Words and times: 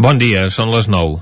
Bon 0.00 0.16
dia, 0.16 0.46
són 0.48 0.70
les 0.72 0.86
9. 0.88 1.18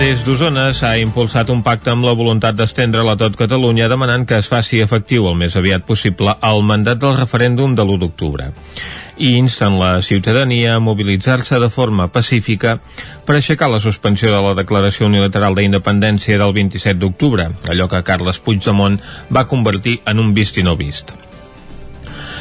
Des 0.00 0.24
d'Osona 0.26 0.72
s'ha 0.74 0.96
impulsat 0.98 1.52
un 1.54 1.62
pacte 1.62 1.92
amb 1.94 2.08
la 2.08 2.16
voluntat 2.18 2.58
d'estendre-la 2.58 3.14
tot 3.20 3.38
Catalunya 3.38 3.86
demanant 3.92 4.26
que 4.26 4.40
es 4.42 4.50
faci 4.50 4.82
efectiu 4.82 5.30
el 5.30 5.38
més 5.38 5.54
aviat 5.54 5.86
possible 5.86 6.34
el 6.50 6.66
mandat 6.66 6.98
del 7.06 7.14
referèndum 7.20 7.78
de 7.78 7.86
l'1 7.86 8.02
d'octubre 8.02 8.50
i 9.18 9.34
insten 9.36 9.78
la 9.78 10.00
ciutadania 10.02 10.76
a 10.76 10.80
mobilitzar-se 10.80 11.58
de 11.60 11.70
forma 11.70 12.08
pacífica 12.08 12.78
per 13.26 13.36
aixecar 13.36 13.70
la 13.70 13.82
suspensió 13.82 14.32
de 14.32 14.42
la 14.42 14.56
declaració 14.58 15.06
unilateral 15.10 15.58
d'independència 15.58 16.38
del 16.38 16.54
27 16.56 17.00
d'octubre, 17.02 17.50
allò 17.68 17.88
que 17.90 18.04
Carles 18.06 18.40
Puigdemont 18.40 19.00
va 19.34 19.48
convertir 19.50 20.00
en 20.06 20.22
un 20.22 20.34
vist 20.34 20.58
i 20.58 20.66
no 20.66 20.78
vist. 20.78 21.27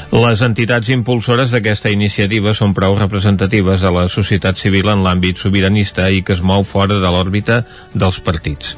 Les 0.07 0.39
entitats 0.41 0.87
impulsores 0.93 1.51
d'aquesta 1.51 1.89
iniciativa 1.91 2.53
són 2.55 2.71
prou 2.73 2.93
representatives 2.95 3.81
de 3.83 3.89
la 3.91 4.05
societat 4.07 4.55
civil 4.55 4.87
en 4.87 5.01
l'àmbit 5.03 5.41
sobiranista 5.41 6.05
i 6.07 6.21
que 6.23 6.31
es 6.37 6.39
mou 6.39 6.63
fora 6.63 7.01
de 7.03 7.11
l'òrbita 7.11 7.57
dels 7.91 8.21
partits. 8.23 8.77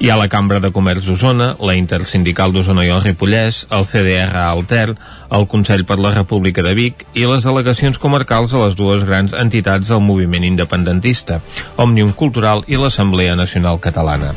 Hi 0.00 0.08
ha 0.08 0.16
la 0.16 0.30
Cambra 0.32 0.62
de 0.64 0.72
Comerç 0.72 1.04
d'Osona, 1.04 1.50
la 1.60 1.76
Intersindical 1.76 2.56
d'Osona 2.56 2.86
i 2.88 2.94
el 2.94 3.04
Ripollès, 3.04 3.66
el 3.68 3.84
CDR 3.84 4.32
Alter, 4.46 4.96
el 5.28 5.46
Consell 5.52 5.84
per 5.84 6.00
la 6.00 6.14
República 6.16 6.64
de 6.64 6.72
Vic 6.78 7.04
i 7.12 7.28
les 7.28 7.44
delegacions 7.44 8.00
comarcals 8.00 8.56
de 8.56 8.64
les 8.64 8.76
dues 8.78 9.04
grans 9.04 9.36
entitats 9.36 9.92
del 9.92 10.00
moviment 10.00 10.48
independentista, 10.48 11.42
Òmnium 11.76 12.16
Cultural 12.16 12.64
i 12.66 12.80
l'Assemblea 12.80 13.36
Nacional 13.36 13.76
Catalana. 13.76 14.32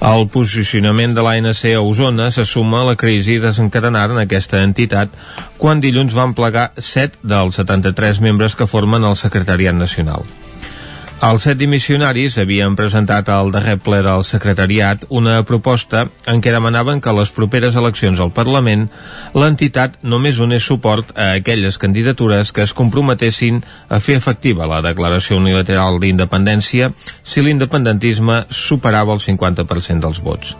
El 0.00 0.30
posicionament 0.32 1.12
de 1.12 1.20
l'ANC 1.20 1.58
a 1.74 1.80
Osona 1.84 2.30
se 2.32 2.46
suma 2.48 2.78
a 2.80 2.86
la 2.88 2.96
crisi 2.96 3.36
desencadenada 3.42 4.16
en 4.16 4.22
aquesta 4.22 4.62
entitat 4.64 5.12
quan 5.60 5.82
dilluns 5.84 6.16
van 6.16 6.32
plegar 6.32 6.70
7 6.78 7.20
dels 7.20 7.60
73 7.60 8.22
membres 8.24 8.56
que 8.56 8.70
formen 8.70 9.04
el 9.04 9.18
Secretariat 9.20 9.76
Nacional. 9.76 10.24
Els 11.20 11.44
set 11.44 11.58
dimissionaris 11.60 12.38
havien 12.40 12.72
presentat 12.78 13.26
al 13.28 13.50
darrer 13.52 13.74
ple 13.84 13.98
del 14.06 14.22
secretariat 14.24 15.02
una 15.18 15.34
proposta 15.44 16.06
en 16.32 16.40
què 16.40 16.54
demanaven 16.54 17.02
que 17.04 17.10
a 17.12 17.14
les 17.18 17.32
properes 17.36 17.76
eleccions 17.76 18.22
al 18.24 18.32
Parlament 18.32 18.86
l'entitat 19.36 19.98
només 20.00 20.40
donés 20.40 20.64
suport 20.64 21.12
a 21.12 21.34
aquelles 21.42 21.76
candidatures 21.82 22.54
que 22.56 22.64
es 22.64 22.72
comprometessin 22.72 23.60
a 23.92 24.00
fer 24.00 24.16
efectiva 24.16 24.70
la 24.70 24.80
declaració 24.88 25.36
unilateral 25.42 26.00
d'independència 26.00 26.88
si 27.20 27.44
l'independentisme 27.44 28.46
superava 28.48 29.12
el 29.12 29.20
50% 29.20 30.00
dels 30.00 30.24
vots. 30.24 30.56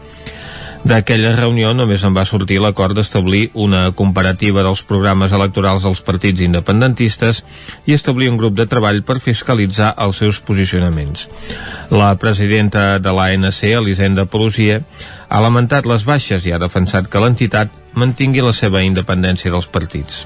D'aquella 0.81 1.35
reunió 1.37 1.75
només 1.77 2.03
en 2.09 2.15
va 2.17 2.25
sortir 2.25 2.57
l'acord 2.63 2.97
d'establir 2.97 3.51
una 3.53 3.83
comparativa 3.97 4.65
dels 4.65 4.81
programes 4.89 5.35
electorals 5.37 5.85
dels 5.85 6.01
partits 6.07 6.41
independentistes 6.47 7.43
i 7.85 7.95
establir 7.97 8.31
un 8.33 8.41
grup 8.41 8.57
de 8.57 8.67
treball 8.71 9.03
per 9.05 9.21
fiscalitzar 9.21 9.93
els 10.07 10.23
seus 10.25 10.41
posicionaments. 10.41 11.29
La 11.93 12.15
presidenta 12.17 12.99
de 12.99 13.13
l'ANC, 13.13 13.63
Elisenda 13.77 14.25
Pelosia, 14.25 14.81
ha 15.29 15.45
lamentat 15.45 15.87
les 15.87 16.09
baixes 16.09 16.49
i 16.49 16.57
ha 16.57 16.63
defensat 16.63 17.13
que 17.13 17.23
l'entitat 17.23 17.69
mantingui 17.93 18.41
la 18.41 18.57
seva 18.57 18.81
independència 18.83 19.53
dels 19.53 19.69
partits. 19.69 20.25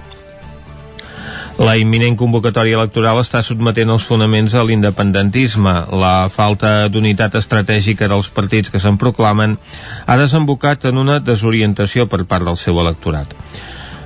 La 1.55 1.77
imminent 1.79 2.17
convocatòria 2.19 2.75
electoral 2.75 3.21
està 3.21 3.39
sotmetent 3.47 3.93
els 3.95 4.07
fonaments 4.09 4.57
a 4.59 4.65
l'independentisme. 4.67 5.75
La 5.95 6.27
falta 6.27 6.89
d'unitat 6.91 7.37
estratègica 7.39 8.09
dels 8.11 8.31
partits 8.35 8.73
que 8.75 8.81
se'n 8.83 8.99
proclamen 8.99 9.55
ha 10.07 10.17
desembocat 10.19 10.89
en 10.91 10.99
una 10.99 11.21
desorientació 11.23 12.09
per 12.11 12.25
part 12.27 12.49
del 12.51 12.59
seu 12.59 12.81
electorat. 12.83 13.31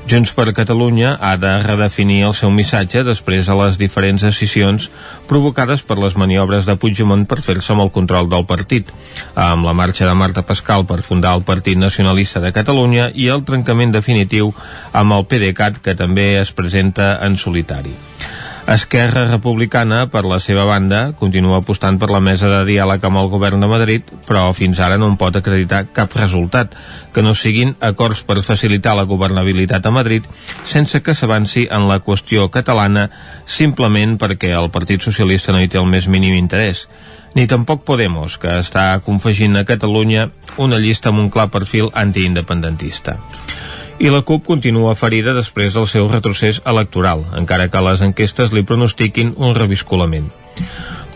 Junts 0.09 0.31
per 0.33 0.55
Catalunya 0.57 1.11
ha 1.21 1.35
de 1.37 1.51
redefinir 1.61 2.23
el 2.25 2.33
seu 2.33 2.49
missatge 2.49 3.03
després 3.05 3.45
de 3.51 3.57
les 3.59 3.77
diferents 3.77 4.23
decisions 4.25 4.87
provocades 5.29 5.83
per 5.85 5.99
les 6.01 6.17
maniobres 6.17 6.65
de 6.65 6.79
Puigdemont 6.81 7.27
per 7.29 7.43
fer-se 7.45 7.75
amb 7.75 7.85
el 7.85 7.93
control 7.93 8.31
del 8.33 8.47
partit, 8.49 8.89
amb 9.37 9.69
la 9.69 9.77
marxa 9.77 10.09
de 10.09 10.17
Marta 10.17 10.47
Pascal 10.49 10.87
per 10.89 11.03
fundar 11.05 11.35
el 11.37 11.45
Partit 11.45 11.77
Nacionalista 11.77 12.41
de 12.41 12.55
Catalunya 12.57 13.11
i 13.13 13.29
el 13.29 13.45
trencament 13.45 13.93
definitiu 13.93 14.55
amb 14.97 15.19
el 15.19 15.29
PDeCAT 15.29 15.83
que 15.85 15.99
també 15.99 16.31
es 16.41 16.57
presenta 16.57 17.19
en 17.29 17.37
solitari. 17.37 17.93
Esquerra 18.69 19.23
Republicana, 19.31 20.11
per 20.13 20.27
la 20.29 20.37
seva 20.45 20.67
banda, 20.69 21.15
continua 21.17 21.63
apostant 21.63 21.97
per 21.97 22.11
la 22.13 22.21
mesa 22.21 22.51
de 22.53 22.59
diàleg 22.69 23.05
amb 23.09 23.17
el 23.17 23.31
govern 23.33 23.63
de 23.65 23.71
Madrid, 23.71 24.11
però 24.27 24.43
fins 24.53 24.77
ara 24.85 24.99
no 25.01 25.07
en 25.09 25.15
pot 25.17 25.39
acreditar 25.41 25.87
cap 25.97 26.13
resultat, 26.19 26.75
que 27.17 27.25
no 27.25 27.33
siguin 27.33 27.73
acords 27.81 28.21
per 28.29 28.43
facilitar 28.45 28.93
la 28.99 29.07
governabilitat 29.09 29.89
a 29.89 29.93
Madrid 29.95 30.27
sense 30.69 31.01
que 31.01 31.15
s'avanci 31.17 31.65
en 31.73 31.89
la 31.89 31.97
qüestió 32.05 32.51
catalana 32.53 33.07
simplement 33.49 34.19
perquè 34.21 34.53
el 34.53 34.69
Partit 34.69 35.01
Socialista 35.01 35.57
no 35.57 35.65
hi 35.65 35.73
té 35.73 35.81
el 35.81 35.89
més 35.89 36.05
mínim 36.05 36.37
interès. 36.37 36.85
Ni 37.33 37.47
tampoc 37.49 37.87
Podemos, 37.89 38.37
que 38.37 38.53
està 38.61 38.91
confegint 39.01 39.57
a 39.57 39.65
Catalunya 39.65 40.29
una 40.61 40.77
llista 40.77 41.09
amb 41.09 41.25
un 41.25 41.33
clar 41.33 41.49
perfil 41.57 41.89
antiindependentista 41.97 43.17
i 43.99 44.11
la 44.15 44.21
CUP 44.23 44.45
continua 44.47 44.95
ferida 44.95 45.35
després 45.35 45.75
del 45.75 45.89
seu 45.91 46.07
retrocés 46.11 46.61
electoral, 46.71 47.25
encara 47.39 47.67
que 47.69 47.83
les 47.83 48.03
enquestes 48.07 48.53
li 48.55 48.63
pronostiquin 48.63 49.35
un 49.37 49.57
reviscolament. 49.59 50.29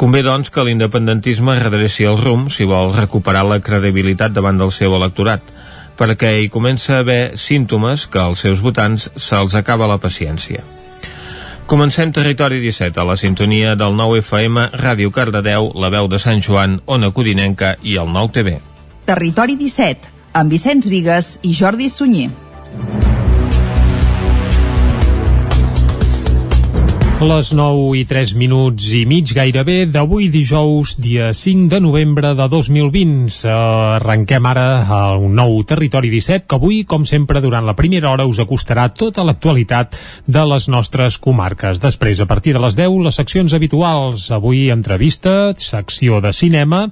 Convé, 0.00 0.24
doncs, 0.26 0.50
que 0.50 0.64
l'independentisme 0.66 1.54
redreci 1.60 2.08
el 2.10 2.18
rumb 2.18 2.50
si 2.50 2.66
vol 2.66 2.90
recuperar 2.96 3.44
la 3.46 3.60
credibilitat 3.62 4.34
davant 4.34 4.58
del 4.58 4.72
seu 4.74 4.96
electorat, 4.98 5.46
perquè 5.94 6.32
hi 6.40 6.50
comença 6.50 6.96
a 6.96 7.04
haver 7.04 7.38
símptomes 7.38 8.08
que 8.10 8.18
als 8.18 8.42
seus 8.42 8.62
votants 8.64 9.10
se'ls 9.14 9.54
acaba 9.54 9.86
la 9.86 10.00
paciència. 10.02 10.64
Comencem 11.70 12.10
Territori 12.12 12.58
17 12.60 12.98
a 12.98 13.06
la 13.06 13.16
sintonia 13.16 13.76
del 13.78 13.94
9 13.96 14.24
FM, 14.24 14.70
Ràdio 14.82 15.12
Cardedeu, 15.14 15.70
la 15.78 15.92
veu 15.94 16.10
de 16.10 16.18
Sant 16.18 16.42
Joan, 16.42 16.80
Ona 16.86 17.12
Codinenca 17.14 17.76
i 17.82 17.94
el 17.96 18.10
9 18.10 18.34
TV. 18.34 18.56
Territori 19.06 19.54
17, 19.60 20.10
amb 20.34 20.50
Vicenç 20.50 20.90
Vigues 20.90 21.36
i 21.46 21.54
Jordi 21.54 21.88
Sunyer. 21.88 22.32
Thank 22.74 23.06
you. 23.06 23.11
Les 27.22 27.52
9 27.54 27.92
i 27.94 28.00
3 28.02 28.32
minuts 28.34 28.88
i 28.98 29.04
mig 29.06 29.30
gairebé 29.30 29.84
d'avui 29.86 30.26
dijous, 30.26 30.96
dia 30.98 31.28
5 31.30 31.68
de 31.70 31.78
novembre 31.78 32.32
de 32.34 32.46
2020. 32.50 33.36
Arrenquem 33.46 34.48
ara 34.50 34.64
un 35.14 35.36
nou 35.38 35.54
Territori 35.62 36.10
17 36.10 36.48
que 36.50 36.58
avui, 36.58 36.80
com 36.82 37.04
sempre, 37.06 37.38
durant 37.44 37.62
la 37.62 37.76
primera 37.78 38.10
hora 38.10 38.26
us 38.26 38.40
acostarà 38.42 38.88
tota 38.90 39.22
l'actualitat 39.22 39.94
de 40.26 40.42
les 40.50 40.66
nostres 40.66 41.20
comarques. 41.22 41.78
Després, 41.78 42.18
a 42.18 42.26
partir 42.26 42.56
de 42.56 42.64
les 42.64 42.74
10, 42.80 42.98
les 43.06 43.20
seccions 43.20 43.54
habituals. 43.54 44.26
Avui, 44.34 44.64
entrevista, 44.74 45.54
secció 45.62 46.18
de 46.24 46.34
cinema. 46.34 46.88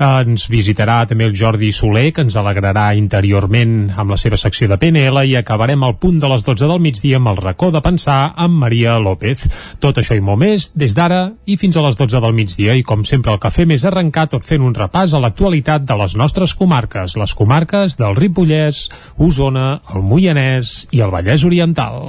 Ens 0.00 0.48
visitarà 0.48 1.02
també 1.10 1.28
el 1.28 1.36
Jordi 1.36 1.74
Soler, 1.76 2.06
que 2.16 2.24
ens 2.24 2.40
alegrarà 2.40 2.86
interiorment 2.96 3.92
amb 3.98 4.16
la 4.16 4.20
seva 4.22 4.40
secció 4.40 4.70
de 4.72 4.80
PNL 4.80 5.26
i 5.28 5.36
acabarem 5.36 5.84
al 5.84 5.98
punt 6.00 6.22
de 6.24 6.32
les 6.32 6.48
12 6.48 6.72
del 6.72 6.80
migdia 6.80 7.20
amb 7.20 7.34
el 7.34 7.44
racó 7.44 7.68
de 7.68 7.84
pensar 7.84 8.32
amb 8.32 8.64
Maria 8.64 8.96
López. 8.96 9.44
Tot 9.82 9.98
això 10.00 10.16
i 10.16 10.22
molt 10.24 10.40
més 10.42 10.68
des 10.78 10.94
d'ara 10.96 11.22
i 11.46 11.56
fins 11.60 11.76
a 11.76 11.84
les 11.86 11.98
12 11.98 12.20
del 12.24 12.36
migdia 12.36 12.76
i 12.78 12.84
com 12.86 13.04
sempre 13.08 13.34
el 13.34 13.40
que 13.42 13.52
fem 13.54 13.74
és 13.74 13.86
arrencar 13.88 14.28
tot 14.32 14.46
fent 14.46 14.64
un 14.64 14.76
repàs 14.76 15.14
a 15.14 15.22
l'actualitat 15.22 15.86
de 15.88 15.98
les 16.00 16.16
nostres 16.18 16.54
comarques, 16.58 17.16
les 17.20 17.34
comarques 17.34 17.98
del 18.00 18.16
Ripollès, 18.18 18.88
Osona, 19.18 19.80
el 19.94 20.06
Moianès 20.06 20.84
i 20.92 21.04
el 21.04 21.14
Vallès 21.14 21.44
Oriental. 21.46 22.02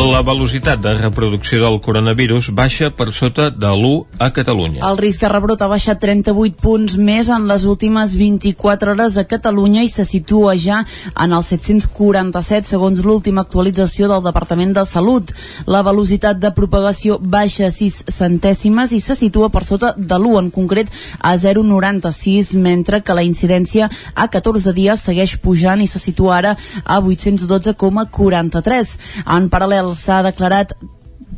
La 0.00 0.22
velocitat 0.24 0.80
de 0.80 0.94
reproducció 0.96 1.58
del 1.60 1.74
coronavirus 1.84 2.46
baixa 2.56 2.88
per 2.96 3.12
sota 3.12 3.50
de 3.52 3.68
l'1 3.68 4.06
a 4.16 4.30
Catalunya. 4.32 4.80
El 4.88 4.96
risc 4.96 5.20
de 5.20 5.28
rebrot 5.28 5.60
ha 5.60 5.68
baixat 5.68 6.00
38 6.00 6.56
punts 6.56 6.94
més 6.96 7.28
en 7.28 7.44
les 7.44 7.66
últimes 7.68 8.14
24 8.16 8.94
hores 8.94 9.18
a 9.20 9.26
Catalunya 9.28 9.82
i 9.84 9.90
se 9.92 10.06
situa 10.08 10.54
ja 10.56 10.78
en 11.12 11.34
els 11.36 11.50
747 11.52 12.70
segons 12.70 13.02
l'última 13.04 13.44
actualització 13.44 14.08
del 14.08 14.24
Departament 14.24 14.72
de 14.78 14.86
Salut. 14.88 15.34
La 15.68 15.82
velocitat 15.84 16.40
de 16.40 16.48
propagació 16.56 17.18
baixa 17.20 17.68
6 17.68 18.08
centèsimes 18.08 18.96
i 18.96 19.02
se 19.04 19.18
situa 19.20 19.50
per 19.52 19.66
sota 19.68 19.92
de 19.98 20.16
l'1, 20.16 20.46
en 20.46 20.50
concret 20.50 20.88
a 21.20 21.36
0,96, 21.36 22.56
mentre 22.56 23.02
que 23.04 23.12
la 23.12 23.26
incidència 23.26 23.90
a 24.14 24.28
14 24.32 24.72
dies 24.72 25.04
segueix 25.10 25.36
pujant 25.44 25.84
i 25.84 25.90
se 25.92 26.00
situa 26.00 26.38
ara 26.40 26.56
a 26.86 27.00
812,43. 27.04 28.96
En 29.28 29.52
paral·lel 29.52 29.89
s'ha 29.94 30.22
declarat 30.22 30.74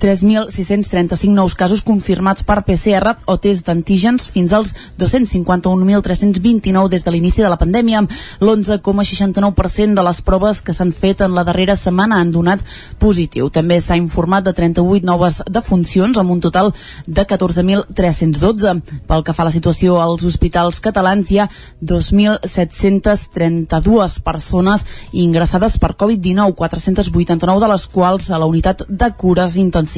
3.635 0.03 1.31
nous 1.31 1.55
casos 1.55 1.79
confirmats 1.81 2.43
per 2.43 2.65
PCR 2.67 3.15
o 3.31 3.39
test 3.39 3.63
d'antígens 3.69 4.25
fins 4.35 4.51
als 4.51 4.75
251.329 4.99 6.91
des 6.91 7.07
de 7.07 7.11
l'inici 7.15 7.39
de 7.39 7.47
la 7.47 7.55
pandèmia. 7.57 8.03
L'11,69% 8.43 9.95
de 9.95 10.03
les 10.03 10.19
proves 10.27 10.59
que 10.59 10.75
s'han 10.75 10.91
fet 10.91 11.23
en 11.23 11.31
la 11.37 11.45
darrera 11.47 11.77
setmana 11.79 12.19
han 12.19 12.35
donat 12.35 12.59
positiu. 12.99 13.47
També 13.55 13.79
s'ha 13.79 13.95
informat 13.95 14.43
de 14.43 14.51
38 14.59 15.07
noves 15.07 15.39
defuncions 15.47 16.19
amb 16.19 16.35
un 16.35 16.43
total 16.43 16.75
de 17.07 17.23
14.312. 17.23 19.07
Pel 19.07 19.23
que 19.23 19.39
fa 19.39 19.47
a 19.47 19.49
la 19.53 19.55
situació 19.55 20.03
als 20.03 20.27
hospitals 20.27 20.83
catalans 20.83 21.31
hi 21.31 21.39
ha 21.39 21.47
2.732 21.79 24.19
persones 24.27 24.83
ingressades 25.13 25.79
per 25.79 25.95
Covid-19, 25.95 26.59
489 26.59 27.63
de 27.63 27.71
les 27.71 27.87
quals 27.87 28.27
a 28.33 28.39
la 28.43 28.51
unitat 28.51 28.83
de 28.89 29.13
cures 29.15 29.55
intensives. 29.55 29.92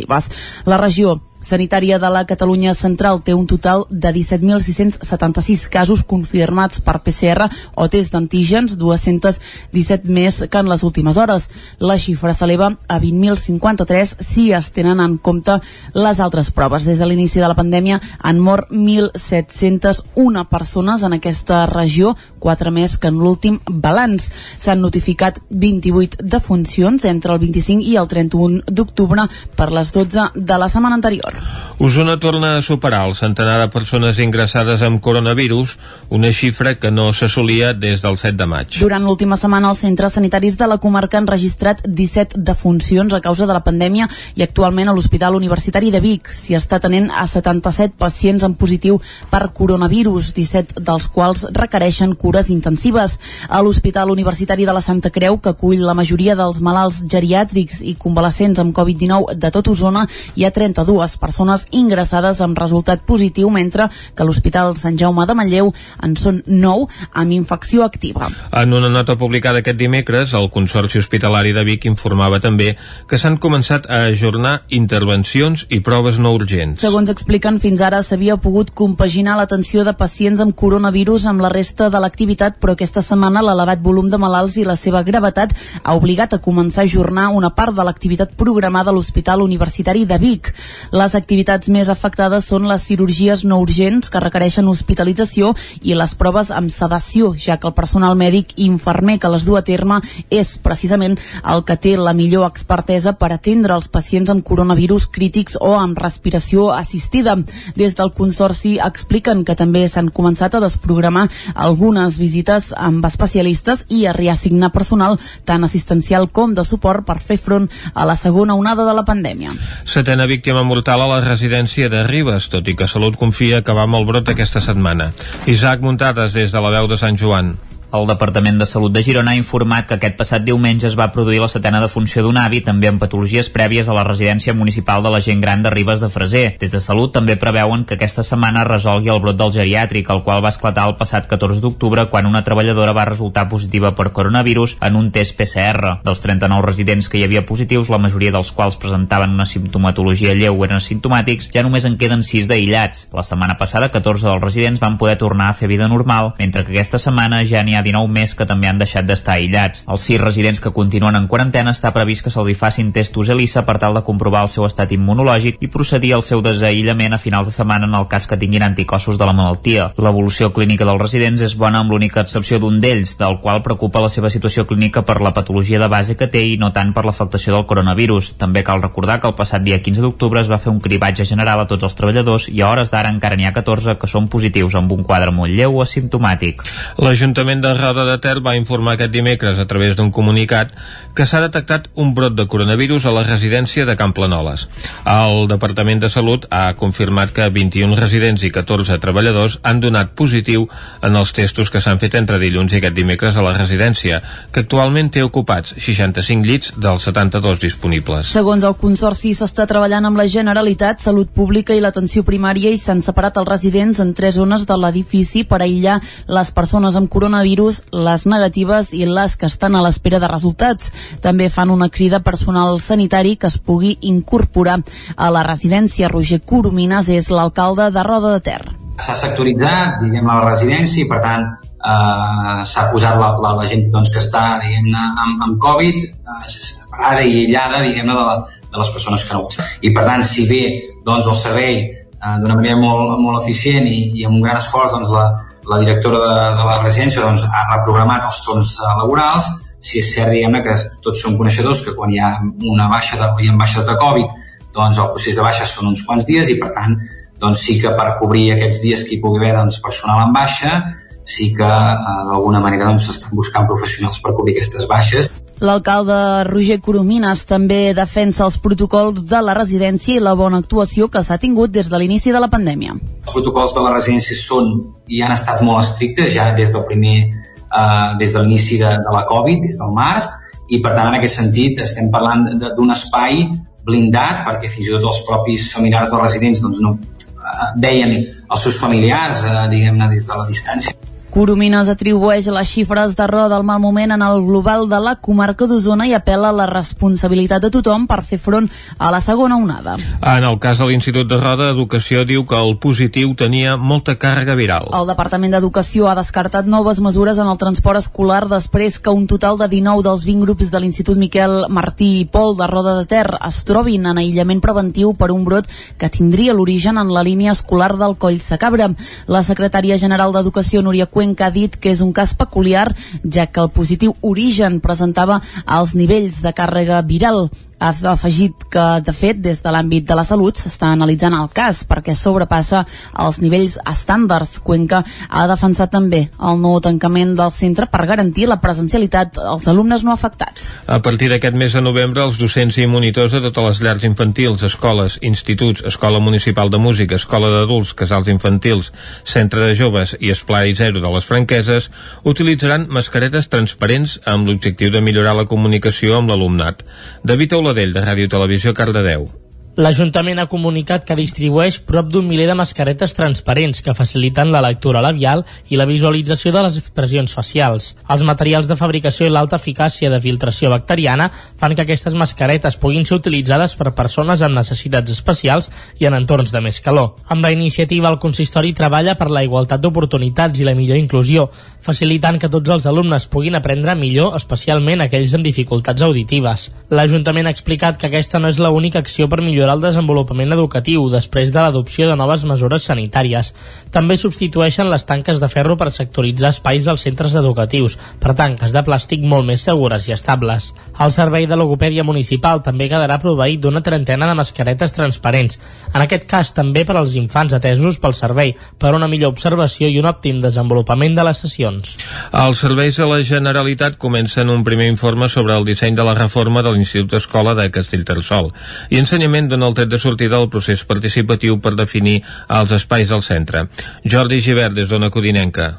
La 0.65 0.77
regió 0.79 1.21
sanitària 1.45 1.99
de 2.01 2.09
la 2.11 2.25
Catalunya 2.27 2.75
Central 2.75 3.21
té 3.23 3.35
un 3.37 3.47
total 3.47 3.85
de 3.91 4.11
17.676 4.17 5.69
casos 5.69 6.03
confirmats 6.03 6.81
per 6.81 7.01
PCR 7.05 7.49
o 7.77 7.87
test 7.93 8.15
d'antígens, 8.15 8.79
217 8.81 10.09
més 10.09 10.43
que 10.51 10.63
en 10.63 10.71
les 10.73 10.83
últimes 10.83 11.19
hores. 11.21 11.49
La 11.79 11.99
xifra 12.01 12.35
s'eleva 12.35 12.73
a 12.89 12.99
20.053 13.01 14.17
si 14.25 14.51
es 14.57 14.71
tenen 14.73 15.01
en 15.05 15.19
compte 15.19 15.59
les 15.95 16.21
altres 16.21 16.51
proves. 16.51 16.89
Des 16.89 16.99
de 16.99 17.09
l'inici 17.09 17.41
de 17.41 17.49
la 17.49 17.59
pandèmia 17.59 18.01
han 18.21 18.41
mort 18.41 18.71
1.701 18.73 20.47
persones 20.49 21.05
en 21.05 21.19
aquesta 21.19 21.65
regió, 21.71 22.15
quatre 22.41 22.71
més 22.71 22.97
que 22.99 23.13
en 23.13 23.21
l'últim 23.21 23.61
balanç. 23.69 24.31
S'han 24.59 24.83
notificat 24.85 25.41
28 25.51 26.25
defuncions 26.25 27.05
entre 27.05 27.35
el 27.35 27.43
25 27.45 27.85
i 27.85 27.97
el 28.01 28.09
31 28.09 28.65
d'octubre 28.71 29.29
per 29.57 29.71
les 29.73 29.93
12 29.93 30.31
de 30.35 30.59
la 30.59 30.69
setmana 30.69 31.01
anterior. 31.01 31.34
Osona 31.79 32.21
torna 32.21 32.57
a 32.57 32.63
superar 32.63 33.09
el 33.09 33.17
centenar 33.17 33.59
de 33.59 33.67
persones 33.69 34.21
ingressades 34.23 34.83
amb 34.87 35.01
coronavirus, 35.03 35.73
una 36.09 36.31
xifra 36.31 36.77
que 36.79 36.93
no 36.95 37.09
s'assolia 37.13 37.73
des 37.75 38.01
del 38.05 38.15
7 38.17 38.37
de 38.39 38.47
maig. 38.47 38.77
Durant 38.79 39.03
l'última 39.03 39.35
setmana, 39.37 39.73
els 39.75 39.83
centres 39.83 40.15
sanitaris 40.15 40.55
de 40.57 40.69
la 40.71 40.79
comarca 40.79 41.19
han 41.19 41.27
registrat 41.27 41.83
17 41.85 42.39
defuncions 42.39 43.13
a 43.13 43.21
causa 43.21 43.49
de 43.51 43.57
la 43.57 43.65
pandèmia 43.67 44.07
i 44.39 44.45
actualment 44.47 44.89
a 44.89 44.95
l'Hospital 44.95 45.35
Universitari 45.35 45.91
de 45.91 45.99
Vic 46.01 46.31
s'hi 46.31 46.55
està 46.55 46.79
tenent 46.79 47.11
a 47.11 47.27
77 47.27 47.99
pacients 47.99 48.47
en 48.47 48.55
positiu 48.55 49.01
per 49.33 49.51
coronavirus, 49.51 50.31
17 50.39 50.79
dels 50.79 51.11
quals 51.11 51.45
requereixen 51.59 52.15
cures 52.15 52.53
intensives. 52.55 53.19
A 53.49 53.61
l'Hospital 53.67 54.15
Universitari 54.15 54.65
de 54.65 54.73
la 54.73 54.85
Santa 54.85 55.11
Creu, 55.11 55.41
que 55.43 55.51
acull 55.57 55.83
la 55.83 55.99
majoria 55.99 56.39
dels 56.39 56.63
malalts 56.63 57.03
geriàtrics 57.03 57.83
i 57.83 57.97
convalescents 57.99 58.63
amb 58.63 58.77
Covid-19 58.79 59.35
de 59.43 59.51
tot 59.51 59.75
Osona, 59.75 60.07
hi 60.39 60.47
ha 60.47 60.55
32 60.55 61.19
persones 61.19 61.24
ingressades 61.73 62.41
amb 62.41 62.59
resultat 62.59 63.05
positiu, 63.07 63.51
mentre 63.51 63.89
que 64.15 64.25
l'Hospital 64.25 64.77
Sant 64.77 64.99
Jaume 64.99 65.27
de 65.27 65.35
Manlleu 65.35 65.73
en 66.03 66.17
són 66.17 66.43
9 66.47 66.87
amb 67.13 67.33
infecció 67.33 67.85
activa. 67.85 68.31
En 68.53 68.73
una 68.73 68.89
nota 68.89 69.17
publicada 69.17 69.61
aquest 69.61 69.79
dimecres, 69.79 70.35
el 70.35 70.51
Consorci 70.51 70.99
Hospitalari 70.99 71.53
de 71.53 71.65
Vic 71.65 71.85
informava 71.87 72.41
també 72.41 72.77
que 73.09 73.19
s'han 73.19 73.39
començat 73.39 73.89
a 73.89 74.05
ajornar 74.11 74.63
intervencions 74.69 75.67
i 75.71 75.81
proves 75.81 76.19
no 76.19 76.35
urgents. 76.35 76.81
Segons 76.81 77.11
expliquen, 77.11 77.59
fins 77.63 77.81
ara 77.81 78.03
s'havia 78.03 78.37
pogut 78.37 78.73
compaginar 78.75 79.37
l'atenció 79.39 79.85
de 79.85 79.95
pacients 79.99 80.41
amb 80.41 80.55
coronavirus 80.55 81.27
amb 81.31 81.45
la 81.45 81.53
resta 81.53 81.91
de 81.91 82.01
l'activitat, 82.01 82.59
però 82.61 82.75
aquesta 82.75 83.03
setmana 83.03 83.43
l'elevat 83.45 83.83
volum 83.85 84.11
de 84.11 84.21
malalts 84.21 84.59
i 84.61 84.67
la 84.67 84.77
seva 84.77 85.03
gravetat 85.03 85.55
ha 85.83 85.95
obligat 85.97 86.35
a 86.35 86.43
començar 86.43 86.85
a 86.85 86.89
ajornar 86.89 87.29
una 87.35 87.55
part 87.55 87.75
de 87.75 87.85
l'activitat 87.85 88.35
programada 88.37 88.91
a 88.91 88.95
l'Hospital 88.95 89.43
Universitari 89.43 90.05
de 90.05 90.19
Vic. 90.19 90.53
Les 90.93 91.14
activitats 91.15 91.69
més 91.73 91.91
afectades 91.93 92.47
són 92.51 92.69
les 92.69 92.83
cirurgies 92.83 93.45
no 93.45 93.61
urgents 93.63 94.11
que 94.11 94.23
requereixen 94.23 94.69
hospitalització 94.69 95.53
i 95.83 95.95
les 95.95 96.15
proves 96.19 96.51
amb 96.51 96.73
sedació, 96.73 97.33
ja 97.39 97.57
que 97.59 97.69
el 97.71 97.77
personal 97.77 98.17
mèdic 98.19 98.55
i 98.57 98.67
infermer 98.67 99.19
que 99.23 99.31
les 99.33 99.47
du 99.47 99.57
a 99.57 99.63
terme 99.65 100.01
és 100.31 100.57
precisament 100.59 101.17
el 101.43 101.65
que 101.69 101.77
té 101.77 101.95
la 101.97 102.15
millor 102.17 102.47
expertesa 102.49 103.15
per 103.19 103.33
atendre 103.35 103.77
els 103.77 103.89
pacients 103.89 104.33
amb 104.33 104.45
coronavirus 104.45 105.07
crítics 105.15 105.59
o 105.61 105.75
amb 105.79 105.99
respiració 105.99 106.71
assistida. 106.73 107.37
Des 107.77 107.95
del 107.99 108.13
Consorci 108.17 108.77
expliquen 108.83 109.45
que 109.45 109.57
també 109.59 109.87
s'han 109.89 110.11
començat 110.15 110.55
a 110.55 110.63
desprogramar 110.65 111.29
algunes 111.55 112.19
visites 112.19 112.73
amb 112.77 113.05
especialistes 113.07 113.85
i 113.89 114.05
a 114.07 114.15
reassignar 114.17 114.73
personal 114.75 115.19
tant 115.45 115.65
assistencial 115.65 116.29
com 116.33 116.55
de 116.55 116.65
suport 116.65 117.05
per 117.07 117.21
fer 117.21 117.39
front 117.39 117.69
a 117.95 118.07
la 118.09 118.17
segona 118.17 118.57
onada 118.59 118.87
de 118.87 118.95
la 118.97 119.05
pandèmia. 119.07 119.55
Setena 119.85 120.27
víctima 120.27 120.65
mortal 120.65 121.04
a 121.05 121.09
la 121.11 121.21
residència 121.21 121.91
de 121.93 122.01
Ribes, 122.07 122.49
tot 122.53 122.69
i 122.71 122.75
que 122.79 122.89
Salut 122.89 123.19
confia 123.21 123.61
que 123.65 123.77
va 123.77 123.85
amb 123.85 123.99
el 123.99 124.09
brot 124.09 124.31
aquesta 124.33 124.63
setmana. 124.65 125.11
Isaac 125.51 125.85
Muntades, 125.85 126.33
des 126.33 126.55
de 126.55 126.65
la 126.65 126.73
veu 126.73 126.89
de 126.89 127.01
Sant 127.01 127.21
Joan. 127.21 127.55
El 127.95 128.09
Departament 128.09 128.57
de 128.59 128.67
Salut 128.67 128.91
de 128.91 129.05
Girona 129.07 129.31
ha 129.31 129.39
informat 129.39 129.87
que 129.87 129.95
aquest 129.95 130.17
passat 130.19 130.43
diumenge 130.43 130.89
es 130.89 130.97
va 130.99 131.13
produir 131.15 131.37
la 131.39 131.47
setena 131.53 131.79
defunció 131.79 132.25
d'un 132.25 132.41
avi, 132.43 132.59
també 132.67 132.89
amb 132.91 132.99
patologies 132.99 133.53
prèvies 133.55 133.87
a 133.87 133.95
la 133.95 134.03
residència 134.03 134.51
municipal 134.51 135.05
de 135.05 135.13
la 135.15 135.21
gent 135.23 135.39
gran 135.45 135.63
de 135.63 135.71
Ribes 135.71 136.03
de 136.03 136.09
Freser. 136.11 136.57
Des 136.59 136.75
de 136.75 136.81
Salut 136.83 137.13
també 137.15 137.37
preveuen 137.39 137.85
que 137.87 137.95
aquesta 137.95 138.25
setmana 138.27 138.65
resolgui 138.67 139.13
el 139.15 139.21
brot 139.23 139.39
del 139.39 139.53
geriàtric, 139.55 140.11
el 140.11 140.25
qual 140.27 140.43
va 140.43 140.51
esclatar 140.51 140.89
el 140.91 140.97
passat 140.99 141.29
14 141.31 141.63
d'octubre 141.63 142.09
quan 142.11 142.27
una 142.27 142.43
treballadora 142.43 142.97
va 142.99 143.05
resultar 143.13 143.45
positiva 143.53 143.95
per 143.95 144.09
coronavirus 144.11 144.75
en 144.83 144.99
un 144.99 145.13
test 145.15 145.39
PCR. 145.39 146.01
Dels 146.03 146.25
39 146.27 146.67
residents 146.67 147.09
que 147.09 147.23
hi 147.23 147.25
havia 147.29 147.45
positius, 147.47 147.93
la 147.95 148.03
majoria 148.03 148.35
dels 148.35 148.51
quals 148.51 148.75
presentaven 148.75 149.39
una 149.39 149.47
simptomatologia 149.47 150.35
lleu 150.35 150.59
o 150.59 150.67
eren 150.67 150.81
asimptomàtics, 150.81 151.53
ja 151.55 151.63
només 151.63 151.87
en 151.87 151.95
queden 152.03 152.27
6 152.27 152.51
d'aïllats. 152.51 153.07
La 153.15 153.23
setmana 153.23 153.55
passada, 153.63 153.93
14 153.95 154.27
dels 154.27 154.43
residents 154.43 154.83
van 154.83 154.99
poder 154.99 155.15
tornar 155.23 155.53
a 155.53 155.55
fer 155.55 155.71
vida 155.71 155.87
normal, 155.87 156.35
mentre 156.43 156.67
que 156.67 156.75
aquesta 156.75 156.99
setmana 156.99 157.45
ja 157.47 157.63
n'hi 157.63 157.79
ha 157.79 157.84
19 157.85 158.11
més 158.11 158.35
que 158.35 158.49
també 158.49 158.71
han 158.71 158.81
deixat 158.81 159.07
d'estar 159.07 159.37
aïllats. 159.37 159.85
Els 159.87 160.09
6 160.09 160.21
residents 160.23 160.61
que 160.65 160.73
continuen 160.75 161.17
en 161.19 161.29
quarantena 161.29 161.75
està 161.77 161.93
previst 161.95 162.25
que 162.25 162.33
se'ls 162.33 162.59
facin 162.59 162.93
testos 162.93 163.29
ELISA 163.29 163.65
per 163.69 163.79
tal 163.83 163.95
de 163.95 164.03
comprovar 164.07 164.45
el 164.47 164.53
seu 164.53 164.67
estat 164.67 164.93
immunològic 164.97 165.61
i 165.61 165.71
procedir 165.73 166.15
al 166.15 166.23
seu 166.27 166.43
desaïllament 166.45 167.15
a 167.15 167.21
finals 167.21 167.49
de 167.51 167.55
setmana 167.55 167.89
en 167.89 167.95
el 167.99 168.09
cas 168.09 168.27
que 168.27 168.39
tinguin 168.41 168.65
anticossos 168.67 169.19
de 169.19 169.27
la 169.29 169.37
malaltia. 169.37 169.91
L'evolució 169.99 170.53
clínica 170.57 170.87
dels 170.89 171.01
residents 171.01 171.43
és 171.45 171.57
bona 171.61 171.81
amb 171.83 171.93
l'única 171.93 172.23
excepció 172.25 172.61
d'un 172.63 172.81
d'ells, 172.81 173.17
del 173.21 173.41
qual 173.41 173.63
preocupa 173.63 174.03
la 174.05 174.11
seva 174.13 174.31
situació 174.31 174.67
clínica 174.71 175.03
per 175.05 175.21
la 175.21 175.35
patologia 175.35 175.81
de 175.83 175.89
base 175.89 176.17
que 176.17 176.29
té 176.31 176.45
i 176.47 176.57
no 176.61 176.73
tant 176.73 176.93
per 176.95 177.05
l'afectació 177.07 177.55
del 177.57 177.67
coronavirus. 177.71 178.35
També 178.41 178.65
cal 178.65 178.83
recordar 178.83 179.21
que 179.21 179.31
el 179.31 179.37
passat 179.39 179.65
dia 179.67 179.81
15 179.83 180.05
d'octubre 180.05 180.41
es 180.41 180.51
va 180.51 180.61
fer 180.63 180.73
un 180.73 180.81
cribatge 180.85 181.27
general 181.29 181.61
a 181.61 181.69
tots 181.71 181.89
els 181.89 181.99
treballadors 181.99 182.49
i 182.53 182.63
a 182.63 182.71
hores 182.71 182.93
d'ara 182.93 183.13
encara 183.13 183.37
n'hi 183.37 183.49
ha 183.49 183.55
14 183.57 183.99
que 184.01 184.11
són 184.11 184.29
positius 184.29 184.77
amb 184.79 184.93
un 184.93 185.03
quadre 185.03 185.35
molt 185.35 185.53
lleu 185.55 185.79
o 185.79 185.83
asimptomàtic. 185.85 186.63
L'Ajuntament 187.03 187.64
de 187.65 187.73
Roda 187.75 188.05
de 188.05 188.19
Ter 188.21 188.39
va 188.45 188.55
informar 188.61 188.95
aquest 188.95 189.13
dimecres 189.15 189.59
a 189.59 189.65
través 189.67 189.97
d'un 189.97 190.11
comunicat 190.13 190.75
que 191.17 191.25
s'ha 191.27 191.41
detectat 191.41 191.87
un 191.95 192.13
brot 192.15 192.35
de 192.37 192.45
coronavirus 192.51 193.07
a 193.07 193.13
la 193.15 193.23
residència 193.25 193.87
de 193.89 193.97
Planoles. 194.15 194.67
El 195.09 195.49
Departament 195.49 196.01
de 196.03 196.11
Salut 196.11 196.45
ha 196.51 196.75
confirmat 196.77 197.33
que 197.33 197.49
21 197.49 197.97
residents 197.97 198.43
i 198.45 198.51
14 198.53 198.99
treballadors 199.01 199.59
han 199.63 199.81
donat 199.81 200.13
positiu 200.19 200.67
en 201.01 201.17
els 201.17 201.33
testos 201.33 201.71
que 201.71 201.81
s'han 201.81 202.01
fet 202.03 202.15
entre 202.19 202.39
dilluns 202.43 202.75
i 202.75 202.83
aquest 202.83 202.97
dimecres 202.99 203.37
a 203.37 203.45
la 203.47 203.55
residència, 203.57 204.21
que 204.53 204.65
actualment 204.67 205.09
té 205.15 205.23
ocupats 205.25 205.73
65 205.79 206.45
llits 206.45 206.75
dels 206.77 207.07
72 207.09 207.63
disponibles. 207.63 208.35
Segons 208.35 208.67
el 208.67 208.77
Consorci, 208.77 209.33
s'està 209.33 209.67
treballant 209.71 210.05
amb 210.05 210.21
la 210.21 210.29
Generalitat, 210.29 211.01
Salut 211.01 211.31
Pública 211.33 211.73
i 211.73 211.81
l'atenció 211.81 212.25
primària 212.27 212.71
i 212.75 212.79
s'han 212.79 213.01
separat 213.03 213.41
els 213.41 213.49
residents 213.49 214.03
en 214.05 214.13
tres 214.13 214.37
zones 214.37 214.67
de 214.69 214.77
l'edifici 214.77 215.47
per 215.49 215.63
aïllar 215.63 216.01
les 216.29 216.51
persones 216.53 216.99
amb 216.99 217.09
coronavirus, 217.09 217.54
les 217.57 218.27
negatives 218.27 218.93
i 218.93 219.05
les 219.07 219.37
que 219.37 219.47
estan 219.47 219.75
a 219.75 219.83
l'espera 219.85 220.21
de 220.21 220.31
resultats. 220.31 220.93
També 221.23 221.51
fan 221.51 221.71
una 221.71 221.89
crida 221.89 222.21
personal 222.21 222.81
sanitari 222.81 223.37
que 223.37 223.47
es 223.47 223.59
pugui 223.59 223.97
incorporar 224.03 224.81
a 225.17 225.31
la 225.31 225.45
residència. 225.47 226.11
Roger 226.13 226.41
Coromines 226.45 227.09
és 227.09 227.31
l'alcalde 227.31 227.91
de 227.95 228.03
Roda 228.03 228.35
de 228.35 228.41
Ter. 228.41 228.63
S'ha 229.03 229.15
sectoritzat, 229.19 230.01
diguem, 230.03 230.27
la 230.27 230.43
residència 230.45 231.03
i, 231.03 231.09
per 231.11 231.21
tant, 231.23 231.49
eh, 231.85 232.61
s'ha 232.71 232.89
posat 232.93 233.19
la, 233.21 233.33
la, 233.43 233.55
la 233.59 233.67
gent 233.71 233.89
doncs, 233.95 234.13
que 234.13 234.23
està, 234.23 234.45
diguem 234.63 234.91
amb, 234.95 235.43
amb 235.49 235.59
Covid 235.63 235.99
eh, 236.05 236.39
separada 236.51 237.25
i 237.25 237.41
aïllada, 237.43 237.83
diguem 237.85 238.11
de, 238.11 238.17
la, 238.19 238.39
de 238.71 238.81
les 238.81 238.93
persones 238.95 239.25
que 239.25 239.35
no 239.35 239.45
ho 239.45 239.51
estan. 239.53 239.75
I, 239.83 239.93
per 239.97 240.07
tant, 240.09 240.25
si 240.27 240.47
bé 240.51 240.63
doncs, 241.07 241.29
el 241.31 241.41
servei 241.41 241.81
eh, 241.81 242.37
d'una 242.43 242.59
manera 242.61 242.79
molt, 242.81 243.19
molt 243.21 243.43
eficient 243.43 243.89
i, 243.91 243.99
i 244.21 244.29
amb 244.29 244.39
un 244.39 244.47
gran 244.47 244.61
esforç 244.63 244.97
doncs, 244.97 245.11
la, 245.15 245.27
la 245.71 245.81
directora 245.83 246.21
de, 246.23 246.39
de 246.59 246.65
la 246.69 246.79
residència 246.83 247.25
doncs, 247.25 247.45
ha 247.49 247.67
reprogramat 247.77 248.27
els 248.29 248.41
torns 248.47 248.75
eh, 248.79 248.95
laborals, 249.01 249.51
si 249.85 250.01
és 250.01 250.11
cert, 250.15 250.33
diguem 250.33 250.57
que 250.65 250.75
tots 251.05 251.21
som 251.21 251.37
coneixedors 251.41 251.85
que 251.85 251.95
quan 251.97 252.13
hi 252.13 252.21
ha 252.21 252.33
una 252.71 252.89
baixa 252.93 253.21
de, 253.21 253.31
hi 253.45 253.51
ha 253.51 253.57
baixes 253.61 253.87
de 253.89 253.97
Covid, 254.01 254.51
doncs 254.75 254.99
el 254.99 255.13
procés 255.15 255.39
de 255.39 255.45
baixes 255.45 255.71
són 255.77 255.93
uns 255.93 256.03
quants 256.07 256.27
dies 256.29 256.51
i 256.51 256.59
per 256.61 256.73
tant 256.75 256.99
doncs 257.41 257.65
sí 257.67 257.79
que 257.81 257.93
per 257.99 258.15
cobrir 258.21 258.47
aquests 258.55 258.83
dies 258.83 259.05
que 259.07 259.17
hi 259.17 259.23
pugui 259.23 259.43
haver 259.43 259.55
doncs, 259.59 259.81
personal 259.85 260.23
en 260.25 260.35
baixa 260.35 260.79
sí 261.25 261.51
que 261.57 261.69
eh, 261.69 262.21
d'alguna 262.31 262.61
manera 262.65 262.91
doncs, 262.91 263.09
s'estan 263.09 263.37
buscant 263.39 263.69
professionals 263.71 264.21
per 264.25 264.35
cobrir 264.37 264.57
aquestes 264.57 264.89
baixes 264.91 265.31
L'alcalde 265.65 266.17
Roger 266.45 266.77
Coromines 266.85 267.47
també 267.49 267.95
defensa 267.97 268.45
els 268.45 268.59
protocols 268.61 269.23
de 269.31 269.39
la 269.41 269.55
residència 269.57 270.19
i 270.19 270.23
la 270.23 270.35
bona 270.37 270.59
actuació 270.61 271.09
que 271.09 271.23
s'ha 271.25 271.39
tingut 271.41 271.73
des 271.73 271.89
de 271.89 272.01
l'inici 272.01 272.35
de 272.35 272.43
la 272.43 272.51
pandèmia. 272.53 272.93
Els 272.93 273.33
protocols 273.33 273.73
de 273.73 273.85
la 273.87 273.95
residència 273.95 274.37
són 274.37 274.75
i 275.09 275.23
han 275.25 275.33
estat 275.33 275.63
molt 275.65 275.81
estrictes 275.87 276.35
ja 276.35 276.51
des 276.59 276.75
del 276.75 276.85
primer 276.85 277.17
eh, 277.25 278.11
des 278.21 278.35
de 278.37 278.43
l'inici 278.43 278.77
de, 278.83 278.91
de 279.07 279.15
la 279.17 279.25
Covid, 279.31 279.65
des 279.65 279.81
del 279.81 279.97
març, 279.97 280.29
i 280.69 280.83
per 280.85 280.93
tant 280.99 281.09
en 281.09 281.17
aquest 281.17 281.41
sentit 281.41 281.81
estem 281.87 282.13
parlant 282.13 282.45
d'un 282.61 282.93
espai 282.93 283.47
blindat 283.89 284.45
perquè 284.45 284.69
fins 284.73 284.89
i 284.91 284.95
tot 284.99 285.09
els 285.15 285.25
propis 285.29 285.71
familiars 285.73 286.13
dels 286.13 286.27
residents 286.27 286.61
doncs, 286.65 286.85
no, 286.85 286.99
eh, 287.41 287.73
deien 287.81 288.15
als 288.21 288.69
seus 288.69 288.77
familiars, 288.85 289.47
eh, 289.49 289.67
diguem-ne, 289.73 290.13
des 290.13 290.29
de 290.29 290.41
la 290.43 290.47
distància, 290.53 290.93
Coromines 291.35 291.89
atribueix 291.91 292.47
les 292.55 292.69
xifres 292.71 293.17
de 293.19 293.25
roda 293.27 293.57
al 293.57 293.65
mal 293.67 293.81
moment 293.83 294.13
en 294.15 294.23
el 294.23 294.45
global 294.47 294.85
de 294.87 295.01
la 295.03 295.17
comarca 295.19 295.67
d'Osona 295.67 296.05
i 296.07 296.13
apela 296.15 296.53
a 296.53 296.55
la 296.55 296.67
responsabilitat 296.71 297.65
de 297.65 297.71
tothom 297.75 298.05
per 298.07 298.21
fer 298.23 298.37
front 298.39 298.69
a 299.03 299.09
la 299.11 299.19
segona 299.19 299.57
onada. 299.59 299.97
En 300.23 300.47
el 300.47 300.61
cas 300.63 300.79
de 300.79 300.87
l'Institut 300.87 301.27
de 301.27 301.35
Roda, 301.41 301.73
Educació 301.73 302.23
diu 302.25 302.45
que 302.47 302.55
el 302.55 302.77
positiu 302.79 303.33
tenia 303.35 303.73
molta 303.75 304.15
càrrega 304.15 304.55
viral. 304.55 304.87
El 304.95 305.11
Departament 305.11 305.57
d'Educació 305.57 306.07
ha 306.07 306.15
descartat 306.15 306.69
noves 306.71 307.01
mesures 307.03 307.43
en 307.43 307.51
el 307.51 307.59
transport 307.59 307.99
escolar 307.99 308.45
després 308.47 309.01
que 309.03 309.11
un 309.11 309.27
total 309.27 309.59
de 309.59 309.67
19 309.75 310.07
dels 310.07 310.23
20 310.31 310.47
grups 310.47 310.71
de 310.71 310.85
l'Institut 310.85 311.19
Miquel 311.19 311.67
Martí 311.67 312.13
i 312.21 312.31
Pol 312.31 312.55
de 312.55 312.71
Roda 312.71 312.95
de 313.01 313.11
Ter 313.11 313.27
es 313.41 313.61
trobin 313.67 314.07
en 314.07 314.23
aïllament 314.23 314.63
preventiu 314.63 315.17
per 315.19 315.33
un 315.35 315.43
brot 315.43 315.67
que 315.99 316.13
tindria 316.15 316.55
l'origen 316.55 317.03
en 317.03 317.11
la 317.11 317.27
línia 317.27 317.59
escolar 317.59 317.97
del 317.99 318.15
Coll 318.23 318.39
Sacabra. 318.39 318.93
La 319.27 319.43
secretària 319.43 319.99
general 319.99 320.31
d'Educació, 320.31 320.87
Núria 320.87 321.11
Cuen, 321.11 321.24
Cuenca 321.25 321.47
ha 321.47 321.55
dit 321.55 321.77
que 321.81 321.89
és 321.89 322.03
un 322.05 322.11
cas 322.13 322.35
peculiar, 322.37 322.91
ja 323.33 323.47
que 323.49 323.63
el 323.63 323.71
positiu 323.73 324.13
origen 324.21 324.77
presentava 324.85 325.39
els 325.79 325.95
nivells 325.97 326.43
de 326.45 326.53
càrrega 326.53 326.99
viral 327.09 327.47
ha 327.85 328.13
afegit 328.15 328.65
que, 328.73 328.85
de 329.05 329.13
fet, 329.13 329.41
des 329.45 329.61
de 329.63 329.73
l'àmbit 329.73 330.07
de 330.09 330.17
la 330.17 330.25
salut 330.25 330.57
s'està 330.57 330.89
analitzant 330.95 331.35
el 331.37 331.51
cas 331.53 331.83
perquè 331.89 332.15
sobrepassa 332.17 332.85
els 333.21 333.41
nivells 333.43 333.77
estàndards. 333.91 334.59
Cuenca 334.65 335.03
ha 335.29 335.45
defensat 335.51 335.93
també 335.93 336.23
el 336.41 336.61
nou 336.63 336.79
tancament 336.85 337.35
del 337.37 337.53
centre 337.53 337.89
per 337.93 338.07
garantir 338.09 338.49
la 338.49 338.61
presencialitat 338.63 339.39
als 339.43 339.69
alumnes 339.69 340.05
no 340.05 340.15
afectats. 340.15 340.71
A 340.87 341.01
partir 341.05 341.29
d'aquest 341.33 341.59
mes 341.61 341.77
de 341.77 341.83
novembre, 341.85 342.25
els 342.25 342.39
docents 342.41 342.79
i 342.81 342.89
monitors 342.89 343.35
de 343.35 343.43
totes 343.45 343.69
les 343.69 343.83
llars 343.85 344.09
infantils, 344.09 344.65
escoles, 344.65 345.19
instituts, 345.23 345.85
Escola 345.85 346.21
Municipal 346.25 346.73
de 346.73 346.81
Música, 346.81 347.19
Escola 347.21 347.51
d'Adults, 347.53 347.93
Casals 347.95 348.31
Infantils, 348.33 348.93
Centre 349.25 349.61
de 349.61 349.77
Joves 349.77 350.17
i 350.21 350.33
Esplai 350.33 350.75
Zero 350.79 351.03
de 351.05 351.13
les 351.13 351.29
Franqueses 351.29 351.91
utilitzaran 352.25 352.89
mascaretes 352.89 353.51
transparents 353.53 354.19
amb 354.25 354.49
l'objectiu 354.49 354.91
de 354.95 355.05
millorar 355.05 355.37
la 355.37 355.49
comunicació 355.51 356.19
amb 356.19 356.33
l'alumnat. 356.33 356.83
David 357.25 357.53
Oladell 357.59 357.74
Boladell, 357.75 357.93
de 357.93 358.03
Ràdio 358.05 358.29
Televisió 358.31 358.71
Cardedeu. 358.73 359.44
L'Ajuntament 359.75 360.39
ha 360.39 360.47
comunicat 360.47 361.03
que 361.03 361.17
distribueix 361.19 361.81
prop 361.83 362.07
d'un 362.07 362.29
miler 362.29 362.45
de 362.47 362.55
mascaretes 362.55 363.11
transparents 363.19 363.81
que 363.83 363.95
faciliten 363.99 364.53
la 364.55 364.61
lectura 364.63 365.01
labial 365.03 365.41
i 365.67 365.75
la 365.75 365.87
visualització 365.89 366.53
de 366.55 366.61
les 366.63 366.77
expressions 366.79 367.33
facials. 367.35 367.89
Els 368.07 368.23
materials 368.23 368.69
de 368.71 368.77
fabricació 368.79 369.27
i 369.27 369.33
l'alta 369.35 369.59
eficàcia 369.59 370.13
de 370.13 370.21
filtració 370.23 370.71
bacteriana 370.71 371.27
fan 371.59 371.75
que 371.75 371.83
aquestes 371.83 372.15
mascaretes 372.15 372.79
puguin 372.79 373.03
ser 373.03 373.17
utilitzades 373.19 373.75
per 373.75 373.97
persones 373.99 374.45
amb 374.47 374.55
necessitats 374.61 375.11
especials 375.11 375.73
i 375.99 376.07
en 376.07 376.15
entorns 376.21 376.55
de 376.55 376.63
més 376.63 376.79
calor. 376.79 377.17
Amb 377.27 377.43
la 377.43 377.51
iniciativa, 377.51 378.13
el 378.15 378.21
consistori 378.23 378.71
treballa 378.79 379.17
per 379.19 379.27
la 379.27 379.43
igualtat 379.43 379.83
d'oportunitats 379.83 380.63
i 380.63 380.69
la 380.71 380.77
millor 380.79 381.03
inclusió, 381.03 381.49
facilitant 381.83 382.39
que 382.39 382.53
tots 382.53 382.71
els 382.71 382.87
alumnes 382.87 383.27
puguin 383.27 383.59
aprendre 383.59 383.99
millor, 383.99 384.39
especialment 384.39 385.03
aquells 385.03 385.35
amb 385.35 385.51
dificultats 385.51 386.07
auditives. 386.07 386.71
L'Ajuntament 386.95 387.51
ha 387.51 387.57
explicat 387.59 387.99
que 387.99 388.07
aquesta 388.07 388.39
no 388.39 388.55
és 388.55 388.63
l'única 388.63 389.03
acció 389.03 389.27
per 389.27 389.43
millorar 389.43 389.64
millorar 389.65 389.79
el 389.79 389.85
desenvolupament 389.85 390.53
educatiu 390.53 391.09
després 391.09 391.51
de 391.53 391.61
l'adopció 391.63 392.09
de 392.09 392.17
noves 392.17 392.45
mesures 392.45 392.85
sanitàries. 392.85 393.53
També 393.91 394.17
substitueixen 394.21 394.91
les 394.91 395.07
tanques 395.09 395.41
de 395.41 395.49
ferro 395.49 395.77
per 395.77 395.91
sectoritzar 395.91 396.51
espais 396.53 396.85
dels 396.85 397.01
centres 397.01 397.35
educatius 397.35 397.97
per 398.21 398.35
tanques 398.37 398.73
de 398.73 398.83
plàstic 398.85 399.25
molt 399.25 399.47
més 399.47 399.65
segures 399.65 400.09
i 400.09 400.13
estables. 400.13 400.73
El 401.01 401.13
servei 401.13 401.47
de 401.47 401.57
logopèdia 401.57 402.05
municipal 402.05 402.61
també 402.63 402.91
quedarà 402.91 403.19
proveït 403.23 403.63
d'una 403.63 403.83
trentena 403.83 404.29
de 404.29 404.35
mascaretes 404.37 404.93
transparents, 404.93 405.59
en 405.95 406.05
aquest 406.05 406.27
cas 406.29 406.53
també 406.53 406.85
per 406.85 406.99
als 406.99 407.17
infants 407.17 407.55
atesos 407.57 407.99
pel 407.99 408.15
servei, 408.15 408.55
per 408.79 408.95
una 408.95 409.09
millor 409.09 409.33
observació 409.33 409.89
i 409.89 409.99
un 409.99 410.11
òptim 410.11 410.43
desenvolupament 410.45 411.17
de 411.17 411.25
les 411.25 411.41
sessions. 411.41 411.97
Els 412.33 412.61
serveis 412.61 413.01
de 413.01 413.09
la 413.09 413.23
Generalitat 413.25 413.97
comencen 413.97 414.51
un 414.53 414.65
primer 414.65 414.91
informe 414.93 415.29
sobre 415.29 415.57
el 415.57 415.65
disseny 415.65 415.97
de 415.97 416.05
la 416.05 416.15
reforma 416.19 416.63
de 416.63 416.75
l'Institut 416.75 417.17
Escola 417.17 417.55
de 417.57 417.71
Castellterçol 417.73 418.53
i 418.91 419.01
ensenyament 419.01 419.49
dona 419.55 419.71
el 419.71 419.79
tret 419.79 419.91
de 419.91 420.03
sortida 420.03 420.37
del 420.37 420.51
procés 420.53 420.85
participatiu 420.85 421.59
per 421.63 421.77
definir 421.79 422.21
els 422.53 422.75
espais 422.75 423.09
del 423.09 423.23
centre. 423.23 423.67
Jordi 424.05 424.43
Givert, 424.45 424.75
des 424.77 424.91
d'Ona 424.91 425.11
Codinenca. 425.15 425.73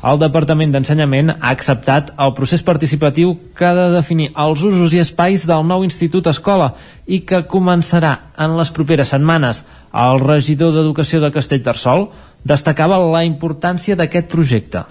El 0.00 0.16
Departament 0.16 0.70
d'Ensenyament 0.72 1.34
ha 1.34 1.50
acceptat 1.52 2.14
el 2.24 2.30
procés 2.36 2.62
participatiu 2.64 3.34
que 3.56 3.66
ha 3.68 3.74
de 3.76 3.90
definir 3.92 4.30
els 4.44 4.62
usos 4.64 4.94
i 4.96 5.02
espais 5.02 5.44
del 5.48 5.66
nou 5.68 5.84
Institut 5.84 6.30
Escola 6.32 6.70
i 7.04 7.20
que 7.28 7.42
començarà 7.44 8.14
en 8.40 8.56
les 8.56 8.72
properes 8.72 9.12
setmanes. 9.12 9.60
El 9.92 10.22
regidor 10.24 10.72
d'Educació 10.72 11.20
de 11.20 11.32
Castellterçol 11.34 12.08
destacava 12.48 12.96
la 13.12 13.26
importància 13.28 13.98
d'aquest 14.00 14.32
projecte 14.32 14.86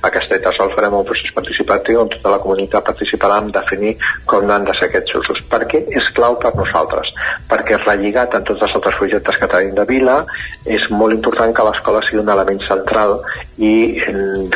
a 0.00 0.10
Castellterçol 0.10 0.72
farem 0.74 0.94
un 0.96 1.06
procés 1.08 1.32
participatiu 1.36 2.00
on 2.02 2.10
tota 2.12 2.34
la 2.34 2.40
comunitat 2.42 2.86
participarà 2.86 3.40
en 3.42 3.50
definir 3.54 3.96
com 4.30 4.50
han 4.50 4.64
de 4.68 4.74
ser 4.78 4.88
aquests 4.88 5.16
usos. 5.20 5.42
Per 5.50 5.62
què? 5.70 5.82
És 5.96 6.08
clau 6.16 6.38
per 6.40 6.52
nosaltres, 6.56 7.12
perquè 7.50 7.78
relligat 7.80 8.34
en 8.38 8.46
tots 8.48 8.64
els 8.66 8.76
altres 8.78 8.98
projectes 9.00 9.38
que 9.40 9.50
tenim 9.50 9.74
de 9.76 9.86
vila, 9.88 10.16
és 10.64 10.88
molt 10.90 11.16
important 11.16 11.54
que 11.56 11.66
l'escola 11.68 12.02
sigui 12.06 12.22
un 12.22 12.32
element 12.34 12.62
central 12.66 13.18
i 13.58 13.74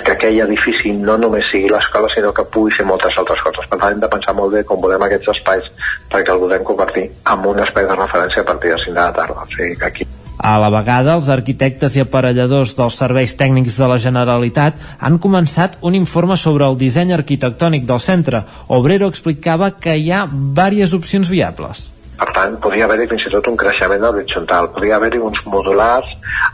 que 0.01 0.17
aquell 0.17 0.41
edifici 0.47 0.93
no 0.97 1.17
només 1.21 1.49
sigui 1.53 1.73
l'escola, 1.73 2.11
sinó 2.15 2.33
que 2.33 2.47
pugui 2.57 2.75
ser 2.77 2.89
moltes 2.89 3.17
altres 3.21 3.45
coses. 3.45 3.69
Per 3.71 3.79
tant, 3.79 3.95
hem 3.95 4.03
de 4.05 4.13
pensar 4.17 4.37
molt 4.37 4.55
bé 4.57 4.65
com 4.69 4.81
volem 4.81 5.09
aquests 5.09 5.33
espais 5.37 5.71
perquè 6.11 6.35
el 6.35 6.43
podem 6.45 6.67
convertir 6.67 7.09
en 7.33 7.49
un 7.53 7.65
espai 7.65 7.89
de 7.89 7.97
referència 8.01 8.45
a 8.45 8.51
partir 8.53 8.75
de 8.75 8.83
5 8.85 8.93
de 8.93 9.01
la 9.01 9.13
tarda. 9.13 9.43
O 9.43 9.57
sigui 9.57 9.77
que 9.77 9.91
aquí 9.91 10.14
a 10.45 10.59
la 10.61 10.69
vegada, 10.69 11.15
els 11.17 11.31
arquitectes 11.33 11.95
i 11.97 12.03
aparelladors 12.03 12.75
dels 12.77 12.99
serveis 13.01 13.33
tècnics 13.41 13.79
de 13.81 13.89
la 13.89 13.97
Generalitat 14.03 14.83
han 15.01 15.17
començat 15.17 15.79
un 15.81 15.97
informe 15.97 16.37
sobre 16.37 16.69
el 16.69 16.77
disseny 16.77 17.15
arquitectònic 17.17 17.87
del 17.89 18.03
centre. 18.05 18.43
Obrero 18.69 19.09
explicava 19.09 19.73
que 19.81 19.97
hi 19.97 20.13
ha 20.13 20.27
diverses 20.29 20.93
opcions 21.01 21.33
viables. 21.33 21.87
Per 22.15 22.29
tant, 22.37 22.53
podia 22.63 22.85
haver-hi 22.87 23.09
fins 23.11 23.25
i 23.27 23.33
tot 23.33 23.49
un 23.51 23.57
creixement 23.59 24.05
horitzontal. 24.07 24.69
Podia 24.77 24.99
haver-hi 25.01 25.19
uns 25.31 25.41
modulars 25.51 26.13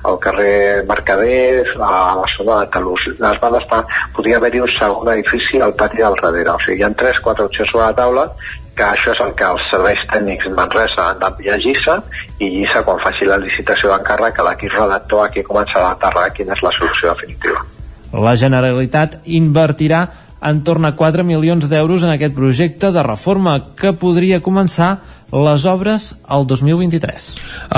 al 0.09 0.17
carrer 0.23 0.87
Mercader, 0.89 1.67
a 1.77 1.91
la 2.23 2.31
zona 2.37 2.63
de 2.63 2.71
Talús. 2.73 3.11
Les 3.19 3.43
van 3.43 3.59
estar, 3.59 3.83
podia 4.17 4.39
haver-hi 4.39 4.63
un 4.65 4.73
segon 4.79 5.11
edifici 5.13 5.61
al 5.61 5.75
pati 5.75 6.01
del 6.01 6.17
darrere. 6.23 6.55
O 6.55 6.63
sigui, 6.65 6.79
hi 6.81 6.87
ha 6.87 6.95
tres, 7.03 7.21
quatre 7.27 7.51
opcions 7.51 7.75
sobre 7.75 7.91
la 7.91 7.99
taula 7.99 8.27
que 8.81 8.87
això 8.89 9.13
és 9.13 9.21
el 9.21 9.35
que 9.37 9.45
els 9.45 9.65
serveis 9.69 10.01
tècnics 10.09 10.49
Manresa 10.57 11.11
han 11.11 11.19
d'enviar 11.21 11.59
a 11.59 11.61
Gissa 11.61 11.99
i 12.41 12.49
Gissa 12.55 12.81
quan 12.87 13.03
faci 13.05 13.29
la 13.29 13.37
licitació 13.43 13.91
d'encàrrec 13.93 14.39
que 14.39 14.47
l'equip 14.47 14.73
redactor 14.73 15.27
aquí 15.27 15.45
començarà 15.45 15.91
a 15.91 15.99
aterrar 15.99 16.31
quina 16.33 16.57
és 16.57 16.63
la 16.65 16.73
solució 16.79 17.13
definitiva. 17.13 17.61
La 18.25 18.33
Generalitat 18.41 19.19
invertirà 19.37 20.01
en 20.49 20.63
torn 20.65 20.89
a 20.89 20.95
4 20.97 21.27
milions 21.29 21.69
d'euros 21.69 22.07
en 22.07 22.15
aquest 22.15 22.35
projecte 22.35 22.89
de 22.95 23.05
reforma 23.05 23.59
que 23.77 23.93
podria 23.93 24.41
començar 24.41 24.95
les 25.33 25.65
obres 25.65 26.15
al 26.27 26.47
2023. 26.47 27.27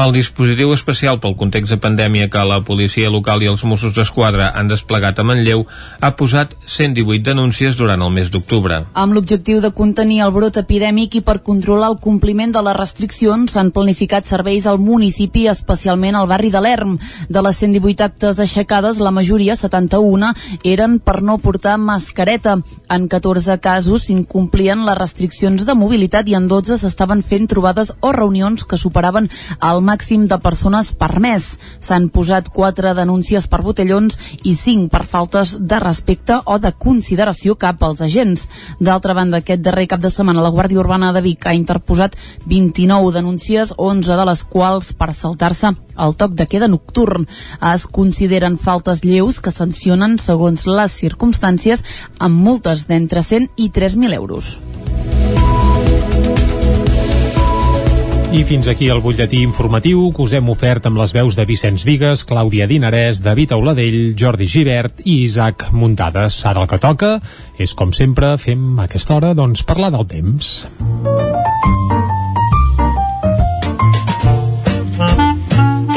El 0.03 0.13
dispositiu 0.15 0.73
especial 0.73 1.19
pel 1.21 1.37
context 1.37 1.75
de 1.75 1.79
pandèmia 1.81 2.31
que 2.33 2.45
la 2.49 2.63
policia 2.65 3.11
local 3.13 3.43
i 3.45 3.51
els 3.51 3.65
Mossos 3.69 3.93
d'Esquadra 3.93 4.51
han 4.57 4.71
desplegat 4.71 5.19
a 5.21 5.25
Manlleu 5.27 5.67
ha 6.01 6.13
posat 6.17 6.55
118 6.65 7.23
denúncies 7.27 7.77
durant 7.77 8.01
el 8.01 8.13
mes 8.15 8.31
d'octubre. 8.33 8.83
Amb 8.95 9.13
l'objectiu 9.13 9.61
de 9.61 9.73
contenir 9.77 10.23
el 10.25 10.33
brot 10.33 10.57
epidèmic 10.63 11.19
i 11.21 11.25
per 11.27 11.43
controlar 11.45 11.91
el 11.93 11.99
compliment 12.01 12.55
de 12.57 12.63
les 12.65 12.77
restriccions 12.79 13.53
s'han 13.53 13.73
planificat 13.75 14.25
serveis 14.25 14.67
al 14.67 14.81
municipi, 14.81 15.47
especialment 15.53 16.17
al 16.17 16.31
barri 16.31 16.51
de 16.51 16.65
l'Erm. 16.65 16.97
De 17.29 17.45
les 17.45 17.61
118 17.61 18.07
actes 18.09 18.41
aixecades, 18.41 19.01
la 19.01 19.13
majoria, 19.13 19.57
71, 19.57 20.33
eren 20.65 20.99
per 21.05 21.21
no 21.23 21.37
portar 21.39 21.77
mascareta. 21.77 22.57
En 22.89 23.09
14 23.09 23.59
casos 23.61 24.09
s'incomplien 24.09 24.87
les 24.87 24.99
restriccions 24.99 25.67
de 25.67 25.77
mobilitat 25.77 26.29
i 26.29 26.37
en 26.39 26.49
12 26.49 26.81
s'estaven 26.81 27.23
fent 27.23 27.42
fent 27.43 27.49
trobades 27.51 27.93
o 28.01 28.13
reunions 28.13 28.65
que 28.65 28.79
superaven 28.79 29.29
el 29.61 29.81
màxim 29.83 30.27
de 30.29 30.39
persones 30.39 30.93
permès. 30.95 31.59
S'han 31.83 32.09
posat 32.15 32.51
quatre 32.55 32.95
denúncies 32.95 33.49
per 33.49 33.63
botellons 33.63 34.19
i 34.45 34.55
cinc 34.55 34.91
per 34.93 35.05
faltes 35.05 35.57
de 35.59 35.79
respecte 35.81 36.39
o 36.47 36.59
de 36.59 36.73
consideració 36.73 37.57
cap 37.57 37.83
als 37.83 38.01
agents. 38.01 38.47
D'altra 38.79 39.15
banda, 39.15 39.39
aquest 39.39 39.63
darrer 39.63 39.89
cap 39.89 40.01
de 40.01 40.11
setmana 40.11 40.43
la 40.43 40.53
Guàrdia 40.55 40.79
Urbana 40.79 41.13
de 41.13 41.23
Vic 41.23 41.47
ha 41.47 41.55
interposat 41.55 42.15
29 42.47 43.13
denúncies, 43.13 43.75
11 43.77 44.17
de 44.17 44.27
les 44.29 44.45
quals 44.45 44.93
per 44.93 45.13
saltar-se 45.13 45.75
el 45.99 46.15
toc 46.17 46.37
de 46.39 46.47
queda 46.47 46.69
nocturn. 46.69 47.27
Es 47.75 47.87
consideren 47.87 48.59
faltes 48.59 49.03
lleus 49.03 49.41
que 49.41 49.51
sancionen 49.51 50.19
segons 50.19 50.67
les 50.67 50.95
circumstàncies 51.03 51.83
amb 52.19 52.39
multes 52.39 52.87
d'entre 52.87 53.23
100 53.23 53.51
i 53.57 53.71
3.000 53.71 54.15
euros. 54.15 54.59
I 58.33 58.47
fins 58.49 58.65
aquí 58.65 58.87
el 58.89 59.03
butlletí 59.05 59.43
informatiu 59.45 60.07
que 60.17 60.23
us 60.25 60.33
hem 60.33 60.47
ofert 60.49 60.87
amb 60.89 60.97
les 60.97 61.13
veus 61.13 61.37
de 61.37 61.45
Vicenç 61.45 61.85
Vigues, 61.85 62.23
Clàudia 62.25 62.65
Dinarès, 62.71 63.21
David 63.21 63.53
Auladell, 63.53 64.15
Jordi 64.17 64.49
Givert 64.49 65.05
i 65.05 65.19
Isaac 65.27 65.67
Muntades. 65.77 66.41
Ara 66.49 66.65
el 66.65 66.71
que 66.73 66.81
toca 66.81 67.19
és, 67.61 67.77
com 67.77 67.93
sempre, 67.93 68.33
fem 68.41 68.79
a 68.79 68.89
aquesta 68.89 69.19
hora 69.19 69.35
doncs, 69.37 69.67
parlar 69.69 69.93
del 69.93 70.09
temps. 70.09 70.55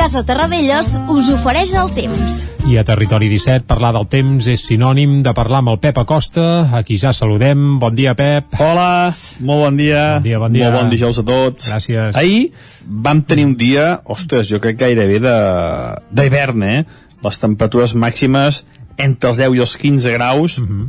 Casa 0.05 0.21
Terradellos 0.21 0.91
us 1.09 1.31
ofereix 1.33 1.71
el 1.81 1.87
temps. 1.95 2.33
I 2.69 2.75
a 2.77 2.83
Territori 2.85 3.25
17 3.25 3.65
parlar 3.65 3.89
del 3.95 4.03
temps 4.05 4.45
és 4.53 4.61
sinònim 4.67 5.15
de 5.25 5.31
parlar 5.33 5.63
amb 5.63 5.71
el 5.71 5.79
Pep 5.81 5.97
Acosta, 5.97 6.43
a 6.69 6.83
qui 6.85 6.99
ja 7.01 7.09
saludem. 7.09 7.79
Bon 7.81 7.95
dia, 7.97 8.13
Pep. 8.13 8.53
Hola, 8.61 9.15
molt 9.41 9.63
bon 9.63 9.79
dia. 9.79 10.03
Bon 10.19 10.27
dia, 10.27 10.41
bon 10.43 10.53
dia. 10.53 10.67
Molt 10.67 10.77
bon 10.77 10.93
dijous 10.93 11.17
a 11.17 11.25
tots. 11.25 11.71
Gràcies. 11.71 12.19
Ahir 12.21 12.51
vam 12.85 13.23
tenir 13.25 13.47
un 13.49 13.55
dia, 13.57 13.87
ostres, 14.05 14.45
jo 14.51 14.61
crec 14.61 14.77
gairebé 14.83 15.17
d'hivern, 15.25 16.67
eh? 16.69 16.85
Les 17.25 17.41
temperatures 17.41 17.97
màximes 17.97 18.61
entre 19.01 19.33
els 19.33 19.41
10 19.41 19.57
i 19.57 19.65
els 19.65 19.73
15 19.87 20.13
graus. 20.19 20.59
Uh 20.61 20.69
-huh. 20.69 20.87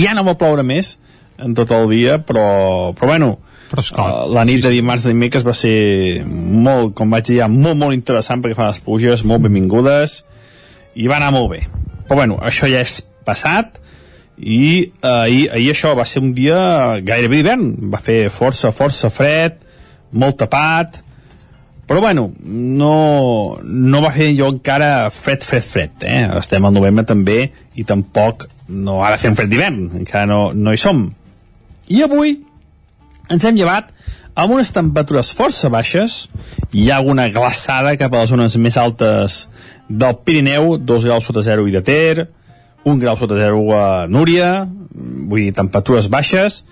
Ja 0.00 0.16
no 0.16 0.24
va 0.24 0.38
ploure 0.40 0.64
més 0.64 0.96
en 1.36 1.52
tot 1.52 1.76
el 1.76 1.90
dia, 1.92 2.24
però, 2.24 2.94
però 2.96 3.06
bueno, 3.06 3.34
Uh, 3.70 4.26
la 4.34 4.42
nit 4.48 4.62
de 4.64 4.72
dimarts 4.74 5.04
de 5.06 5.12
dimecres 5.12 5.44
va 5.46 5.54
ser 5.54 6.24
molt, 6.26 6.94
com 6.98 7.12
vaig 7.12 7.28
dir 7.28 7.44
molt, 7.46 7.78
molt 7.78 7.94
interessant 7.94 8.42
perquè 8.42 8.58
fa 8.58 8.70
les 8.72 8.82
pluges 8.82 9.22
molt 9.22 9.44
benvingudes 9.46 10.20
i 10.98 11.06
va 11.06 11.20
anar 11.20 11.30
molt 11.36 11.52
bé. 11.52 11.60
Però 12.08 12.18
bueno, 12.18 12.40
això 12.42 12.66
ja 12.70 12.82
és 12.82 12.98
passat 13.26 13.78
i 14.40 14.88
uh, 14.88 15.22
ahir, 15.22 15.44
ahir 15.54 15.70
això 15.74 15.94
va 15.94 16.08
ser 16.08 16.24
un 16.24 16.32
dia 16.34 16.58
gairebé 17.06 17.38
d'hivern. 17.38 17.70
Va 17.92 18.02
fer 18.02 18.24
força, 18.34 18.72
força 18.74 19.12
fred, 19.14 19.60
molt 20.10 20.40
tapat, 20.42 20.98
però 21.90 22.00
bueno, 22.00 22.28
no, 22.46 23.58
no 23.62 24.00
va 24.02 24.12
fer 24.14 24.28
jo 24.38 24.46
encara 24.54 25.08
fred, 25.10 25.42
fred, 25.42 25.64
fred, 25.66 26.04
eh? 26.06 26.20
Estem 26.38 26.66
al 26.66 26.74
novembre 26.76 27.02
també 27.02 27.40
i 27.74 27.82
tampoc 27.82 28.46
no 28.70 29.00
ha 29.02 29.10
de 29.10 29.18
fer 29.18 29.32
un 29.32 29.38
fred 29.38 29.50
d'hivern, 29.50 29.88
encara 29.98 30.28
no, 30.30 30.38
no 30.54 30.70
hi 30.70 30.78
som. 30.78 31.08
I 31.90 32.04
avui 32.06 32.36
ens 33.30 33.46
hem 33.46 33.56
llevat 33.56 33.92
amb 34.34 34.54
unes 34.54 34.70
temperatures 34.74 35.32
força 35.36 35.70
baixes, 35.72 36.26
hi 36.72 36.88
ha 36.90 36.98
alguna 37.00 37.28
glaçada 37.32 37.96
cap 37.98 38.14
a 38.14 38.22
les 38.22 38.30
zones 38.32 38.56
més 38.56 38.76
altes 38.80 39.44
del 39.88 40.18
Pirineu, 40.24 40.76
2 40.78 41.06
graus 41.08 41.26
sota 41.26 41.42
0 41.44 41.66
i 41.68 41.74
de 41.74 41.82
Ter, 41.86 42.28
1 42.84 43.00
grau 43.02 43.18
sota 43.18 43.36
0 43.38 43.64
a 43.76 43.86
Núria, 44.08 44.68
vull 44.94 45.42
dir, 45.42 45.54
temperatures 45.56 46.08
baixes, 46.12 46.62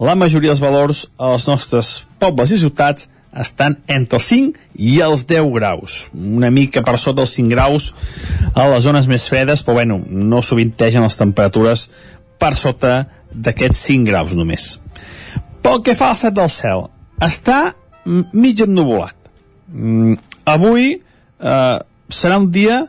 la 0.00 0.14
majoria 0.18 0.52
dels 0.52 0.62
valors 0.62 1.06
als 1.18 1.46
nostres 1.50 1.90
pobles 2.22 2.54
i 2.54 2.60
ciutats 2.62 3.08
estan 3.32 3.78
entre 3.88 4.18
els 4.20 4.28
5 4.28 4.60
i 4.84 4.98
els 5.04 5.24
10 5.28 5.50
graus, 5.54 5.98
una 6.12 6.50
mica 6.52 6.84
per 6.84 6.98
sota 6.98 7.22
dels 7.22 7.34
5 7.38 7.52
graus 7.52 7.92
a 8.54 8.68
les 8.68 8.84
zones 8.84 9.08
més 9.08 9.26
fredes, 9.28 9.64
però 9.64 9.80
bueno, 9.80 10.00
no 10.08 10.42
sovintegen 10.44 11.04
les 11.04 11.18
temperatures 11.18 11.88
per 12.38 12.54
sota 12.60 12.94
d'aquests 13.32 13.86
5 13.88 14.10
graus 14.10 14.36
només. 14.36 14.81
Pel 15.62 15.82
que 15.86 15.94
fa 15.98 16.10
a 16.10 16.16
l'estat 16.16 16.34
del 16.36 16.50
cel, 16.52 16.86
està 17.22 17.72
mig 18.34 18.60
ennuvolat. 18.64 19.14
Mm, 19.72 20.16
avui 20.50 20.88
eh, 20.98 21.78
serà 22.12 22.38
un 22.42 22.50
dia 22.52 22.82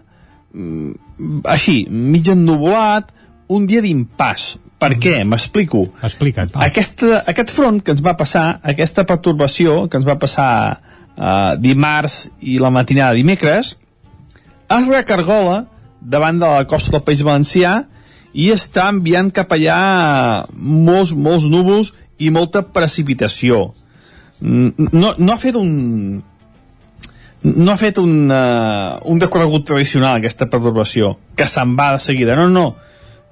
mm, 0.53 1.43
així, 1.53 1.83
mig 1.89 2.27
ennuvolat, 2.33 3.11
un 3.53 3.67
dia 3.69 3.83
d'impàs. 3.85 4.55
Per 4.83 4.89
Mm-hmm. 4.89 4.99
què? 5.03 5.23
M'explico. 5.23 5.85
Explica't. 6.03 6.51
Va. 6.51 6.65
Aquesta, 6.65 7.21
aquest 7.29 7.53
front 7.55 7.77
que 7.79 7.93
ens 7.95 8.01
va 8.03 8.17
passar, 8.19 8.59
aquesta 8.67 9.05
pertorbació 9.07 9.87
que 9.87 9.95
ens 10.01 10.07
va 10.07 10.17
passar 10.19 10.49
eh, 11.15 11.53
dimarts 11.63 12.31
i 12.41 12.57
la 12.59 12.71
matinada 12.73 13.13
de 13.13 13.21
dimecres, 13.21 13.77
es 14.73 14.87
recargola 14.89 15.61
davant 16.01 16.39
de 16.41 16.49
la 16.49 16.65
costa 16.67 16.91
del 16.97 17.05
País 17.07 17.21
Valencià 17.23 17.85
i 18.33 18.49
està 18.51 18.89
enviant 18.91 19.29
cap 19.31 19.53
allà 19.55 20.43
molts, 20.57 21.13
molts 21.13 21.45
núvols 21.47 21.93
i 22.23 22.29
molta 22.33 22.63
precipitació. 22.63 23.73
No, 24.43 25.13
no 25.17 25.33
ha 25.33 25.39
fet 25.39 25.55
un, 25.59 26.21
no 27.43 27.71
ha 27.71 27.77
fet 27.79 27.99
un, 27.99 28.31
uh, 28.31 28.99
un 29.11 29.19
decorregut 29.19 29.67
tradicional 29.67 30.19
aquesta 30.19 30.47
perturbació, 30.51 31.17
que 31.35 31.47
se'n 31.49 31.75
va 31.79 31.93
de 31.95 32.03
seguida. 32.03 32.37
No, 32.39 32.47
no. 32.49 32.67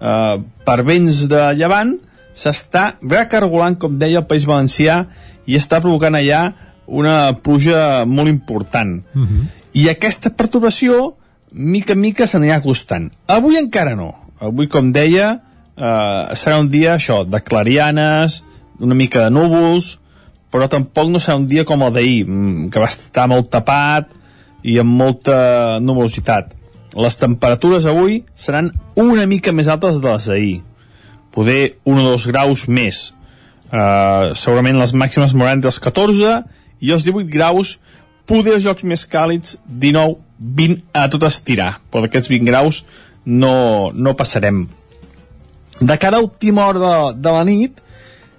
Uh, 0.01 0.41
per 0.67 0.81
vents 0.87 1.25
de 1.31 1.43
llevant 1.59 1.95
s'està 2.35 2.95
recargolant, 3.01 3.77
com 3.79 3.97
deia 3.99 4.21
el 4.21 4.27
País 4.27 4.47
Valencià, 4.47 5.05
i 5.47 5.57
està 5.59 5.81
provocant 5.83 6.15
allà 6.17 6.43
una 6.91 7.33
pluja 7.43 8.03
molt 8.05 8.29
important. 8.29 9.01
Uh 9.15 9.21
-huh. 9.21 9.45
I 9.73 9.87
aquesta 9.89 10.29
perturbació, 10.35 11.15
mica 11.51 11.93
en 11.93 11.99
mica, 11.99 12.27
s'anirà 12.27 12.55
acostant. 12.55 13.11
Avui 13.27 13.57
encara 13.57 13.95
no. 13.95 14.15
Avui, 14.39 14.67
com 14.67 14.91
deia, 14.91 15.41
eh, 15.77 16.35
serà 16.35 16.59
un 16.59 16.69
dia, 16.69 16.95
això, 16.95 17.25
de 17.25 17.41
clarianes, 17.41 18.43
una 18.81 18.97
mica 18.97 19.25
de 19.25 19.33
núvols, 19.33 19.95
però 20.51 20.67
tampoc 20.67 21.09
no 21.11 21.21
serà 21.21 21.37
un 21.39 21.47
dia 21.47 21.63
com 21.67 21.83
el 21.85 21.93
d'ahir, 21.95 22.25
mm, 22.25 22.69
que 22.69 22.81
va 22.81 22.89
estar 22.91 23.27
molt 23.27 23.49
tapat 23.49 24.09
i 24.63 24.77
amb 24.79 24.91
molta 24.91 25.79
nuvolositat. 25.79 26.51
Les 26.95 27.15
temperatures 27.15 27.85
avui 27.87 28.23
seran 28.35 28.71
una 28.99 29.25
mica 29.25 29.53
més 29.55 29.69
altes 29.71 30.01
de 30.01 30.09
les 30.09 30.25
d'ahir. 30.27 30.61
Poder 31.31 31.77
un 31.85 31.99
o 31.99 32.03
dos 32.03 32.27
graus 32.27 32.67
més. 32.67 33.13
Uh, 33.71 34.35
segurament 34.35 34.75
les 34.75 34.91
màximes 34.91 35.33
moran 35.33 35.61
entre 35.61 35.71
els 35.71 35.79
14 35.79 36.43
i 36.81 36.91
els 36.91 37.05
18 37.07 37.31
graus, 37.31 37.77
poder 38.27 38.59
jocs 38.59 38.83
més 38.83 39.05
càlids, 39.07 39.55
19, 39.65 40.17
20 40.39 40.83
a 40.91 41.07
tot 41.07 41.23
estirar. 41.23 41.77
Però 41.89 42.03
d'aquests 42.03 42.27
20 42.27 42.49
graus 42.49 42.83
no, 43.23 43.91
no 43.93 44.17
passarem. 44.19 44.65
De 45.79 45.97
cara 45.97 46.17
a 46.17 46.25
última 46.25 46.67
hora 46.67 46.79
de, 46.79 47.21
de 47.21 47.31
la 47.31 47.45
nit, 47.47 47.79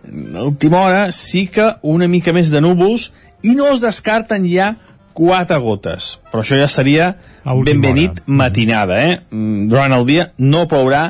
a 0.02 0.42
última 0.42 0.80
hora 0.80 1.12
sí 1.12 1.46
que 1.46 1.68
una 1.82 2.08
mica 2.08 2.32
més 2.34 2.50
de 2.50 2.60
núvols 2.60 3.10
i 3.46 3.54
no 3.58 3.68
es 3.72 3.82
descarten 3.82 4.46
ja 4.50 4.72
quatre 5.14 5.58
gotes 5.62 6.16
però 6.32 6.42
això 6.42 6.58
ja 6.58 6.68
seria 6.70 7.12
benvenit 7.44 8.22
hora. 8.22 8.26
matinada 8.26 8.98
eh? 9.04 9.20
Mm, 9.30 9.68
durant 9.70 9.94
el 9.94 10.06
dia 10.08 10.30
no 10.38 10.66
plourà 10.70 11.04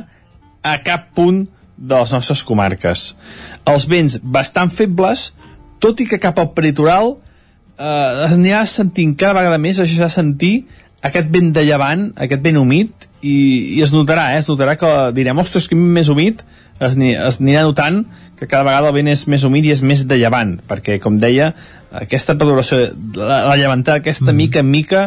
a 0.63 0.77
cap 0.85 1.11
punt 1.17 1.47
de 1.77 1.99
les 1.99 2.13
nostres 2.13 2.45
comarques 2.47 3.13
els 3.67 3.89
vents 3.89 4.19
bastant 4.23 4.71
febles 4.71 5.31
tot 5.83 6.01
i 6.01 6.07
que 6.07 6.21
cap 6.23 6.39
al 6.39 6.53
peritoral 6.55 7.17
eh, 7.79 8.27
es 8.29 8.37
anirà 8.37 8.65
sentint 8.69 9.17
cada 9.17 9.41
vegada 9.41 9.59
més 9.59 9.79
es 9.79 9.89
deixarà 9.89 10.11
sentir 10.13 10.67
aquest 11.03 11.33
vent 11.35 11.51
de 11.51 11.65
llevant, 11.67 12.11
aquest 12.15 12.45
vent 12.45 12.61
humit 12.61 13.09
i, 13.23 13.79
i 13.79 13.83
es 13.85 13.93
notarà, 13.95 14.33
eh? 14.35 14.41
es 14.43 14.49
notarà 14.51 14.77
que 14.81 14.91
direm, 15.17 15.39
ostres, 15.39 15.69
que 15.71 15.79
més 15.79 16.11
humit 16.13 16.43
es, 16.83 16.97
ni- 16.99 17.15
es 17.15 17.41
anirà 17.41 17.63
notant 17.67 18.03
que 18.39 18.49
cada 18.51 18.65
vegada 18.67 18.91
el 18.91 18.97
vent 18.97 19.09
és 19.13 19.27
més 19.31 19.45
humit 19.47 19.65
i 19.69 19.71
és 19.75 19.83
més 19.87 20.03
de 20.11 20.19
llevant 20.19 20.57
perquè, 20.69 20.99
com 21.03 21.19
deia, 21.23 21.53
aquesta 21.93 22.35
perturbació 22.35 22.81
la, 23.15 23.45
la 23.53 23.57
llevantada 23.61 24.01
aquesta 24.03 24.33
mica 24.35 24.61
en 24.65 24.71
mica 24.73 25.03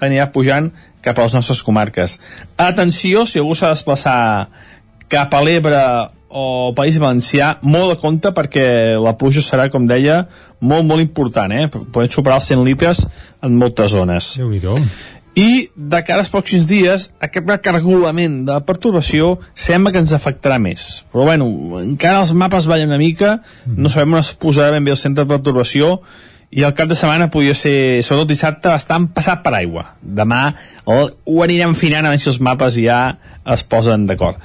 anirà 0.00 0.30
pujant 0.32 0.70
cap 1.04 1.18
a 1.18 1.26
les 1.26 1.34
nostres 1.36 1.60
comarques 1.66 2.18
atenció, 2.56 3.26
si 3.26 3.38
algú 3.42 3.54
s'ha 3.58 3.72
de 3.72 3.76
desplaçar 3.76 4.18
cap 5.08 5.34
a 5.34 5.42
l'Ebre 5.44 5.82
o 6.28 6.72
País 6.76 6.98
Valencià, 7.00 7.54
molt 7.64 7.94
de 7.94 7.96
compte 8.00 8.32
perquè 8.36 8.64
la 9.00 9.14
pluja 9.16 9.40
serà, 9.40 9.70
com 9.72 9.86
deia, 9.88 10.26
molt, 10.60 10.84
molt 10.84 11.00
important, 11.00 11.48
eh? 11.56 11.70
Podem 11.72 12.10
superar 12.12 12.36
els 12.42 12.50
100 12.50 12.66
litres 12.66 13.00
en 13.40 13.56
moltes 13.56 13.94
zones. 13.96 14.34
déu 14.36 14.50
nhi 14.52 14.60
I 15.38 15.68
de 15.76 15.98
cara 16.02 16.24
als 16.24 16.30
pròxims 16.32 16.64
dies, 16.66 17.04
aquest 17.22 17.46
recargolament 17.46 18.40
de 18.48 18.56
perturbació 18.66 19.36
sembla 19.54 19.92
que 19.94 20.00
ens 20.02 20.14
afectarà 20.16 20.56
més. 20.58 21.04
Però 21.12 21.28
bueno, 21.28 21.46
encara 21.78 22.24
els 22.24 22.32
mapes 22.34 22.66
ballen 22.66 22.90
una 22.90 22.98
mica, 22.98 23.36
no 23.70 23.92
sabem 23.92 24.16
on 24.16 24.24
es 24.24 24.32
posarà 24.34 24.72
ben 24.74 24.88
bé 24.88 24.96
el 24.96 24.98
centre 24.98 25.22
de 25.22 25.30
perturbació, 25.30 26.00
i 26.50 26.62
el 26.64 26.72
cap 26.72 26.88
de 26.88 26.96
setmana 26.96 27.28
podria 27.28 27.52
ser, 27.56 28.00
sobretot 28.04 28.30
dissabte, 28.30 28.70
bastant 28.72 29.10
passat 29.12 29.42
per 29.44 29.52
aigua. 29.58 29.84
Demà 30.00 30.46
o, 30.88 31.02
ho 31.04 31.42
anirem 31.44 31.74
finant 31.76 32.06
a 32.08 32.12
veure 32.14 32.22
si 32.22 32.30
els 32.32 32.40
mapes 32.40 32.78
ja 32.80 33.00
es 33.48 33.64
posen 33.64 34.06
d'acord. 34.08 34.40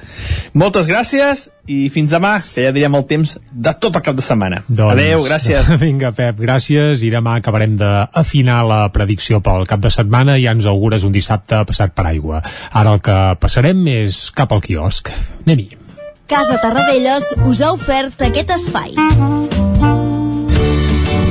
Moltes 0.56 0.88
gràcies 0.88 1.46
i 1.68 1.88
fins 1.92 2.12
demà, 2.12 2.34
que 2.44 2.66
ja 2.66 2.72
direm 2.76 2.96
el 2.96 3.06
temps 3.08 3.36
de 3.40 3.72
tot 3.80 3.96
el 3.96 4.04
cap 4.04 4.16
de 4.16 4.24
setmana. 4.24 4.62
Doncs, 4.68 4.92
Adeu, 4.92 5.24
gràcies. 5.24 5.70
Vinga, 5.84 6.12
Pep, 6.16 6.40
gràcies. 6.44 7.04
I 7.04 7.12
demà 7.12 7.38
acabarem 7.40 7.78
d'afinar 7.80 8.60
la 8.68 8.80
predicció 8.92 9.40
pel 9.44 9.64
cap 9.68 9.84
de 9.84 9.92
setmana 9.92 10.36
i 10.36 10.44
ja 10.44 10.52
ens 10.56 10.68
augures 10.68 11.08
un 11.08 11.14
dissabte 11.14 11.62
passat 11.68 11.96
per 11.96 12.08
aigua. 12.12 12.42
Ara 12.72 12.98
el 12.98 13.04
que 13.04 13.20
passarem 13.40 13.80
és 13.96 14.26
cap 14.36 14.52
al 14.52 14.64
quiosc. 14.64 15.12
Anem-hi. 15.46 15.72
Casa 16.28 16.56
Tarradellas 16.60 17.32
us 17.44 17.60
ha 17.60 17.72
ofert 17.76 18.24
aquest 18.28 18.52
espai. 18.56 18.96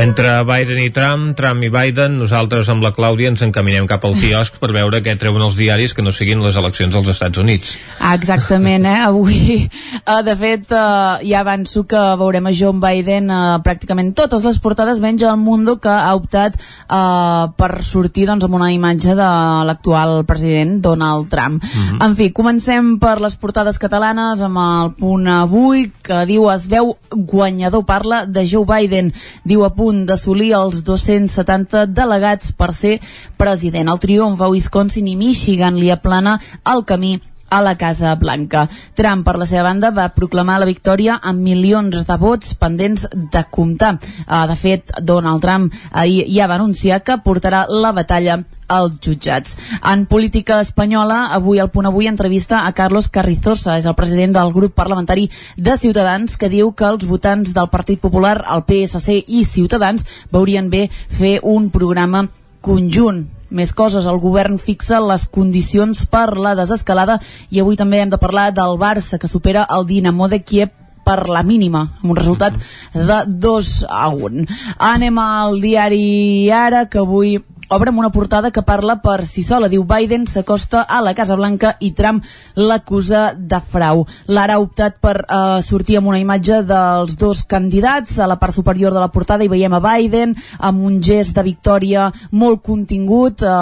Entre 0.00 0.42
Biden 0.44 0.78
i 0.80 0.88
Trump, 0.88 1.34
Trump 1.36 1.60
i 1.60 1.68
Biden, 1.68 2.14
nosaltres 2.22 2.70
amb 2.72 2.80
la 2.80 2.88
Clàudia 2.96 3.28
ens 3.28 3.42
encaminem 3.44 3.84
cap 3.84 4.06
al 4.08 4.14
quiosc 4.16 4.54
per 4.56 4.70
veure 4.72 5.02
què 5.04 5.12
treuen 5.20 5.42
els 5.44 5.58
diaris 5.58 5.92
que 5.92 6.00
no 6.00 6.08
siguin 6.16 6.40
les 6.40 6.56
eleccions 6.56 6.94
als 6.96 7.10
Estats 7.12 7.36
Units. 7.42 7.74
Exactament, 8.08 8.86
eh? 8.88 8.94
Avui, 9.04 9.58
eh, 9.60 10.22
de 10.24 10.36
fet, 10.40 10.72
eh, 10.72 11.26
ja 11.28 11.42
avanço 11.42 11.82
que 11.84 12.00
veurem 12.16 12.48
a 12.48 12.52
John 12.56 12.80
Biden 12.80 13.28
eh, 13.28 13.58
pràcticament 13.66 14.14
totes 14.16 14.46
les 14.48 14.56
portades, 14.56 15.02
menys 15.04 15.26
el 15.28 15.36
Mundo, 15.36 15.76
que 15.76 15.92
ha 15.92 16.14
optat 16.16 16.56
eh, 16.56 17.44
per 17.60 17.70
sortir 17.84 18.24
doncs, 18.30 18.48
amb 18.48 18.56
una 18.56 18.70
imatge 18.72 19.12
de 19.20 19.28
l'actual 19.68 20.24
president 20.24 20.80
Donald 20.80 21.28
Trump. 21.28 21.60
Mhm. 21.60 22.00
En 22.08 22.16
fi, 22.16 22.30
comencem 22.32 22.94
per 23.04 23.18
les 23.20 23.36
portades 23.36 23.76
catalanes 23.76 24.40
amb 24.48 24.64
el 24.64 24.96
punt 24.96 25.28
avui, 25.28 25.90
que 26.00 26.24
diu 26.24 26.48
es 26.48 26.70
veu 26.72 26.96
guanyador, 27.10 27.84
parla 27.84 28.24
de 28.24 28.48
Joe 28.48 28.64
Biden, 28.64 29.12
diu 29.44 29.68
a 29.68 29.74
punt 29.76 29.89
d'assolir 30.06 30.52
els 30.58 30.84
270 30.86 31.86
delegats 31.90 32.52
per 32.52 32.72
ser 32.74 32.98
president. 33.40 33.90
El 33.90 34.00
triomf 34.02 34.40
a 34.40 34.48
Wisconsin 34.52 35.08
i 35.10 35.16
Michigan 35.18 35.78
li 35.80 35.90
aplana 35.90 36.38
el 36.72 36.84
camí 36.88 37.18
a 37.50 37.60
la 37.60 37.74
Casa 37.76 38.14
Blanca. 38.14 38.68
Trump, 38.94 39.24
per 39.26 39.36
la 39.36 39.46
seva 39.46 39.66
banda, 39.66 39.90
va 39.90 40.12
proclamar 40.14 40.60
la 40.62 40.68
victòria 40.70 41.18
amb 41.20 41.42
milions 41.42 42.06
de 42.06 42.16
vots 42.16 42.54
pendents 42.54 43.08
de 43.12 43.42
comptar. 43.50 43.96
Uh, 44.26 44.46
de 44.48 44.56
fet, 44.56 44.94
Donald 45.02 45.42
Trump 45.42 45.74
ahir 45.90 46.24
ja 46.30 46.46
va 46.46 46.60
anunciar 46.60 47.02
que 47.02 47.18
portarà 47.24 47.66
la 47.68 47.92
batalla 47.92 48.38
als 48.70 49.00
jutjats. 49.02 49.56
En 49.82 50.06
política 50.06 50.60
espanyola, 50.62 51.26
avui 51.34 51.58
al 51.58 51.72
Punt 51.74 51.90
Avui 51.90 52.06
entrevista 52.06 52.64
a 52.66 52.72
Carlos 52.72 53.10
Carrizosa, 53.10 53.76
és 53.78 53.88
el 53.90 53.96
president 53.98 54.36
del 54.36 54.52
grup 54.54 54.76
parlamentari 54.78 55.28
de 55.56 55.76
Ciutadans, 55.76 56.38
que 56.38 56.48
diu 56.48 56.72
que 56.72 56.86
els 56.86 57.04
votants 57.10 57.52
del 57.56 57.68
Partit 57.68 58.00
Popular, 58.00 58.38
el 58.54 58.64
PSC 58.68 59.24
i 59.26 59.44
Ciutadans 59.44 60.06
veurien 60.30 60.70
bé 60.70 60.86
fer 60.90 61.40
un 61.42 61.68
programa 61.74 62.28
conjunt 62.62 63.26
més 63.50 63.72
coses, 63.74 64.06
el 64.06 64.20
govern 64.22 64.60
fixa 64.62 65.00
les 65.02 65.26
condicions 65.26 66.04
per 66.06 66.38
la 66.38 66.54
desescalada 66.54 67.18
i 67.50 67.58
avui 67.58 67.74
també 67.76 67.98
hem 67.98 68.12
de 68.12 68.20
parlar 68.22 68.52
del 68.54 68.78
Barça 68.78 69.18
que 69.18 69.28
supera 69.28 69.66
el 69.74 69.88
Dinamo 69.88 70.28
de 70.30 70.38
Kiev 70.46 70.70
per 71.04 71.26
la 71.28 71.42
mínima, 71.42 71.88
amb 72.02 72.12
un 72.12 72.18
resultat 72.18 72.54
de 72.94 73.18
2 73.26 73.70
a 73.90 74.08
1. 74.14 74.46
Anem 74.78 75.18
al 75.18 75.58
diari 75.62 76.50
Ara, 76.54 76.84
que 76.86 77.00
avui 77.02 77.38
obre 77.70 77.90
amb 77.90 78.00
una 78.02 78.10
portada 78.10 78.50
que 78.50 78.62
parla 78.66 78.96
per 79.02 79.24
si 79.26 79.42
sola. 79.46 79.68
Diu 79.70 79.84
Biden 79.88 80.26
s'acosta 80.26 80.82
a 80.82 81.00
la 81.04 81.14
Casa 81.14 81.36
Blanca 81.38 81.76
i 81.80 81.92
Trump 81.96 82.22
l'acusa 82.58 83.30
de 83.34 83.60
frau. 83.62 84.04
L'ara 84.26 84.56
ha 84.58 84.62
optat 84.62 84.98
per 85.02 85.16
eh, 85.22 85.60
sortir 85.62 86.00
amb 86.00 86.10
una 86.10 86.20
imatge 86.20 86.62
dels 86.66 87.16
dos 87.20 87.44
candidats. 87.46 88.18
A 88.18 88.28
la 88.30 88.38
part 88.42 88.56
superior 88.56 88.94
de 88.94 89.02
la 89.02 89.12
portada 89.14 89.46
hi 89.46 89.52
veiem 89.52 89.76
a 89.78 89.82
Biden 89.84 90.34
amb 90.58 90.82
un 90.86 91.00
gest 91.02 91.36
de 91.36 91.46
victòria 91.46 92.10
molt 92.32 92.64
contingut. 92.66 93.42
Eh, 93.42 93.52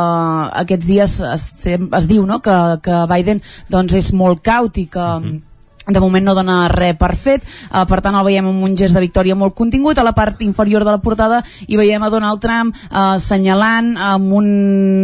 aquests 0.64 0.88
dies 0.88 1.18
es, 1.34 1.50
es 1.68 2.08
diu 2.08 2.24
no? 2.26 2.40
que, 2.40 2.56
que 2.82 3.04
Biden 3.12 3.44
doncs, 3.68 3.98
és 4.00 4.12
molt 4.12 4.42
caut 4.42 4.80
i 4.80 4.88
que... 4.88 5.04
Mm 5.04 5.28
-hmm 5.28 5.47
de 5.88 6.00
moment 6.00 6.24
no 6.24 6.34
dona 6.36 6.68
res 6.68 6.96
per 6.98 7.14
fet, 7.16 7.44
uh, 7.72 7.84
per 7.88 8.00
tant 8.04 8.16
el 8.18 8.26
veiem 8.26 8.48
amb 8.50 8.64
un 8.64 8.74
gest 8.76 8.96
de 8.96 9.02
victòria 9.02 9.36
molt 9.38 9.54
contingut, 9.56 9.98
a 9.98 10.04
la 10.04 10.14
part 10.16 10.42
inferior 10.44 10.84
de 10.84 10.92
la 10.92 11.00
portada 11.04 11.40
hi 11.66 11.78
veiem 11.80 12.02
a 12.04 12.10
Donald 12.12 12.42
Trump 12.44 12.76
uh, 12.76 13.14
assenyalant 13.16 13.94
amb 13.96 14.34
un 14.38 14.48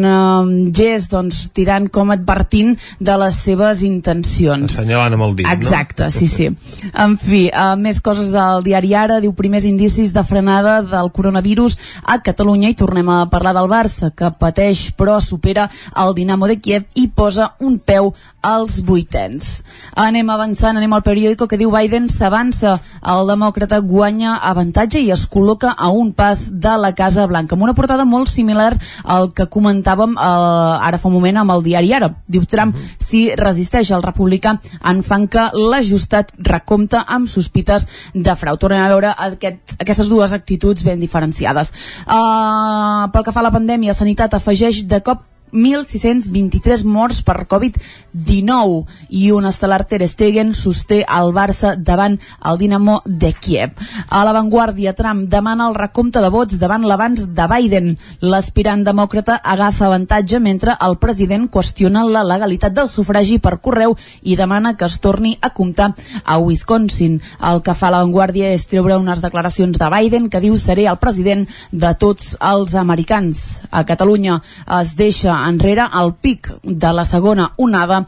uh, 0.04 0.50
gest 0.76 1.12
doncs, 1.14 1.46
tirant 1.56 1.88
com 1.92 2.12
advertint 2.12 2.74
de 3.00 3.16
les 3.20 3.40
seves 3.46 3.84
intencions. 3.86 4.72
Assenyalant 4.72 5.16
amb 5.16 5.28
el 5.28 5.36
dit, 5.40 5.48
Exacte, 5.48 6.08
no? 6.08 6.14
sí, 6.14 6.28
sí. 6.28 6.50
En 6.92 7.16
fi, 7.20 7.46
uh, 7.48 7.74
més 7.80 8.00
coses 8.04 8.30
del 8.34 8.64
diari 8.66 8.94
Ara, 8.94 9.20
diu 9.24 9.32
primers 9.36 9.64
indicis 9.68 10.12
de 10.14 10.24
frenada 10.26 10.80
del 10.84 11.10
coronavirus 11.14 11.78
a 12.04 12.20
Catalunya 12.24 12.70
i 12.72 12.78
tornem 12.78 13.08
a 13.08 13.24
parlar 13.32 13.54
del 13.56 13.70
Barça, 13.72 14.12
que 14.14 14.30
pateix 14.38 14.90
però 14.98 15.16
supera 15.24 15.68
el 16.00 16.14
Dinamo 16.14 16.48
de 16.50 16.58
Kiev 16.60 16.86
i 17.00 17.08
posa 17.08 17.54
un 17.60 17.78
peu 17.78 18.12
als 18.44 18.82
vuitens. 18.84 19.62
Anem 19.96 20.28
avançant, 20.30 20.73
anem 20.76 20.92
al 20.96 21.02
periòdico 21.06 21.48
que 21.50 21.58
diu 21.60 21.72
Biden 21.72 22.08
s'avança, 22.12 22.76
el 23.12 23.28
demòcrata 23.28 23.80
guanya 23.84 24.36
avantatge 24.50 25.00
i 25.02 25.10
es 25.14 25.24
col·loca 25.30 25.74
a 25.76 25.90
un 25.90 26.12
pas 26.12 26.46
de 26.50 26.74
la 26.80 26.92
Casa 26.94 27.26
Blanca, 27.26 27.56
amb 27.56 27.66
una 27.66 27.74
portada 27.74 28.04
molt 28.04 28.30
similar 28.32 28.72
al 29.04 29.30
que 29.34 29.48
comentàvem 29.50 30.16
eh, 30.16 30.86
ara 30.88 31.00
fa 31.00 31.10
un 31.10 31.16
moment 31.18 31.42
amb 31.42 31.54
el 31.56 31.64
diari 31.66 31.92
Ara. 31.94 32.10
Diu 32.26 32.46
Trump, 32.50 32.76
si 33.00 33.26
resisteix 33.38 33.90
el 33.94 34.04
republicà, 34.04 34.56
en 34.90 35.02
fan 35.06 35.28
que 35.28 35.48
l'ajustat 35.54 36.32
recompte 36.38 37.02
amb 37.04 37.30
sospites 37.30 37.88
de 38.14 38.34
frau. 38.38 38.58
Tornem 38.60 38.82
a 38.82 38.90
veure 38.92 39.12
aquest, 39.28 39.76
aquestes 39.80 40.10
dues 40.10 40.32
actituds 40.36 40.84
ben 40.86 41.00
diferenciades. 41.02 41.72
Uh, 42.06 43.10
pel 43.12 43.24
que 43.24 43.34
fa 43.34 43.42
a 43.44 43.48
la 43.48 43.54
pandèmia, 43.54 43.94
Sanitat 43.94 44.34
afegeix 44.34 44.84
de 44.88 45.00
cop 45.04 45.22
1.623 45.54 46.82
morts 46.84 47.22
per 47.22 47.46
Covid-19 47.46 48.80
i 49.14 49.28
un 49.30 49.46
estel·lar 49.46 49.84
Ter 49.86 50.02
Stegen 50.10 50.50
sosté 50.58 51.04
el 51.06 51.30
Barça 51.36 51.76
davant 51.78 52.16
el 52.42 52.58
Dinamo 52.58 52.96
de 53.06 53.30
Kiev. 53.38 53.76
A 54.10 54.24
l'avantguàrdia, 54.26 54.96
Trump 54.98 55.28
demana 55.30 55.68
el 55.68 55.76
recompte 55.78 56.20
de 56.20 56.30
vots 56.34 56.58
davant 56.58 56.82
l'abans 56.82 57.28
de 57.30 57.46
Biden. 57.52 57.92
L'aspirant 58.20 58.82
demòcrata 58.84 59.38
agafa 59.54 59.86
avantatge 59.86 60.40
mentre 60.42 60.74
el 60.82 60.98
president 60.98 61.46
qüestiona 61.46 62.02
la 62.02 62.24
legalitat 62.26 62.74
del 62.74 62.90
sufragi 62.90 63.38
per 63.38 63.60
correu 63.62 63.94
i 64.22 64.34
demana 64.36 64.74
que 64.74 64.88
es 64.90 64.98
torni 64.98 65.36
a 65.40 65.52
comptar 65.54 65.92
a 66.24 66.38
Wisconsin. 66.42 67.20
El 67.38 67.62
que 67.62 67.76
fa 67.78 67.92
l'avantguàrdia 67.94 68.50
és 68.56 68.66
treure 68.66 68.98
unes 68.98 69.22
declaracions 69.22 69.78
de 69.78 69.92
Biden 69.94 70.28
que 70.28 70.42
diu 70.42 70.58
seré 70.58 70.88
el 70.90 70.98
president 70.98 71.46
de 71.70 71.94
tots 71.94 72.34
els 72.42 72.74
americans. 72.74 73.60
A 73.70 73.84
Catalunya 73.86 74.40
es 74.80 74.94
deixa 74.98 75.43
enrere 75.48 75.88
el 76.00 76.14
pic 76.20 76.50
de 76.62 76.92
la 76.92 77.04
segona 77.04 77.50
onada 77.58 78.04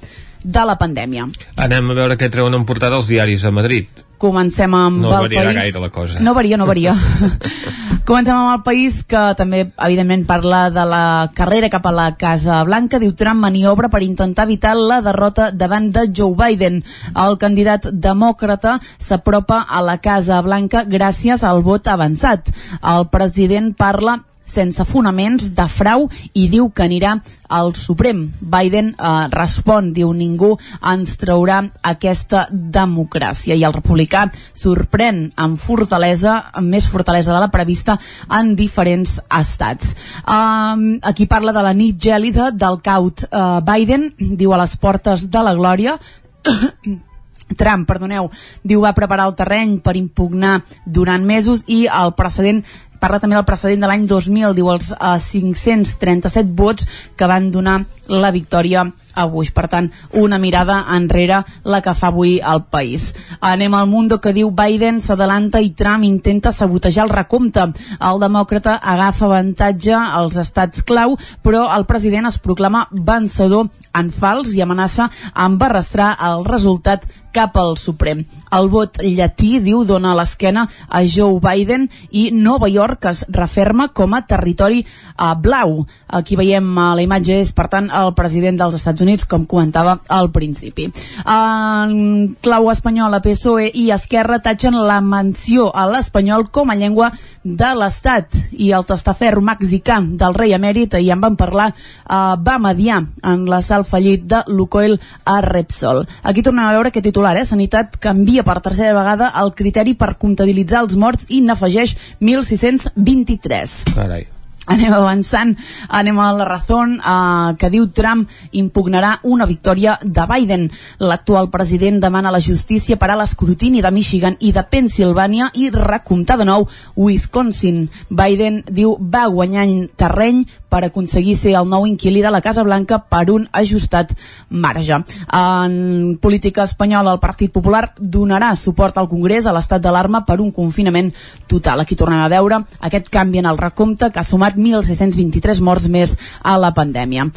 de 0.46 0.64
la 0.64 0.77
pandèmia. 0.79 1.27
Anem 1.59 1.90
a 1.90 1.96
veure 1.99 2.16
què 2.18 2.31
treuen 2.31 2.55
en 2.55 2.66
portada 2.66 2.99
els 3.01 3.09
diaris 3.11 3.44
a 3.44 3.51
Madrid. 3.51 4.05
Comencem 4.16 4.72
amb 4.75 5.03
No 5.03 5.11
el 5.18 5.29
país... 5.29 5.55
gaire 5.59 5.81
la 5.81 5.90
cosa. 5.90 6.20
No 6.20 6.33
varia, 6.35 6.57
no 6.57 6.66
varia. 6.66 6.94
Comencem 8.07 8.37
amb 8.37 8.53
el 8.53 8.62
país 8.62 9.01
que 9.05 9.20
també, 9.37 9.64
evidentment, 9.83 10.22
parla 10.29 10.68
de 10.70 10.85
la 10.87 11.03
carrera 11.35 11.68
cap 11.68 11.88
a 11.90 11.92
la 11.92 12.07
Casa 12.16 12.61
Blanca. 12.64 13.01
Diu 13.03 13.12
Trump 13.18 13.42
maniobra 13.42 13.90
per 13.90 14.05
intentar 14.07 14.46
evitar 14.46 14.77
la 14.79 15.01
derrota 15.03 15.51
davant 15.51 15.90
de 15.90 16.07
Joe 16.14 16.37
Biden. 16.38 16.79
El 17.18 17.37
candidat 17.42 17.90
demòcrata 17.90 18.79
s'apropa 18.96 19.64
a 19.66 19.83
la 19.83 19.99
Casa 19.99 20.38
Blanca 20.46 20.85
gràcies 20.87 21.42
al 21.42 21.64
vot 21.66 21.90
avançat. 21.90 22.55
El 22.81 23.11
president 23.11 23.75
parla 23.75 24.20
sense 24.47 24.85
fonaments 24.87 25.51
de 25.55 25.67
frau 25.69 26.07
i 26.35 26.47
diu 26.49 26.71
que 26.71 26.87
anirà 26.87 27.17
al 27.49 27.75
Suprem. 27.79 28.25
Biden 28.41 28.93
eh, 28.95 29.13
respon, 29.35 29.93
diu 29.95 30.13
ningú 30.15 30.55
ens 30.93 31.17
traurà 31.21 31.61
aquesta 31.83 32.47
democràcia 32.51 33.55
i 33.55 33.65
el 33.67 33.75
republicà 33.77 34.27
sorprèn 34.33 35.27
amb 35.37 35.59
fortalesa, 35.61 36.39
amb 36.55 36.73
més 36.75 36.89
fortalesa 36.91 37.35
de 37.35 37.43
la 37.43 37.51
prevista 37.53 37.99
en 38.39 38.55
diferents 38.59 39.19
estats. 39.39 39.95
Um, 40.23 40.97
aquí 41.03 41.27
parla 41.27 41.55
de 41.55 41.65
la 41.67 41.75
nit 41.77 41.99
gèlida 42.03 42.51
del 42.55 42.81
caut 42.83 43.27
uh, 43.31 43.61
Biden, 43.67 44.11
diu 44.19 44.55
a 44.55 44.63
les 44.63 44.77
portes 44.81 45.29
de 45.31 45.43
la 45.43 45.55
glòria 45.59 45.99
Trump, 47.55 47.87
perdoneu, 47.87 48.27
diu 48.67 48.83
va 48.83 48.95
preparar 48.97 49.29
el 49.29 49.37
terreny 49.39 49.77
per 49.85 49.95
impugnar 49.95 50.59
durant 50.85 51.23
mesos 51.23 51.63
i 51.71 51.85
el 51.87 52.11
precedent 52.19 52.65
parla 53.01 53.21
també 53.23 53.37
del 53.39 53.49
precedent 53.49 53.83
de 53.83 53.91
l'any 53.91 54.07
2000, 54.11 54.55
diu 54.57 54.71
els 54.73 54.93
eh, 54.97 55.17
537 55.23 56.55
vots 56.57 56.87
que 57.17 57.29
van 57.31 57.51
donar 57.55 57.81
la 58.09 58.33
victòria 58.35 58.87
avui. 59.17 59.51
Per 59.51 59.67
tant, 59.73 59.91
una 60.13 60.39
mirada 60.39 60.83
enrere 60.95 61.43
la 61.65 61.81
que 61.83 61.95
fa 61.97 62.13
avui 62.13 62.37
el 62.39 62.63
país. 62.71 63.09
Anem 63.41 63.75
al 63.75 63.89
Mundo 63.91 64.21
que 64.21 64.35
diu 64.37 64.53
Biden 64.55 65.01
s'adalanta 65.01 65.61
i 65.65 65.73
Trump 65.75 66.05
intenta 66.07 66.53
sabotejar 66.53 67.07
el 67.07 67.15
recompte. 67.15 67.67
El 67.99 68.23
demòcrata 68.23 68.77
agafa 68.83 69.27
avantatge 69.27 69.97
als 69.97 70.39
estats 70.41 70.85
clau, 70.87 71.17
però 71.43 71.67
el 71.77 71.87
president 71.89 72.29
es 72.31 72.39
proclama 72.39 72.87
vencedor 72.93 73.71
en 73.97 74.11
fals 74.13 74.53
i 74.55 74.63
amenaça 74.63 75.09
amb 75.33 75.63
arrastrar 75.63 76.15
el 76.29 76.45
resultat 76.45 77.07
cap 77.37 77.57
al 77.61 77.77
Suprem. 77.77 78.23
El 78.57 78.71
vot 78.73 78.97
llatí, 79.05 79.59
diu, 79.61 79.83
dona 79.85 80.15
l'esquena 80.17 80.65
a 80.89 81.03
Joe 81.05 81.37
Biden 81.45 81.85
i 82.11 82.31
Nova 82.33 82.71
York 82.73 83.11
es 83.11 83.25
referma 83.29 83.91
com 83.93 84.15
a 84.17 84.23
territori 84.25 84.81
uh, 84.81 85.35
blau. 85.37 85.83
Aquí 86.09 86.39
veiem 86.41 86.71
uh, 86.73 86.95
la 86.97 87.05
imatge 87.05 87.37
és, 87.43 87.53
per 87.53 87.69
tant, 87.73 87.91
el 87.93 88.15
president 88.17 88.57
dels 88.63 88.79
Estats 88.79 89.05
Units, 89.05 89.06
com 89.29 89.47
comentava 89.47 89.99
al 90.09 90.31
principi. 90.33 90.88
En 91.25 92.37
clau 92.42 92.71
espanyola, 92.73 93.21
PSOE 93.25 93.71
i 93.75 93.90
Esquerra 93.95 94.40
tatxen 94.42 94.77
la 94.77 95.01
menció 95.01 95.69
a 95.75 95.87
l'espanyol 95.90 96.49
com 96.51 96.71
a 96.71 96.79
llengua 96.79 97.12
de 97.45 97.75
l'Estat 97.79 98.35
i 98.53 98.73
el 98.75 98.87
testaferro 98.88 99.42
mexicà 99.45 100.01
del 100.01 100.35
rei 100.35 100.57
emèrit, 100.57 100.97
i 100.99 101.11
en 101.12 101.21
van 101.21 101.37
parlar, 101.37 101.69
uh, 101.71 102.35
va 102.40 102.59
mediar 102.59 103.03
en 103.23 103.45
l'assalt 103.51 103.87
fallit 103.87 104.25
de 104.27 104.42
Lucoil 104.49 104.99
a 105.25 105.40
Repsol. 105.45 106.05
Aquí 106.23 106.42
tornem 106.42 106.64
a 106.64 106.73
veure 106.75 106.90
que 106.90 107.03
titular 107.03 107.16
titular, 107.16 107.37
eh? 107.37 107.45
Sanitat 107.45 107.97
canvia 107.99 108.45
per 108.45 108.61
tercera 108.61 108.95
vegada 108.95 109.33
el 109.42 109.55
criteri 109.55 109.95
per 109.95 110.16
comptabilitzar 110.21 110.85
els 110.85 110.97
morts 110.97 111.27
i 111.29 111.40
n'afegeix 111.40 111.97
1.623. 112.21 113.85
Carai. 113.95 114.36
Anem 114.67 114.93
avançant, 114.93 115.53
anem 115.89 116.19
a 116.19 116.33
la 116.35 116.45
raó 116.49 116.81
eh, 116.87 117.55
que 117.59 117.71
diu 117.71 117.87
Trump 117.95 118.27
impugnarà 118.53 119.13
una 119.23 119.47
victòria 119.47 119.99
de 120.03 120.27
Biden. 120.27 120.67
L'actual 120.99 121.51
president 121.51 122.01
demana 122.03 122.29
a 122.29 122.35
la 122.35 122.43
justícia 122.43 122.97
per 122.99 123.13
a 123.13 123.19
l'escrutini 123.21 123.83
de 123.83 123.93
Michigan 123.95 124.37
i 124.41 124.51
de 124.53 124.65
Pensilvània 124.67 125.53
i 125.55 125.71
recomptar 125.71 126.39
de 126.41 126.49
nou 126.49 126.67
Wisconsin. 126.97 127.87
Biden 128.11 128.65
diu 128.67 128.97
va 128.99 129.29
guanyar 129.31 129.69
terreny 129.97 130.45
per 130.69 130.85
aconseguir 130.85 131.37
ser 131.39 131.55
el 131.59 131.69
nou 131.69 131.87
inquilí 131.87 132.23
de 132.25 132.33
la 132.33 132.43
Casa 132.45 132.65
Blanca 132.67 132.99
per 132.99 133.31
un 133.31 133.47
ajustat 133.53 134.13
marge. 134.49 134.99
En 135.33 136.19
política 136.21 136.65
espanyola, 136.65 137.15
el 137.15 137.23
Partit 137.23 137.53
Popular 137.53 137.93
donarà 137.99 138.55
suport 138.57 138.99
al 138.99 139.09
Congrés 139.09 139.47
a 139.47 139.55
l'estat 139.57 139.83
d'alarma 139.83 140.25
per 140.27 140.41
un 140.41 140.53
confinament 140.53 141.13
total. 141.47 141.81
Aquí 141.81 141.97
tornem 141.97 142.21
a 142.23 142.33
veure 142.33 142.63
aquest 142.81 143.11
canvi 143.11 143.39
en 143.43 143.51
el 143.51 143.59
recompte 143.59 144.11
que 144.11 144.21
ha 144.21 144.27
sumat 144.27 144.57
1.623 144.57 145.63
morts 145.63 145.89
més 145.89 146.19
a 146.43 146.59
la 146.59 146.75
pandèmia. 146.75 147.31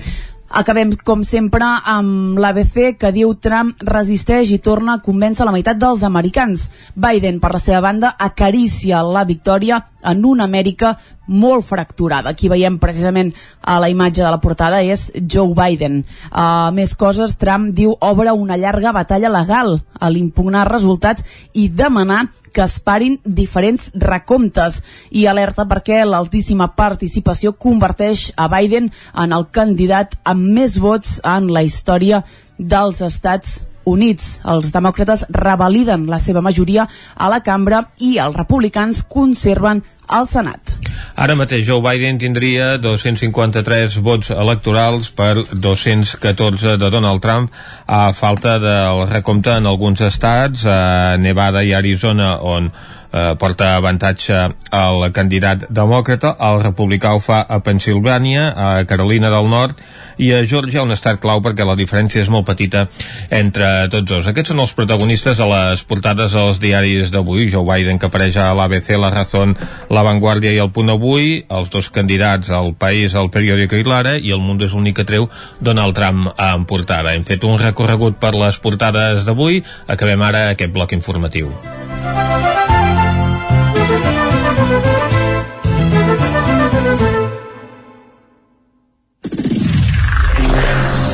Acabem, 0.49 0.89
com 1.05 1.21
sempre, 1.21 1.61
amb 1.85 2.39
l'ABC 2.41 2.95
que 2.97 3.11
diu 3.13 3.35
Trump 3.37 3.75
resisteix 3.85 4.49
i 4.49 4.57
torna 4.65 4.95
a 4.97 5.01
convèncer 5.05 5.45
la 5.45 5.53
meitat 5.53 5.77
dels 5.77 6.01
americans. 6.07 6.65
Biden, 6.97 7.37
per 7.39 7.51
la 7.53 7.61
seva 7.61 7.83
banda, 7.85 8.15
acaricia 8.17 9.03
la 9.05 9.27
victòria 9.29 9.77
en 10.09 10.25
una 10.25 10.47
Amèrica 10.49 10.95
molt 11.29 11.67
fracturada. 11.67 12.33
Aquí 12.33 12.49
veiem 12.49 12.79
precisament 12.81 13.29
a 13.61 13.77
la 13.79 13.91
imatge 13.93 14.23
de 14.23 14.31
la 14.31 14.41
portada 14.41 14.81
és 14.81 15.11
Joe 15.21 15.53
Biden. 15.53 16.01
Uh, 16.31 16.73
més 16.73 16.95
coses, 16.97 17.37
Trump 17.37 17.69
diu 17.77 17.93
obre 18.01 18.33
una 18.33 18.57
llarga 18.57 18.95
batalla 18.95 19.29
legal 19.29 19.77
a 19.99 20.09
l'impugnar 20.09 20.65
resultats 20.71 21.25
i 21.53 21.69
demanar 21.69 22.25
que 22.53 22.65
es 22.65 22.79
parin 22.79 23.19
diferents 23.23 23.89
recomptes 23.93 24.81
i 25.11 25.25
alerta 25.29 25.67
perquè 25.69 26.01
l'altíssima 26.05 26.71
participació 26.75 27.53
converteix 27.53 28.29
a 28.35 28.49
Biden 28.51 28.91
en 29.13 29.33
el 29.35 29.47
candidat 29.51 30.17
amb 30.23 30.53
més 30.57 30.79
vots 30.79 31.19
en 31.23 31.51
la 31.53 31.63
història 31.63 32.23
dels 32.57 33.01
Estats 33.05 33.63
Units. 33.89 34.39
Els 34.45 34.73
demòcrates 34.75 35.25
revaliden 35.33 36.07
la 36.11 36.19
seva 36.19 36.43
majoria 36.45 36.87
a 37.15 37.31
la 37.31 37.41
cambra 37.45 37.85
i 37.97 38.17
els 38.19 38.37
republicans 38.37 39.05
conserven 39.07 39.83
al 40.07 40.29
Senat. 40.29 40.78
Ara 41.19 41.35
mateix 41.35 41.65
Joe 41.67 41.83
Biden 41.83 42.19
tindria 42.21 42.77
253 42.81 43.97
vots 44.05 44.31
electorals 44.35 45.09
per 45.11 45.33
214 45.51 46.77
de 46.79 46.91
Donald 46.93 47.21
Trump 47.21 47.49
a 47.85 48.11
falta 48.13 48.57
del 48.63 49.05
recompte 49.09 49.57
en 49.57 49.67
alguns 49.67 50.01
estats, 50.05 50.65
a 50.65 51.17
Nevada 51.19 51.63
i 51.63 51.73
Arizona, 51.73 52.37
on 52.39 52.71
eh, 53.11 53.35
porta 53.39 53.75
avantatge 53.75 54.37
al 54.71 55.05
candidat 55.15 55.65
demòcrata, 55.69 56.35
el 56.49 56.61
republicà 56.63 57.13
ho 57.15 57.21
fa 57.23 57.41
a 57.47 57.59
Pensilvània, 57.63 58.49
a 58.55 58.69
Carolina 58.89 59.31
del 59.33 59.49
Nord 59.49 59.79
i 60.19 60.31
a 60.35 60.43
Georgia, 60.43 60.83
un 60.83 60.91
estat 60.91 61.19
clau 61.21 61.41
perquè 61.41 61.65
la 61.65 61.77
diferència 61.79 62.21
és 62.21 62.29
molt 62.29 62.47
petita 62.47 62.85
entre 63.33 63.87
tots 63.91 64.09
dos. 64.09 64.29
Aquests 64.29 64.53
són 64.53 64.63
els 64.63 64.75
protagonistes 64.75 65.39
a 65.39 65.47
les 65.49 65.83
portades 65.87 66.35
dels 66.35 66.59
diaris 66.61 67.13
d'avui. 67.13 67.49
Joe 67.49 67.65
Biden, 67.65 67.99
que 67.99 68.09
apareix 68.09 68.37
a 68.37 68.51
l'ABC, 68.53 68.91
La 68.99 69.11
Razón, 69.13 69.55
La 69.89 70.03
Vanguardia 70.05 70.53
i 70.53 70.61
El 70.61 70.73
Punt 70.75 70.91
Avui, 70.93 71.45
els 71.49 71.71
dos 71.71 71.89
candidats 71.89 72.51
al 72.51 72.73
País, 72.75 73.15
el 73.15 73.31
Periódico 73.33 73.79
i 73.79 73.87
l'Ara, 73.87 74.17
i 74.17 74.33
el 74.35 74.43
Mundo 74.43 74.67
és 74.67 74.75
l'únic 74.75 74.99
que 74.99 75.07
treu 75.07 75.29
Donald 75.59 75.95
Trump 75.95 76.29
en 76.35 76.65
portada. 76.69 77.15
Hem 77.15 77.23
fet 77.27 77.45
un 77.47 77.59
recorregut 77.61 78.19
per 78.19 78.35
les 78.35 78.59
portades 78.59 79.25
d'avui. 79.27 79.63
Acabem 79.87 80.21
ara 80.25 80.49
aquest 80.53 80.75
bloc 80.75 80.93
informatiu. 80.97 81.53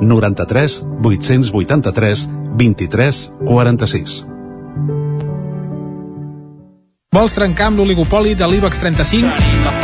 93 0.00 0.82
883 1.02 2.28
23 2.56 3.24
46. 3.44 4.20
Vols 7.14 7.36
trencar 7.36 7.70
amb 7.70 7.78
l'oligopoli 7.78 8.34
de 8.34 8.48
l'IBEX 8.50 8.80
35? 8.82 9.83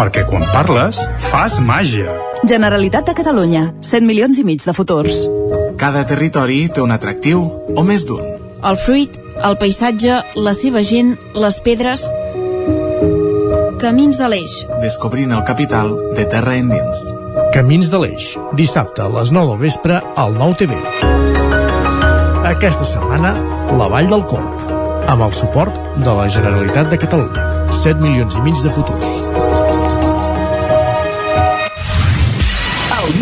Perquè 0.00 0.22
quan 0.24 0.46
parles, 0.48 0.96
fas 1.20 1.58
màgia. 1.60 2.08
Generalitat 2.48 3.04
de 3.10 3.12
Catalunya. 3.18 3.66
7 3.84 4.06
milions 4.08 4.38
i 4.40 4.44
mig 4.48 4.62
de 4.64 4.72
futurs. 4.72 5.26
Cada 5.76 6.06
territori 6.08 6.62
té 6.72 6.80
un 6.80 6.94
atractiu, 6.94 7.42
o 7.76 7.84
més 7.84 8.06
d'un. 8.08 8.24
El 8.64 8.78
fruit, 8.80 9.18
el 9.44 9.58
paisatge, 9.60 10.22
la 10.40 10.54
seva 10.56 10.80
gent, 10.80 11.18
les 11.36 11.58
pedres... 11.66 12.06
Camins 13.84 14.16
de 14.16 14.30
l'Eix. 14.32 14.54
Descobrint 14.80 15.36
el 15.36 15.44
capital 15.44 15.92
de 16.16 16.24
terra 16.32 16.56
endins. 16.56 17.04
Camins 17.52 17.92
de 17.92 18.00
l'Eix. 18.00 18.32
Dissabte 18.56 19.04
a 19.04 19.12
les 19.18 19.34
9 19.36 19.52
del 19.52 19.62
vespre 19.66 20.00
al 20.24 20.32
9 20.40 20.62
TV. 20.64 20.80
Aquesta 22.54 22.88
setmana, 22.88 23.36
la 23.76 23.92
Vall 23.92 24.08
del 24.08 24.24
Corp. 24.32 24.64
Amb 25.12 25.28
el 25.28 25.36
suport 25.36 25.76
de 26.00 26.16
la 26.22 26.28
Generalitat 26.32 26.88
de 26.88 27.04
Catalunya. 27.04 27.48
7 27.84 28.00
milions 28.00 28.40
i 28.40 28.48
mig 28.48 28.64
de 28.64 28.72
futurs. 28.72 29.49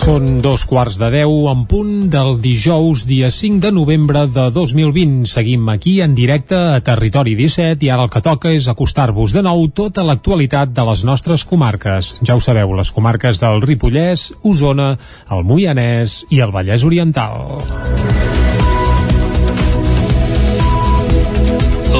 Són 0.00 0.38
dos 0.40 0.62
quarts 0.64 0.96
de 0.96 1.10
deu 1.12 1.50
en 1.50 1.66
punt 1.68 2.06
del 2.12 2.38
dijous, 2.40 3.02
dia 3.04 3.28
5 3.28 3.60
de 3.66 3.72
novembre 3.76 4.22
de 4.32 4.46
2020. 4.54 5.28
Seguim 5.28 5.68
aquí 5.68 5.98
en 6.00 6.14
directe 6.16 6.56
a 6.56 6.80
Territori 6.80 7.34
17 7.36 7.84
i 7.84 7.92
ara 7.92 8.08
el 8.08 8.12
que 8.14 8.24
toca 8.24 8.48
és 8.48 8.70
acostar-vos 8.72 9.36
de 9.36 9.44
nou 9.44 9.66
tota 9.76 10.06
l'actualitat 10.08 10.72
de 10.72 10.88
les 10.88 11.04
nostres 11.04 11.44
comarques. 11.44 12.14
Ja 12.24 12.38
ho 12.38 12.40
sabeu, 12.40 12.72
les 12.80 12.94
comarques 12.96 13.44
del 13.44 13.60
Ripollès, 13.60 14.30
Osona, 14.40 14.94
el 15.28 15.44
Moianès 15.44 16.22
i 16.32 16.40
el 16.40 16.56
Vallès 16.56 16.88
Oriental. 16.88 18.39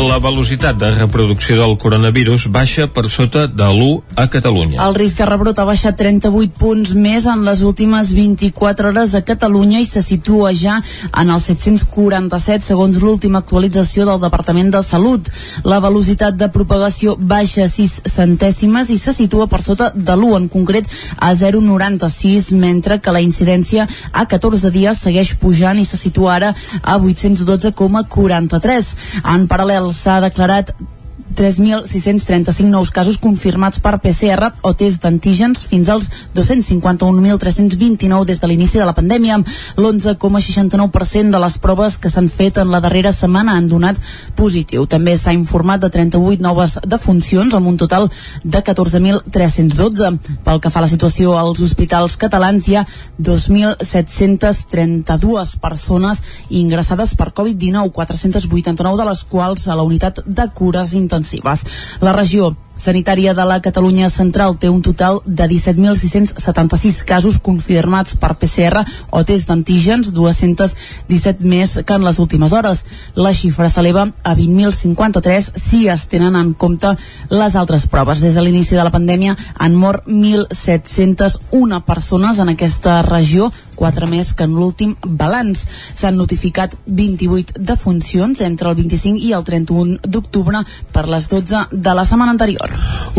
La 0.00 0.16
velocitat 0.16 0.78
de 0.80 0.88
reproducció 0.94 1.58
del 1.58 1.74
coronavirus 1.76 2.46
baixa 2.48 2.86
per 2.88 3.10
sota 3.12 3.42
de 3.46 3.66
l'1 3.68 4.00
a 4.16 4.30
Catalunya. 4.32 4.78
El 4.80 4.94
risc 4.96 5.18
de 5.20 5.26
rebrot 5.28 5.58
ha 5.60 5.66
baixat 5.68 5.98
38 6.00 6.54
punts 6.56 6.94
més 6.96 7.26
en 7.28 7.42
les 7.44 7.60
últimes 7.68 8.14
24 8.16 8.88
hores 8.88 9.12
a 9.14 9.20
Catalunya 9.28 9.82
i 9.82 9.84
se 9.84 10.00
situa 10.00 10.54
ja 10.56 10.78
en 11.10 11.28
els 11.34 11.50
747 11.50 12.64
segons 12.70 12.96
l'última 13.02 13.42
actualització 13.44 14.06
del 14.08 14.22
Departament 14.22 14.70
de 14.72 14.80
Salut. 14.86 15.28
La 15.68 15.82
velocitat 15.84 16.38
de 16.40 16.48
propagació 16.48 17.18
baixa 17.20 17.68
6 17.68 18.00
centèsimes 18.08 18.88
i 18.88 18.96
se 18.96 19.12
situa 19.12 19.50
per 19.52 19.60
sota 19.60 19.92
de 19.94 20.16
l'1, 20.16 20.32
en 20.40 20.48
concret 20.48 20.88
a 21.18 21.34
0,96, 21.36 22.54
mentre 22.56 23.02
que 23.04 23.12
la 23.12 23.20
incidència 23.20 23.84
a 24.12 24.24
14 24.24 24.72
dies 24.72 25.04
segueix 25.04 25.36
pujant 25.36 25.76
i 25.76 25.84
se 25.84 26.00
situa 26.00 26.40
ara 26.40 26.54
a 26.80 26.96
812,43. 26.96 28.94
En 29.36 29.44
paral·lel 29.50 29.89
s'ha 29.92 30.20
declarat 30.24 30.74
3.635 31.36 32.70
nous 32.70 32.90
casos 32.90 33.18
confirmats 33.18 33.80
per 33.80 33.98
PCR 34.02 34.50
o 34.62 34.74
test 34.74 35.02
d'antígens 35.02 35.66
fins 35.70 35.88
als 35.88 36.10
251.329 36.34 38.24
des 38.26 38.40
de 38.40 38.46
l'inici 38.48 38.78
de 38.78 38.84
la 38.84 38.94
pandèmia. 38.94 39.36
L'11,69% 39.76 41.30
de 41.30 41.38
les 41.38 41.58
proves 41.58 41.98
que 41.98 42.10
s'han 42.10 42.28
fet 42.28 42.58
en 42.58 42.70
la 42.70 42.80
darrera 42.80 43.12
setmana 43.12 43.56
han 43.56 43.68
donat 43.68 43.96
positiu. 44.36 44.86
També 44.86 45.18
s'ha 45.18 45.32
informat 45.36 45.80
de 45.80 45.90
38 45.90 46.42
noves 46.42 46.78
defuncions 46.86 47.54
amb 47.54 47.66
un 47.68 47.76
total 47.76 48.10
de 48.44 48.64
14.312. 48.64 50.18
Pel 50.44 50.60
que 50.60 50.70
fa 50.70 50.78
a 50.80 50.82
la 50.86 50.92
situació 50.92 51.38
als 51.38 51.60
hospitals 51.62 52.16
catalans 52.20 52.68
hi 52.68 52.76
ha 52.76 52.86
2.732 53.20 55.58
persones 55.60 56.18
ingressades 56.48 57.14
per 57.16 57.32
Covid-19, 57.32 57.90
489 57.92 58.96
de 58.98 59.04
les 59.08 59.24
quals 59.24 59.68
a 59.68 59.76
la 59.76 59.82
unitat 59.86 60.20
de 60.26 60.48
cures 60.54 60.92
intensives. 60.92 61.19
La 62.00 62.12
regió 62.12 62.56
sanitària 62.80 63.34
de 63.36 63.44
la 63.44 63.60
Catalunya 63.60 64.08
Central 64.10 64.56
té 64.58 64.70
un 64.72 64.80
total 64.82 65.20
de 65.26 65.46
17.676 65.50 67.02
casos 67.04 67.36
confirmats 67.38 68.16
per 68.16 68.32
PCR 68.40 68.82
o 69.12 69.22
test 69.28 69.50
d'antígens, 69.50 70.12
217 70.16 71.44
més 71.44 71.76
que 71.84 71.98
en 71.98 72.06
les 72.06 72.18
últimes 72.18 72.54
hores. 72.56 72.84
La 73.14 73.34
xifra 73.36 73.68
s'eleva 73.68 74.06
a 74.24 74.34
20.053 74.36 75.50
si 75.60 75.86
es 75.92 76.06
tenen 76.08 76.38
en 76.40 76.54
compte 76.54 76.94
les 77.30 77.56
altres 77.56 77.86
proves. 77.86 78.24
Des 78.24 78.34
de 78.34 78.44
l'inici 78.44 78.74
de 78.78 78.84
la 78.84 78.94
pandèmia 78.94 79.36
han 79.58 79.76
mort 79.76 80.08
1.701 80.08 81.82
persones 81.84 82.40
en 82.40 82.54
aquesta 82.54 83.00
regió, 83.06 83.50
quatre 83.76 84.08
més 84.08 84.32
que 84.36 84.48
en 84.48 84.56
l'últim 84.56 84.96
balanç. 85.04 85.66
S'han 86.00 86.16
notificat 86.16 86.76
28 86.86 87.60
defuncions 87.60 88.40
entre 88.46 88.72
el 88.72 88.80
25 88.80 89.20
i 89.20 89.34
el 89.36 89.44
31 89.44 90.00
d'octubre 90.08 90.64
per 90.92 91.08
les 91.08 91.28
12 91.28 91.66
de 91.72 91.94
la 91.96 92.08
setmana 92.08 92.36
anterior. 92.36 92.69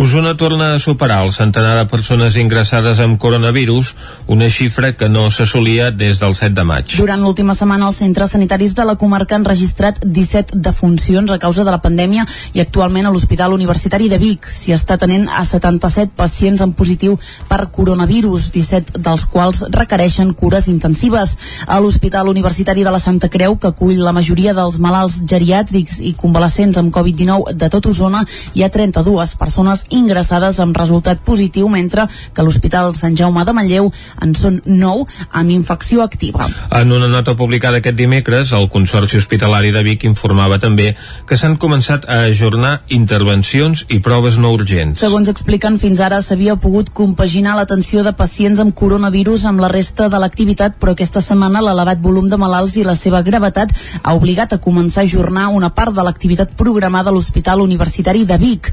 Osona 0.01 0.35
torna 0.37 0.73
a 0.73 0.79
superar 0.79 1.25
el 1.25 1.33
centenar 1.33 1.75
de 1.77 1.85
persones 1.85 2.37
ingressades 2.39 2.99
amb 3.03 3.19
coronavirus, 3.19 3.93
una 4.25 4.47
xifra 4.49 4.93
que 4.97 5.09
no 5.09 5.27
s'assolia 5.29 5.91
des 5.91 6.21
del 6.23 6.33
7 6.35 6.55
de 6.55 6.63
maig. 6.63 6.95
Durant 6.97 7.21
l'última 7.21 7.53
setmana 7.59 7.89
els 7.89 7.99
centres 7.99 8.31
sanitaris 8.31 8.73
de 8.73 8.85
la 8.87 8.95
comarca 8.95 9.35
han 9.35 9.45
registrat 9.45 9.99
17 10.01 10.57
defuncions 10.57 11.31
a 11.31 11.37
causa 11.43 11.65
de 11.67 11.73
la 11.75 11.81
pandèmia 11.83 12.25
i 12.53 12.63
actualment 12.63 13.05
a 13.05 13.11
l'Hospital 13.11 13.53
Universitari 13.53 14.07
de 14.09 14.17
Vic 14.21 14.47
s'hi 14.47 14.73
està 14.73 14.97
tenint 14.97 15.27
a 15.27 15.43
77 15.45 16.15
pacients 16.15 16.63
en 16.63 16.73
positiu 16.73 17.19
per 17.49 17.67
coronavirus, 17.75 18.49
17 18.55 19.03
dels 19.03 19.27
quals 19.27 19.65
requereixen 19.75 20.33
cures 20.33 20.69
intensives. 20.71 21.35
A 21.67 21.79
l'Hospital 21.83 22.31
Universitari 22.31 22.83
de 22.87 22.95
la 22.95 23.03
Santa 23.03 23.29
Creu, 23.29 23.57
que 23.59 23.69
acull 23.69 23.99
la 23.99 24.15
majoria 24.15 24.55
dels 24.57 24.79
malalts 24.79 25.19
geriàtrics 25.27 25.99
i 25.99 26.15
convalescents 26.17 26.79
amb 26.79 26.95
Covid-19 26.95 27.57
de 27.59 27.69
tot 27.69 27.91
Osona, 27.91 28.23
hi 28.55 28.63
ha 28.63 28.71
32 28.71 29.35
persones 29.41 29.83
ingressades 29.89 30.59
amb 30.61 30.77
resultat 30.77 31.25
positiu, 31.25 31.67
mentre 31.73 32.05
que 32.33 32.45
l'Hospital 32.45 32.93
Sant 32.95 33.17
Jaume 33.17 33.45
de 33.47 33.55
Manlleu 33.57 33.89
en 34.21 34.35
són 34.37 34.61
9 34.65 35.07
amb 35.41 35.53
infecció 35.53 36.05
activa. 36.05 36.47
En 36.77 36.93
una 36.93 37.09
nota 37.09 37.35
publicada 37.37 37.81
aquest 37.81 37.97
dimecres, 37.97 38.53
el 38.53 38.69
Consorci 38.69 39.17
Hospitalari 39.17 39.73
de 39.73 39.83
Vic 39.83 40.05
informava 40.07 40.59
també 40.61 40.91
que 41.27 41.37
s'han 41.39 41.57
començat 41.61 42.05
a 42.07 42.21
ajornar 42.29 42.81
intervencions 42.93 43.85
i 43.89 43.99
proves 44.03 44.37
no 44.41 44.53
urgents. 44.53 45.01
Segons 45.01 45.29
expliquen, 45.31 45.79
fins 45.81 46.01
ara 46.03 46.21
s'havia 46.21 46.57
pogut 46.61 46.91
compaginar 46.93 47.55
l'atenció 47.57 48.05
de 48.05 48.13
pacients 48.17 48.61
amb 48.61 48.75
coronavirus 48.77 49.47
amb 49.49 49.63
la 49.63 49.71
resta 49.71 50.09
de 50.11 50.19
l'activitat, 50.21 50.77
però 50.79 50.93
aquesta 50.95 51.23
setmana 51.23 51.63
l'elevat 51.65 52.01
volum 52.03 52.29
de 52.29 52.39
malalts 52.41 52.77
i 52.77 52.85
la 52.87 52.95
seva 52.99 53.23
gravetat 53.25 53.73
ha 54.01 54.15
obligat 54.17 54.53
a 54.53 54.61
començar 54.61 55.01
a 55.03 55.09
ajornar 55.09 55.49
una 55.55 55.71
part 55.73 55.95
de 55.95 56.05
l'activitat 56.05 56.53
programada 56.59 57.09
a 57.09 57.15
l'Hospital 57.15 57.63
Universitari 57.65 58.25
de 58.25 58.37
Vic. 58.41 58.71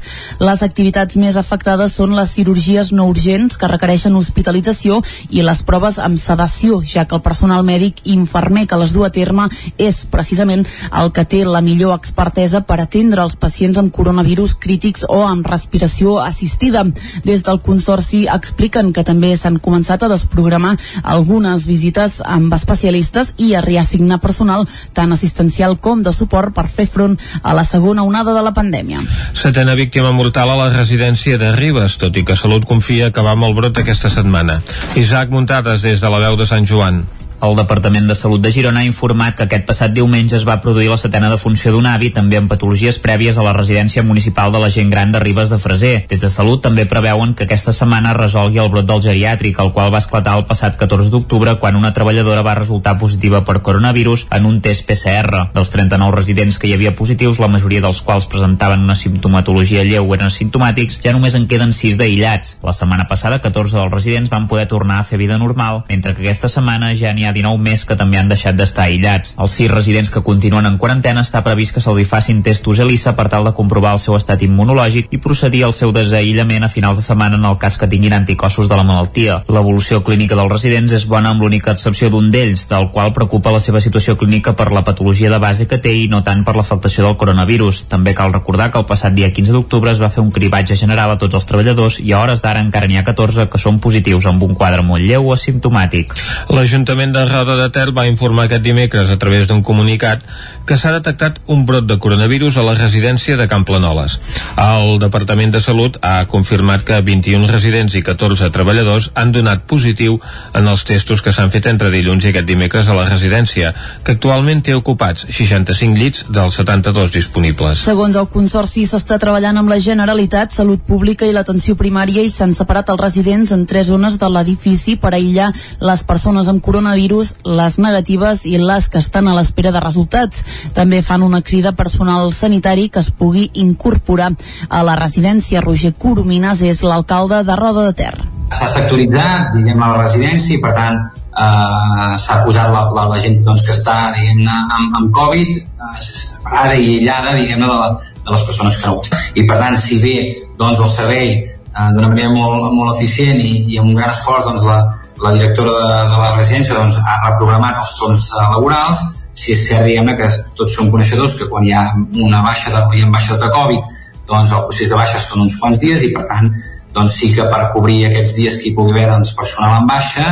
Les 0.49 0.63
activitats 0.65 1.17
més 1.21 1.35
afectades 1.37 1.93
són 1.99 2.15
les 2.17 2.31
cirurgies 2.33 2.87
no 2.95 3.03
urgents 3.11 3.57
que 3.59 3.67
requereixen 3.69 4.15
hospitalització 4.17 4.95
i 5.29 5.43
les 5.45 5.59
proves 5.67 5.99
amb 6.01 6.17
sedació, 6.17 6.79
ja 6.81 7.03
que 7.05 7.13
el 7.17 7.21
personal 7.21 7.61
mèdic 7.67 7.99
i 8.05 8.15
infermer 8.15 8.63
que 8.69 8.79
les 8.81 8.95
du 8.95 9.03
a 9.05 9.11
terme 9.13 9.45
és 9.77 9.99
precisament 10.09 10.63
el 11.01 11.11
que 11.13 11.25
té 11.29 11.43
la 11.45 11.61
millor 11.61 11.93
expertesa 11.93 12.63
per 12.65 12.79
atendre 12.81 13.21
els 13.21 13.37
pacients 13.37 13.77
amb 13.77 13.93
coronavirus 13.93 14.55
crítics 14.63 15.05
o 15.05 15.19
amb 15.27 15.45
respiració 15.45 16.15
assistida. 16.23 16.81
Des 17.27 17.45
del 17.45 17.61
Consorci 17.61 18.23
expliquen 18.33 18.89
que 18.95 19.05
també 19.05 19.35
s'han 19.37 19.61
començat 19.61 20.01
a 20.01 20.09
desprogramar 20.09 20.73
algunes 21.03 21.67
visites 21.69 22.23
amb 22.25 22.57
especialistes 22.57 23.35
i 23.37 23.51
a 23.53 23.61
reassignar 23.61 24.17
personal 24.25 24.65
tant 24.97 25.13
assistencial 25.13 25.77
com 25.77 26.01
de 26.01 26.15
suport 26.15 26.57
per 26.57 26.65
fer 26.65 26.89
front 26.89 27.19
a 27.43 27.53
la 27.53 27.67
segona 27.69 28.07
onada 28.07 28.33
de 28.33 28.41
la 28.41 28.55
pandèmia. 28.57 29.05
Setena 29.37 29.77
víctima 29.77 30.09
mortal 30.15 30.38
a 30.47 30.55
la 30.55 30.69
residència 30.71 31.35
de 31.41 31.49
Ribes, 31.51 31.97
tot 31.99 32.15
i 32.15 32.23
que 32.23 32.37
Salut 32.39 32.63
confia 32.69 33.09
que 33.11 33.23
va 33.25 33.33
amb 33.35 33.43
el 33.49 33.55
brot 33.57 33.81
aquesta 33.81 34.11
setmana. 34.13 34.61
Isaac 34.95 35.33
Muntades 35.35 35.83
des 35.83 35.99
de 35.99 36.11
la 36.13 36.21
veu 36.23 36.39
de 36.39 36.47
Sant 36.47 36.67
Joan. 36.69 37.01
El 37.39 37.55
Departament 37.55 38.03
de 38.03 38.15
Salut 38.19 38.41
de 38.43 38.49
Girona 38.51 38.81
ha 38.83 38.83
informat 38.83 39.37
que 39.39 39.45
aquest 39.45 39.63
passat 39.63 39.93
diumenge 39.95 40.35
es 40.35 40.43
va 40.43 40.57
produir 40.59 40.89
la 40.91 40.97
setena 40.99 41.29
defunció 41.31 41.71
d'un 41.71 41.85
avi 41.87 42.09
també 42.11 42.35
amb 42.35 42.49
patologies 42.51 42.97
prèvies 42.99 43.37
a 43.39 43.45
la 43.45 43.53
residència 43.55 44.03
municipal 44.03 44.51
de 44.51 44.59
la 44.59 44.67
gent 44.75 44.89
gran 44.91 45.13
de 45.13 45.21
Ribes 45.23 45.47
de 45.47 45.55
Freser. 45.57 45.93
Des 46.11 46.19
de 46.19 46.29
Salut 46.33 46.59
també 46.65 46.83
preveuen 46.83 47.31
que 47.39 47.45
aquesta 47.47 47.71
setmana 47.71 48.11
resolgui 48.17 48.59
el 48.59 48.67
brot 48.73 48.89
del 48.89 48.99
geriàtric, 49.05 49.61
el 49.63 49.71
qual 49.71 49.93
va 49.93 50.01
esclatar 50.03 50.33
el 50.35 50.43
passat 50.49 50.75
14 50.81 51.07
d'octubre 51.13 51.53
quan 51.61 51.77
una 51.79 51.93
treballadora 51.95 52.43
va 52.43 52.57
resultar 52.59 52.97
positiva 52.99 53.45
per 53.47 53.61
coronavirus 53.63 54.27
en 54.35 54.51
un 54.51 54.59
test 54.59 54.83
PCR. 54.89 55.45
Dels 55.55 55.71
39 55.71 56.19
residents 56.19 56.59
que 56.59 56.67
hi 56.67 56.75
havia 56.75 56.91
positius, 56.99 57.39
la 57.39 57.47
majoria 57.47 57.85
dels 57.87 58.03
quals 58.03 58.27
presentaven 58.27 58.83
una 58.83 58.99
simptomatologia 58.99 59.87
lleu 59.87 60.11
o 60.11 60.17
eren 60.19 60.27
simptomàtics, 60.27 60.99
ja 61.07 61.15
només 61.15 61.39
en 61.39 61.47
queden 61.47 61.71
6 61.71 62.03
d'aïllats. 62.03 62.57
La 62.67 62.75
setmana 62.75 63.07
passada, 63.07 63.39
14 63.39 63.79
dels 63.79 63.95
residents 63.95 64.35
van 64.35 64.51
poder 64.51 64.67
tornar 64.67 64.99
a 64.99 65.07
fer 65.07 65.23
vida 65.23 65.39
normal, 65.39 65.85
mentre 65.87 66.17
que 66.19 66.27
aquesta 66.27 66.51
setmana 66.51 66.91
ja 66.99 67.15
n'hi 67.15 67.28
ha 67.28 67.28
19 67.35 67.61
més 67.63 67.85
que 67.85 67.97
també 67.99 68.19
han 68.19 68.29
deixat 68.31 68.57
d'estar 68.57 68.87
aïllats. 68.87 69.35
Els 69.37 69.55
sis 69.59 69.71
residents 69.71 70.11
que 70.13 70.23
continuen 70.25 70.65
en 70.65 70.77
quarantena 70.81 71.23
està 71.25 71.43
previst 71.45 71.75
que 71.75 71.83
se'ls 71.83 71.99
hi 72.01 72.07
facin 72.07 72.43
testos 72.43 72.79
ELISA 72.79 73.15
per 73.17 73.27
tal 73.29 73.47
de 73.47 73.53
comprovar 73.57 73.93
el 73.97 74.03
seu 74.03 74.15
estat 74.17 74.43
immunològic 74.45 75.13
i 75.13 75.21
procedir 75.21 75.63
al 75.65 75.73
seu 75.73 75.93
desaïllament 75.95 76.65
a 76.65 76.71
finals 76.71 76.99
de 76.99 77.05
setmana 77.05 77.39
en 77.39 77.45
el 77.49 77.57
cas 77.61 77.77
que 77.77 77.87
tinguin 77.87 78.15
anticossos 78.17 78.69
de 78.69 78.77
la 78.79 78.85
malaltia. 78.87 79.41
L'evolució 79.49 80.03
clínica 80.03 80.37
dels 80.39 80.51
residents 80.51 80.95
és 80.95 81.07
bona 81.09 81.33
amb 81.33 81.43
l'única 81.43 81.73
excepció 81.75 82.09
d'un 82.09 82.29
d'ells, 82.31 82.67
del 82.69 82.89
qual 82.93 83.13
preocupa 83.13 83.53
la 83.53 83.61
seva 83.63 83.81
situació 83.81 84.17
clínica 84.17 84.55
per 84.55 84.71
la 84.71 84.83
patologia 84.83 85.29
de 85.29 85.39
base 85.39 85.67
que 85.67 85.79
té 85.81 85.93
i 85.95 86.07
no 86.11 86.23
tant 86.23 86.43
per 86.47 86.55
l'afectació 86.55 87.05
del 87.05 87.17
coronavirus. 87.17 87.85
També 87.91 88.13
cal 88.17 88.33
recordar 88.33 88.69
que 88.71 88.79
el 88.81 88.87
passat 88.89 89.15
dia 89.15 89.31
15 89.33 89.55
d'octubre 89.55 89.91
es 89.91 90.01
va 90.01 90.11
fer 90.13 90.23
un 90.23 90.31
cribatge 90.31 90.77
general 90.79 91.11
a 91.13 91.19
tots 91.21 91.37
els 91.39 91.47
treballadors 91.49 91.99
i 91.99 92.13
a 92.13 92.21
hores 92.23 92.43
d'ara 92.43 92.63
encara 92.63 92.87
n'hi 92.87 92.99
ha 92.99 93.05
14 93.07 93.49
que 93.49 93.61
són 93.61 93.79
positius 93.83 94.27
amb 94.29 94.43
un 94.43 94.55
quadre 94.55 94.83
molt 94.85 95.05
lleu 95.05 95.29
o 95.29 95.35
asimptomàtic. 95.35 96.13
L'Ajuntament 96.53 97.13
de 97.15 97.18
Roda 97.25 97.55
de 97.59 97.69
Ter 97.73 97.89
va 97.95 98.07
informar 98.07 98.45
aquest 98.47 98.63
dimecres 98.63 99.09
a 99.09 99.17
través 99.17 99.47
d'un 99.49 99.63
comunicat 99.65 100.21
que 100.69 100.77
s'ha 100.77 100.91
detectat 100.93 101.39
un 101.49 101.63
brot 101.65 101.87
de 101.89 101.97
coronavirus 101.97 102.59
a 102.61 102.63
la 102.63 102.75
residència 102.77 103.37
de 103.39 103.47
Camp 103.49 103.63
Planoles. 103.65 104.19
El 104.61 104.99
Departament 105.01 105.49
de 105.49 105.61
Salut 105.65 105.97
ha 106.05 106.27
confirmat 106.29 106.83
que 106.85 106.99
21 107.01 107.47
residents 107.49 107.95
i 107.97 108.03
14 108.05 108.51
treballadors 108.53 109.07
han 109.17 109.31
donat 109.33 109.63
positiu 109.65 110.19
en 110.53 110.69
els 110.69 110.83
testos 110.85 111.23
que 111.25 111.33
s'han 111.33 111.49
fet 111.49 111.65
entre 111.71 111.89
dilluns 111.89 112.27
i 112.27 112.29
aquest 112.29 112.45
dimecres 112.45 112.85
a 112.85 112.97
la 112.97 113.07
residència, 113.09 113.73
que 114.05 114.13
actualment 114.13 114.61
té 114.61 114.75
ocupats 114.77 115.25
65 115.25 115.97
llits 115.97 116.27
dels 116.29 116.61
72 116.61 117.15
disponibles. 117.17 117.81
Segons 117.89 118.19
el 118.21 118.29
Consorci, 118.29 118.85
s'està 118.85 119.17
treballant 119.17 119.57
amb 119.57 119.73
la 119.73 119.79
Generalitat, 119.81 120.53
Salut 120.53 120.85
Pública 120.85 121.25
i 121.25 121.33
l'Atenció 121.33 121.73
Primària 121.81 122.21
i 122.21 122.29
s'han 122.29 122.53
separat 122.53 122.93
els 122.93 123.01
residents 123.01 123.55
en 123.57 123.65
tres 123.65 123.89
zones 123.89 124.19
de 124.21 124.29
l'edifici 124.29 124.99
per 125.01 125.15
aïllar 125.17 125.49
les 125.81 126.05
persones 126.05 126.45
amb 126.45 126.61
coronavirus, 126.61 127.08
les 127.43 127.77
negatives 127.81 128.45
i 128.45 128.57
les 128.61 128.89
que 128.89 129.01
estan 129.01 129.27
a 129.27 129.35
l'espera 129.37 129.73
de 129.75 129.81
resultats. 129.83 130.43
També 130.77 131.01
fan 131.05 131.25
una 131.25 131.41
crida 131.41 131.73
personal 131.75 132.33
sanitari 132.33 132.89
que 132.89 133.01
es 133.03 133.11
pugui 133.11 133.49
incorporar 133.53 134.31
a 134.69 134.83
la 134.83 134.95
residència. 134.99 135.63
Roger 135.65 135.93
Coromines 135.97 136.61
és 136.61 136.83
l'alcalde 136.85 137.43
de 137.43 137.55
Roda 137.59 137.87
de 137.89 137.95
Ter. 138.03 138.13
S'ha 138.49 138.69
sectoritzat, 138.73 139.53
diguem 139.55 139.81
a 139.81 139.93
la 139.93 140.03
residència 140.03 140.57
i 140.57 140.61
per 140.61 140.73
tant 140.77 141.01
eh, 141.39 142.15
s'ha 142.23 142.39
posat 142.45 142.71
la, 142.73 142.85
la, 142.95 143.05
la 143.11 143.19
gent 143.21 143.43
doncs, 143.45 143.65
que 143.67 143.75
està 143.75 143.97
diguem 144.15 144.47
amb, 144.49 144.97
amb 145.01 145.11
Covid 145.15 145.51
eh, 145.57 145.91
separada 146.03 146.75
i 146.75 146.95
aïllada 146.95 147.35
diguem 147.37 147.63
de, 147.65 147.69
la, 147.69 147.91
de 148.25 148.33
les 148.33 148.47
persones 148.47 148.79
que 148.79 148.89
no. 148.89 149.01
I 149.35 149.45
per 149.49 149.59
tant, 149.61 149.77
si 149.79 149.99
bé 150.03 150.15
doncs, 150.59 150.81
el 150.81 150.91
servei 150.93 151.29
eh, 151.35 151.89
d'una 151.95 152.09
manera 152.11 152.33
molt, 152.33 152.71
molt 152.73 152.97
eficient 152.97 153.39
i, 153.43 153.53
i 153.73 153.79
amb 153.81 153.93
un 153.93 153.99
gran 153.99 154.13
esforç 154.15 154.49
doncs, 154.49 154.65
la, 154.67 154.81
la 155.23 155.33
directora 155.35 155.71
de, 155.71 155.95
de 156.11 156.19
la 156.23 156.33
residència 156.35 156.75
doncs, 156.77 156.99
ha 157.03 157.15
reprogramat 157.29 157.79
els 157.83 157.95
torns 157.99 158.27
eh, 158.31 158.45
laborals. 158.55 158.99
Si 159.39 159.53
és 159.55 159.65
cert 159.69 159.87
diguem 159.87 160.11
que 160.19 160.27
tots 160.57 160.75
som 160.75 160.89
coneixedors 160.91 161.37
que 161.39 161.47
quan 161.51 161.65
hi 161.65 161.73
ha 161.75 161.85
una 162.25 162.41
baixa 162.43 162.73
de, 162.73 162.83
hi 162.97 163.05
ha 163.05 163.11
baixes 163.13 163.39
de 163.39 163.49
Covid 163.53 163.97
doncs 164.29 164.53
el 164.53 164.65
procés 164.67 164.91
de 164.91 164.99
baixes 164.99 165.25
són 165.29 165.45
uns 165.47 165.57
quants 165.61 165.79
dies 165.81 166.05
i 166.05 166.11
per 166.13 166.25
tant 166.29 166.51
doncs 166.93 167.17
sí 167.21 167.31
que 167.33 167.45
per 167.51 167.69
cobrir 167.73 167.99
aquests 168.07 168.35
dies 168.37 168.57
que 168.59 168.69
hi 168.69 168.75
pugui 168.77 168.95
haver 168.95 169.07
doncs, 169.11 169.33
personal 169.37 169.79
en 169.81 169.89
baixa 169.89 170.25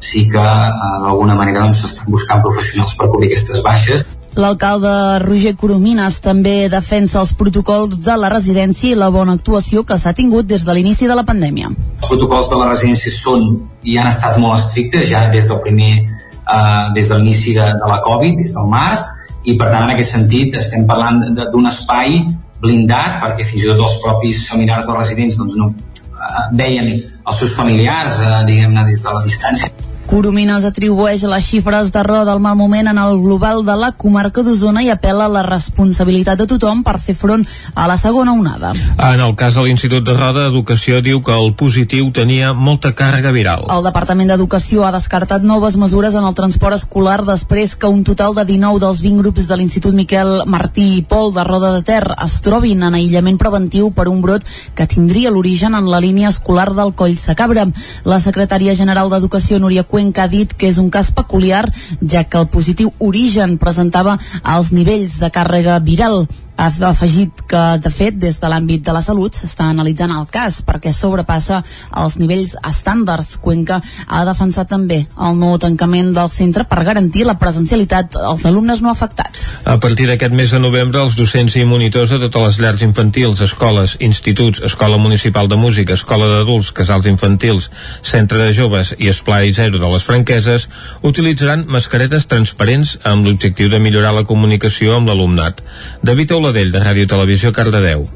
sí 0.00 0.26
que 0.30 0.44
eh, 0.44 0.96
d'alguna 1.04 1.36
manera 1.38 1.66
doncs, 1.66 2.04
buscant 2.08 2.42
professionals 2.46 2.96
per 2.98 3.10
cobrir 3.10 3.30
aquestes 3.30 3.62
baixes 3.66 4.06
L'alcalde 4.38 5.18
Roger 5.24 5.56
Coromines 5.58 6.20
també 6.22 6.68
defensa 6.70 7.18
els 7.20 7.32
protocols 7.34 7.98
de 8.04 8.14
la 8.14 8.28
residència 8.30 8.92
i 8.92 8.98
la 8.98 9.08
bona 9.10 9.34
actuació 9.34 9.82
que 9.82 9.98
s'ha 9.98 10.12
tingut 10.14 10.46
des 10.46 10.62
de 10.66 10.74
l'inici 10.76 11.08
de 11.10 11.16
la 11.18 11.24
pandèmia. 11.26 11.70
Els 11.72 12.06
protocols 12.06 12.50
de 12.52 12.60
la 12.60 12.68
residència 12.70 13.10
són 13.16 13.48
i 13.82 13.98
han 13.98 14.06
estat 14.06 14.38
molt 14.38 14.60
estrictes 14.60 15.08
ja 15.10 15.24
des 15.34 15.50
del 15.50 15.58
primer 15.64 15.90
eh, 15.98 16.84
des 16.94 17.10
de 17.10 17.18
l'inici 17.18 17.56
de, 17.58 17.66
de 17.82 17.90
la 17.90 17.98
Covid, 18.06 18.38
des 18.38 18.54
del 18.54 18.70
març, 18.70 19.02
i 19.42 19.56
per 19.58 19.72
tant 19.72 19.88
en 19.88 19.94
aquest 19.96 20.14
sentit 20.14 20.54
estem 20.62 20.86
parlant 20.86 21.22
d'un 21.34 21.66
espai 21.66 22.22
blindat 22.62 23.18
perquè 23.24 23.46
fins 23.48 23.64
i 23.64 23.70
tot 23.72 23.86
els 23.88 24.00
propis 24.04 24.46
familiars 24.46 24.86
dels 24.86 25.00
residents 25.00 25.42
doncs, 25.42 25.58
no, 25.58 25.72
eh, 26.06 26.48
deien 26.54 26.92
als 27.24 27.42
seus 27.42 27.58
familiars, 27.58 28.22
eh, 28.22 28.42
diguem-ne, 28.46 28.86
des 28.86 29.02
de 29.02 29.16
la 29.16 29.26
distància 29.26 29.89
Coromines 30.10 30.64
atribueix 30.66 31.22
les 31.30 31.44
xifres 31.46 31.92
de 31.94 32.00
roda 32.02 32.32
al 32.32 32.40
mal 32.42 32.56
moment 32.58 32.88
en 32.90 32.98
el 32.98 33.20
global 33.22 33.60
de 33.62 33.76
la 33.78 33.92
comarca 33.94 34.42
d'Osona 34.42 34.82
i 34.82 34.88
apela 34.90 35.28
a 35.28 35.30
la 35.30 35.44
responsabilitat 35.46 36.40
de 36.40 36.48
tothom 36.50 36.80
per 36.82 36.96
fer 36.98 37.14
front 37.14 37.44
a 37.78 37.84
la 37.86 37.94
segona 37.96 38.32
onada. 38.34 38.72
En 38.98 39.22
el 39.22 39.36
cas 39.38 39.54
de 39.54 39.62
l'Institut 39.62 40.02
de 40.02 40.16
Roda, 40.16 40.48
Educació 40.50 40.98
diu 41.00 41.20
que 41.22 41.30
el 41.30 41.54
positiu 41.54 42.08
tenia 42.10 42.50
molta 42.52 42.90
càrrega 42.98 43.30
viral. 43.30 43.68
El 43.70 43.86
Departament 43.86 44.32
d'Educació 44.32 44.82
ha 44.82 44.90
descartat 44.90 45.46
noves 45.46 45.76
mesures 45.78 46.18
en 46.18 46.26
el 46.26 46.34
transport 46.34 46.80
escolar 46.80 47.20
després 47.22 47.76
que 47.78 47.86
un 47.86 48.02
total 48.02 48.34
de 48.34 48.44
19 48.50 48.82
dels 48.82 49.04
20 49.06 49.22
grups 49.22 49.46
de 49.46 49.60
l'Institut 49.60 49.94
Miquel 49.94 50.42
Martí 50.50 50.88
i 50.96 51.06
Pol 51.06 51.30
de 51.38 51.46
Roda 51.46 51.70
de 51.76 51.86
Ter 51.86 52.02
es 52.16 52.40
trobin 52.42 52.82
en 52.82 52.98
aïllament 52.98 53.38
preventiu 53.38 53.92
per 53.94 54.08
un 54.10 54.18
brot 54.26 54.42
que 54.74 54.90
tindria 54.90 55.30
l'origen 55.30 55.78
en 55.78 55.86
la 55.86 56.02
línia 56.02 56.34
escolar 56.34 56.72
del 56.74 56.96
Coll 56.98 57.14
Sacabra. 57.14 57.68
La 58.02 58.18
secretària 58.18 58.74
general 58.74 59.14
d'Educació, 59.14 59.62
Núria 59.62 59.86
Cuen, 59.86 59.99
Cuenca 60.00 60.22
ha 60.24 60.32
dit 60.32 60.52
que 60.56 60.64
és 60.72 60.78
un 60.80 60.86
cas 60.88 61.10
peculiar, 61.12 61.66
ja 62.08 62.22
que 62.24 62.38
el 62.40 62.46
positiu 62.48 62.88
origen 63.04 63.58
presentava 63.60 64.14
els 64.48 64.70
nivells 64.72 65.18
de 65.20 65.28
càrrega 65.34 65.74
viral 65.84 66.22
ha 66.60 66.88
afegit 66.90 67.40
que, 67.48 67.60
de 67.80 67.90
fet, 67.92 68.16
des 68.20 68.36
de 68.40 68.48
l'àmbit 68.52 68.82
de 68.84 68.92
la 68.92 69.00
salut 69.00 69.32
s'està 69.36 69.70
analitzant 69.72 70.12
el 70.12 70.26
cas 70.28 70.60
perquè 70.66 70.92
sobrepassa 70.92 71.62
els 71.96 72.18
nivells 72.20 72.52
estàndards. 72.68 73.38
Cuenca 73.40 73.78
ha 74.06 74.24
defensat 74.28 74.68
també 74.68 74.98
el 75.16 75.38
nou 75.40 75.56
tancament 75.62 76.12
del 76.16 76.28
centre 76.32 76.66
per 76.68 76.84
garantir 76.84 77.24
la 77.24 77.38
presencialitat 77.40 78.18
als 78.20 78.44
alumnes 78.50 78.82
no 78.84 78.90
afectats. 78.92 79.46
A 79.64 79.78
partir 79.80 80.08
d'aquest 80.10 80.36
mes 80.36 80.52
de 80.52 80.60
novembre, 80.60 81.00
els 81.00 81.16
docents 81.16 81.56
i 81.56 81.64
monitors 81.64 82.12
de 82.12 82.20
totes 82.26 82.44
les 82.44 82.60
llars 82.60 82.84
infantils, 82.84 83.40
escoles, 83.46 83.96
instituts, 84.00 84.60
Escola 84.66 84.98
Municipal 85.00 85.48
de 85.48 85.56
Música, 85.56 85.96
Escola 85.96 86.28
d'Adults, 86.28 86.72
Casals 86.76 87.08
Infantils, 87.08 87.70
Centre 88.02 88.38
de 88.42 88.52
Joves 88.52 88.92
i 88.98 89.08
Esplai 89.08 89.54
Zero 89.56 89.80
de 89.80 89.88
les 89.94 90.04
Franqueses 90.04 90.68
utilitzaran 91.06 91.64
mascaretes 91.68 92.28
transparents 92.28 92.98
amb 93.08 93.24
l'objectiu 93.24 93.72
de 93.72 93.80
millorar 93.80 94.12
la 94.16 94.26
comunicació 94.28 94.98
amb 94.98 95.08
l'alumnat. 95.08 95.64
David 96.04 96.36
Ola 96.36 96.49
Oladell, 96.50 96.72
de 96.74 96.80
Ràdio 96.82 97.06
Televisió, 97.06 97.52
Cardedeu. 97.54 98.08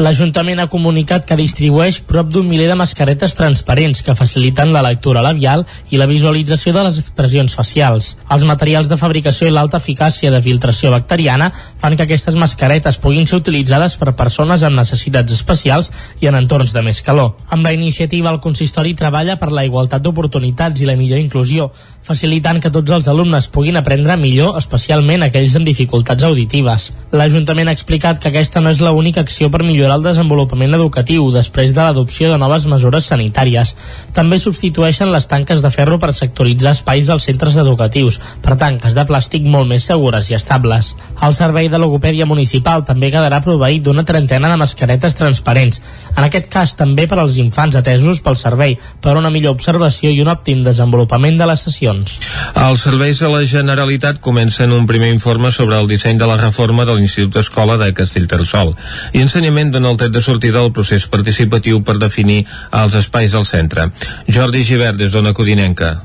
L'Ajuntament 0.00 0.56
ha 0.56 0.70
comunicat 0.72 1.26
que 1.28 1.36
distribueix 1.36 1.98
prop 2.08 2.30
d'un 2.32 2.46
miler 2.48 2.64
de 2.70 2.76
mascaretes 2.80 3.34
transparents 3.36 4.00
que 4.00 4.14
faciliten 4.16 4.70
la 4.72 4.80
lectura 4.80 5.20
labial 5.20 5.66
i 5.92 5.98
la 6.00 6.06
visualització 6.08 6.72
de 6.72 6.86
les 6.86 7.00
expressions 7.02 7.52
facials. 7.52 8.14
Els 8.32 8.46
materials 8.48 8.88
de 8.88 8.96
fabricació 8.96 9.50
i 9.50 9.52
l'alta 9.52 9.76
eficàcia 9.82 10.30
de 10.32 10.40
filtració 10.40 10.94
bacteriana 10.94 11.50
fan 11.52 11.98
que 11.98 12.06
aquestes 12.06 12.38
mascaretes 12.40 12.96
puguin 13.04 13.28
ser 13.28 13.42
utilitzades 13.42 13.98
per 14.00 14.14
persones 14.16 14.64
amb 14.64 14.80
necessitats 14.80 15.36
especials 15.36 15.92
i 16.24 16.30
en 16.32 16.40
entorns 16.40 16.72
de 16.72 16.80
més 16.88 17.02
calor. 17.04 17.34
Amb 17.50 17.68
la 17.68 17.74
iniciativa, 17.76 18.32
el 18.32 18.40
consistori 18.40 18.96
treballa 18.96 19.36
per 19.36 19.52
la 19.52 19.66
igualtat 19.68 20.00
d'oportunitats 20.00 20.80
i 20.80 20.88
la 20.88 20.96
millor 20.96 21.20
inclusió, 21.20 21.68
facilitant 22.02 22.64
que 22.64 22.72
tots 22.72 22.96
els 22.96 23.12
alumnes 23.12 23.50
puguin 23.52 23.76
aprendre 23.76 24.16
millor, 24.16 24.56
especialment 24.56 25.28
aquells 25.28 25.60
amb 25.60 25.68
dificultats 25.68 26.24
auditives. 26.24 26.90
L'Ajuntament 27.12 27.68
ha 27.68 27.76
explicat 27.76 28.24
que 28.24 28.32
aquesta 28.32 28.64
no 28.64 28.72
és 28.72 28.80
l'única 28.80 29.20
acció 29.20 29.52
per 29.52 29.60
millorar 29.60 29.81
el 29.90 30.04
desenvolupament 30.04 30.76
educatiu 30.76 31.30
després 31.34 31.72
de 31.74 31.80
l'adopció 31.82 32.30
de 32.30 32.38
noves 32.38 32.66
mesures 32.70 33.08
sanitàries. 33.10 33.74
També 34.14 34.38
substitueixen 34.38 35.10
les 35.10 35.26
tanques 35.26 35.62
de 35.64 35.70
ferro 35.74 35.98
per 35.98 36.12
sectoritzar 36.14 36.76
espais 36.76 37.08
dels 37.10 37.26
centres 37.26 37.56
educatius 37.58 38.20
per 38.44 38.58
tanques 38.60 38.94
de 38.94 39.04
plàstic 39.08 39.42
molt 39.42 39.66
més 39.70 39.88
segures 39.88 40.30
i 40.30 40.36
estables. 40.38 40.92
El 41.22 41.34
servei 41.34 41.70
de 41.72 41.80
logopèdia 41.82 42.28
municipal 42.28 42.84
també 42.86 43.10
quedarà 43.10 43.40
proveït 43.42 43.82
d'una 43.82 44.06
trentena 44.06 44.52
de 44.52 44.60
mascaretes 44.60 45.16
transparents, 45.18 45.82
en 46.14 46.22
aquest 46.28 46.46
cas 46.52 46.76
també 46.78 47.08
per 47.10 47.18
als 47.18 47.40
infants 47.42 47.76
atesos 47.80 48.20
pel 48.22 48.38
servei 48.38 48.76
per 49.02 49.16
una 49.18 49.30
millor 49.34 49.56
observació 49.56 50.12
i 50.12 50.20
un 50.22 50.30
òptim 50.30 50.62
desenvolupament 50.62 51.40
de 51.40 51.48
les 51.48 51.66
sessions. 51.66 52.18
Els 52.54 52.86
serveis 52.86 53.18
de 53.22 53.32
la 53.32 53.42
Generalitat 53.48 54.20
comencen 54.20 54.72
un 54.72 54.86
primer 54.86 55.10
informe 55.14 55.50
sobre 55.50 55.78
el 55.80 55.88
disseny 55.90 56.20
de 56.20 56.28
la 56.28 56.38
reforma 56.40 56.84
de 56.84 56.96
l'Institut 56.98 57.34
d'Escola 57.38 57.78
de 57.80 57.92
Castellterçol 57.96 58.74
i 59.12 59.22
ensenyament 59.24 59.71
dona 59.72 59.90
el 59.90 59.98
tret 60.00 60.12
de 60.14 60.22
sortida 60.22 60.60
del 60.60 60.72
procés 60.76 61.08
participatiu 61.10 61.82
per 61.82 61.98
definir 61.98 62.44
els 62.70 62.94
espais 62.98 63.32
del 63.32 63.46
centre. 63.48 63.88
Jordi 64.28 64.64
Givert, 64.68 64.98
des 64.98 65.12
d'Ona 65.12 65.32
Codinenca. 65.34 66.02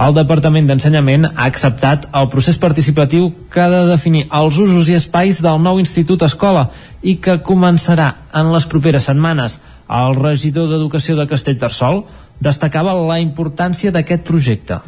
el 0.00 0.14
Departament 0.16 0.66
d'Ensenyament 0.66 1.26
ha 1.28 1.44
acceptat 1.44 2.06
el 2.16 2.28
procés 2.32 2.56
participatiu 2.56 3.26
que 3.52 3.60
ha 3.60 3.68
de 3.68 3.82
definir 3.90 4.22
els 4.32 4.56
usos 4.56 4.88
i 4.88 4.94
espais 4.96 5.42
del 5.44 5.60
nou 5.60 5.78
Institut 5.78 6.22
Escola 6.22 6.70
i 7.02 7.16
que 7.16 7.42
començarà 7.44 8.14
en 8.32 8.52
les 8.52 8.64
properes 8.64 9.04
setmanes. 9.10 9.58
El 9.90 10.16
regidor 10.16 10.70
d'Educació 10.70 11.18
de 11.18 11.26
Castellterçol 11.26 12.04
destacava 12.40 12.94
la 12.96 13.20
importància 13.20 13.92
d'aquest 13.92 14.24
projecte. 14.24 14.80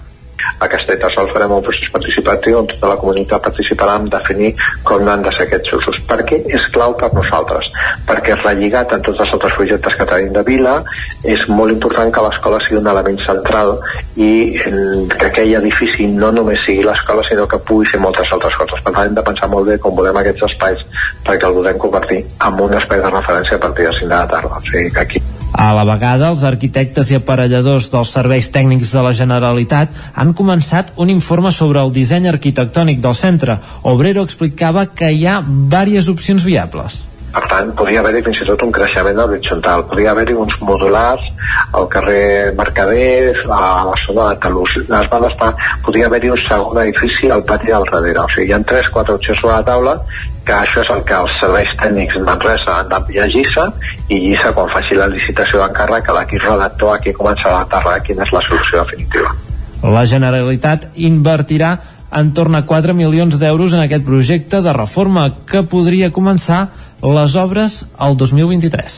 A 0.58 0.68
Castellterçol 0.70 1.30
farem 1.32 1.52
un 1.56 1.64
procés 1.64 1.90
participatiu 1.92 2.58
on 2.60 2.68
tota 2.70 2.92
la 2.92 2.98
comunitat 3.00 3.42
participarà 3.46 3.96
en 4.00 4.08
definir 4.12 4.52
com 4.86 5.08
han 5.08 5.24
de 5.26 5.32
ser 5.34 5.46
aquests 5.48 5.74
usos. 5.78 6.00
Per 6.08 6.20
què 6.28 6.38
és 6.58 6.66
clau 6.74 6.94
per 6.98 7.10
nosaltres? 7.14 7.70
Perquè 8.08 8.36
relligat 8.38 8.94
en 8.96 9.02
tots 9.06 9.22
els 9.24 9.34
altres 9.36 9.56
projectes 9.58 9.98
que 9.98 10.08
tenim 10.12 10.32
de 10.36 10.44
vila 10.46 10.76
és 11.24 11.44
molt 11.48 11.74
important 11.74 12.12
que 12.14 12.24
l'escola 12.26 12.60
sigui 12.62 12.80
un 12.80 12.90
element 12.92 13.18
central 13.26 13.74
i 14.16 14.32
que 14.58 15.26
aquell 15.28 15.56
edifici 15.60 16.06
no 16.06 16.32
només 16.34 16.62
sigui 16.66 16.86
l'escola 16.86 17.24
sinó 17.28 17.46
que 17.50 17.60
pugui 17.68 17.90
ser 17.90 18.00
moltes 18.02 18.32
altres 18.32 18.56
coses. 18.60 18.82
Per 18.82 18.92
tant 18.92 19.10
hem 19.10 19.18
de 19.18 19.26
pensar 19.26 19.50
molt 19.52 19.70
bé 19.70 19.78
com 19.82 19.96
volem 19.98 20.22
aquests 20.22 20.48
espais 20.50 20.86
perquè 21.26 21.48
el 21.48 21.58
volem 21.58 21.78
convertir 21.78 22.22
en 22.22 22.64
un 22.66 22.78
espai 22.78 23.02
de 23.02 23.14
referència 23.18 23.58
a 23.58 23.64
partir 23.66 23.88
de 23.88 23.94
5 24.00 24.08
de 24.08 24.14
la 24.14 24.26
tarda. 24.36 24.58
O 24.58 24.66
sigui 24.70 24.90
que 24.90 25.06
aquí 25.06 25.22
a 25.52 25.68
la 25.76 25.84
vegada, 25.84 26.30
els 26.32 26.42
arquitectes 26.48 27.10
i 27.12 27.18
aparelladors 27.18 27.90
dels 27.92 28.12
serveis 28.16 28.48
tècnics 28.52 28.92
de 28.94 29.04
la 29.04 29.12
Generalitat 29.16 29.92
han 30.16 30.32
començat 30.34 30.92
un 30.96 31.12
informe 31.12 31.52
sobre 31.52 31.82
el 31.84 31.92
disseny 31.92 32.28
arquitectònic 32.30 33.00
del 33.04 33.14
centre. 33.14 33.58
Obrero 33.82 34.24
explicava 34.24 34.86
que 34.86 35.12
hi 35.12 35.26
ha 35.26 35.40
diverses 35.44 36.08
opcions 36.12 36.44
viables. 36.48 37.02
Per 37.32 37.42
tant, 37.48 37.70
podria 37.76 38.02
haver-hi 38.02 38.20
fins 38.26 38.42
i 38.42 38.46
tot 38.48 38.62
un 38.64 38.72
creixement 38.76 39.20
horitzontal. 39.22 39.86
Podria 39.88 40.10
haver-hi 40.12 40.34
uns 40.36 40.58
modulars 40.60 41.30
al 41.78 41.86
carrer 41.92 42.52
Mercaders, 42.58 43.40
a 43.48 43.60
la 43.88 43.94
zona 44.02 44.26
de 44.32 44.40
Talús. 44.42 44.74
Es 44.82 45.08
va 45.12 45.20
estar, 45.30 45.54
podria 45.86 46.10
haver-hi 46.10 46.32
un 46.34 46.42
segon 46.44 46.82
edifici 46.82 47.30
al 47.32 47.44
pati 47.48 47.72
del 47.72 47.88
darrere. 47.88 48.20
O 48.20 48.28
sigui, 48.34 48.50
hi 48.50 48.52
ha 48.56 48.60
tres, 48.68 48.92
quatre 48.92 49.16
opcions 49.16 49.40
sobre 49.40 49.54
la 49.54 49.64
taula 49.64 49.96
que 50.46 50.54
això 50.56 50.82
és 50.82 50.90
el 50.90 51.02
que 51.08 51.14
els 51.14 51.38
serveis 51.40 51.70
tècnics 51.80 52.18
Manresa 52.26 52.78
han 52.80 52.90
de 52.90 53.00
llegir-se 53.14 53.68
i 54.08 54.18
Lliça 54.26 54.52
quan 54.56 54.70
faci 54.72 54.98
la 54.98 55.08
licitació 55.10 55.62
d'encàrrec 55.62 56.06
que 56.06 56.16
l'equip 56.18 56.44
redactor 56.48 56.94
aquí 56.96 57.14
començarà 57.16 57.60
a 57.60 57.66
aterrar 57.68 57.98
quina 58.06 58.26
és 58.26 58.34
la 58.34 58.42
solució 58.48 58.84
definitiva. 58.84 59.32
La 59.82 60.04
Generalitat 60.06 60.90
invertirà 60.94 61.76
en 62.12 62.32
torn 62.36 62.54
a 62.54 62.66
4 62.68 62.94
milions 62.94 63.38
d'euros 63.40 63.72
en 63.72 63.80
aquest 63.82 64.04
projecte 64.04 64.60
de 64.62 64.72
reforma 64.76 65.30
que 65.48 65.62
podria 65.64 66.12
començar 66.12 66.66
les 67.02 67.34
obres 67.34 67.84
al 67.98 68.16
2023. 68.16 68.96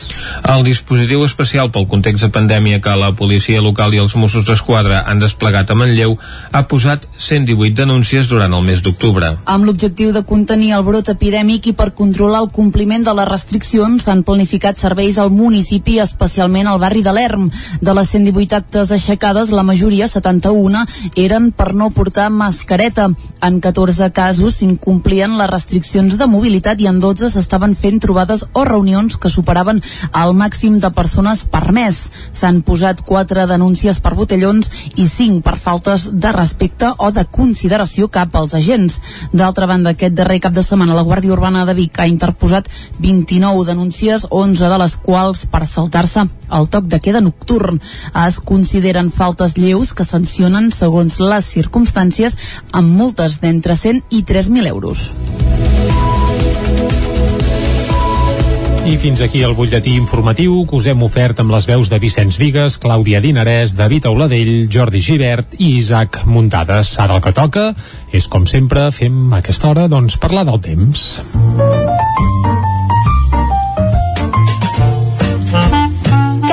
El 0.53 0.63
dispositiu 0.63 1.23
especial 1.25 1.71
pel 1.73 1.87
context 1.89 2.21
de 2.21 2.29
pandèmia 2.29 2.77
que 2.81 2.93
la 2.93 3.09
policia 3.17 3.63
local 3.65 3.95
i 3.95 4.01
els 4.01 4.13
Mossos 4.15 4.45
d'Esquadra 4.45 5.01
han 5.09 5.19
desplegat 5.23 5.71
a 5.71 5.77
Manlleu 5.77 6.13
ha 6.51 6.61
posat 6.69 7.07
118 7.17 7.73
denúncies 7.81 8.29
durant 8.29 8.53
el 8.53 8.61
mes 8.67 8.83
d'octubre. 8.85 9.31
Amb 9.49 9.65
l'objectiu 9.65 10.11
de 10.13 10.21
contenir 10.21 10.75
el 10.77 10.85
brot 10.85 11.09
epidèmic 11.09 11.71
i 11.71 11.73
per 11.73 11.95
controlar 11.97 12.43
el 12.43 12.51
compliment 12.53 13.07
de 13.07 13.15
les 13.17 13.29
restriccions 13.29 14.05
s'han 14.05 14.21
planificat 14.27 14.77
serveis 14.77 15.17
al 15.17 15.33
municipi, 15.33 15.97
especialment 16.03 16.69
al 16.69 16.79
barri 16.79 17.01
de 17.01 17.15
l'Erm. 17.15 17.49
De 17.81 17.97
les 17.97 18.13
118 18.13 18.59
actes 18.59 18.93
aixecades, 18.93 19.49
la 19.49 19.65
majoria, 19.65 20.07
71, 20.07 20.85
eren 21.15 21.49
per 21.51 21.73
no 21.73 21.89
portar 21.89 22.29
mascareta. 22.29 23.09
En 23.41 23.59
14 23.61 24.11
casos 24.13 24.61
s'incomplien 24.61 25.39
les 25.39 25.49
restriccions 25.49 26.19
de 26.21 26.29
mobilitat 26.29 26.81
i 26.81 26.89
en 26.91 27.01
12 27.01 27.33
s'estaven 27.33 27.73
fent 27.73 27.94
fent 27.95 28.01
trobades 28.03 28.45
o 28.53 28.65
reunions 28.65 29.15
que 29.17 29.29
superaven 29.29 29.81
el 30.13 30.33
màxim 30.35 30.79
de 30.83 30.91
persones 30.91 31.45
permès. 31.47 32.09
S'han 32.35 32.61
posat 32.67 33.01
quatre 33.07 33.45
denúncies 33.47 34.01
per 34.03 34.15
botellons 34.15 34.67
i 34.97 35.07
cinc 35.07 35.43
per 35.45 35.55
faltes 35.55 36.09
de 36.11 36.31
respecte 36.35 36.91
o 36.97 37.11
de 37.11 37.23
consideració 37.25 38.09
cap 38.09 38.35
als 38.35 38.53
agents. 38.53 38.99
D'altra 39.31 39.65
banda, 39.65 39.93
aquest 39.95 40.15
darrer 40.15 40.41
cap 40.41 40.53
de 40.53 40.63
setmana 40.63 40.95
la 40.95 41.05
Guàrdia 41.07 41.31
Urbana 41.31 41.65
de 41.65 41.73
Vic 41.73 41.99
ha 41.99 42.07
interposat 42.07 42.67
29 42.99 43.65
denúncies, 43.65 44.27
11 44.29 44.69
de 44.69 44.77
les 44.81 44.97
quals 44.97 45.45
per 45.47 45.65
saltar-se 45.65 46.27
el 46.51 46.69
toc 46.69 46.89
de 46.91 46.99
queda 46.99 47.23
nocturn. 47.23 47.79
Es 48.25 48.41
consideren 48.43 49.11
faltes 49.11 49.55
lleus 49.57 49.93
que 49.93 50.03
sancionen 50.03 50.71
segons 50.71 51.21
les 51.23 51.47
circumstàncies 51.55 52.35
amb 52.73 52.91
multes 52.91 53.39
d'entre 53.39 53.75
100 53.79 54.03
i 54.11 54.25
3.000 54.27 54.67
euros. 54.67 55.11
I 58.85 58.99
fins 59.01 59.17
aquí 59.25 59.39
el 59.41 59.55
butlletí 59.57 59.95
informatiu 59.97 60.59
que 60.69 60.77
us 60.77 60.85
hem 60.85 61.01
ofert 61.01 61.39
amb 61.41 61.49
les 61.55 61.65
veus 61.65 61.89
de 61.89 61.97
Vicenç 61.97 62.37
Vigues, 62.37 62.75
Clàudia 62.77 63.17
Dinarès, 63.23 63.73
David 63.73 64.05
Auladell, 64.05 64.67
Jordi 64.69 65.01
Givert 65.01 65.57
i 65.57 65.71
Isaac 65.79 66.21
Muntades. 66.29 66.93
Ara 67.01 67.17
el 67.17 67.25
que 67.25 67.33
toca 67.33 67.71
és, 68.13 68.29
com 68.29 68.45
sempre, 68.45 68.91
fem 68.93 69.33
a 69.33 69.41
aquesta 69.41 69.73
hora, 69.73 69.89
doncs, 69.89 70.19
parlar 70.21 70.45
del 70.45 70.61
temps. 70.69 71.07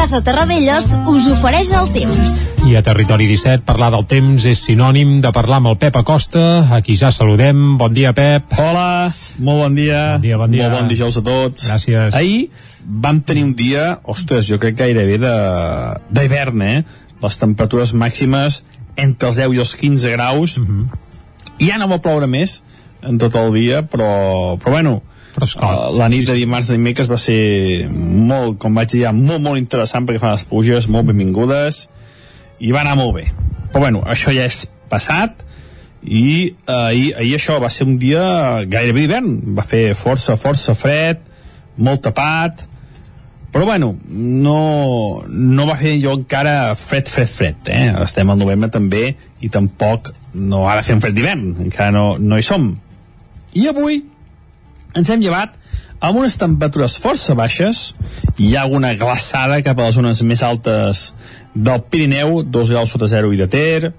Casa 0.02 0.18
Terradellos 0.18 0.88
us 1.06 1.26
ofereix 1.30 1.68
el 1.78 1.86
temps. 1.94 2.30
I 2.66 2.72
a 2.74 2.80
Territori 2.82 3.28
17 3.30 3.62
parlar 3.62 3.92
del 3.94 4.02
temps 4.10 4.42
és 4.50 4.58
sinònim 4.66 5.20
de 5.22 5.30
parlar 5.30 5.60
amb 5.60 5.70
el 5.70 5.76
Pep 5.78 5.94
Acosta, 6.00 6.42
a 6.74 6.80
qui 6.82 6.96
ja 6.98 7.12
saludem. 7.14 7.76
Bon 7.78 7.94
dia, 7.94 8.10
Pep. 8.10 8.50
Hola, 8.58 9.12
molt 9.38 9.62
bon 9.62 9.76
dia. 9.78 10.00
Bon 10.16 10.24
dia, 10.24 10.40
bon 10.40 10.56
dia. 10.56 10.64
Molt 10.66 10.80
bon 10.80 10.90
dijous 10.90 11.20
a 11.20 11.22
tots. 11.22 11.68
Gràcies. 11.68 12.18
Ahir 12.18 12.48
vam 13.06 13.20
tenir 13.22 13.46
un 13.46 13.54
dia, 13.54 13.84
ostres, 14.02 14.50
jo 14.50 14.58
crec 14.58 14.80
gairebé 14.80 15.20
d'hivern, 15.22 16.66
eh? 16.66 16.82
Les 17.22 17.38
temperatures 17.38 17.94
màximes 17.94 18.64
entre 18.98 19.30
els 19.30 19.38
10 19.38 19.54
i 19.54 19.62
els 19.62 19.76
15 19.86 20.16
graus. 20.18 20.58
Uh 20.58 20.66
-huh. 20.66 20.84
Ja 21.62 21.78
no 21.78 21.86
va 21.86 22.02
ploure 22.02 22.26
més 22.26 22.64
en 23.06 23.22
tot 23.22 23.38
el 23.38 23.54
dia, 23.54 23.86
però, 23.86 24.58
però 24.58 24.70
bueno, 24.82 25.02
uh, 25.40 25.90
la 25.96 26.08
nit 26.12 26.26
de 26.28 26.36
dimarts 26.36 26.68
de 26.70 26.76
dimecres 26.76 27.08
va 27.10 27.18
ser 27.20 27.88
molt, 27.90 28.58
com 28.62 28.74
vaig 28.76 28.92
dir, 28.92 29.06
molt, 29.16 29.40
molt 29.44 29.60
interessant 29.60 30.06
perquè 30.08 30.22
fan 30.22 30.34
les 30.36 30.44
pluges 30.48 30.88
molt 30.92 31.08
benvingudes 31.10 31.86
i 32.60 32.72
va 32.74 32.82
anar 32.84 32.98
molt 33.00 33.16
bé. 33.16 33.28
Però 33.72 33.86
bueno, 33.86 34.02
això 34.04 34.34
ja 34.34 34.44
és 34.48 34.66
passat 34.92 35.40
i 36.02 36.52
uh, 36.66 36.88
ahir, 36.88 37.12
ahir 37.20 37.36
això 37.38 37.60
va 37.62 37.70
ser 37.72 37.86
un 37.88 37.96
dia 38.02 38.22
gairebé 38.68 39.06
d'hivern. 39.06 39.40
Va 39.56 39.64
fer 39.66 39.92
força, 39.98 40.36
força 40.40 40.76
fred 40.78 41.22
molt 41.80 42.04
tapat 42.04 42.66
però 43.52 43.66
bueno, 43.66 43.98
no, 44.08 45.20
no 45.28 45.66
va 45.68 45.76
fer 45.76 45.98
jo 46.00 46.14
encara 46.16 46.72
fred, 46.74 47.04
fred, 47.04 47.28
fred 47.28 47.68
eh? 47.68 47.90
estem 48.00 48.30
al 48.32 48.40
novembre 48.40 48.70
també 48.72 49.10
i 49.44 49.50
tampoc 49.52 50.08
no 50.32 50.64
ha 50.64 50.78
de 50.78 50.86
fer 50.86 50.96
un 50.96 51.02
fred 51.04 51.18
d'hivern 51.18 51.66
encara 51.66 51.92
no, 51.92 52.06
no 52.16 52.40
hi 52.40 52.46
som. 52.46 52.70
I 53.52 53.68
avui 53.68 54.00
ens 54.94 55.10
hem 55.10 55.22
llevat 55.22 55.54
amb 56.02 56.18
unes 56.18 56.36
temperatures 56.38 56.98
força 57.00 57.34
baixes. 57.38 57.92
Hi 58.38 58.54
ha 58.56 58.64
alguna 58.66 58.92
glaçada 58.98 59.60
cap 59.62 59.78
a 59.78 59.88
les 59.88 59.98
zones 59.98 60.22
més 60.26 60.42
altes 60.42 61.10
del 61.54 61.82
Pirineu 61.88 62.42
2 62.42 62.72
graus 62.74 62.94
sota 62.94 63.08
0 63.10 63.32
i 63.32 63.40
de 63.40 63.48
Ter 63.50 63.92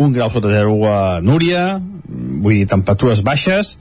1 0.00 0.12
grau 0.14 0.30
sota 0.32 0.52
0 0.52 0.76
a 0.88 0.98
Núria 1.20 1.80
vull 2.10 2.54
dir 2.54 2.68
temperatures 2.70 3.24
baixes. 3.26 3.78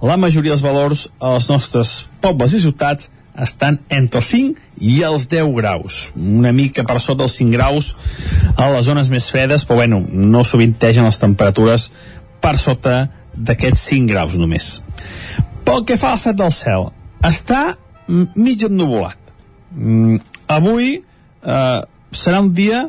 La 0.00 0.16
majoria 0.16 0.54
dels 0.54 0.64
valors 0.64 1.08
als 1.18 1.50
nostres 1.50 2.06
pobles 2.22 2.54
i 2.56 2.62
ciutats 2.62 3.10
estan 3.40 3.78
entre 3.92 4.22
els 4.22 4.30
5 4.32 4.86
i 4.86 5.02
els 5.06 5.26
10 5.28 5.50
graus. 5.56 5.98
Una 6.16 6.52
mica 6.56 6.84
per 6.88 7.00
sota 7.00 7.26
els 7.26 7.36
5 7.40 7.52
graus 7.56 7.94
a 8.56 8.70
les 8.72 8.86
zones 8.86 9.10
més 9.12 9.28
fredes 9.32 9.66
però 9.66 9.82
bueno, 9.82 10.00
no 10.08 10.44
sovintegen 10.44 11.10
les 11.10 11.20
temperatures 11.20 11.90
per 12.40 12.56
sota 12.58 13.02
d'aquests 13.34 13.82
5 13.92 14.10
graus 14.10 14.38
només 14.40 14.78
pel 15.70 15.86
que 15.86 15.96
fa 16.00 16.14
al 16.14 16.18
estat 16.18 16.38
del 16.38 16.50
cel, 16.54 16.88
està 17.26 17.62
mig 18.10 18.64
ennuvolat. 18.66 19.18
Mm, 19.70 20.18
avui 20.50 20.96
eh, 20.98 21.80
serà 22.10 22.40
un 22.42 22.50
dia 22.56 22.82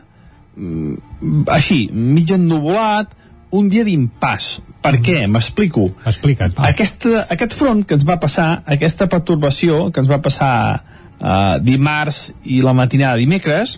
mm, 0.57 1.43
així, 1.53 1.83
mig 1.93 2.31
ennuvolat, 2.33 3.13
un 3.53 3.69
dia 3.69 3.85
d'impàs. 3.85 4.49
Per 4.81 4.95
què? 5.03 5.19
M'explico. 5.29 5.91
Explica't. 6.09 6.57
Aquest, 6.65 7.05
aquest 7.29 7.53
front 7.53 7.83
que 7.85 7.99
ens 7.99 8.07
va 8.07 8.17
passar, 8.17 8.63
aquesta 8.65 9.05
pertorbació 9.11 9.91
que 9.93 10.01
ens 10.01 10.09
va 10.09 10.17
passar 10.25 10.53
eh, 10.73 11.61
dimarts 11.61 12.31
i 12.49 12.63
la 12.65 12.73
matinada 12.73 13.19
de 13.19 13.27
dimecres, 13.27 13.77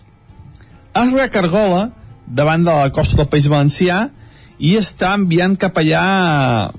es 0.94 1.16
recargola 1.18 1.90
davant 2.24 2.64
de 2.64 2.72
la 2.72 2.92
costa 2.96 3.20
del 3.20 3.28
País 3.28 3.50
Valencià 3.52 4.06
i 4.64 4.78
està 4.80 5.12
enviant 5.18 5.58
cap 5.60 5.76
allà 5.82 6.06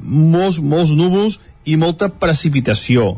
molts, 0.01 0.63
molts 0.63 0.95
núvols 0.97 1.43
i 1.65 1.77
molta 1.81 2.09
precipitació. 2.09 3.15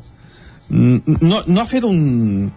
No, 0.69 1.43
no 1.47 1.61
ha 1.61 1.67
fet 1.71 1.85
un 1.87 2.51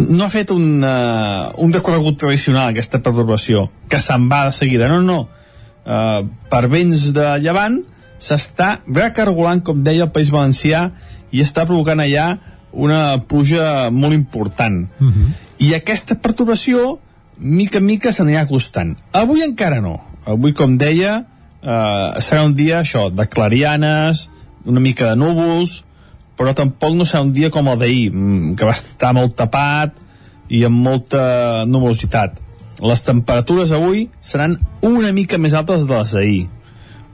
no 0.00 0.24
ha 0.24 0.30
fet 0.30 0.52
un, 0.54 0.82
uh, 0.86 1.50
un 1.62 1.72
recorregut 1.74 2.18
tradicional 2.22 2.70
aquesta 2.70 3.00
perturbació 3.02 3.66
que 3.90 3.98
se'n 3.98 4.28
va 4.30 4.44
de 4.46 4.54
seguida, 4.54 4.88
no, 4.88 5.00
no. 5.02 5.26
Uh, 5.84 6.22
per 6.50 6.68
vents 6.70 7.08
de 7.16 7.26
llevant 7.42 7.80
s'està 8.20 8.78
recargolant 8.86 9.62
com 9.66 9.82
deia 9.84 10.06
el 10.06 10.12
País 10.14 10.30
Valencià 10.30 10.86
i 11.34 11.42
està 11.42 11.66
provocant 11.66 12.02
allà 12.02 12.28
una 12.70 13.18
pluja 13.26 13.90
molt 13.90 14.14
important. 14.14 14.86
Uh 15.00 15.06
-huh. 15.06 15.30
i 15.58 15.74
aquesta 15.74 16.14
perturbació 16.14 16.98
mica 17.38 17.78
en 17.78 17.84
mica 17.84 18.12
s'anirà 18.12 18.42
acostant. 18.42 18.96
Avui 19.12 19.42
encara 19.42 19.80
no. 19.80 20.00
Avui 20.24 20.52
com 20.52 20.76
deia 20.78 21.24
eh, 21.62 22.20
serà 22.20 22.44
un 22.44 22.54
dia 22.54 22.80
això, 22.80 23.10
de 23.12 23.26
clarianes 23.26 24.28
una 24.66 24.82
mica 24.82 25.12
de 25.12 25.20
núvols 25.20 25.80
però 26.40 26.54
tampoc 26.56 26.94
no 26.96 27.04
serà 27.04 27.24
un 27.24 27.34
dia 27.36 27.50
com 27.52 27.68
el 27.68 27.80
d'ahir 27.80 28.10
mm, 28.10 28.54
que 28.56 28.68
va 28.68 28.76
estar 28.76 29.12
molt 29.16 29.36
tapat 29.36 29.96
i 30.50 30.64
amb 30.66 30.80
molta 30.82 31.64
nuvolositat 31.68 32.38
les 32.80 33.02
temperatures 33.04 33.72
avui 33.76 34.08
seran 34.24 34.56
una 34.86 35.12
mica 35.12 35.38
més 35.38 35.54
altes 35.56 35.84
de 35.86 35.92
les 35.92 36.12
d'ahir. 36.16 36.42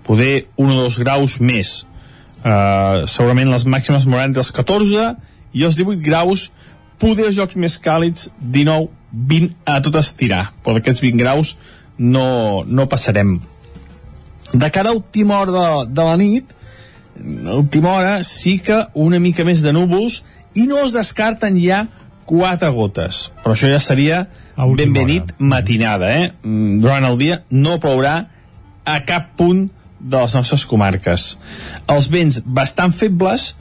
Poder 0.06 0.46
un 0.62 0.70
o 0.70 0.76
dos 0.84 0.98
graus 1.02 1.40
més. 1.40 1.80
Uh, 2.46 3.02
segurament 3.10 3.50
les 3.50 3.66
màximes 3.66 4.06
moran 4.06 4.36
dels 4.36 4.52
14 4.54 5.08
i 5.56 5.64
els 5.66 5.78
18 5.78 6.04
graus 6.06 6.50
poder 7.02 7.32
jocs 7.34 7.58
més 7.58 7.76
càlids 7.82 8.30
19, 8.38 8.88
20 9.10 9.56
a 9.66 9.80
tot 9.82 9.98
estirar. 9.98 10.44
Però 10.62 10.78
aquests 10.78 11.02
20 11.02 11.18
graus 11.18 11.56
no, 11.98 12.62
no 12.66 12.86
passarem. 12.86 13.40
De 14.54 14.70
cara 14.70 14.92
a 14.92 14.98
última 15.00 15.40
hora 15.40 15.56
de, 15.56 15.66
de 15.90 16.06
la 16.06 16.16
nit 16.20 16.54
a 17.46 17.54
última 17.54 17.92
hora 17.92 18.24
sí 18.24 18.58
que 18.58 18.86
una 18.94 19.20
mica 19.20 19.44
més 19.44 19.62
de 19.64 19.72
núvols 19.72 20.22
i 20.56 20.66
no 20.68 20.82
es 20.84 20.92
descarten 20.94 21.58
ja 21.60 21.86
quatre 22.26 22.70
gotes 22.74 23.30
però 23.42 23.54
això 23.54 23.70
ja 23.70 23.80
seria 23.82 24.26
benvenit 24.56 25.34
matinada 25.38 26.10
eh? 26.14 26.32
Mm, 26.42 26.80
durant 26.84 27.06
el 27.08 27.18
dia 27.20 27.40
no 27.50 27.78
plourà 27.82 28.16
a 28.86 28.98
cap 29.08 29.34
punt 29.38 29.66
de 30.00 30.20
les 30.20 30.36
nostres 30.36 30.66
comarques 30.68 31.32
els 31.92 32.10
vents 32.12 32.42
bastant 32.46 32.94
febles 32.94 33.54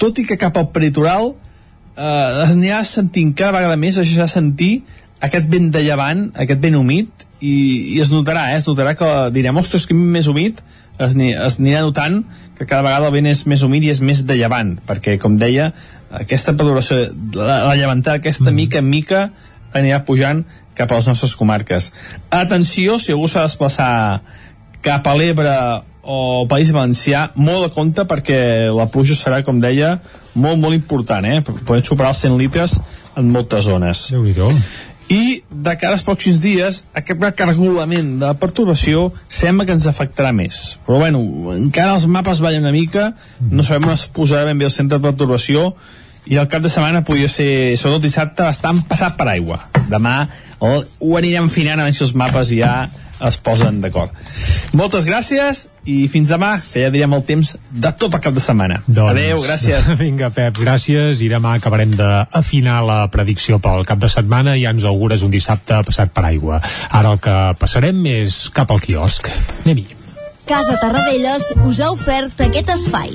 tot 0.00 0.18
i 0.18 0.26
que 0.26 0.40
cap 0.40 0.56
al 0.58 0.70
peritoral 0.74 1.32
eh, 1.32 2.44
es 2.46 2.56
anirà 2.56 2.82
sentint 2.88 3.34
cada 3.36 3.58
vegada 3.58 3.78
més 3.80 3.96
es 3.96 4.08
deixarà 4.08 4.28
sentir 4.30 4.82
aquest 5.22 5.46
vent 5.50 5.70
de 5.74 5.84
llevant 5.84 6.30
aquest 6.34 6.62
vent 6.62 6.80
humit 6.80 7.28
i, 7.42 7.96
i 7.96 8.00
es 8.02 8.12
notarà, 8.14 8.52
eh? 8.52 8.60
es 8.60 8.68
notarà 8.68 8.94
que 8.98 9.08
direm, 9.34 9.58
ostres, 9.58 9.86
que 9.88 9.96
més 9.96 10.28
humit 10.30 10.62
es, 10.98 11.16
es 11.16 11.58
anirà 11.58 11.82
notant 11.82 12.22
que 12.58 12.66
cada 12.66 12.82
vegada 12.86 13.08
el 13.08 13.16
vent 13.16 13.30
és 13.30 13.44
més 13.50 13.62
humit 13.66 13.84
i 13.86 13.92
és 13.92 14.02
més 14.04 14.24
de 14.28 14.36
llevant 14.38 14.76
perquè 14.88 15.18
com 15.22 15.36
deia, 15.40 15.72
aquesta 16.12 16.54
pedoració 16.58 17.06
la, 17.34 17.62
la 17.68 17.76
llevantada 17.78 18.20
aquesta 18.20 18.50
mm. 18.50 18.58
mica 18.58 18.82
en 18.82 18.90
mica 18.90 19.22
anirà 19.72 20.02
pujant 20.04 20.44
cap 20.76 20.92
a 20.92 20.98
les 20.98 21.08
nostres 21.08 21.34
comarques. 21.36 21.90
Atenció, 22.32 22.98
si 23.00 23.12
algú 23.12 23.28
s'ha 23.28 23.44
de 23.44 23.50
desplaçar 23.50 23.92
cap 24.84 25.06
a 25.06 25.14
l'Ebre 25.16 25.54
o 26.02 26.46
País 26.50 26.72
Valencià, 26.74 27.28
molt 27.36 27.68
de 27.68 27.72
compte 27.74 28.04
perquè 28.08 28.40
la 28.74 28.88
pluja 28.90 29.16
serà, 29.16 29.42
com 29.46 29.60
deia, 29.62 29.94
molt, 30.34 30.58
molt 30.58 30.74
important, 30.74 31.28
eh? 31.28 31.40
Podem 31.44 31.84
superar 31.86 32.12
els 32.14 32.24
100 32.24 32.40
litres 32.40 32.78
en 33.16 33.28
moltes 33.30 33.68
zones. 33.68 34.08
déu 34.10 34.24
nhi 34.24 34.34
i 35.10 35.42
de 35.50 35.74
cara 35.80 35.96
als 35.96 36.04
pròxims 36.06 36.38
dies 36.42 36.82
aquest 36.98 37.22
recargolament 37.22 38.14
de 38.20 38.30
perturbació 38.40 39.08
sembla 39.28 39.66
que 39.66 39.74
ens 39.76 39.88
afectarà 39.90 40.30
més. 40.36 40.78
Però 40.86 41.00
bueno, 41.02 41.22
encara 41.56 41.96
els 41.96 42.06
mapes 42.06 42.42
ballen 42.44 42.62
una 42.64 42.74
mica 42.74 43.10
no 43.50 43.66
sabem 43.66 43.90
on 43.90 43.96
es 43.96 44.06
posarà 44.14 44.46
ben 44.48 44.60
bé 44.60 44.68
el 44.68 44.74
centre 44.74 44.98
de 44.98 45.08
perturbació 45.08 45.72
i 46.30 46.38
el 46.38 46.46
cap 46.48 46.62
de 46.62 46.70
setmana 46.70 47.02
podria 47.02 47.28
ser, 47.28 47.74
sobretot 47.76 48.04
dissabte, 48.04 48.44
bastant 48.46 48.78
passat 48.86 49.16
per 49.18 49.26
aigua. 49.32 49.58
Demà 49.90 50.28
o, 50.62 50.76
ho 50.78 51.16
anirem 51.18 51.50
finant 51.50 51.80
a 51.80 51.88
veure 51.88 51.98
si 51.98 52.04
els 52.06 52.14
mapes 52.14 52.52
ja 52.54 52.72
es 53.28 53.38
posen 53.42 53.80
d'acord. 53.82 54.12
Moltes 54.78 55.06
gràcies 55.08 55.66
i 55.88 56.06
fins 56.10 56.30
demà, 56.32 56.54
que 56.72 56.84
ja 56.84 56.90
direm 56.94 57.14
el 57.16 57.24
temps 57.26 57.54
de 57.70 57.92
tot 57.98 58.14
el 58.14 58.22
cap 58.22 58.34
de 58.36 58.42
setmana. 58.42 58.80
Doncs, 58.86 59.10
Adeu, 59.12 59.42
gràcies. 59.44 59.90
Vinga, 60.02 60.30
Pep, 60.34 60.60
gràcies. 60.62 61.22
I 61.24 61.30
demà 61.32 61.56
acabarem 61.58 61.94
d'afinar 61.98 62.80
la 62.86 63.00
predicció 63.12 63.58
pel 63.62 63.86
cap 63.88 64.02
de 64.02 64.10
setmana 64.12 64.56
i 64.56 64.66
ja 64.66 64.74
ens 64.74 64.86
augures 64.88 65.26
un 65.26 65.34
dissabte 65.34 65.82
passat 65.86 66.14
per 66.14 66.26
aigua. 66.30 66.60
Ara 66.90 67.16
el 67.16 67.22
que 67.22 67.38
passarem 67.60 68.04
és 68.12 68.44
cap 68.54 68.70
al 68.70 68.82
quiosc. 68.82 69.30
Anem-hi. 69.64 69.88
Casa 70.46 70.74
Tarradellas 70.80 71.52
us 71.68 71.80
ha 71.80 71.92
ofert 71.94 72.42
aquest 72.48 72.74
espai. 72.74 73.14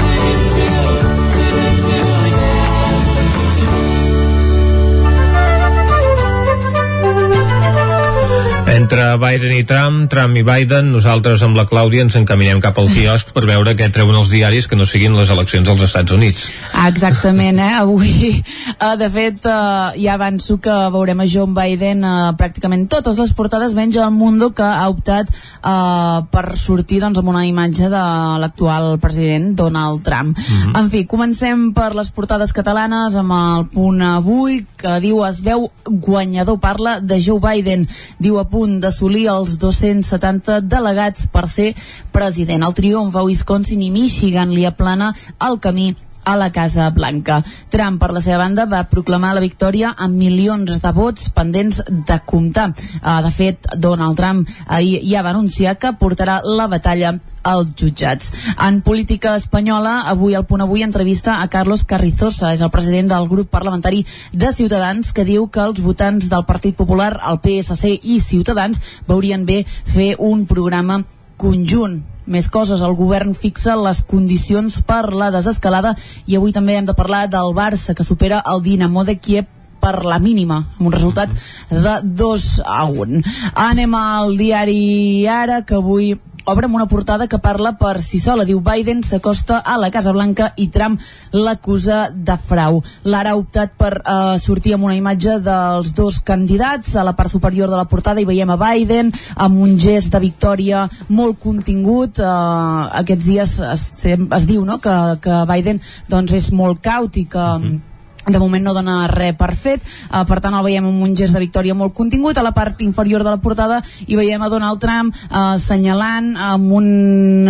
Entre 8.81 9.17
Biden 9.17 9.51
i 9.53 9.63
Trump, 9.63 10.09
Trump 10.09 10.33
i 10.39 10.41
Biden, 10.41 10.87
nosaltres 10.89 11.43
amb 11.45 11.57
la 11.59 11.67
Clàudia 11.69 12.01
ens 12.01 12.15
encaminem 12.17 12.57
cap 12.63 12.79
al 12.81 12.87
quiosc 12.89 13.29
per 13.35 13.43
veure 13.45 13.75
què 13.77 13.91
treuen 13.93 14.17
els 14.17 14.31
diaris 14.31 14.65
que 14.65 14.77
no 14.79 14.87
siguin 14.89 15.13
les 15.13 15.29
eleccions 15.29 15.69
als 15.69 15.83
Estats 15.85 16.15
Units. 16.15 16.47
Exactament, 16.87 17.59
eh? 17.61 17.75
Avui, 17.77 18.39
eh, 18.41 18.95
de 18.97 19.09
fet, 19.13 19.45
eh, 19.45 20.01
ja 20.01 20.15
avanço 20.15 20.57
que 20.57 20.73
veurem 20.95 21.21
a 21.21 21.27
John 21.29 21.53
Biden 21.53 22.01
eh, 22.01 22.15
pràcticament 22.39 22.87
totes 22.89 23.19
les 23.21 23.35
portades, 23.37 23.75
menys 23.77 23.99
el 24.01 24.09
Mundo, 24.17 24.49
que 24.57 24.65
ha 24.65 24.89
optat 24.89 25.29
eh, 25.29 26.17
per 26.33 26.45
sortir 26.57 27.03
doncs, 27.05 27.21
amb 27.21 27.29
una 27.35 27.45
imatge 27.45 27.85
de 27.85 28.03
l'actual 28.41 28.97
president 29.03 29.53
Donald 29.61 30.01
Trump. 30.01 30.33
Mhm. 30.33 30.73
En 30.81 30.89
fi, 30.89 31.05
comencem 31.05 31.69
per 31.77 31.91
les 31.93 32.09
portades 32.09 32.49
catalanes 32.51 33.13
amb 33.15 33.37
el 33.37 33.69
punt 33.77 34.01
avui, 34.09 34.63
que 34.81 34.97
diu 35.03 35.21
es 35.27 35.41
veu 35.45 35.69
guanyador, 35.85 36.59
parla 36.59 36.97
de 36.99 37.19
Joe 37.21 37.39
Biden, 37.41 37.87
diu 38.19 38.39
a 38.41 38.45
punt 38.49 38.79
d'assolir 38.83 39.27
els 39.31 39.57
270 39.61 40.61
delegats 40.65 41.27
per 41.31 41.47
ser 41.49 41.71
president. 42.11 42.65
El 42.65 42.77
triomf 42.77 43.15
a 43.15 43.25
Wisconsin 43.27 43.83
i 43.85 43.91
Michigan 43.93 44.53
li 44.55 44.65
aplana 44.65 45.13
el 45.47 45.59
camí 45.61 45.91
a 46.23 46.35
la 46.37 46.51
Casa 46.51 46.89
Blanca. 46.89 47.41
Trump, 47.69 47.99
per 48.01 48.11
la 48.13 48.21
seva 48.21 48.43
banda, 48.43 48.65
va 48.65 48.85
proclamar 48.91 49.33
la 49.35 49.43
victòria 49.43 49.93
amb 49.97 50.17
milions 50.17 50.79
de 50.81 50.93
vots 50.95 51.29
pendents 51.35 51.81
de 51.87 52.19
comptar. 52.25 52.71
Uh, 53.01 53.19
de 53.25 53.31
fet, 53.31 53.73
Donald 53.77 54.17
Trump 54.17 54.47
ahir 54.67 55.01
ja 55.07 55.23
va 55.23 55.35
anunciar 55.35 55.77
que 55.79 55.93
portarà 55.99 56.41
la 56.45 56.67
batalla 56.71 57.15
als 57.43 57.73
jutjats. 57.75 58.31
En 58.61 58.81
política 58.81 59.35
espanyola, 59.35 60.01
avui 60.09 60.35
al 60.35 60.45
punt 60.45 60.61
avui 60.61 60.83
entrevista 60.83 61.41
a 61.41 61.47
Carlos 61.47 61.83
Carrizosa, 61.85 62.53
és 62.53 62.61
el 62.61 62.69
president 62.69 63.09
del 63.09 63.27
grup 63.29 63.49
parlamentari 63.49 64.05
de 64.31 64.53
Ciutadans, 64.53 65.13
que 65.13 65.25
diu 65.25 65.47
que 65.49 65.63
els 65.63 65.81
votants 65.81 66.29
del 66.29 66.45
Partit 66.45 66.77
Popular, 66.77 67.15
el 67.31 67.41
PSC 67.41 67.97
i 68.03 68.21
Ciutadans 68.21 68.81
veurien 69.07 69.45
bé 69.45 69.63
fer 69.65 70.15
un 70.19 70.45
programa 70.45 71.01
conjunt 71.41 72.01
més 72.25 72.49
coses, 72.49 72.81
el 72.81 72.93
govern 72.97 73.33
fixa 73.37 73.77
les 73.79 74.03
condicions 74.07 74.81
per 74.87 75.13
la 75.13 75.31
desescalada 75.33 75.95
i 76.27 76.37
avui 76.37 76.53
també 76.53 76.77
hem 76.77 76.85
de 76.85 76.97
parlar 76.97 77.27
del 77.31 77.55
Barça 77.57 77.95
que 77.97 78.05
supera 78.07 78.43
el 78.53 78.61
Dinamo 78.65 79.05
de 79.07 79.17
Kiev 79.17 79.49
per 79.81 80.03
la 80.05 80.19
mínima, 80.21 80.59
amb 80.77 80.89
un 80.91 80.93
resultat 80.93 81.31
de 81.71 81.95
2 82.03 82.49
a 82.65 82.83
1. 82.85 83.23
Anem 83.57 83.95
al 83.97 84.35
diari 84.37 85.25
Ara, 85.27 85.63
que 85.65 85.79
avui 85.79 86.13
obre 86.51 86.67
amb 86.67 86.75
una 86.75 86.87
portada 86.91 87.27
que 87.31 87.39
parla 87.39 87.73
per 87.79 88.01
si 88.03 88.19
sola. 88.19 88.45
Diu 88.47 88.59
Biden 88.63 89.01
s'acosta 89.07 89.61
a 89.63 89.77
la 89.79 89.89
Casa 89.91 90.11
Blanca 90.11 90.51
i 90.59 90.67
Trump 90.73 90.99
l'acusa 91.31 92.09
de 92.11 92.35
frau. 92.37 92.81
L'ara 93.07 93.31
ha 93.31 93.39
optat 93.39 93.77
per 93.79 93.93
eh, 94.01 94.37
sortir 94.43 94.75
amb 94.75 94.89
una 94.89 94.97
imatge 94.97 95.37
dels 95.43 95.93
dos 95.97 96.19
candidats. 96.27 96.95
A 96.95 97.05
la 97.07 97.15
part 97.15 97.31
superior 97.31 97.71
de 97.71 97.79
la 97.79 97.87
portada 97.87 98.21
hi 98.21 98.27
veiem 98.27 98.51
a 98.51 98.59
Biden 98.59 99.13
amb 99.35 99.61
un 99.63 99.77
gest 99.79 100.11
de 100.11 100.23
victòria 100.23 100.87
molt 101.09 101.39
contingut. 101.39 102.19
Eh, 102.19 102.81
aquests 103.03 103.29
dies 103.29 103.55
es, 103.71 103.85
es 104.07 104.49
diu 104.49 104.65
no? 104.67 104.81
que, 104.83 104.97
que 105.23 105.45
Biden 105.53 105.79
doncs, 106.11 106.35
és 106.35 106.51
molt 106.51 106.83
caut 106.83 107.15
i 107.17 107.25
que... 107.25 107.47
Mm 107.61 107.71
-hmm 107.71 107.90
de 108.27 108.39
moment 108.39 108.63
no 108.63 108.73
dona 108.73 109.07
res 109.09 109.35
per 109.37 109.53
fet. 109.57 109.81
Uh, 110.09 110.23
per 110.29 110.39
tant 110.43 110.55
el 110.57 110.65
veiem 110.65 110.85
amb 110.87 111.03
un 111.05 111.15
gest 111.17 111.33
de 111.35 111.41
victòria 111.41 111.75
molt 111.77 111.95
contingut 111.97 112.37
a 112.37 112.45
la 112.45 112.53
part 112.55 112.81
inferior 112.85 113.23
de 113.25 113.31
la 113.33 113.41
portada 113.41 113.81
i 114.07 114.17
veiem 114.19 114.41
a 114.41 114.49
Donald 114.51 114.81
Trump 114.83 115.15
uh, 115.15 115.55
assenyalant 115.55 116.35
amb 116.37 116.73
un 116.77 116.89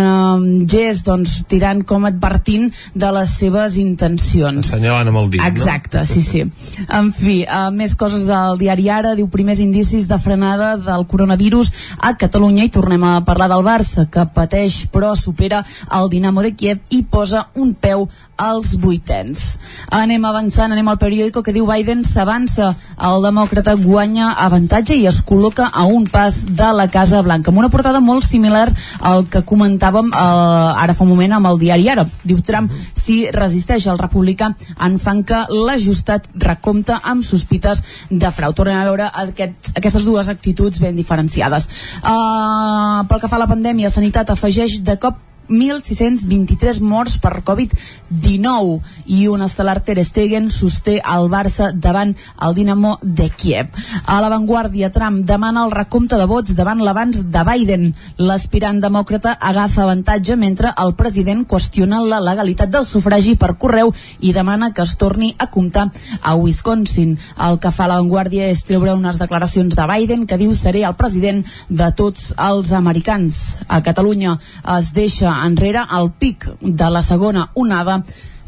uh, 0.00 0.66
gest 0.68 1.06
doncs 1.08 1.42
tirant 1.50 1.82
com 1.84 2.06
advertint 2.08 2.70
de 2.94 3.12
les 3.18 3.36
seves 3.42 3.76
intencions. 3.82 4.66
Assenyalant 4.66 5.12
amb 5.12 5.22
el 5.22 5.30
dit, 5.34 5.44
exacte, 5.44 6.02
no? 6.02 6.08
sí, 6.08 6.22
sí. 6.24 6.44
En 6.88 7.12
fi, 7.16 7.42
uh, 7.44 7.68
més 7.74 7.96
coses 7.98 8.26
del 8.28 8.58
diari 8.60 8.88
Ara. 8.92 9.14
Diu 9.18 9.28
primers 9.32 9.60
indicis 9.62 10.08
de 10.08 10.18
frenada 10.22 10.74
del 10.80 11.06
coronavirus 11.10 11.72
a 12.00 12.14
Catalunya 12.18 12.66
i 12.66 12.72
tornem 12.72 13.04
a 13.04 13.14
parlar 13.26 13.50
del 13.52 13.64
Barça 13.66 14.06
que 14.10 14.24
pateix 14.34 14.82
però 14.92 15.14
supera 15.18 15.62
el 15.98 16.10
Dinamo 16.12 16.42
de 16.42 16.52
Kiev 16.56 16.80
i 16.90 17.02
posa 17.04 17.48
un 17.54 17.74
peu 17.74 18.08
als 18.42 18.74
vuitens. 18.82 19.58
Anem 19.92 20.24
avançant, 20.26 20.72
anem 20.72 20.88
al 20.88 20.98
periòdico 20.98 21.42
que 21.44 21.54
diu 21.54 21.68
Biden 21.68 22.02
s'avança, 22.06 22.72
el 23.08 23.22
demòcrata 23.24 23.74
guanya 23.78 24.32
avantatge 24.46 24.96
i 24.98 25.06
es 25.10 25.20
col·loca 25.26 25.68
a 25.72 25.86
un 25.86 26.06
pas 26.10 26.42
de 26.48 26.70
la 26.74 26.88
Casa 26.90 27.22
Blanca, 27.22 27.52
amb 27.52 27.62
una 27.62 27.70
portada 27.72 28.00
molt 28.00 28.26
similar 28.26 28.66
al 29.00 29.26
que 29.30 29.44
comentàvem 29.46 30.10
eh, 30.10 30.82
ara 30.82 30.96
fa 30.96 31.06
un 31.06 31.12
moment 31.14 31.38
amb 31.38 31.52
el 31.52 31.60
diari 31.62 31.88
Ara. 31.92 32.06
Diu 32.24 32.40
Trump, 32.46 32.70
si 33.02 33.26
resisteix 33.34 33.86
el 33.90 34.00
republicà, 34.00 34.52
en 34.86 34.98
fan 35.02 35.22
que 35.26 35.42
l'ajustat 35.50 36.28
recompte 36.46 36.98
amb 37.02 37.26
sospites 37.26 37.82
de 38.10 38.30
frau. 38.34 38.54
Tornem 38.56 38.78
a 38.78 38.86
veure 38.88 39.10
aquest, 39.24 39.74
aquestes 39.76 40.06
dues 40.06 40.30
actituds 40.32 40.80
ben 40.82 40.96
diferenciades. 40.98 41.68
Uh, 42.02 43.02
pel 43.10 43.20
que 43.22 43.30
fa 43.30 43.38
a 43.38 43.44
la 43.44 43.50
pandèmia, 43.50 43.90
Sanitat 43.90 44.32
afegeix 44.34 44.80
de 44.86 44.98
cop 45.02 45.20
1.623 45.52 46.80
morts 46.80 47.18
per 47.20 47.42
Covid-19 47.44 48.80
i 49.12 49.26
un 49.28 49.44
estel·lar 49.44 49.82
Ter 49.84 49.98
Stegen 50.04 50.48
sosté 50.50 50.96
el 51.14 51.28
Barça 51.32 51.70
davant 51.72 52.14
el 52.42 52.56
Dinamo 52.56 52.96
de 53.02 53.28
Kiev. 53.28 53.68
A 54.06 54.20
l'avantguàrdia, 54.24 54.90
Trump 54.94 55.22
demana 55.28 55.66
el 55.66 55.74
recompte 55.74 56.16
de 56.16 56.26
vots 56.30 56.56
davant 56.56 56.80
l'abans 56.80 57.22
de 57.34 57.44
Biden. 57.48 57.90
L'aspirant 58.18 58.80
demòcrata 58.80 59.36
agafa 59.40 59.84
avantatge 59.84 60.36
mentre 60.40 60.72
el 60.82 60.94
president 60.96 61.44
qüestiona 61.48 62.00
la 62.06 62.22
legalitat 62.24 62.72
del 62.72 62.88
sufragi 62.88 63.36
per 63.36 63.54
correu 63.60 63.92
i 64.20 64.32
demana 64.32 64.72
que 64.72 64.82
es 64.86 64.96
torni 64.96 65.34
a 65.38 65.50
comptar 65.52 65.90
a 66.22 66.34
Wisconsin. 66.36 67.18
El 67.36 67.60
que 67.60 67.74
fa 67.74 67.90
l'avantguàrdia 67.90 68.48
és 68.48 68.64
treure 68.64 68.96
unes 68.96 69.20
declaracions 69.20 69.76
de 69.76 69.88
Biden 69.92 70.26
que 70.26 70.40
diu 70.40 70.54
seré 70.56 70.86
el 70.88 70.96
president 70.96 71.44
de 71.68 71.92
tots 71.98 72.32
els 72.38 72.72
americans. 72.72 73.42
A 73.68 73.82
Catalunya 73.84 74.38
es 74.78 74.92
deixa 74.96 75.41
enrere 75.46 75.86
el 75.98 76.10
pic 76.18 76.48
de 76.60 76.90
la 76.90 77.02
segona 77.02 77.48
onada 77.54 78.02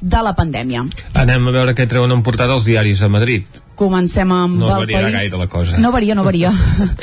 de 0.04 0.22
la 0.22 0.34
pandèmia. 0.36 0.84
Anem 1.16 1.48
a 1.48 1.52
veure 1.54 1.74
què 1.76 1.86
treuen 1.88 2.12
en 2.12 2.22
portada 2.24 2.56
els 2.56 2.66
diaris 2.68 3.00
a 3.02 3.08
Madrid. 3.08 3.60
Comencem 3.74 4.30
amb 4.30 4.60
no 4.60 4.68
el 4.70 4.86
país... 4.86 5.14
gaire 5.16 5.38
la 5.38 5.48
cosa. 5.50 5.78
No 5.82 5.90
varia, 5.90 6.14
no 6.14 6.22
varia. 6.26 6.52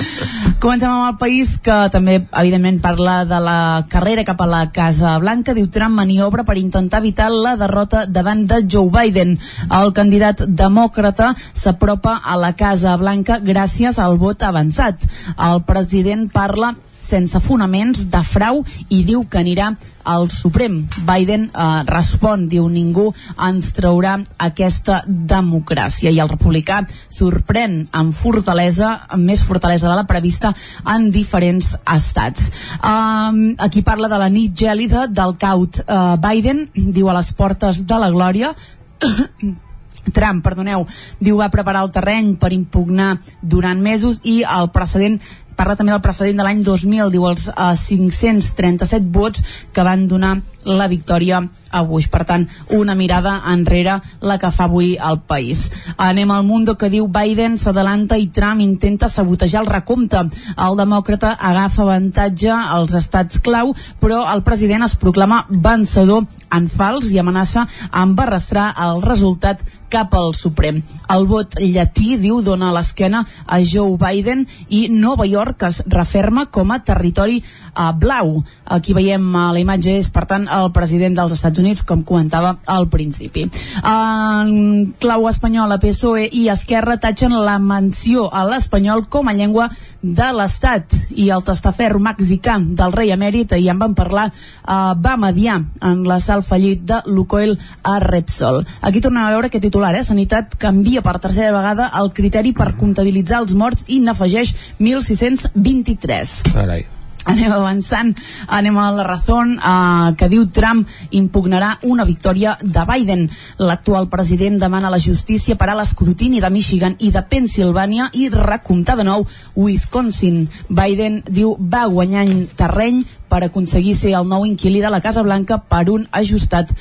Comencem 0.61 0.91
amb 0.91 1.07
el 1.09 1.17
país 1.19 1.55
que 1.65 1.75
també, 1.91 2.19
evidentment, 2.37 2.77
parla 2.83 3.15
de 3.25 3.39
la 3.43 3.57
carrera 3.91 4.23
cap 4.27 4.43
a 4.45 4.47
la 4.47 4.61
Casa 4.71 5.15
Blanca. 5.19 5.55
Diu 5.57 5.67
Trump 5.73 5.97
maniobra 5.97 6.45
per 6.47 6.59
intentar 6.61 7.01
evitar 7.01 7.31
la 7.33 7.55
derrota 7.59 8.05
davant 8.05 8.45
de 8.47 8.61
Joe 8.69 8.93
Biden. 8.93 9.33
El 9.81 9.91
candidat 9.97 10.45
demòcrata 10.45 11.33
s'apropa 11.51 12.19
a 12.23 12.37
la 12.39 12.53
Casa 12.53 12.93
Blanca 13.01 13.41
gràcies 13.41 13.99
al 13.99 14.21
vot 14.21 14.45
avançat. 14.45 15.01
El 15.49 15.65
president 15.67 16.29
parla 16.31 16.75
sense 17.01 17.39
fonaments 17.43 18.05
de 18.11 18.21
frau 18.25 18.61
i 18.89 19.03
diu 19.07 19.25
que 19.29 19.41
anirà 19.41 19.71
al 20.03 20.29
Suprem. 20.33 20.79
Biden 21.05 21.47
eh, 21.49 21.67
respon, 21.89 22.47
diu 22.49 22.67
ningú 22.69 23.09
ens 23.47 23.71
traurà 23.77 24.17
aquesta 24.41 25.01
democràcia 25.07 26.11
i 26.11 26.19
el 26.21 26.31
republicà 26.31 26.81
sorprèn 26.89 27.81
amb 27.97 28.15
fortalesa, 28.15 28.93
amb 29.09 29.27
més 29.29 29.43
fortalesa 29.45 29.89
de 29.89 29.97
la 29.99 30.07
prevista 30.09 30.53
en 30.95 31.09
diferents 31.13 31.73
estats. 31.95 32.51
Um, 32.81 33.41
aquí 33.61 33.83
parla 33.85 34.09
de 34.11 34.21
la 34.21 34.29
nit 34.33 34.55
gèlida 34.57 35.07
del 35.07 35.35
caut 35.41 35.83
uh, 35.85 36.15
Biden, 36.21 36.67
diu 36.73 37.09
a 37.09 37.17
les 37.17 37.33
portes 37.37 37.85
de 37.85 38.01
la 38.01 38.09
glòria 38.13 38.55
Trump, 40.09 40.41
perdoneu, 40.43 40.85
diu 41.21 41.37
va 41.37 41.51
preparar 41.53 41.83
el 41.85 41.91
terreny 41.93 42.33
per 42.41 42.51
impugnar 42.55 43.11
durant 43.41 43.81
mesos 43.81 44.21
i 44.25 44.41
el 44.41 44.71
precedent 44.73 45.19
parla 45.55 45.75
també 45.77 45.93
del 45.93 46.03
precedent 46.03 46.39
de 46.39 46.45
l'any 46.47 46.63
2000, 46.65 47.11
diu 47.13 47.27
els 47.29 47.49
eh, 47.51 47.73
537 47.77 49.11
vots 49.13 49.43
que 49.73 49.85
van 49.85 50.07
donar 50.11 50.37
la 50.65 50.87
victòria 50.87 51.41
a. 51.71 51.81
Per 52.11 52.23
tant, 52.27 52.47
una 52.75 52.95
mirada 52.95 53.41
enrere 53.51 53.99
la 54.21 54.37
que 54.37 54.51
fa 54.51 54.65
avui 54.65 54.97
el 54.97 55.19
país. 55.27 55.71
Anem 55.97 56.31
al 56.31 56.43
Mundo 56.43 56.77
que 56.77 56.89
diu 56.89 57.07
Biden 57.07 57.57
s'adalanta 57.57 58.17
i 58.17 58.27
Trump 58.27 58.61
intenta 58.61 59.07
sabotejar 59.09 59.63
el 59.63 59.71
recompte. 59.71 60.21
El 60.57 60.77
demòcrata 60.77 61.37
agafa 61.39 61.83
avantatge 61.83 62.51
als 62.51 62.93
estats 62.93 63.39
clau, 63.39 63.73
però 63.99 64.25
el 64.33 64.43
president 64.43 64.83
es 64.83 64.95
proclama 64.95 65.45
vencedor 65.49 66.27
en 66.51 66.67
fals 66.67 67.11
i 67.11 67.19
amenaça 67.19 67.67
amb 67.91 68.19
arrastrar 68.19 68.73
el 68.87 69.01
resultat 69.01 69.63
cap 69.91 70.13
al 70.15 70.31
Suprem. 70.39 70.79
El 71.11 71.25
vot 71.27 71.57
llatí, 71.59 72.15
diu, 72.21 72.39
dona 72.41 72.71
l'esquena 72.71 73.25
a 73.45 73.59
Joe 73.59 73.97
Biden 73.99 74.45
i 74.71 74.85
Nova 74.91 75.27
York 75.27 75.67
es 75.67 75.81
referma 75.91 76.47
com 76.47 76.71
a 76.71 76.79
territori 76.87 77.41
uh, 77.41 77.91
blau. 77.91 78.37
Aquí 78.71 78.95
veiem 78.95 79.27
uh, 79.33 79.49
la 79.51 79.59
imatge 79.59 79.97
és, 79.99 80.07
per 80.15 80.23
tant, 80.31 80.47
el 80.57 80.71
president 80.75 81.15
dels 81.17 81.35
Estats 81.37 81.59
Units, 81.61 81.83
com 81.87 82.03
comentava 82.07 82.55
al 82.65 82.87
principi. 82.91 83.47
En 83.81 84.93
clau 85.01 85.27
espanyola, 85.29 85.79
PSOE 85.81 86.27
i 86.31 86.47
Esquerra 86.53 86.97
tatxen 87.01 87.35
la 87.35 87.57
menció 87.59 88.27
a 88.31 88.43
l'espanyol 88.47 89.07
com 89.11 89.29
a 89.29 89.35
llengua 89.37 89.69
de 90.01 90.29
l'Estat 90.33 90.95
i 91.21 91.29
el 91.29 91.43
testaferro 91.45 92.01
mexicà 92.01 92.57
del 92.59 92.95
rei 92.95 93.13
emèrit, 93.13 93.53
i 93.57 93.69
en 93.69 93.79
van 93.81 93.95
parlar, 93.97 94.29
uh, 94.31 94.93
va 94.97 95.17
mediar 95.19 95.59
en 95.81 96.05
l'assalt 96.07 96.47
fallit 96.47 96.85
de 96.87 97.01
Lucoil 97.05 97.57
a 97.83 97.99
Repsol. 98.03 98.63
Aquí 98.81 99.01
tornem 99.01 99.23
a 99.23 99.33
veure 99.33 99.51
aquest 99.51 99.67
titular, 99.67 99.93
eh? 99.95 100.05
Sanitat 100.07 100.57
canvia 100.61 101.03
per 101.05 101.19
tercera 101.19 101.53
vegada 101.55 101.91
el 102.01 102.11
criteri 102.17 102.55
per 102.57 102.73
comptabilitzar 102.79 103.43
els 103.43 103.53
morts 103.57 103.85
i 103.87 104.01
n'afegeix 104.01 104.55
1.623. 104.79 106.41
Carai. 106.51 107.00
Anem 107.29 107.51
avançant, 107.53 108.15
anem 108.47 108.77
a 108.81 108.87
la 108.95 109.03
raó 109.05 109.41
eh, 109.45 110.13
que 110.17 110.29
diu 110.31 110.47
Trump 110.49 110.87
impugnarà 111.11 111.75
una 111.83 112.05
victòria 112.05 112.57
de 112.61 112.85
Biden. 112.89 113.27
L'actual 113.61 114.09
president 114.09 114.57
demana 114.59 114.89
a 114.89 114.95
la 114.95 114.99
justícia 114.99 115.55
parar 115.55 115.77
l'escrutini 115.77 116.41
de 116.41 116.49
Michigan 116.49 116.97
i 116.99 117.11
de 117.11 117.21
Pensilvània 117.21 118.09
i 118.13 118.29
recomptar 118.33 118.97
de 118.97 119.05
nou 119.05 119.27
Wisconsin. 119.55 120.47
Biden 120.69 121.21
diu 121.29 121.55
va 121.59 121.85
guanyant 121.87 122.47
terreny 122.57 123.03
per 123.31 123.45
aconseguir 123.45 123.95
ser 123.95 124.11
el 124.19 124.27
nou 124.27 124.43
inquilí 124.45 124.81
de 124.83 124.91
la 124.91 124.99
Casa 124.99 125.23
Blanca 125.23 125.61
per 125.71 125.85
un 125.93 126.03
ajustat 126.11 126.73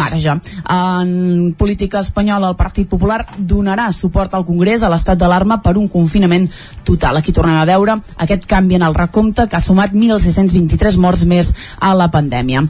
marge. 0.00 0.38
En 0.72 1.52
política 1.58 2.00
espanyola, 2.00 2.48
el 2.48 2.56
Partit 2.56 2.88
Popular 2.88 3.20
donarà 3.38 3.90
suport 3.92 4.34
al 4.34 4.46
Congrés 4.48 4.82
a 4.82 4.88
l'estat 4.88 5.20
d'alarma 5.20 5.60
per 5.60 5.76
un 5.76 5.88
confinament 5.92 6.48
total. 6.88 7.20
Aquí 7.20 7.34
tornem 7.36 7.60
a 7.60 7.68
veure 7.68 7.98
aquest 8.16 8.48
canvi 8.48 8.80
en 8.80 8.88
el 8.88 8.96
recompte 8.96 9.48
que 9.48 9.60
ha 9.60 9.64
sumat 9.64 9.92
1.623 9.92 10.96
morts 10.96 11.28
més 11.28 11.52
a 11.78 11.94
la 11.94 12.08
pandèmia. 12.10 12.64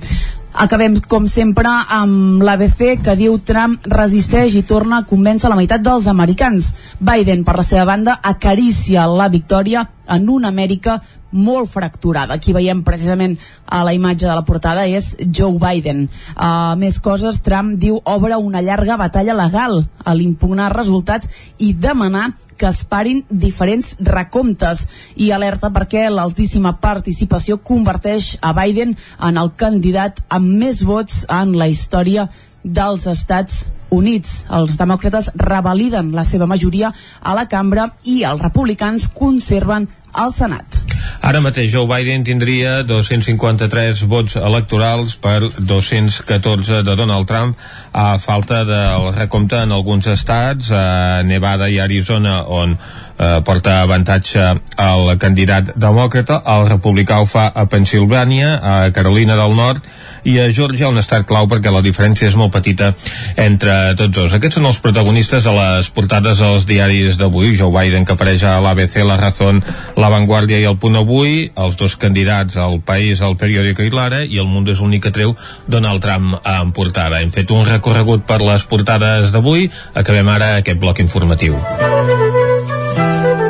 Acabem, 0.52 0.96
com 1.06 1.26
sempre, 1.28 1.68
amb 1.68 2.42
l'ABC 2.42 3.02
que 3.04 3.14
diu 3.18 3.36
Trump 3.44 3.84
resisteix 3.92 4.56
i 4.56 4.64
torna 4.66 5.02
a 5.02 5.06
convèncer 5.06 5.50
la 5.50 5.58
meitat 5.58 5.84
dels 5.84 6.08
americans. 6.08 6.72
Biden, 6.98 7.44
per 7.44 7.58
la 7.60 7.66
seva 7.66 7.84
banda, 7.84 8.18
acaricia 8.22 9.06
la 9.06 9.28
victòria 9.28 9.84
en 10.08 10.28
una 10.32 10.48
Amèrica 10.48 10.96
molt 11.30 11.68
fracturada. 11.68 12.34
Aquí 12.34 12.54
veiem 12.56 12.80
precisament 12.82 13.36
a 13.66 13.82
la 13.84 13.92
imatge 13.92 14.26
de 14.26 14.34
la 14.34 14.46
portada 14.48 14.86
és 14.88 15.12
Joe 15.20 15.60
Biden. 15.60 16.06
Uh, 16.32 16.74
més 16.80 16.98
coses, 17.04 17.42
Trump 17.44 17.76
diu 17.76 18.00
obre 18.08 18.40
una 18.40 18.64
llarga 18.64 18.96
batalla 18.96 19.36
legal 19.36 19.82
a 20.04 20.16
l'impugnar 20.16 20.72
resultats 20.72 21.28
i 21.58 21.74
demanar 21.74 22.30
que 22.58 22.66
es 22.68 22.82
parin 22.84 23.22
diferents 23.30 23.94
recomptes. 24.04 24.84
I 25.16 25.30
alerta 25.32 25.70
perquè 25.72 26.08
l'altíssima 26.10 26.74
participació 26.82 27.60
converteix 27.62 28.34
a 28.42 28.52
Biden 28.58 28.96
en 29.30 29.40
el 29.40 29.54
candidat 29.56 30.20
amb 30.28 30.58
més 30.60 30.82
vots 30.84 31.22
en 31.32 31.56
la 31.56 31.70
història 31.70 32.28
dels 32.62 33.06
Estats 33.06 33.68
Units. 33.94 34.44
Els 34.52 34.76
demòcrates 34.76 35.30
revaliden 35.40 36.12
la 36.16 36.24
seva 36.28 36.46
majoria 36.46 36.92
a 37.20 37.34
la 37.36 37.46
cambra 37.48 37.88
i 38.04 38.22
els 38.28 38.42
republicans 38.42 39.08
conserven 39.14 39.88
al 40.12 40.34
Senat. 40.34 40.78
Ara 41.22 41.40
mateix 41.44 41.70
Joe 41.72 41.86
Biden 41.88 42.24
tindria 42.26 42.82
253 42.86 44.04
vots 44.10 44.36
electorals 44.40 45.16
per 45.20 45.40
214 45.58 46.82
de 46.86 46.96
Donald 46.98 47.28
Trump 47.28 47.56
a 47.92 48.18
falta 48.18 48.64
del 48.68 49.12
recompte 49.16 49.62
en 49.62 49.72
alguns 49.72 50.08
estats, 50.10 50.72
a 50.72 51.22
Nevada 51.26 51.68
i 51.68 51.78
Arizona, 51.82 52.42
on 52.44 52.76
eh, 53.18 53.40
porta 53.44 53.82
avantatge 53.82 54.46
el 54.78 55.12
candidat 55.18 55.74
demòcrata, 55.76 56.40
el 56.56 56.68
republicà 56.70 57.20
ho 57.20 57.26
fa 57.26 57.48
a 57.54 57.66
Pensilvània, 57.66 58.54
a 58.62 58.76
Carolina 58.94 59.36
del 59.36 59.56
Nord, 59.58 59.82
i 60.28 60.38
a 60.40 60.48
Georgia 60.52 60.90
un 60.90 60.98
estat 61.00 61.26
clau 61.28 61.48
perquè 61.48 61.70
la 61.72 61.82
diferència 61.84 62.28
és 62.28 62.36
molt 62.38 62.52
petita 62.52 62.92
entre 63.40 63.94
tots 63.98 64.14
dos. 64.14 64.34
Aquests 64.36 64.58
són 64.58 64.68
els 64.68 64.80
protagonistes 64.84 65.46
a 65.46 65.54
les 65.56 65.90
portades 65.94 66.42
dels 66.42 66.66
diaris 66.68 67.18
d'avui. 67.20 67.54
Joe 67.58 67.72
Biden 67.72 68.04
que 68.04 68.14
apareix 68.16 68.44
a 68.44 68.58
l'ABC, 68.62 69.00
La 69.06 69.16
Razón, 69.20 69.62
La 69.96 70.10
Vanguardia 70.12 70.60
i 70.60 70.68
el 70.68 70.78
Punt 70.78 70.98
Avui, 71.00 71.50
els 71.56 71.78
dos 71.80 71.96
candidats 71.96 72.58
al 72.60 72.80
País, 72.84 73.22
al 73.22 73.38
Periòdico 73.40 73.86
i 73.86 73.92
l'Ara, 73.94 74.22
i 74.24 74.40
el 74.42 74.50
Mundo 74.50 74.74
és 74.74 74.82
l'únic 74.82 75.06
que 75.08 75.14
treu 75.14 75.36
Donald 75.66 76.02
Trump 76.04 76.38
en 76.42 76.72
portada. 76.76 77.22
Hem 77.22 77.32
fet 77.34 77.50
un 77.54 77.66
recorregut 77.68 78.26
per 78.28 78.42
les 78.44 78.66
portades 78.68 79.32
d'avui, 79.32 79.70
acabem 79.94 80.34
ara 80.34 80.56
aquest 80.58 80.82
bloc 80.82 81.00
informatiu. 81.04 81.56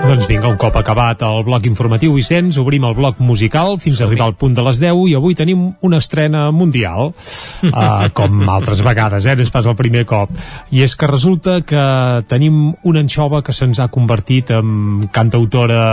Doncs 0.09 0.25
vinga, 0.25 0.49
un 0.49 0.57
cop 0.57 0.73
acabat 0.81 1.21
el 1.27 1.43
bloc 1.45 1.67
informatiu 1.69 2.15
Vicenç, 2.15 2.57
obrim 2.63 2.87
el 2.89 2.95
bloc 2.97 3.19
musical 3.21 3.75
fins 3.77 3.99
a 4.01 4.07
arribar 4.07 4.31
al 4.31 4.39
punt 4.41 4.55
de 4.57 4.65
les 4.65 4.81
10 4.81 5.03
i 5.11 5.17
avui 5.19 5.37
tenim 5.37 5.67
una 5.85 5.99
estrena 6.01 6.47
mundial, 6.49 7.11
uh, 7.13 8.07
com 8.17 8.49
altres 8.49 8.81
vegades, 8.87 9.27
eh? 9.29 9.37
no 9.37 9.45
és 9.45 9.53
pas 9.53 9.69
el 9.69 9.77
primer 9.77 10.07
cop. 10.09 10.33
I 10.73 10.81
és 10.87 10.97
que 10.97 11.11
resulta 11.13 11.59
que 11.61 11.85
tenim 12.25 12.73
una 12.89 13.05
anxova 13.05 13.43
que 13.45 13.53
se'ns 13.53 13.83
ha 13.85 13.91
convertit 13.93 14.55
en 14.57 15.11
cantautora... 15.13 15.85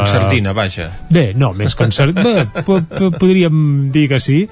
En 0.00 0.08
sardina, 0.08 0.56
vaja. 0.56 0.88
Bé, 1.12 1.30
no, 1.36 1.52
més 1.52 1.76
que 1.76 1.84
en 1.84 1.92
sardina... 1.92 2.48
podríem 3.20 3.90
dir 3.92 4.08
que 4.08 4.24
sí. 4.24 4.46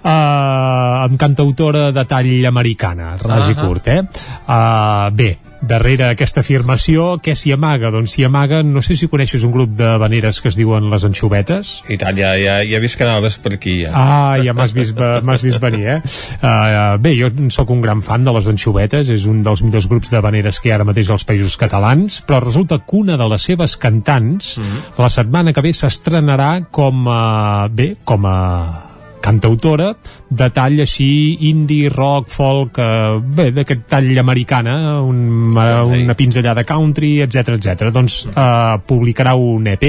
Uh, 0.00 1.04
en 1.04 1.20
cantautora 1.20 1.90
de 1.92 2.08
tall 2.08 2.36
americana, 2.48 3.18
ras 3.20 3.52
i 3.52 3.60
curt, 3.60 3.92
eh? 3.92 4.04
Uh, 4.48 5.12
bé, 5.12 5.34
darrere 5.68 6.08
aquesta 6.10 6.42
afirmació, 6.44 7.14
què 7.22 7.34
s'hi 7.38 7.52
amaga? 7.54 7.90
Doncs 7.94 8.14
s'hi 8.14 8.24
amaga, 8.26 8.62
no 8.66 8.82
sé 8.84 8.96
si 8.98 9.08
coneixes 9.10 9.44
un 9.46 9.52
grup 9.54 9.74
de 9.78 9.94
veneres 10.02 10.40
que 10.42 10.50
es 10.52 10.58
diuen 10.58 10.90
les 10.92 11.06
anxovetes. 11.08 11.74
I 11.90 11.98
tant, 12.00 12.16
ja, 12.18 12.34
ja, 12.40 12.58
ja 12.66 12.78
he 12.78 12.82
vist 12.82 12.98
que 12.98 13.06
anaves 13.06 13.38
per 13.42 13.54
aquí, 13.56 13.80
ja. 13.84 13.92
Ah, 13.94 14.36
ja 14.44 14.54
m'has 14.56 14.74
vist, 14.76 15.00
vist 15.44 15.60
venir, 15.62 15.84
eh? 15.96 15.98
Uh, 16.38 16.96
bé, 17.02 17.14
jo 17.18 17.30
sóc 17.54 17.74
un 17.74 17.82
gran 17.84 18.02
fan 18.06 18.26
de 18.26 18.34
les 18.36 18.48
anxovetes, 18.50 19.10
és 19.14 19.28
un 19.30 19.42
dels 19.46 19.64
millors 19.66 19.88
grups 19.90 20.12
de 20.14 20.22
veneres 20.24 20.60
que 20.60 20.70
hi 20.70 20.74
ha 20.74 20.80
ara 20.80 20.88
mateix 20.88 21.12
als 21.14 21.26
països 21.28 21.58
catalans, 21.60 22.20
però 22.26 22.42
resulta 22.44 22.80
que 22.80 23.00
una 23.02 23.18
de 23.20 23.28
les 23.34 23.50
seves 23.50 23.76
cantants, 23.76 24.58
mm 24.58 24.64
-hmm. 24.64 24.98
la 25.02 25.10
setmana 25.10 25.52
que 25.52 25.62
ve 25.62 25.72
s'estrenarà 25.72 26.66
com 26.70 27.08
a... 27.08 27.68
bé, 27.68 27.96
com 28.04 28.26
a 28.26 28.93
cantautora 29.24 29.90
de 30.28 30.48
tall 30.54 30.82
així 30.84 31.08
indie, 31.48 31.88
rock, 31.92 32.28
folk 32.32 32.80
eh, 32.82 33.16
bé, 33.24 33.48
d'aquest 33.56 33.86
tall 33.94 34.12
americana 34.20 34.76
un, 35.00 35.54
una 35.54 36.16
pinzellada 36.18 36.66
country 36.68 37.16
etc 37.24 37.56
etc. 37.56 37.88
doncs 37.94 38.20
eh, 38.30 38.76
publicarà 38.86 39.34
un 39.40 39.70
EP 39.72 39.86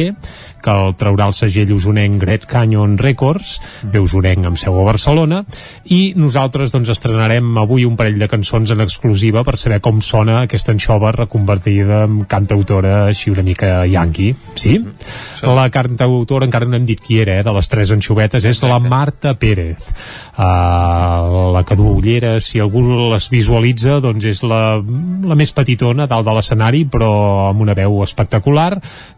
que 0.65 0.73
el 0.73 0.95
traurà 0.97 1.29
el 1.29 1.35
segell 1.37 1.73
usonenc 1.75 2.17
Great 2.23 2.47
Canyon 2.49 2.97
Records, 3.01 3.59
ve 3.91 4.01
usonenc 4.01 4.47
amb 4.49 4.59
seu 4.59 4.79
a 4.81 4.85
Barcelona, 4.87 5.43
i 5.93 6.15
nosaltres 6.17 6.73
doncs 6.73 6.91
estrenarem 6.95 7.53
avui 7.61 7.85
un 7.85 7.97
parell 7.99 8.17
de 8.21 8.29
cançons 8.31 8.73
en 8.73 8.81
exclusiva 8.85 9.45
per 9.45 9.57
saber 9.61 9.81
com 9.85 10.01
sona 10.01 10.41
aquesta 10.43 10.73
anxova 10.73 11.13
reconvertida 11.15 12.03
en 12.07 12.23
cantautora 12.29 12.95
així 13.11 13.33
una 13.33 13.45
mica 13.45 13.85
yankee, 13.89 14.35
sí? 14.55 14.79
sí. 14.81 15.45
La 15.45 15.69
cantautora 15.69 16.47
encara 16.49 16.67
no 16.69 16.79
hem 16.79 16.87
dit 16.89 17.01
qui 17.01 17.19
era, 17.21 17.39
eh, 17.39 17.45
de 17.45 17.53
les 17.53 17.69
tres 17.69 17.93
anxovetes, 17.93 18.45
és 18.45 18.63
la 18.65 18.79
Marta 18.81 19.35
Pérez. 19.37 19.91
Uh, 20.35 21.53
la 21.55 21.61
que 21.63 21.77
du 21.79 21.85
ulleres, 21.95 22.49
si 22.49 22.59
algú 22.59 22.81
les 23.13 23.29
visualitza, 23.31 24.01
doncs 24.03 24.25
és 24.27 24.41
la, 24.43 24.81
la 24.81 25.37
més 25.39 25.53
petitona 25.55 26.09
dalt 26.11 26.27
de 26.27 26.33
l'escenari, 26.35 26.83
però 26.91 27.11
amb 27.51 27.63
una 27.63 27.75
veu 27.77 28.01
espectacular, 28.03 28.73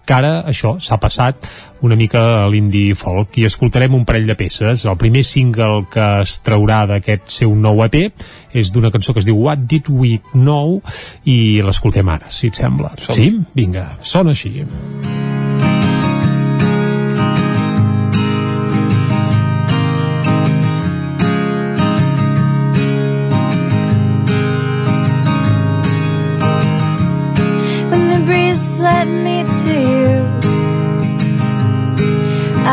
que 0.07 0.15
ara 0.15 0.33
això 0.47 0.75
s'ha 0.83 0.99
passat 1.01 1.36
una 1.85 1.97
mica 1.99 2.23
a 2.43 2.47
l'indie 2.49 2.95
folk 2.97 3.37
i 3.37 3.45
escoltarem 3.47 3.95
un 3.95 4.05
parell 4.07 4.27
de 4.29 4.37
peces. 4.39 4.85
El 4.85 4.97
primer 4.97 5.23
single 5.27 5.85
que 5.93 6.07
es 6.23 6.39
traurà 6.45 6.83
d'aquest 6.89 7.29
seu 7.39 7.55
nou 7.55 7.83
EP 7.85 7.99
és 8.57 8.73
d'una 8.73 8.91
cançó 8.93 9.13
que 9.13 9.23
es 9.23 9.29
diu 9.29 9.37
What 9.37 9.67
Did 9.69 9.91
We 9.93 10.17
Know 10.33 10.79
i 11.25 11.61
l'escoltem 11.65 12.09
ara, 12.09 12.31
si 12.33 12.51
et 12.51 12.59
sembla. 12.59 12.95
Som. 12.97 13.15
Sí? 13.15 13.31
Vinga, 13.57 13.89
sona 14.01 14.33
així. 14.37 14.57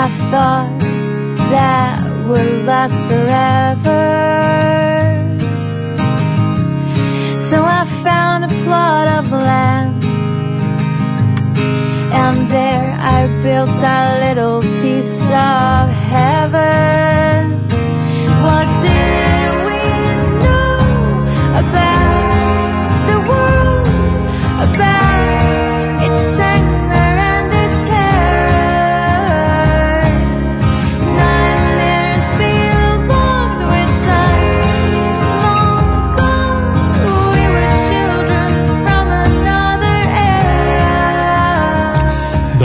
I 0.04 0.08
thought 0.30 0.80
that 1.54 2.28
would 2.28 2.66
last 2.66 3.06
forever. 3.08 4.02
So 7.40 7.62
I 7.64 7.86
found 8.04 8.44
a 8.44 8.48
plot 8.64 9.06
of 9.08 9.32
land, 9.32 10.04
and 12.12 12.50
there 12.50 12.94
I 13.00 13.28
built 13.42 13.70
a 13.70 14.20
little 14.26 14.60
piece 14.82 15.22
of 15.22 15.88
heaven. 16.12 17.13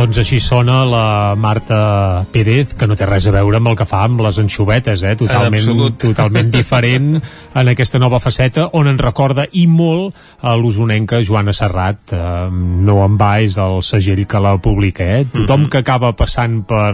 Doncs 0.09 0.23
així 0.23 0.39
sona 0.41 0.79
la 0.89 1.35
Marta 1.37 2.25
Pérez, 2.33 2.71
que 2.73 2.87
no 2.89 2.95
té 2.97 3.05
res 3.05 3.27
a 3.29 3.33
veure 3.35 3.59
amb 3.59 3.69
el 3.69 3.75
que 3.77 3.85
fa 3.85 3.99
amb 4.07 4.23
les 4.25 4.39
anxovetes, 4.41 5.03
eh? 5.05 5.11
totalment, 5.19 5.83
totalment 6.01 6.49
diferent 6.49 7.11
en 7.19 7.69
aquesta 7.69 8.01
nova 8.01 8.17
faceta, 8.17 8.71
on 8.73 8.89
ens 8.89 9.03
recorda 9.05 9.45
i 9.53 9.67
molt 9.69 10.17
a 10.41 10.55
l'usonenca 10.57 11.21
Joana 11.21 11.53
Serrat. 11.53 12.15
Eh, 12.17 12.49
no 12.89 12.97
en 13.05 13.21
va, 13.21 13.35
és 13.45 13.61
el 13.61 13.83
segell 13.85 14.23
que 14.25 14.41
la 14.41 14.55
publica. 14.57 15.05
Eh? 15.19 15.27
Tothom 15.29 15.69
que 15.69 15.83
acaba 15.85 16.15
passant 16.17 16.63
per 16.65 16.89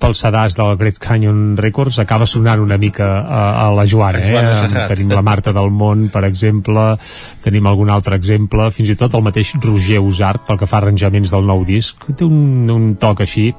pel 0.00 0.16
sedàs 0.16 0.56
del 0.58 0.76
Great 0.80 0.98
Canyon 1.02 1.56
Records 1.60 2.00
acaba 2.02 2.26
sonant 2.26 2.62
una 2.62 2.78
mica 2.80 3.08
a, 3.20 3.42
a 3.66 3.70
la 3.76 3.86
Joana, 3.86 4.22
eh? 4.24 4.32
Joana 4.32 4.84
Eh, 4.84 4.86
tenim 4.94 5.12
la 5.12 5.22
Marta 5.22 5.52
del 5.56 5.70
Món, 5.70 6.08
per 6.12 6.24
exemple, 6.28 6.94
tenim 7.44 7.66
algun 7.66 7.90
altre 7.90 8.16
exemple, 8.16 8.70
fins 8.74 8.92
i 8.92 8.98
tot 8.98 9.14
el 9.14 9.24
mateix 9.26 9.54
Roger 9.62 10.00
Usart, 10.00 10.46
pel 10.48 10.60
que 10.60 10.68
fa 10.68 10.80
a 10.80 10.84
arranjaments 10.84 11.32
del 11.34 11.44
nou 11.46 11.64
disc, 11.68 12.06
té 12.16 12.24
un, 12.26 12.68
un 12.70 12.94
toc 13.00 13.26
així 13.26 13.50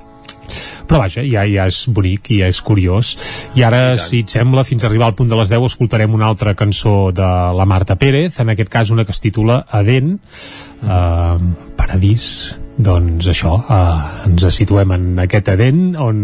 però 0.88 1.00
vaja, 1.00 1.24
ja, 1.24 1.46
ja 1.48 1.66
és 1.70 1.86
bonic 1.88 2.32
i 2.34 2.42
ja 2.42 2.50
és 2.52 2.58
curiós. 2.66 3.14
I 3.56 3.64
ara, 3.64 3.96
si 4.02 4.20
et 4.26 4.34
sembla, 4.34 4.66
fins 4.68 4.84
a 4.84 4.89
arribar 4.89 5.08
al 5.08 5.16
punt 5.16 5.30
de 5.32 5.38
les 5.39 5.52
10 5.54 5.70
escoltarem 5.70 6.18
una 6.18 6.28
altra 6.28 6.56
cançó 6.60 7.14
de 7.16 7.30
la 7.56 7.68
Marta 7.70 7.96
Pérez, 7.96 8.42
en 8.44 8.52
aquest 8.52 8.74
cas 8.74 8.92
una 8.92 9.06
que 9.08 9.16
es 9.16 9.24
titula 9.24 9.62
Adent 9.72 10.18
uh, 10.84 11.39
Paradís 11.78 12.60
doncs 12.78 13.28
això, 13.28 13.54
uh, 13.60 14.28
ens 14.28 14.46
situem 14.56 14.94
en 14.96 15.04
aquest 15.26 15.50
Adent 15.52 15.96
on, 16.00 16.22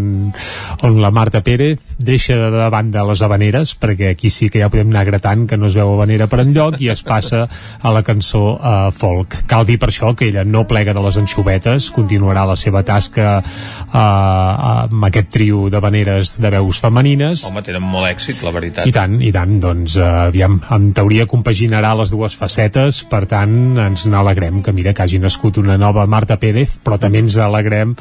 on 0.87 0.99
la 1.01 1.11
Marta 1.11 1.41
Pérez 1.43 1.97
deixa 1.99 2.37
de, 2.39 2.47
de 2.53 2.67
banda 2.71 3.03
les 3.07 3.21
habaneres 3.25 3.73
perquè 3.77 4.13
aquí 4.13 4.31
sí 4.33 4.47
que 4.49 4.61
ja 4.61 4.69
podem 4.71 4.89
anar 4.93 5.05
gratant 5.09 5.45
que 5.49 5.57
no 5.59 5.67
es 5.67 5.75
veu 5.77 5.91
habanera 5.93 6.29
per 6.31 6.39
enlloc 6.45 6.79
i 6.81 6.89
es 6.93 7.03
passa 7.05 7.43
a 7.47 7.93
la 7.93 8.03
cançó 8.07 8.55
uh, 8.55 8.87
folk. 8.95 9.41
Cal 9.49 9.67
dir 9.67 9.77
per 9.81 9.89
això 9.91 10.13
que 10.17 10.29
ella 10.29 10.45
no 10.47 10.63
plega 10.69 10.95
de 10.95 11.03
les 11.03 11.19
anxovetes, 11.19 11.89
continuarà 11.95 12.45
la 12.47 12.55
seva 12.59 12.83
tasca 12.87 13.37
uh, 13.41 13.97
amb 13.97 15.09
aquest 15.09 15.31
trio 15.35 15.67
de 15.69 15.81
habaneres 15.81 16.37
de 16.41 16.53
veus 16.57 16.81
femenines 16.83 17.47
Home, 17.49 17.63
tenen 17.65 17.83
molt 17.83 18.07
èxit, 18.09 18.41
la 18.45 18.55
veritat. 18.55 18.87
i 18.87 18.95
tant, 18.95 19.19
i 19.21 19.33
tant, 19.35 19.59
doncs 19.63 19.97
uh, 19.99 20.29
aviam, 20.29 20.59
en 20.73 20.89
teoria 20.95 21.27
compaginarà 21.29 21.93
les 21.99 22.13
dues 22.13 22.39
facetes, 22.39 23.03
per 23.11 23.25
tant 23.29 23.77
ens 23.87 24.07
n'alegrem 24.07 24.63
que 24.63 24.73
mira 24.73 24.95
que 24.95 25.03
hagi 25.05 25.19
nascut 25.21 25.59
una 25.61 25.77
nova 25.77 26.07
Marta 26.07 26.36
Pérez, 26.41 26.77
però 26.83 26.97
també 27.01 27.21
ens 27.23 27.37
alegrem 27.41 27.95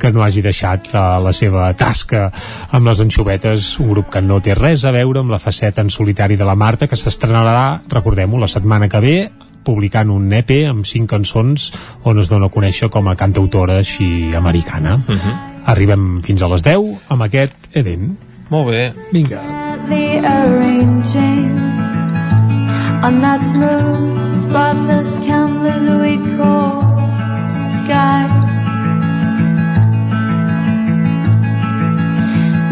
que 0.00 0.12
no 0.12 0.22
hagi 0.24 0.42
deixat 0.44 0.90
uh, 0.92 1.16
la 1.22 1.32
seva 1.36 1.70
tasca 1.78 2.28
amb 2.76 2.86
les 2.90 3.00
anxovetes, 3.00 3.76
un 3.82 3.90
grup 3.94 4.12
que 4.12 4.22
no 4.22 4.40
té 4.44 4.54
res 4.58 4.84
a 4.84 4.92
veure 4.94 5.22
amb 5.22 5.34
la 5.34 5.42
faceta 5.42 5.84
en 5.84 5.90
solitari 5.90 6.36
de 6.36 6.46
la 6.46 6.56
Marta, 6.58 6.86
que 6.86 6.98
s'estrenarà, 6.98 7.82
recordem-ho, 7.92 8.40
la 8.40 8.50
setmana 8.50 8.90
que 8.92 9.02
ve, 9.02 9.18
publicant 9.66 10.12
un 10.14 10.30
EP 10.36 10.52
amb 10.70 10.86
cinc 10.86 11.10
cançons 11.10 11.72
on 12.06 12.22
es 12.22 12.30
dona 12.30 12.46
a 12.46 12.54
conèixer 12.54 12.88
com 12.92 13.08
a 13.10 13.16
cantautora 13.18 13.80
així 13.82 14.30
americana. 14.36 14.94
Uh 14.96 15.14
-huh. 15.16 15.36
Arribem 15.66 16.22
fins 16.22 16.42
a 16.42 16.48
les 16.48 16.62
10 16.62 17.00
amb 17.08 17.22
aquest 17.22 17.54
Eden. 17.72 18.16
Molt 18.48 18.70
bé. 18.70 18.92
Vinga. 19.12 19.40
on 23.06 23.20
that 23.20 23.40
smooth, 23.40 24.28
spotless 24.44 25.20
canvas 25.20 25.84
we 26.00 26.16
call 26.36 26.95
sky. 27.86 28.26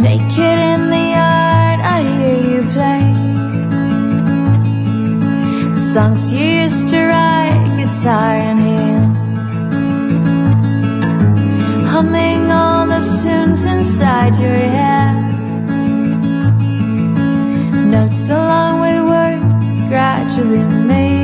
Naked 0.02 0.58
in 0.72 0.80
the 0.94 1.04
yard, 1.16 1.78
I 1.94 1.98
hear 2.14 2.38
you 2.50 2.60
play 2.74 3.04
the 5.74 5.82
songs 5.92 6.32
you 6.32 6.46
used 6.64 6.86
to 6.92 6.98
write, 7.10 7.62
guitar 7.78 8.34
in 8.50 8.58
hand. 8.68 9.12
Humming 11.92 12.44
all 12.50 12.86
the 12.94 13.00
tunes 13.22 13.62
inside 13.66 14.34
your 14.44 14.62
head 14.76 15.20
Notes 17.92 18.28
along 18.28 18.74
with 18.84 19.02
words 19.12 19.70
gradually 19.88 20.64
making 20.88 21.23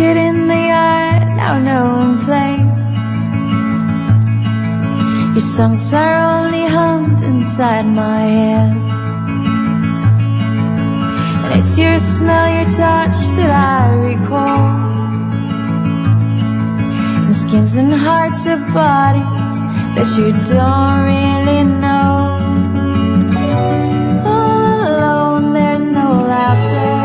In 0.00 0.46
the 0.46 0.54
yard, 0.54 1.26
now 1.36 1.58
no 1.58 1.82
one 1.96 2.18
plays. 2.24 3.10
Your 5.34 5.40
songs 5.40 5.92
are 5.92 6.16
only 6.38 6.66
hummed 6.66 7.20
inside 7.20 7.84
my 7.84 8.20
head. 8.20 8.72
And 11.44 11.60
it's 11.60 11.76
your 11.76 11.98
smell, 11.98 12.48
your 12.54 12.68
touch 12.76 13.18
that 13.36 13.50
I 13.50 13.92
recall. 14.10 14.68
And 17.24 17.34
skins 17.34 17.74
and 17.74 17.92
hearts 17.92 18.46
of 18.46 18.60
bodies 18.72 19.54
that 19.96 20.08
you 20.16 20.30
don't 20.46 21.00
really 21.10 21.64
know. 21.82 22.14
All 24.24 24.80
alone, 24.94 25.52
there's 25.54 25.90
no 25.90 26.22
laughter. 26.22 26.97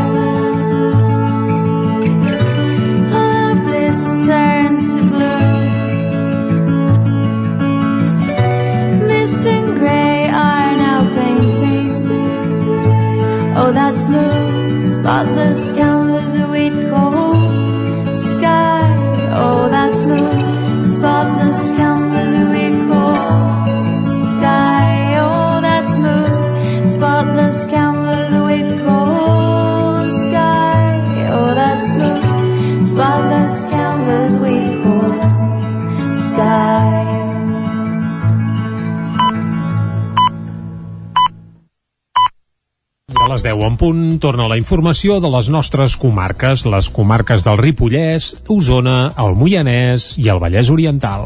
Gray 9.84 10.28
are 10.28 10.72
now 10.86 11.02
painting. 11.18 11.92
Oh, 13.60 13.72
that 13.78 13.96
smooth, 14.06 14.78
spotless 14.96 15.74
canvas 15.74 16.03
les 43.34 43.42
10 43.42 43.64
en 43.66 43.78
punt 43.82 44.02
torna 44.22 44.46
la 44.52 44.60
informació 44.60 45.18
de 45.24 45.30
les 45.34 45.48
nostres 45.50 45.96
comarques, 45.98 46.68
les 46.70 46.90
comarques 46.94 47.46
del 47.46 47.58
Ripollès, 47.58 48.36
Osona, 48.54 49.14
el 49.18 49.34
Moianès 49.40 50.14
i 50.22 50.30
el 50.30 50.42
Vallès 50.44 50.70
Oriental. 50.70 51.26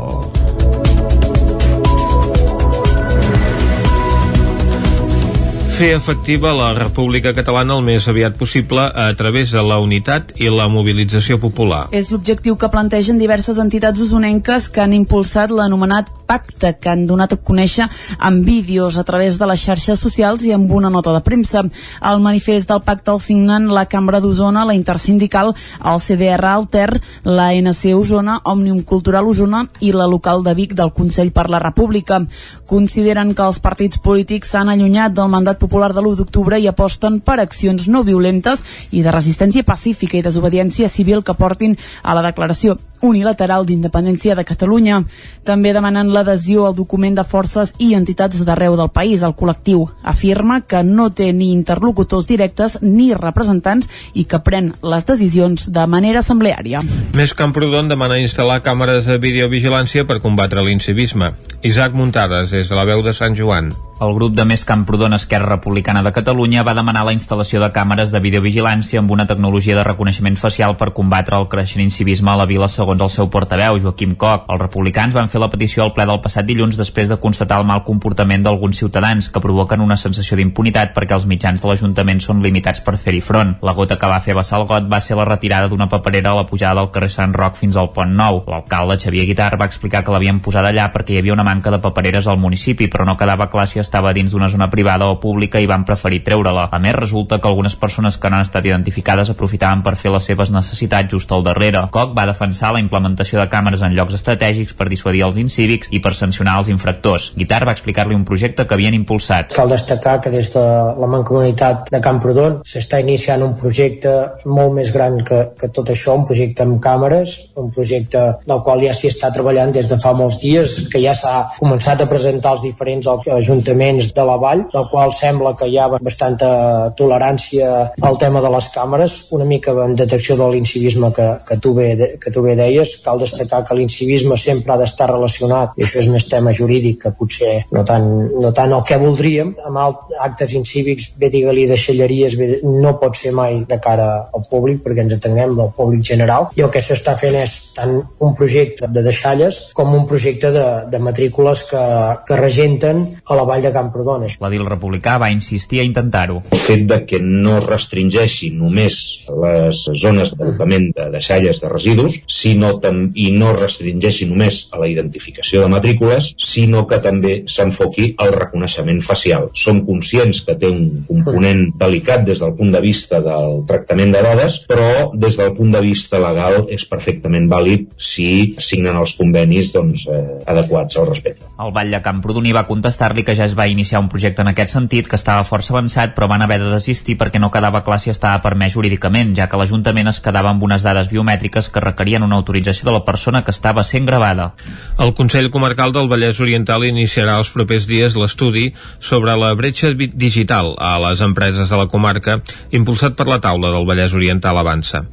fer 5.78 5.92
efectiva 5.94 6.56
la 6.58 6.72
República 6.74 7.36
Catalana 7.38 7.76
el 7.78 7.84
més 7.86 8.08
aviat 8.10 8.34
possible 8.40 8.82
a 8.82 9.12
través 9.14 9.52
de 9.54 9.62
la 9.62 9.76
unitat 9.78 10.32
i 10.42 10.50
la 10.50 10.66
mobilització 10.74 11.38
popular. 11.38 11.84
És 11.94 12.10
l'objectiu 12.10 12.58
que 12.58 12.72
plantegen 12.74 13.20
diverses 13.22 13.60
entitats 13.62 14.02
usonenques 14.02 14.72
que 14.74 14.82
han 14.82 14.96
impulsat 14.98 15.54
l'anomenat 15.54 16.10
pacte 16.28 16.76
que 16.78 16.92
han 16.92 17.06
donat 17.08 17.34
a 17.34 17.40
conèixer 17.40 17.88
amb 18.20 18.46
vídeos 18.46 18.98
a 18.98 19.06
través 19.08 19.40
de 19.40 19.48
les 19.50 19.64
xarxes 19.64 20.00
socials 20.00 20.44
i 20.46 20.54
amb 20.54 20.72
una 20.72 20.92
nota 20.94 21.14
de 21.16 21.24
premsa. 21.24 21.64
El 22.12 22.22
manifest 22.22 22.70
del 22.70 22.84
pacte 22.86 23.14
el 23.14 23.22
signen 23.24 23.70
la 23.74 23.86
Cambra 23.88 24.20
d'Osona, 24.20 24.66
la 24.68 24.76
Intersindical, 24.76 25.54
el 25.84 26.02
CDR 26.04 26.46
Alter, 26.52 27.02
la 27.24 27.50
NC 27.56 27.96
Osona, 27.96 28.42
Òmnium 28.44 28.84
Cultural 28.84 29.28
Osona 29.28 29.64
i 29.80 29.94
la 29.96 30.08
local 30.08 30.44
de 30.44 30.54
Vic 30.58 30.76
del 30.76 30.94
Consell 30.94 31.32
per 31.32 31.48
la 31.50 31.64
República. 31.64 32.20
Consideren 32.68 33.34
que 33.34 33.48
els 33.48 33.62
partits 33.64 34.02
polítics 34.04 34.52
s'han 34.52 34.70
allunyat 34.74 35.16
del 35.16 35.32
mandat 35.32 35.60
popular 35.62 35.94
de 35.94 36.04
l'1 36.04 36.20
d'octubre 36.20 36.60
i 36.60 36.68
aposten 36.68 37.22
per 37.22 37.40
accions 37.40 37.88
no 37.88 38.04
violentes 38.04 38.64
i 38.92 39.04
de 39.06 39.16
resistència 39.16 39.64
pacífica 39.64 40.18
i 40.18 40.26
desobediència 40.26 40.92
civil 40.92 41.24
que 41.24 41.38
portin 41.38 41.78
a 42.04 42.18
la 42.18 42.26
declaració 42.26 42.78
unilateral 43.02 43.66
d'independència 43.66 44.36
de 44.36 44.46
Catalunya. 44.48 45.02
També 45.44 45.74
demanen 45.74 46.12
l'adhesió 46.14 46.66
al 46.68 46.76
document 46.76 47.18
de 47.18 47.26
forces 47.28 47.74
i 47.80 47.94
entitats 47.98 48.44
d'arreu 48.46 48.78
del 48.78 48.92
país. 48.94 49.24
El 49.24 49.36
col·lectiu 49.38 49.88
afirma 50.04 50.62
que 50.62 50.84
no 50.84 51.10
té 51.10 51.32
ni 51.34 51.52
interlocutors 51.54 52.28
directes 52.28 52.80
ni 52.82 53.14
representants 53.14 53.90
i 54.14 54.26
que 54.26 54.42
pren 54.44 54.74
les 54.82 55.06
decisions 55.06 55.70
de 55.72 55.88
manera 55.88 56.24
assembleària. 56.26 56.84
Més 57.18 57.34
Camprodon 57.38 57.90
demana 57.90 58.20
instal·lar 58.22 58.62
càmeres 58.66 59.06
de 59.06 59.20
videovigilància 59.22 60.06
per 60.06 60.22
combatre 60.22 60.64
l'incivisme. 60.64 61.34
Isaac 61.64 61.94
Muntades, 61.94 62.52
des 62.52 62.70
de 62.70 62.76
la 62.76 62.86
veu 62.86 63.04
de 63.04 63.14
Sant 63.14 63.36
Joan. 63.38 63.74
El 64.00 64.12
grup 64.14 64.36
de 64.38 64.44
Més 64.46 64.62
Camprodon 64.62 65.16
Esquerra 65.16 65.48
Republicana 65.56 66.04
de 66.06 66.12
Catalunya 66.14 66.62
va 66.62 66.76
demanar 66.78 67.02
la 67.08 67.14
instal·lació 67.16 67.58
de 67.64 67.72
càmeres 67.74 68.12
de 68.14 68.20
videovigilància 68.22 69.00
amb 69.02 69.10
una 69.10 69.24
tecnologia 69.26 69.74
de 69.74 69.86
reconeixement 69.88 70.36
facial 70.38 70.76
per 70.78 70.92
combatre 70.94 71.34
el 71.42 71.48
creixent 71.50 71.82
incivisme 71.82 72.30
a 72.30 72.36
la 72.38 72.46
vila 72.46 72.68
segons 72.70 73.02
el 73.02 73.10
seu 73.10 73.32
portaveu, 73.34 73.80
Joaquim 73.82 74.14
Coc. 74.14 74.44
Els 74.54 74.62
republicans 74.62 75.16
van 75.18 75.32
fer 75.34 75.42
la 75.42 75.50
petició 75.50 75.82
al 75.82 75.96
ple 75.96 76.06
del 76.06 76.22
passat 76.22 76.46
dilluns 76.46 76.78
després 76.78 77.10
de 77.10 77.18
constatar 77.24 77.58
el 77.58 77.66
mal 77.66 77.82
comportament 77.88 78.46
d'alguns 78.46 78.78
ciutadans 78.84 79.32
que 79.34 79.42
provoquen 79.42 79.82
una 79.82 79.98
sensació 79.98 80.38
d'impunitat 80.38 80.94
perquè 80.94 81.18
els 81.18 81.26
mitjans 81.26 81.66
de 81.66 81.72
l'Ajuntament 81.72 82.22
són 82.22 82.46
limitats 82.46 82.86
per 82.86 83.00
fer-hi 83.02 83.24
front. 83.26 83.56
La 83.66 83.74
gota 83.74 83.98
que 83.98 84.12
va 84.14 84.22
fer 84.22 84.38
vessar 84.38 84.62
el 84.62 84.68
got 84.70 84.86
va 84.94 85.02
ser 85.02 85.18
la 85.18 85.26
retirada 85.26 85.74
d'una 85.74 85.90
paperera 85.90 86.36
a 86.36 86.42
la 86.44 86.46
pujada 86.46 86.84
del 86.84 86.92
carrer 86.94 87.10
Sant 87.16 87.34
Roc 87.34 87.58
fins 87.58 87.74
al 87.74 87.90
Pont 87.98 88.14
Nou. 88.14 88.44
L'alcalde 88.46 89.02
Xavier 89.02 89.26
Guitar 89.26 89.50
va 89.58 89.66
explicar 89.66 90.06
que 90.06 90.14
l'havien 90.14 90.38
posada 90.38 90.70
allà 90.70 90.92
perquè 90.94 91.18
hi 91.18 91.22
havia 91.24 91.34
una 91.34 91.50
manca 91.50 91.74
de 91.74 91.82
papereres 91.82 92.30
al 92.30 92.38
municipi, 92.38 92.92
però 92.94 93.10
no 93.10 93.18
quedava 93.18 93.50
clar 93.50 93.66
si 93.66 93.87
estava 93.88 94.14
dins 94.14 94.34
d'una 94.34 94.50
zona 94.52 94.70
privada 94.70 95.08
o 95.10 95.18
pública 95.24 95.62
i 95.64 95.70
van 95.70 95.86
preferir 95.88 96.22
treure-la. 96.28 96.68
A 96.72 96.80
més, 96.84 96.96
resulta 96.96 97.40
que 97.40 97.48
algunes 97.50 97.76
persones 97.80 98.18
que 98.18 98.30
no 98.30 98.38
han 98.38 98.46
estat 98.46 98.66
identificades 98.68 99.32
aprofitaven 99.34 99.84
per 99.86 99.96
fer 100.00 100.12
les 100.14 100.28
seves 100.28 100.52
necessitats 100.54 101.12
just 101.14 101.32
al 101.32 101.46
darrere. 101.46 101.86
Coc 101.94 102.14
va 102.18 102.28
defensar 102.30 102.74
la 102.76 102.84
implementació 102.84 103.40
de 103.40 103.48
càmeres 103.52 103.84
en 103.86 103.96
llocs 103.96 104.18
estratègics 104.20 104.76
per 104.78 104.90
dissuadir 104.92 105.24
els 105.28 105.40
incívics 105.42 105.92
i 105.96 106.02
per 106.04 106.14
sancionar 106.18 106.58
els 106.62 106.72
infractors. 106.74 107.32
Guitar 107.38 107.64
va 107.68 107.76
explicar-li 107.76 108.18
un 108.18 108.26
projecte 108.28 108.68
que 108.68 108.76
havien 108.76 108.98
impulsat. 108.98 109.56
Cal 109.56 109.72
destacar 109.72 110.20
que 110.24 110.34
des 110.34 110.52
de 110.54 110.66
la 111.02 111.12
Mancomunitat 111.12 111.92
de 111.94 112.02
Camprodon 112.04 112.60
s'està 112.68 113.00
iniciant 113.04 113.46
un 113.46 113.56
projecte 113.60 114.14
molt 114.46 114.76
més 114.76 114.92
gran 114.94 115.22
que, 115.28 115.44
que 115.60 115.72
tot 115.74 115.94
això, 115.94 116.18
un 116.20 116.28
projecte 116.28 116.66
amb 116.66 116.82
càmeres, 116.84 117.38
un 117.62 117.72
projecte 117.74 118.24
del 118.48 118.64
qual 118.66 118.84
ja 118.84 118.96
s'hi 118.98 119.12
està 119.12 119.32
treballant 119.34 119.74
des 119.76 119.90
de 119.92 120.00
fa 120.04 120.14
molts 120.18 120.42
dies, 120.44 120.78
que 120.92 121.02
ja 121.04 121.16
s'ha 121.18 121.36
començat 121.58 122.02
a 122.04 122.10
presentar 122.10 122.56
als 122.56 122.66
diferents 122.66 123.08
ajuntaments 123.08 123.77
de 123.78 124.26
la 124.26 124.38
vall, 124.38 124.66
del 124.74 124.88
qual 124.92 125.14
sembla 125.14 125.56
que 125.58 125.68
hi 125.70 125.78
ha 125.78 125.88
bastanta 125.94 126.50
tolerància 126.98 127.94
al 128.02 128.18
tema 128.18 128.42
de 128.42 128.50
les 128.54 128.70
càmeres, 128.74 129.18
una 129.32 129.46
mica 129.46 129.72
en 129.86 129.96
detecció 129.96 130.36
de 130.38 130.48
l'incivisme 130.52 131.12
que, 131.14 131.28
que, 131.48 131.58
tu 131.58 131.74
bé, 131.74 132.18
que 132.22 132.32
tu 132.32 132.42
bé 132.42 132.56
deies. 132.56 132.98
Cal 133.06 133.20
destacar 133.20 133.64
que 133.68 133.78
l'incivisme 133.78 134.38
sempre 134.38 134.74
ha 134.74 134.80
d'estar 134.82 135.10
relacionat, 135.12 135.76
i 135.78 135.86
això 135.86 136.02
és 136.02 136.10
més 136.12 136.28
tema 136.30 136.54
jurídic 136.54 137.02
que 137.04 137.14
potser 137.18 137.54
no 137.72 137.84
tant, 137.86 138.08
no 138.34 138.52
tant 138.56 138.74
el 138.74 138.84
que 138.88 139.00
voldríem, 139.02 139.54
amb 139.68 139.78
actes 140.26 140.54
incívics, 140.58 141.12
bé 141.20 141.30
digue-li 141.34 141.68
deixalleries, 141.70 142.38
bé, 142.40 142.50
no 142.64 142.98
pot 143.02 143.18
ser 143.20 143.34
mai 143.38 143.64
de 143.70 143.80
cara 143.84 144.08
al 144.34 144.46
públic, 144.50 144.82
perquè 144.86 145.06
ens 145.06 145.18
atenguem 145.18 145.58
al 145.60 145.74
públic 145.78 146.06
general, 146.08 146.50
i 146.58 146.66
el 146.66 146.74
que 146.74 146.82
s'està 146.84 147.18
fent 147.20 147.38
és 147.38 147.58
tant 147.78 147.94
un 148.24 148.36
projecte 148.38 148.90
de 148.90 149.04
deixalles 149.06 149.62
com 149.78 149.94
un 149.94 150.08
projecte 150.10 150.52
de, 150.56 150.66
de 150.92 151.00
matrícules 151.04 151.64
que, 151.70 151.84
que 152.28 152.40
regenten 152.40 153.04
a 153.26 153.38
la 153.38 153.46
vall 153.48 153.67
de 153.68 153.74
Camprodon. 153.76 154.26
L'edil 154.28 154.66
republicà 154.68 155.18
va 155.22 155.30
insistir 155.34 155.82
a 155.82 155.88
intentar-ho. 155.88 156.40
El 156.52 156.62
fet 156.64 156.86
de 156.90 157.02
que 157.10 157.20
no 157.24 157.60
restringeixi 157.64 158.52
només 158.56 158.98
les 159.28 159.84
zones 160.02 160.34
d'abocament 160.38 160.90
de 160.96 161.10
deixalles 161.14 161.62
de 161.62 161.72
residus 161.72 162.18
sinó 162.32 162.74
tam 162.84 163.08
i 163.16 163.30
no 163.36 163.54
restringeixi 163.58 164.28
només 164.30 164.64
a 164.72 164.82
la 164.82 164.90
identificació 164.92 165.64
de 165.64 165.72
matrícules, 165.74 166.32
sinó 166.42 166.86
que 166.88 167.02
també 167.04 167.42
s'enfoqui 167.52 168.14
al 168.24 168.34
reconeixement 168.36 169.02
facial. 169.06 169.50
Som 169.58 169.84
conscients 169.88 170.44
que 170.48 170.58
té 170.60 170.72
un 170.72 171.04
component 171.08 171.68
delicat 171.80 172.26
des 172.28 172.42
del 172.44 172.56
punt 172.58 172.74
de 172.74 172.82
vista 172.84 173.22
del 173.24 173.62
tractament 173.70 174.16
de 174.16 174.24
dades, 174.24 174.60
però 174.70 175.12
des 175.14 175.38
del 175.40 175.54
punt 175.58 175.74
de 175.76 175.84
vista 175.84 176.22
legal 176.22 176.66
és 176.74 176.86
perfectament 176.88 177.50
vàlid 177.52 177.90
si 177.98 178.56
signen 178.64 178.98
els 178.98 179.16
convenis 179.18 179.74
doncs, 179.76 180.08
eh, 180.08 180.24
adequats 180.48 180.98
al 180.98 181.10
respecte. 181.12 181.46
El 181.58 181.74
Vall 181.74 181.92
de 181.92 182.02
Camprodon 182.06 182.48
va 182.54 182.68
contestar-li 182.70 183.26
que 183.26 183.36
ja 183.36 183.48
es 183.50 183.57
va 183.58 183.68
iniciar 183.68 184.00
un 184.04 184.10
projecte 184.10 184.44
en 184.44 184.52
aquest 184.52 184.76
sentit 184.76 185.08
que 185.10 185.18
estava 185.18 185.46
força 185.48 185.74
avançat 185.74 186.14
però 186.16 186.28
van 186.30 186.44
haver 186.46 186.60
de 186.62 186.70
desistir 186.72 187.18
perquè 187.18 187.42
no 187.42 187.50
quedava 187.52 187.82
clar 187.84 188.00
si 188.00 188.12
estava 188.14 188.44
permès 188.44 188.76
jurídicament, 188.76 189.34
ja 189.36 189.50
que 189.50 189.58
l'Ajuntament 189.60 190.12
es 190.12 190.22
quedava 190.24 190.52
amb 190.54 190.64
unes 190.64 190.86
dades 190.86 191.10
biomètriques 191.12 191.72
que 191.74 191.84
requerien 191.84 192.24
una 192.24 192.38
autorització 192.38 192.88
de 192.88 192.96
la 192.96 193.04
persona 193.08 193.44
que 193.44 193.56
estava 193.56 193.84
sent 193.84 194.06
gravada. 194.06 194.52
El 195.00 195.14
Consell 195.18 195.50
Comarcal 195.52 195.96
del 195.96 196.12
Vallès 196.12 196.40
Oriental 196.44 196.86
iniciarà 196.86 197.40
els 197.42 197.52
propers 197.56 197.90
dies 197.90 198.16
l'estudi 198.16 198.70
sobre 199.00 199.36
la 199.40 199.54
bretxa 199.58 199.94
digital 199.98 200.76
a 200.78 200.96
les 201.08 201.26
empreses 201.26 201.70
de 201.70 201.82
la 201.82 201.90
comarca 201.92 202.40
impulsat 202.72 203.18
per 203.18 203.28
la 203.28 203.42
taula 203.42 203.74
del 203.74 203.90
Vallès 203.90 204.14
Oriental 204.14 204.62
Avança. 204.62 205.08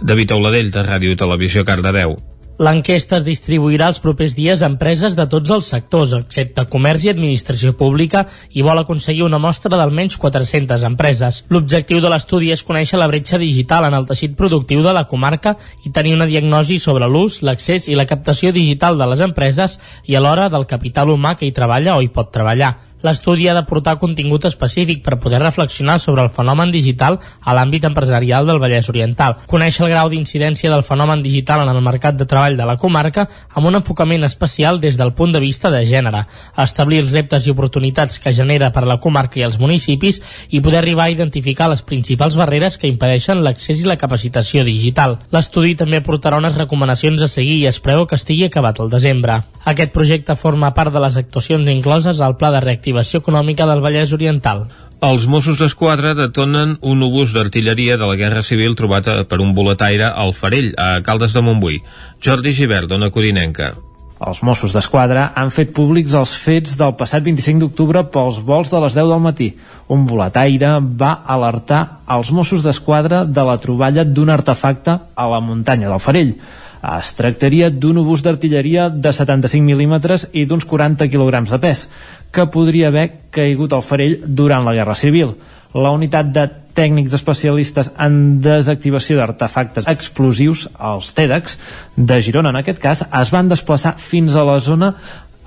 David 0.00 0.32
Auladell, 0.32 0.70
de 0.70 0.86
Ràdio 0.86 1.16
Televisió 1.18 1.64
Cardedeu. 1.66 2.18
L'enquesta 2.58 3.20
es 3.20 3.22
distribuirà 3.22 3.86
els 3.92 4.00
propers 4.02 4.32
dies 4.34 4.64
a 4.64 4.66
empreses 4.66 5.14
de 5.14 5.28
tots 5.30 5.52
els 5.54 5.66
sectors, 5.70 6.10
excepte 6.16 6.64
comerç 6.66 7.04
i 7.06 7.12
administració 7.12 7.76
pública, 7.78 8.24
i 8.50 8.64
vol 8.66 8.80
aconseguir 8.80 9.22
una 9.22 9.38
mostra 9.38 9.78
d'almenys 9.78 10.16
400 10.18 10.82
empreses. 10.88 11.44
L'objectiu 11.54 12.02
de 12.02 12.10
l'estudi 12.10 12.50
és 12.50 12.64
conèixer 12.66 12.98
la 12.98 13.06
bretxa 13.06 13.38
digital 13.38 13.86
en 13.86 13.94
el 13.94 14.10
teixit 14.10 14.34
productiu 14.34 14.82
de 14.82 14.96
la 14.96 15.06
comarca 15.06 15.54
i 15.86 15.94
tenir 15.94 16.16
una 16.18 16.26
diagnosi 16.26 16.80
sobre 16.82 17.06
l'ús, 17.06 17.44
l'accés 17.46 17.86
i 17.86 17.94
la 17.94 18.08
captació 18.10 18.50
digital 18.50 18.98
de 18.98 19.06
les 19.06 19.22
empreses 19.22 19.78
i 20.10 20.18
alhora 20.18 20.50
del 20.50 20.66
capital 20.66 21.14
humà 21.14 21.36
que 21.38 21.46
hi 21.46 21.54
treballa 21.54 21.94
o 21.94 22.02
hi 22.02 22.10
pot 22.10 22.34
treballar. 22.34 22.87
L'estudi 23.06 23.46
ha 23.46 23.54
d'aportar 23.54 23.94
contingut 24.02 24.44
específic 24.48 25.04
per 25.04 25.20
poder 25.22 25.38
reflexionar 25.38 26.00
sobre 26.02 26.24
el 26.24 26.32
fenomen 26.34 26.72
digital 26.74 27.20
a 27.40 27.54
l'àmbit 27.54 27.84
empresarial 27.86 28.48
del 28.48 28.58
Vallès 28.58 28.88
Oriental, 28.90 29.36
conèixer 29.46 29.84
el 29.86 29.92
grau 29.92 30.10
d'incidència 30.10 30.70
del 30.72 30.82
fenomen 30.82 31.22
digital 31.22 31.62
en 31.62 31.70
el 31.70 31.78
mercat 31.84 32.16
de 32.18 32.26
treball 32.26 32.56
de 32.58 32.66
la 32.66 32.76
comarca 32.76 33.28
amb 33.54 33.70
un 33.70 33.78
enfocament 33.78 34.26
especial 34.26 34.80
des 34.82 34.98
del 34.98 35.12
punt 35.14 35.30
de 35.32 35.38
vista 35.38 35.70
de 35.70 35.84
gènere, 35.86 36.24
establir 36.56 37.04
els 37.04 37.12
reptes 37.14 37.46
i 37.46 37.54
oportunitats 37.54 38.18
que 38.18 38.34
genera 38.34 38.72
per 38.74 38.82
la 38.88 38.98
comarca 38.98 39.38
i 39.38 39.46
els 39.46 39.60
municipis 39.62 40.18
i 40.50 40.60
poder 40.60 40.82
arribar 40.82 41.06
a 41.06 41.14
identificar 41.14 41.70
les 41.70 41.84
principals 41.86 42.34
barreres 42.34 42.78
que 42.78 42.90
impedeixen 42.90 43.44
l'accés 43.44 43.84
i 43.84 43.86
la 43.86 43.98
capacitació 44.00 44.66
digital. 44.66 45.20
L'estudi 45.30 45.76
també 45.78 46.02
aportarà 46.02 46.42
unes 46.42 46.58
recomanacions 46.58 47.22
a 47.22 47.30
seguir 47.30 47.60
i 47.62 47.70
es 47.70 47.78
preveu 47.78 48.08
que 48.10 48.18
estigui 48.18 48.48
acabat 48.48 48.82
el 48.82 48.90
desembre. 48.90 49.44
Aquest 49.68 49.94
projecte 49.94 50.34
forma 50.34 50.74
part 50.74 50.90
de 50.90 51.02
les 51.04 51.16
actuacions 51.20 51.68
incloses 51.68 52.18
al 52.24 52.38
Pla 52.40 52.50
de 52.50 52.60
Reactivació 52.64 52.87
reactivació 52.88 53.20
econòmica 53.20 53.66
del 53.66 53.80
Vallès 53.80 54.12
Oriental. 54.12 54.68
Els 55.00 55.26
Mossos 55.28 55.58
d'Esquadra 55.58 56.14
detonen 56.14 56.76
un 56.80 57.02
obús 57.02 57.32
d'artilleria 57.32 57.96
de 57.96 58.06
la 58.06 58.16
Guerra 58.16 58.42
Civil 58.42 58.74
trobat 58.74 59.28
per 59.28 59.40
un 59.40 59.54
boletaire 59.54 60.10
al 60.10 60.32
Farell, 60.34 60.74
a 60.76 61.02
Caldes 61.02 61.32
de 61.32 61.42
Montbui. 61.42 61.82
Jordi 62.20 62.52
Givert, 62.52 62.88
dona 62.88 63.10
Codinenca. 63.10 63.74
Els 64.18 64.40
Mossos 64.42 64.72
d'Esquadra 64.74 65.28
han 65.38 65.52
fet 65.54 65.70
públics 65.70 66.16
els 66.18 66.32
fets 66.34 66.74
del 66.74 66.96
passat 66.98 67.22
25 67.22 67.60
d'octubre 67.62 68.02
pels 68.10 68.40
vols 68.42 68.72
de 68.72 68.80
les 68.82 68.96
10 68.96 69.12
del 69.12 69.22
matí. 69.22 69.52
Un 69.86 70.06
boletaire 70.06 70.80
va 70.82 71.20
alertar 71.22 72.00
els 72.10 72.32
Mossos 72.34 72.64
d'Esquadra 72.64 73.22
de 73.24 73.44
la 73.46 73.60
troballa 73.62 74.02
d'un 74.02 74.34
artefacte 74.34 74.98
a 75.14 75.28
la 75.30 75.38
muntanya 75.38 75.92
del 75.92 76.02
Farell. 76.02 76.34
Es 76.78 77.10
tractaria 77.18 77.70
d'un 77.74 77.98
obús 78.04 78.22
d'artilleria 78.22 78.88
de 78.88 79.10
75 79.12 79.64
mil·límetres 79.66 80.28
i 80.32 80.44
d'uns 80.46 80.66
40 80.68 81.08
quilograms 81.10 81.50
de 81.50 81.58
pes, 81.62 81.88
que 82.30 82.46
podria 82.46 82.92
haver 82.92 83.08
caigut 83.34 83.74
al 83.74 83.82
farell 83.82 84.20
durant 84.22 84.64
la 84.64 84.76
Guerra 84.76 84.94
Civil. 84.94 85.34
La 85.74 85.90
unitat 85.92 86.30
de 86.32 86.46
tècnics 86.78 87.16
especialistes 87.18 87.90
en 87.98 88.38
desactivació 88.44 89.18
d'artefactes 89.18 89.88
explosius, 89.90 90.68
els 90.78 91.10
TEDx, 91.16 91.58
de 91.96 92.20
Girona 92.22 92.54
en 92.54 92.60
aquest 92.60 92.78
cas, 92.82 93.02
es 93.02 93.32
van 93.34 93.50
desplaçar 93.50 93.96
fins 93.98 94.38
a 94.38 94.46
la 94.46 94.60
zona 94.62 94.94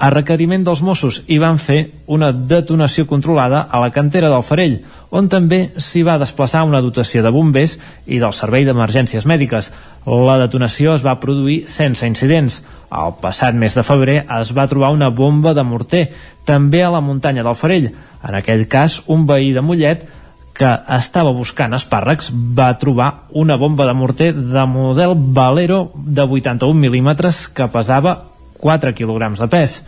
a 0.02 0.10
requeriment 0.10 0.64
dels 0.66 0.82
Mossos 0.82 1.20
i 1.30 1.38
van 1.38 1.60
fer 1.62 1.82
una 2.10 2.32
detonació 2.34 3.06
controlada 3.06 3.68
a 3.70 3.80
la 3.84 3.91
cantera 3.93 4.32
del 4.34 4.41
Farell, 4.41 4.80
on 5.14 5.28
també 5.30 5.60
s'hi 5.78 6.02
va 6.08 6.18
desplaçar 6.18 6.64
una 6.66 6.82
dotació 6.82 7.22
de 7.22 7.30
bombers 7.30 7.76
i 8.08 8.18
del 8.18 8.34
Servei 8.34 8.66
d'Emergències 8.66 9.28
Mèdiques. 9.30 9.70
La 10.10 10.39
detonació 10.41 10.95
es 10.95 11.04
va 11.06 11.20
produir 11.22 11.68
sense 11.70 12.08
incidents. 12.10 12.64
El 12.89 13.14
passat 13.22 13.54
mes 13.54 13.78
de 13.78 13.84
febrer 13.86 14.24
es 14.39 14.56
va 14.58 14.66
trobar 14.72 14.89
una 14.95 15.12
bomba 15.14 15.54
de 15.54 15.64
morter, 15.64 16.08
també 16.49 16.82
a 16.82 16.89
la 16.89 17.04
muntanya 17.06 17.45
del 17.45 17.60
Farell. 17.60 17.91
En 18.26 18.39
aquell 18.41 18.66
cas, 18.68 19.04
un 19.06 19.28
veí 19.30 19.54
de 19.54 19.62
Mollet 19.62 20.08
que 20.58 20.72
estava 20.97 21.30
buscant 21.32 21.78
espàrrecs 21.78 22.32
va 22.34 22.74
trobar 22.82 23.12
una 23.38 23.56
bomba 23.56 23.86
de 23.86 23.93
morter 23.93 24.34
de 24.34 24.66
model 24.66 25.14
Valero 25.38 25.91
de 25.93 26.26
81 26.26 26.74
mil·límetres 26.82 27.45
que 27.54 27.70
pesava 27.70 28.18
4 28.62 28.93
quilograms 28.95 29.41
de 29.41 29.49
pes. 29.51 29.82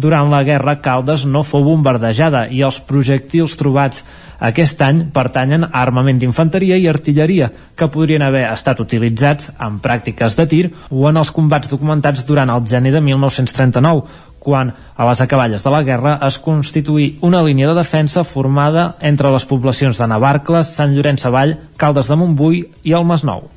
Durant 0.00 0.30
la 0.32 0.40
guerra, 0.46 0.78
Caldes 0.80 1.26
no 1.28 1.42
fou 1.44 1.66
bombardejada 1.66 2.46
i 2.48 2.62
els 2.64 2.78
projectils 2.88 3.58
trobats 3.60 4.00
aquest 4.40 4.80
any 4.80 5.02
pertanyen 5.12 5.66
a 5.66 5.82
armament 5.82 6.22
d'infanteria 6.22 6.78
i 6.80 6.86
artilleria, 6.88 7.50
que 7.76 7.90
podrien 7.92 8.24
haver 8.24 8.46
estat 8.48 8.80
utilitzats 8.80 9.52
en 9.60 9.76
pràctiques 9.84 10.38
de 10.38 10.46
tir 10.48 10.62
o 10.88 11.04
en 11.10 11.20
els 11.20 11.34
combats 11.36 11.68
documentats 11.68 12.24
durant 12.24 12.48
el 12.48 12.64
gener 12.64 12.94
de 12.96 13.04
1939, 13.04 14.02
quan 14.40 14.72
a 14.96 15.04
les 15.10 15.20
acaballes 15.20 15.62
de 15.62 15.74
la 15.76 15.84
guerra 15.84 16.16
es 16.24 16.40
constituí 16.40 17.12
una 17.20 17.44
línia 17.44 17.68
de 17.68 17.76
defensa 17.82 18.24
formada 18.24 18.94
entre 19.00 19.28
les 19.36 19.44
poblacions 19.44 20.00
de 20.00 20.08
Navarcles, 20.08 20.72
Sant 20.80 20.96
Llorenç 20.96 21.28
Savall, 21.28 21.58
Caldes 21.76 22.08
de 22.08 22.16
Montbui 22.16 22.64
i 22.82 22.96
el 22.96 23.04
Masnou. 23.04 23.50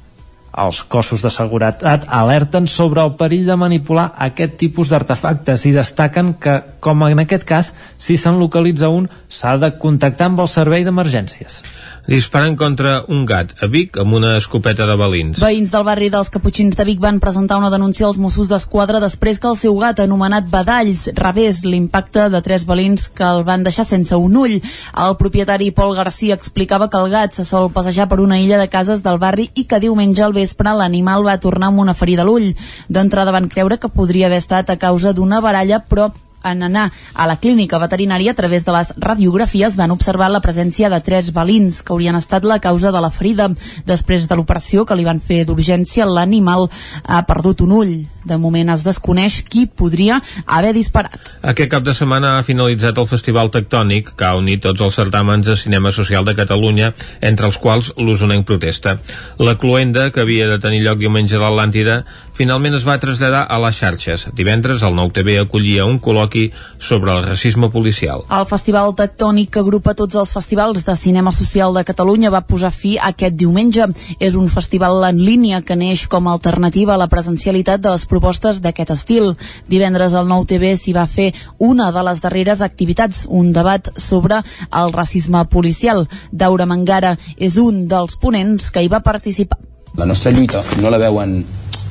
Els 0.54 0.84
cossos 0.86 1.24
de 1.26 1.32
seguretat 1.34 2.04
alerten 2.14 2.68
sobre 2.70 3.02
el 3.02 3.16
perill 3.18 3.48
de 3.48 3.56
manipular 3.58 4.12
aquest 4.28 4.60
tipus 4.62 4.92
d'artefactes 4.92 5.66
i 5.66 5.72
destaquen 5.74 6.36
que, 6.38 6.60
com 6.80 7.02
en 7.08 7.24
aquest 7.24 7.48
cas, 7.50 7.72
si 7.98 8.20
se'n 8.22 8.38
localitza 8.38 8.92
un, 8.94 9.10
s'ha 9.34 9.56
de 9.58 9.72
contactar 9.82 10.30
amb 10.30 10.44
el 10.46 10.52
servei 10.52 10.86
d'emergències 10.86 11.64
disparen 12.08 12.58
contra 12.60 13.04
un 13.08 13.24
gat 13.26 13.54
a 13.64 13.68
Vic 13.72 13.98
amb 14.02 14.14
una 14.18 14.36
escopeta 14.38 14.86
de 14.90 14.96
balins. 15.00 15.40
Veïns 15.40 15.72
del 15.72 15.86
barri 15.88 16.10
dels 16.12 16.30
Caputxins 16.34 16.76
de 16.76 16.86
Vic 16.88 17.00
van 17.00 17.22
presentar 17.24 17.58
una 17.62 17.70
denúncia 17.72 18.06
als 18.08 18.20
Mossos 18.20 18.50
d'Esquadra 18.52 19.00
després 19.00 19.40
que 19.40 19.48
el 19.48 19.58
seu 19.60 19.78
gat, 19.80 20.02
anomenat 20.04 20.50
Badalls, 20.52 21.08
rebés 21.16 21.64
l'impacte 21.64 22.28
de 22.34 22.42
tres 22.44 22.66
balins 22.68 23.08
que 23.08 23.24
el 23.24 23.46
van 23.48 23.64
deixar 23.64 23.86
sense 23.88 24.16
un 24.20 24.36
ull. 24.38 24.58
El 25.06 25.16
propietari 25.22 25.72
Pol 25.72 25.96
Garcia 25.96 26.36
explicava 26.36 26.90
que 26.90 27.00
el 27.00 27.12
gat 27.14 27.40
se 27.40 27.48
sol 27.48 27.72
passejar 27.72 28.10
per 28.12 28.20
una 28.20 28.40
illa 28.42 28.60
de 28.60 28.68
cases 28.68 29.04
del 29.04 29.22
barri 29.22 29.50
i 29.56 29.64
que 29.64 29.80
diumenge 29.80 30.24
al 30.24 30.36
vespre 30.36 30.76
l'animal 30.76 31.24
va 31.26 31.40
tornar 31.40 31.72
amb 31.72 31.80
una 31.86 31.96
ferida 31.96 32.24
a 32.24 32.28
l'ull. 32.28 32.52
D'entrada 32.90 33.32
van 33.32 33.48
creure 33.48 33.80
que 33.80 33.92
podria 33.92 34.28
haver 34.28 34.44
estat 34.44 34.70
a 34.70 34.78
causa 34.78 35.14
d'una 35.14 35.40
baralla, 35.42 35.80
però 35.80 36.12
en 36.44 36.64
anar 36.64 36.90
a 37.14 37.28
la 37.28 37.38
clínica 37.40 37.80
veterinària 37.82 38.32
a 38.32 38.38
través 38.38 38.66
de 38.66 38.76
les 38.76 38.94
radiografies 38.98 39.78
van 39.80 39.92
observar 39.92 40.30
la 40.32 40.42
presència 40.44 40.90
de 40.90 41.00
tres 41.02 41.32
balins 41.34 41.82
que 41.82 41.94
haurien 41.94 42.16
estat 42.16 42.46
la 42.46 42.60
causa 42.60 42.92
de 42.92 43.02
la 43.02 43.12
ferida. 43.12 43.50
Després 43.86 44.28
de 44.28 44.36
l'operació 44.36 44.86
que 44.86 44.96
li 44.96 45.08
van 45.08 45.22
fer 45.22 45.44
d'urgència, 45.46 46.06
l'animal 46.06 46.70
ha 47.04 47.24
perdut 47.28 47.64
un 47.66 47.72
ull. 47.72 47.94
De 48.24 48.38
moment 48.40 48.70
es 48.72 48.86
desconeix 48.86 49.42
qui 49.44 49.66
podria 49.68 50.22
haver 50.46 50.72
disparat. 50.76 51.34
Aquest 51.44 51.72
cap 51.72 51.84
de 51.84 51.96
setmana 51.96 52.38
ha 52.38 52.46
finalitzat 52.48 53.00
el 53.02 53.10
Festival 53.10 53.52
Tectònic, 53.52 54.14
que 54.16 54.28
ha 54.28 54.38
unit 54.40 54.64
tots 54.64 54.82
els 54.86 54.96
certàmens 54.96 55.48
de 55.48 55.58
cinema 55.60 55.92
social 55.92 56.24
de 56.24 56.36
Catalunya, 56.38 56.94
entre 57.20 57.50
els 57.52 57.60
quals 57.60 57.92
l'Usonenc 57.98 58.48
protesta. 58.48 58.98
La 59.40 59.58
cluenda, 59.60 60.10
que 60.12 60.24
havia 60.24 60.48
de 60.48 60.60
tenir 60.64 60.84
lloc 60.86 61.02
diumenge 61.04 61.36
a 61.36 61.44
l'Atlàntida, 61.44 62.04
finalment 62.34 62.76
es 62.78 62.86
va 62.88 62.98
traslladar 63.02 63.44
a 63.50 63.60
les 63.62 63.78
xarxes. 63.78 64.28
Divendres, 64.36 64.84
el 64.84 64.96
Nou 64.98 65.12
TV 65.14 65.38
acollia 65.42 65.86
un 65.86 66.00
col·loqui 66.02 66.50
sobre 66.80 67.14
el 67.14 67.24
racisme 67.26 67.70
policial. 67.74 68.26
El 68.34 68.48
Festival 68.50 68.94
Tectònic, 68.98 69.52
que 69.54 69.62
agrupa 69.62 69.96
tots 69.98 70.18
els 70.20 70.34
festivals 70.34 70.84
de 70.86 70.96
cinema 70.98 71.32
social 71.32 71.74
de 71.78 71.86
Catalunya, 71.86 72.34
va 72.34 72.44
posar 72.48 72.74
fi 72.74 72.96
aquest 72.98 73.38
diumenge. 73.40 73.88
És 74.20 74.36
un 74.40 74.50
festival 74.50 75.04
en 75.08 75.22
línia 75.22 75.62
que 75.62 75.78
neix 75.80 76.08
com 76.08 76.28
a 76.28 76.34
alternativa 76.34 76.96
a 76.96 77.02
la 77.02 77.10
presencialitat 77.12 77.82
de 77.82 77.94
les 77.94 78.06
propostes 78.10 78.62
d'aquest 78.64 78.94
estil. 78.98 79.34
Divendres 79.70 80.14
al 80.14 80.30
Nou 80.30 80.46
TV 80.50 80.76
s'hi 80.78 80.94
va 80.96 81.08
fer 81.08 81.32
una 81.60 81.92
de 81.92 82.04
les 82.06 82.22
darreres 82.24 82.62
activitats, 82.62 83.26
un 83.30 83.54
debat 83.54 83.92
sobre 83.98 84.42
el 84.72 84.94
racisme 84.94 85.46
policial. 85.46 86.08
Daura 86.32 86.66
Mangara 86.66 87.18
és 87.38 87.58
un 87.62 87.88
dels 87.88 88.18
ponents 88.18 88.72
que 88.72 88.84
hi 88.84 88.92
va 88.92 89.04
participar. 89.06 89.60
La 89.98 90.08
nostra 90.10 90.32
lluita 90.34 90.64
no 90.82 90.90
la 90.90 90.98
veuen 90.98 91.44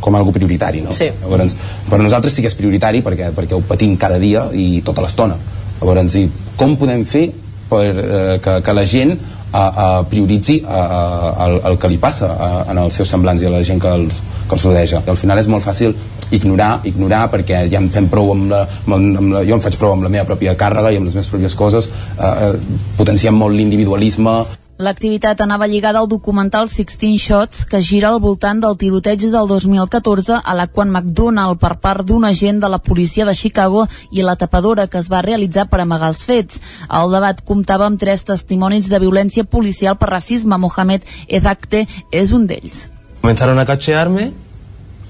com 0.02 0.18
algo 0.18 0.34
prioritari, 0.34 0.82
no? 0.84 0.92
Sí. 0.96 1.08
Llavors, 1.22 1.56
per 1.88 2.00
nosaltres 2.02 2.34
sí 2.34 2.44
que 2.44 2.50
és 2.50 2.58
prioritari 2.58 3.02
perquè, 3.06 3.30
perquè 3.36 3.56
ho 3.56 3.62
patim 3.66 3.96
cada 4.00 4.18
dia 4.22 4.48
i 4.52 4.82
tota 4.84 5.04
l'estona. 5.04 5.38
Llavors, 5.80 6.18
i 6.18 6.26
com 6.58 6.74
podem 6.80 7.06
fer 7.08 7.28
per 7.70 7.86
eh, 7.86 8.40
que, 8.42 8.58
que 8.66 8.74
la 8.76 8.84
gent 8.88 9.14
a, 9.52 9.62
a 9.62 9.86
prioritzi 10.08 10.62
a, 10.66 10.80
a, 10.80 11.46
el, 11.46 11.60
el 11.70 11.78
que 11.78 11.90
li 11.92 12.00
passa 12.00 12.32
a, 12.32 12.50
en 12.72 12.80
els 12.82 12.96
seus 13.00 13.12
semblants 13.12 13.44
i 13.44 13.48
a 13.48 13.52
la 13.52 13.62
gent 13.66 13.80
que 13.80 13.92
els, 14.00 14.22
que 14.48 14.58
els 14.58 14.66
rodeja. 14.68 15.02
I 15.06 15.12
al 15.12 15.20
final 15.20 15.40
és 15.40 15.50
molt 15.52 15.64
fàcil 15.64 15.94
ignorar, 16.32 16.80
ignorar 16.88 17.26
perquè 17.32 17.66
ja 17.70 17.80
em 17.80 17.90
fem 17.92 18.08
prou 18.12 18.32
amb 18.32 18.48
la, 18.52 18.62
amb, 18.86 18.96
amb 18.96 19.28
la, 19.34 19.44
jo 19.48 19.58
em 19.58 19.64
faig 19.64 19.76
prou 19.80 19.92
amb 19.94 20.06
la 20.06 20.12
meva 20.12 20.26
pròpia 20.28 20.56
càrrega 20.58 20.92
i 20.92 20.98
amb 21.00 21.10
les 21.10 21.18
meves 21.18 21.30
pròpies 21.32 21.56
coses 21.58 21.90
eh, 21.92 22.32
eh, 22.32 22.52
potenciem 22.96 23.36
molt 23.36 23.56
l'individualisme 23.58 24.38
L'activitat 24.82 25.38
anava 25.44 25.68
lligada 25.70 26.00
al 26.00 26.08
documental 26.10 26.66
Sixteen 26.66 27.14
Shots, 27.14 27.60
que 27.70 27.78
gira 27.86 28.08
al 28.10 28.18
voltant 28.18 28.58
del 28.58 28.74
tiroteig 28.80 29.28
del 29.30 29.46
2014 29.46 30.40
a 30.42 30.54
la 30.58 30.66
Quan 30.66 30.90
McDonald 30.90 31.60
per 31.62 31.76
part 31.84 32.02
d'un 32.08 32.24
agent 32.26 32.58
de 32.58 32.70
la 32.72 32.80
policia 32.82 33.22
de 33.28 33.34
Chicago 33.38 33.84
i 34.10 34.26
la 34.26 34.34
tapadora 34.34 34.88
que 34.90 34.98
es 34.98 35.06
va 35.12 35.22
realitzar 35.22 35.68
per 35.70 35.84
amagar 35.84 36.08
els 36.10 36.24
fets. 36.26 36.58
El 36.90 37.14
debat 37.14 37.44
comptava 37.46 37.86
amb 37.86 38.00
tres 38.02 38.26
testimonis 38.26 38.90
de 38.90 38.98
violència 38.98 39.46
policial 39.46 39.94
per 40.00 40.10
racisme. 40.10 40.58
Mohamed 40.58 41.06
Ezakte 41.28 41.84
és 42.10 42.34
un 42.34 42.48
d'ells. 42.50 42.88
Comenzaron 43.20 43.62
a 43.62 43.68
cachearme 43.68 44.32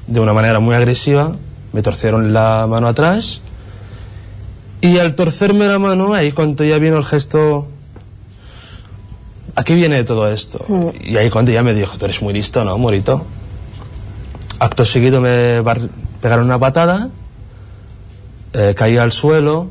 de 0.06 0.20
una 0.20 0.36
manera 0.36 0.60
muy 0.60 0.76
agresiva, 0.76 1.30
me 1.72 1.80
torcieron 1.80 2.34
la 2.34 2.66
mano 2.68 2.88
atrás 2.88 3.40
y 4.82 4.98
al 4.98 5.14
torcerme 5.14 5.66
la 5.66 5.78
mano, 5.78 6.12
ahí 6.12 6.32
cuando 6.32 6.62
ya 6.62 6.76
vino 6.76 6.98
el 6.98 7.06
gesto, 7.06 7.71
¿a 9.54 9.64
qué 9.64 9.74
viene 9.74 10.04
todo 10.04 10.30
esto? 10.30 10.64
Mm. 10.68 10.88
Y 11.02 11.16
ahí 11.16 11.30
cuando 11.30 11.52
ya 11.52 11.62
me 11.62 11.74
dijo, 11.74 11.98
tú 11.98 12.04
eres 12.04 12.22
muy 12.22 12.32
listo, 12.32 12.64
¿no, 12.64 12.76
Morito? 12.78 13.24
acto 14.62 14.84
seguido 14.84 15.20
me 15.20 15.62
pegaron 16.20 16.46
una 16.46 16.58
patada, 16.58 17.10
eh, 18.52 18.74
caí 18.76 18.96
al 18.96 19.10
suelo 19.10 19.66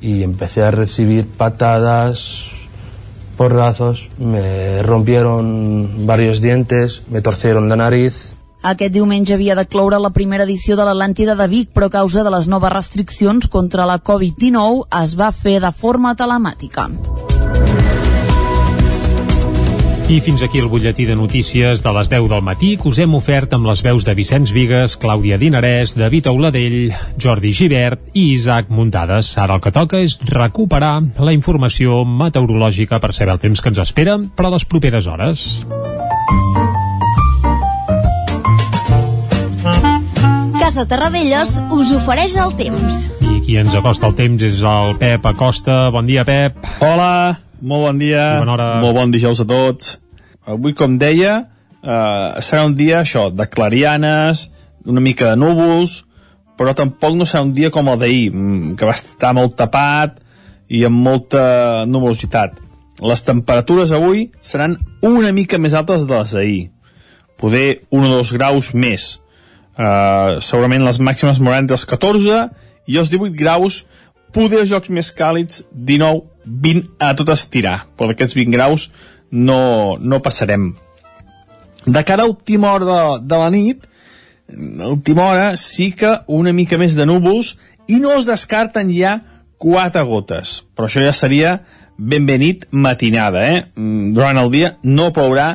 y 0.00 0.22
empecé 0.22 0.62
a 0.62 0.70
recibir 0.70 1.26
patadas, 1.26 2.46
porrazos, 3.36 4.10
me 4.18 4.82
rompieron 4.82 6.06
varios 6.06 6.40
dientes, 6.40 7.02
me 7.10 7.20
torcieron 7.20 7.68
la 7.68 7.76
nariz. 7.76 8.32
Aquest 8.62 8.94
diumenge 8.94 9.34
havia 9.34 9.54
de 9.54 9.66
cloure 9.66 9.98
la 10.00 10.10
primera 10.10 10.46
edició 10.46 10.76
de 10.78 10.86
l'Atlàntida 10.86 11.36
de 11.38 11.46
Vic, 11.50 11.70
però 11.74 11.90
a 11.90 11.96
causa 11.98 12.24
de 12.26 12.32
les 12.34 12.48
noves 12.50 12.72
restriccions 12.72 13.50
contra 13.50 13.86
la 13.86 14.00
Covid-19 14.02 14.86
es 15.02 15.18
va 15.18 15.30
fer 15.30 15.60
de 15.62 15.72
forma 15.74 16.14
telemàtica. 16.18 16.90
I 20.06 20.20
fins 20.22 20.38
aquí 20.46 20.60
el 20.62 20.68
butlletí 20.70 21.02
de 21.04 21.16
notícies 21.18 21.80
de 21.82 21.92
les 21.92 22.06
10 22.08 22.28
del 22.30 22.42
matí 22.46 22.76
que 22.78 22.86
us 22.86 22.98
hem 23.02 23.16
ofert 23.18 23.56
amb 23.56 23.66
les 23.66 23.80
veus 23.82 24.04
de 24.06 24.12
Vicenç 24.14 24.52
Vigues, 24.54 24.94
Clàudia 25.02 25.34
Dinarès, 25.34 25.96
David 25.98 26.28
Auladell, 26.30 26.92
Jordi 27.18 27.50
Givert 27.50 28.12
i 28.14 28.28
Isaac 28.36 28.70
Muntades. 28.70 29.32
Ara 29.34 29.56
el 29.58 29.64
que 29.64 29.72
toca 29.74 29.98
és 29.98 30.14
recuperar 30.30 31.00
la 31.18 31.34
informació 31.34 32.04
meteorològica 32.06 33.00
per 33.02 33.10
saber 33.10 33.34
el 33.34 33.42
temps 33.42 33.58
que 33.58 33.72
ens 33.74 33.80
espera 33.82 34.14
per 34.22 34.46
a 34.46 34.52
les 34.54 34.64
properes 34.64 35.08
hores. 35.10 35.66
Casa 40.60 40.86
Terradellos 40.86 41.56
us 41.74 41.90
ofereix 41.98 42.36
el 42.38 42.54
temps. 42.54 43.08
I 43.26 43.40
qui 43.42 43.58
ens 43.58 43.74
acosta 43.74 44.06
el 44.06 44.14
temps 44.14 44.46
és 44.46 44.62
el 44.62 44.94
Pep 45.02 45.26
Acosta. 45.34 45.88
Bon 45.90 46.06
dia, 46.06 46.22
Pep. 46.22 46.62
Hola, 46.78 47.40
molt 47.60 47.88
bon 47.88 47.98
dia. 48.00 48.24
Molt 48.82 48.96
bon 48.96 49.14
dijous 49.14 49.40
a 49.40 49.46
tots. 49.48 49.96
Avui, 50.46 50.74
com 50.78 50.98
deia, 50.98 51.36
eh, 51.82 52.42
serà 52.44 52.64
un 52.66 52.74
dia, 52.74 53.00
això, 53.00 53.30
de 53.34 53.46
clarianes, 53.50 54.50
una 54.86 55.00
mica 55.00 55.30
de 55.30 55.36
núvols, 55.36 56.04
però 56.56 56.74
tampoc 56.74 57.16
no 57.16 57.26
serà 57.26 57.42
un 57.44 57.52
dia 57.52 57.70
com 57.70 57.88
el 57.88 57.98
d'ahir, 57.98 58.30
mm, 58.32 58.76
que 58.76 58.86
va 58.86 58.94
estar 58.94 59.34
molt 59.34 59.56
tapat 59.56 60.20
i 60.68 60.84
amb 60.84 60.96
molta 60.96 61.84
nuvolositat. 61.86 62.60
Les 63.02 63.22
temperatures 63.22 63.92
avui 63.92 64.30
seran 64.40 64.78
una 65.02 65.32
mica 65.32 65.58
més 65.58 65.74
altes 65.74 66.06
de 66.06 66.14
les 66.14 66.32
d'ahir. 66.32 66.70
Poder 67.36 67.82
un 67.90 68.04
o 68.04 68.08
dos 68.08 68.32
graus 68.32 68.72
més. 68.72 69.20
Uh, 69.76 70.40
segurament 70.40 70.86
les 70.86 70.98
màximes 70.98 71.38
moran 71.38 71.66
dels 71.66 71.84
14 71.84 72.48
i 72.86 72.96
els 72.96 73.10
18 73.12 73.36
graus 73.36 73.84
poder 74.36 74.64
jocs 74.68 74.92
més 74.92 75.10
càlids 75.16 75.64
19, 75.72 76.22
20 76.46 76.90
a 77.02 77.12
tot 77.18 77.32
estirar 77.34 77.78
però 77.96 78.12
aquests 78.12 78.36
20 78.38 78.54
graus 78.54 78.90
no, 79.32 79.96
no 80.00 80.22
passarem 80.24 80.74
de 81.86 82.02
cara 82.06 82.26
a 82.26 82.30
última 82.30 82.74
hora 82.74 82.86
de, 82.86 83.00
de 83.26 83.40
la 83.42 83.50
nit 83.54 83.88
a 84.52 84.90
última 84.92 85.30
hora 85.32 85.48
sí 85.60 85.90
que 85.96 86.12
una 86.28 86.52
mica 86.54 86.78
més 86.78 86.94
de 86.98 87.08
núvols 87.08 87.56
i 87.90 87.98
no 88.02 88.14
es 88.18 88.28
descarten 88.28 88.92
ja 88.94 89.18
quatre 89.58 90.04
gotes 90.06 90.60
però 90.76 90.90
això 90.90 91.02
ja 91.02 91.16
seria 91.16 91.58
benvenit 91.96 92.68
matinada 92.70 93.42
eh? 93.48 93.60
Mm, 93.74 94.12
durant 94.14 94.38
el 94.44 94.52
dia 94.52 94.76
no 94.84 95.10
plourà 95.16 95.50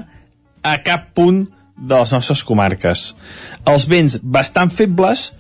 a 0.62 0.78
cap 0.84 1.12
punt 1.18 1.46
de 1.82 1.98
les 1.98 2.12
nostres 2.14 2.44
comarques. 2.46 3.12
Els 3.66 3.88
vents 3.90 4.20
bastant 4.22 4.70
febles, 4.74 5.32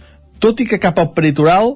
tot 0.41 0.61
i 0.61 0.67
que 0.67 0.81
cap 0.81 0.97
al 0.99 1.11
peritoral 1.15 1.75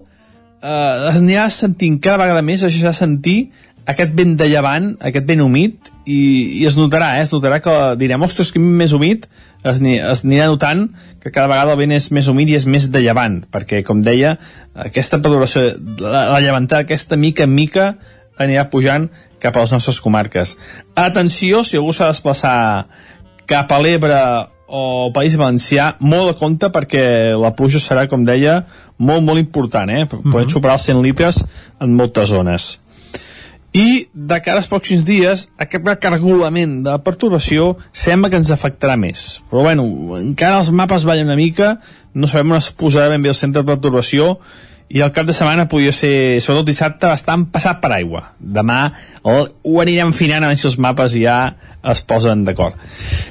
eh, 0.61 1.09
es 1.11 1.21
anirà 1.21 1.49
sentint 1.53 1.99
cada 2.03 2.23
vegada 2.23 2.43
més, 2.45 2.63
es 2.63 2.75
deixarà 2.75 2.93
sentir 2.95 3.51
aquest 3.85 4.15
vent 4.17 4.33
de 4.39 4.47
llevant, 4.49 4.93
aquest 5.05 5.27
vent 5.29 5.43
humit, 5.45 5.91
i, 6.05 6.17
i 6.61 6.65
es 6.65 6.77
notarà, 6.77 7.15
eh? 7.19 7.25
es 7.25 7.33
notarà 7.33 7.59
que 7.61 7.73
direm, 8.01 8.23
ostres, 8.25 8.51
que 8.53 8.61
més 8.61 8.95
humit, 8.97 9.27
es, 9.65 9.81
es 9.81 10.23
anirà 10.25 10.47
notant 10.49 10.87
que 11.21 11.31
cada 11.31 11.49
vegada 11.51 11.75
el 11.75 11.81
vent 11.83 11.93
és 11.97 12.09
més 12.13 12.29
humit 12.31 12.49
i 12.49 12.57
és 12.57 12.65
més 12.69 12.89
de 12.93 13.01
llevant, 13.05 13.39
perquè, 13.53 13.83
com 13.85 14.01
deia, 14.05 14.35
aquesta 14.87 15.21
perturbació, 15.21 15.67
la, 16.01 16.27
la 16.33 16.41
llevantada, 16.41 16.85
aquesta 16.85 17.17
mica 17.17 17.45
en 17.45 17.53
mica, 17.53 17.93
anirà 18.41 18.65
pujant 18.71 19.07
cap 19.41 19.55
a 19.55 19.63
les 19.63 19.75
nostres 19.75 20.01
comarques. 20.01 20.57
Atenció, 20.97 21.63
si 21.63 21.77
algú 21.77 21.93
s'ha 21.93 22.09
de 22.09 22.15
desplaçar 22.15 22.57
cap 23.45 23.71
a 23.71 23.79
l'Ebre 23.81 24.17
o 24.65 25.11
País 25.13 25.37
Valencià, 25.37 25.93
molt 26.01 26.31
de 26.31 26.37
compte 26.39 26.71
perquè 26.73 27.05
la 27.37 27.53
pluja 27.57 27.79
serà, 27.81 28.07
com 28.09 28.25
deia, 28.25 28.63
molt, 28.97 29.23
molt 29.23 29.41
important, 29.41 29.91
eh? 29.91 30.05
Podem 30.07 30.49
superar 30.51 30.79
els 30.79 30.87
100 30.87 31.03
litres 31.03 31.43
en 31.81 31.95
moltes 31.95 32.31
zones. 32.31 32.75
I 33.75 34.07
de 34.13 34.37
cara 34.39 34.61
als 34.61 34.69
pròxims 34.71 35.03
dies, 35.03 35.49
aquest 35.59 35.83
recargolament 35.83 36.77
de 36.85 36.93
perturbació 37.03 37.73
sembla 37.91 38.29
que 38.31 38.39
ens 38.39 38.53
afectarà 38.55 38.95
més. 38.95 39.41
Però 39.51 39.65
bueno, 39.65 39.83
encara 40.15 40.61
els 40.61 40.71
mapes 40.71 41.03
ballen 41.03 41.27
una 41.27 41.35
mica, 41.35 41.73
no 42.15 42.29
sabem 42.31 42.55
on 42.55 42.61
es 42.61 42.71
posarà 42.71 43.11
ben 43.11 43.25
bé 43.25 43.33
el 43.33 43.35
centre 43.35 43.65
de 43.65 43.71
perturbació, 43.73 44.37
i 44.87 45.01
el 45.01 45.11
cap 45.11 45.25
de 45.25 45.33
setmana 45.33 45.65
podria 45.67 45.91
ser, 45.95 46.39
sobretot 46.45 46.69
dissabte, 46.69 47.09
bastant 47.09 47.47
passat 47.51 47.81
per 47.81 47.91
aigua. 47.95 48.21
Demà 48.39 48.79
el, 49.25 49.49
ho 49.49 49.79
anirem 49.81 50.13
finant 50.15 50.45
a 50.45 50.51
veure 50.51 50.61
si 50.61 50.69
els 50.69 50.77
mapes 50.79 51.17
ja 51.17 51.37
es 51.91 52.01
posen 52.01 52.43
d'acord. 52.47 52.75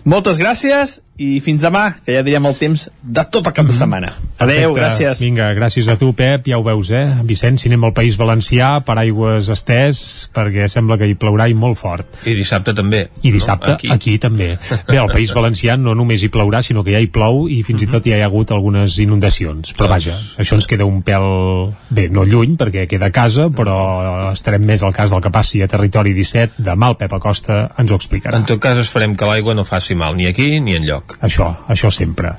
Moltes 0.05 0.39
gràcies 0.39 1.01
i 1.14 1.36
fins 1.39 1.62
demà, 1.62 1.93
que 2.02 2.16
ja 2.16 2.24
direm 2.26 2.43
el 2.48 2.56
temps 2.59 2.89
de 3.06 3.22
tot 3.31 3.47
el 3.47 3.52
cap 3.55 3.68
de 3.68 3.74
setmana. 3.76 4.09
Adeu, 4.43 4.72
Perfecte. 4.74 4.81
gràcies. 4.81 5.20
Vinga, 5.22 5.52
gràcies 5.55 5.86
a 5.86 5.94
tu, 5.97 6.09
Pep, 6.18 6.48
ja 6.51 6.59
ho 6.59 6.64
veus, 6.66 6.89
eh? 6.90 7.05
Vicenç, 7.22 7.60
si 7.62 7.68
anem 7.70 7.85
al 7.86 7.93
País 7.94 8.16
Valencià, 8.18 8.81
per 8.82 8.97
aigües 8.98 9.47
estès, 9.55 10.01
perquè 10.35 10.66
sembla 10.68 10.97
que 10.98 11.06
hi 11.06 11.14
plourà 11.14 11.47
i 11.48 11.55
molt 11.55 11.78
fort. 11.78 12.09
I 12.26 12.35
dissabte 12.35 12.74
també. 12.74 13.05
I 13.22 13.31
dissabte, 13.31 13.68
No? 13.68 13.74
aquí. 13.78 13.90
aquí 13.94 14.16
també. 14.18 14.59
Bé, 14.89 14.98
al 14.98 15.06
País 15.12 15.31
Valencià 15.32 15.76
no 15.78 15.94
només 15.94 16.22
hi 16.24 16.28
plourà, 16.35 16.64
sinó 16.66 16.82
que 16.82 16.90
ja 16.97 16.98
hi 16.98 17.06
plou 17.06 17.47
i 17.48 17.62
fins 17.62 17.82
i 17.82 17.86
tot 17.86 18.02
ja 18.10 18.16
hi 18.18 18.20
ha 18.22 18.26
hagut 18.26 18.51
algunes 18.51 18.98
inundacions. 18.98 19.70
Però 19.78 19.89
vaja, 19.89 20.18
això 20.36 20.59
ens 20.59 20.66
queda 20.66 20.85
un 20.85 21.02
pèl... 21.06 21.70
Bé, 21.94 22.09
no 22.10 22.24
lluny, 22.26 22.56
perquè 22.59 22.89
queda 22.90 23.06
a 23.06 23.14
casa, 23.14 23.47
però 23.55 24.32
estarem 24.32 24.66
més 24.66 24.82
al 24.82 24.93
cas 24.93 25.14
del 25.14 25.22
que 25.22 25.31
passi 25.31 25.62
a 25.62 25.68
Territori 25.70 26.12
17. 26.12 26.59
Demà 26.59 26.90
el 26.90 26.97
Pep 26.97 27.12
Acosta 27.14 27.68
ens 27.78 27.93
ho 27.94 27.94
explicarà. 28.02 28.43
En 28.44 28.48
tot 28.48 28.60
cas, 28.60 28.76
esperem 28.76 29.14
que 29.16 29.24
l'aigua 29.24 29.54
no 29.56 29.62
faci 29.64 29.94
mal 29.96 30.18
ni 30.18 30.26
aquí 30.28 30.58
ni 30.60 30.74
enlloc. 30.76 31.14
Això, 31.24 31.46
això 31.72 31.88
sempre. 31.88 32.34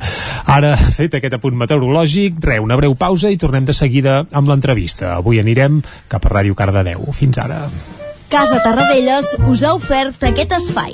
Ara, 0.53 0.75
fet 0.77 1.17
aquest 1.17 1.39
apunt 1.39 1.57
meteorològic, 1.57 2.37
re, 2.45 2.59
una 2.61 2.77
breu 2.77 2.93
pausa 2.93 3.33
i 3.33 3.41
tornem 3.41 3.65
de 3.65 3.73
seguida 3.73 4.19
amb 4.29 4.53
l'entrevista. 4.53 5.15
Avui 5.17 5.41
anirem 5.41 5.81
cap 6.13 6.29
a 6.29 6.35
Ràdio 6.37 6.53
Cardedeu. 6.53 7.09
Fins 7.09 7.41
ara. 7.41 7.63
Casa 8.29 8.61
Tarradellas 8.61 9.33
us 9.49 9.65
ha 9.65 9.73
ofert 9.73 10.29
aquest 10.29 10.53
espai. 10.61 10.93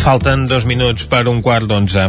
Falten 0.00 0.46
dos 0.48 0.64
minuts 0.64 1.04
per 1.04 1.26
un 1.28 1.42
quart 1.44 1.68
d'onze. 1.68 2.06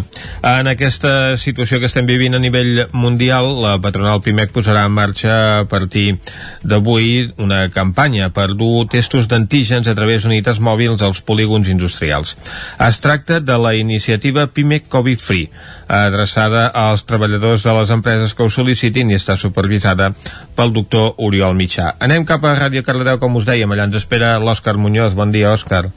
En 0.48 0.68
aquesta 0.72 1.36
situació 1.36 1.82
que 1.82 1.90
estem 1.90 2.06
vivint 2.08 2.38
a 2.38 2.40
nivell 2.40 2.86
mundial, 2.96 3.50
la 3.60 3.74
patronal 3.84 4.22
PIMEC 4.24 4.54
posarà 4.56 4.86
en 4.88 4.94
marxa 4.96 5.34
a 5.58 5.66
partir 5.68 6.16
d'avui 6.64 7.28
una 7.36 7.66
campanya 7.74 8.30
per 8.32 8.54
dur 8.56 8.86
testos 8.94 9.28
d'antígens 9.28 9.90
a 9.92 9.96
través 9.98 10.24
d'unitats 10.24 10.62
mòbils 10.64 11.04
als 11.04 11.20
polígons 11.20 11.68
industrials. 11.68 12.38
Es 12.80 13.02
tracta 13.04 13.42
de 13.44 13.58
la 13.60 13.74
iniciativa 13.76 14.48
PIMEC 14.48 14.88
Covid 14.88 15.20
Free, 15.20 15.50
adreçada 15.88 16.70
als 16.72 17.04
treballadors 17.04 17.68
de 17.68 17.76
les 17.76 17.92
empreses 17.92 18.34
que 18.34 18.48
ho 18.48 18.50
sol·licitin 18.50 19.12
i 19.12 19.20
està 19.20 19.36
supervisada 19.36 20.14
pel 20.56 20.72
doctor 20.72 21.12
Oriol 21.18 21.60
Mitjà. 21.60 21.98
Anem 22.00 22.24
cap 22.24 22.48
a 22.48 22.56
Ràdio 22.56 22.88
Cardedeu, 22.88 23.20
com 23.20 23.36
us 23.36 23.50
dèiem, 23.52 23.76
allà 23.76 23.92
ens 23.92 24.00
espera 24.00 24.38
l'Òscar 24.40 24.78
Muñoz. 24.80 25.20
Bon 25.20 25.36
dia, 25.36 25.52
Òscar. 25.52 25.90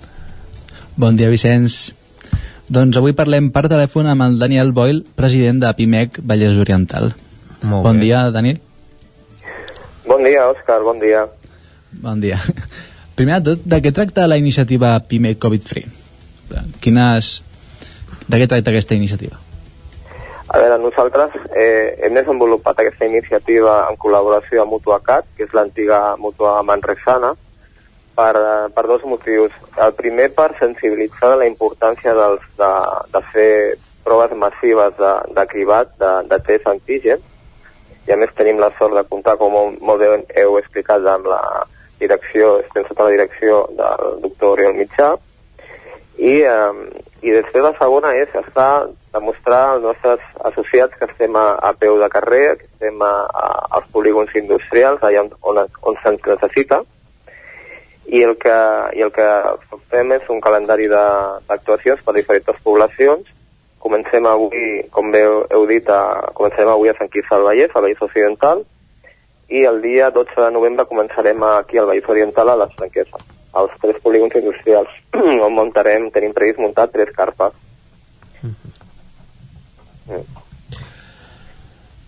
Bon 0.96 1.16
dia, 1.18 1.26
Vicenç. 1.26 1.90
Doncs 2.70 2.94
avui 3.00 3.16
parlem 3.18 3.48
per 3.50 3.64
telèfon 3.66 4.06
amb 4.06 4.22
el 4.22 4.36
Daniel 4.38 4.68
Boyle, 4.70 5.02
president 5.18 5.58
de 5.58 5.72
PIMEC 5.74 6.20
Vallès 6.22 6.54
Oriental. 6.62 7.10
Molt 7.66 7.82
bon 7.82 7.98
bé. 7.98 8.04
dia, 8.04 8.20
Daniel. 8.30 8.60
Bon 10.06 10.22
dia, 10.22 10.44
Òscar, 10.52 10.78
bon 10.86 11.00
dia. 11.02 11.24
Bon 11.90 12.20
dia. 12.22 12.38
Primer 13.18 13.40
de 13.42 13.56
tot, 13.56 13.66
de 13.66 13.80
què 13.82 13.90
tracta 13.90 14.28
la 14.30 14.38
iniciativa 14.38 14.94
PIMEC 15.08 15.40
Covid 15.42 15.66
Free? 15.66 15.90
Quines... 16.80 17.40
De 18.30 18.38
què 18.38 18.46
tracta 18.46 18.70
aquesta 18.70 18.94
iniciativa? 18.94 19.40
A 20.46 20.60
veure, 20.62 20.78
nosaltres 20.78 21.34
eh, 21.58 21.98
hem 22.06 22.14
desenvolupat 22.14 22.78
aquesta 22.78 23.10
iniciativa 23.10 23.80
en 23.90 23.98
col·laboració 23.98 24.62
amb 24.62 24.76
Mutuacat, 24.76 25.26
que 25.34 25.48
és 25.48 25.58
l'antiga 25.58 26.14
Mutua 26.22 26.60
Manresana, 26.62 27.34
per, 28.16 28.34
per 28.74 28.86
dos 28.86 29.04
motius. 29.08 29.52
El 29.76 29.94
primer 29.98 30.30
per 30.36 30.52
sensibilitzar 30.58 31.34
la 31.38 31.48
importància 31.50 32.14
dels, 32.16 32.46
de, 32.58 32.72
de 33.14 33.22
fer 33.32 33.52
proves 34.04 34.34
massives 34.36 34.96
de, 34.98 35.12
de 35.36 35.46
cribat, 35.50 35.94
de, 36.00 36.12
de 36.30 36.40
test 36.46 36.68
antígen, 36.70 37.22
i 38.04 38.12
a 38.12 38.18
més 38.20 38.32
tenim 38.36 38.60
la 38.60 38.72
sort 38.78 38.96
de 38.96 39.04
comptar, 39.08 39.38
com 39.40 39.54
molt 39.54 40.02
bé 40.02 40.10
heu 40.42 40.58
explicat, 40.60 41.06
amb 41.08 41.30
la 41.32 41.40
direcció, 42.00 42.58
estem 42.60 42.84
sota 42.88 43.06
la 43.06 43.14
direcció 43.14 43.64
del 43.78 44.18
doctor 44.26 44.58
Oriol 44.58 44.76
Mitjà, 44.76 45.14
i, 46.18 46.34
eh, 46.46 47.02
i 47.24 47.32
després 47.32 47.64
la 47.64 47.72
segona 47.78 48.12
és 48.14 48.34
estar, 48.38 48.86
demostrar 49.14 49.62
als 49.72 49.86
nostres 49.88 50.26
associats 50.50 50.98
que 50.98 51.08
estem 51.08 51.34
a, 51.38 51.46
a 51.58 51.72
peu 51.78 51.96
de 52.02 52.08
carrer, 52.12 52.58
que 52.60 52.68
estem 52.68 53.00
a, 53.02 53.14
a, 53.24 53.46
als 53.78 53.88
polígons 53.94 54.34
industrials, 54.38 55.02
allà 55.02 55.24
on, 55.24 55.32
on, 55.42 55.64
on 55.88 55.98
se'ns 56.04 56.28
necessita, 56.28 56.82
i 58.14 58.22
el 58.22 58.36
que, 58.38 58.56
i 58.94 59.02
el 59.02 59.10
que 59.14 59.28
fem 59.90 60.12
és 60.14 60.28
un 60.30 60.42
calendari 60.44 60.86
d'actuacions 60.90 62.02
per 62.06 62.14
diferents 62.14 62.62
poblacions. 62.66 63.30
Comencem 63.84 64.26
avui, 64.30 64.84
com 64.94 65.10
bé 65.12 65.24
heu, 65.26 65.42
heu 65.52 65.66
dit, 65.68 65.88
a, 65.90 66.30
comencem 66.38 66.70
avui 66.70 66.92
a 66.92 66.96
Sant 66.98 67.10
Quirze 67.12 67.34
del 67.34 67.48
Vallès, 67.48 67.74
al 67.74 67.84
Vallès 67.84 68.04
Occidental, 68.06 68.62
i 69.52 69.64
el 69.68 69.82
dia 69.82 70.08
12 70.14 70.38
de 70.40 70.50
novembre 70.54 70.86
començarem 70.88 71.42
aquí 71.50 71.80
al 71.80 71.90
Vallès 71.90 72.08
Oriental 72.14 72.54
a 72.54 72.60
les 72.62 72.78
Franqueses 72.78 73.34
als 73.54 73.74
tres 73.80 74.00
polígons 74.02 74.34
industrials 74.34 74.90
on 75.46 75.52
muntarem, 75.54 76.08
tenim 76.14 76.34
previst 76.34 76.58
muntar 76.58 76.88
tres 76.90 77.12
carpes. 77.14 77.54
Mm. 78.42 80.24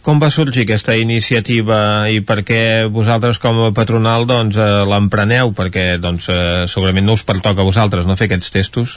Com 0.07 0.21
va 0.23 0.29
sorgir 0.31 0.63
aquesta 0.63 0.95
iniciativa 0.95 2.07
i 2.15 2.21
per 2.23 2.45
què 2.47 2.61
vosaltres 2.95 3.41
com 3.43 3.57
a 3.65 3.73
patronal 3.75 4.23
doncs, 4.31 4.55
eh, 4.55 4.85
l'empreneu? 4.87 5.51
Perquè 5.51 5.97
doncs, 5.99 6.29
eh, 6.31 6.67
segurament 6.71 7.03
no 7.09 7.17
us 7.19 7.25
pertoca 7.27 7.65
a 7.65 7.67
vosaltres 7.67 8.07
no 8.07 8.15
fer 8.15 8.29
aquests 8.29 8.53
testos? 8.55 8.93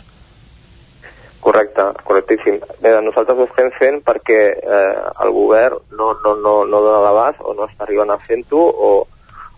Correcte, 1.42 1.88
correctíssim. 2.06 2.60
Bé, 2.84 2.92
nosaltres 3.02 3.42
ho 3.42 3.48
estem 3.50 3.72
fent 3.80 3.98
perquè 4.06 4.38
eh, 4.54 5.00
el 5.26 5.34
govern 5.34 5.82
no, 5.98 6.12
no, 6.22 6.36
no, 6.44 6.54
no 6.70 6.84
dona 6.86 7.02
l'abast 7.08 7.42
o 7.42 7.56
no 7.58 7.66
està 7.66 7.88
arribant 7.88 8.14
a 8.14 8.20
fent-ho 8.30 8.62
o, 8.70 8.92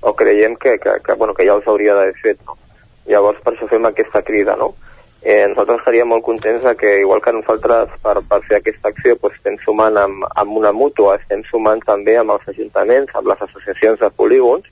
o 0.08 0.16
creiem 0.16 0.56
que, 0.56 0.78
que, 0.80 1.02
que, 1.04 1.20
bueno, 1.20 1.36
que 1.36 1.50
ja 1.50 1.60
els 1.60 1.68
hauria 1.68 1.98
d'haver 2.00 2.16
fet. 2.22 2.40
No? 2.48 2.56
Llavors, 3.12 3.44
per 3.44 3.58
això 3.58 3.68
fem 3.68 3.92
aquesta 3.92 4.24
crida, 4.24 4.56
no? 4.56 4.72
Eh, 5.22 5.46
nosaltres 5.48 5.84
estaríem 5.84 6.10
molt 6.10 6.24
contents 6.26 6.64
de 6.66 6.74
que, 6.76 6.92
igual 7.04 7.22
que 7.22 7.34
nosaltres, 7.36 7.92
per, 8.02 8.16
per 8.26 8.40
fer 8.48 8.58
aquesta 8.58 8.90
acció, 8.90 9.16
pues, 9.22 9.36
estem 9.38 9.60
sumant 9.62 9.98
amb, 10.02 10.26
amb 10.34 10.58
una 10.58 10.72
mútua, 10.74 11.20
estem 11.22 11.44
sumant 11.52 11.84
també 11.86 12.16
amb 12.18 12.34
els 12.34 12.48
ajuntaments, 12.50 13.14
amb 13.14 13.30
les 13.30 13.44
associacions 13.46 14.02
de 14.02 14.10
polígons, 14.18 14.66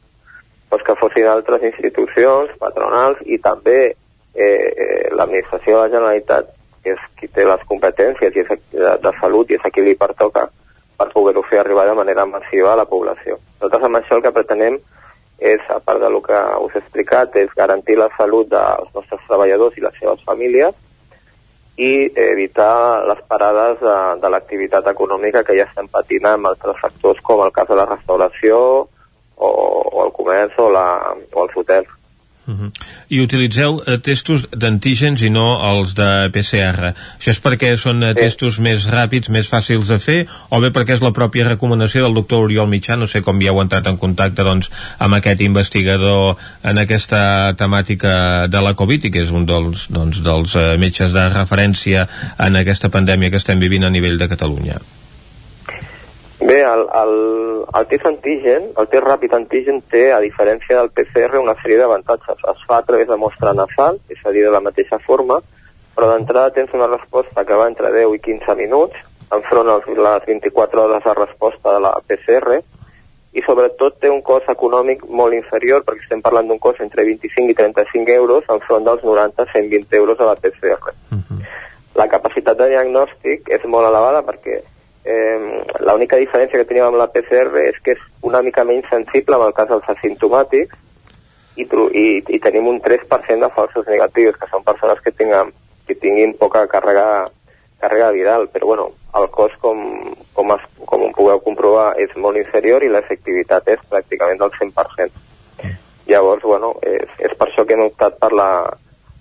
pues, 0.70 0.82
que 0.88 0.98
fossin 0.98 1.30
altres 1.30 1.68
institucions, 1.70 2.56
patronals 2.58 3.22
i 3.26 3.38
també 3.38 3.94
eh, 4.34 5.10
l'administració 5.14 5.76
de 5.76 5.84
la 5.84 5.94
Generalitat, 5.94 6.50
que 6.82 6.96
és 6.96 7.08
qui 7.20 7.30
té 7.30 7.46
les 7.46 7.66
competències 7.70 8.34
i 8.34 8.42
és, 8.42 8.54
de, 8.74 8.94
de 9.06 9.14
salut 9.22 9.52
i 9.52 9.60
és 9.60 9.66
a 9.66 9.70
qui 9.70 9.86
li 9.86 9.98
pertoca 10.00 10.48
per 10.98 11.12
poder-ho 11.14 11.44
fer 11.48 11.62
arribar 11.62 11.86
de 11.88 11.96
manera 11.96 12.26
massiva 12.26 12.74
a 12.74 12.80
la 12.80 12.90
població. 12.90 13.38
Nosaltres 13.60 13.86
amb 13.86 14.02
això 14.02 14.18
el 14.18 14.26
que 14.26 14.34
pretenem 14.36 14.80
és, 14.80 14.99
a 15.70 15.80
part 15.80 16.02
del 16.02 16.20
que 16.22 16.40
us 16.66 16.76
he 16.76 16.80
explicat, 16.80 17.36
és 17.36 17.49
garantir 17.56 17.98
la 17.98 18.10
salut 18.18 18.49
dels 18.52 18.94
nostres 18.95 19.22
treballadors 19.28 19.78
i 19.78 19.84
les 19.86 19.99
seves 19.99 20.24
famílies 20.28 20.76
i 21.80 22.11
evitar 22.20 23.06
les 23.07 23.22
parades 23.32 23.80
de, 23.80 23.98
de 24.20 24.30
l'activitat 24.30 24.88
econòmica 24.91 25.45
que 25.48 25.56
ja 25.56 25.68
estem 25.70 25.88
patint 25.88 26.28
amb 26.28 26.49
altres 26.52 26.76
sectors 26.84 27.22
com 27.24 27.45
el 27.45 27.53
cas 27.56 27.70
de 27.70 27.78
la 27.80 27.88
restauració 27.88 28.57
o, 29.38 29.48
o 29.48 30.03
el 30.03 30.11
comerç 30.11 30.60
o, 30.60 30.68
la, 30.76 31.16
o 31.32 31.45
els 31.45 31.56
hotels. 31.56 31.99
Uh 32.50 32.56
-huh. 32.60 32.72
I 33.10 33.20
utilitzeu 33.22 33.84
eh, 33.86 34.00
testos 34.02 34.48
d'antígens 34.50 35.22
i 35.22 35.30
no 35.30 35.60
els 35.72 35.94
de 35.94 36.30
PCR. 36.34 36.94
Això 37.20 37.30
és 37.30 37.42
perquè 37.44 37.76
són 37.78 38.04
eh, 38.04 38.14
testos 38.16 38.60
més 38.60 38.88
ràpids, 38.90 39.30
més 39.30 39.48
fàcils 39.48 39.88
de 39.88 40.00
fer, 40.00 40.28
o 40.50 40.60
bé 40.60 40.72
perquè 40.72 40.94
és 40.96 41.02
la 41.02 41.14
pròpia 41.14 41.48
recomanació 41.48 42.02
del 42.04 42.14
doctor 42.14 42.44
Oriol 42.44 42.68
Mitjà, 42.68 42.96
no 42.96 43.08
sé 43.08 43.22
com 43.22 43.42
ja 43.42 43.52
heu 43.52 43.62
entrat 43.62 43.88
en 43.88 43.98
contacte 43.98 44.44
doncs, 44.44 44.72
amb 44.98 45.14
aquest 45.14 45.42
investigador 45.42 46.38
en 46.64 46.78
aquesta 46.78 47.54
temàtica 47.54 48.48
de 48.48 48.62
la 48.62 48.74
Covid, 48.74 49.06
i 49.06 49.12
que 49.12 49.22
és 49.22 49.32
un 49.32 49.46
dels, 49.46 49.88
doncs, 49.90 50.24
dels 50.24 50.56
eh, 50.56 50.78
metges 50.78 51.14
de 51.14 51.30
referència 51.30 52.08
en 52.40 52.56
aquesta 52.56 52.90
pandèmia 52.90 53.30
que 53.30 53.38
estem 53.38 53.60
vivint 53.60 53.84
a 53.84 53.90
nivell 53.90 54.18
de 54.18 54.28
Catalunya. 54.28 54.80
Bé, 56.40 56.61
el, 56.64 56.86
el, 56.95 57.66
el 57.76 57.88
test 57.91 58.06
antigen, 58.07 58.70
el 58.80 58.88
test 58.88 59.03
ràpid 59.03 59.34
antigen 59.36 59.82
té, 59.91 60.06
a 60.16 60.22
diferència 60.24 60.78
del 60.78 60.91
PCR, 60.95 61.41
una 61.41 61.57
sèrie 61.60 61.80
d'avantatges. 61.82 62.40
Es 62.53 62.61
fa 62.68 62.78
a 62.80 62.86
través 62.88 63.10
de 63.10 63.18
mostra 63.20 63.52
nasal, 63.53 63.99
és 64.07 64.24
a 64.24 64.32
dir, 64.32 64.45
de 64.48 64.53
la 64.56 64.64
mateixa 64.64 65.02
forma, 65.03 65.41
però 65.98 66.14
d'entrada 66.14 66.53
tens 66.56 66.72
una 66.78 66.88
resposta 66.88 67.44
que 67.44 67.60
va 67.60 67.68
entre 67.68 67.91
10 67.91 68.16
i 68.16 68.22
15 68.24 68.56
minuts, 68.56 69.03
enfront 69.36 69.74
als, 69.74 69.91
les 69.91 70.26
24 70.32 70.86
hores 70.86 71.03
de 71.03 71.18
resposta 71.20 71.76
de 71.76 71.84
la 71.84 71.94
PCR, 72.07 72.61
i 73.36 73.44
sobretot 73.45 73.99
té 73.99 74.10
un 74.10 74.24
cost 74.26 74.48
econòmic 74.49 75.03
molt 75.11 75.36
inferior, 75.36 75.84
perquè 75.86 76.07
estem 76.07 76.24
parlant 76.24 76.48
d'un 76.48 76.64
cost 76.64 76.80
entre 76.82 77.03
25 77.03 77.52
i 77.52 77.60
35 77.60 78.16
euros 78.16 78.48
enfront 78.49 78.88
dels 78.88 79.03
90-120 79.03 79.99
euros 79.99 80.20
a 80.20 80.32
la 80.32 80.40
PCR. 80.40 80.95
Uh 81.11 81.20
-huh. 81.20 81.44
La 81.95 82.07
capacitat 82.07 82.57
de 82.57 82.70
diagnòstic 82.70 83.49
és 83.49 83.64
molt 83.66 83.86
elevada 83.86 84.24
perquè 84.24 84.61
eh, 85.10 85.64
l'única 85.86 86.19
diferència 86.22 86.60
que 86.60 86.68
tenim 86.69 86.86
amb 86.86 86.99
la 86.99 87.10
PCR 87.14 87.64
és 87.64 87.80
que 87.84 87.95
és 87.98 88.06
una 88.30 88.44
mica 88.45 88.65
menys 88.68 88.88
sensible 88.91 89.40
en 89.40 89.48
el 89.48 89.56
cas 89.57 89.69
dels 89.72 89.90
asimptomàtics 89.95 90.77
i, 91.60 91.65
i, 91.65 92.06
i 92.36 92.40
tenim 92.44 92.69
un 92.72 92.80
3% 92.81 93.44
de 93.44 93.52
falsos 93.56 93.88
negatius, 93.90 94.38
que 94.40 94.48
són 94.52 94.64
persones 94.64 95.02
que, 95.03 95.11
tinguin, 95.11 95.52
que 95.88 95.98
tinguin 95.99 96.36
poca 96.40 96.65
càrrega, 96.72 97.26
càrrega 97.81 98.11
viral, 98.15 98.48
però 98.53 98.72
bueno, 98.72 98.90
el 99.19 99.27
cost, 99.36 99.57
com, 99.64 99.81
com, 100.38 100.53
es, 100.56 100.68
com 100.86 101.07
pugueu 101.18 101.41
comprovar, 101.44 101.94
és 101.99 102.14
molt 102.15 102.40
inferior 102.40 102.86
i 102.86 102.91
l'efectivitat 102.94 103.68
és 103.73 103.81
pràcticament 103.91 104.40
del 104.40 104.53
100%. 104.56 105.26
Llavors, 106.10 106.45
bueno, 106.45 106.73
és, 106.86 107.10
és 107.22 107.36
per 107.38 107.49
això 107.49 107.65
que 107.65 107.76
hem 107.76 107.86
optat 107.86 108.18
per 108.22 108.31
la, 108.34 108.49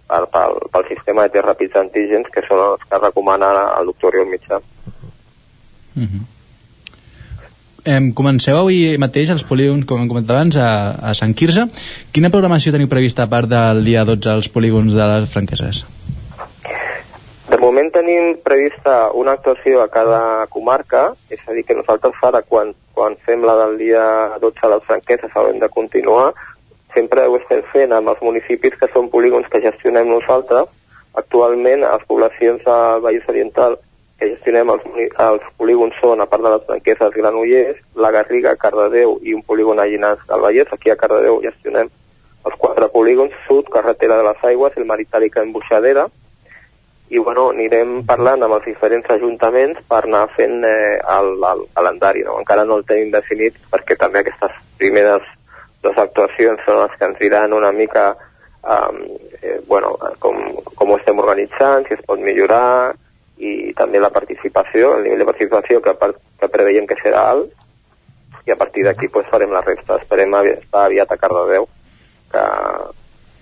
per, 0.09 0.24
pel, 0.32 0.59
pel 0.73 0.89
sistema 0.89 1.27
de 1.27 1.35
test 1.36 1.48
ràpids 1.48 1.81
antígens, 1.81 2.31
que 2.32 2.44
són 2.47 2.62
els 2.70 2.85
que 2.89 3.02
recomana 3.02 3.51
el 3.78 3.90
doctor 3.90 4.15
Oriol 4.15 4.31
Mitjà. 4.31 4.62
Uh 5.99 6.09
-huh. 6.09 6.27
Em, 7.89 8.11
comenceu 8.12 8.59
avui 8.59 8.99
mateix 9.01 9.31
els 9.33 9.45
polígons, 9.49 9.87
com 9.89 10.03
hem 10.03 10.09
comentat 10.11 10.35
abans, 10.37 10.57
a, 10.61 10.99
a 11.11 11.15
Sant 11.16 11.33
Quirze. 11.33 11.69
Quina 12.12 12.29
programació 12.29 12.73
teniu 12.75 12.89
prevista 12.91 13.25
a 13.25 13.31
part 13.31 13.49
del 13.49 13.81
dia 13.87 14.03
12 14.05 14.29
als 14.29 14.49
polígons 14.53 14.93
de 14.93 15.07
les 15.12 15.31
franqueses? 15.31 15.87
De 17.49 17.57
moment 17.57 17.89
tenim 17.95 18.35
prevista 18.45 19.09
una 19.16 19.33
actuació 19.39 19.81
a 19.81 19.89
cada 19.89 20.20
comarca, 20.53 21.15
és 21.33 21.41
a 21.49 21.57
dir, 21.57 21.65
que 21.65 21.79
nosaltres 21.79 22.20
ara, 22.29 22.43
quan, 22.43 22.75
quan 22.93 23.16
fem 23.25 23.47
la 23.49 23.57
del 23.62 23.79
dia 23.81 24.05
12 24.43 24.66
a 24.69 24.73
les 24.75 24.85
franqueses, 24.85 25.33
haurem 25.33 25.57
de 25.62 25.73
continuar. 25.73 26.35
Sempre 26.93 27.25
ho 27.25 27.41
estem 27.41 27.65
fent 27.73 27.97
amb 27.97 28.12
els 28.12 28.20
municipis 28.20 28.77
que 28.77 28.93
són 28.93 29.09
polígons 29.09 29.49
que 29.49 29.65
gestionem 29.65 30.12
nosaltres. 30.12 30.69
Actualment, 31.16 31.89
a 31.89 31.97
les 31.97 32.05
poblacions 32.11 32.61
del 32.69 33.05
Vallès 33.07 33.33
Oriental 33.33 33.81
que 34.19 34.28
gestionem 34.32 34.70
els, 34.74 34.85
els 35.23 35.45
polígons 35.61 35.95
són, 36.03 36.20
a 36.20 36.27
part 36.27 36.43
de 36.43 36.53
les 36.55 36.65
franqueses 36.66 37.15
Granollers, 37.15 37.78
la 38.03 38.11
Garriga, 38.15 38.57
Cardedeu 38.59 39.19
i 39.23 39.35
un 39.36 39.45
polígon 39.47 39.78
a 39.78 39.86
Llinars 39.86 40.24
del 40.27 40.43
Vallès. 40.43 40.73
Aquí 40.74 40.90
a 40.90 40.99
Cardedeu 40.99 41.39
gestionem 41.45 41.90
els 42.49 42.57
quatre 42.59 42.89
polígons, 42.90 43.35
Sud, 43.47 43.70
Carretera 43.70 44.19
de 44.19 44.27
les 44.27 44.45
Aigües, 44.51 44.77
el 44.77 44.89
Maritàlica 44.90 45.43
en 45.45 45.53
Buixadera, 45.55 46.09
i 47.09 47.19
bueno, 47.23 47.49
anirem 47.55 48.03
parlant 48.09 48.43
amb 48.45 48.59
els 48.59 48.66
diferents 48.69 49.07
ajuntaments 49.15 49.81
per 49.89 50.03
anar 50.05 50.27
fent 50.35 50.65
eh, 50.66 50.99
el, 51.15 51.31
el 51.51 51.65
calendari. 51.77 52.24
No? 52.27 52.36
Encara 52.43 52.66
no 52.69 52.81
el 52.81 52.86
tenim 52.89 53.15
definit 53.15 53.57
perquè 53.73 53.97
també 53.97 54.20
aquestes 54.20 54.57
primeres 54.81 55.24
dues 55.82 55.99
actuacions 56.03 56.61
són 56.66 56.82
les 56.82 56.97
que 56.99 57.07
ens 57.09 57.20
diran 57.23 57.55
una 57.57 57.70
mica 57.73 58.11
um, 58.66 58.99
eh, 59.40 59.61
bueno, 59.66 59.95
com, 60.19 60.40
com 60.74 60.90
ho 60.90 60.99
estem 60.99 61.23
organitzant, 61.23 61.86
si 61.86 61.97
es 61.97 62.05
pot 62.05 62.20
millorar, 62.20 62.97
i 63.39 63.73
també 63.78 64.01
la 64.02 64.10
participació, 64.10 64.94
el 64.97 65.06
nivell 65.06 65.23
de 65.23 65.28
participació 65.28 65.81
que, 65.82 65.94
que 66.40 66.51
preveiem 66.52 66.86
que 66.90 66.98
serà 67.02 67.28
alt 67.32 67.55
i 68.48 68.52
a 68.52 68.56
partir 68.56 68.85
d'aquí 68.86 69.09
pues, 69.12 69.28
farem 69.31 69.52
la 69.52 69.60
resta. 69.60 69.98
Esperem 70.01 70.35
estar 70.40 70.86
aviat 70.86 71.10
a 71.12 71.19
Cardedeu, 71.20 71.69
que, 72.32 72.44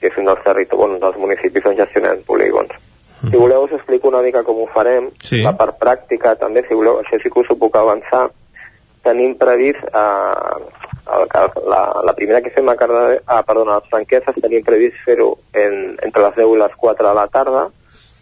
que 0.00 0.10
és 0.10 0.18
un 0.18 0.26
dels, 0.26 0.42
territoris, 0.44 0.80
bueno, 0.80 0.98
dels 1.02 1.20
municipis 1.22 1.68
on 1.70 1.78
gestionem 1.78 2.24
polígons. 2.26 2.74
Mm. 3.22 3.30
Si 3.30 3.38
voleu 3.38 3.64
us 3.64 3.76
explico 3.78 4.10
una 4.10 4.24
mica 4.24 4.42
com 4.44 4.58
ho 4.60 4.66
farem. 4.74 5.08
Sí. 5.22 5.44
La 5.46 5.54
part 5.56 5.78
pràctica 5.80 6.34
també, 6.40 6.66
si 6.66 6.74
voleu, 6.74 7.00
això 7.00 7.20
sí 7.22 7.30
que 7.30 7.44
us 7.44 7.54
ho 7.54 7.58
puc 7.60 7.78
avançar. 7.78 8.26
Tenim 9.06 9.36
previst 9.38 9.86
eh, 9.86 10.58
el, 11.14 11.28
la, 11.70 11.80
la 12.02 12.14
primera 12.18 12.42
que 12.42 12.50
fem 12.50 12.68
a 12.68 12.76
Cardedeu, 12.76 13.22
ah, 13.26 13.42
perdona, 13.46 13.76
a 13.76 13.84
les 13.84 13.90
franqueses 13.92 14.42
tenim 14.42 14.66
previst 14.66 14.98
fer-ho 15.06 15.36
en, 15.54 15.94
entre 16.02 16.26
les 16.26 16.38
10 16.42 16.54
i 16.56 16.62
les 16.64 16.78
4 16.82 17.06
de 17.06 17.14
la 17.14 17.28
tarda 17.30 17.68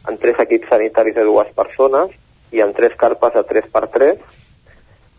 en 0.08 0.18
tres 0.18 0.38
equips 0.40 0.68
sanitaris 0.68 1.14
de 1.14 1.24
dues 1.26 1.50
persones 1.56 2.10
i 2.52 2.60
en 2.60 2.72
tres 2.76 2.94
carpes 2.96 3.34
de 3.34 3.42
3 3.50 3.70
per 3.72 3.86
3 3.94 4.42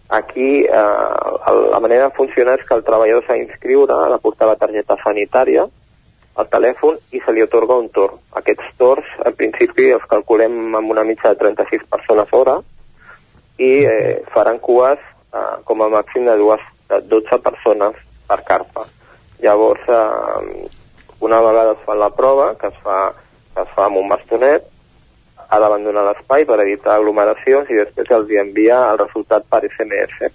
Aquí 0.07 0.63
eh, 0.63 0.69
la 0.69 1.79
manera 1.79 2.05
de 2.05 2.15
funcionar 2.15 2.59
és 2.59 2.67
que 2.67 2.75
el 2.77 2.83
treballador 2.85 3.25
s'ha 3.25 3.39
d'inscriure, 3.39 3.95
ha 3.95 4.11
de 4.11 4.21
portar 4.21 4.47
la 4.51 4.59
targeta 4.61 4.99
sanitària 5.01 5.65
al 6.35 6.49
telèfon 6.51 6.99
i 7.15 7.21
se 7.23 7.33
li 7.33 7.41
otorga 7.41 7.79
un 7.81 7.89
torn. 7.89 8.19
Aquests 8.37 8.75
torns, 8.77 9.07
en 9.25 9.33
principi, 9.39 9.89
els 9.95 10.05
calculem 10.11 10.75
amb 10.77 10.93
una 10.93 11.05
mitja 11.07 11.31
de 11.33 11.39
36 11.41 11.87
persones 11.89 12.29
hora 12.37 12.59
i 13.57 13.71
eh, 13.87 14.21
faran 14.35 14.59
cues 14.61 15.01
eh, 15.01 15.57
com 15.65 15.81
a 15.81 15.89
màxim 15.89 16.29
de, 16.29 16.37
dues, 16.37 16.61
de 16.91 17.01
12 17.09 17.41
persones 17.41 17.97
per 18.29 18.43
carpa. 18.45 18.85
Llavors, 19.41 19.89
eh, 19.89 20.69
una 21.25 21.41
vegada 21.41 21.73
es 21.73 21.83
fa 21.87 21.97
la 21.97 22.11
prova, 22.13 22.53
que 22.61 22.69
es 22.69 22.77
fa, 22.85 22.99
que 23.55 23.65
es 23.65 23.73
fa 23.73 23.89
amb 23.89 24.03
un 24.03 24.11
bastonet, 24.11 24.69
ha 25.49 25.59
d'abandonar 25.59 26.03
l'espai 26.07 26.45
per 26.45 26.59
evitar 26.63 26.95
aglomeracions 26.95 27.69
i 27.69 27.79
després 27.79 28.11
els 28.11 28.29
hi 28.29 28.41
envia 28.41 28.77
el 28.91 28.99
resultat 29.01 29.45
per 29.49 29.63
SMS. 29.67 30.31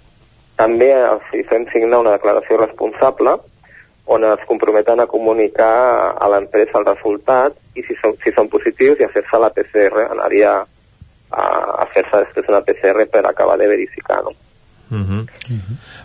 També 0.57 0.91
els 0.93 1.33
hi 1.33 1.43
fem 1.49 1.65
signar 1.71 2.01
una 2.03 2.17
declaració 2.17 2.59
responsable 2.61 3.37
on 4.11 4.25
es 4.25 4.45
comprometen 4.47 4.99
a 4.99 5.07
comunicar 5.07 6.15
a 6.19 6.27
l'empresa 6.33 6.79
el 6.79 6.85
resultat 6.85 7.55
i 7.77 7.83
si 7.87 7.95
són, 8.01 8.17
si 8.23 8.33
són 8.35 8.49
positius 8.51 8.99
i 8.99 9.05
a 9.05 9.11
fer-se 9.13 9.39
la 9.39 9.51
PCR, 9.55 10.07
anaria 10.09 10.55
a, 10.61 11.43
a 11.83 11.85
fer-se 11.93 12.25
després 12.25 12.49
una 12.51 12.63
PCR 12.65 13.07
per 13.11 13.23
acabar 13.25 13.57
de 13.61 13.69
verificar, 13.71 14.23
no? 14.25 14.33
Uh 14.91 14.97
-huh. 15.07 15.23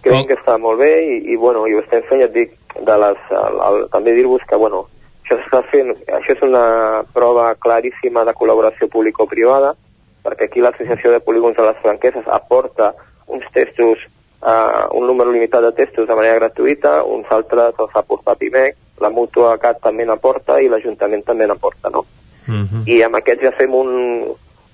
Crec 0.02 0.28
que 0.28 0.36
està 0.36 0.58
molt 0.58 0.78
bé 0.78 0.92
i, 1.02 1.32
i 1.32 1.36
bueno, 1.36 1.66
i 1.66 1.74
ho 1.74 1.80
estem 1.80 2.02
fent, 2.02 2.20
ja 2.20 2.26
et 2.26 2.32
dic, 2.32 2.50
de 2.84 2.96
les, 3.02 3.18
el, 3.30 3.56
el, 3.68 3.88
també 3.90 4.12
dir-vos 4.14 4.42
que, 4.48 4.56
bueno, 4.56 4.86
això 5.26 5.40
s'està 5.40 5.62
fent, 5.72 5.90
això 6.06 6.36
és 6.36 6.42
una 6.46 7.02
prova 7.12 7.50
claríssima 7.58 8.22
de 8.24 8.34
col·laboració 8.38 8.86
público-privada, 8.92 9.74
perquè 10.22 10.46
aquí 10.46 10.62
l'Associació 10.62 11.10
de 11.10 11.20
Polígons 11.20 11.56
de 11.58 11.66
les 11.66 11.80
Franqueses 11.82 12.28
aporta 12.30 12.92
uns 13.26 13.44
testos 13.54 13.98
uh, 14.46 14.86
un 14.94 15.06
número 15.06 15.32
limitat 15.34 15.66
de 15.66 15.72
testos 15.72 16.06
de 16.06 16.14
manera 16.14 16.38
gratuïta, 16.38 17.02
uns 17.02 17.26
altres 17.34 17.74
els 17.82 17.94
ha 17.94 18.04
portat 18.06 18.42
IMEC, 18.42 18.78
la 19.02 19.10
Mútua 19.10 19.56
CAT 19.58 19.82
també 19.82 20.06
n'aporta 20.06 20.60
i 20.62 20.70
l'Ajuntament 20.70 21.26
també 21.26 21.46
n'aporta, 21.46 21.90
no? 21.90 22.06
Uh 22.46 22.62
-huh. 22.62 22.82
I 22.86 23.02
amb 23.02 23.16
aquests 23.16 23.42
ja 23.42 23.52
fem 23.58 23.74
un, 23.74 23.90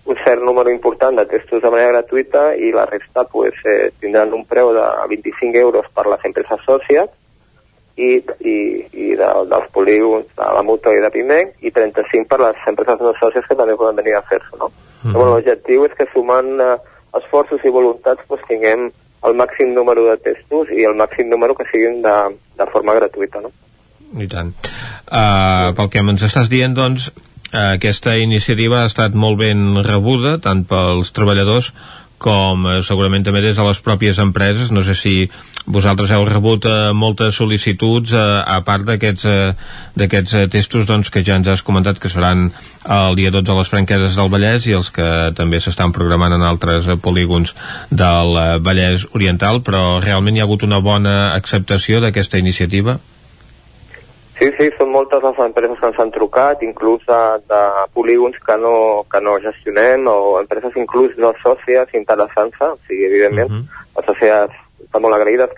un 0.05 0.17
cert 0.25 0.43
número 0.43 0.71
important 0.71 1.17
de 1.17 1.25
testos 1.27 1.63
de 1.63 1.71
manera 1.71 1.93
gratuïta 1.93 2.55
i 2.57 2.71
la 2.71 2.85
resta 2.85 3.25
pues, 3.25 3.55
eh, 3.65 3.91
tindran 4.01 4.35
un 4.35 4.45
preu 4.45 4.73
de 4.73 4.85
25 5.09 5.57
euros 5.57 5.87
per 5.95 6.07
les 6.07 6.25
empreses 6.25 6.61
sòcies 6.67 7.09
i, 7.97 8.15
i, 8.41 8.57
i 8.93 9.09
de, 9.19 9.29
dels 9.51 9.69
polígons 9.75 10.29
de 10.39 10.49
la 10.57 10.63
Mútua 10.65 10.95
i 10.97 11.03
de 11.05 11.11
PIMEC 11.13 11.59
i 11.61 11.75
35 11.75 12.29
per 12.31 12.41
les 12.41 12.65
empreses 12.69 13.05
no 13.05 13.13
sòcies 13.21 13.47
que 13.49 13.59
també 13.59 13.77
poden 13.77 14.01
venir 14.01 14.17
a 14.17 14.25
fer-se, 14.29 14.57
no? 14.59 14.71
-huh. 15.05 15.13
bueno, 15.13 15.37
L'objectiu 15.37 15.87
és 15.87 15.95
que 15.99 16.07
sumant 16.13 16.61
eh, 16.61 16.77
esforços 17.19 17.65
i 17.65 17.75
voluntats 17.75 18.23
pues, 18.29 18.43
tinguem 18.49 18.91
el 19.23 19.37
màxim 19.39 19.75
número 19.75 20.07
de 20.11 20.17
testos 20.19 20.71
i 20.75 20.87
el 20.89 20.97
màxim 20.99 21.29
número 21.31 21.55
que 21.55 21.67
siguin 21.71 22.01
de, 22.03 22.17
de 22.59 22.67
forma 22.73 22.95
gratuïta, 22.99 23.43
no? 23.43 23.53
I 24.19 24.27
tant. 24.29 24.51
Uh, 25.07 25.71
pel 25.77 25.89
que 25.93 26.03
ens 26.03 26.25
estàs 26.27 26.51
dient, 26.53 26.75
doncs, 26.77 27.13
aquesta 27.53 28.17
iniciativa 28.21 28.83
ha 28.83 28.89
estat 28.91 29.15
molt 29.15 29.39
ben 29.41 29.79
rebuda, 29.87 30.39
tant 30.43 30.65
pels 30.69 31.13
treballadors 31.17 31.71
com 32.23 32.67
eh, 32.67 32.79
segurament 32.87 33.25
també 33.27 33.43
des 33.43 33.59
de 33.59 33.67
les 33.67 33.81
pròpies 33.83 34.21
empreses. 34.23 34.71
No 34.71 34.85
sé 34.87 34.95
si 34.99 35.15
vosaltres 35.67 36.13
heu 36.15 36.25
rebut 36.29 36.67
eh, 36.71 36.93
moltes 36.95 37.37
sol·licituds 37.39 38.15
eh, 38.15 38.23
a 38.47 38.61
part 38.67 38.87
d'aquests 38.89 39.27
eh, 39.29 39.55
eh, 39.99 40.47
testos 40.53 40.89
doncs, 40.89 41.11
que 41.11 41.25
ja 41.27 41.37
ens 41.41 41.51
has 41.51 41.67
comentat 41.67 42.01
que 42.03 42.11
seran 42.13 42.51
el 42.83 43.19
dia 43.19 43.31
12 43.35 43.53
a 43.53 43.59
les 43.61 43.71
franqueses 43.71 44.19
del 44.19 44.31
Vallès 44.33 44.67
i 44.67 44.77
els 44.79 44.91
que 44.95 45.07
també 45.39 45.61
s'estan 45.63 45.95
programant 45.95 46.35
en 46.35 46.47
altres 46.47 46.89
eh, 46.89 46.99
polígons 46.99 47.55
del 47.91 48.37
eh, 48.39 48.49
Vallès 48.63 49.07
Oriental, 49.13 49.63
però 49.67 50.01
realment 50.03 50.37
hi 50.37 50.43
ha 50.43 50.49
hagut 50.49 50.67
una 50.67 50.83
bona 50.83 51.35
acceptació 51.37 52.03
d'aquesta 52.03 52.43
iniciativa? 52.43 52.99
Sí, 54.43 54.49
sí, 54.59 54.65
són 54.75 54.89
moltes 54.91 55.23
les 55.23 55.37
empreses 55.39 55.79
que 55.79 55.87
ens 55.87 55.99
han 56.03 56.11
trucat, 56.11 56.63
inclús 56.67 57.05
de, 57.07 57.19
de 57.47 57.61
polígons 57.95 58.41
que 58.43 58.57
no, 58.59 58.73
que 59.13 59.21
no 59.23 59.37
gestionem, 59.45 60.09
o 60.11 60.41
empreses 60.41 60.75
inclús 60.83 61.15
no 61.23 61.31
sòcies 61.39 61.95
interessant-se, 61.95 62.73
o 62.75 62.81
sigui, 62.89 63.05
evidentment, 63.07 63.53
uh 63.53 63.61
-huh. 63.61 63.87
les 64.01 64.09
societats 64.11 64.59
estan 64.83 65.03
molt 65.03 65.15
agraïdes. 65.15 65.55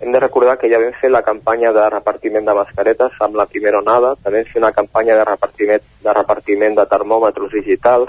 Hem 0.00 0.12
de 0.12 0.20
recordar 0.20 0.56
que 0.58 0.70
ja 0.70 0.78
vam 0.78 0.94
fer 1.00 1.10
la 1.10 1.24
campanya 1.26 1.72
de 1.72 1.90
repartiment 1.90 2.46
de 2.46 2.54
mascaretes 2.54 3.12
amb 3.18 3.34
la 3.34 3.46
primera 3.46 3.78
onada, 3.78 4.14
també 4.22 4.42
vam 4.42 4.52
fer 4.52 4.62
una 4.62 4.72
campanya 4.72 5.16
de 5.16 5.24
repartiment 5.24 5.82
de, 6.04 6.12
repartiment 6.12 6.74
de 6.76 6.86
termòmetres 6.86 7.50
digitals, 7.50 8.08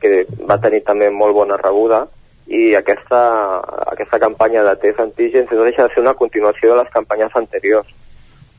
que 0.00 0.24
va 0.46 0.60
tenir 0.60 0.84
també 0.84 1.10
molt 1.10 1.34
bona 1.34 1.56
rebuda, 1.56 2.06
i 2.46 2.76
aquesta, 2.76 3.22
aquesta 3.90 4.18
campanya 4.20 4.62
de 4.62 4.76
test 4.76 5.00
antígens 5.00 5.50
no 5.50 5.64
deixa 5.64 5.82
de 5.82 5.94
ser 5.94 6.00
una 6.00 6.14
continuació 6.14 6.70
de 6.70 6.82
les 6.84 6.92
campanyes 6.92 7.34
anteriors 7.34 7.88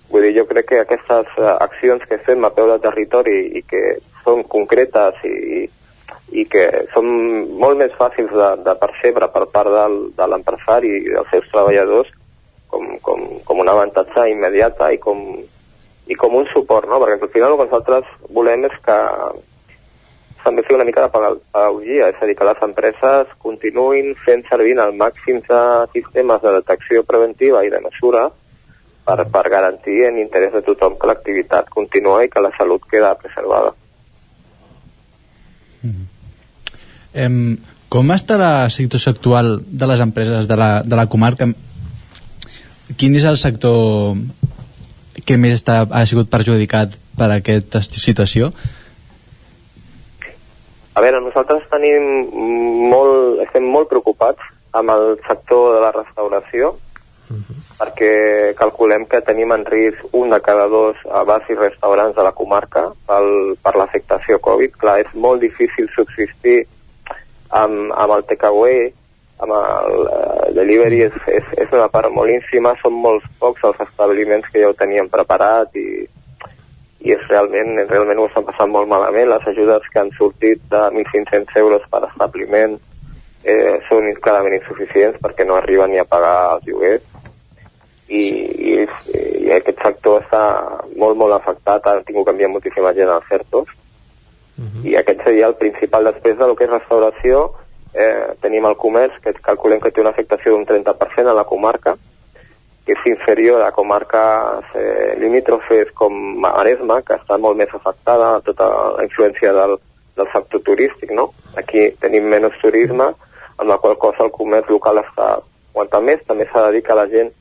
Vull 0.10 0.26
dir, 0.26 0.36
jo 0.40 0.45
crec 0.49 0.72
que 0.72 0.80
aquestes 0.81 1.27
uh, 1.38 1.57
accions 1.61 2.06
que 2.10 2.18
fem 2.26 2.45
a 2.45 2.53
peu 2.53 2.69
de 2.72 2.80
territori 2.81 3.36
i 3.60 3.61
que 3.69 3.99
són 4.23 4.41
concretes 4.49 5.19
i, 5.27 5.68
i 6.34 6.45
que 6.49 6.65
són 6.94 7.10
molt 7.61 7.77
més 7.77 7.94
fàcils 7.99 8.34
de, 8.34 8.49
de 8.65 8.76
percebre 8.81 9.30
per 9.34 9.45
part 9.53 9.69
del, 9.73 9.99
de 10.18 10.30
l'empresari 10.31 10.95
i 10.98 11.06
dels 11.11 11.30
seus 11.34 11.45
treballadors 11.53 12.10
com, 12.69 12.90
com, 13.06 13.23
com 13.45 13.61
un 13.61 13.69
avantatge 13.69 14.27
immediata 14.31 14.90
i 14.94 14.99
com, 15.02 15.22
i 16.10 16.18
com 16.18 16.36
un 16.41 16.49
suport, 16.53 16.90
no? 16.90 16.99
Perquè 17.02 17.22
al 17.22 17.34
final 17.34 17.53
el 17.53 17.61
que 17.61 17.69
nosaltres 17.69 18.11
volem 18.34 18.65
és 18.69 18.76
que 18.86 18.98
també 20.44 20.64
fer 20.65 20.77
una 20.77 20.86
mica 20.88 21.03
de 21.06 21.14
pedagogia, 21.14 22.10
és 22.10 22.22
a 22.22 22.27
dir, 22.27 22.36
que 22.38 22.48
les 22.48 22.61
empreses 22.65 23.34
continuïn 23.44 24.14
fent 24.26 24.45
servir 24.49 24.77
el 24.80 24.95
màxim 24.98 25.41
de 25.45 25.64
sistemes 25.94 26.41
de 26.45 26.53
detecció 26.61 27.03
preventiva 27.03 27.65
i 27.65 27.73
de 27.73 27.81
mesura 27.84 28.30
per, 29.10 29.26
per 29.34 29.44
garantir 29.49 30.06
en 30.11 30.22
interès 30.22 30.53
de 30.53 30.61
tothom 30.69 30.99
que 31.02 31.10
l'activitat 31.10 31.73
continua 31.73 32.22
i 32.23 32.30
que 32.30 32.45
la 32.45 32.53
salut 32.61 32.86
queda 32.94 33.15
preservada. 33.18 33.73
Mm 35.81 36.19
em, 37.14 37.57
com 37.90 38.11
està 38.14 38.38
la 38.38 38.69
situació 38.69 39.14
actual 39.14 39.60
de 39.65 39.88
les 39.90 40.02
empreses 40.02 40.48
de 40.48 40.57
la, 40.57 40.69
de 40.86 40.95
la 40.95 41.07
comarca? 41.10 41.49
Quin 42.98 43.15
és 43.18 43.26
el 43.26 43.38
sector 43.38 44.18
que 45.26 45.38
més 45.38 45.60
està, 45.60 45.84
ha 45.86 46.06
sigut 46.10 46.30
perjudicat 46.30 46.95
per 47.18 47.31
aquesta 47.34 47.81
situació? 47.84 48.52
A 50.98 51.02
veure, 51.02 51.22
nosaltres 51.23 51.68
tenim 51.72 52.30
molt, 52.91 53.41
estem 53.45 53.65
molt 53.65 53.90
preocupats 53.91 54.41
amb 54.76 54.91
el 54.94 55.18
sector 55.26 55.76
de 55.76 55.84
la 55.84 55.91
restauració, 55.95 56.76
perquè 57.77 58.53
calculem 58.57 59.06
que 59.10 59.22
tenim 59.26 59.51
en 59.53 59.65
risc 59.69 60.15
un 60.18 60.34
de 60.34 60.39
cada 60.41 60.68
dos 60.72 60.97
bars 61.27 61.49
i 61.49 61.57
restaurants 61.57 62.15
de 62.18 62.26
la 62.26 62.34
comarca 62.34 62.88
pel, 63.07 63.56
per 63.64 63.76
l'afectació 63.77 64.39
Covid. 64.43 64.76
Clar, 64.81 64.99
és 65.03 65.14
molt 65.14 65.43
difícil 65.45 65.89
subsistir 65.95 66.64
amb, 67.49 67.91
amb 67.93 68.15
el 68.18 68.26
takeaway, 68.30 68.89
amb 69.39 69.56
el 69.56 70.07
uh, 70.10 70.47
delivery 70.57 71.03
és, 71.07 71.18
és, 71.31 71.51
és 71.65 71.76
una 71.76 71.88
part 71.93 72.11
molt 72.11 72.34
ínfima, 72.34 72.76
són 72.81 72.97
molts 72.99 73.27
pocs 73.39 73.64
els 73.69 73.81
establiments 73.85 74.49
que 74.49 74.64
ja 74.64 74.72
ho 74.72 74.77
tenien 74.77 75.10
preparat 75.11 75.76
i, 75.80 76.03
i 77.06 77.15
és 77.15 77.23
realment, 77.30 77.77
realment 77.88 78.19
ho 78.19 78.27
estan 78.27 78.47
passant 78.49 78.73
molt 78.73 78.89
malament. 78.91 79.30
Les 79.31 79.47
ajudes 79.53 79.88
que 79.93 80.01
han 80.01 80.11
sortit 80.18 80.65
de 80.73 80.84
1.500 80.91 81.61
euros 81.61 81.85
per 81.93 82.03
establiment 82.10 82.76
eh, 83.43 83.80
són 83.88 84.10
clarament 84.19 84.57
insuficients 84.60 85.22
perquè 85.23 85.47
no 85.47 85.56
arriben 85.56 85.93
ni 85.93 86.01
a 86.01 86.07
pagar 86.10 86.35
els 86.57 86.68
lloguers 86.68 87.09
i, 88.10 88.23
i, 88.73 88.76
i 89.45 89.52
aquest 89.53 89.81
sector 89.86 90.23
està 90.23 90.44
molt, 90.98 91.18
molt 91.18 91.38
afectat, 91.38 91.86
ha 91.86 92.02
tingut 92.06 92.27
que 92.27 92.36
enviar 92.36 92.52
moltíssima 92.52 92.94
gent 92.98 93.11
als 93.14 93.27
CERTOS, 93.30 93.69
uh 93.69 94.64
-huh. 94.65 94.86
i 94.90 94.95
aquest 94.98 95.23
seria 95.23 95.48
el 95.48 95.56
principal. 95.56 96.03
Després 96.03 96.38
de 96.38 96.48
lo 96.48 96.56
que 96.56 96.65
és 96.65 96.72
restauració, 96.72 97.52
eh, 97.94 98.34
tenim 98.41 98.65
el 98.65 98.76
comerç, 98.76 99.19
que 99.22 99.34
calculem 99.34 99.80
que 99.80 99.91
té 99.91 100.02
una 100.02 100.10
afectació 100.10 100.52
d'un 100.52 100.65
30% 100.65 101.30
a 101.30 101.34
la 101.34 101.44
comarca, 101.44 101.98
que 102.86 102.94
és 102.94 103.06
inferior 103.06 103.61
a 103.61 103.72
comarques 103.72 104.65
eh, 104.76 105.15
limítrofes 105.19 105.91
com 105.94 106.14
Maresma, 106.41 107.02
que 107.02 107.14
està 107.14 107.38
molt 107.38 107.57
més 107.57 107.73
afectada 107.73 108.36
a 108.36 108.41
tota 108.41 108.65
la 108.98 109.03
influència 109.03 109.53
del, 109.53 109.77
del 110.15 110.27
sector 110.34 110.61
turístic, 110.61 111.11
no? 111.11 111.34
Aquí 111.56 111.91
tenim 112.02 112.26
menys 112.30 112.57
turisme, 112.61 113.14
amb 113.57 113.69
la 113.69 113.77
qual 113.77 113.98
cosa 113.98 114.23
el 114.23 114.31
comerç 114.31 114.69
local 114.69 114.98
està 114.98 115.40
aguantant 115.69 116.03
més, 116.03 116.26
també 116.26 116.48
s'ha 116.49 116.65
de 116.65 116.72
dir 116.72 116.84
que 116.84 116.98
la 116.98 117.07
gent 117.07 117.31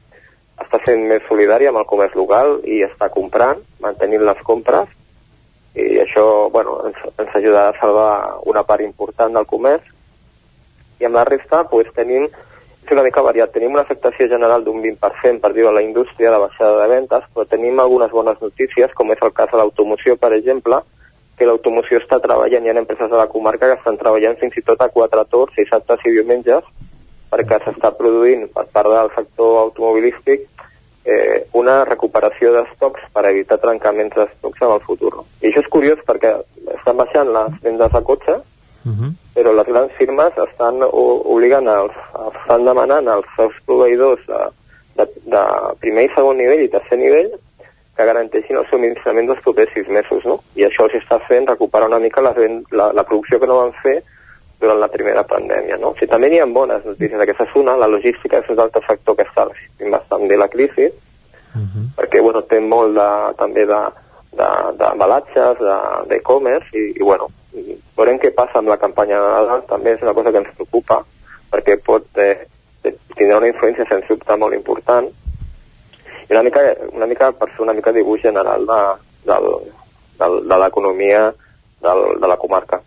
està 0.64 0.80
sent 0.84 1.04
més 1.08 1.24
solidària 1.28 1.72
amb 1.72 1.80
el 1.82 1.88
comerç 1.90 2.16
local 2.18 2.58
i 2.64 2.82
està 2.86 3.10
comprant, 3.14 3.60
mantenint 3.84 4.24
les 4.26 4.40
compres 4.46 4.90
i 5.78 6.00
això 6.02 6.48
bueno, 6.50 6.80
ens, 6.88 6.98
ens 7.18 7.38
ajudarà 7.38 7.70
a 7.70 7.78
salvar 7.78 8.10
una 8.50 8.64
part 8.66 8.82
important 8.82 9.34
del 9.36 9.46
comerç 9.46 9.86
i 10.98 11.06
amb 11.06 11.14
la 11.14 11.26
resta 11.28 11.62
pues, 11.70 11.90
tenim 11.94 12.26
és 12.88 12.92
una 12.96 13.04
mica 13.04 13.20
variat. 13.20 13.52
Tenim 13.52 13.74
una 13.76 13.82
afectació 13.84 14.26
general 14.32 14.64
d'un 14.64 14.80
20% 14.80 15.42
per 15.42 15.52
dir 15.52 15.66
a 15.68 15.72
la 15.76 15.82
indústria 15.84 16.30
de 16.32 16.38
baixada 16.40 16.80
de 16.80 16.86
ventes, 16.88 17.26
però 17.34 17.44
tenim 17.44 17.80
algunes 17.80 18.10
bones 18.10 18.40
notícies, 18.40 18.94
com 18.96 19.12
és 19.12 19.20
el 19.20 19.34
cas 19.36 19.50
de 19.52 19.60
l'automoció, 19.60 20.16
per 20.16 20.32
exemple, 20.32 20.80
que 21.36 21.46
l'automoció 21.46 22.00
està 22.00 22.18
treballant, 22.24 22.64
hi 22.64 22.72
ha 22.72 22.78
empreses 22.80 23.10
de 23.12 23.18
la 23.20 23.28
comarca 23.28 23.68
que 23.68 23.76
estan 23.76 24.00
treballant 24.00 24.38
fins 24.40 24.56
i 24.56 24.64
tot 24.64 24.80
a 24.80 24.88
quatre 24.94 25.24
torns, 25.28 25.52
dissabtes 25.58 26.06
i 26.08 26.14
diumenges, 26.16 26.64
perquè 27.30 27.58
s'està 27.62 27.92
produint 27.96 28.46
per 28.54 28.66
part 28.72 28.90
del 28.92 29.10
sector 29.14 29.58
automobilístic 29.64 30.46
eh, 31.04 31.46
una 31.52 31.84
recuperació 31.88 32.52
d'estocs 32.52 33.08
per 33.12 33.24
evitar 33.30 33.60
trencaments 33.62 34.16
d'estocs 34.16 34.62
en 34.62 34.76
el 34.76 34.84
futur. 34.84 35.12
I 35.42 35.50
això 35.50 35.64
és 35.64 35.72
curiós 35.72 36.04
perquè 36.06 36.34
estan 36.76 36.96
baixant 37.00 37.32
les 37.32 37.58
vendes 37.64 37.92
de 37.92 38.04
cotxe, 38.12 38.40
Uh 38.86 38.94
-huh. 38.94 39.12
però 39.34 39.52
les 39.52 39.66
grans 39.66 39.92
firmes 39.98 40.32
estan 40.38 40.80
obligant 41.34 41.68
als, 41.68 41.92
estan 42.40 42.64
demanant 42.64 43.08
als 43.08 43.26
seus 43.36 43.52
proveïdors 43.66 44.20
de, 44.26 44.38
de, 44.96 45.04
de 45.34 45.42
primer 45.80 46.04
i 46.04 46.14
segon 46.14 46.36
nivell 46.38 46.62
i 46.62 46.68
tercer 46.68 46.96
nivell 46.96 47.30
que 47.96 48.04
garanteixin 48.04 48.56
el 48.56 48.66
subministrament 48.70 49.26
dels 49.26 49.42
propers 49.42 49.72
sis 49.74 49.88
mesos, 49.88 50.24
no? 50.24 50.38
I 50.54 50.64
això 50.64 50.86
els 50.86 50.94
està 50.94 51.18
fent 51.26 51.46
recuperar 51.46 51.88
una 51.88 51.98
mica 51.98 52.20
la, 52.20 52.32
la, 52.70 52.92
la 52.92 53.04
producció 53.04 53.40
que 53.40 53.46
no 53.46 53.58
van 53.58 53.74
fer 53.82 54.02
durant 54.60 54.78
la 54.80 54.88
primera 54.90 55.22
pandèmia, 55.22 55.76
no? 55.78 55.92
O 55.92 55.94
sigui, 55.94 56.08
també 56.10 56.28
hi 56.32 56.40
ha 56.40 56.46
bones 56.46 56.84
notícies. 56.84 57.20
Aquesta 57.20 57.44
és 57.46 57.54
una, 57.56 57.76
la 57.78 57.86
logística 57.86 58.38
és 58.42 58.48
un 58.50 58.58
altre 58.58 58.82
sector 58.86 59.14
que 59.16 59.22
està 59.28 59.44
resistint 59.46 59.90
bastant 59.94 60.26
bé 60.28 60.36
la 60.36 60.48
crisi, 60.48 60.88
perquè, 61.96 62.20
bueno, 62.20 62.42
té 62.42 62.58
molt 62.60 62.94
de, 62.94 63.08
també 63.38 63.64
de, 63.66 63.78
de, 64.36 64.48
de- 64.78 66.06
d'e-commerce, 66.08 66.68
i, 66.74 66.92
i, 66.98 67.02
bueno, 67.02 67.28
veurem 67.96 68.18
què 68.18 68.30
passa 68.34 68.58
amb 68.58 68.68
la 68.68 68.76
campanya 68.76 69.18
de 69.18 69.30
Nadal, 69.32 69.62
també 69.66 69.94
és 69.94 70.02
una 70.02 70.12
cosa 70.14 70.30
que 70.30 70.38
ens 70.42 70.54
preocupa, 70.54 71.00
perquè 71.50 71.78
pot 71.82 72.04
eh, 72.18 72.46
tindrà 73.16 73.38
una 73.38 73.48
influència, 73.48 73.86
sens 73.88 74.06
dubte, 74.08 74.36
molt 74.36 74.54
important, 74.54 75.08
i 76.28 76.32
una 76.34 76.42
mica, 76.42 76.60
una 76.92 77.06
mica 77.06 77.32
per 77.32 77.48
fer 77.54 77.62
una 77.64 77.72
mica 77.72 77.92
dibuix 77.92 78.22
general 78.22 78.66
de, 78.68 78.80
del, 79.30 79.48
del, 80.20 80.40
de 80.48 80.58
l'economia 80.62 81.32
de 81.80 82.26
la 82.28 82.36
comarca. 82.36 82.82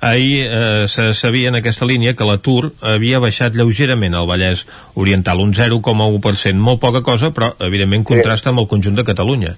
Ahir 0.00 0.46
eh, 0.46 0.88
se 0.88 1.12
sabia 1.14 1.50
en 1.50 1.58
aquesta 1.58 1.86
línia 1.86 2.14
que 2.16 2.26
l'atur 2.28 2.72
havia 2.80 3.20
baixat 3.20 3.56
lleugerament 3.56 4.14
al 4.14 4.28
Vallès 4.28 4.64
Oriental, 4.94 5.42
un 5.44 5.52
0,1%, 5.52 6.54
molt 6.56 6.80
poca 6.80 7.02
cosa, 7.02 7.32
però 7.34 7.52
evidentment 7.66 8.06
contrasta 8.08 8.50
amb 8.50 8.64
el 8.64 8.70
conjunt 8.70 8.96
de 8.96 9.04
Catalunya. 9.04 9.56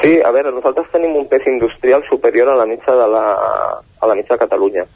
Sí, 0.00 0.14
a 0.24 0.30
veure, 0.32 0.52
nosaltres 0.52 0.88
tenim 0.92 1.16
un 1.16 1.26
pes 1.28 1.44
industrial 1.46 2.04
superior 2.08 2.48
a 2.48 2.56
la 2.56 2.64
mitja 2.66 2.94
de, 2.96 3.08
la, 3.14 3.24
a 4.00 4.06
la 4.08 4.16
mitja 4.16 4.34
de 4.34 4.44
Catalunya. 4.46 4.86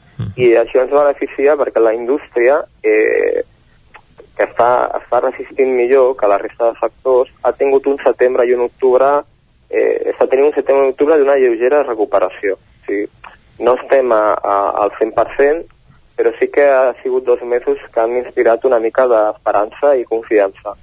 I 0.40 0.54
això 0.56 0.80
ens 0.80 0.94
beneficia 0.94 1.56
perquè 1.60 1.82
la 1.82 1.92
indústria, 1.92 2.62
eh, 2.82 3.42
que 4.34 4.46
està, 4.46 4.70
està 4.98 5.20
resistint 5.20 5.74
millor 5.76 6.14
que 6.16 6.30
la 6.30 6.38
resta 6.40 6.70
de 6.70 6.78
sectors, 6.80 7.32
ha 7.42 7.52
tingut 7.52 7.86
un 7.90 7.98
setembre 8.02 8.46
i 8.48 8.54
un 8.56 8.64
octubre, 8.64 9.10
eh, 9.68 10.14
està 10.14 10.26
tenint 10.30 10.48
un 10.48 10.56
setembre 10.56 10.84
i 10.84 10.88
un 10.88 10.94
octubre 10.94 11.18
d'una 11.20 11.36
lleugera 11.42 11.82
recuperació. 11.84 12.56
Sigui, 12.86 13.08
no 13.58 13.76
estem 13.80 14.12
a, 14.12 14.22
a, 14.34 14.56
al 14.84 14.92
100%, 14.98 15.64
però 16.16 16.30
sí 16.38 16.48
que 16.48 16.64
ha 16.70 16.94
sigut 17.02 17.24
dos 17.24 17.42
mesos 17.42 17.78
que 17.92 18.00
han 18.00 18.16
inspirat 18.16 18.64
una 18.64 18.78
mica 18.78 19.06
d'esperança 19.10 19.96
i 19.98 20.06
confiança. 20.06 20.76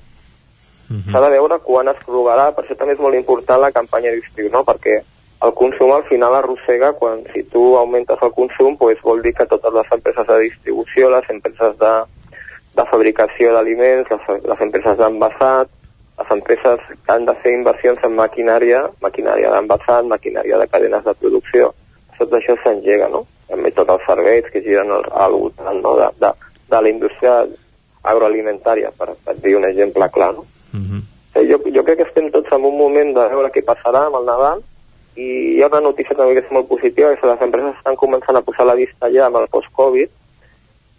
S'ha 0.92 1.22
de 1.24 1.30
veure 1.32 1.58
quan 1.64 1.88
es 1.88 2.00
prorrogarà, 2.04 2.50
per 2.52 2.66
això 2.66 2.76
també 2.76 2.98
és 2.98 3.00
molt 3.00 3.16
important 3.16 3.62
la 3.62 3.72
campanya 3.72 4.12
d'estiu, 4.12 4.50
no? 4.52 4.66
perquè 4.68 4.98
el 5.48 5.54
consum 5.58 5.94
al 5.96 6.04
final 6.10 6.36
arrossega 6.36 6.92
quan 7.00 7.24
si 7.34 7.44
tu 7.54 7.78
augmentes 7.78 8.20
el 8.22 8.34
consum 8.36 8.76
pues, 8.78 9.00
vol 9.02 9.24
dir 9.24 9.34
que 9.34 9.48
totes 9.48 9.74
les 9.74 9.94
empreses 9.96 10.28
de 10.28 10.40
distribució, 10.44 11.10
les 11.10 11.30
empreses 11.32 11.78
de, 11.80 11.94
de 12.76 12.86
fabricació 12.92 13.54
d'aliments, 13.56 14.12
les, 14.12 14.44
les 14.52 14.66
empreses 14.68 15.00
d'envasat, 15.00 15.72
les 16.20 16.36
empreses 16.36 16.84
que 16.92 17.16
han 17.16 17.26
de 17.26 17.38
fer 17.42 17.56
inversions 17.56 18.04
en 18.04 18.20
maquinària, 18.20 18.84
maquinària 19.02 19.56
d'envasat, 19.56 20.12
maquinària 20.12 20.60
de 20.60 20.68
cadenes 20.68 21.08
de 21.08 21.16
producció, 21.24 21.72
tot 22.22 22.38
això 22.38 22.56
s'engega, 22.62 23.10
no? 23.12 23.26
També 23.50 23.74
tots 23.76 23.92
els 23.92 24.08
serveis 24.08 24.48
que 24.54 24.64
giren 24.64 24.94
al, 24.96 25.06
al 25.26 25.36
voltant 25.36 25.82
no? 25.84 25.98
de, 26.00 26.08
de, 26.24 26.32
de 26.72 26.82
la 26.86 26.92
indústria 26.94 27.42
agroalimentària, 28.08 28.92
per, 28.98 29.12
per 29.26 29.36
dir 29.44 29.58
un 29.58 29.68
exemple 29.68 30.08
clar, 30.14 30.32
no? 30.38 30.46
Eh, 31.36 31.46
jo, 31.48 31.60
jo 31.74 31.84
crec 31.88 32.02
que 32.02 32.08
estem 32.10 32.30
tots 32.32 32.52
en 32.52 32.66
un 32.68 32.78
moment 32.78 33.14
de 33.16 33.28
veure 33.34 33.52
què 33.54 33.64
passarà 33.68 34.08
amb 34.08 34.20
el 34.20 34.26
Nadal 34.28 34.64
i 35.20 35.28
hi 35.58 35.62
ha 35.64 35.70
una 35.72 35.84
notícia 35.84 36.16
també 36.16 36.36
que 36.38 36.44
és 36.46 36.52
molt 36.56 36.70
positiva, 36.70 37.14
que 37.20 37.28
les 37.28 37.44
empreses 37.44 37.78
estan 37.78 38.00
començant 38.00 38.38
a 38.38 38.44
posar 38.48 38.66
la 38.68 38.78
vista 38.80 39.10
ja 39.12 39.28
amb 39.28 39.40
el 39.42 39.48
post-Covid, 39.52 40.12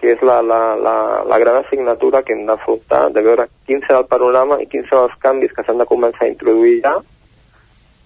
que 0.03 0.13
és 0.13 0.23
la, 0.27 0.41
la, 0.43 0.61
la, 0.77 0.95
la 1.29 1.39
gran 1.39 1.61
assignatura 1.63 2.23
que 2.27 2.35
hem 2.35 2.45
d'afrontar, 2.49 3.07
de 3.15 3.23
veure 3.25 3.47
quin 3.69 3.81
serà 3.87 4.03
el 4.03 4.09
panorama 4.11 4.59
i 4.61 4.67
quins 4.69 4.89
són 4.91 5.07
els 5.07 5.17
canvis 5.23 5.55
que 5.57 5.65
s'han 5.65 5.81
de 5.81 5.89
començar 5.89 6.27
a 6.27 6.33
introduir 6.33 6.81
ja, 6.85 6.97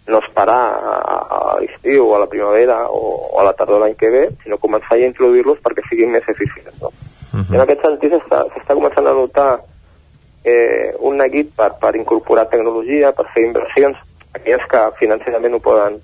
no 0.08 0.20
esperar 0.22 0.58
a, 0.78 0.96
a, 1.36 1.38
l'estiu 1.60 2.06
o 2.06 2.14
a 2.14 2.20
la 2.22 2.28
primavera 2.30 2.84
o, 2.86 3.00
o 3.32 3.40
a 3.40 3.44
la 3.46 3.54
tardor 3.58 3.82
l'any 3.82 3.96
que 3.98 4.10
ve, 4.10 4.24
sinó 4.44 4.58
començar 4.62 4.96
a 4.96 5.06
introduir-los 5.06 5.58
perquè 5.64 5.82
siguin 5.88 6.12
més 6.14 6.26
eficients. 6.30 6.76
No? 6.82 6.92
I 7.36 7.56
en 7.58 7.62
aquest 7.64 7.82
sentit 7.82 8.14
s'està 8.14 8.76
començant 8.76 9.06
a 9.06 9.14
notar 9.16 9.48
eh, 10.46 10.94
un 11.00 11.18
neguit 11.18 11.50
per, 11.58 11.72
per 11.82 11.96
incorporar 11.98 12.46
tecnologia, 12.52 13.10
per 13.12 13.26
fer 13.34 13.44
inversions, 13.48 13.98
aquelles 14.32 14.64
que 14.70 14.84
financerament 15.00 15.58
ho 15.58 15.60
poden, 15.64 15.98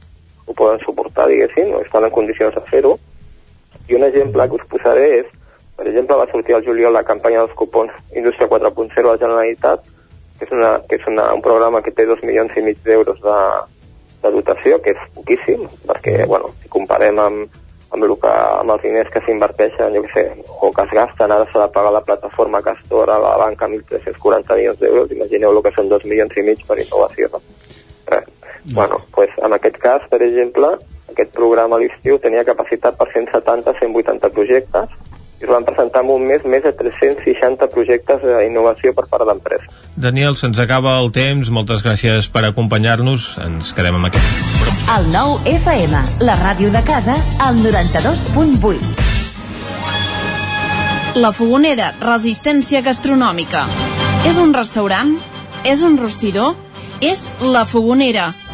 ho 0.47 0.57
poden 0.59 0.83
suportar, 0.83 1.29
diguéssim, 1.31 1.71
o 1.77 1.81
estan 1.87 2.09
en 2.09 2.15
condicions 2.15 2.55
de 2.55 2.65
fer-ho. 2.73 2.97
I 3.89 3.97
un 3.99 4.05
exemple 4.09 4.49
que 4.49 4.59
us 4.59 4.69
posaré 4.71 5.09
és, 5.21 5.31
per 5.79 5.87
exemple, 5.89 6.19
va 6.19 6.29
sortir 6.31 6.57
al 6.57 6.67
juliol 6.67 6.93
la 6.95 7.07
campanya 7.07 7.45
dels 7.45 7.55
cupons 7.59 7.95
Indústria 8.17 8.51
4.0 8.51 9.07
a 9.07 9.13
la 9.13 9.21
Generalitat, 9.23 9.87
que 10.39 10.49
és, 10.49 10.53
una, 10.53 10.73
que 10.89 10.99
és 10.99 11.07
una, 11.07 11.31
un 11.37 11.43
programa 11.45 11.83
que 11.87 11.95
té 11.95 12.05
dos 12.07 12.21
milions 12.27 12.53
i 12.59 12.67
mig 12.67 12.83
d'euros 12.83 13.23
de, 13.23 13.39
de 14.23 14.31
dotació, 14.37 14.79
que 14.83 14.95
és 14.95 15.03
poquíssim, 15.17 15.67
perquè, 15.89 16.23
bueno, 16.31 16.53
si 16.63 16.71
comparem 16.73 17.19
amb, 17.23 17.59
amb, 17.93 18.05
el 18.07 18.15
que, 18.23 18.33
amb 18.33 18.75
els 18.75 18.85
diners 18.87 19.11
que 19.13 19.23
s'inverteixen, 19.27 19.95
jo 19.97 20.05
què 20.07 20.13
sé, 20.15 20.25
o 20.61 20.71
que 20.73 20.87
es 20.87 20.95
gasten, 20.97 21.35
ara 21.35 21.49
s'ha 21.51 21.67
de 21.67 21.75
pagar 21.75 21.93
la 21.93 22.05
plataforma 22.07 22.63
Castor 22.65 23.11
a 23.11 23.19
la 23.23 23.35
banca 23.41 23.69
1.340 23.69 24.57
milions 24.57 24.81
d'euros, 24.81 25.13
imagineu 25.13 25.53
el 25.53 25.63
que 25.67 25.75
són 25.77 25.91
dos 25.93 26.07
milions 26.09 26.37
i 26.37 26.47
mig 26.47 26.65
per 26.69 26.79
innovació, 26.81 27.29
no? 27.35 27.43
Res. 28.09 28.31
Bueno, 28.73 29.01
pues, 29.15 29.31
en 29.43 29.53
aquest 29.53 29.79
cas, 29.83 30.05
per 30.09 30.23
exemple, 30.23 30.77
aquest 31.11 31.33
programa 31.35 31.77
a 31.77 31.83
l'estiu 31.83 32.19
tenia 32.23 32.47
capacitat 32.47 32.97
per 32.97 33.09
170-180 33.11 34.31
projectes 34.33 34.93
es 35.43 35.51
van 35.51 35.65
presentar 35.67 36.03
en 36.05 36.11
un 36.15 36.27
mes 36.27 36.45
més 36.47 36.63
de 36.65 36.73
360 36.79 37.69
projectes 37.75 38.23
d'innovació 38.23 38.95
per 38.95 39.07
part 39.11 39.25
de 39.25 39.29
l'empresa. 39.33 39.67
Daniel, 39.97 40.37
se'ns 40.39 40.59
acaba 40.63 40.95
el 41.03 41.11
temps, 41.15 41.51
moltes 41.51 41.83
gràcies 41.85 42.31
per 42.33 42.45
acompanyar-nos, 42.49 43.39
ens 43.43 43.73
quedem 43.77 43.99
amb 43.99 44.07
aquest. 44.11 44.27
El 44.97 45.05
nou 45.13 45.39
FM, 45.49 45.95
la 46.27 46.37
ràdio 46.41 46.71
de 46.75 46.83
casa, 46.87 47.17
al 47.43 47.59
92.8. 47.63 49.13
La 51.23 51.33
Fogonera, 51.37 51.93
resistència 52.01 52.81
gastronòmica. 52.81 53.67
És 54.27 54.39
un 54.41 54.55
restaurant? 54.57 55.19
És 55.69 55.83
un 55.85 55.99
rostidor? 56.01 56.55
És 57.03 57.29
La 57.43 57.67
Fogonera, 57.67 58.31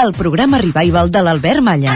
el 0.00 0.12
programa 0.12 0.58
revival 0.58 1.10
de 1.10 1.22
l'Albert 1.22 1.60
Malla. 1.60 1.92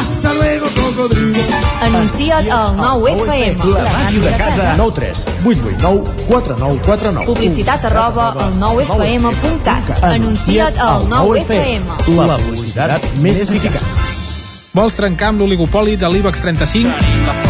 Hasta 0.00 0.32
luego, 0.34 0.66
cocodrilo. 0.74 1.42
Anuncia't 1.82 2.50
al 2.50 2.76
9FM, 2.76 3.64
la 3.74 3.92
ràdio 3.92 4.22
de 4.22 4.32
casa. 4.36 4.74
9 4.76 4.92
3 4.94 5.26
8 5.44 5.60
8 5.64 5.78
9 5.80 6.04
4 6.28 6.56
9 6.58 6.80
4 6.86 7.12
9 7.12 7.26
Publicitat 7.26 7.84
arroba 7.84 8.30
al 8.32 8.54
9FM.cat. 8.60 10.04
Anuncia't 10.04 10.78
al 10.78 11.08
9FM. 11.08 12.16
La 12.16 12.38
publicitat 12.38 13.08
més 13.20 13.40
eficaç. 13.40 13.80
Vols 14.72 14.94
trencar 14.94 15.32
amb 15.34 15.42
l'oligopoli 15.42 15.96
de 15.96 16.08
l'IBEX 16.12 16.44
35? 16.44 17.49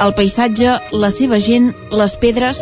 el 0.00 0.12
paisatge, 0.16 0.76
la 0.92 1.10
seva 1.10 1.38
gent, 1.40 1.72
les 1.90 2.16
pedres... 2.20 2.60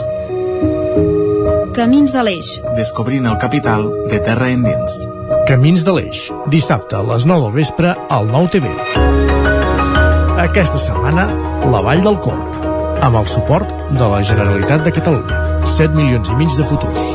Camins 1.74 2.12
de 2.14 2.22
l'Eix. 2.22 2.48
Descobrint 2.78 3.26
el 3.26 3.38
capital 3.42 3.88
de 4.10 4.20
terra 4.22 4.52
endins. 4.54 4.98
Camins 5.48 5.82
de 5.82 5.94
l'Eix, 5.96 6.28
dissabte 6.52 6.94
a 6.94 7.02
les 7.08 7.26
9 7.26 7.48
del 7.48 7.56
vespre 7.56 7.94
al 8.14 8.30
9 8.30 8.52
TV. 8.54 8.70
Aquesta 10.44 10.78
setmana, 10.78 11.26
la 11.72 11.80
Vall 11.82 12.04
del 12.04 12.20
Corp, 12.22 12.60
amb 13.02 13.18
el 13.18 13.26
suport 13.26 13.72
de 13.90 14.10
la 14.12 14.22
Generalitat 14.22 14.86
de 14.86 14.94
Catalunya. 14.94 15.40
7 15.66 15.98
milions 15.98 16.30
i 16.30 16.38
mig 16.38 16.54
de 16.54 16.68
futurs. 16.68 17.08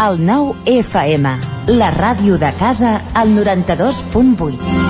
El 0.00 0.24
9 0.24 0.78
FM, 0.80 1.34
la 1.76 1.90
ràdio 1.92 2.40
de 2.40 2.54
casa, 2.56 2.96
al 3.12 3.36
92.8. 3.36 4.89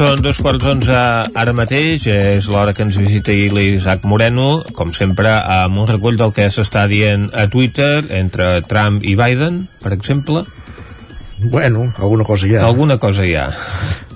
Són 0.00 0.22
dos 0.24 0.38
quarts 0.40 0.64
onze 0.64 0.94
ara 0.96 1.52
mateix, 1.52 2.06
és 2.08 2.46
l'hora 2.48 2.72
que 2.72 2.80
ens 2.86 2.96
visita 2.96 3.34
l'Isaac 3.52 4.06
Moreno, 4.08 4.62
com 4.72 4.94
sempre 4.96 5.28
amb 5.28 5.76
un 5.82 5.90
recull 5.90 6.16
del 6.16 6.32
que 6.32 6.46
s'està 6.48 6.86
dient 6.88 7.26
a 7.36 7.44
Twitter 7.52 8.06
entre 8.16 8.46
Trump 8.70 9.04
i 9.04 9.12
Biden, 9.18 9.66
per 9.82 9.92
exemple. 9.92 10.46
Bueno, 11.52 11.84
alguna 11.98 12.24
cosa 12.24 12.48
hi 12.48 12.56
ha. 12.56 12.64
Alguna 12.64 12.96
cosa 12.96 13.28
hi 13.28 13.34
ha. 13.36 13.50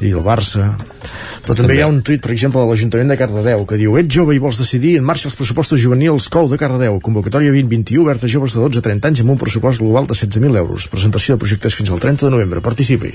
I 0.00 0.14
el 0.16 0.24
Barça. 0.24 0.70
Però 1.44 1.52
també, 1.52 1.62
també 1.62 1.76
hi 1.76 1.82
ha 1.84 1.88
un 1.90 2.00
tuit, 2.04 2.22
per 2.24 2.32
exemple, 2.32 2.62
de 2.62 2.70
l'Ajuntament 2.70 3.10
de 3.12 3.16
Cardedeu, 3.20 3.64
que 3.68 3.76
diu 3.80 3.98
Ets 4.00 4.16
jove 4.16 4.32
i 4.32 4.40
vols 4.40 4.56
decidir, 4.60 4.94
en 4.96 5.04
marxa 5.04 5.28
els 5.28 5.36
pressupostos 5.36 5.80
juvenils 5.82 6.30
COU 6.32 6.48
de 6.52 6.58
Cardedeu. 6.60 6.96
Convocatòria 7.04 7.52
2021 7.52 8.00
oberta 8.04 8.24
a 8.24 8.32
joves 8.32 8.56
de 8.56 8.62
12 8.62 8.80
a 8.80 8.86
30 8.86 9.10
anys 9.10 9.20
amb 9.24 9.34
un 9.34 9.40
pressupost 9.40 9.82
global 9.82 10.08
de 10.08 10.16
16.000 10.16 10.56
euros. 10.62 10.88
Presentació 10.92 11.36
de 11.36 11.44
projectes 11.44 11.76
fins 11.76 11.92
al 11.92 12.00
30 12.00 12.26
de 12.26 12.32
novembre. 12.32 12.64
Participi. 12.64 13.12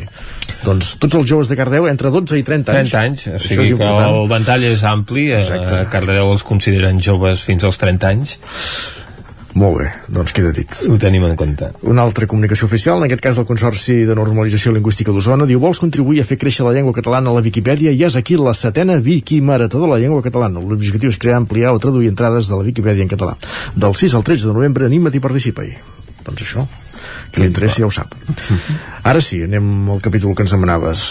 Doncs 0.62 0.94
tots 1.02 1.18
els 1.18 1.26
joves 1.32 1.50
de 1.50 1.58
Cardedeu 1.58 1.90
entre 1.90 2.14
12 2.14 2.38
i 2.38 2.46
30 2.46 2.78
anys. 2.78 2.94
30 2.94 3.02
anys, 3.02 3.26
o 3.34 3.42
sigui 3.48 3.74
que 3.82 3.90
el 4.06 4.22
ventall 4.30 4.70
és 4.70 4.86
ampli. 4.86 5.30
Exacte. 5.40 5.82
A 5.82 5.90
Cardedeu 5.90 6.30
els 6.36 6.46
consideren 6.46 7.02
joves 7.02 7.48
fins 7.50 7.66
als 7.66 7.82
30 7.82 8.14
anys. 8.14 8.38
Molt 9.58 9.80
bé, 9.80 9.88
doncs 10.14 10.34
queda 10.36 10.52
dit. 10.54 10.70
Ho 10.90 10.98
tenim 11.02 11.24
en 11.26 11.36
compte. 11.40 11.72
Una 11.90 12.04
altra 12.06 12.28
comunicació 12.30 12.68
oficial, 12.70 13.00
en 13.00 13.08
aquest 13.08 13.24
cas 13.24 13.40
el 13.42 13.48
Consorci 13.50 14.04
de 14.06 14.18
Normalització 14.18 14.74
Lingüística 14.76 15.14
d'Osona, 15.16 15.48
diu 15.50 15.62
vols 15.64 15.82
contribuir 15.82 16.22
a 16.22 16.28
fer 16.28 16.38
créixer 16.42 16.68
la 16.68 16.74
llengua 16.76 16.94
catalana 16.94 17.32
a 17.32 17.38
la 17.38 17.44
Viquipèdia 17.46 17.94
i 17.96 18.04
és 18.06 18.18
aquí 18.20 18.38
la 18.38 18.54
setena 18.54 19.00
Wiki 19.02 19.42
Marató 19.42 19.82
de 19.82 19.90
la 19.90 19.98
llengua 20.02 20.22
catalana. 20.26 20.62
L'objectiu 20.62 21.10
és 21.10 21.18
crear, 21.18 21.40
ampliar 21.42 21.74
o 21.74 21.82
traduir 21.82 22.12
entrades 22.14 22.52
de 22.52 22.60
la 22.60 22.68
Viquipèdia 22.68 23.08
en 23.08 23.10
català. 23.10 23.36
Del 23.76 23.98
6 23.98 24.20
al 24.20 24.28
13 24.28 24.52
de 24.52 24.60
novembre, 24.60 24.86
anima't 24.86 25.18
i 25.18 25.24
participa-hi. 25.24 25.74
Doncs 26.28 26.46
això, 26.46 26.68
qui 27.34 27.42
li 27.42 27.50
interessa 27.50 27.82
ja 27.82 27.90
ho 27.90 27.94
sap. 27.94 28.14
Ara 29.10 29.22
sí, 29.24 29.42
anem 29.46 29.90
al 29.90 30.02
capítol 30.06 30.36
que 30.36 30.46
ens 30.46 30.54
demanaves. 30.54 31.08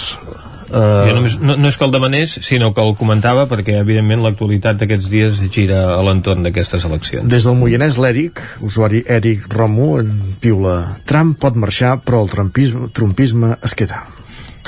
Uh... 0.68 1.08
Jo 1.08 1.14
només, 1.16 1.38
no, 1.40 1.56
no 1.56 1.70
és 1.70 1.78
que 1.80 1.86
el 1.86 1.94
demanés, 1.94 2.34
sinó 2.44 2.72
que 2.76 2.84
el 2.84 2.94
comentava 3.00 3.46
perquè, 3.50 3.78
evidentment, 3.80 4.22
l'actualitat 4.24 4.82
d'aquests 4.82 5.08
dies 5.12 5.40
gira 5.54 5.80
a 5.94 6.02
l'entorn 6.04 6.44
d'aquestes 6.44 6.84
eleccions. 6.88 7.28
Des 7.30 7.48
del 7.48 7.56
Moianès, 7.56 7.96
l'Eric, 8.02 8.42
usuari 8.64 9.02
Eric 9.08 9.48
Romo, 9.54 9.94
en 10.02 10.36
piula 10.42 10.76
Trump 11.08 11.38
pot 11.40 11.56
marxar, 11.56 11.96
però 12.04 12.22
el 12.26 12.32
trumpisme, 12.32 12.92
trumpisme 12.92 13.56
es 13.64 13.76
queda. 13.78 14.04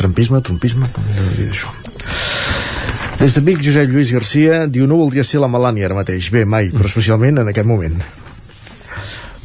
Trumpisme, 0.01 0.40
trumpisme, 0.40 0.89
com 0.94 1.05
he 1.12 1.20
de 1.20 1.31
dir 1.36 1.51
això? 1.52 1.72
Des 3.20 3.35
de 3.36 3.43
Vic, 3.44 3.60
Josep 3.60 3.90
Lluís 3.93 4.14
Garcia 4.14 4.62
diu 4.64 4.86
no 4.89 4.97
voldria 4.97 5.27
ser 5.28 5.43
la 5.43 5.51
Melania 5.52 5.90
ara 5.90 5.98
mateix. 5.98 6.31
Bé, 6.32 6.47
mai, 6.48 6.70
però 6.72 6.89
especialment 6.89 7.43
en 7.43 7.51
aquest 7.52 7.68
moment. 7.68 7.98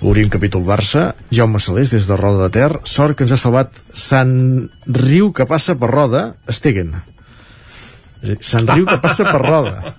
Obrim 0.06 0.30
capítol 0.30 0.62
Barça, 0.62 1.16
Jaume 1.34 1.60
Salés 1.64 1.90
des 1.90 2.06
de 2.06 2.16
Roda 2.20 2.46
de 2.46 2.54
Ter, 2.54 2.70
sort 2.86 3.18
que 3.18 3.26
ens 3.26 3.34
ha 3.34 3.40
salvat 3.42 3.74
Sant 3.98 4.36
Riu 4.86 5.32
que 5.34 5.48
passa 5.50 5.74
per 5.82 5.90
Roda, 5.90 6.28
Estegen. 6.52 6.94
Sant 8.42 8.68
Riu 8.70 8.86
que 8.86 9.00
passa 9.02 9.26
per 9.26 9.42
Roda. 9.42 9.96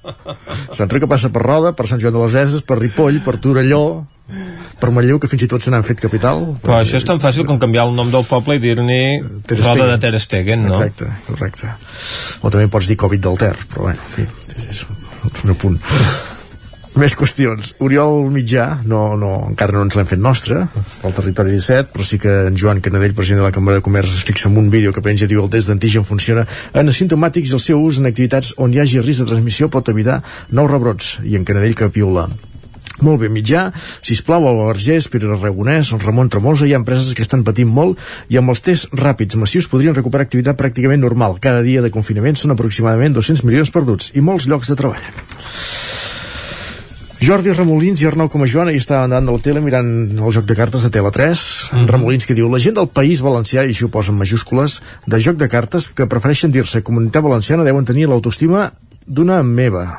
Sant 0.75 0.93
Riu 0.93 1.03
que 1.03 1.11
passa 1.11 1.31
per 1.35 1.43
Roda, 1.43 1.73
per 1.75 1.89
Sant 1.91 2.03
Joan 2.03 2.15
de 2.15 2.23
les 2.23 2.37
Eses, 2.45 2.63
per 2.63 2.79
Ripoll, 2.79 3.19
per 3.27 3.35
Torelló, 3.43 4.07
per 4.79 4.93
Manlleu, 4.95 5.19
que 5.23 5.31
fins 5.31 5.47
i 5.47 5.51
tot 5.51 5.65
se 5.65 5.75
n'han 5.75 5.87
fet 5.87 5.99
capital. 6.03 6.45
Però 6.63 6.79
això 6.79 7.01
és 7.01 7.09
tan 7.09 7.19
fàcil 7.23 7.47
com 7.49 7.59
canviar 7.63 7.89
el 7.89 7.99
nom 7.99 8.13
del 8.15 8.27
poble 8.31 8.61
i 8.61 8.63
dir-ne 8.63 9.01
Roda 9.59 9.91
de 9.95 9.99
Ter 10.07 10.23
Stegen, 10.23 10.69
no? 10.69 10.79
Exacte, 10.79 11.11
correcte. 11.27 11.75
O 12.43 12.55
també 12.55 12.71
pots 12.71 12.87
dir 12.91 12.99
Covid 13.03 13.27
del 13.27 13.43
Ter, 13.43 13.55
però 13.73 13.89
bueno, 13.89 13.99
en 13.99 14.15
fi, 14.15 14.31
és 14.71 14.87
un 15.43 15.55
apunt. 15.57 15.83
Més 16.97 17.13
qüestions. 17.13 17.75
Oriol 17.85 18.31
Mitjà, 18.33 18.79
no, 18.89 19.01
no, 19.21 19.31
encara 19.51 19.75
no 19.77 19.83
ens 19.85 19.99
l'hem 19.99 20.09
fet 20.09 20.21
nostre, 20.23 20.63
pel 21.03 21.13
territori 21.13 21.53
17, 21.53 21.91
però 21.93 22.07
sí 22.09 22.17
que 22.23 22.33
en 22.49 22.57
Joan 22.57 22.81
Canadell, 22.81 23.13
president 23.19 23.43
de 23.43 23.45
la 23.45 23.53
Cambra 23.53 23.77
de 23.77 23.85
Comerç, 23.85 24.15
es 24.17 24.25
fixa 24.25 24.49
en 24.49 24.57
un 24.57 24.71
vídeo 24.73 24.95
que 24.97 25.05
penja, 25.05 25.29
diu 25.29 25.43
el 25.45 25.53
test 25.53 25.69
d'antigen 25.69 26.09
funciona 26.09 26.47
en 26.73 26.89
asimptomàtics 26.89 27.53
i 27.53 27.59
el 27.59 27.65
seu 27.67 27.85
ús 27.85 28.01
en 28.01 28.09
activitats 28.09 28.55
on 28.57 28.73
hi 28.73 28.81
hagi 28.81 29.05
risc 29.05 29.27
de 29.27 29.29
transmissió 29.29 29.69
pot 29.69 29.93
evitar 29.93 30.23
nous 30.49 30.73
rebrots. 30.73 31.19
I 31.29 31.37
en 31.37 31.45
Canadell 31.45 31.77
que 31.77 31.93
piula 31.93 32.31
molt 33.05 33.21
bé, 33.21 33.29
mitjà, 33.29 33.67
sisplau, 34.01 34.47
al 34.49 34.63
Vergés, 34.71 35.11
Pere 35.13 35.29
Aragonès, 35.29 35.91
Ramon 36.01 36.31
Tremosa, 36.33 36.65
hi 36.65 36.73
ha 36.73 36.81
empreses 36.81 37.13
que 37.13 37.21
estan 37.27 37.45
patint 37.45 37.69
molt 37.69 38.01
i 38.33 38.41
amb 38.41 38.55
els 38.55 38.65
tests 38.65 38.89
ràpids 38.97 39.37
massius 39.37 39.69
podrien 39.69 39.93
recuperar 39.93 40.25
activitat 40.25 40.57
pràcticament 40.57 41.05
normal. 41.05 41.37
Cada 41.45 41.61
dia 41.67 41.85
de 41.85 41.93
confinament 41.93 42.41
són 42.41 42.57
aproximadament 42.57 43.21
200 43.21 43.45
milions 43.45 43.75
perduts 43.75 44.15
i 44.17 44.25
molts 44.25 44.49
llocs 44.49 44.73
de 44.73 44.81
treball. 44.81 45.13
Jordi 47.17 47.53
Remolins 47.57 48.03
i 48.03 48.07
Arnau 48.07 48.29
Comajoana 48.29 48.75
hi 48.75 48.81
estaven 48.81 49.09
davant 49.09 49.29
de 49.29 49.33
la 49.33 49.41
tele 49.41 49.63
mirant 49.65 49.89
el 50.19 50.33
joc 50.37 50.45
de 50.45 50.57
cartes 50.59 50.83
de 50.85 50.91
Tele3 50.93 51.33
mm 51.33 51.79
-hmm. 51.79 51.87
Remolins 51.89 52.27
que 52.27 52.35
diu 52.35 52.49
la 52.53 52.59
gent 52.59 52.77
del 52.77 52.89
País 52.89 53.23
Valencià 53.23 53.65
i 53.65 53.73
això 53.73 53.87
ho 53.87 53.89
posa 53.89 54.13
en 54.13 54.19
majúscules 54.19 54.83
de 55.07 55.21
joc 55.21 55.37
de 55.37 55.49
cartes 55.49 55.89
que 55.89 56.07
prefereixen 56.07 56.51
dir-se 56.51 56.83
comunitat 56.83 57.23
valenciana 57.23 57.65
deuen 57.65 57.85
tenir 57.85 58.07
l'autoestima 58.07 58.73
d'una 59.07 59.43
meva 59.43 59.99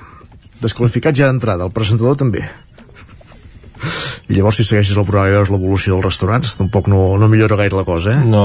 desqualificat 0.61 1.15
ja 1.15 1.25
d'entrada, 1.25 1.65
el 1.65 1.71
presentador 1.71 2.15
també 2.15 2.43
i 4.27 4.35
llavors 4.35 4.59
si 4.59 4.65
segueixes 4.67 4.97
el 4.97 5.05
programa 5.07 5.31
i 5.31 5.35
veus 5.37 5.51
l'evolució 5.53 5.95
dels 5.95 6.07
restaurants 6.09 6.57
tampoc 6.59 6.89
no, 6.91 7.01
no 7.19 7.29
millora 7.31 7.57
gaire 7.59 7.77
la 7.77 7.85
cosa 7.87 8.15
eh? 8.17 8.23
no, 8.27 8.43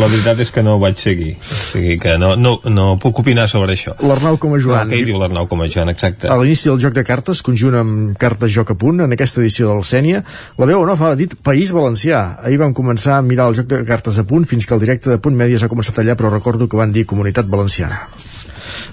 la 0.00 0.08
veritat 0.10 0.40
és 0.42 0.50
que 0.54 0.64
no 0.66 0.76
ho 0.76 0.80
vaig 0.82 0.98
seguir. 1.00 1.34
O 1.40 1.58
sigui 1.72 1.98
que 2.02 2.16
no, 2.20 2.32
no, 2.36 2.56
no 2.70 2.86
puc 3.02 3.22
opinar 3.22 3.46
sobre 3.50 3.76
això. 3.76 3.94
l'Arnau 4.02 4.38
com 4.42 4.56
a 4.56 4.60
Joan. 4.62 4.88
no, 4.88 4.94
què 4.94 5.04
diu 5.06 5.20
l'Arnau 5.20 5.48
com 5.50 5.62
a 5.62 5.68
Joan, 5.70 5.92
exacte? 5.92 6.30
A 6.30 6.38
l'inici 6.40 6.70
del 6.70 6.80
joc 6.82 6.96
de 6.96 7.04
cartes, 7.06 7.42
conjunt 7.46 7.78
amb 7.80 8.16
cartes 8.20 8.52
joc 8.54 8.74
a 8.74 8.78
punt 8.78 9.04
en 9.04 9.16
aquesta 9.16 9.42
edició 9.44 9.70
del 9.70 9.84
Sènia 9.86 10.24
la 10.58 10.68
veu 10.70 10.84
no 10.86 10.96
fa 10.98 11.12
dit 11.18 11.36
País 11.46 11.72
Valencià. 11.74 12.22
Ahir 12.44 12.60
vam 12.62 12.74
començar 12.76 13.18
a 13.18 13.24
mirar 13.26 13.50
el 13.50 13.58
joc 13.60 13.70
de 13.70 13.82
cartes 13.88 14.18
a 14.20 14.26
punt 14.26 14.46
fins 14.48 14.66
que 14.66 14.76
el 14.76 14.82
directe 14.82 15.12
de 15.12 15.20
punt 15.22 15.36
mèdies 15.38 15.64
ha 15.64 15.70
començat 15.72 16.02
allà 16.02 16.16
però 16.18 16.32
recordo 16.32 16.68
que 16.68 16.80
van 16.80 16.92
dir 16.92 17.06
Comunitat 17.10 17.48
Valenciana. 17.50 18.02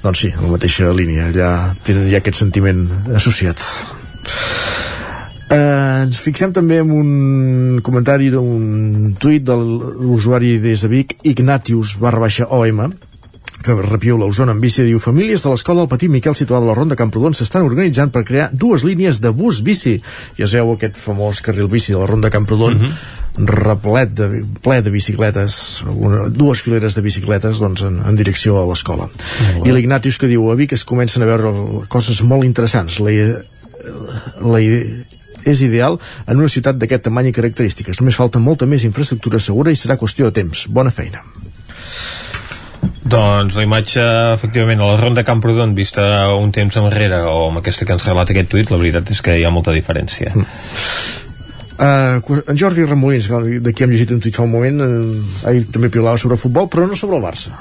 Doncs 0.03 0.23
sí, 0.23 0.33
la 0.37 0.51
mateixa 0.51 0.91
línia. 0.95 1.29
Allà 1.31 1.51
ja 1.85 2.21
aquest 2.21 2.43
sentiment 2.43 2.85
associat 3.17 3.63
Eh, 5.47 6.03
ens 6.03 6.19
fixem 6.19 6.51
també 6.51 6.81
en 6.83 6.91
un 6.91 7.81
comentari 7.83 8.29
d'un 8.33 9.13
tuit 9.19 9.43
de 9.47 9.55
l'usuari 9.55 10.57
des 10.59 10.83
de 10.83 10.89
Vic, 10.91 11.17
Ignatius 11.23 11.95
barra 12.01 12.25
baixa 12.25 12.49
OM, 12.51 12.89
que 13.63 13.73
repiula 13.73 14.27
Osona 14.27 14.53
en 14.53 14.59
bici, 14.61 14.83
diu 14.85 14.99
famílies 15.01 15.43
de 15.43 15.51
l'escola 15.51 15.83
del 15.83 15.89
Petit 15.91 16.11
Miquel 16.11 16.35
situada 16.37 16.67
a 16.67 16.69
la 16.69 16.75
Ronda 16.77 16.97
Camprodon 16.99 17.35
s'estan 17.35 17.65
organitzant 17.65 18.11
per 18.13 18.25
crear 18.27 18.49
dues 18.53 18.83
línies 18.87 19.21
de 19.23 19.31
bus 19.33 19.63
bici. 19.65 19.97
Ja 20.37 20.45
es 20.45 20.53
veu 20.55 20.73
aquest 20.73 20.99
famós 21.01 21.41
carril 21.43 21.71
bici 21.71 21.95
de 21.95 22.01
la 22.01 22.07
Ronda 22.11 22.29
Camprodon, 22.29 22.75
uh 22.75 22.85
-huh. 22.85 23.47
replet 23.47 24.13
de, 24.13 24.43
ple 24.61 24.81
de 24.81 24.91
bicicletes, 24.91 25.83
una, 25.87 26.27
dues 26.29 26.61
fileres 26.61 26.95
de 26.95 27.01
bicicletes 27.01 27.59
doncs, 27.59 27.81
en, 27.81 28.01
en 28.05 28.15
direcció 28.15 28.61
a 28.61 28.67
l'escola. 28.67 29.09
I 29.65 29.71
l'Ignatius 29.71 30.17
que 30.17 30.27
diu 30.27 30.51
a 30.51 30.55
Vic 30.55 30.73
es 30.73 30.83
comencen 30.83 31.23
a 31.23 31.25
veure 31.25 31.87
coses 31.87 32.21
molt 32.21 32.43
interessants. 32.43 32.99
La, 32.99 33.11
la, 34.41 34.59
és 35.47 35.63
ideal 35.65 35.99
en 36.27 36.37
una 36.37 36.51
ciutat 36.51 36.79
d'aquest 36.79 37.07
tamany 37.07 37.31
i 37.31 37.35
característiques. 37.35 38.01
Només 38.01 38.19
falta 38.19 38.41
molta 38.43 38.67
més 38.69 38.85
infraestructura 38.87 39.39
segura 39.39 39.71
i 39.71 39.79
serà 39.79 39.97
qüestió 39.99 40.29
de 40.29 40.35
temps. 40.41 40.67
Bona 40.69 40.93
feina. 40.93 41.23
Doncs 43.07 43.55
la 43.55 43.63
imatge, 43.63 44.03
efectivament, 44.35 44.81
a 44.83 44.89
la 44.91 44.97
ronda 44.99 45.23
Camprodon 45.23 45.73
vista 45.75 46.03
un 46.35 46.51
temps 46.51 46.75
enrere 46.81 47.21
o 47.31 47.47
amb 47.47 47.61
aquesta 47.61 47.87
que 47.87 47.95
ens 47.95 48.03
relata 48.03 48.35
aquest 48.35 48.51
tuit, 48.51 48.73
la 48.73 48.79
veritat 48.81 49.13
és 49.15 49.23
que 49.23 49.37
hi 49.39 49.45
ha 49.47 49.53
molta 49.53 49.75
diferència. 49.75 50.33
Mm. 50.35 50.47
Uh, 51.77 52.41
en 52.49 52.57
Jordi 52.57 52.83
Ramolins, 52.87 53.29
d'aquí 53.61 53.85
hem 53.85 53.91
llegit 53.93 54.11
un 54.11 54.19
tuit 54.19 54.35
fa 54.35 54.43
un 54.47 54.51
moment, 54.51 54.81
uh, 54.81 55.47
ahir 55.47 55.67
també 55.71 55.91
pilava 55.93 56.17
sobre 56.19 56.39
futbol, 56.41 56.67
però 56.73 56.87
no 56.89 56.97
sobre 56.97 57.19
el 57.19 57.23
Barça. 57.23 57.53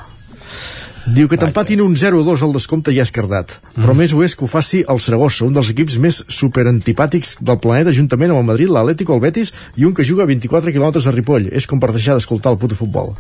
Diu 1.07 1.28
que 1.31 1.39
t'empatin 1.39 1.81
un 1.85 1.95
0-2 1.95 2.43
al 2.43 2.55
descompte 2.57 2.91
ja 2.95 3.05
és 3.07 3.12
cardat. 3.15 3.61
Mm. 3.61 3.85
Però 3.85 3.95
més 3.95 4.12
ho 4.12 4.23
és 4.27 4.35
que 4.35 4.43
ho 4.43 4.51
faci 4.51 4.83
el 4.91 4.99
Saragossa, 5.03 5.47
un 5.47 5.55
dels 5.55 5.70
equips 5.70 5.99
més 6.03 6.23
superantipàtics 6.27 7.37
del 7.47 7.61
planeta, 7.62 7.95
juntament 7.95 8.33
amb 8.35 8.43
el 8.43 8.49
Madrid, 8.49 8.73
l'Atlético, 8.74 9.15
el 9.15 9.23
Betis 9.23 9.53
i 9.78 9.87
un 9.87 9.95
que 9.95 10.07
juga 10.07 10.27
a 10.27 10.31
24 10.31 10.74
quilòmetres 10.74 11.07
a 11.07 11.15
Ripoll. 11.15 11.47
És 11.55 11.69
com 11.70 11.83
per 11.83 11.93
deixar 11.95 12.19
d'escoltar 12.19 12.55
el 12.55 12.59
puto 12.62 12.78
futbol. 12.78 13.15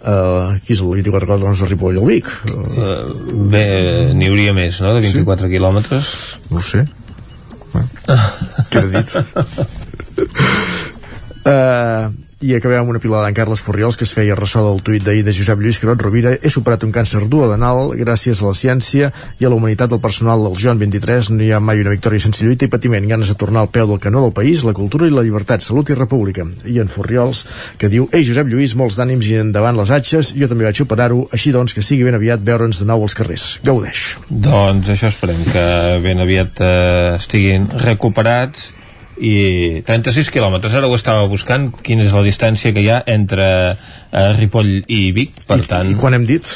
Uh, 0.00 0.56
qui 0.64 0.72
és 0.74 0.80
el 0.80 0.88
24 0.96 1.28
quilòmetres 1.28 1.62
de 1.62 1.68
Ripoll? 1.70 2.00
El 2.00 2.08
Vic? 2.08 2.30
Uh, 2.48 3.44
bé, 3.52 3.66
n'hi 4.16 4.30
hauria 4.32 4.56
més, 4.56 4.80
no?, 4.82 4.94
de 4.96 5.04
24 5.04 5.46
sí? 5.46 5.52
quilòmetres. 5.54 6.14
No 6.50 6.58
ho 6.58 6.64
sé. 6.64 6.86
Uh, 7.70 7.86
Què 8.72 8.82
he 8.82 8.90
dit? 8.96 9.14
uh, 11.44 12.10
i 12.40 12.54
acabem 12.56 12.80
amb 12.80 12.88
una 12.88 13.00
pilada 13.02 13.26
d'en 13.26 13.36
Carles 13.36 13.60
Forriols 13.60 13.98
que 14.00 14.06
es 14.08 14.12
feia 14.16 14.36
ressò 14.38 14.62
del 14.64 14.78
tuit 14.84 15.04
d'ahir 15.04 15.20
de 15.26 15.32
Josep 15.36 15.60
Lluís 15.60 15.76
Carot 15.80 16.00
Rovira. 16.00 16.32
He 16.40 16.48
superat 16.48 16.86
un 16.86 16.92
càncer 16.94 17.20
duodenal 17.28 17.92
gràcies 18.00 18.40
a 18.40 18.46
la 18.46 18.56
ciència 18.56 19.10
i 19.36 19.44
a 19.44 19.50
la 19.50 19.58
humanitat 19.58 19.92
del 19.92 20.00
personal 20.00 20.40
del 20.46 20.56
Joan 20.56 20.80
23 20.80 21.28
no 21.34 21.44
hi 21.44 21.50
ha 21.52 21.60
mai 21.60 21.82
una 21.84 21.92
victòria 21.92 22.24
sense 22.24 22.46
lluita 22.46 22.64
i 22.64 22.72
patiment. 22.72 23.04
Ganes 23.10 23.28
de 23.28 23.36
tornar 23.36 23.66
al 23.66 23.70
peu 23.74 23.90
del 23.90 24.00
canó 24.00 24.24
del 24.24 24.32
país 24.32 24.64
la 24.64 24.72
cultura 24.72 25.04
i 25.04 25.12
la 25.12 25.26
llibertat, 25.26 25.66
salut 25.66 25.92
i 25.92 25.98
república. 25.98 26.48
I 26.64 26.80
en 26.80 26.88
Forriols 26.88 27.44
que 27.76 27.92
diu 27.92 28.08
Ei 28.08 28.24
Josep 28.24 28.48
Lluís, 28.48 28.72
molts 28.72 28.96
d'ànims 28.96 29.28
i 29.28 29.36
endavant 29.44 29.76
les 29.76 29.92
atxes. 29.92 30.32
Jo 30.32 30.48
també 30.48 30.64
vaig 30.64 30.80
operar-ho, 30.80 31.26
així 31.36 31.52
doncs 31.52 31.76
que 31.76 31.84
sigui 31.84 32.08
ben 32.08 32.16
aviat 32.16 32.40
veure'ns 32.40 32.80
de 32.80 32.88
nou 32.88 33.04
als 33.04 33.18
carrers. 33.20 33.50
Gaudeix. 33.68 34.14
Doncs 34.30 34.88
això 34.96 35.12
esperem 35.12 35.44
que 35.52 35.64
ben 36.00 36.24
aviat 36.24 36.64
eh, 36.64 37.16
estiguin 37.20 37.68
recuperats 37.84 38.70
i 39.20 39.82
36 39.86 40.30
quilòmetres, 40.32 40.74
ara 40.76 40.88
ho 40.88 40.96
estava 40.96 41.26
buscant 41.28 41.68
quina 41.84 42.06
és 42.06 42.14
la 42.16 42.24
distància 42.24 42.72
que 42.72 42.84
hi 42.84 42.88
ha 42.92 43.02
entre 43.12 43.46
eh, 43.70 44.30
Ripoll 44.38 44.72
i 44.88 45.02
Vic, 45.16 45.42
per 45.48 45.60
I, 45.60 45.66
tant... 45.68 45.90
I 45.92 45.98
quan 46.00 46.16
hem 46.16 46.24
dit? 46.28 46.46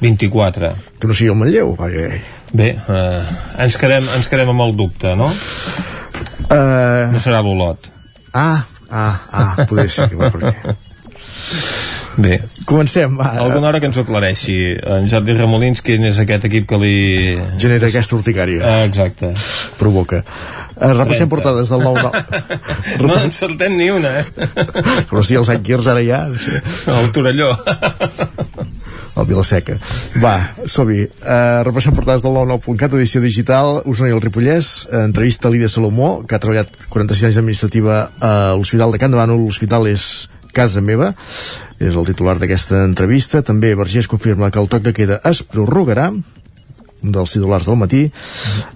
24. 0.00 0.72
Que 1.00 1.10
no 1.10 1.16
sigui 1.16 1.32
el 1.34 1.38
Manlleu, 1.40 1.74
perquè... 1.78 2.08
Bé, 2.54 2.70
eh, 2.78 3.34
ens, 3.64 3.76
quedem, 3.80 4.08
ens 4.16 4.30
quedem 4.30 4.52
amb 4.52 4.64
el 4.66 4.76
dubte, 4.78 5.14
no? 5.18 5.30
Uh... 6.48 7.10
No 7.12 7.20
serà 7.22 7.42
l'Olot. 7.44 7.90
Ah, 8.34 8.64
ah, 8.90 9.14
ah, 9.30 9.66
poder 9.68 9.88
ser 9.90 10.08
que 10.12 10.18
va 10.18 10.30
per 10.34 10.52
aquí. 10.52 10.74
Bé. 12.16 12.38
Comencem. 12.64 13.16
Va. 13.18 13.32
Alguna 13.42 13.68
hora 13.68 13.80
que 13.82 13.88
ens 13.90 13.96
ho 13.98 14.04
aclareixi. 14.04 14.56
En 14.96 15.08
Jordi 15.10 15.34
Ramolins, 15.34 15.82
quin 15.84 16.06
és 16.06 16.18
aquest 16.22 16.46
equip 16.48 16.68
que 16.70 16.78
li... 16.80 16.96
Genera 17.60 17.90
aquesta 17.90 18.16
urticària. 18.18 18.62
Ah, 18.62 18.84
exacte. 18.86 19.32
Provoca. 19.80 20.22
Uh, 20.74 20.90
repassem 20.92 21.30
portades 21.30 21.70
del 21.70 21.84
9-9. 21.84 22.22
no 23.06 23.18
en 23.20 23.30
saltem 23.34 23.76
ni 23.78 23.90
una, 23.94 24.20
eh? 24.20 24.24
Però 25.10 25.22
si 25.22 25.38
els 25.38 25.52
Anquirs 25.52 25.86
ara 25.90 26.02
ja... 26.02 26.24
El 26.90 27.12
Torelló. 27.14 27.52
el 29.14 29.28
Vilaseca. 29.28 29.76
Va, 30.22 30.34
som-hi. 30.66 31.04
Uh, 31.22 31.62
repassem 31.68 31.94
portades 31.94 32.24
del 32.24 32.34
99.cat, 32.34 32.96
edició 32.98 33.22
digital, 33.22 33.80
Osona 33.86 34.10
i 34.10 34.16
el 34.16 34.22
Ripollès, 34.24 34.74
uh, 34.90 35.04
entrevista 35.04 35.48
a 35.48 35.54
Lídia 35.54 35.70
Salomó, 35.70 36.16
que 36.26 36.34
ha 36.34 36.42
treballat 36.42 36.74
46 36.90 37.30
anys 37.30 37.38
d'administrativa 37.38 38.00
a 38.18 38.32
l'Hospital 38.58 38.94
de 38.94 39.02
Can 39.02 39.14
de 39.14 39.20
Bànol, 39.20 39.44
l'hospital 39.46 39.86
és 39.90 40.08
casa 40.54 40.82
meva, 40.82 41.12
és 41.82 41.94
el 41.94 42.06
titular 42.06 42.38
d'aquesta 42.38 42.84
entrevista. 42.86 43.42
També 43.46 43.74
Vergés 43.78 44.10
confirma 44.10 44.50
que 44.50 44.62
el 44.62 44.70
toc 44.70 44.84
de 44.86 44.94
queda 44.96 45.20
es 45.30 45.42
prorrogarà, 45.46 46.10
dels 47.12 47.36
titulars 47.36 47.68
del 47.68 47.78
matí. 47.80 48.02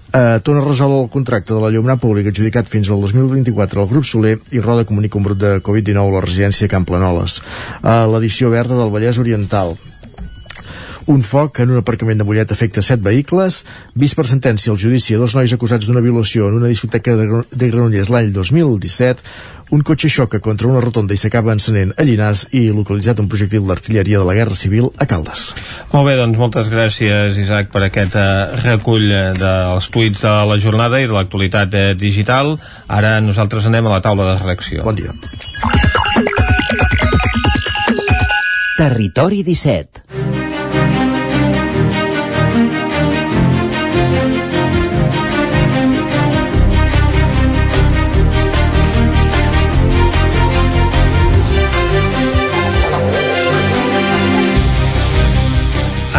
Eh, 0.09 0.39
torna 0.43 0.61
a 0.61 0.67
resoldre 0.67 1.03
el 1.03 1.09
contracte 1.13 1.53
de 1.53 1.61
la 1.61 1.69
llumina 1.69 1.97
pública 2.01 2.33
adjudicat 2.33 2.69
fins 2.69 2.89
al 2.89 3.01
2024 3.01 3.81
al 3.81 3.89
grup 3.91 4.05
Soler 4.05 4.37
i 4.51 4.59
Roda 4.59 4.85
comunica 4.85 5.17
un 5.17 5.27
brut 5.27 5.37
de 5.37 5.53
Covid-19 5.61 6.07
a 6.07 6.17
la 6.17 6.25
residència 6.25 6.71
Camp 6.71 6.87
Planoles. 6.89 7.41
Eh, 7.83 8.03
L'edició 8.13 8.49
verda 8.49 8.77
del 8.79 8.93
Vallès 8.93 9.21
Oriental 9.21 9.75
un 11.09 11.23
foc 11.25 11.63
en 11.63 11.71
un 11.73 11.81
aparcament 11.81 12.19
de 12.21 12.25
Mollet 12.25 12.51
afecta 12.53 12.83
set 12.85 13.01
vehicles, 13.01 13.63
vist 13.97 14.15
per 14.17 14.27
sentència 14.29 14.69
el 14.69 14.77
judici 14.77 15.15
a 15.15 15.21
dos 15.21 15.33
nois 15.33 15.53
acusats 15.55 15.87
d'una 15.89 16.03
violació 16.05 16.51
en 16.51 16.59
una 16.59 16.69
discoteca 16.69 17.15
de 17.17 17.69
Granollers 17.71 18.11
l'any 18.13 18.29
2017, 18.35 19.25
un 19.73 19.81
cotxe 19.85 20.09
xoca 20.13 20.39
contra 20.39 20.69
una 20.69 20.81
rotonda 20.85 21.17
i 21.17 21.21
s'acaba 21.21 21.55
encenent 21.55 21.95
a 21.97 22.05
Llinars 22.05 22.45
i 22.53 22.67
localitzat 22.69 23.21
un 23.23 23.29
projectil 23.29 23.65
d'artilleria 23.65 24.21
de 24.21 24.27
la 24.29 24.35
Guerra 24.37 24.57
Civil 24.57 24.91
a 24.97 25.07
Caldes. 25.09 25.47
Molt 25.93 26.05
bé, 26.09 26.13
doncs 26.19 26.37
moltes 26.41 26.69
gràcies, 26.69 27.37
Isaac, 27.41 27.71
per 27.73 27.87
aquest 27.87 28.17
uh, 28.17 28.53
recull 28.61 29.09
dels 29.37 29.89
tuits 29.93 30.21
de 30.25 30.35
la 30.51 30.59
jornada 30.61 31.01
i 31.01 31.09
de 31.09 31.15
l'actualitat 31.17 31.73
uh, 31.73 31.87
digital. 31.97 32.53
Ara 32.85 33.17
nosaltres 33.25 33.65
anem 33.69 33.89
a 33.89 33.97
la 33.97 34.03
taula 34.05 34.29
de 34.29 34.37
redacció. 34.43 34.85
Bon 34.85 34.97
dia. 34.97 35.13
Territori 38.77 39.41
17 39.43 40.08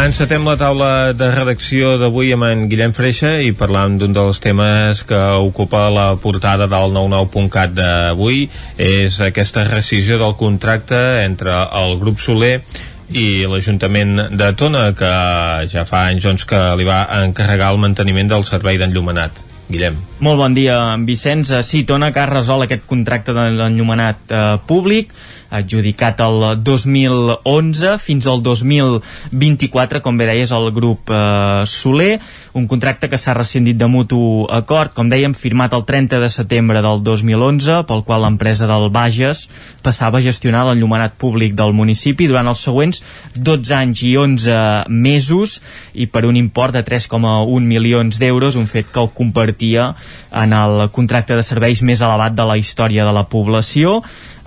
Encetem 0.01 0.47
la 0.49 0.55
taula 0.57 1.13
de 1.13 1.27
redacció 1.29 1.91
d'avui 2.01 2.31
amb 2.33 2.47
en 2.47 2.63
Guillem 2.71 2.95
Freixa 2.97 3.35
i 3.45 3.51
parlam 3.53 3.99
d'un 4.01 4.15
dels 4.17 4.39
temes 4.41 5.03
que 5.05 5.19
ocupa 5.45 5.83
la 5.93 6.07
portada 6.23 6.65
del 6.73 6.95
99.cat 6.97 7.75
d'avui 7.77 8.47
és 8.81 9.19
aquesta 9.21 9.67
rescisió 9.69 10.17
del 10.23 10.33
contracte 10.41 11.01
entre 11.27 11.53
el 11.83 11.99
grup 12.01 12.17
Soler 12.25 12.55
i 13.13 13.45
l'Ajuntament 13.45 14.17
de 14.41 14.49
Tona 14.57 14.87
que 14.97 15.11
ja 15.69 15.85
fa 15.85 16.07
anys 16.09 16.31
doncs, 16.31 16.49
que 16.49 16.63
li 16.81 16.89
va 16.89 17.03
encarregar 17.21 17.69
el 17.75 17.85
manteniment 17.85 18.33
del 18.33 18.49
servei 18.49 18.81
d'enllumenat. 18.81 19.45
Guillem. 19.69 20.01
Molt 20.21 20.37
bon 20.37 20.53
dia, 20.53 20.75
Vicenç. 21.01 21.49
Sí, 21.65 21.81
Tona 21.89 22.11
que 22.13 22.21
ha 22.21 22.27
resolt 22.29 22.67
aquest 22.67 22.83
contracte 22.85 23.33
de 23.33 23.47
l'enllumenat 23.57 24.35
eh, 24.37 24.41
públic 24.69 25.15
adjudicat 25.51 26.21
el 26.23 26.63
2011 26.63 27.97
fins 27.99 28.27
al 28.31 28.43
2024, 28.43 30.01
com 30.03 30.19
bé 30.19 30.29
deies, 30.31 30.53
el 30.55 30.71
grup 30.75 31.11
eh, 31.11 31.65
Soler, 31.67 32.21
un 32.55 32.67
contracte 32.71 33.11
que 33.11 33.19
s'ha 33.19 33.35
rescindit 33.35 33.79
de 33.79 33.89
mutu 33.91 34.21
acord, 34.51 34.95
com 34.95 35.11
dèiem, 35.11 35.35
firmat 35.35 35.75
el 35.75 35.85
30 35.87 36.23
de 36.23 36.31
setembre 36.31 36.83
del 36.85 37.03
2011, 37.03 37.83
pel 37.91 38.05
qual 38.07 38.25
l'empresa 38.25 38.71
del 38.71 38.89
Bages 38.95 39.47
passava 39.83 40.21
a 40.21 40.25
gestionar 40.25 40.65
l'enllumenat 40.69 41.19
públic 41.19 41.57
del 41.59 41.75
municipi 41.75 42.31
durant 42.31 42.51
els 42.51 42.63
següents 42.63 43.03
12 43.35 43.75
anys 43.77 44.05
i 44.07 44.15
11 44.21 44.61
mesos 44.89 45.59
i 45.95 46.07
per 46.07 46.25
un 46.29 46.39
import 46.39 46.79
de 46.79 46.85
3,1 46.87 47.67
milions 47.67 48.23
d'euros, 48.23 48.57
un 48.57 48.71
fet 48.71 48.91
que 48.91 49.03
el 49.03 49.11
compartia 49.15 49.91
en 50.31 50.53
el 50.53 50.89
contracte 50.95 51.37
de 51.37 51.47
serveis 51.47 51.83
més 51.83 52.03
elevat 52.03 52.37
de 52.37 52.47
la 52.47 52.59
història 52.61 53.07
de 53.07 53.15
la 53.15 53.27
població. 53.29 54.01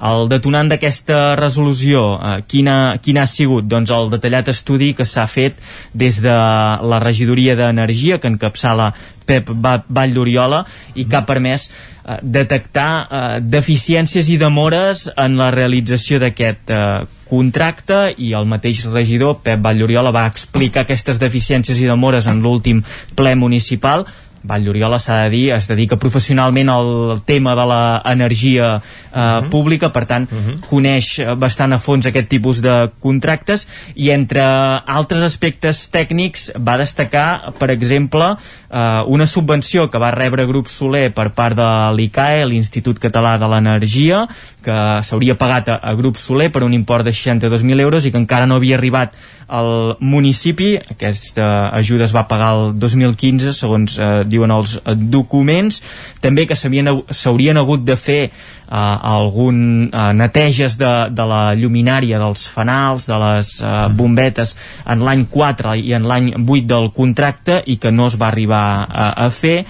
El 0.03 0.27
detonant 0.27 0.67
d'aquesta 0.67 1.35
resolució, 1.39 2.03
eh, 2.17 2.41
quina, 2.47 2.97
quina 3.01 3.23
ha 3.23 3.29
sigut? 3.29 3.69
Doncs 3.71 3.91
el 3.95 4.09
detallat 4.11 4.49
estudi 4.51 4.91
que 4.93 5.05
s'ha 5.07 5.25
fet 5.31 5.55
des 5.93 6.19
de 6.21 6.33
la 6.33 6.99
regidoria 6.99 7.55
d'Energia, 7.55 8.19
que 8.19 8.27
encapçala 8.27 8.91
Pep 9.25 9.49
Vall 9.53 10.13
d'Oriola, 10.13 10.65
i 10.95 11.05
que 11.05 11.15
ha 11.15 11.23
permès 11.25 11.69
eh, 11.69 12.17
detectar 12.21 12.89
eh, 12.99 13.39
deficiències 13.39 14.27
i 14.27 14.37
demores 14.41 15.07
en 15.15 15.37
la 15.39 15.51
realització 15.55 16.19
d'aquest 16.19 16.73
eh, 16.73 17.05
contracte 17.29 18.13
i 18.17 18.33
el 18.37 18.45
mateix 18.49 18.83
regidor, 18.91 19.39
Pep 19.45 19.63
Vall 19.63 19.79
d'Oriola, 19.79 20.11
va 20.11 20.27
explicar 20.27 20.83
aquestes 20.83 21.21
deficiències 21.21 21.79
i 21.79 21.87
demores 21.87 22.27
en 22.27 22.43
l'últim 22.43 22.83
ple 23.15 23.37
municipal 23.39 24.05
Vall 24.43 24.67
s'ha 24.99 25.23
de 25.23 25.29
dir, 25.29 25.51
es 25.55 25.67
dedica 25.67 25.95
professionalment 25.95 26.69
al 26.69 27.21
tema 27.25 27.55
de 27.55 27.65
l'energia 27.65 28.75
eh, 28.75 28.79
uh 28.79 29.19
-huh. 29.19 29.49
pública, 29.49 29.91
per 29.91 30.05
tant 30.05 30.31
uh 30.31 30.37
-huh. 30.37 30.59
coneix 30.69 31.19
bastant 31.37 31.73
a 31.73 31.79
fons 31.79 32.05
aquest 32.05 32.27
tipus 32.27 32.61
de 32.61 32.89
contractes 32.99 33.67
i 33.95 34.09
entre 34.09 34.41
altres 34.85 35.23
aspectes 35.23 35.89
tècnics 35.91 36.51
va 36.57 36.77
destacar, 36.77 37.53
per 37.57 37.69
exemple 37.69 38.35
eh, 38.71 39.03
una 39.07 39.27
subvenció 39.27 39.89
que 39.89 39.97
va 39.97 40.11
rebre 40.11 40.45
Grup 40.45 40.67
Soler 40.67 41.13
per 41.13 41.31
part 41.31 41.55
de 41.55 41.69
l'ICAE, 41.95 42.45
l'Institut 42.45 42.99
Català 42.99 43.37
de 43.37 43.47
l'Energia 43.47 44.27
que 44.63 45.03
s'hauria 45.03 45.35
pagat 45.35 45.69
a, 45.69 45.75
a 45.75 45.93
Grup 45.99 46.17
Soler 46.17 46.49
per 46.51 46.63
un 46.63 46.73
import 46.73 47.05
de 47.05 47.11
62.000 47.11 47.79
euros 47.83 48.05
i 48.05 48.11
que 48.11 48.17
encara 48.17 48.47
no 48.47 48.55
havia 48.55 48.77
arribat 48.79 49.15
al 49.47 49.97
municipi 49.99 50.77
aquesta 50.77 51.69
ajuda 51.75 52.07
es 52.07 52.15
va 52.15 52.25
pagar 52.29 52.53
el 52.55 52.79
2015 52.79 53.53
segons 53.53 53.99
eh, 53.99 54.23
diuen 54.33 54.51
els 54.53 54.75
eh, 54.81 54.95
documents. 54.97 55.79
També 56.23 56.47
que 56.49 56.57
s'haurien 56.57 57.61
hagut 57.61 57.85
de 57.85 57.97
fer 57.99 58.21
eh, 58.25 58.31
algun 58.73 59.87
eh, 59.87 60.09
neteges 60.17 60.77
de, 60.81 60.91
de 61.13 61.29
la 61.29 61.43
lluminària 61.59 62.19
dels 62.21 62.47
fanals, 62.51 63.07
de 63.09 63.21
les 63.21 63.55
eh, 63.61 63.73
bombetes 63.93 64.55
en 64.89 65.05
l'any 65.05 65.27
4 65.31 65.77
i 65.79 65.95
en 65.97 66.09
l'any 66.09 66.33
8 66.41 66.67
del 66.69 66.91
contracte 66.95 67.61
i 67.65 67.77
que 67.77 67.93
no 67.93 68.09
es 68.11 68.19
va 68.19 68.29
arribar 68.33 68.65
a, 68.89 69.09
a 69.27 69.29
fer 69.33 69.63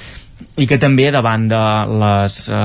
i 0.54 0.68
que 0.70 0.78
també 0.78 1.08
davant 1.10 1.48
de 1.50 1.62
les 1.98 2.36
eh, 2.54 2.58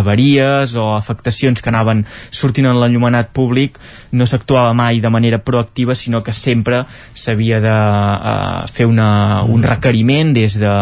avaries 0.00 0.74
o 0.74 0.88
afectacions 0.96 1.62
que 1.62 1.70
anaven 1.70 2.02
sortint 2.34 2.66
en 2.66 2.78
l'enllumenat 2.80 3.30
públic 3.36 3.78
no 4.18 4.26
s'actuava 4.26 4.72
mai 4.74 4.98
de 5.00 5.12
manera 5.14 5.38
proactiva 5.38 5.94
sinó 5.94 6.24
que 6.26 6.34
sempre 6.34 6.82
s'havia 7.14 7.60
de 7.62 7.70
eh, 7.70 8.66
fer 8.74 8.88
una, 8.90 9.42
un 9.46 9.62
requeriment 9.62 10.32
des 10.34 10.58
de, 10.58 10.72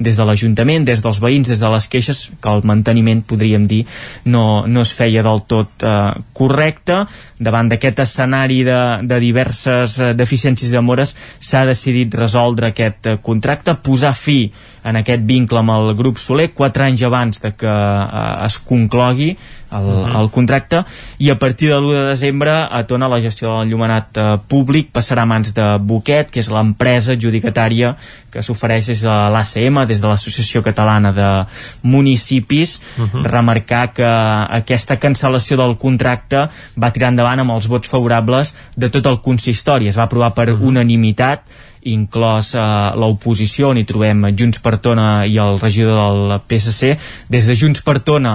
des 0.00 0.16
de 0.16 0.24
l'Ajuntament, 0.24 0.86
des 0.88 1.02
dels 1.04 1.20
veïns, 1.20 1.52
des 1.52 1.60
de 1.60 1.72
les 1.74 1.88
queixes 1.92 2.24
que 2.40 2.54
el 2.56 2.64
manteniment, 2.64 3.20
podríem 3.28 3.68
dir, 3.68 3.84
no, 4.24 4.64
no 4.66 4.86
es 4.86 4.94
feia 4.96 5.22
del 5.26 5.44
tot 5.44 5.84
eh, 5.84 6.14
correcte. 6.32 7.02
Davant 7.38 7.68
d'aquest 7.68 8.00
escenari 8.06 8.62
de, 8.66 8.80
de 9.04 9.20
diverses 9.20 9.98
eh, 10.00 10.14
deficiències 10.16 10.72
i 10.72 10.78
demores 10.80 11.12
s'ha 11.36 11.66
decidit 11.68 12.16
resoldre 12.16 12.72
aquest 12.72 13.12
eh, 13.12 13.18
contracte, 13.20 13.76
posar 13.84 14.16
fi 14.16 14.40
en 14.84 14.96
aquest 14.96 15.24
vincle 15.26 15.58
amb 15.58 15.70
el 15.70 15.94
grup 15.98 16.18
Soler 16.18 16.50
quatre 16.54 16.84
anys 16.84 17.02
abans 17.02 17.40
de 17.42 17.52
que 17.56 17.68
eh, 17.68 18.46
es 18.46 18.58
conclogui 18.58 19.36
el, 19.70 19.84
uh 19.84 20.06
-huh. 20.06 20.20
el 20.20 20.30
contracte 20.30 20.84
i 21.18 21.30
a 21.30 21.38
partir 21.38 21.68
de 21.68 21.74
l'1 21.74 21.92
de 21.92 22.08
desembre 22.08 22.50
a 22.50 22.82
Tona 22.86 23.08
la 23.08 23.20
gestió 23.20 23.48
de 23.48 23.54
l'enllumenat 23.58 24.16
eh, 24.16 24.38
públic 24.48 24.90
passarà 24.92 25.22
a 25.22 25.26
mans 25.26 25.52
de 25.54 25.76
Boquet, 25.78 26.30
que 26.30 26.40
és 26.40 26.48
l'empresa 26.48 27.12
adjudicatària 27.12 27.96
que 28.30 28.42
s'ofereix 28.42 28.86
des 28.86 29.02
de 29.02 29.08
l'ACM, 29.08 29.86
des 29.86 30.00
de 30.00 30.08
l'Associació 30.08 30.62
Catalana 30.62 31.12
de 31.12 31.46
Municipis, 31.82 32.80
uh 32.98 33.04
-huh. 33.04 33.22
remarcar 33.24 33.92
que 33.92 34.04
aquesta 34.04 34.98
cancel·lació 34.98 35.56
del 35.56 35.76
contracte 35.76 36.48
va 36.76 36.92
tirar 36.92 37.08
endavant 37.08 37.40
amb 37.40 37.50
els 37.50 37.66
vots 37.68 37.88
favorables 37.88 38.54
de 38.76 38.88
tot 38.88 39.06
el 39.06 39.20
consistori, 39.20 39.88
es 39.88 39.98
va 39.98 40.04
aprovar 40.04 40.32
per 40.34 40.50
uh 40.50 40.58
-huh. 40.58 40.66
unanimitat 40.66 41.40
inclòs 41.94 42.52
eh, 42.58 42.66
l'oposició 43.00 43.72
on 43.72 43.80
hi 43.80 43.86
trobem 43.88 44.26
Junts 44.38 44.62
per 44.64 44.76
Tona 44.82 45.08
i 45.26 45.38
el 45.42 45.60
regidor 45.62 45.98
del 45.98 46.36
PSC 46.48 46.94
des 47.32 47.48
de 47.48 47.56
Junts 47.58 47.84
per 47.86 47.98
Tona 48.04 48.34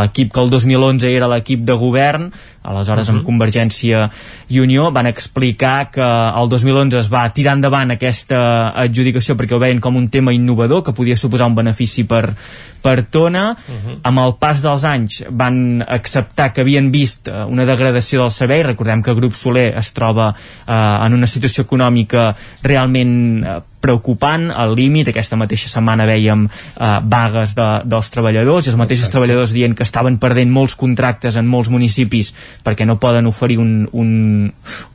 l'equip 0.00 0.32
que 0.34 0.42
el 0.44 0.52
2011 0.52 1.10
era 1.10 1.30
l'equip 1.30 1.64
de 1.66 1.76
govern 1.78 2.30
aleshores 2.62 3.08
uh 3.08 3.14
-huh. 3.14 3.18
amb 3.18 3.26
Convergència 3.26 4.10
i 4.48 4.60
Unió 4.60 4.90
van 4.92 5.06
explicar 5.06 5.90
que 5.90 6.02
el 6.02 6.48
2011 6.48 6.98
es 6.98 7.08
va 7.12 7.28
tirar 7.32 7.54
endavant 7.54 7.90
aquesta 7.90 8.72
adjudicació 8.74 9.36
perquè 9.36 9.54
ho 9.54 9.58
veien 9.58 9.80
com 9.80 9.96
un 9.96 10.08
tema 10.08 10.32
innovador 10.32 10.82
que 10.82 10.92
podia 10.92 11.16
suposar 11.16 11.46
un 11.46 11.54
benefici 11.54 12.04
per, 12.04 12.34
per 12.82 13.04
Tona 13.04 13.50
uh 13.50 13.74
-huh. 13.74 13.98
amb 14.02 14.18
el 14.18 14.34
pas 14.38 14.62
dels 14.62 14.84
anys 14.84 15.24
van 15.30 15.84
acceptar 15.88 16.52
que 16.52 16.60
havien 16.60 16.90
vist 16.90 17.28
eh, 17.28 17.44
una 17.44 17.64
degradació 17.64 18.22
del 18.22 18.30
servei 18.30 18.62
recordem 18.62 19.02
que 19.02 19.10
el 19.10 19.16
grup 19.16 19.34
Soler 19.34 19.74
es 19.78 19.92
troba 19.92 20.34
eh, 20.66 21.06
en 21.06 21.12
una 21.12 21.26
situació 21.26 21.64
econòmica 21.64 22.34
realment 22.62 23.44
eh, 23.44 23.60
preocupant 23.80 24.50
al 24.52 24.74
límit, 24.76 25.08
aquesta 25.10 25.38
mateixa 25.40 25.70
setmana 25.72 26.06
veiem 26.08 26.46
eh, 26.46 26.90
vagues 27.02 27.54
de, 27.56 27.68
dels 27.88 28.10
treballadors 28.12 28.66
i 28.66 28.72
els 28.72 28.78
mateixos 28.80 29.06
Exacte. 29.08 29.16
treballadors 29.16 29.54
dient 29.56 29.76
que 29.76 29.86
estaven 29.86 30.18
perdent 30.22 30.52
molts 30.52 30.76
contractes 30.78 31.38
en 31.40 31.48
molts 31.50 31.70
municipis 31.72 32.32
perquè 32.64 32.86
no 32.88 32.98
poden 33.00 33.28
oferir 33.30 33.58
un, 33.62 33.88
un, 33.92 34.10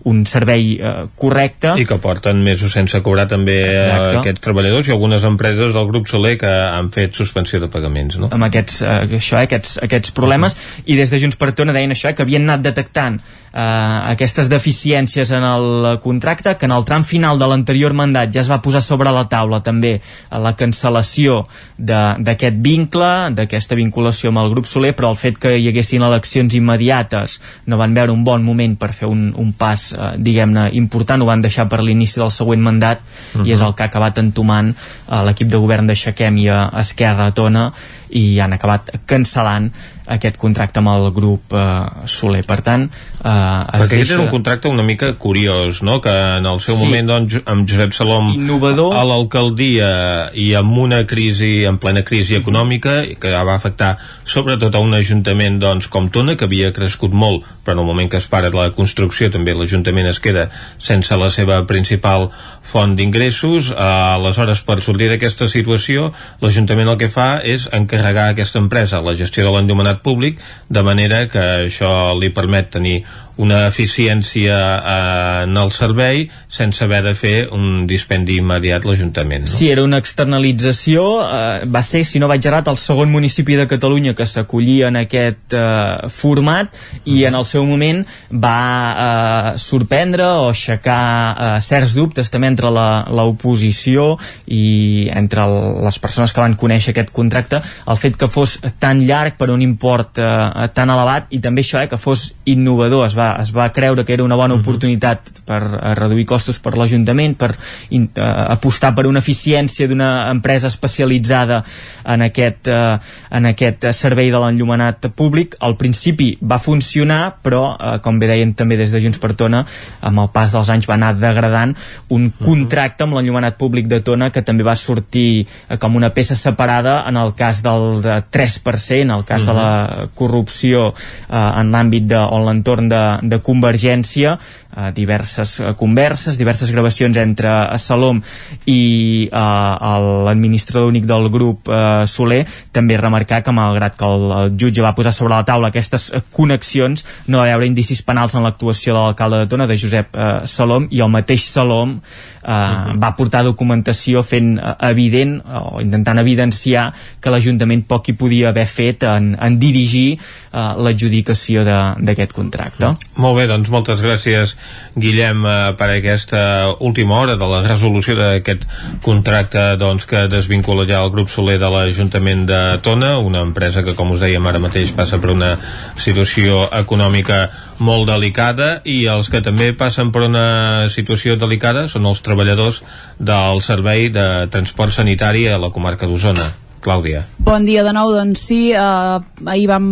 un 0.05 0.23
servei 0.29 0.75
eh, 0.77 0.93
correcte 1.17 1.75
i 1.81 1.87
que 1.89 1.97
porten 2.01 2.43
mesos 2.45 2.75
sense 2.77 3.01
cobrar 3.05 3.27
també 3.31 3.57
eh, 3.73 4.19
aquests 4.21 4.45
treballadors 4.45 4.89
i 4.89 4.95
algunes 4.95 5.25
empreses 5.27 5.73
del 5.75 5.89
grup 5.89 6.09
Soler 6.11 6.35
que 6.41 6.51
han 6.51 6.91
fet 6.93 7.17
suspensió 7.17 7.59
de 7.63 7.71
pagaments 7.73 8.19
no? 8.21 8.29
amb 8.35 8.49
aquests, 8.49 8.81
eh, 8.85 9.17
això, 9.19 9.39
eh, 9.39 9.47
aquests, 9.49 9.79
aquests 9.85 10.13
problemes 10.15 10.53
uh 10.53 10.59
-huh. 10.59 10.83
i 10.85 10.99
des 11.01 11.09
de 11.09 11.19
Junts 11.19 11.35
per 11.35 11.53
Tona 11.53 11.73
deien 11.73 11.91
això, 11.91 12.09
eh, 12.09 12.15
que 12.15 12.23
havien 12.23 12.43
anat 12.43 12.61
detectant 12.61 13.19
eh, 13.55 14.11
aquestes 14.11 14.49
deficiències 14.51 15.31
en 15.31 15.43
el 15.43 15.99
contracte, 16.03 16.57
que 16.59 16.67
en 16.67 16.73
el 16.75 16.85
tram 16.85 17.05
final 17.07 17.39
de 17.39 17.47
l'anterior 17.47 17.95
mandat 17.95 18.33
ja 18.33 18.41
es 18.43 18.51
va 18.51 18.61
posar 18.61 18.81
sobre 18.83 19.11
la 19.15 19.25
taula 19.31 19.61
també 19.63 19.95
la 20.31 20.55
cancel·lació 20.59 21.45
d'aquest 21.77 22.59
vincle, 22.63 23.11
d'aquesta 23.35 23.77
vinculació 23.79 24.33
amb 24.33 24.43
el 24.43 24.51
grup 24.51 24.67
Soler, 24.67 24.93
però 24.95 25.13
el 25.13 25.19
fet 25.19 25.39
que 25.39 25.55
hi 25.57 25.69
haguessin 25.71 26.03
eleccions 26.03 26.55
immediates 26.55 27.39
no 27.65 27.79
van 27.79 27.95
veure 27.95 28.11
un 28.11 28.25
bon 28.27 28.43
moment 28.43 28.75
per 28.77 28.91
fer 28.93 29.07
un, 29.07 29.29
un 29.39 29.53
pas, 29.55 29.87
eh, 29.95 30.11
diguem-ne, 30.19 30.69
important, 30.75 31.21
ho 31.23 31.31
van 31.31 31.43
deixar 31.45 31.69
per 31.71 31.81
l'inici 31.83 32.19
del 32.19 32.33
següent 32.35 32.61
mandat 32.61 32.99
uh 32.99 33.41
-huh. 33.41 33.47
i 33.47 33.53
és 33.53 33.61
el 33.61 33.73
que 33.73 33.83
ha 33.83 33.87
acabat 33.87 34.17
entomant 34.17 34.75
eh, 34.75 35.23
l'equip 35.25 35.47
de 35.47 35.57
govern 35.57 35.87
de 35.87 35.95
Xaquem 35.95 36.37
i 36.37 36.49
a 36.49 36.69
Esquerra 36.79 37.27
a 37.27 37.31
Tona 37.31 37.71
i 38.09 38.39
han 38.39 38.53
acabat 38.53 38.91
cancel·lant 39.07 39.71
aquest 40.05 40.37
contracte 40.37 40.81
amb 40.81 40.91
el 40.93 41.09
grup 41.15 41.53
eh, 41.55 41.65
Soler. 42.09 42.43
Per 42.45 42.59
tant, 42.65 42.85
eh, 42.85 43.29
es 43.29 43.85
Perquè 43.85 43.99
deixa... 44.01 44.17
és 44.17 44.21
un 44.21 44.29
contracte 44.31 44.69
una 44.69 44.85
mica 44.85 45.13
curiós, 45.21 45.81
no? 45.85 45.99
que 46.01 46.13
en 46.13 46.45
el 46.45 46.61
seu 46.63 46.77
sí. 46.77 46.85
moment 46.85 47.09
doncs, 47.09 47.39
amb 47.45 47.67
Josep 47.69 47.95
Salom 47.97 48.33
Innovador. 48.35 48.93
a 48.95 49.03
l'alcaldia 49.07 49.89
i 50.33 50.51
amb 50.57 50.77
una 50.85 51.03
crisi, 51.09 51.65
en 51.65 51.79
plena 51.81 52.05
crisi 52.05 52.37
econòmica, 52.37 53.01
que 53.19 53.33
va 53.35 53.55
afectar 53.55 53.95
sobretot 54.25 54.75
a 54.75 54.83
un 54.83 54.93
ajuntament 54.97 55.59
doncs, 55.61 55.89
com 55.91 56.09
Tona, 56.13 56.37
que 56.37 56.47
havia 56.47 56.73
crescut 56.75 57.13
molt, 57.15 57.45
però 57.65 57.75
en 57.75 57.83
el 57.83 57.89
moment 57.89 58.11
que 58.11 58.21
es 58.21 58.29
para 58.29 58.51
la 58.53 58.69
construcció 58.75 59.31
també 59.33 59.55
l'Ajuntament 59.55 60.07
es 60.09 60.21
queda 60.21 60.47
sense 60.77 61.15
la 61.17 61.31
seva 61.33 61.61
principal 61.67 62.29
font 62.65 62.95
d'ingressos. 62.97 63.71
Eh, 63.71 63.77
aleshores, 64.15 64.61
per 64.65 64.81
sortir 64.85 65.09
d'aquesta 65.11 65.49
situació, 65.51 66.11
l'Ajuntament 66.43 66.91
el 66.93 66.99
que 67.01 67.09
fa 67.11 67.39
és 67.43 67.67
encarregar 67.73 68.29
a 68.29 68.35
aquesta 68.35 68.61
empresa 68.61 69.01
la 69.05 69.15
gestió 69.17 69.45
de 69.45 69.53
l'endomenat 69.55 69.94
públic, 70.03 70.39
de 70.69 70.83
manera 70.83 71.25
que 71.31 71.45
això 71.67 72.15
li 72.19 72.31
permet 72.35 72.71
tenir 72.77 73.03
una 73.37 73.65
eficiència 73.67 74.55
eh, 74.55 75.43
en 75.43 75.57
el 75.59 75.71
servei 75.75 76.25
sense 76.47 76.83
haver 76.83 77.01
de 77.03 77.13
fer 77.17 77.35
un 77.53 77.85
dispendi 77.89 78.37
immediat 78.39 78.85
l'Ajuntament. 78.87 79.45
No? 79.45 79.51
Sí, 79.51 79.69
era 79.71 79.83
una 79.83 79.99
externalització, 80.01 81.03
eh, 81.25 81.67
va 81.67 81.83
ser, 81.83 82.05
si 82.07 82.21
no 82.21 82.29
vaig 82.31 82.45
errat, 82.47 82.69
el 82.71 82.79
segon 82.79 83.11
municipi 83.11 83.57
de 83.59 83.67
Catalunya 83.67 84.15
que 84.15 84.27
s'acollia 84.29 84.89
en 84.91 85.01
aquest 85.01 85.55
eh, 85.55 86.07
format 86.13 86.71
i 87.03 87.25
en 87.27 87.35
el 87.35 87.47
seu 87.47 87.65
moment 87.67 88.03
va 88.31 88.55
eh, 88.55 89.51
sorprendre 89.61 90.27
o 90.39 90.49
aixecar 90.53 91.01
eh, 91.01 91.51
certs 91.65 91.95
dubtes 91.97 92.31
també 92.31 92.51
entre 92.53 92.71
l'oposició 92.71 94.13
i 94.47 95.09
entre 95.13 95.43
el, 95.43 95.57
les 95.85 95.99
persones 95.99 96.33
que 96.33 96.43
van 96.43 96.55
conèixer 96.59 96.93
aquest 96.93 97.11
contracte, 97.15 97.59
el 97.59 97.99
fet 97.99 98.15
que 98.19 98.31
fos 98.31 98.57
tan 98.79 99.03
llarg 99.03 99.35
per 99.39 99.51
un 99.51 99.63
import 99.65 100.21
eh, 100.21 100.67
tan 100.75 100.93
elevat 100.93 101.31
i 101.35 101.41
també 101.43 101.65
això, 101.65 101.81
eh, 101.83 101.91
que 101.91 101.99
fos 101.99 102.29
innovador, 102.45 103.05
es 103.09 103.17
va 103.17 103.24
va, 103.25 103.41
es 103.41 103.51
va 103.55 103.69
creure 103.73 104.05
que 104.05 104.13
era 104.13 104.23
una 104.23 104.35
bona 104.35 104.53
uh 104.53 104.57
mhm. 104.57 104.63
-huh. 104.63 104.69
oportunitat 104.69 105.19
per 105.45 105.61
uh, 105.63 105.93
reduir 105.93 106.25
costos 106.25 106.59
per 106.59 106.75
l'Ajuntament, 106.77 107.35
per 107.37 107.55
in, 107.89 108.09
uh, 108.17 108.51
apostar 108.51 108.93
per 108.95 109.05
una 109.05 109.19
eficiència 109.19 109.87
d'una 109.87 110.29
empresa 110.31 110.67
especialitzada 110.67 111.63
en 112.05 112.21
aquest, 112.21 112.67
uh, 112.67 112.97
en 113.29 113.45
aquest 113.45 113.91
servei 113.93 114.31
de 114.31 114.39
l'enllumenat 114.39 115.09
públic. 115.15 115.55
Al 115.59 115.75
principi 115.75 116.37
va 116.41 116.57
funcionar, 116.57 117.37
però, 117.43 117.75
uh, 117.75 117.99
com 118.01 118.19
bé 118.19 118.27
deien 118.27 118.53
també 118.53 118.77
des 118.77 118.91
de 118.91 119.01
Junts 119.01 119.19
per 119.19 119.33
Tona, 119.35 119.65
amb 120.01 120.19
el 120.19 120.29
pas 120.29 120.51
dels 120.51 120.69
anys 120.69 120.87
va 120.87 120.95
anar 120.95 121.13
degradant 121.15 121.75
un 122.09 122.21
uh 122.21 122.25
mhm. 122.25 122.33
-huh. 122.39 122.45
contracte 122.45 123.03
amb 123.03 123.13
l'enllumenat 123.13 123.57
públic 123.57 123.87
de 123.87 123.99
Tona 123.99 124.29
que 124.29 124.41
també 124.41 124.63
va 124.63 124.75
sortir 124.75 125.47
uh, 125.69 125.77
com 125.77 125.95
una 125.95 126.09
peça 126.09 126.35
separada 126.35 127.05
en 127.07 127.17
el 127.17 127.33
cas 127.35 127.61
del 127.61 128.01
de 128.01 128.23
3%, 128.31 129.01
en 129.01 129.11
el 129.11 129.23
cas 129.23 129.43
uh 129.43 129.47
-huh. 129.47 129.53
de 129.53 129.53
la 129.53 129.97
mhm. 129.97 130.09
corrupció 130.15 130.87
uh, 130.87 131.59
en 131.59 131.71
l'àmbit 131.71 132.03
de, 132.07 132.17
o 132.17 132.39
en 132.39 132.45
l'entorn 132.45 132.89
de 132.89 133.14
de 133.21 133.39
Convergència, 133.43 134.35
eh, 134.75 134.91
diverses 134.95 135.59
eh, 135.59 135.73
converses, 135.77 136.37
diverses 136.37 136.71
gravacions 136.71 137.17
entre 137.17 137.49
eh, 137.49 137.77
Salom 137.77 138.21
i 138.65 139.29
eh, 139.31 139.99
l'administrador 140.25 140.89
únic 140.89 141.05
del 141.09 141.29
grup 141.33 141.69
eh, 141.69 142.05
Soler, 142.07 142.43
també 142.75 142.97
remarcar 142.99 143.41
que 143.43 143.53
malgrat 143.55 143.97
que 143.97 144.07
el, 144.07 144.27
el 144.39 144.53
jutge 144.59 144.83
va 144.83 144.95
posar 144.97 145.13
sobre 145.15 145.35
la 145.35 145.45
taula 145.47 145.71
aquestes 145.71 146.11
eh, 146.13 146.21
connexions, 146.35 147.05
no 147.27 147.41
va 147.41 147.49
haver 147.53 147.69
indicis 147.69 148.03
penals 148.05 148.35
en 148.35 148.45
l'actuació 148.45 148.93
de 148.93 148.99
l'alcalde 148.99 149.43
de 149.43 149.49
Tona, 149.51 149.69
de 149.69 149.79
Josep 149.79 150.15
eh, 150.15 150.29
Salom, 150.49 150.89
i 150.91 151.01
el 151.05 151.11
mateix 151.13 151.47
Salom 151.49 151.95
eh, 151.95 152.51
uh 152.51 152.51
-huh. 152.51 152.99
va 153.01 153.15
portar 153.15 153.43
documentació 153.43 154.23
fent 154.23 154.59
evident 154.79 155.41
o 155.45 155.81
intentant 155.81 156.19
evidenciar 156.19 156.93
que 157.19 157.29
l'Ajuntament 157.29 157.85
poc 157.87 158.09
hi 158.09 158.13
podia 158.13 158.49
haver 158.49 158.67
fet 158.67 159.03
en, 159.03 159.35
en 159.39 159.59
dirigir 159.59 160.17
eh, 160.17 160.73
l'adjudicació 160.77 161.63
d'aquest 161.65 162.33
contracte. 162.33 162.93
Molt 163.15 163.37
bé, 163.37 163.45
doncs 163.47 163.69
moltes 163.71 164.01
gràcies 164.03 164.57
Guillem 164.99 165.45
eh, 165.47 165.53
per 165.79 165.87
aquesta 165.93 166.41
última 166.83 167.15
hora 167.21 167.37
de 167.39 167.47
la 167.47 167.61
resolució 167.63 168.17
d'aquest 168.17 168.65
contracte 169.05 169.63
doncs, 169.79 170.03
que 170.09 170.25
desvincula 170.27 170.83
ja 170.89 170.99
el 170.99 171.13
grup 171.13 171.31
Soler 171.31 171.55
de 171.61 171.69
l'Ajuntament 171.71 172.43
de 172.49 172.59
Tona, 172.83 173.13
una 173.23 173.45
empresa 173.47 173.85
que 173.87 173.95
com 173.95 174.11
us 174.11 174.19
dèiem 174.25 174.51
ara 174.51 174.59
mateix 174.59 174.91
passa 174.97 175.21
per 175.23 175.31
una 175.31 175.53
situació 175.95 176.65
econòmica 176.75 177.45
molt 177.79 178.11
delicada 178.11 178.81
i 178.83 179.05
els 179.11 179.31
que 179.31 179.43
també 179.43 179.71
passen 179.71 180.11
per 180.11 180.27
una 180.27 180.91
situació 180.91 181.39
delicada 181.39 181.87
són 181.87 182.11
els 182.11 182.19
treballadors 182.25 182.83
del 183.19 183.63
servei 183.63 184.09
de 184.11 184.27
transport 184.51 184.91
sanitari 184.91 185.47
a 185.47 185.59
la 185.61 185.71
comarca 185.71 186.07
d'Osona. 186.07 186.51
Clàudia. 186.85 187.23
Bon 187.41 187.63
dia 187.65 187.81
de 187.81 187.95
nou, 187.95 188.11
doncs 188.13 188.43
sí, 188.51 188.73
eh, 188.75 189.19
ahir 189.49 189.69
vam 189.71 189.85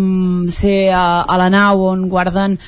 ser 0.53 0.91
a, 0.93 1.23
a 1.23 1.39
la 1.41 1.47
nau 1.49 1.87
on 1.87 2.09
guarden 2.11 2.59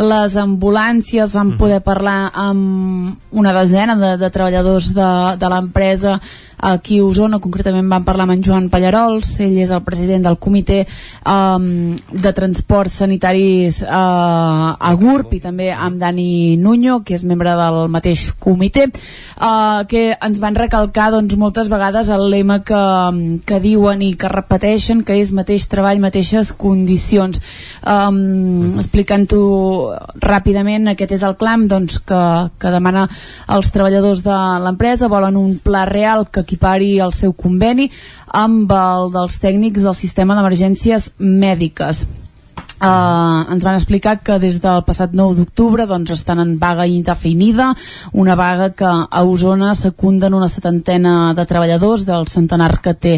les 0.00 0.36
ambulàncies, 0.40 1.34
vam 1.36 1.54
poder 1.60 1.80
parlar 1.84 2.30
amb 2.32 3.36
una 3.36 3.52
desena 3.52 3.96
de, 4.00 4.14
de 4.20 4.30
treballadors 4.32 4.94
de, 4.96 5.10
de 5.36 5.50
l'empresa 5.52 6.16
aquí 6.60 6.98
a 6.98 7.04
Osona, 7.04 7.40
concretament 7.40 7.88
vam 7.88 8.04
parlar 8.04 8.26
amb 8.26 8.36
en 8.36 8.44
Joan 8.44 8.68
Pallarols, 8.72 9.32
ell 9.40 9.56
és 9.62 9.72
el 9.72 9.82
president 9.86 10.26
del 10.26 10.36
comitè 10.42 10.82
um, 11.24 11.96
de 11.96 12.32
transports 12.36 13.00
sanitaris 13.00 13.80
uh, 13.82 14.76
a 14.76 14.92
GURB 15.00 15.38
i 15.38 15.40
també 15.40 15.70
amb 15.72 16.00
Dani 16.00 16.56
Nuño, 16.60 17.00
que 17.04 17.16
és 17.16 17.24
membre 17.24 17.54
del 17.56 17.80
mateix 17.92 18.30
comitè, 18.38 18.86
uh, 18.90 19.86
que 19.88 20.10
ens 20.12 20.40
van 20.42 20.58
recalcar 20.58 21.10
doncs, 21.14 21.36
moltes 21.40 21.70
vegades 21.72 22.10
el 22.12 22.26
lema 22.30 22.60
que, 22.66 22.82
que 23.46 23.60
diuen 23.64 24.04
i 24.04 24.12
que 24.20 24.30
repeteixen, 24.32 25.04
que 25.06 25.16
és 25.20 25.32
mateix 25.36 25.66
treball, 25.72 26.02
mateixes 26.02 26.52
condicions. 26.52 27.40
Um, 27.80 28.78
Explicant-ho 28.80 29.42
ràpidament, 30.20 30.90
aquest 30.90 31.16
és 31.16 31.24
el 31.26 31.36
clam 31.40 31.66
doncs, 31.70 32.00
que, 32.04 32.22
que 32.60 32.74
demana 32.74 33.06
els 33.50 33.72
treballadors 33.72 34.24
de 34.26 34.36
l'empresa, 34.64 35.08
volen 35.10 35.38
un 35.40 35.56
pla 35.62 35.86
real 35.88 36.26
que 36.28 36.44
equipari 36.50 36.98
el 36.98 37.14
seu 37.14 37.32
conveni 37.32 37.86
amb 38.34 38.70
el 38.74 39.12
dels 39.14 39.38
tècnics 39.38 39.86
del 39.86 39.94
sistema 39.94 40.34
d'emergències 40.34 41.12
mèdiques. 41.18 42.08
Uh, 42.80 43.44
ens 43.52 43.60
van 43.60 43.76
explicar 43.76 44.14
que 44.24 44.38
des 44.40 44.56
del 44.64 44.80
passat 44.88 45.12
9 45.12 45.36
d'octubre 45.36 45.84
doncs, 45.84 46.14
estan 46.14 46.40
en 46.40 46.54
vaga 46.58 46.86
indefinida, 46.88 47.74
una 48.16 48.34
vaga 48.40 48.70
que 48.72 48.88
a 48.88 49.22
Osona 49.22 49.74
secunden 49.76 50.32
una 50.32 50.48
setantena 50.48 51.34
de 51.36 51.44
treballadors 51.44 52.06
del 52.08 52.24
centenar 52.32 52.80
que 52.80 52.94
té 52.96 53.14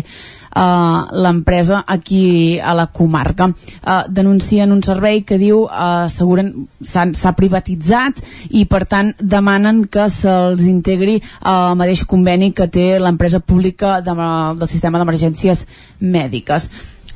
uh, 0.55 1.09
l'empresa 1.23 1.83
aquí 1.87 2.59
a 2.61 2.75
la 2.75 2.87
comarca. 2.87 3.49
Uh, 3.49 4.05
denuncien 4.09 4.73
un 4.73 4.83
servei 4.83 5.23
que 5.25 5.39
diu 5.41 5.65
uh, 5.67 6.07
s'ha 6.09 7.35
privatitzat 7.37 8.23
i 8.51 8.65
per 8.67 8.85
tant 8.87 9.13
demanen 9.19 9.85
que 9.87 10.09
se'ls 10.13 10.65
integri 10.69 11.19
uh, 11.19 11.75
mateix 11.79 12.05
conveni 12.09 12.53
que 12.53 12.69
té 12.69 12.99
l'empresa 13.01 13.41
pública 13.41 14.01
de, 14.01 14.15
del 14.15 14.69
sistema 14.69 15.01
d'emergències 15.01 15.67
mèdiques 16.01 16.69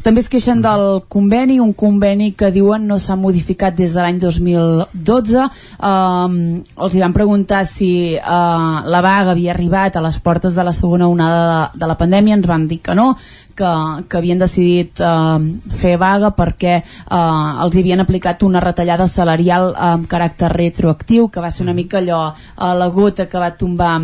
també 0.05 0.23
es 0.23 0.29
queixen 0.31 0.61
del 0.63 1.03
conveni, 1.13 1.59
un 1.63 1.73
conveni 1.77 2.31
que 2.39 2.51
diuen 2.55 2.87
no 2.87 2.99
s'ha 3.03 3.17
modificat 3.19 3.77
des 3.77 3.95
de 3.97 4.03
l'any 4.03 4.21
2012. 4.23 5.47
Um, 5.81 6.37
els 6.85 6.95
hi 6.95 7.03
van 7.03 7.15
preguntar 7.17 7.65
si 7.69 7.91
uh, 8.17 8.85
la 8.87 9.03
vaga 9.05 9.33
havia 9.35 9.55
arribat 9.55 9.97
a 9.97 10.05
les 10.05 10.21
portes 10.21 10.55
de 10.55 10.67
la 10.67 10.75
segona 10.77 11.09
onada 11.09 11.43
de, 11.47 11.81
de 11.81 11.91
la 11.91 11.99
pandèmia, 11.99 12.37
ens 12.39 12.47
van 12.47 12.69
dir 12.69 12.81
que 12.85 12.95
no, 12.95 13.15
que, 13.57 13.73
que 14.09 14.21
havien 14.21 14.39
decidit 14.43 15.01
uh, 15.01 15.41
fer 15.81 15.97
vaga 16.01 16.31
perquè 16.37 16.77
uh, 16.83 17.65
els 17.65 17.81
havien 17.81 18.05
aplicat 18.05 18.45
una 18.47 18.63
retallada 18.63 19.09
salarial 19.11 19.73
amb 19.75 20.07
caràcter 20.11 20.53
retroactiu, 20.53 21.31
que 21.33 21.43
va 21.43 21.51
ser 21.51 21.65
una 21.67 21.75
mica 21.77 21.99
allò, 22.03 22.29
uh, 22.31 22.73
la 22.77 22.91
gota 22.95 23.27
que 23.31 23.43
va 23.43 23.55
tombar 23.57 23.97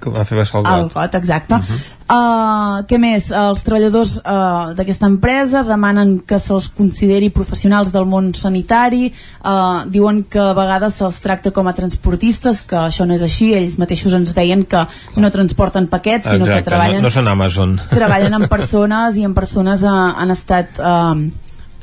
que 0.00 0.12
va 0.14 0.24
fer 0.24 0.38
vessar 0.38 0.60
el 0.60 0.66
got. 0.66 0.82
El 0.82 0.90
got, 0.94 1.14
exacte. 1.18 1.54
Uh 1.54 1.60
-huh. 1.60 1.78
uh, 2.08 2.86
què 2.88 2.98
més? 2.98 3.30
Els 3.30 3.62
treballadors 3.62 4.18
uh, 4.18 4.74
d'aquesta 4.74 5.06
empresa 5.06 5.62
demanen 5.62 6.20
que 6.20 6.38
se'ls 6.38 6.68
consideri 6.68 7.30
professionals 7.30 7.92
del 7.92 8.06
món 8.06 8.34
sanitari, 8.34 9.12
uh, 9.44 9.84
diuen 9.86 10.24
que 10.24 10.38
a 10.38 10.54
vegades 10.54 10.94
se'ls 10.94 11.20
tracta 11.20 11.50
com 11.50 11.66
a 11.68 11.72
transportistes, 11.72 12.62
que 12.62 12.76
això 12.76 13.06
no 13.06 13.14
és 13.14 13.22
així, 13.22 13.54
ells 13.54 13.78
mateixos 13.78 14.14
ens 14.14 14.34
deien 14.34 14.64
que 14.64 14.86
no 15.16 15.30
transporten 15.30 15.88
paquets, 15.88 16.26
sinó 16.26 16.44
Exacte, 16.44 16.62
que 16.62 16.70
treballen... 16.70 17.02
No, 17.02 17.08
no 17.08 17.10
són 17.10 17.28
Amazon. 17.28 17.80
Treballen 17.90 18.34
amb 18.34 18.48
persones 18.48 19.16
i 19.16 19.24
en 19.24 19.34
persones 19.34 19.82
uh, 19.82 20.14
han 20.16 20.30
estat... 20.30 20.78
Uh, 20.78 21.30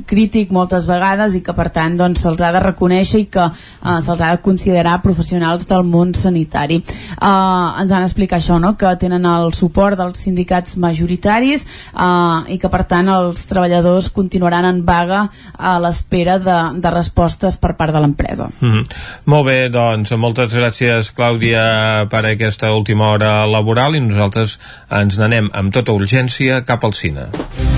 crític 0.03 0.51
moltes 0.51 0.87
vegades 0.89 1.35
i 1.37 1.41
que 1.43 1.53
per 1.55 1.69
tant 1.73 1.95
doncs, 1.97 2.21
se'ls 2.25 2.41
ha 2.43 2.51
de 2.53 2.61
reconèixer 2.63 3.21
i 3.23 3.27
que 3.31 3.45
uh, 3.45 3.97
se'ls 4.03 4.21
ha 4.21 4.31
de 4.35 4.41
considerar 4.43 4.99
professionals 5.03 5.67
del 5.69 5.85
món 5.87 6.13
sanitari 6.17 6.81
uh, 6.81 7.75
ens 7.81 7.91
han 7.91 8.05
explicat 8.05 8.41
això 8.41 8.59
no? 8.61 8.75
que 8.77 8.91
tenen 9.01 9.25
el 9.29 9.53
suport 9.57 9.97
dels 9.99 10.21
sindicats 10.27 10.77
majoritaris 10.81 11.65
uh, 11.93 12.43
i 12.51 12.59
que 12.61 12.71
per 12.71 12.83
tant 12.89 13.09
els 13.11 13.45
treballadors 13.49 14.11
continuaran 14.15 14.67
en 14.69 14.83
vaga 14.85 15.25
a 15.57 15.77
l'espera 15.83 16.37
de, 16.39 16.57
de 16.81 16.93
respostes 16.93 17.59
per 17.61 17.75
part 17.79 17.93
de 17.95 18.03
l'empresa 18.03 18.49
mm 18.59 18.71
-hmm. 18.71 18.85
Molt 19.25 19.45
bé, 19.45 19.69
doncs 19.69 20.11
moltes 20.17 20.53
gràcies 20.53 21.13
Clàudia 21.15 22.07
per 22.09 22.25
aquesta 22.25 22.73
última 22.73 23.09
hora 23.09 23.45
laboral 23.47 23.95
i 23.95 24.01
nosaltres 24.01 24.59
ens 24.89 25.17
n'anem 25.17 25.49
amb 25.53 25.73
tota 25.73 25.91
urgència 25.91 26.63
cap 26.65 26.83
al 26.83 26.93
cine 26.93 27.74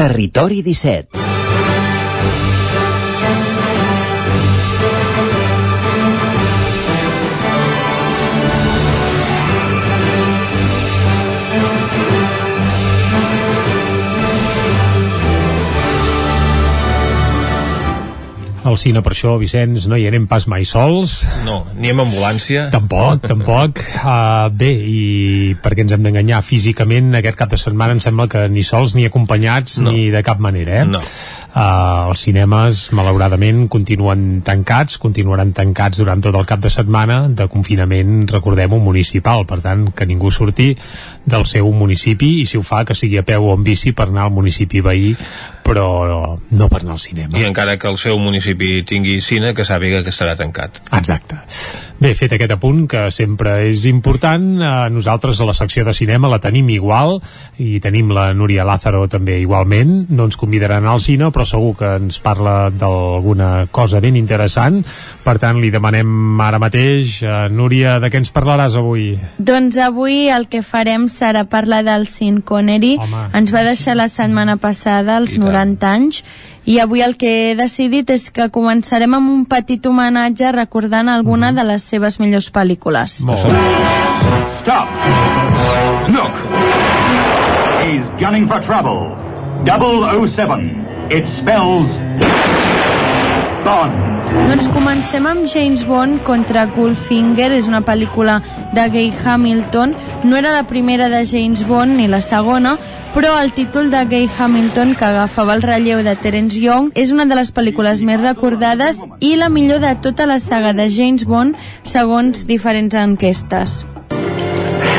Territori 0.00 0.62
17 0.62 1.19
al 18.64 18.76
cine 18.80 19.00
per 19.04 19.14
això, 19.14 19.34
Vicenç, 19.40 19.86
no 19.90 19.96
hi 19.98 20.06
anem 20.08 20.26
pas 20.30 20.46
mai 20.50 20.66
sols. 20.68 21.14
No, 21.46 21.62
ni 21.80 21.92
amb 21.92 22.04
ambulància. 22.04 22.68
Tampoc, 22.72 23.24
tampoc. 23.24 23.80
Uh, 24.02 24.48
bé, 24.52 24.70
i 24.70 25.04
perquè 25.62 25.84
ens 25.86 25.94
hem 25.96 26.04
d'enganyar 26.04 26.42
físicament, 26.46 27.14
aquest 27.18 27.38
cap 27.40 27.52
de 27.52 27.60
setmana 27.60 27.96
em 27.96 28.02
sembla 28.02 28.28
que 28.30 28.46
ni 28.52 28.64
sols 28.66 28.96
ni 28.98 29.06
acompanyats 29.08 29.78
no. 29.80 29.92
ni 29.92 30.10
de 30.12 30.24
cap 30.26 30.42
manera, 30.42 30.82
eh? 30.82 30.88
No. 30.88 31.00
Uh, 31.50 32.10
els 32.12 32.22
cinemes, 32.26 32.84
malauradament, 32.94 33.64
continuen 33.72 34.42
tancats, 34.46 35.00
continuaran 35.02 35.54
tancats 35.56 35.98
durant 35.98 36.22
tot 36.22 36.36
el 36.38 36.46
cap 36.46 36.62
de 36.62 36.70
setmana 36.70 37.24
de 37.28 37.48
confinament, 37.50 38.26
recordem, 38.30 38.76
un 38.76 38.84
municipal, 38.84 39.46
per 39.48 39.58
tant, 39.64 39.88
que 39.96 40.06
ningú 40.06 40.30
surti 40.30 40.74
del 41.24 41.44
seu 41.46 41.68
municipi 41.72 42.40
i 42.40 42.46
si 42.48 42.58
ho 42.58 42.62
fa 42.66 42.84
que 42.88 42.96
sigui 42.96 43.18
a 43.20 43.24
peu 43.26 43.44
o 43.46 43.54
en 43.56 43.64
bici 43.66 43.92
per 43.92 44.08
anar 44.08 44.28
al 44.28 44.34
municipi 44.34 44.80
veí 44.84 45.14
però 45.66 46.38
no 46.50 46.68
per 46.68 46.80
anar 46.82 46.96
al 46.96 47.02
cinema. 47.02 47.38
I 47.38 47.46
encara 47.46 47.76
que 47.78 47.88
el 47.90 47.98
seu 48.00 48.18
municipi 48.18 48.80
tingui 48.88 49.20
cine, 49.20 49.54
que 49.54 49.66
sàpiga 49.68 50.02
que 50.02 50.10
estarà 50.14 50.34
tancat. 50.38 50.82
Exacte. 50.96 51.38
Bé, 52.00 52.14
fet 52.16 52.32
aquest 52.32 52.54
apunt, 52.54 52.86
que 52.88 53.00
sempre 53.12 53.58
és 53.68 53.82
important, 53.84 54.44
eh, 54.56 54.68
nosaltres 54.88 55.36
a 55.40 55.44
la 55.44 55.52
secció 55.52 55.82
de 55.84 55.92
cinema 55.92 56.30
la 56.32 56.38
tenim 56.40 56.70
igual, 56.72 57.18
i 57.60 57.76
tenim 57.78 58.08
la 58.16 58.30
Núria 58.32 58.64
Lázaro 58.64 59.02
també 59.06 59.36
igualment, 59.42 60.06
no 60.08 60.24
ens 60.24 60.38
convidaran 60.40 60.86
al 60.88 61.02
cine, 61.04 61.28
però 61.28 61.44
segur 61.44 61.74
que 61.76 61.92
ens 62.00 62.16
parla 62.24 62.70
d'alguna 62.72 63.66
cosa 63.70 64.00
ben 64.00 64.16
interessant, 64.16 64.80
per 65.26 65.36
tant 65.38 65.60
li 65.60 65.68
demanem 65.68 66.40
ara 66.40 66.58
mateix, 66.58 67.20
eh, 67.20 67.48
Núria, 67.52 67.98
de 68.00 68.08
què 68.08 68.16
ens 68.16 68.32
parlaràs 68.32 68.80
avui? 68.80 69.18
Doncs 69.36 69.76
avui 69.76 70.30
el 70.32 70.48
que 70.48 70.62
farem 70.62 71.04
serà 71.12 71.44
parlar 71.44 71.84
del 71.84 72.06
Sin 72.06 72.40
Connery, 72.40 72.96
Home. 72.96 73.26
ens 73.34 73.52
va 73.52 73.62
deixar 73.62 73.94
la 73.94 74.08
setmana 74.08 74.56
passada 74.56 75.18
als 75.18 75.36
90 75.36 75.92
anys, 75.92 76.24
i 76.64 76.78
avui 76.78 77.02
el 77.02 77.16
que 77.16 77.30
he 77.30 77.54
decidit 77.58 78.10
és 78.10 78.28
que 78.30 78.50
començarem 78.52 79.14
amb 79.16 79.32
un 79.32 79.44
petit 79.48 79.86
homenatge 79.86 80.52
recordant 80.52 81.08
alguna 81.08 81.52
de 81.56 81.64
les 81.64 81.82
seves 81.82 82.20
millors 82.20 82.50
pel·lícules. 82.52 83.20
Molt 83.26 83.46
bé. 83.48 83.64
Stop! 84.60 84.86
Look! 86.12 86.36
He's 87.80 88.06
gunning 88.20 88.48
for 88.48 88.60
trouble. 88.66 89.16
007. 89.64 91.10
It 91.10 91.24
spells 91.40 91.88
Bond. 93.64 94.19
Doncs 94.30 94.68
comencem 94.70 95.26
amb 95.26 95.46
James 95.50 95.82
Bond 95.86 96.20
contra 96.26 96.62
Goldfinger, 96.70 97.48
és 97.56 97.66
una 97.66 97.80
pel·lícula 97.86 98.36
de 98.76 98.84
Gay 98.92 99.10
Hamilton. 99.10 99.94
No 100.24 100.36
era 100.38 100.52
la 100.54 100.66
primera 100.70 101.08
de 101.10 101.24
James 101.26 101.64
Bond 101.66 101.98
ni 101.98 102.06
la 102.10 102.20
segona, 102.22 102.76
però 103.14 103.32
el 103.42 103.52
títol 103.56 103.90
de 103.90 104.04
Gay 104.06 104.28
Hamilton, 104.30 104.94
que 104.94 105.04
agafava 105.08 105.54
el 105.54 105.62
relleu 105.62 106.02
de 106.06 106.14
Terence 106.14 106.60
Young, 106.62 106.92
és 106.94 107.10
una 107.10 107.26
de 107.26 107.38
les 107.38 107.50
pel·lícules 107.54 108.04
més 108.06 108.20
recordades 108.22 109.00
i 109.18 109.34
la 109.40 109.48
millor 109.50 109.82
de 109.82 109.94
tota 110.02 110.26
la 110.30 110.38
saga 110.38 110.72
de 110.78 110.86
James 110.90 111.26
Bond, 111.26 111.58
segons 111.82 112.46
diferents 112.46 112.94
enquestes. 112.94 113.84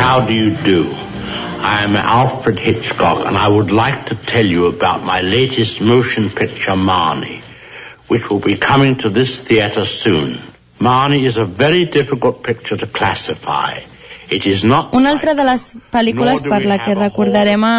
How 0.02 0.20
do 0.20 0.34
you 0.34 0.52
do? 0.66 0.84
I'm 1.62 1.96
Alfred 1.96 2.60
Hitchcock, 2.60 3.26
and 3.28 3.38
I 3.38 3.48
would 3.48 3.72
like 3.72 4.06
to 4.08 4.16
tell 4.26 4.46
you 4.46 4.66
about 4.66 5.06
my 5.06 5.22
latest 5.22 5.80
motion 5.80 6.30
picture, 6.30 6.76
Marnie, 6.76 7.41
which 8.12 8.30
will 8.30 8.44
be 8.44 8.58
coming 8.58 8.98
to 8.98 9.10
this 9.10 9.40
theater 9.40 9.86
soon. 9.86 10.38
Marnie 10.80 11.24
is 11.24 11.38
a 11.38 11.46
very 11.46 11.86
difficult 11.86 12.44
picture 12.44 12.76
to 12.76 12.86
classify. 12.86 13.80
It 14.30 14.46
is 14.46 14.64
not 14.64 14.94
Una 14.96 15.10
altra 15.12 15.34
de 15.36 15.44
les 15.44 15.64
pel·lícules 15.92 16.44
per 16.48 16.62
la 16.64 16.78
que 16.80 16.96
recordarem 16.96 17.64
a 17.68 17.74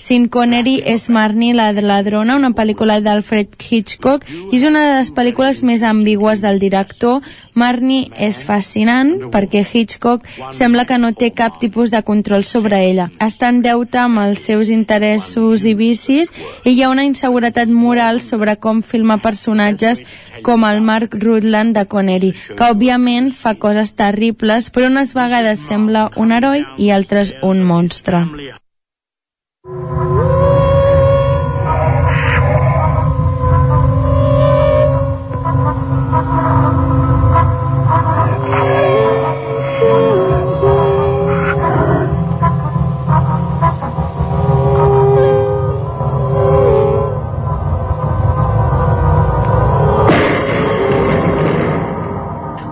Sean 0.00 0.26
Connery 0.32 0.78
és 0.88 1.08
Marnie 1.12 1.56
la 1.56 1.70
ladrona, 1.72 2.36
una 2.36 2.52
pel·lícula 2.56 2.96
d'Alfred 3.04 3.56
Hitchcock 3.60 4.24
i 4.28 4.56
és 4.56 4.64
una 4.64 4.86
de 4.86 4.94
les 4.98 5.12
pel·lícules 5.12 5.60
més 5.68 5.84
ambigües 5.84 6.40
del 6.44 6.60
director. 6.60 7.20
Marnie 7.58 8.08
és 8.28 8.40
fascinant 8.46 9.28
perquè 9.32 9.64
Hitchcock 9.64 10.26
sembla 10.54 10.86
que 10.88 10.98
no 11.00 11.12
té 11.12 11.32
cap 11.34 11.58
tipus 11.62 11.90
de 11.94 12.02
control 12.06 12.46
sobre 12.46 12.80
ella. 12.86 13.08
Està 13.18 13.50
en 13.52 13.60
deute 13.64 14.00
amb 14.02 14.22
els 14.22 14.44
seus 14.46 14.70
interessos 14.74 15.66
i 15.66 15.74
vicis 15.78 16.32
i 16.64 16.74
hi 16.74 16.82
ha 16.82 16.92
una 16.92 17.06
inseguretat 17.08 17.72
moral 17.72 18.22
sobre 18.24 18.56
com 18.62 18.82
filmar 18.82 19.18
personatges 19.24 20.04
com 20.46 20.64
el 20.68 20.80
Mark 20.80 21.16
Rutland 21.18 21.74
de 21.76 21.84
Connery, 21.90 22.32
que 22.54 22.70
òbviament 22.70 23.32
fa 23.34 23.56
coses 23.58 23.94
terribles, 23.98 24.70
però 24.70 24.92
unes 24.92 25.14
vegades 25.16 25.66
sembla 25.66 26.08
un 26.16 26.32
heroi 26.32 26.64
i 26.78 26.92
altres 26.94 27.34
un 27.42 27.64
monstre. 27.66 28.24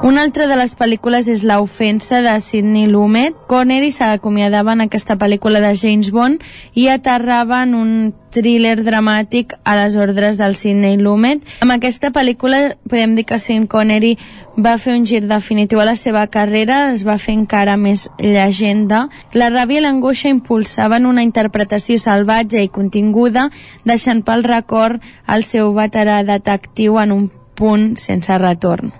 Una 0.06 0.22
altra 0.22 0.46
de 0.46 0.54
les 0.54 0.76
pel·lícules 0.78 1.26
és 1.26 1.40
La 1.42 1.56
ofensa 1.58 2.20
de 2.22 2.36
Sidney 2.38 2.86
Lumet. 2.86 3.34
Connery 3.50 3.88
s'acomiadava 3.90 4.76
en 4.76 4.84
aquesta 4.84 5.16
pel·lícula 5.18 5.58
de 5.58 5.72
James 5.74 6.12
Bond 6.14 6.44
i 6.78 6.84
aterrava 6.92 7.64
en 7.66 7.72
un 7.74 7.88
thriller 8.30 8.76
dramàtic 8.86 9.56
a 9.66 9.72
les 9.74 9.96
ordres 9.98 10.36
del 10.38 10.54
Sidney 10.54 10.94
Lumet. 11.00 11.42
Amb 11.66 11.74
aquesta 11.74 12.12
pel·lícula 12.14 12.76
podem 12.86 13.16
dir 13.18 13.24
que 13.26 13.40
Sean 13.42 13.64
Connery 13.66 14.12
va 14.54 14.76
fer 14.78 14.94
un 14.94 15.08
gir 15.10 15.24
definitiu 15.26 15.82
a 15.82 15.88
la 15.88 15.96
seva 15.98 16.22
carrera, 16.30 16.92
es 16.92 17.02
va 17.02 17.16
fer 17.18 17.34
encara 17.34 17.74
més 17.74 18.04
llegenda. 18.22 19.08
La 19.34 19.48
ràbia 19.50 19.80
i 19.80 19.86
l'angoixa 19.88 20.30
impulsaven 20.30 21.08
una 21.10 21.24
interpretació 21.26 21.98
salvatge 21.98 22.62
i 22.62 22.70
continguda, 22.70 23.48
deixant 23.82 24.22
pel 24.22 24.46
record 24.46 25.02
el 25.26 25.42
seu 25.42 25.74
veterà 25.74 26.20
detectiu 26.22 27.02
en 27.02 27.16
un 27.16 27.26
punt 27.58 27.96
sense 27.98 28.38
retorn. 28.38 28.94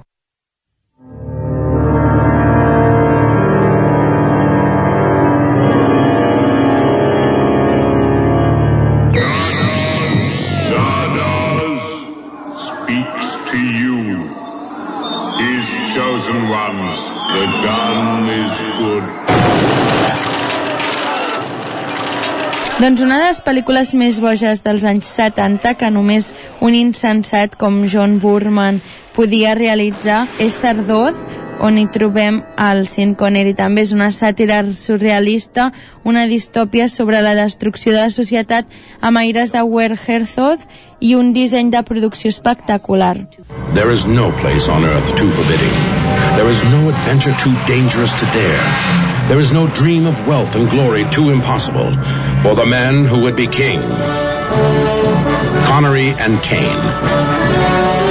Doncs 22.77 23.01
una 23.01 23.17
de 23.17 23.29
les 23.31 23.39
pel·lícules 23.41 23.95
més 23.97 24.19
boges 24.21 24.61
dels 24.61 24.83
anys 24.85 25.09
70 25.09 25.71
que 25.81 25.89
només 25.89 26.27
un 26.61 26.75
insensat 26.77 27.55
com 27.57 27.79
John 27.89 28.19
Burman 28.21 28.83
podia 29.17 29.55
realitzar 29.57 30.27
és 30.45 30.59
Tardoz, 30.61 31.17
on 31.65 31.79
hi 31.81 31.87
trobem 31.89 32.43
el 32.61 32.83
Sean 32.85 33.15
Connery. 33.17 33.55
També 33.57 33.81
és 33.87 33.95
una 33.97 34.11
sàtira 34.13 34.61
surrealista, 34.77 35.71
una 36.05 36.27
distòpia 36.29 36.91
sobre 36.93 37.25
la 37.25 37.33
destrucció 37.39 37.97
de 37.97 38.03
la 38.03 38.13
societat 38.13 38.69
amb 39.01 39.25
aires 39.25 39.57
de 39.57 39.65
Werner 39.65 39.97
Herzog 39.97 40.69
i 41.01 41.17
un 41.17 41.33
disseny 41.33 41.73
de 41.73 41.81
producció 41.81 42.29
espectacular. 42.29 43.17
There 43.73 43.89
is 43.89 44.05
no 44.05 44.29
place 44.45 44.69
on 44.69 44.85
earth 44.85 45.17
too 45.17 45.31
forbidding. 45.31 45.77
There 46.37 46.53
is 46.53 46.61
no 46.69 46.91
adventure 46.93 47.33
too 47.41 47.57
dangerous 47.65 48.13
to 48.21 48.29
dare. 48.37 49.06
There 49.29 49.41
is 49.41 49.51
no 49.51 49.67
dream 49.67 50.07
of 50.07 50.29
wealth 50.29 50.55
and 50.55 50.71
glory 50.71 51.05
too 51.11 51.31
impossible 51.31 51.91
for 52.43 52.55
the 52.55 52.65
man 52.65 53.05
who 53.05 53.21
would 53.23 53.35
be 53.35 53.49
king. 53.49 53.81
Connery 55.67 56.11
and 56.11 56.41
Kane. 56.45 58.06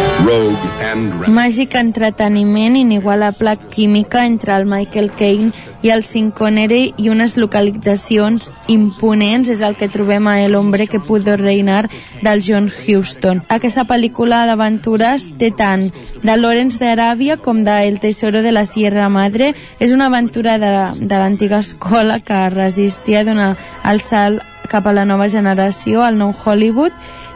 Màgic 1.27 1.75
entreteniment, 1.75 2.75
inigualable 2.77 3.57
química 3.69 4.25
entre 4.25 4.55
el 4.55 4.65
Michael 4.65 5.11
Caine 5.17 5.51
i 5.83 5.91
el 5.91 6.03
Sean 6.07 6.31
Connery 6.31 6.93
i 6.97 7.09
unes 7.11 7.35
localitzacions 7.37 8.53
imponents 8.71 9.51
és 9.51 9.61
el 9.65 9.75
que 9.75 9.89
trobem 9.91 10.27
a 10.31 10.37
El 10.41 10.55
hombre 10.55 10.87
que 10.87 11.01
pudo 11.03 11.35
reinar 11.37 11.89
del 12.23 12.41
John 12.45 12.71
Huston. 12.71 13.43
Aquesta 13.49 13.83
pel·lícula 13.89 14.45
d'aventures 14.47 15.33
té 15.37 15.51
tant 15.51 15.89
de 16.23 16.37
Lawrence 16.39 16.79
d'Aràbia 16.79 17.37
com 17.37 17.63
de 17.67 17.81
El 17.87 17.99
tesoro 17.99 18.41
de 18.41 18.55
la 18.55 18.65
Sierra 18.65 19.09
Madre. 19.09 19.53
És 19.79 19.91
una 19.91 20.07
aventura 20.07 20.57
de, 20.57 20.71
de 20.99 21.15
l'antiga 21.19 21.59
escola 21.59 22.21
que 22.23 22.49
resistia 22.49 23.21
a 23.21 23.27
donar 23.27 23.53
el 23.83 23.99
salt 24.01 24.41
cap 24.65 24.87
a 24.87 24.93
la 24.93 25.05
nova 25.05 25.29
generació, 25.29 26.01
al 26.01 26.17
nou 26.17 26.33
Hollywood, 26.33 26.93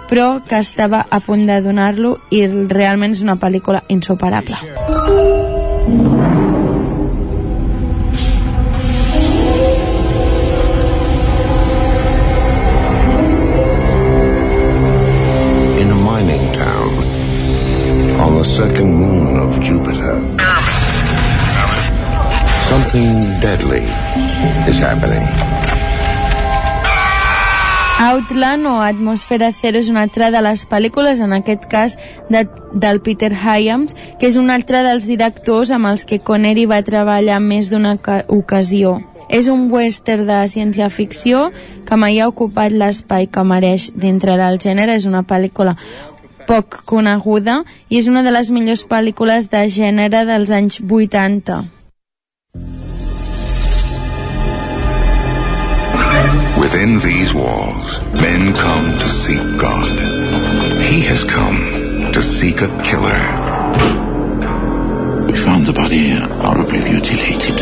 però 0.10 0.41
que 0.41 0.57
estava 0.57 1.06
a 1.10 1.19
punt 1.22 1.45
de 1.45 1.60
donar-lo 1.61 2.15
i 2.34 2.41
realment 2.49 3.14
és 3.14 3.22
una 3.22 3.38
pel·lícula 3.38 3.84
insuperable. 3.94 4.57
In 15.80 15.94
a 15.94 15.99
mining 16.07 16.45
town 16.57 16.91
on 18.26 18.41
the 18.41 18.44
second 18.44 18.98
moon 18.98 19.40
of 19.45 19.61
Jupiter. 19.61 20.18
Something 22.68 23.40
deadly 23.41 23.86
is 24.68 24.80
happening. 24.80 25.59
Outland 27.99 28.65
o 28.65 28.80
Atmosfera 28.80 29.51
Zero 29.51 29.76
és 29.77 29.89
una 29.91 30.05
altra 30.05 30.30
de 30.31 30.39
les 30.39 30.61
pel·lícules, 30.71 31.19
en 31.19 31.34
aquest 31.35 31.65
cas 31.67 31.97
de, 32.31 32.45
del 32.71 33.01
Peter 33.03 33.34
Hyams, 33.35 33.91
que 34.21 34.30
és 34.30 34.38
un 34.39 34.47
altre 34.53 34.85
dels 34.85 35.03
directors 35.09 35.67
amb 35.76 35.89
els 35.89 36.05
que 36.07 36.21
Connery 36.23 36.63
va 36.63 36.80
treballar 36.88 37.41
més 37.43 37.67
d'una 37.67 37.97
oca- 37.97 38.23
ocasió. 38.31 39.01
És 39.27 39.49
un 39.51 39.67
western 39.69 40.23
de 40.30 40.38
ciència-ficció 40.47 41.49
que 41.85 41.97
mai 41.99 42.21
ha 42.23 42.30
ocupat 42.31 42.71
l'espai 42.71 43.27
que 43.27 43.43
mereix 43.43 43.89
dintre 43.93 44.38
del 44.39 44.61
gènere. 44.63 44.95
És 44.95 45.05
una 45.05 45.26
pel·lícula 45.27 45.76
poc 46.47 46.80
coneguda 46.88 47.65
i 47.89 47.99
és 47.99 48.07
una 48.07 48.23
de 48.23 48.31
les 48.31 48.49
millors 48.49 48.88
pel·lícules 48.88 49.51
de 49.51 49.67
gènere 49.67 50.23
dels 50.26 50.55
anys 50.55 50.80
80. 50.80 51.59
Within 56.72 57.00
these 57.00 57.34
walls, 57.34 58.00
men 58.14 58.54
come 58.54 59.00
to 59.00 59.10
seek 59.10 59.41
God. 59.60 59.90
He 60.84 61.02
has 61.02 61.24
come 61.24 62.12
to 62.14 62.22
seek 62.22 62.62
a 62.62 62.68
killer. 62.84 63.22
We 65.26 65.34
found 65.34 65.66
the 65.66 65.74
body 65.74 66.12
horribly 66.44 66.78
mutilated 66.82 67.60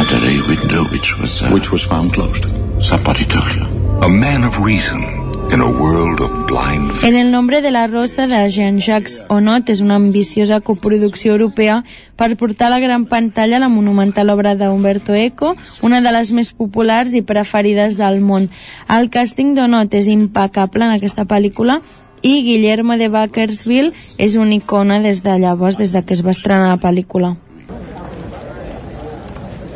under 0.00 0.16
a 0.16 0.48
window 0.48 0.84
which 0.84 1.18
was 1.18 1.42
uh, 1.42 1.50
which 1.50 1.70
was 1.70 1.84
found 1.84 2.14
closed. 2.14 2.46
Somebody 2.82 3.26
told 3.26 3.52
you. 3.52 3.64
A 4.00 4.08
man 4.08 4.44
of 4.44 4.60
reason 4.60 5.19
In 5.52 5.60
a 5.60 5.66
world 5.66 6.20
of 6.20 6.30
blind 6.46 6.92
En 7.02 7.16
el 7.16 7.32
nombre 7.32 7.60
de 7.60 7.72
la 7.72 7.88
rosa 7.88 8.28
de 8.28 8.48
Jean-Jacques 8.48 9.20
Onot 9.28 9.68
és 9.72 9.80
una 9.80 9.96
ambiciosa 9.96 10.60
coproducció 10.60 11.32
europea 11.32 11.80
per 12.14 12.36
portar 12.38 12.68
a 12.68 12.70
la 12.70 12.78
gran 12.78 13.06
pantalla 13.10 13.58
la 13.58 13.68
monumental 13.68 14.30
obra 14.30 14.54
d'Umberto 14.54 15.12
Eco, 15.14 15.56
una 15.82 16.00
de 16.00 16.12
les 16.14 16.30
més 16.30 16.52
populars 16.54 17.16
i 17.18 17.24
preferides 17.26 17.98
del 17.98 18.20
món. 18.20 18.46
El 18.86 19.10
càsting 19.10 19.56
d'Onot 19.58 19.96
és 19.98 20.06
impecable 20.06 20.86
en 20.86 20.94
aquesta 20.94 21.26
pel·lícula 21.26 21.80
i 22.22 22.44
Guillermo 22.46 22.94
de 23.00 23.08
Bakersville 23.10 23.90
és 24.18 24.36
una 24.38 24.54
icona 24.54 25.00
des 25.02 25.24
de 25.26 25.34
llavors, 25.34 25.80
des 25.82 25.90
de 25.90 26.04
que 26.04 26.14
es 26.14 26.22
va 26.22 26.30
estrenar 26.30 26.68
la 26.70 26.78
pel·lícula. 26.78 27.34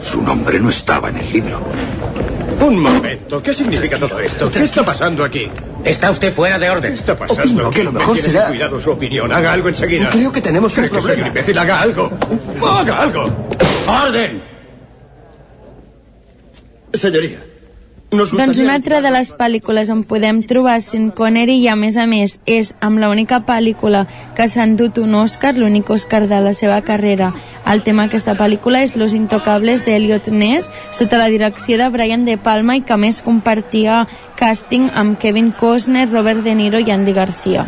Su 0.04 0.22
nombre 0.22 0.60
no 0.60 0.70
estaba 0.70 1.08
en 1.10 1.16
el 1.16 1.32
libro. 1.32 1.58
Un 2.60 2.78
momento, 2.80 3.42
¿qué 3.42 3.52
significa 3.52 3.98
todo 3.98 4.18
esto? 4.20 4.50
¿Qué 4.50 4.64
está 4.64 4.84
pasando 4.84 5.24
aquí? 5.24 5.50
Está 5.84 6.10
usted 6.10 6.32
fuera 6.32 6.58
de 6.58 6.70
orden. 6.70 6.92
¿Qué 6.92 6.98
está 6.98 7.16
pasando? 7.16 7.42
Opino 7.42 7.70
que 7.70 7.84
lo 7.84 7.92
mejor 7.92 8.14
Tiene 8.14 8.30
será- 8.30 8.46
cuidado 8.46 8.78
su 8.78 8.90
opinión. 8.90 9.32
Haga 9.32 9.52
algo 9.52 9.68
enseguida. 9.68 10.10
Creo 10.10 10.32
que 10.32 10.40
tenemos 10.40 10.72
un 10.72 10.84
¿Cree 10.84 10.88
que 10.90 10.94
soy 10.96 11.02
problema. 11.02 11.22
un 11.22 11.28
imbécil? 11.28 11.58
Haga 11.58 11.80
algo. 11.80 12.10
¡Haga 12.66 13.02
algo! 13.02 13.30
¡Orden! 13.86 14.42
Señoría, 16.94 17.44
Doncs 18.14 18.58
una 18.62 18.74
altra 18.78 19.00
de 19.02 19.10
les 19.10 19.32
pel·lícules 19.34 19.88
on 19.90 20.04
podem 20.06 20.38
trobar 20.46 20.76
Sean 20.84 21.08
Connery 21.16 21.56
i 21.64 21.66
a 21.66 21.74
més 21.74 21.96
a 21.98 22.04
més 22.06 22.36
és 22.46 22.70
amb 22.84 23.00
l'única 23.02 23.40
pel·lícula 23.48 24.04
que 24.38 24.46
s'ha 24.46 24.66
endut 24.68 25.00
un 25.02 25.16
Oscar, 25.18 25.54
l'únic 25.58 25.90
Oscar 25.90 26.22
de 26.30 26.38
la 26.44 26.54
seva 26.54 26.78
carrera. 26.86 27.32
El 27.66 27.82
tema 27.82 28.06
d'aquesta 28.06 28.36
pel·lícula 28.38 28.84
és 28.86 28.94
Los 28.94 29.18
Intocables 29.18 29.82
d'Eliot 29.82 30.30
Ness 30.30 30.70
sota 30.94 31.18
la 31.18 31.30
direcció 31.32 31.78
de 31.80 31.88
Brian 31.90 32.24
De 32.24 32.38
Palma 32.38 32.78
i 32.78 32.84
que 32.86 33.00
més 33.00 33.22
compartia 33.26 34.04
càsting 34.38 34.92
amb 34.94 35.18
Kevin 35.18 35.50
Costner, 35.50 36.06
Robert 36.12 36.46
De 36.46 36.54
Niro 36.54 36.78
i 36.78 36.94
Andy 36.94 37.16
Garcia. 37.18 37.66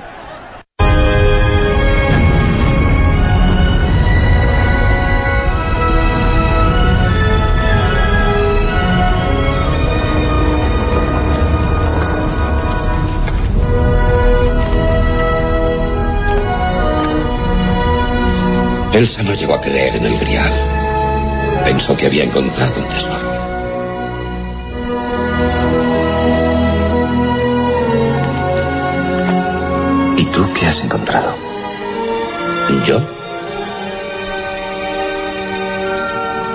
Elsa 18.96 19.22
no 19.24 19.34
llegó 19.34 19.52
a 19.52 19.60
creer 19.60 19.96
en 19.96 20.06
el 20.06 20.18
grial. 20.18 20.50
Pensó 21.66 21.94
que 21.98 22.06
había 22.06 22.24
encontrado 22.24 22.72
un 22.80 22.88
tesoro. 22.88 23.26
¿Y 30.16 30.24
tú 30.24 30.48
qué 30.58 30.66
has 30.66 30.82
encontrado? 30.82 31.34
¿Yo? 32.86 33.02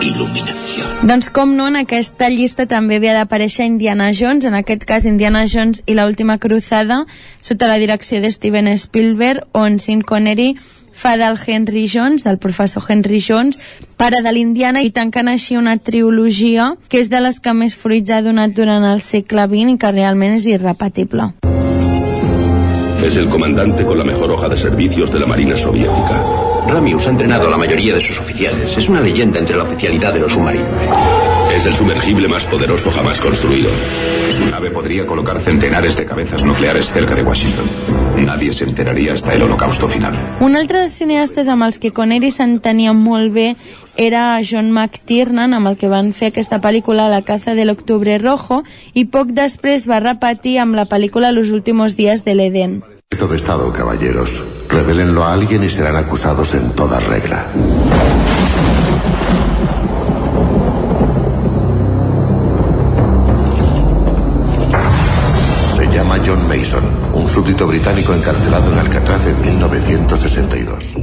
Iluminación. 0.02 0.88
Doncs 1.04 1.30
com 1.30 1.54
no, 1.56 1.68
en 1.68 1.78
aquesta 1.78 2.32
llista 2.34 2.66
també 2.66 2.98
havia 2.98 3.14
d'aparèixer 3.14 3.70
Indiana 3.70 4.10
Jones, 4.18 4.50
en 4.50 4.58
aquest 4.58 4.90
cas 4.90 5.06
Indiana 5.06 5.46
Jones 5.46 5.86
i 5.86 5.94
l'última 5.94 6.40
cruzada, 6.42 7.04
sota 7.40 7.70
la 7.70 7.78
direcció 7.78 8.18
de 8.20 8.32
Steven 8.34 8.74
Spielberg, 8.74 9.46
on 9.54 9.78
Sean 9.78 10.02
Connery 10.02 10.56
fa 11.02 11.18
del 11.18 11.40
Henry 11.46 11.88
Jones, 11.90 12.24
del 12.24 12.38
professor 12.38 12.84
Henry 12.88 13.20
Jones, 13.20 13.58
pare 13.98 14.22
de 14.22 14.32
l'Indiana, 14.32 14.84
i 14.86 14.92
tancant 14.94 15.32
així 15.32 15.58
una 15.58 15.78
trilogia 15.82 16.76
que 16.90 17.02
és 17.02 17.10
de 17.10 17.24
les 17.26 17.42
que 17.42 17.56
més 17.58 17.76
fruits 17.76 18.14
ha 18.14 18.22
donat 18.22 18.54
durant 18.54 18.86
el 18.86 19.02
segle 19.02 19.48
XX 19.50 19.74
i 19.74 19.80
que 19.82 19.92
realment 19.96 20.38
és 20.38 20.46
irrepetible. 20.52 21.32
Es 23.02 23.18
el 23.18 23.28
comandante 23.30 23.84
con 23.84 23.98
la 23.98 24.06
mejor 24.06 24.30
hoja 24.32 24.48
de 24.48 24.58
servicios 24.58 25.12
de 25.12 25.20
la 25.20 25.26
Marina 25.26 25.58
Soviética. 25.58 26.22
Ramius 26.68 27.08
ha 27.08 27.10
entrenado 27.10 27.48
a 27.48 27.50
la 27.50 27.58
mayoría 27.58 27.96
de 27.96 28.02
sus 28.02 28.20
oficiales. 28.20 28.78
Es 28.78 28.88
una 28.88 29.02
leyenda 29.02 29.40
entre 29.40 29.58
la 29.58 29.64
oficialidad 29.64 30.14
de 30.14 30.20
los 30.20 30.32
submarinos. 30.32 31.31
Es 31.56 31.66
el 31.66 31.76
sumergible 31.76 32.30
más 32.30 32.46
poderoso 32.46 32.92
jamás 32.92 33.20
construido. 33.20 33.70
Su 34.30 34.46
nave 34.46 34.72
podría 34.72 35.06
colocar 35.06 35.40
centenares 35.42 35.98
de 35.98 36.06
cabezas 36.06 36.46
nucleares 36.46 36.92
cerca 36.92 37.14
de 37.14 37.24
Washington. 37.24 37.66
Nadie 38.26 38.54
se 38.54 38.64
enteraría 38.64 39.14
hasta 39.14 39.34
el 39.34 39.44
holocausto 39.44 39.90
final. 39.90 40.18
Un 40.40 40.56
altre 40.56 40.80
dels 40.80 40.96
cineastes 40.96 41.50
amb 41.52 41.68
els 41.68 41.80
que 41.84 41.92
Connery 41.92 42.32
s'entenia 42.32 42.94
molt 42.96 43.34
bé 43.36 43.56
era 43.98 44.40
John 44.40 44.72
McTiernan, 44.72 45.54
amb 45.54 45.68
el 45.68 45.78
que 45.78 45.92
van 45.92 46.14
fer 46.16 46.32
aquesta 46.32 46.62
pel·lícula 46.64 47.10
La 47.12 47.24
caza 47.28 47.54
de 47.54 47.68
l'octubre 47.68 48.18
rojo, 48.18 48.64
i 48.94 49.04
poc 49.04 49.36
després 49.36 49.90
va 49.92 50.00
repetir 50.00 50.58
amb 50.64 50.80
la 50.80 50.88
pel·lícula 50.88 51.34
Los 51.36 51.52
últimos 51.52 51.98
días 51.98 52.24
del 52.24 52.40
Edén. 52.40 52.82
Todo 53.20 53.36
Estado, 53.36 53.72
caballeros. 53.74 54.42
Revélenlo 54.70 55.26
a 55.26 55.34
alguien 55.34 55.66
y 55.66 55.70
serán 55.70 55.98
acusados 55.98 56.56
en 56.56 56.72
toda 56.72 57.00
regla. 57.02 57.46
John 66.32 66.48
Mason, 66.48 66.84
un 67.14 67.28
súbdito 67.28 67.68
británico 67.68 68.14
encarcelado 68.14 68.72
en 68.72 68.80
Alcatraz 68.80 69.20
en 69.28 69.42
1962. 69.42 70.96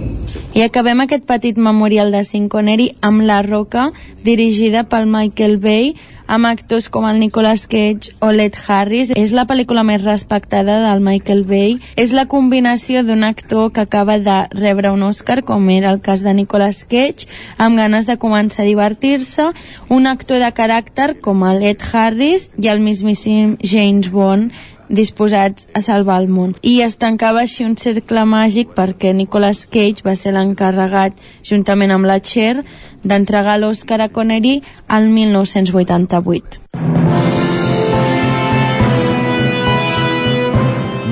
I 0.55 0.63
acabem 0.65 1.03
aquest 1.05 1.27
petit 1.29 1.59
memorial 1.61 2.09
de 2.15 2.23
Sean 2.25 2.47
Connery 2.49 2.95
amb 3.05 3.27
La 3.29 3.43
Roca, 3.45 3.91
dirigida 4.25 4.87
pel 4.89 5.05
Michael 5.05 5.59
Bay, 5.61 5.91
amb 6.27 6.49
actors 6.49 6.89
com 6.89 7.05
el 7.11 7.21
Nicolas 7.21 7.67
Cage 7.69 8.15
o 8.25 8.31
Led 8.33 8.57
Harris. 8.57 9.13
És 9.21 9.35
la 9.37 9.45
pel·lícula 9.45 9.85
més 9.85 10.01
respectada 10.01 10.79
del 10.87 11.05
Michael 11.05 11.45
Bay. 11.45 11.77
És 12.01 12.17
la 12.17 12.25
combinació 12.25 13.05
d'un 13.05 13.21
actor 13.29 13.69
que 13.77 13.85
acaba 13.85 14.17
de 14.17 14.39
rebre 14.57 14.95
un 14.97 15.05
Oscar, 15.11 15.43
com 15.45 15.69
era 15.69 15.93
el 15.93 16.01
cas 16.01 16.25
de 16.25 16.33
Nicolas 16.33 16.87
Cage, 16.89 17.29
amb 17.59 17.77
ganes 17.77 18.09
de 18.09 18.17
començar 18.17 18.65
a 18.65 18.71
divertir-se, 18.71 19.51
un 19.93 20.09
actor 20.09 20.41
de 20.41 20.49
caràcter 20.57 21.19
com 21.21 21.45
el 21.45 21.69
Ed 21.69 21.85
Harris 21.93 22.49
i 22.57 22.73
el 22.73 22.81
mismíssim 22.81 23.59
James 23.61 24.09
Bond, 24.09 24.57
disposats 24.89 25.69
a 25.75 25.83
salvar 25.85 26.21
el 26.23 26.29
món. 26.29 26.55
I 26.63 26.81
es 26.87 26.99
tancava 26.99 27.43
així 27.45 27.65
un 27.65 27.77
cercle 27.77 28.25
màgic 28.29 28.75
perquè 28.77 29.13
Nicolas 29.15 29.65
Cage 29.67 30.05
va 30.07 30.17
ser 30.17 30.35
l'encarregat, 30.37 31.19
juntament 31.45 31.93
amb 31.95 32.09
la 32.09 32.19
Cher, 32.21 32.65
d'entregar 33.05 33.59
l'Oscar 33.61 34.01
a 34.03 34.09
Connery 34.09 34.63
al 34.89 35.09
1988. 35.09 36.65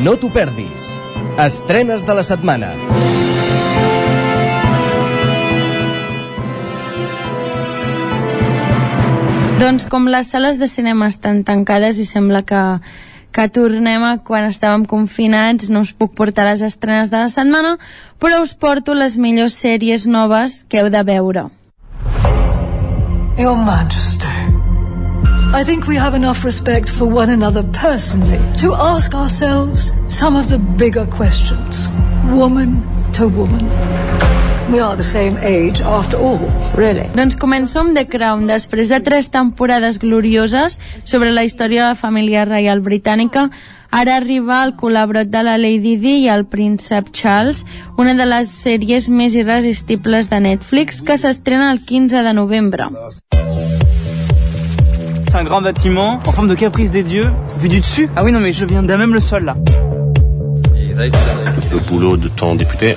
No 0.07 0.15
t'ho 0.21 0.29
perdis. 0.31 0.93
Estrenes 1.43 2.07
de 2.07 2.15
la 2.15 2.23
setmana. 2.23 2.71
Doncs 9.57 9.87
com 9.89 10.05
les 10.13 10.29
sales 10.29 10.61
de 10.61 10.69
cinema 10.69 11.09
estan 11.09 11.41
tancades 11.49 11.99
i 11.99 12.05
sembla 12.05 12.43
que, 12.45 12.61
que 13.37 13.45
tornem 13.53 14.01
a 14.01 14.15
quan 14.25 14.47
estàvem 14.49 14.87
confinats, 14.89 15.69
no 15.69 15.83
us 15.85 15.93
puc 15.93 16.15
portar 16.17 16.47
les 16.49 16.63
estrenes 16.65 17.11
de 17.13 17.21
la 17.21 17.29
setmana, 17.29 17.75
però 18.17 18.41
us 18.41 18.55
porto 18.57 18.95
les 18.97 19.19
millors 19.21 19.59
sèries 19.61 20.07
noves 20.09 20.63
que 20.71 20.81
heu 20.81 20.89
de 20.89 21.03
veure. 21.05 21.43
Your 23.37 23.59
Majesty, 23.61 24.33
I 25.53 25.63
think 25.65 25.87
we 25.87 26.01
have 26.01 26.17
enough 26.17 26.45
respect 26.45 26.89
for 26.89 27.05
one 27.05 27.29
another 27.29 27.63
personally 27.77 28.41
to 28.57 28.73
ask 28.73 29.15
ourselves 29.15 29.93
some 30.09 30.35
of 30.35 30.49
the 30.49 30.59
bigger 30.81 31.05
questions, 31.05 31.91
woman 32.33 32.81
to 33.13 33.29
woman. 33.29 34.36
We 34.69 34.81
are 34.81 34.97
the 34.97 35.03
same 35.05 35.39
age 35.43 35.81
after 35.81 36.19
all. 36.19 36.41
Really? 36.75 37.07
Doncs 37.15 37.37
començo 37.39 37.79
amb 37.79 37.95
The 37.95 38.03
Crown. 38.11 38.49
Després 38.51 38.91
de 38.91 38.99
tres 39.01 39.29
temporades 39.31 40.01
glorioses 40.03 40.81
sobre 41.05 41.31
la 41.31 41.45
història 41.47 41.85
de 41.85 41.93
la 41.93 41.99
família 41.99 42.43
reial 42.45 42.83
britànica, 42.83 43.47
ara 43.95 44.17
arriba 44.19 44.65
el 44.67 44.75
col·laborat 44.75 45.31
de 45.31 45.45
la 45.47 45.55
Lady 45.57 45.95
Di 46.03 46.17
i 46.25 46.29
el 46.35 46.45
príncep 46.51 47.13
Charles, 47.15 47.63
una 47.97 48.17
de 48.19 48.27
les 48.27 48.51
sèries 48.51 49.07
més 49.09 49.39
irresistibles 49.39 50.33
de 50.35 50.43
Netflix, 50.43 50.99
que 51.01 51.15
s'estrena 51.17 51.71
el 51.71 51.85
15 51.87 52.27
de 52.27 52.33
novembre. 52.35 52.91
C'est 55.31 55.43
un 55.43 55.45
grand 55.45 55.63
bâtiment 55.63 56.19
en 56.27 56.33
forme 56.33 56.49
de 56.49 56.57
caprice 56.57 56.91
des 56.91 57.05
dieux. 57.05 57.31
Vu 57.61 57.69
du 57.69 57.81
dessus 57.81 58.09
Ah 58.17 58.25
oui, 58.25 58.33
non, 58.33 58.41
mais 58.41 58.53
je 58.53 58.65
viens 58.65 58.83
d'un 58.83 58.97
même 58.97 59.15
le 59.15 59.21
sol 59.21 59.45
là. 59.45 59.55
Le 60.97 61.79
boulot 61.91 62.17
de 62.17 62.29
ton 62.29 62.55
député, 62.55 62.97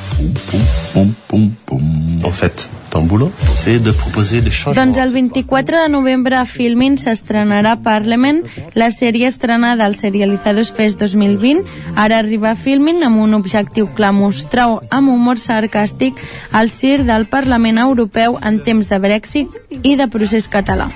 en 0.95 2.31
fait, 2.31 2.69
ton 2.89 3.03
boulot, 3.03 3.29
c'est 3.45 3.79
de 3.79 3.91
proposer 3.91 4.39
des 4.39 4.51
changements. 4.51 4.85
Doncs 4.85 4.97
el 5.03 5.11
24 5.11 5.65
de 5.65 5.91
novembre 5.91 6.33
a 6.33 6.45
Filmin 6.45 6.95
s'estrenarà 6.95 7.75
Parliament, 7.75 8.39
la 8.73 8.89
sèrie 8.89 9.27
estrenada 9.27 9.83
al 9.85 9.95
Serializados 9.95 10.71
Fest 10.71 11.03
2020. 11.03 11.65
Ara 11.97 12.19
arriba 12.23 12.51
a 12.51 12.55
Filmin 12.55 13.03
amb 13.03 13.19
un 13.19 13.33
objectiu 13.35 13.91
clar, 13.93 14.13
mostrar 14.15 14.69
amb 14.89 15.11
humor 15.11 15.35
sarcàstic 15.35 16.23
el 16.55 16.71
cir 16.71 17.03
del 17.03 17.27
Parlament 17.27 17.83
Europeu 17.83 18.39
en 18.39 18.63
temps 18.63 18.87
de 18.87 18.99
Brexit 18.99 19.59
i 19.83 19.97
de 19.99 20.07
procés 20.07 20.47
català. 20.47 20.87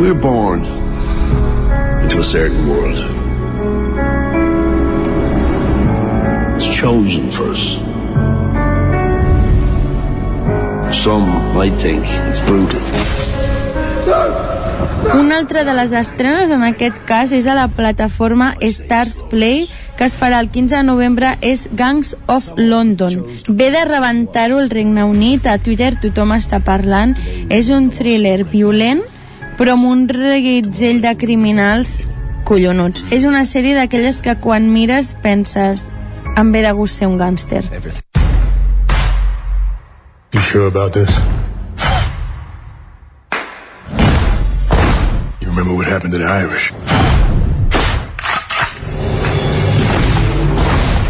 We're 0.00 0.14
born 0.14 0.64
a 2.08 2.24
certain 2.24 2.66
world. 2.66 3.19
Chosen 6.80 7.30
for 7.30 7.52
us. 7.52 7.76
Some 11.02 11.28
might 11.54 11.74
think 11.76 12.06
it's 12.28 12.40
brutal. 12.40 12.80
Una 15.18 15.38
altra 15.38 15.64
de 15.64 15.74
les 15.74 15.92
estrenes 15.92 16.50
en 16.50 16.62
aquest 16.64 16.96
cas 17.04 17.32
és 17.36 17.46
a 17.46 17.54
la 17.56 17.68
plataforma 17.68 18.54
Stars 18.60 19.24
Play 19.28 19.68
que 19.98 20.06
es 20.06 20.16
farà 20.16 20.40
el 20.40 20.48
15 20.48 20.76
de 20.78 20.82
novembre 20.86 21.34
és 21.44 21.68
Gangs 21.76 22.14
of 22.26 22.48
London. 22.56 23.26
Ve 23.48 23.70
de 23.74 23.84
rebentar-ho 23.84 24.60
el 24.60 24.70
Regne 24.70 25.04
Unit, 25.04 25.46
a 25.46 25.58
Twitter 25.58 25.92
tothom 26.00 26.32
està 26.32 26.62
parlant. 26.64 27.12
És 27.50 27.68
un 27.68 27.90
thriller 27.92 28.44
violent 28.48 29.04
però 29.58 29.76
amb 29.76 29.84
un 29.84 30.08
reguitzell 30.08 31.02
de 31.04 31.12
criminals 31.20 31.98
collonuts. 32.48 33.04
És 33.12 33.28
una 33.28 33.44
sèrie 33.44 33.76
d'aquelles 33.76 34.22
que 34.24 34.38
quan 34.40 34.72
mires 34.72 35.16
penses 35.20 35.90
em 36.36 36.52
ve 36.52 36.62
de 36.62 36.72
gust 36.72 36.98
ser 36.98 37.06
un 37.06 37.18
gàngster. 37.18 37.64
You 40.32 40.40
sure 40.40 40.66
about 40.66 40.92
this? 40.92 41.10
You 45.40 45.48
remember 45.48 45.74
what 45.74 45.86
happened 45.86 46.12
to 46.12 46.18
the 46.18 46.26
Irish? 46.26 46.72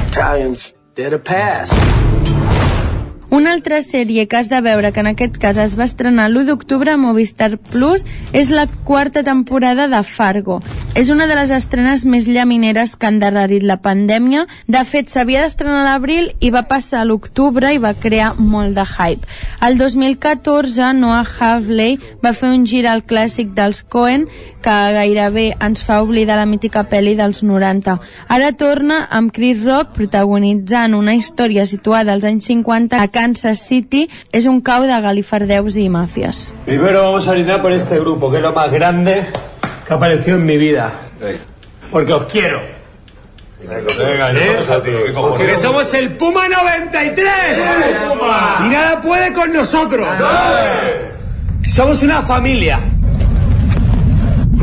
Italians, 0.09 0.74
they're 0.94 1.10
the 1.10 1.18
past. 1.18 1.99
Una 3.31 3.52
altra 3.52 3.78
sèrie 3.78 4.24
que 4.27 4.35
has 4.40 4.48
de 4.51 4.59
veure, 4.59 4.90
que 4.90 4.98
en 5.05 5.07
aquest 5.07 5.36
cas 5.39 5.59
es 5.62 5.77
va 5.78 5.85
estrenar 5.86 6.24
l'1 6.32 6.48
d'octubre 6.48 6.90
a 6.90 6.98
Movistar 6.98 7.52
Plus, 7.70 8.02
és 8.35 8.51
la 8.51 8.65
quarta 8.89 9.23
temporada 9.23 9.86
de 9.86 10.01
Fargo. 10.02 10.57
És 10.98 11.12
una 11.15 11.28
de 11.31 11.36
les 11.39 11.52
estrenes 11.55 12.02
més 12.02 12.27
llamineres 12.27 12.97
que 12.98 13.07
han 13.07 13.20
darrerit 13.23 13.62
la 13.62 13.78
pandèmia. 13.85 14.48
De 14.66 14.82
fet, 14.82 15.12
s'havia 15.15 15.44
d'estrenar 15.44 15.85
a 15.85 15.86
l'abril 15.93 16.32
i 16.40 16.51
va 16.51 16.65
passar 16.66 17.05
a 17.05 17.07
l'octubre 17.07 17.70
i 17.70 17.78
va 17.78 17.94
crear 17.94 18.32
molt 18.35 18.74
de 18.74 18.82
hype. 18.82 19.31
El 19.62 19.78
2014, 19.78 20.90
Noah 20.98 21.23
Havley 21.39 22.01
va 22.24 22.35
fer 22.35 22.51
un 22.51 22.66
gir 22.66 22.82
al 22.90 23.07
clàssic 23.07 23.55
dels 23.55 23.85
Coen 23.86 24.27
que 24.62 24.77
gairebé 24.95 25.47
ens 25.61 25.85
fa 25.87 26.01
oblidar 26.05 26.37
la 26.39 26.47
mítica 26.49 26.85
pel·li 26.89 27.16
dels 27.19 27.43
90. 27.43 27.97
Ara 28.28 28.53
torna 28.53 29.03
amb 29.11 29.32
Chris 29.35 29.62
Rock 29.65 29.95
protagonitzant 29.97 30.95
una 30.95 31.15
història 31.19 31.66
situada 31.66 32.15
als 32.15 32.24
anys 32.28 32.51
50 32.53 33.01
a 33.01 33.09
Kansas 33.09 33.65
City. 33.66 34.07
És 34.32 34.47
un 34.47 34.61
cau 34.61 34.87
de 34.89 35.01
galifardeus 35.03 35.77
i 35.81 35.89
màfies. 35.93 36.51
Primero 36.66 37.03
vamos 37.03 37.28
a 37.28 37.32
brindar 37.32 37.61
por 37.62 37.73
este 37.73 37.99
grupo, 37.99 38.31
que 38.31 38.39
es 38.39 38.43
lo 38.43 38.53
más 38.53 38.70
grande 38.70 39.27
que 39.87 39.93
ha 39.93 39.97
aparecido 39.97 40.37
en 40.37 40.47
mi 40.47 40.57
vida. 40.57 40.93
Porque 41.91 42.12
os 42.12 42.24
quiero. 42.27 42.61
Venga, 43.61 44.32
¿Eh? 44.32 44.59
Porque 45.15 45.47
Que 45.47 45.57
somos 45.57 45.93
el 45.95 46.16
Puma 46.16 46.49
93. 46.49 47.28
Y 48.65 48.69
nada 48.69 49.01
puede 49.03 49.32
con 49.32 49.53
nosotros. 49.53 50.09
Somos 51.69 52.03
una 52.03 52.23
familia. 52.23 52.81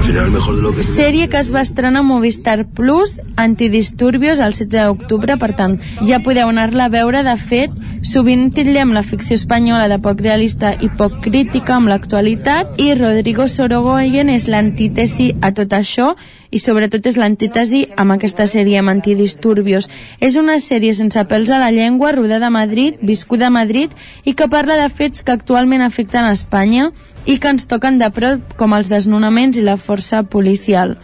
Al 0.07 0.13
final, 0.13 0.31
mejor 0.31 0.55
de 0.55 0.61
lo 0.61 0.73
que... 0.73 0.83
Sèrie 0.87 1.27
que 1.27 1.35
es 1.35 1.49
va 1.51 1.59
estrenar 1.59 1.99
a 1.99 2.01
Movistar 2.01 2.65
Plus, 2.65 3.17
Antidisturbios, 3.35 4.39
el 4.39 4.53
16 4.55 4.85
d'octubre, 4.85 5.35
per 5.35 5.49
tant, 5.59 5.73
ja 6.07 6.21
podeu 6.23 6.47
anar-la 6.47 6.85
a 6.87 6.93
veure. 6.93 7.25
De 7.27 7.33
fet, 7.35 7.75
sovint 8.07 8.45
titllem 8.55 8.95
la 8.95 9.03
ficció 9.03 9.35
espanyola 9.35 9.89
de 9.91 9.97
poc 9.99 10.23
realista 10.23 10.71
i 10.79 10.87
poc 10.87 11.19
crítica 11.27 11.75
amb 11.75 11.91
l'actualitat, 11.91 12.79
i 12.79 12.93
Rodrigo 12.95 13.49
Sorogoyen 13.51 14.31
és 14.31 14.47
l'antítesi 14.47 15.33
a 15.43 15.51
tot 15.51 15.75
això, 15.75 16.13
i 16.51 16.59
sobretot 16.59 17.05
és 17.09 17.17
l'antítesi 17.17 17.85
amb 17.97 18.15
aquesta 18.15 18.47
sèrie 18.47 18.79
amb 18.79 18.93
antidisturbios. 18.93 19.89
És 20.19 20.37
una 20.39 20.59
sèrie 20.63 20.93
sense 20.93 21.23
pèls 21.29 21.51
a 21.51 21.59
la 21.61 21.71
llengua, 21.71 22.13
rodada 22.15 22.47
a 22.47 22.53
Madrid, 22.53 22.95
viscuda 23.01 23.47
a 23.47 23.53
Madrid 23.53 23.91
i 24.23 24.33
que 24.33 24.49
parla 24.49 24.79
de 24.81 24.89
fets 24.89 25.23
que 25.23 25.35
actualment 25.35 25.81
afecten 25.81 26.25
a 26.25 26.33
Espanya 26.35 26.91
i 27.25 27.37
que 27.37 27.51
ens 27.51 27.67
toquen 27.67 27.99
de 27.99 28.09
prop 28.15 28.57
com 28.57 28.73
els 28.73 28.89
desnonaments 28.89 29.57
i 29.57 29.65
la 29.67 29.77
força 29.77 30.23
policial. 30.23 30.97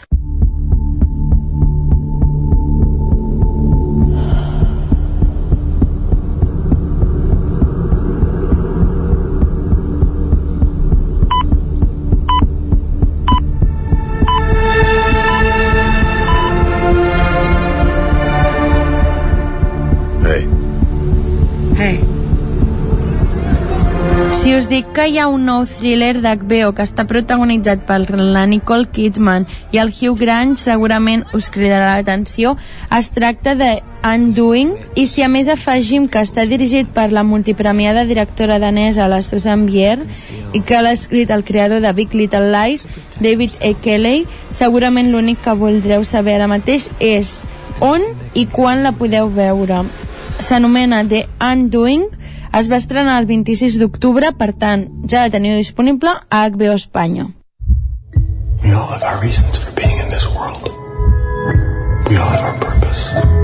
Que 24.94 25.08
hi 25.10 25.18
ha 25.18 25.26
un 25.28 25.48
nou 25.48 25.64
thriller 25.66 26.20
d'HBO 26.22 26.70
que 26.78 26.84
està 26.86 27.08
protagonitzat 27.10 27.82
per 27.88 28.04
la 28.14 28.44
Nicole 28.46 28.86
Kidman 28.94 29.48
i 29.74 29.80
el 29.82 29.90
Hugh 29.90 30.20
Grant, 30.22 30.54
segurament 30.62 31.24
us 31.34 31.48
cridarà 31.50 31.96
l'atenció. 31.96 32.54
Es 32.94 33.10
tracta 33.16 33.56
de 33.58 33.72
Undoing 34.06 34.76
i 35.00 35.08
si 35.10 35.26
a 35.26 35.32
més 35.34 35.50
afegim 35.50 36.06
que 36.12 36.22
està 36.22 36.46
dirigit 36.46 36.92
per 36.94 37.08
la 37.10 37.26
multipremiada 37.26 38.06
directora 38.06 38.60
danesa 38.62 39.10
la 39.10 39.24
Susan 39.26 39.66
Bier 39.66 39.98
i 40.54 40.62
que 40.62 40.82
l'ha 40.86 40.94
escrit 40.94 41.34
el 41.34 41.46
creador 41.48 41.82
de 41.82 41.94
Big 41.98 42.14
Little 42.14 42.54
Lies, 42.54 42.86
David 43.18 43.58
E. 43.62 43.74
Kelly, 43.82 44.28
segurament 44.52 45.10
l'únic 45.10 45.42
que 45.42 45.58
voldreu 45.58 46.06
saber 46.06 46.38
ara 46.38 46.52
mateix 46.52 46.92
és 47.00 47.40
on 47.82 48.06
i 48.38 48.46
quan 48.46 48.86
la 48.86 48.94
podeu 48.94 49.34
veure. 49.34 49.88
S'anomena 50.44 51.02
The 51.08 51.26
Undoing, 51.42 52.12
es 52.54 52.70
va 52.70 52.78
estrenar 52.78 53.20
el 53.22 53.28
26 53.30 53.80
d'octubre, 53.82 54.32
per 54.38 54.52
tant, 54.54 54.86
ja 55.10 55.26
la 55.26 55.34
teniu 55.34 55.58
disponible 55.58 56.14
a 56.30 56.46
HBO 56.50 56.76
Espanya. 56.78 57.30
We 58.64 58.72
all 58.72 58.90
have 58.94 59.04
our 59.04 59.22
reasons 59.22 59.58
for 59.58 59.74
being 59.76 59.98
in 60.00 60.10
this 60.10 60.28
world. 60.32 60.70
We 62.10 62.16
all 62.18 62.30
have 62.30 62.46
our 62.52 62.60
purpose. 62.60 63.44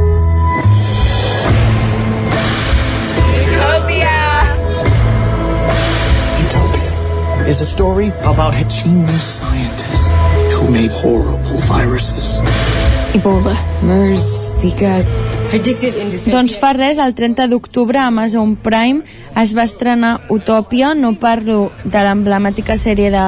is 7.50 7.62
a 7.62 7.66
story 7.66 8.10
about 8.30 8.54
a 8.54 8.64
genius 8.66 9.24
scientist 9.24 10.12
who 10.54 10.72
made 10.72 10.92
horrible 10.92 11.58
viruses. 11.66 12.42
Ebola, 13.18 13.58
MERS, 13.82 14.22
Zika. 14.62 15.39
Doncs 15.50 16.60
fa 16.62 16.76
res, 16.78 17.00
el 17.02 17.16
30 17.18 17.48
d'octubre 17.50 17.98
a 17.98 18.06
Amazon 18.12 18.52
Prime 18.62 19.02
es 19.42 19.56
va 19.58 19.64
estrenar 19.66 20.20
Utopia, 20.30 20.92
no 20.94 21.16
parlo 21.18 21.72
de 21.82 22.04
l'emblemàtica 22.06 22.76
sèrie 22.78 23.10
de, 23.10 23.24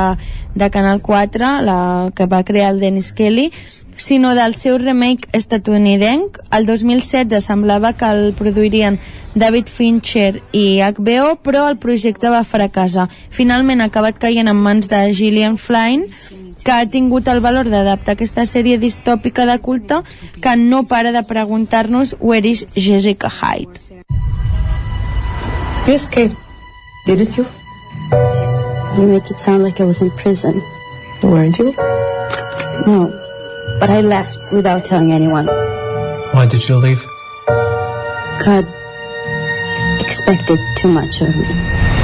de 0.53 0.67
Canal 0.69 1.01
4, 1.01 1.49
la 1.65 1.79
que 2.13 2.27
va 2.29 2.43
crear 2.45 2.75
el 2.75 2.79
Dennis 2.79 3.09
Kelly, 3.17 3.47
sinó 3.97 4.35
del 4.37 4.53
seu 4.53 4.77
remake 4.77 5.29
estatunidenc. 5.33 6.37
El 6.53 6.69
2016 6.69 7.41
semblava 7.41 7.93
que 7.97 8.05
el 8.13 8.35
produirien 8.37 8.99
David 9.33 9.65
Fincher 9.65 10.43
i 10.53 10.77
HBO, 10.77 11.39
però 11.41 11.65
el 11.71 11.81
projecte 11.81 12.29
va 12.29 12.43
fracassar. 12.45 13.09
Finalment 13.33 13.81
ha 13.81 13.89
acabat 13.89 14.21
caient 14.21 14.51
en 14.51 14.61
mans 14.61 14.89
de 14.93 15.07
Gillian 15.09 15.57
Flynn, 15.57 16.05
que 16.61 16.71
ha 16.71 16.85
tingut 16.85 17.27
el 17.27 17.41
valor 17.41 17.69
d'adaptar 17.69 18.15
aquesta 18.15 18.45
sèrie 18.45 18.77
distòpica 18.81 19.45
de 19.49 19.57
culte 19.59 20.01
que 20.41 20.55
no 20.57 20.83
para 20.83 21.11
de 21.11 21.23
preguntar-nos 21.23 22.15
where 22.19 22.47
is 22.47 22.65
Jessica 22.75 23.29
Hyde. 23.29 23.79
You 25.87 25.93
escaped, 25.95 26.37
didn't 27.05 27.37
you? 27.37 27.45
You 28.97 29.07
make 29.07 29.31
it 29.31 29.39
sound 29.39 29.63
like 29.63 29.81
I 29.81 29.85
was 29.85 30.01
in 30.01 30.11
prison. 30.11 30.61
Weren't 31.23 31.57
you? 31.57 31.73
No, 32.85 33.09
but 33.79 33.89
I 33.89 34.01
left 34.01 34.37
without 34.51 34.85
telling 34.85 35.11
anyone. 35.11 35.47
Why 36.33 36.45
did 36.47 36.67
you 36.67 36.75
leave? 36.77 37.03
God 38.45 38.65
expected 39.99 40.59
too 40.77 40.89
much 40.89 41.21
of 41.21 41.35
me. 41.35 42.00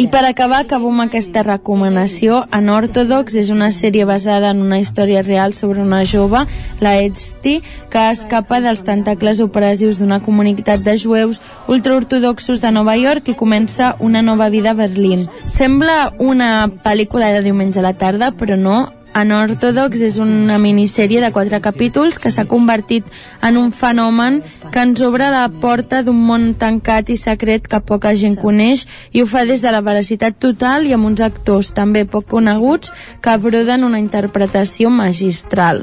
I 0.00 0.06
per 0.08 0.22
acabar, 0.24 0.62
acabo 0.64 0.88
amb 0.88 1.04
aquesta 1.04 1.42
recomanació. 1.44 2.38
En 2.56 2.70
Orthodox 2.72 3.36
és 3.36 3.50
una 3.52 3.68
sèrie 3.74 4.06
basada 4.08 4.54
en 4.54 4.62
una 4.64 4.78
història 4.80 5.20
real 5.20 5.52
sobre 5.52 5.84
una 5.84 6.00
jove, 6.08 6.46
la 6.80 6.96
Etzti, 6.96 7.58
que 7.92 8.08
escapa 8.14 8.62
dels 8.64 8.80
tentacles 8.88 9.42
operatius 9.44 10.00
d'una 10.00 10.22
comunitat 10.24 10.80
de 10.80 10.96
jueus 10.96 11.42
ultraortodoxos 11.68 12.64
de 12.64 12.72
Nova 12.72 12.96
York 12.96 13.28
i 13.28 13.36
comença 13.36 13.94
una 14.00 14.24
nova 14.24 14.48
vida 14.48 14.72
a 14.72 14.78
Berlín. 14.80 15.28
Sembla 15.44 16.14
una 16.18 16.70
pel·lícula 16.80 17.28
de 17.36 17.44
diumenge 17.44 17.84
a 17.84 17.90
la 17.90 17.98
tarda, 18.00 18.32
però 18.32 18.56
no, 18.56 18.86
Unorthodox 19.16 20.02
és 20.04 20.18
una 20.22 20.58
minissèrie 20.60 21.20
de 21.22 21.30
quatre 21.32 21.60
capítols 21.64 22.18
que 22.22 22.30
s'ha 22.30 22.44
convertit 22.50 23.06
en 23.42 23.56
un 23.56 23.72
fenomen 23.72 24.42
que 24.72 24.82
ens 24.84 25.00
obre 25.02 25.30
la 25.32 25.46
porta 25.48 26.02
d'un 26.06 26.18
món 26.28 26.52
tancat 26.60 27.10
i 27.10 27.16
secret 27.18 27.66
que 27.70 27.80
poca 27.80 28.14
gent 28.14 28.36
coneix 28.38 28.84
i 29.12 29.22
ho 29.22 29.26
fa 29.26 29.44
des 29.48 29.64
de 29.64 29.72
la 29.74 29.82
veracitat 29.82 30.38
total 30.38 30.86
i 30.86 30.94
amb 30.94 31.08
uns 31.10 31.22
actors 31.24 31.72
també 31.74 32.04
poc 32.04 32.28
coneguts 32.30 32.92
que 33.24 33.36
broden 33.42 33.86
una 33.88 34.02
interpretació 34.02 34.90
magistral. 34.90 35.82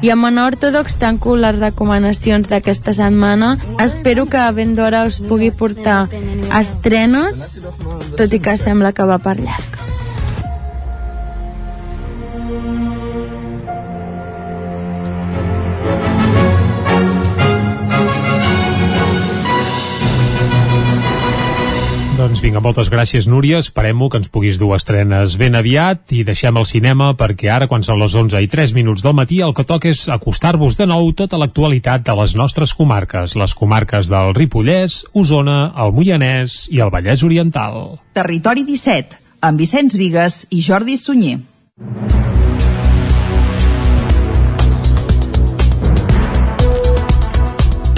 I 0.00 0.14
amb 0.14 0.30
Unorthodox 0.30 0.96
tanco 1.02 1.36
les 1.36 1.58
recomanacions 1.58 2.48
d'aquesta 2.48 2.94
setmana. 2.96 3.56
Espero 3.82 4.26
que 4.30 4.46
ben 4.56 4.74
d'hora 4.78 5.04
us 5.08 5.20
pugui 5.20 5.50
portar 5.50 6.06
estrenes, 6.60 7.60
tot 8.16 8.32
i 8.32 8.40
que 8.40 8.56
sembla 8.56 8.94
que 8.96 9.08
va 9.08 9.18
per 9.18 9.38
llarg. 9.40 9.99
Doncs 22.20 22.42
vinga, 22.44 22.60
moltes 22.60 22.90
gràcies, 22.92 23.24
Núria. 23.24 23.62
Esperem-ho 23.64 24.10
que 24.12 24.18
ens 24.20 24.28
puguis 24.28 24.58
dur 24.60 24.74
estrenes 24.76 25.38
ben 25.40 25.54
aviat 25.56 26.12
i 26.12 26.18
deixem 26.28 26.58
el 26.60 26.66
cinema 26.68 27.14
perquè 27.16 27.48
ara, 27.48 27.68
quan 27.70 27.80
són 27.86 27.96
les 27.96 28.12
11 28.12 28.42
i 28.44 28.48
3 28.52 28.74
minuts 28.76 29.00
del 29.00 29.14
matí, 29.16 29.38
el 29.40 29.54
que 29.56 29.64
toca 29.64 29.88
és 29.88 30.02
acostar-vos 30.12 30.76
de 30.76 30.84
nou 30.90 31.08
tota 31.16 31.40
l'actualitat 31.40 32.04
de 32.04 32.18
les 32.20 32.36
nostres 32.36 32.76
comarques, 32.76 33.38
les 33.40 33.56
comarques 33.56 34.12
del 34.12 34.34
Ripollès, 34.36 35.00
Osona, 35.16 35.72
el 35.80 35.96
Moianès 35.96 36.66
i 36.68 36.84
el 36.84 36.92
Vallès 36.92 37.24
Oriental. 37.24 37.96
Territori 38.12 38.68
17, 38.68 39.16
amb 39.40 39.64
Vicenç 39.64 39.96
Vigues 39.96 40.42
i 40.52 40.60
Jordi 40.60 41.00
Sunyer. 41.00 41.38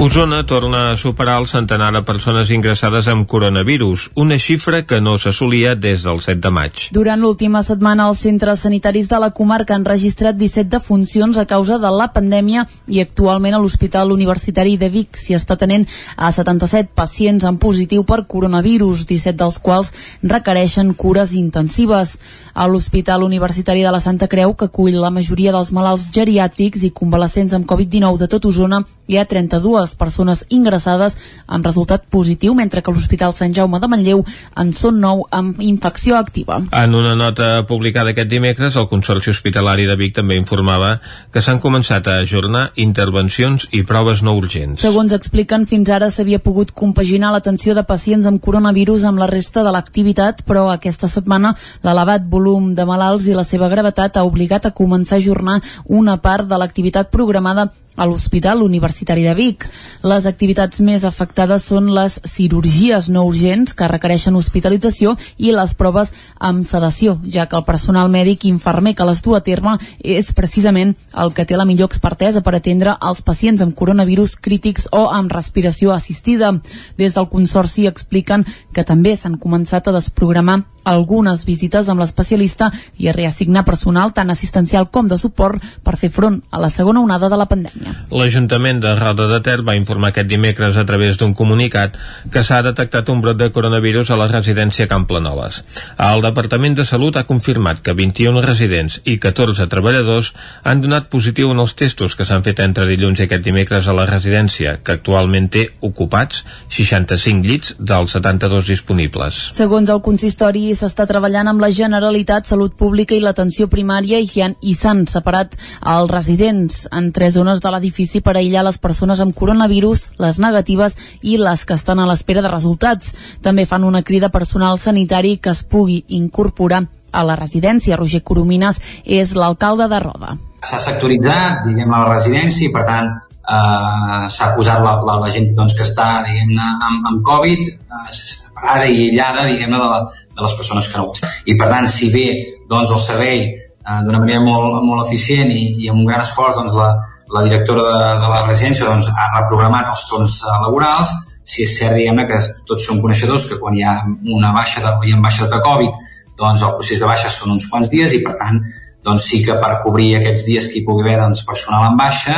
Osona 0.03 0.45
torna 0.45 0.91
a 0.91 0.97
superar 0.97 1.39
el 1.41 1.47
centenar 1.47 1.93
de 1.95 2.01
persones 2.03 2.51
ingressades 2.51 3.07
amb 3.07 3.23
coronavirus, 3.31 4.09
una 4.19 4.35
xifra 4.35 4.81
que 4.83 4.99
no 5.01 5.13
s'assolia 5.15 5.77
des 5.79 6.03
del 6.03 6.19
7 6.19 6.41
de 6.43 6.51
maig. 6.51 6.81
Durant 6.91 7.21
l'última 7.23 7.61
setmana, 7.63 8.09
els 8.11 8.25
centres 8.27 8.65
sanitaris 8.67 9.07
de 9.07 9.21
la 9.23 9.31
comarca 9.31 9.77
han 9.77 9.85
registrat 9.87 10.35
17 10.35 10.73
defuncions 10.73 11.39
a 11.39 11.45
causa 11.47 11.79
de 11.79 11.93
la 11.95 12.09
pandèmia 12.11 12.65
i 12.91 12.99
actualment 12.99 13.55
a 13.55 13.61
l'Hospital 13.63 14.11
Universitari 14.11 14.75
de 14.77 14.89
Vic 14.91 15.21
s'hi 15.23 15.37
està 15.39 15.55
tenent 15.61 15.87
a 16.17 16.33
77 16.35 16.91
pacients 16.99 17.47
en 17.47 17.61
positiu 17.63 18.03
per 18.03 18.25
coronavirus, 18.27 19.07
17 19.07 19.39
dels 19.39 19.61
quals 19.63 19.95
requereixen 20.25 20.97
cures 20.99 21.37
intensives. 21.39 22.17
A 22.55 22.67
l'Hospital 22.67 23.23
Universitari 23.23 23.87
de 23.87 23.95
la 23.95 24.03
Santa 24.03 24.27
Creu, 24.27 24.57
que 24.59 24.67
acull 24.67 24.99
la 24.99 25.15
majoria 25.15 25.55
dels 25.55 25.71
malalts 25.71 26.11
geriàtrics 26.11 26.83
i 26.83 26.91
convalescents 26.91 27.55
amb 27.55 27.71
Covid-19 27.71 28.19
de 28.19 28.29
tot 28.35 28.51
Osona, 28.51 28.83
hi 29.07 29.17
ha 29.17 29.25
32 29.31 29.92
persones 29.99 30.45
ingressades 30.51 31.17
amb 31.47 31.67
resultat 31.67 32.05
positiu, 32.11 32.55
mentre 32.55 32.83
que 32.83 32.93
l'Hospital 32.93 33.35
Sant 33.35 33.55
Jaume 33.55 33.81
de 33.81 33.89
Manlleu 33.91 34.25
en 34.57 34.73
són 34.77 35.01
9 35.03 35.29
amb 35.31 35.61
infecció 35.63 36.17
activa. 36.19 36.61
En 36.73 36.95
una 36.95 37.15
nota 37.19 37.67
publicada 37.69 38.13
aquest 38.13 38.31
dimecres, 38.31 38.77
el 38.77 38.89
Consorci 38.91 39.31
Hospitalari 39.31 39.87
de 39.89 39.97
Vic 39.97 40.17
també 40.17 40.37
informava 40.37 40.97
que 41.33 41.43
s'han 41.43 41.61
començat 41.63 42.09
a 42.09 42.19
ajornar 42.23 42.71
intervencions 42.77 43.69
i 43.73 43.83
proves 43.89 44.23
no 44.23 44.37
urgents. 44.39 44.83
Segons 44.83 45.13
expliquen, 45.17 45.67
fins 45.71 45.91
ara 45.91 46.11
s'havia 46.11 46.43
pogut 46.43 46.73
compaginar 46.77 47.33
l'atenció 47.33 47.75
de 47.75 47.87
pacients 47.89 48.27
amb 48.29 48.43
coronavirus 48.43 49.07
amb 49.09 49.23
la 49.23 49.31
resta 49.31 49.63
de 49.67 49.73
l'activitat, 49.75 50.43
però 50.49 50.69
aquesta 50.73 51.09
setmana 51.09 51.55
l'elevat 51.83 52.27
volum 52.29 52.73
de 52.75 52.87
malalts 52.89 53.29
i 53.29 53.37
la 53.37 53.47
seva 53.49 53.71
gravetat 53.73 54.17
ha 54.17 54.27
obligat 54.29 54.67
a 54.67 54.75
començar 54.75 55.19
a 55.19 55.23
ajornar 55.23 55.61
una 55.87 56.19
part 56.23 56.49
de 56.49 56.59
l'activitat 56.59 57.11
programada 57.11 57.69
a 57.97 58.07
l'Hospital 58.07 58.63
Universitari 58.63 59.25
de 59.27 59.35
Vic. 59.35 59.67
Les 60.03 60.27
activitats 60.27 60.81
més 60.81 61.05
afectades 61.05 61.65
són 61.69 61.91
les 61.95 62.19
cirurgies 62.29 63.09
no 63.13 63.25
urgents 63.29 63.75
que 63.77 63.89
requereixen 63.91 64.37
hospitalització 64.37 65.15
i 65.37 65.53
les 65.53 65.75
proves 65.79 66.13
amb 66.39 66.67
sedació, 66.67 67.19
ja 67.25 67.47
que 67.47 67.57
el 67.59 67.67
personal 67.69 68.11
mèdic 68.13 68.47
i 68.47 68.53
infermer 68.53 68.95
que 68.97 69.07
les 69.09 69.23
du 69.23 69.37
a 69.37 69.43
terme 69.45 69.77
és 70.01 70.33
precisament 70.33 70.95
el 71.13 71.33
que 71.37 71.47
té 71.47 71.57
la 71.57 71.69
millor 71.69 71.91
expertesa 71.91 72.43
per 72.43 72.57
atendre 72.57 72.97
els 73.01 73.23
pacients 73.23 73.63
amb 73.63 73.77
coronavirus 73.77 74.37
crítics 74.37 74.89
o 74.93 75.09
amb 75.13 75.33
respiració 75.33 75.93
assistida. 75.93 76.53
Des 76.99 77.15
del 77.15 77.29
Consorci 77.29 77.87
expliquen 77.87 78.47
que 78.73 78.85
també 78.85 79.17
s'han 79.17 79.39
començat 79.39 79.89
a 79.89 79.97
desprogramar 79.97 80.63
algunes 80.85 81.45
visites 81.47 81.89
amb 81.89 82.03
l'especialista 82.03 82.71
i 82.99 83.09
a 83.09 83.15
reassignar 83.17 83.65
personal 83.65 84.13
tant 84.17 84.31
assistencial 84.31 84.89
com 84.91 85.09
de 85.09 85.19
suport 85.19 85.63
per 85.85 85.97
fer 86.01 86.11
front 86.11 86.41
a 86.51 86.61
la 86.63 86.71
segona 86.71 87.01
onada 87.01 87.29
de 87.33 87.39
la 87.39 87.47
pandèmia. 87.51 87.95
L'Ajuntament 88.11 88.81
de 88.83 88.95
Roda 88.99 89.29
de 89.31 89.41
Ter 89.45 89.61
va 89.67 89.77
informar 89.79 90.13
aquest 90.13 90.29
dimecres 90.31 90.77
a 90.77 90.87
través 90.89 91.19
d'un 91.19 91.35
comunicat 91.35 91.97
que 92.33 92.43
s'ha 92.45 92.63
detectat 92.63 93.09
un 93.13 93.21
brot 93.23 93.39
de 93.39 93.51
coronavirus 93.53 94.11
a 94.11 94.19
la 94.21 94.29
residència 94.31 94.89
Camp 94.91 95.07
Planoles. 95.09 95.63
El 95.99 96.23
Departament 96.25 96.77
de 96.79 96.87
Salut 96.89 97.17
ha 97.17 97.27
confirmat 97.29 97.83
que 97.83 97.95
21 97.95 98.43
residents 98.45 99.01
i 99.05 99.19
14 99.23 99.69
treballadors 99.71 100.33
han 100.65 100.83
donat 100.83 101.09
positiu 101.13 101.53
en 101.53 101.63
els 101.63 101.75
testos 101.79 102.17
que 102.17 102.27
s'han 102.29 102.45
fet 102.47 102.63
entre 102.65 102.87
dilluns 102.89 103.21
i 103.21 103.27
aquest 103.27 103.45
dimecres 103.45 103.89
a 103.89 103.97
la 103.97 104.07
residència, 104.09 104.79
que 104.83 104.97
actualment 104.99 105.49
té 105.53 105.67
ocupats 105.81 106.43
65 106.73 107.47
llits 107.47 107.77
dels 107.79 108.17
72 108.17 108.69
disponibles. 108.69 109.41
Segons 109.57 109.91
el 109.93 110.03
consistori, 110.05 110.72
s'està 110.77 111.07
treballant 111.09 111.49
amb 111.51 111.63
la 111.63 111.71
Generalitat, 111.73 112.47
Salut 112.49 112.75
Pública 112.79 113.15
i 113.17 113.21
l'atenció 113.23 113.69
primària 113.73 114.21
i, 114.23 114.29
han, 114.43 114.57
i 114.61 114.75
s'han 114.79 115.05
separat 115.11 115.57
els 115.89 116.11
residents 116.11 116.87
en 116.93 117.11
tres 117.17 117.35
zones 117.39 117.63
de 117.63 117.73
l'edifici 117.75 118.21
per 118.21 118.37
aïllar 118.37 118.65
les 118.67 118.79
persones 118.83 119.21
amb 119.25 119.35
coronavirus, 119.37 120.11
les 120.23 120.39
negatives 120.43 120.97
i 121.23 121.39
les 121.41 121.65
que 121.65 121.77
estan 121.79 122.03
a 122.03 122.07
l'espera 122.11 122.45
de 122.45 122.53
resultats. 122.53 123.15
També 123.43 123.67
fan 123.67 123.85
una 123.85 124.03
crida 124.03 124.33
personal 124.35 124.79
sanitari 124.79 125.37
que 125.39 125.51
es 125.55 125.65
pugui 125.65 126.03
incorporar 126.09 126.85
a 127.13 127.25
la 127.25 127.37
residència. 127.37 127.99
Roger 128.01 128.23
Coromines 128.23 128.81
és 129.05 129.37
l'alcalde 129.37 129.89
de 129.89 130.01
Roda. 130.01 130.39
S'ha 130.63 130.79
sectoritzat, 130.79 131.67
diguem, 131.67 131.91
la 131.91 132.07
residència 132.09 132.69
i, 132.69 132.73
per 132.73 132.87
tant, 132.87 133.13
eh, 133.57 134.29
s'ha 134.35 134.53
posat 134.57 134.83
la, 134.85 134.95
la, 135.07 135.19
la 135.25 135.31
gent 135.35 135.51
doncs, 135.57 135.77
que 135.79 135.87
està 135.87 136.09
diguem-ne 136.27 136.69
amb, 136.89 137.09
amb 137.11 137.25
Covid 137.27 137.65
eh, 137.69 138.05
separada 138.17 138.89
i 138.89 139.09
aïllada 139.09 139.49
diguem-ne 139.51 139.81
de, 139.81 139.89
la, 139.95 140.29
de 140.37 140.47
les 140.47 140.55
persones 140.61 140.89
que 140.89 141.01
no 141.01 141.09
ho 141.09 141.17
estan. 141.17 141.35
I 141.47 141.59
per 141.61 141.71
tant, 141.73 141.89
si 141.91 142.13
bé 142.15 142.27
doncs, 142.71 142.93
el 142.93 143.03
servei 143.03 143.43
eh, 143.49 143.99
d'una 144.07 144.23
manera 144.23 144.45
molt, 144.45 144.79
molt 144.87 145.07
eficient 145.07 145.53
i, 145.53 145.65
i 145.85 145.91
amb 145.93 146.05
un 146.05 146.09
gran 146.09 146.25
esforç 146.25 146.61
doncs, 146.61 146.77
la, 146.79 146.93
la 147.33 147.45
directora 147.49 147.85
de, 147.89 148.15
de 148.23 148.33
la 148.33 148.47
residència 148.47 148.89
doncs, 148.89 149.11
ha 149.13 149.29
reprogramat 149.41 149.93
els 149.93 150.07
torns 150.11 150.41
eh, 150.43 150.57
laborals, 150.65 151.13
si 151.53 151.65
és 151.67 151.75
cert 151.77 151.99
diguem 151.99 152.23
que 152.29 152.39
tots 152.69 152.87
som 152.87 153.01
coneixedors 153.03 153.49
que 153.51 153.59
quan 153.61 153.77
hi 153.77 153.85
ha 153.85 153.99
una 154.33 154.53
baixa 154.55 154.83
de, 154.85 154.93
hi 155.07 155.13
ha 155.13 155.21
baixes 155.25 155.51
de 155.51 155.59
Covid 155.65 156.11
doncs 156.39 156.63
el 156.65 156.77
procés 156.79 157.03
de 157.03 157.09
baixa 157.09 157.31
són 157.31 157.57
uns 157.57 157.67
quants 157.71 157.91
dies 157.93 158.15
i 158.17 158.23
per 158.25 158.37
tant 158.41 158.61
doncs 159.05 159.27
sí 159.29 159.43
que 159.45 159.57
per 159.63 159.81
cobrir 159.83 160.13
aquests 160.17 160.47
dies 160.47 160.69
que 160.71 160.79
hi 160.79 160.85
pugui 160.87 161.05
haver 161.05 161.19
doncs, 161.21 161.43
personal 161.49 161.89
en 161.91 161.99
baixa 161.99 162.37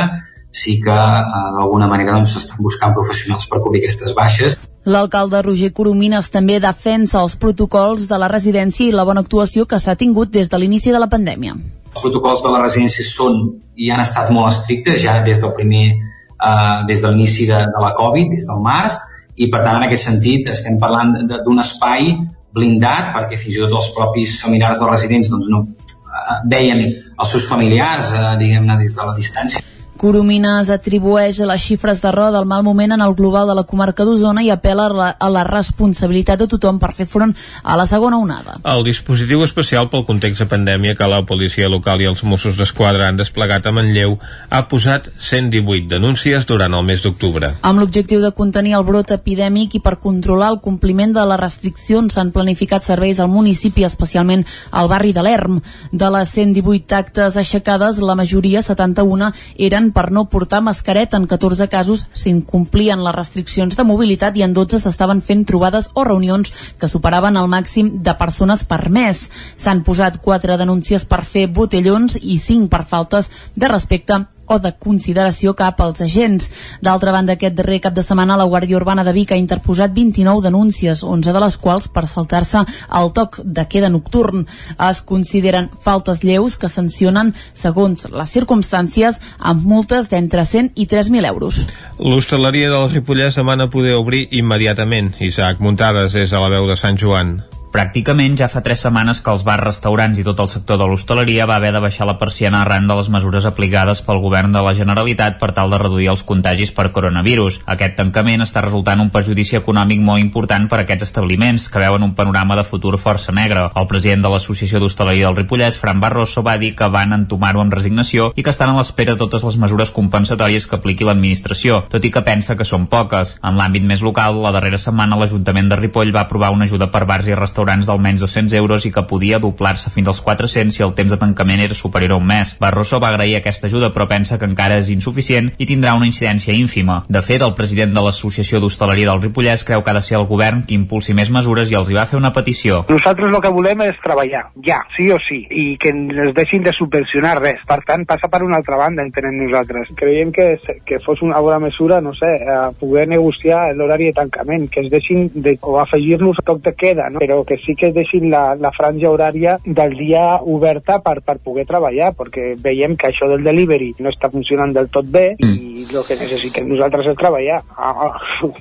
sí 0.55 0.79
que 0.79 0.95
eh, 0.95 1.49
d'alguna 1.57 1.87
manera 1.91 2.15
doncs, 2.15 2.33
s'estan 2.35 2.63
buscant 2.63 2.95
professionals 2.95 3.47
per 3.51 3.59
cobrir 3.63 3.83
aquestes 3.83 4.15
baixes. 4.15 4.57
L'alcalde 4.85 5.41
Roger 5.41 5.71
Coromines 5.75 6.29
també 6.31 6.59
defensa 6.63 7.19
els 7.25 7.35
protocols 7.41 8.05
de 8.07 8.19
la 8.21 8.29
residència 8.31 8.87
i 8.87 8.93
la 8.95 9.03
bona 9.07 9.23
actuació 9.25 9.65
que 9.65 9.79
s'ha 9.81 9.97
tingut 9.99 10.31
des 10.31 10.51
de 10.51 10.59
l'inici 10.61 10.93
de 10.95 11.01
la 11.01 11.09
pandèmia. 11.11 11.57
Els 11.95 12.03
protocols 12.03 12.43
de 12.45 12.53
la 12.53 12.61
residència 12.63 13.03
són 13.07 13.41
i 13.75 13.89
han 13.91 14.03
estat 14.03 14.31
molt 14.31 14.53
estrictes 14.53 15.01
ja 15.03 15.17
des 15.25 15.41
del 15.43 15.51
primer 15.57 15.83
eh, 15.91 16.77
des 16.87 17.01
de 17.01 17.11
l'inici 17.11 17.49
de, 17.49 17.59
de 17.75 17.83
la 17.83 17.91
Covid, 17.99 18.31
des 18.31 18.47
del 18.47 18.63
març, 18.63 18.95
i 19.35 19.49
per 19.51 19.65
tant 19.65 19.81
en 19.81 19.89
aquest 19.89 20.07
sentit 20.07 20.47
estem 20.53 20.79
parlant 20.79 21.17
d'un 21.33 21.59
espai 21.59 22.13
blindat 22.55 23.11
perquè 23.17 23.35
fins 23.41 23.57
i 23.57 23.65
tot 23.65 23.75
els 23.81 23.91
propis 23.97 24.39
familiars 24.39 24.79
dels 24.79 24.93
residents 24.93 25.33
doncs, 25.33 25.51
no, 25.51 25.65
eh, 25.91 26.41
veien 26.55 26.85
els 26.87 27.31
seus 27.35 27.49
familiars 27.51 28.13
eh, 28.15 28.27
diguem-ne 28.39 28.79
des 28.79 28.95
de 28.95 29.09
la 29.09 29.17
distància 29.17 29.65
Coromines 29.95 30.69
atribueix 30.73 31.39
les 31.47 31.61
xifres 31.63 32.01
de 32.03 32.11
roda 32.11 32.37
al 32.41 32.45
mal 32.45 32.63
moment 32.67 32.91
en 32.91 33.01
el 33.01 33.13
global 33.15 33.47
de 33.47 33.55
la 33.55 33.63
comarca 33.63 34.03
d'Osona 34.03 34.43
i 34.43 34.49
apela 34.51 34.89
a 34.89 34.93
la, 34.93 35.07
a 35.15 35.29
la 35.31 35.43
responsabilitat 35.47 36.41
de 36.41 36.47
tothom 36.51 36.79
per 36.81 36.91
fer 36.97 37.07
front 37.07 37.31
a 37.63 37.77
la 37.79 37.85
segona 37.87 38.19
onada. 38.19 38.57
El 38.67 38.83
dispositiu 38.83 39.43
especial 39.45 39.87
pel 39.89 40.03
context 40.05 40.43
de 40.43 40.49
pandèmia 40.51 40.97
que 40.99 41.07
la 41.07 41.21
policia 41.25 41.69
local 41.71 42.03
i 42.03 42.09
els 42.09 42.23
Mossos 42.27 42.59
d'Esquadra 42.59 43.07
han 43.07 43.21
desplegat 43.21 43.65
a 43.65 43.73
Manlleu 43.75 44.17
ha 44.49 44.61
posat 44.67 45.07
118 45.15 45.87
denúncies 45.93 46.45
durant 46.45 46.75
el 46.75 46.83
mes 46.83 47.03
d'octubre. 47.05 47.53
Amb 47.61 47.79
l'objectiu 47.79 48.19
de 48.19 48.33
contenir 48.35 48.75
el 48.75 48.85
brot 48.87 49.15
epidèmic 49.15 49.79
i 49.79 49.83
per 49.85 49.95
controlar 50.03 50.51
el 50.53 50.59
compliment 50.59 51.15
de 51.15 51.23
les 51.31 51.39
restriccions 51.39 52.13
s'han 52.17 52.33
planificat 52.35 52.83
serveis 52.83 53.23
al 53.23 53.31
municipi, 53.31 53.87
especialment 53.87 54.43
al 54.71 54.91
barri 54.91 55.15
de 55.15 55.23
l'Erm. 55.23 55.61
De 55.91 56.11
les 56.11 56.35
118 56.35 56.99
actes 56.99 57.39
aixecades, 57.39 58.03
la 58.03 58.19
majoria, 58.19 58.61
71, 58.65 59.31
eren 59.55 59.84
multant 59.85 59.93
per 59.93 60.11
no 60.11 60.25
portar 60.29 60.61
mascareta. 60.61 61.17
En 61.17 61.27
14 61.27 61.67
casos 61.69 62.07
s'incomplien 62.13 63.03
les 63.03 63.15
restriccions 63.15 63.75
de 63.75 63.83
mobilitat 63.83 64.37
i 64.37 64.43
en 64.43 64.53
12 64.53 64.79
s'estaven 64.79 65.21
fent 65.21 65.45
trobades 65.45 65.89
o 65.93 66.03
reunions 66.03 66.51
que 66.79 66.87
superaven 66.87 67.37
el 67.37 67.47
màxim 67.47 68.01
de 68.01 68.13
persones 68.17 68.65
per 68.65 68.89
mes. 68.89 69.29
S'han 69.57 69.83
posat 69.83 70.21
quatre 70.21 70.57
denúncies 70.57 71.05
per 71.05 71.23
fer 71.23 71.47
botellons 71.47 72.17
i 72.21 72.37
cinc 72.39 72.69
per 72.69 72.85
faltes 72.85 73.29
de 73.55 73.67
respecte 73.67 74.25
o 74.47 74.59
de 74.59 74.73
consideració 74.79 75.55
cap 75.55 75.81
als 75.81 76.01
agents. 76.01 76.49
D'altra 76.81 77.11
banda, 77.15 77.35
aquest 77.35 77.55
darrer 77.55 77.79
cap 77.83 77.95
de 77.95 78.03
setmana 78.03 78.37
la 78.37 78.47
Guàrdia 78.49 78.77
Urbana 78.77 79.03
de 79.03 79.13
Vic 79.15 79.31
ha 79.31 79.39
interposat 79.39 79.93
29 79.95 80.43
denúncies, 80.45 81.03
11 81.03 81.33
de 81.33 81.43
les 81.43 81.57
quals 81.57 81.87
per 81.87 82.05
saltar-se 82.07 82.65
el 82.99 83.11
toc 83.15 83.39
de 83.43 83.65
queda 83.71 83.89
nocturn. 83.89 84.45
Es 84.89 85.01
consideren 85.01 85.69
faltes 85.81 86.23
lleus 86.23 86.57
que 86.57 86.69
sancionen, 86.69 87.33
segons 87.53 88.07
les 88.11 88.35
circumstàncies, 88.37 89.19
amb 89.39 89.65
multes 89.65 90.09
d'entre 90.11 90.45
100 90.45 90.73
i 90.75 90.87
3.000 90.91 91.25
euros. 91.31 91.65
L'hostaleria 91.99 92.69
del 92.69 92.89
Ripollès 92.91 93.35
demana 93.39 93.69
poder 93.71 93.95
obrir 93.95 94.27
immediatament. 94.31 95.15
Isaac 95.19 95.59
Muntades 95.59 96.15
és 96.15 96.33
a 96.33 96.43
la 96.43 96.53
veu 96.53 96.67
de 96.69 96.77
Sant 96.79 96.99
Joan. 97.01 97.39
Pràcticament 97.75 98.37
ja 98.39 98.47
fa 98.47 98.61
tres 98.63 98.85
setmanes 98.85 99.19
que 99.19 99.33
els 99.35 99.41
bars, 99.43 99.59
restaurants 99.65 100.19
i 100.21 100.23
tot 100.23 100.39
el 100.39 100.47
sector 100.47 100.77
de 100.79 100.85
l'hostaleria 100.87 101.43
va 101.49 101.57
haver 101.59 101.73
de 101.75 101.81
baixar 101.83 102.05
la 102.07 102.13
persiana 102.15 102.61
arran 102.63 102.85
de 102.87 102.95
les 102.95 103.09
mesures 103.11 103.43
aplicades 103.49 103.99
pel 104.07 104.21
govern 104.23 104.53
de 104.55 104.61
la 104.63 104.71
Generalitat 104.77 105.35
per 105.41 105.49
tal 105.57 105.73
de 105.73 105.79
reduir 105.81 106.07
els 106.13 106.23
contagis 106.23 106.71
per 106.71 106.93
coronavirus. 106.95 107.57
Aquest 107.73 107.97
tancament 107.97 108.45
està 108.45 108.63
resultant 108.63 109.03
un 109.03 109.09
perjudici 109.11 109.57
econòmic 109.59 109.99
molt 109.99 110.23
important 110.23 110.69
per 110.71 110.77
a 110.77 110.85
aquests 110.85 111.09
establiments, 111.09 111.65
que 111.67 111.81
veuen 111.83 112.05
un 112.07 112.13
panorama 112.15 112.55
de 112.55 112.63
futur 112.63 112.93
força 112.95 113.35
negre. 113.35 113.65
El 113.75 113.89
president 113.91 114.23
de 114.23 114.31
l'Associació 114.31 114.79
d'Hostaleria 114.79 115.27
del 115.27 115.41
Ripollès, 115.41 115.75
Fran 115.75 115.99
Barroso, 115.99 116.45
va 116.47 116.55
dir 116.55 116.71
que 116.79 116.87
van 116.87 117.11
entomar-ho 117.11 117.59
amb 117.59 117.75
resignació 117.75 118.29
i 118.39 118.47
que 118.47 118.55
estan 118.55 118.71
a 118.71 118.77
l'espera 118.79 119.17
de 119.17 119.23
totes 119.25 119.43
les 119.43 119.59
mesures 119.59 119.91
compensatòries 119.91 120.69
que 120.71 120.79
apliqui 120.79 121.03
l'administració, 121.03 121.83
tot 121.91 122.07
i 122.07 122.13
que 122.15 122.23
pensa 122.23 122.55
que 122.55 122.63
són 122.71 122.87
poques. 122.87 123.35
En 123.43 123.59
l'àmbit 123.59 123.83
més 123.83 123.99
local, 123.99 124.39
la 124.47 124.55
darrera 124.55 124.79
setmana 124.79 125.19
l'Ajuntament 125.19 125.67
de 125.67 125.83
Ripoll 125.83 126.15
va 126.15 126.23
aprovar 126.23 126.55
una 126.55 126.71
ajuda 126.71 126.87
per 126.87 127.03
bars 127.03 127.27
i 127.27 127.35
restaurants 127.35 127.64
restaurants 127.65 127.87
d'almenys 127.87 128.21
200 128.21 128.53
euros 128.53 128.85
i 128.85 128.91
que 128.93 129.03
podia 129.09 129.39
doblar-se 129.39 129.89
fins 129.89 130.07
als 130.07 130.21
400 130.21 130.75
si 130.75 130.83
el 130.83 130.93
temps 130.93 131.11
de 131.11 131.17
tancament 131.17 131.61
era 131.61 131.73
superior 131.73 132.13
a 132.13 132.17
un 132.17 132.27
mes. 132.27 132.57
Barroso 132.59 132.99
va 132.99 133.09
agrair 133.09 133.37
aquesta 133.37 133.67
ajuda 133.67 133.91
però 133.93 134.07
pensa 134.07 134.37
que 134.37 134.45
encara 134.45 134.77
és 134.77 134.89
insuficient 134.93 135.51
i 135.57 135.65
tindrà 135.65 135.95
una 135.97 136.05
incidència 136.05 136.53
ínfima. 136.53 137.03
De 137.09 137.21
fet, 137.25 137.41
el 137.41 137.55
president 137.57 137.93
de 137.93 138.03
l'Associació 138.05 138.59
d'Hostaleria 138.61 139.09
del 139.09 139.23
Ripollès 139.23 139.65
creu 139.65 139.81
que 139.81 139.91
ha 139.91 139.97
de 139.97 140.03
ser 140.05 140.19
el 140.19 140.27
govern 140.29 140.63
qui 140.67 140.77
impulsi 140.77 141.15
més 141.17 141.31
mesures 141.33 141.71
i 141.71 141.79
els 141.79 141.89
hi 141.89 141.97
va 141.97 142.05
fer 142.05 142.19
una 142.19 142.33
petició. 142.35 142.83
Nosaltres 142.89 143.33
el 143.33 143.41
que 143.41 143.53
volem 143.55 143.81
és 143.87 143.97
treballar, 144.03 144.45
ja, 144.65 144.83
sí 144.95 145.09
o 145.11 145.17
sí, 145.25 145.41
i 145.49 145.65
que 145.81 145.93
ens 145.95 146.35
deixin 146.37 146.63
de 146.63 146.73
subvencionar 146.75 147.39
res. 147.41 147.63
Per 147.65 147.79
tant, 147.87 148.05
passa 148.05 148.29
per 148.29 148.43
una 148.45 148.59
altra 148.61 148.77
banda, 148.77 149.03
entenem 149.03 149.39
nosaltres. 149.41 149.89
Creiem 149.97 150.31
que, 150.35 150.47
que 150.85 151.01
fos 151.01 151.23
una 151.25 151.41
bona 151.41 151.59
mesura, 151.65 152.01
no 152.01 152.13
sé, 152.13 152.31
a 152.45 152.69
poder 152.77 153.07
negociar 153.09 153.71
l'horari 153.75 154.11
de 154.11 154.17
tancament, 154.21 154.69
que 154.69 154.85
es 154.85 154.91
deixin 154.93 155.29
de, 155.33 155.57
o 155.61 155.79
afegir-nos 155.81 156.43
toc 156.45 156.61
de 156.65 156.75
queda, 156.77 157.09
no? 157.09 157.23
però 157.23 157.41
que 157.47 157.54
sí 157.61 157.75
que 157.75 157.91
deixin 157.95 158.29
la, 158.31 158.55
la 158.59 158.71
franja 158.75 159.11
horària 159.11 159.57
del 159.65 159.95
dia 159.97 160.25
oberta 160.41 160.99
per, 161.03 161.19
per 161.25 161.37
poder 161.43 161.65
treballar, 161.69 162.13
perquè 162.17 162.53
veiem 162.61 162.95
que 162.99 163.09
això 163.09 163.29
del 163.31 163.43
delivery 163.45 163.93
no 163.99 164.11
està 164.13 164.29
funcionant 164.33 164.73
del 164.75 164.89
tot 164.93 165.09
bé 165.11 165.27
mm. 165.35 165.55
i 165.83 165.85
el 165.85 166.05
que 166.07 166.19
necessitem 166.19 166.69
nosaltres 166.71 167.11
és 167.11 167.19
treballar 167.19 167.61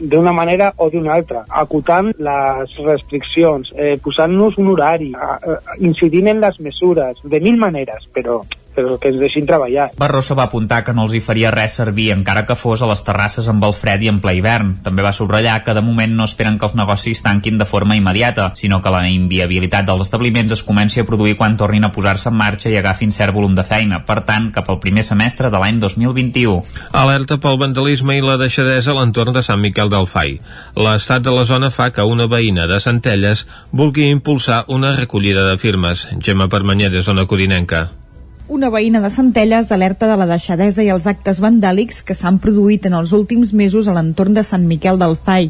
d'una 0.00 0.34
manera 0.36 0.72
o 0.76 0.90
d'una 0.92 1.14
altra, 1.14 1.44
acotant 1.48 2.12
les 2.18 2.76
restriccions, 2.84 3.72
eh, 3.76 3.96
posant-nos 4.02 4.58
un 4.60 4.74
horari, 4.74 5.12
eh, 5.14 5.56
incidint 5.80 6.30
en 6.30 6.42
les 6.44 6.60
mesures, 6.60 7.24
de 7.24 7.40
mil 7.40 7.58
maneres, 7.60 8.06
però 8.14 8.42
però 8.74 8.98
que 9.00 9.10
ens 9.12 9.20
deixin 9.22 9.46
treballar. 9.46 9.90
Barroso 9.98 10.36
va 10.38 10.48
apuntar 10.48 10.82
que 10.84 10.94
no 10.96 11.06
els 11.06 11.14
hi 11.14 11.22
faria 11.24 11.52
res 11.54 11.76
servir 11.78 12.10
encara 12.14 12.44
que 12.46 12.56
fos 12.58 12.82
a 12.82 12.88
les 12.90 13.04
terrasses 13.06 13.48
amb 13.50 13.64
el 13.64 13.74
fred 13.76 14.02
i 14.02 14.10
en 14.10 14.20
ple 14.24 14.34
hivern. 14.38 14.74
També 14.84 15.04
va 15.06 15.14
subratllar 15.14 15.60
que 15.64 15.74
de 15.76 15.82
moment 15.84 16.14
no 16.18 16.26
esperen 16.28 16.58
que 16.58 16.68
els 16.68 16.76
negocis 16.78 17.22
tanquin 17.24 17.58
de 17.58 17.68
forma 17.68 17.96
immediata, 17.96 18.52
sinó 18.60 18.80
que 18.82 18.92
la 18.92 19.04
inviabilitat 19.08 19.86
dels 19.88 20.04
establiments 20.06 20.52
es 20.58 20.64
comenci 20.66 21.00
a 21.00 21.08
produir 21.08 21.36
quan 21.38 21.56
tornin 21.56 21.86
a 21.86 21.92
posar-se 21.94 22.30
en 22.30 22.38
marxa 22.38 22.70
i 22.72 22.78
agafin 22.80 23.12
cert 23.14 23.34
volum 23.34 23.54
de 23.54 23.64
feina, 23.64 24.02
per 24.04 24.20
tant, 24.28 24.50
cap 24.54 24.68
al 24.70 24.80
primer 24.82 25.04
semestre 25.06 25.50
de 25.50 25.60
l'any 25.60 25.80
2021. 25.82 26.60
Alerta 26.92 27.38
pel 27.42 27.58
vandalisme 27.60 28.18
i 28.18 28.24
la 28.24 28.38
deixadesa 28.40 28.92
a 28.92 28.98
l'entorn 28.98 29.34
de 29.36 29.42
Sant 29.46 29.62
Miquel 29.62 29.92
del 29.92 30.08
Fai. 30.10 30.38
L'estat 30.76 31.24
de 31.24 31.34
la 31.34 31.46
zona 31.48 31.70
fa 31.74 31.90
que 31.94 32.06
una 32.06 32.28
veïna 32.30 32.68
de 32.70 32.80
Centelles 32.80 33.46
vulgui 33.72 34.10
impulsar 34.10 34.64
una 34.68 34.94
recollida 34.96 35.48
de 35.48 35.58
firmes. 35.58 36.08
Gemma 36.20 36.48
Permanyer, 36.48 36.90
de 36.90 37.02
zona 37.02 37.26
corinenca. 37.26 37.88
Una 38.46 38.68
veïna 38.68 39.00
de 39.00 39.08
Centelles 39.08 39.70
alerta 39.72 40.04
de 40.04 40.14
la 40.20 40.26
deixadesa 40.28 40.82
i 40.84 40.90
els 40.92 41.06
actes 41.08 41.38
vandàlics 41.40 42.02
que 42.04 42.12
s'han 42.12 42.36
produït 42.36 42.84
en 42.84 42.92
els 42.98 43.12
últims 43.16 43.54
mesos 43.56 43.86
a 43.88 43.94
l'entorn 43.96 44.34
de 44.36 44.42
Sant 44.44 44.66
Miquel 44.68 44.98
del 45.00 45.14
Fai. 45.16 45.46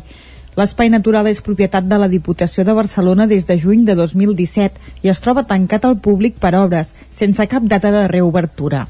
L'espai 0.55 0.93
natural 0.93 1.27
és 1.27 1.41
propietat 1.43 1.89
de 1.91 1.97
la 1.99 2.07
Diputació 2.13 2.63
de 2.63 2.77
Barcelona 2.79 3.27
des 3.27 3.49
de 3.49 3.57
juny 3.59 3.81
de 3.89 3.97
2017 3.99 5.03
i 5.03 5.11
es 5.11 5.21
troba 5.25 5.43
tancat 5.43 5.89
al 5.89 5.97
públic 6.05 6.37
per 6.39 6.53
obres, 6.55 6.93
sense 7.11 7.47
cap 7.51 7.67
data 7.67 7.91
de 7.91 8.05
reobertura. 8.13 8.85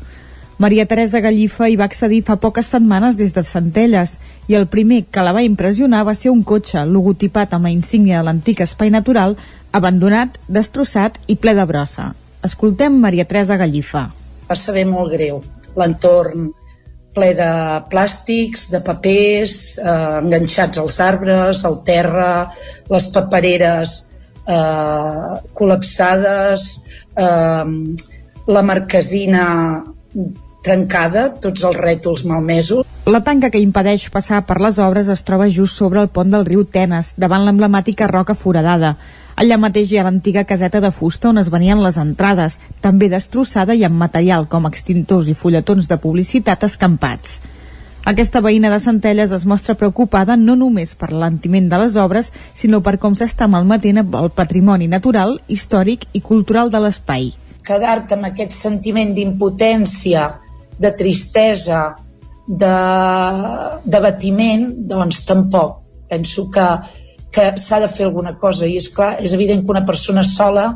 Maria 0.59 0.85
Teresa 0.85 1.23
Gallifa 1.25 1.71
hi 1.71 1.79
va 1.81 1.87
accedir 1.89 2.21
fa 2.27 2.37
poques 2.37 2.69
setmanes 2.75 3.17
des 3.17 3.33
de 3.33 3.43
Centelles 3.43 4.19
i 4.49 4.59
el 4.59 4.67
primer 4.67 5.07
que 5.11 5.25
la 5.25 5.33
va 5.33 5.47
impressionar 5.49 6.03
va 6.05 6.15
ser 6.15 6.29
un 6.31 6.43
cotxe 6.45 6.85
logotipat 6.85 7.57
amb 7.57 7.71
la 7.71 7.73
insígnia 7.73 8.21
de 8.21 8.29
l'antic 8.29 8.61
espai 8.61 8.93
natural, 8.93 9.39
abandonat, 9.73 10.37
destrossat 10.47 11.17
i 11.27 11.39
ple 11.41 11.57
de 11.57 11.65
brossa. 11.73 12.13
Escoltem 12.45 13.01
Maria 13.01 13.25
Teresa 13.25 13.57
Gallifa. 13.57 14.09
Va 14.49 14.57
saber 14.59 14.85
molt 14.89 15.15
greu. 15.17 15.41
L'entorn 15.81 16.51
ple 17.15 17.31
de 17.39 17.51
plàstics, 17.91 18.69
de 18.73 18.81
papers, 18.85 19.55
eh, 19.79 20.19
enganxats 20.21 20.81
als 20.83 20.99
arbres, 21.01 21.65
al 21.65 21.79
terra, 21.87 22.51
les 22.91 23.07
papereres 23.15 23.95
eh, 24.47 25.41
col·lapsades, 25.55 26.67
eh, 27.17 27.65
la 28.47 28.63
marquesina 28.63 29.47
trencada, 30.65 31.29
tots 31.41 31.65
els 31.65 31.77
rètols 31.77 32.25
malmesos. 32.29 32.85
La 33.05 33.21
tanca 33.25 33.51
que 33.53 33.61
impedeix 33.61 34.09
passar 34.13 34.43
per 34.49 34.61
les 34.65 34.79
obres 34.81 35.11
es 35.13 35.23
troba 35.25 35.51
just 35.53 35.77
sobre 35.77 36.01
el 36.01 36.09
pont 36.09 36.31
del 36.33 36.47
riu 36.49 36.65
Tenes, 36.65 37.13
davant 37.21 37.45
l'emblemàtica 37.45 38.09
roca 38.09 38.35
foradada. 38.35 38.97
Allà 39.35 39.57
mateix 39.59 39.91
hi 39.91 39.99
ha 39.99 40.05
l'antiga 40.07 40.45
caseta 40.47 40.81
de 40.83 40.93
fusta 40.95 41.33
on 41.33 41.41
es 41.41 41.51
venien 41.51 41.81
les 41.83 41.97
entrades, 41.99 42.61
també 42.85 43.09
destrossada 43.11 43.75
i 43.75 43.83
amb 43.89 43.99
material 43.99 44.47
com 44.51 44.69
extintors 44.69 45.27
i 45.29 45.35
fulletons 45.35 45.91
de 45.91 45.99
publicitat 45.99 46.63
escampats. 46.69 47.41
Aquesta 48.05 48.43
veïna 48.45 48.71
de 48.71 48.79
Centelles 48.85 49.33
es 49.33 49.47
mostra 49.49 49.75
preocupada 49.81 50.37
no 50.37 50.55
només 50.61 50.93
per 50.95 51.11
l'alentiment 51.11 51.71
de 51.71 51.81
les 51.83 51.97
obres, 51.97 52.31
sinó 52.55 52.83
per 52.85 52.99
com 53.03 53.17
s'està 53.17 53.49
malmetent 53.49 54.03
el 54.05 54.31
patrimoni 54.37 54.87
natural, 54.93 55.39
històric 55.49 56.07
i 56.13 56.21
cultural 56.21 56.71
de 56.71 56.85
l'espai. 56.85 57.31
Quedar-te 57.65 58.15
amb 58.15 58.29
aquest 58.29 58.53
sentiment 58.55 59.15
d'impotència, 59.17 60.29
de 60.79 60.91
tristesa, 60.99 61.95
de, 62.47 62.75
de 63.85 64.01
batiment, 64.05 64.69
doncs 64.91 65.25
tampoc. 65.25 65.81
Penso 66.13 66.51
que 66.53 66.67
que 67.35 67.47
s'ha 67.59 67.81
de 67.83 67.89
fer 67.91 68.07
alguna 68.07 68.37
cosa 68.39 68.69
i 68.71 68.77
és 68.79 68.89
clar, 68.95 69.17
és 69.21 69.33
evident 69.35 69.65
que 69.65 69.75
una 69.75 69.85
persona 69.87 70.23
sola 70.25 70.69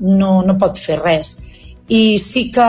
no, 0.00 0.42
no 0.44 0.58
pot 0.60 0.78
fer 0.80 0.98
res. 1.00 1.38
I 1.88 2.18
sí 2.20 2.50
que 2.52 2.68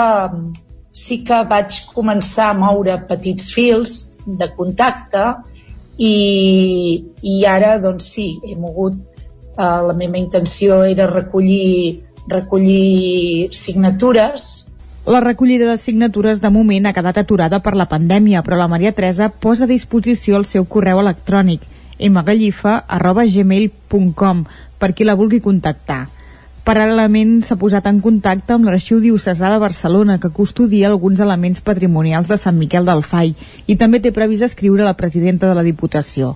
sí 0.95 1.20
que 1.28 1.41
vaig 1.49 1.82
començar 1.91 2.52
a 2.52 2.57
moure 2.57 2.95
petits 3.10 3.52
fils 3.56 3.95
de 4.26 4.48
contacte 4.56 5.26
i, 5.98 6.16
i 7.22 7.36
ara 7.45 7.76
doncs 7.84 8.07
sí, 8.16 8.30
he 8.48 8.56
mogut 8.56 8.95
eh, 8.95 9.82
la 9.90 9.95
meva 9.98 10.20
intenció 10.22 10.84
era 10.88 11.10
recollir 11.12 12.06
recollir 12.28 13.52
signatures. 13.53 14.72
La 15.06 15.20
recollida 15.22 15.68
de 15.70 15.78
signatures 15.78 16.40
de 16.41 16.49
moment 16.49 16.88
ha 16.88 16.95
quedat 16.95 17.20
aturada 17.22 17.60
per 17.62 17.76
la 17.78 17.86
pandèmia, 17.86 18.41
però 18.41 18.57
la 18.57 18.72
Maria 18.72 18.95
Teresa 18.95 19.30
posa 19.30 19.68
a 19.68 19.70
disposició 19.70 20.40
el 20.40 20.48
seu 20.49 20.66
correu 20.66 21.03
electrònic 21.03 21.68
mgallifa.gmail.com 21.99 24.45
per 24.80 24.93
qui 24.93 25.03
la 25.07 25.15
vulgui 25.15 25.41
contactar. 25.41 26.07
Paral·lelament 26.65 27.43
s'ha 27.45 27.59
posat 27.61 27.85
en 27.85 27.99
contacte 28.01 28.55
amb 28.55 28.65
l'Arxiu 28.65 28.97
Diocesà 28.97 29.51
de 29.53 29.59
Barcelona, 29.61 30.15
que 30.17 30.31
custodia 30.34 30.88
alguns 30.89 31.19
elements 31.22 31.61
patrimonials 31.61 32.26
de 32.31 32.39
Sant 32.41 32.57
Miquel 32.57 32.89
del 32.89 33.05
Fai, 33.05 33.35
i 33.69 33.76
també 33.77 34.01
té 34.01 34.09
previst 34.11 34.41
escriure 34.47 34.88
la 34.88 34.95
presidenta 34.97 35.45
de 35.45 35.53
la 35.53 35.65
Diputació. 35.67 36.34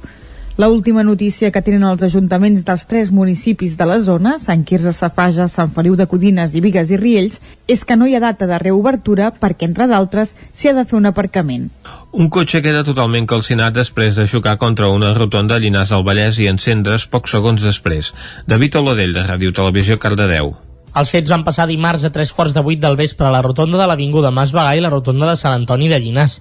La 0.60 0.68
última 0.68 1.06
notícia 1.08 1.54
que 1.56 1.62
tenen 1.64 1.86
els 1.88 2.02
ajuntaments 2.04 2.66
dels 2.68 2.82
tres 2.84 3.14
municipis 3.16 3.78
de 3.80 3.86
la 3.88 3.96
zona, 4.04 4.34
Sant 4.44 4.66
Quirze 4.68 4.92
Safaja, 4.92 5.48
Sant 5.48 5.72
Feliu 5.72 5.96
de 5.96 6.04
Codines 6.12 6.52
i 6.52 6.60
Vigues 6.60 6.92
i 6.92 7.00
Riells, 7.00 7.40
és 7.64 7.86
que 7.88 7.96
no 7.96 8.04
hi 8.04 8.18
ha 8.18 8.20
data 8.26 8.44
de 8.44 8.60
reobertura 8.60 9.32
perquè, 9.32 9.70
entre 9.70 9.88
d'altres, 9.88 10.36
s'hi 10.52 10.68
ha 10.68 10.76
de 10.76 10.84
fer 10.84 11.00
un 11.00 11.08
aparcament. 11.08 11.70
Un 12.12 12.28
cotxe 12.28 12.60
queda 12.60 12.84
totalment 12.84 13.32
calcinat 13.32 13.80
després 13.80 14.20
de 14.20 14.28
xocar 14.28 14.60
contra 14.60 14.92
una 14.92 15.16
rotonda 15.16 15.56
a 15.56 15.64
Llinars 15.64 15.96
del 15.96 16.04
Vallès 16.04 16.44
i 16.44 16.52
encendre's 16.52 17.08
pocs 17.08 17.40
segons 17.40 17.64
després. 17.64 18.12
David 18.44 18.82
Oladell, 18.84 19.16
de 19.16 19.30
Ràdio 19.32 19.56
Televisió, 19.56 19.96
Cardedeu. 19.96 20.58
Els 21.00 21.12
fets 21.14 21.32
van 21.32 21.46
passar 21.48 21.64
dimarts 21.70 22.04
a 22.04 22.10
tres 22.12 22.34
quarts 22.36 22.52
de 22.52 22.60
vuit 22.60 22.80
del 22.84 22.98
vespre 23.00 23.24
a 23.28 23.32
la 23.32 23.40
rotonda 23.46 23.78
de 23.80 23.86
l'Avinguda 23.88 24.34
Mas 24.36 24.52
Bagà 24.52 24.74
i 24.76 24.82
la 24.84 24.90
rotonda 24.92 25.30
de 25.30 25.36
Sant 25.40 25.54
Antoni 25.56 25.88
de 25.88 26.00
Llinàs. 26.04 26.34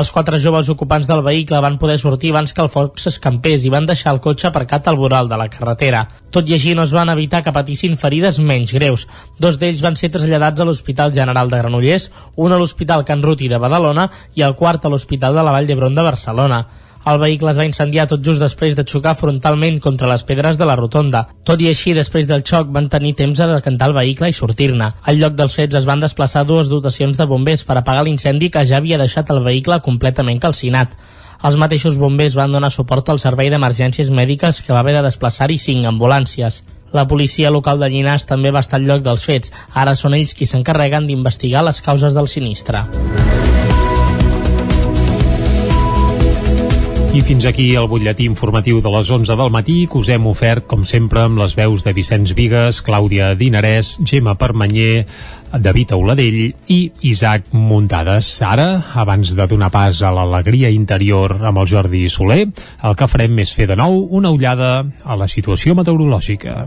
Els 0.00 0.10
quatre 0.12 0.40
joves 0.42 0.68
ocupants 0.68 1.08
del 1.08 1.22
vehicle 1.24 1.60
van 1.64 1.78
poder 1.80 1.96
sortir 2.02 2.34
abans 2.34 2.52
que 2.52 2.60
el 2.60 2.68
foc 2.74 3.00
s'escampés 3.00 3.64
i 3.64 3.72
van 3.72 3.88
deixar 3.88 4.12
el 4.12 4.20
cotxe 4.20 4.50
aparcat 4.50 4.90
al 4.90 5.00
voral 5.00 5.32
de 5.32 5.40
la 5.40 5.48
carretera. 5.54 6.04
Tot 6.28 6.50
i 6.50 6.58
així 6.58 6.74
no 6.76 6.84
es 6.84 6.92
van 6.92 7.08
evitar 7.14 7.40
que 7.46 7.56
patissin 7.56 7.96
ferides 7.96 8.42
menys 8.52 8.76
greus. 8.76 9.06
Dos 9.40 9.56
d'ells 9.56 9.80
van 9.80 9.96
ser 9.96 10.12
traslladats 10.12 10.60
a 10.60 10.68
l'Hospital 10.68 11.16
General 11.16 11.48
de 11.48 11.64
Granollers, 11.64 12.10
un 12.36 12.52
a 12.52 12.60
l'Hospital 12.60 13.08
Can 13.08 13.24
Ruti 13.24 13.48
de 13.48 13.64
Badalona 13.64 14.10
i 14.36 14.44
el 14.44 14.58
quart 14.60 14.84
a 14.84 14.92
l'Hospital 14.92 15.40
de 15.40 15.48
la 15.48 15.56
Vall 15.56 15.72
d'Hebron 15.72 15.96
de 15.96 16.10
Barcelona. 16.12 16.66
El 17.02 17.18
vehicle 17.18 17.50
es 17.50 17.58
va 17.58 17.64
incendiar 17.66 18.04
tot 18.06 18.22
just 18.22 18.38
després 18.38 18.76
de 18.78 18.84
xocar 18.86 19.16
frontalment 19.18 19.80
contra 19.82 20.06
les 20.06 20.22
pedres 20.22 20.58
de 20.58 20.66
la 20.68 20.76
rotonda. 20.78 21.24
Tot 21.42 21.60
i 21.60 21.66
així, 21.66 21.96
després 21.98 22.28
del 22.30 22.44
xoc, 22.46 22.68
van 22.70 22.86
tenir 22.92 23.16
temps 23.18 23.40
a 23.42 23.48
decantar 23.50 23.88
el 23.90 23.96
vehicle 23.96 24.28
i 24.30 24.36
sortir-ne. 24.36 24.92
Al 25.02 25.18
lloc 25.18 25.34
dels 25.34 25.56
fets 25.58 25.80
es 25.80 25.88
van 25.88 26.04
desplaçar 26.04 26.44
dues 26.46 26.70
dotacions 26.70 27.18
de 27.18 27.26
bombers 27.26 27.66
per 27.66 27.80
apagar 27.80 28.04
l'incendi 28.06 28.52
que 28.54 28.62
ja 28.68 28.78
havia 28.78 29.00
deixat 29.02 29.34
el 29.34 29.42
vehicle 29.42 29.80
completament 29.82 30.38
calcinat. 30.38 30.94
Els 31.42 31.58
mateixos 31.58 31.98
bombers 31.98 32.38
van 32.38 32.54
donar 32.54 32.70
suport 32.70 33.10
al 33.10 33.18
servei 33.18 33.50
d'emergències 33.50 34.14
mèdiques 34.14 34.62
que 34.62 34.72
va 34.72 34.84
haver 34.86 34.94
de 34.94 35.02
desplaçar-hi 35.08 35.58
cinc 35.58 35.90
ambulàncies. 35.90 36.62
La 36.92 37.08
policia 37.08 37.50
local 37.50 37.82
de 37.82 37.88
Llinars 37.90 38.28
també 38.30 38.52
va 38.54 38.62
estar 38.62 38.78
al 38.78 38.86
lloc 38.86 39.02
dels 39.02 39.26
fets. 39.26 39.50
Ara 39.74 39.96
són 39.96 40.14
ells 40.14 40.36
qui 40.38 40.46
s'encarreguen 40.46 41.10
d'investigar 41.10 41.64
les 41.66 41.82
causes 41.82 42.14
del 42.14 42.30
sinistre. 42.30 42.86
I 47.12 47.20
fins 47.20 47.44
aquí 47.44 47.74
el 47.76 47.90
butlletí 47.92 48.24
informatiu 48.24 48.78
de 48.80 48.88
les 48.88 49.10
11 49.12 49.34
del 49.36 49.50
matí 49.52 49.74
que 49.84 49.98
us 50.00 50.08
hem 50.08 50.24
ofert, 50.30 50.64
com 50.64 50.80
sempre, 50.88 51.20
amb 51.20 51.36
les 51.42 51.52
veus 51.58 51.84
de 51.84 51.92
Vicenç 51.92 52.32
Vigues, 52.32 52.78
Clàudia 52.80 53.34
Dinarès, 53.36 53.98
Gemma 54.00 54.32
Permanyer, 54.40 55.04
David 55.52 55.92
Auladell 55.92 56.40
i 56.72 56.78
Isaac 57.10 57.52
Muntades. 57.52 58.30
Ara, 58.40 58.80
abans 58.96 59.34
de 59.36 59.46
donar 59.46 59.68
pas 59.68 60.00
a 60.00 60.14
l'alegria 60.16 60.72
interior 60.72 61.36
amb 61.44 61.60
el 61.60 61.68
Jordi 61.68 62.06
Soler, 62.08 62.46
el 62.48 62.96
que 62.96 63.10
farem 63.12 63.44
és 63.44 63.52
fer 63.52 63.68
de 63.68 63.76
nou 63.76 64.06
una 64.08 64.32
ullada 64.32 64.72
a 65.04 65.20
la 65.20 65.28
situació 65.28 65.76
meteorològica. 65.76 66.64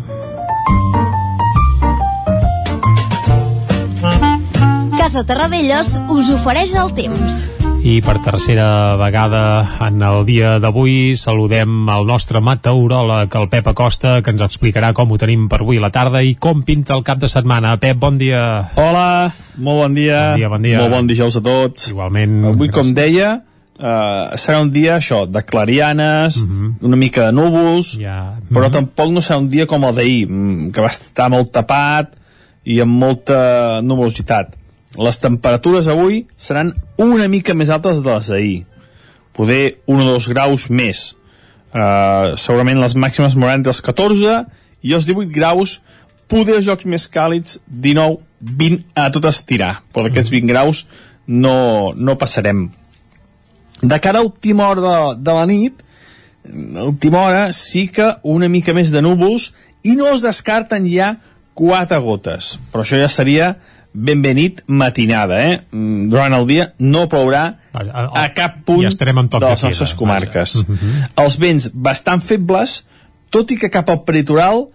Casa 4.94 5.26
Terradellos 5.26 5.96
us 6.06 6.36
ofereix 6.38 6.78
el 6.78 6.94
temps. 6.94 7.65
I 7.86 8.00
per 8.02 8.16
tercera 8.26 8.96
vegada 8.98 9.62
en 9.86 10.00
el 10.02 10.24
dia 10.26 10.56
d'avui 10.58 11.14
saludem 11.22 11.86
el 11.94 12.08
nostre 12.10 12.40
meteoròleg, 12.42 13.36
el 13.38 13.46
Pep 13.52 13.70
Acosta, 13.70 14.16
que 14.26 14.34
ens 14.34 14.42
explicarà 14.42 14.90
com 14.98 15.14
ho 15.14 15.20
tenim 15.22 15.44
per 15.52 15.60
avui 15.62 15.78
la 15.78 15.92
tarda 15.94 16.24
i 16.26 16.32
com 16.34 16.64
pinta 16.66 16.96
el 16.96 17.04
cap 17.06 17.22
de 17.22 17.30
setmana. 17.30 17.76
Pep, 17.78 18.00
bon 18.02 18.18
dia. 18.18 18.42
Hola, 18.82 19.30
molt 19.62 19.84
bon 19.84 20.00
dia. 20.00 20.24
Bon 20.32 20.42
dia, 20.42 20.52
bon 20.56 20.66
dia. 20.66 20.82
Molt 20.82 20.96
bon 20.96 21.12
dijous 21.14 21.38
a 21.38 21.44
tots. 21.46 21.92
Igualment. 21.94 22.36
Avui, 22.56 22.74
com 22.74 22.90
deia, 22.98 23.36
uh, 23.78 24.34
serà 24.34 24.66
un 24.66 24.74
dia, 24.74 24.98
això, 24.98 25.28
de 25.30 25.46
clarianes, 25.46 26.42
uh 26.42 26.50
-huh. 26.50 26.74
una 26.90 26.98
mica 26.98 27.30
de 27.30 27.38
núvols, 27.38 28.00
ja. 28.02 28.34
però 28.50 28.66
uh 28.66 28.70
-huh. 28.70 28.74
tampoc 28.82 29.12
no 29.12 29.22
serà 29.22 29.38
un 29.38 29.50
dia 29.50 29.68
com 29.68 29.84
el 29.84 29.94
d'ahir, 29.94 30.28
mm, 30.28 30.72
que 30.72 30.82
va 30.82 30.90
estar 30.90 31.30
molt 31.30 31.52
tapat 31.52 32.18
i 32.64 32.82
amb 32.82 32.98
molta 32.98 33.80
nuvolositat 33.84 34.65
les 34.98 35.20
temperatures 35.20 35.90
avui 35.92 36.26
seran 36.38 36.74
una 37.02 37.28
mica 37.32 37.56
més 37.58 37.72
altes 37.74 38.02
de 38.04 38.10
les 38.10 38.30
d'ahir. 38.32 38.58
Poder 39.36 39.80
un 39.92 40.02
o 40.02 40.08
dos 40.14 40.30
graus 40.32 40.70
més. 40.70 41.14
Uh, 41.76 42.36
segurament 42.40 42.80
les 42.80 42.96
màximes 42.96 43.36
moran 43.36 43.60
entre 43.60 43.74
els 43.74 43.84
14 43.84 44.38
i 44.86 44.94
els 44.96 45.08
18 45.10 45.34
graus, 45.36 45.80
poder 46.32 46.62
jocs 46.64 46.88
més 46.88 47.10
càlids, 47.12 47.60
19, 47.68 48.22
20 48.40 48.86
a 48.96 49.10
tot 49.12 49.28
estirar. 49.28 49.74
Però 49.92 50.08
aquests 50.08 50.32
20 50.32 50.52
graus 50.52 50.86
no, 51.28 51.92
no 51.96 52.18
passarem. 52.22 52.70
De 53.82 54.00
cara 54.00 54.22
a 54.22 54.28
última 54.28 54.70
hora 54.70 54.82
de, 54.82 54.96
de 55.26 55.36
la 55.36 55.46
nit, 55.50 55.84
a 56.78 56.86
última 56.88 57.26
hora 57.26 57.46
sí 57.54 57.88
que 57.90 58.14
una 58.24 58.48
mica 58.50 58.74
més 58.78 58.94
de 58.94 59.02
núvols 59.02 59.52
i 59.84 59.96
no 59.98 60.12
es 60.14 60.24
descarten 60.24 60.88
ja 60.90 61.16
quatre 61.58 62.00
gotes. 62.04 62.56
Però 62.72 62.86
això 62.86 63.00
ja 63.02 63.10
seria 63.12 63.56
benvenit 63.96 64.62
matinada, 64.68 65.40
eh? 65.48 65.60
Mm, 65.72 66.10
Durant 66.12 66.36
el 66.38 66.48
dia 66.50 66.68
no 66.80 67.06
plourà 67.12 67.46
Vaja, 67.76 68.06
a 68.12 68.28
cap 68.36 68.62
punt 68.68 68.84
ja 68.84 68.92
estarem 68.92 69.24
en 69.24 69.32
toc 69.32 69.44
de 69.44 69.52
les 69.54 69.66
nostres 69.70 69.96
comarques. 69.98 70.60
vaja. 70.62 70.72
Mhm. 70.72 71.10
Els 71.24 71.40
vents 71.40 71.70
bastant 71.74 72.24
febles, 72.24 72.84
tot 73.32 73.52
i 73.52 73.58
que 73.60 73.72
cap 73.72 73.90
al 73.90 74.04
peritoral 74.08 74.68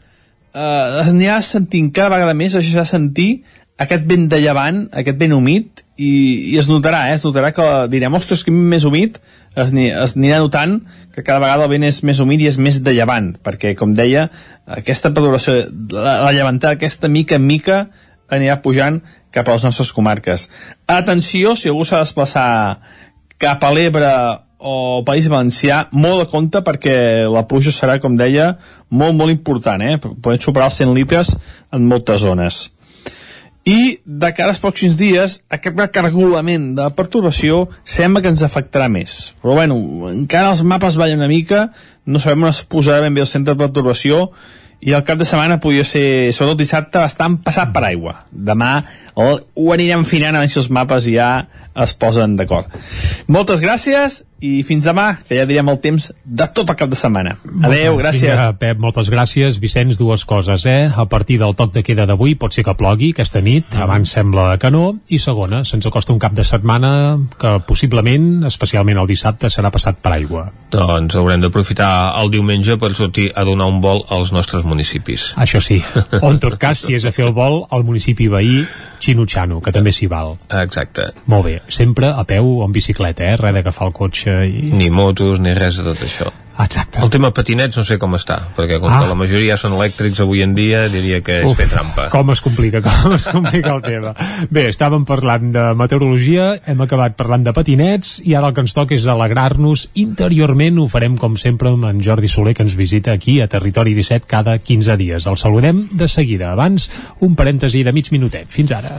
eh, 0.54 1.02
es 1.04 1.12
anirà 1.12 1.40
sentint 1.42 1.92
cada 1.92 2.16
vegada 2.16 2.34
més, 2.34 2.54
es 2.54 2.64
deixarà 2.64 2.86
sentir 2.88 3.42
aquest 3.80 4.04
vent 4.04 4.28
de 4.28 4.40
llevant, 4.42 4.82
aquest 4.92 5.16
vent 5.20 5.32
humit, 5.32 5.84
i, 6.00 6.10
i 6.52 6.58
es 6.60 6.68
notarà, 6.68 7.06
eh? 7.08 7.16
es 7.16 7.24
notarà 7.24 7.50
que 7.56 7.66
direm, 7.92 8.14
ostres, 8.16 8.42
que 8.44 8.52
més 8.52 8.84
humit, 8.88 9.16
es, 9.54 9.72
es 9.72 10.16
anirà 10.16 10.40
notant 10.42 10.78
que 11.14 11.24
cada 11.24 11.40
vegada 11.42 11.66
el 11.66 11.72
vent 11.72 11.86
és 11.88 12.02
més 12.06 12.20
humit 12.20 12.44
i 12.44 12.48
és 12.50 12.58
més 12.60 12.82
de 12.84 12.94
llevant, 12.96 13.32
perquè, 13.44 13.74
com 13.78 13.94
deia, 13.96 14.28
aquesta 14.80 15.12
perturbació, 15.16 15.56
la, 15.96 16.20
la 16.26 16.32
llevantada, 16.36 16.76
aquesta 16.76 17.08
mica 17.08 17.40
en 17.40 17.46
mica, 17.48 17.80
anirà 18.30 18.60
pujant 18.64 19.00
cap 19.34 19.48
a 19.48 19.56
les 19.56 19.66
nostres 19.66 19.92
comarques. 19.94 20.48
Atenció, 20.90 21.56
si 21.56 21.70
algú 21.70 21.84
s'ha 21.84 22.00
de 22.00 22.08
desplaçar 22.08 22.46
cap 23.40 23.64
a 23.64 23.72
l'Ebre 23.74 24.10
o 24.60 25.02
País 25.06 25.28
Valencià, 25.32 25.86
molt 25.92 26.24
de 26.24 26.28
compte 26.30 26.60
perquè 26.64 26.96
la 27.32 27.46
pluja 27.48 27.72
serà, 27.72 27.96
com 28.00 28.18
deia, 28.18 28.52
molt, 28.90 29.16
molt 29.16 29.32
important, 29.32 29.80
eh? 29.80 29.96
Podem 30.00 30.42
superar 30.42 30.68
els 30.68 30.82
100 30.82 30.92
litres 30.96 31.32
en 31.72 31.88
moltes 31.88 32.20
zones. 32.26 32.66
I 33.68 34.00
de 34.04 34.30
cara 34.32 34.54
als 34.54 34.60
pròxims 34.60 34.96
dies, 34.96 35.36
aquest 35.52 35.76
recargolament 35.76 36.70
de 36.78 36.86
perturbació 36.96 37.66
sembla 37.84 38.22
que 38.24 38.32
ens 38.32 38.44
afectarà 38.44 38.88
més. 38.92 39.34
Però 39.42 39.56
bueno, 39.58 39.76
encara 40.10 40.52
els 40.54 40.62
mapes 40.64 40.96
ballen 41.00 41.20
una 41.20 41.28
mica, 41.28 41.66
no 42.06 42.20
sabem 42.20 42.48
on 42.48 42.52
es 42.54 42.62
posarà 42.64 43.04
ben 43.04 43.14
bé 43.16 43.24
el 43.24 43.28
centre 43.28 43.54
de 43.54 43.60
perturbació, 43.60 44.30
i 44.80 44.94
el 44.96 45.04
cap 45.04 45.18
de 45.20 45.26
setmana 45.28 45.58
podia 45.60 45.84
ser, 45.84 46.32
sobretot 46.32 46.62
dissabte, 46.62 47.02
bastant 47.02 47.36
passat 47.44 47.72
per 47.74 47.84
aigua. 47.90 48.14
Demà 48.32 48.78
ho, 49.14 49.34
ho 49.36 49.72
anirem 49.74 50.06
finant 50.08 50.36
a 50.36 50.42
veure 50.42 50.52
si 50.52 50.60
els 50.62 50.70
mapes 50.72 51.08
ja 51.12 51.30
es 51.74 51.94
posen 51.94 52.36
d'acord. 52.36 52.70
Moltes 53.30 53.62
gràcies 53.62 54.22
i 54.40 54.62
fins 54.64 54.86
demà, 54.88 55.18
que 55.28 55.36
ja 55.36 55.44
direm 55.44 55.68
el 55.68 55.78
temps 55.84 56.06
de 56.24 56.46
tot 56.56 56.70
el 56.72 56.76
cap 56.80 56.88
de 56.88 56.96
setmana. 56.96 57.34
Adeu, 57.44 57.92
Moltes, 57.92 58.00
gràcies. 58.00 58.38
Vinga, 58.38 58.54
Pep, 58.60 58.78
moltes 58.80 59.10
gràcies. 59.12 59.58
Vicenç, 59.60 59.98
dues 60.00 60.24
coses, 60.24 60.64
eh? 60.66 60.88
A 60.88 61.04
partir 61.12 61.36
del 61.42 61.52
toc 61.58 61.74
de 61.74 61.82
queda 61.84 62.06
d'avui 62.08 62.34
pot 62.40 62.56
ser 62.56 62.64
que 62.64 62.74
plogui 62.78 63.12
aquesta 63.12 63.42
nit, 63.44 63.68
abans 63.76 64.14
sembla 64.16 64.54
que 64.60 64.70
no, 64.72 64.94
i 65.12 65.20
segona, 65.20 65.60
se'ns 65.68 65.86
acosta 65.90 66.14
un 66.16 66.22
cap 66.22 66.32
de 66.36 66.44
setmana 66.46 66.92
que 67.40 67.58
possiblement, 67.68 68.46
especialment 68.48 69.02
el 69.02 69.10
dissabte, 69.10 69.52
serà 69.52 69.72
passat 69.72 70.00
per 70.00 70.14
aigua. 70.16 70.46
Doncs 70.72 71.18
haurem 71.20 71.44
d'aprofitar 71.44 71.90
el 72.22 72.32
diumenge 72.32 72.78
per 72.80 72.94
sortir 72.96 73.28
a 73.36 73.44
donar 73.44 73.68
un 73.68 73.82
vol 73.84 74.06
als 74.08 74.32
nostres 74.32 74.64
municipis. 74.64 75.34
Això 75.36 75.60
sí. 75.60 75.82
O 76.20 76.30
en 76.32 76.40
tot 76.40 76.56
cas, 76.60 76.80
si 76.86 76.96
és 76.96 77.04
a 77.04 77.12
fer 77.12 77.28
el 77.28 77.36
vol, 77.36 77.66
al 77.70 77.84
municipi 77.84 78.30
veí 78.32 78.64
Xinutxano, 79.00 79.60
que 79.60 79.72
també 79.72 79.92
s'hi 79.92 80.08
val. 80.08 80.36
Exacte. 80.62 81.10
Molt 81.28 81.48
bé. 81.48 81.59
Sempre 81.68 82.08
a 82.14 82.24
peu 82.24 82.46
o 82.60 82.64
en 82.64 82.72
bicicleta, 82.72 83.24
eh? 83.24 83.36
Res 83.36 83.54
d'agafar 83.54 83.86
el 83.88 83.92
cotxe 83.96 84.38
i... 84.48 84.70
Ni 84.72 84.90
motos, 84.90 85.40
ni 85.40 85.52
res 85.54 85.76
de 85.76 85.84
tot 85.84 86.00
això. 86.06 86.30
Exacte. 86.60 86.98
El 87.00 87.08
tema 87.08 87.30
patinets 87.32 87.78
no 87.78 87.82
sé 87.88 87.96
com 87.96 88.12
està, 88.18 88.34
perquè 88.52 88.76
com 88.82 88.90
Ah. 88.92 88.98
que 89.00 89.08
la 89.08 89.14
majoria 89.16 89.54
són 89.56 89.72
elèctrics 89.78 90.18
avui 90.20 90.42
en 90.44 90.52
dia, 90.54 90.82
diria 90.92 91.22
que 91.24 91.38
és 91.38 91.46
Uf, 91.48 91.56
fer 91.56 91.68
trampa. 91.70 92.10
Com 92.12 92.28
es 92.34 92.42
complica, 92.44 92.82
com 92.84 93.14
es 93.16 93.24
complica 93.32 93.72
el 93.72 93.80
tema. 93.80 94.12
Bé, 94.50 94.66
estàvem 94.68 95.06
parlant 95.08 95.52
de 95.54 95.62
meteorologia, 95.78 96.50
hem 96.68 96.82
acabat 96.84 97.16
parlant 97.16 97.46
de 97.46 97.54
patinets 97.56 98.18
i 98.28 98.34
ara 98.36 98.50
el 98.50 98.54
que 98.58 98.60
ens 98.66 98.76
toca 98.76 98.94
és 98.98 99.06
alegrar-nos 99.08 99.86
interiorment. 99.94 100.82
Ho 100.82 100.88
farem, 100.92 101.16
com 101.16 101.38
sempre, 101.40 101.72
amb 101.72 101.88
en 101.88 102.02
Jordi 102.04 102.28
Soler, 102.28 102.52
que 102.58 102.66
ens 102.66 102.76
visita 102.76 103.12
aquí 103.16 103.40
a 103.40 103.48
Territori 103.48 103.94
17 103.96 104.26
cada 104.28 104.58
15 104.58 104.98
dies. 105.00 105.26
El 105.26 105.38
saludem 105.40 105.86
de 105.92 106.08
seguida. 106.12 106.52
Abans, 106.52 106.90
un 107.20 107.36
parèntesi 107.40 107.84
de 107.84 107.92
mig 107.96 108.12
minutet. 108.12 108.50
Fins 108.52 108.72
ara. 108.76 108.98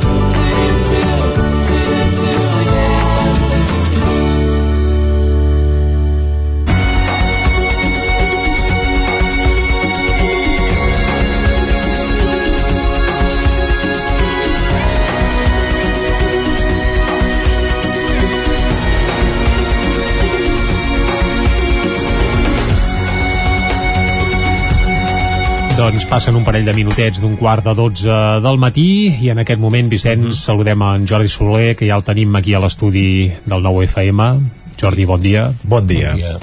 Doncs 25.77 26.05
passen 26.09 26.35
un 26.35 26.43
parell 26.43 26.65
de 26.67 26.73
minutets 26.75 27.21
d'un 27.23 27.37
quart 27.39 27.63
de 27.63 27.73
12 27.77 28.15
del 28.43 28.57
matí 28.59 28.87
i 29.23 29.29
en 29.31 29.39
aquest 29.41 29.59
moment, 29.59 29.89
Vicenç, 29.89 30.21
mm 30.21 30.29
-hmm. 30.29 30.43
saludem 30.45 30.81
en 30.81 31.07
Jordi 31.07 31.29
Soler, 31.29 31.75
que 31.75 31.87
ja 31.87 31.95
el 31.95 32.03
tenim 32.03 32.35
aquí 32.35 32.53
a 32.53 32.59
l'estudi 32.59 33.31
del 33.45 33.61
nou 33.61 33.81
FM. 33.81 34.39
Jordi, 34.79 35.05
bon 35.05 35.21
dia. 35.21 35.53
Bon 35.63 35.87
dia. 35.87 36.11
Bon 36.11 36.19
dia. 36.19 36.37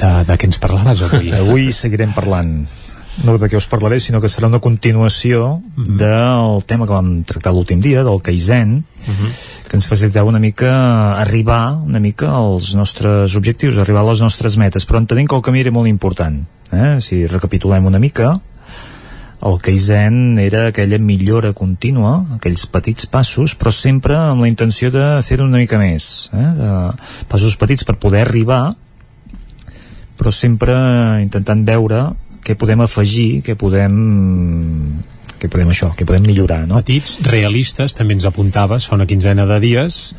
De, 0.00 0.24
de 0.24 0.34
què 0.36 0.44
ens 0.44 0.60
parlaràs 0.60 1.02
avui? 1.06 1.32
avui 1.32 1.72
seguirem 1.72 2.12
parlant 2.12 2.66
no 3.24 3.36
de 3.38 3.48
què 3.48 3.56
us 3.56 3.68
parlaré, 3.70 3.98
sinó 4.00 4.20
que 4.20 4.28
serà 4.28 4.48
una 4.48 4.60
continuació 4.60 5.62
mm 5.62 5.84
-hmm. 5.84 5.96
del 5.96 6.64
tema 6.64 6.86
que 6.86 6.92
vam 6.92 7.24
tractar 7.24 7.52
l'últim 7.52 7.80
dia, 7.80 8.04
del 8.04 8.20
Kaizen, 8.20 8.84
mm 8.84 9.12
-hmm. 9.12 9.30
que 9.68 9.76
ens 9.76 9.86
facilitava 9.86 10.28
una 10.28 10.38
mica 10.38 11.16
arribar 11.16 11.76
una 11.76 12.00
mica 12.00 12.28
als 12.28 12.74
nostres 12.74 13.34
objectius, 13.34 13.78
arribar 13.78 14.02
a 14.02 14.10
les 14.10 14.20
nostres 14.20 14.56
metes, 14.56 14.86
però 14.86 14.98
entenem 14.98 15.26
que 15.26 15.36
el 15.36 15.42
camí 15.42 15.60
era 15.60 15.70
molt 15.70 15.88
important. 15.88 16.46
Eh? 16.72 16.98
Si 17.04 17.26
recapitulem 17.30 17.86
una 17.86 18.00
mica, 18.02 18.34
el 19.46 19.58
Kaizen 19.62 20.38
era 20.40 20.66
aquella 20.70 20.98
millora 20.98 21.52
contínua, 21.52 22.24
aquells 22.38 22.66
petits 22.72 23.06
passos, 23.12 23.54
però 23.54 23.70
sempre 23.74 24.16
amb 24.16 24.42
la 24.42 24.48
intenció 24.50 24.90
de 24.90 25.04
fer-ho 25.26 25.46
una 25.46 25.60
mica 25.62 25.78
més, 25.78 26.30
eh? 26.32 26.48
de 26.58 26.70
passos 27.30 27.58
petits 27.60 27.84
per 27.86 27.98
poder 28.02 28.24
arribar, 28.24 28.74
però 30.16 30.32
sempre 30.32 30.74
intentant 31.22 31.66
veure 31.68 32.08
què 32.46 32.56
podem 32.56 32.82
afegir, 32.84 33.42
què 33.44 33.58
podem 33.58 33.94
què 35.36 35.50
podem 35.52 35.68
això, 35.68 35.90
què 35.92 36.06
podem 36.08 36.24
millorar 36.24 36.62
no? 36.64 36.80
petits, 36.80 37.18
realistes, 37.28 37.92
també 37.94 38.16
ens 38.16 38.24
apuntaves 38.24 38.86
fa 38.88 38.96
una 38.96 39.04
quinzena 39.06 39.44
de 39.50 39.58
dies 39.60 40.14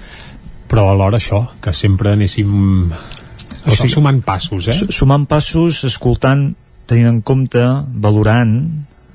però 0.67 0.89
alhora 0.91 1.17
això, 1.17 1.41
que 1.63 1.73
sempre 1.73 2.13
anéssim 2.13 2.91
o 3.67 3.75
sigui, 3.75 3.93
sumant 3.93 4.21
passos 4.25 4.69
eh? 4.71 4.77
sumant 4.89 5.27
passos, 5.29 5.83
escoltant 5.87 6.49
tenint 6.87 7.09
en 7.09 7.21
compte, 7.25 7.63
valorant 7.99 8.53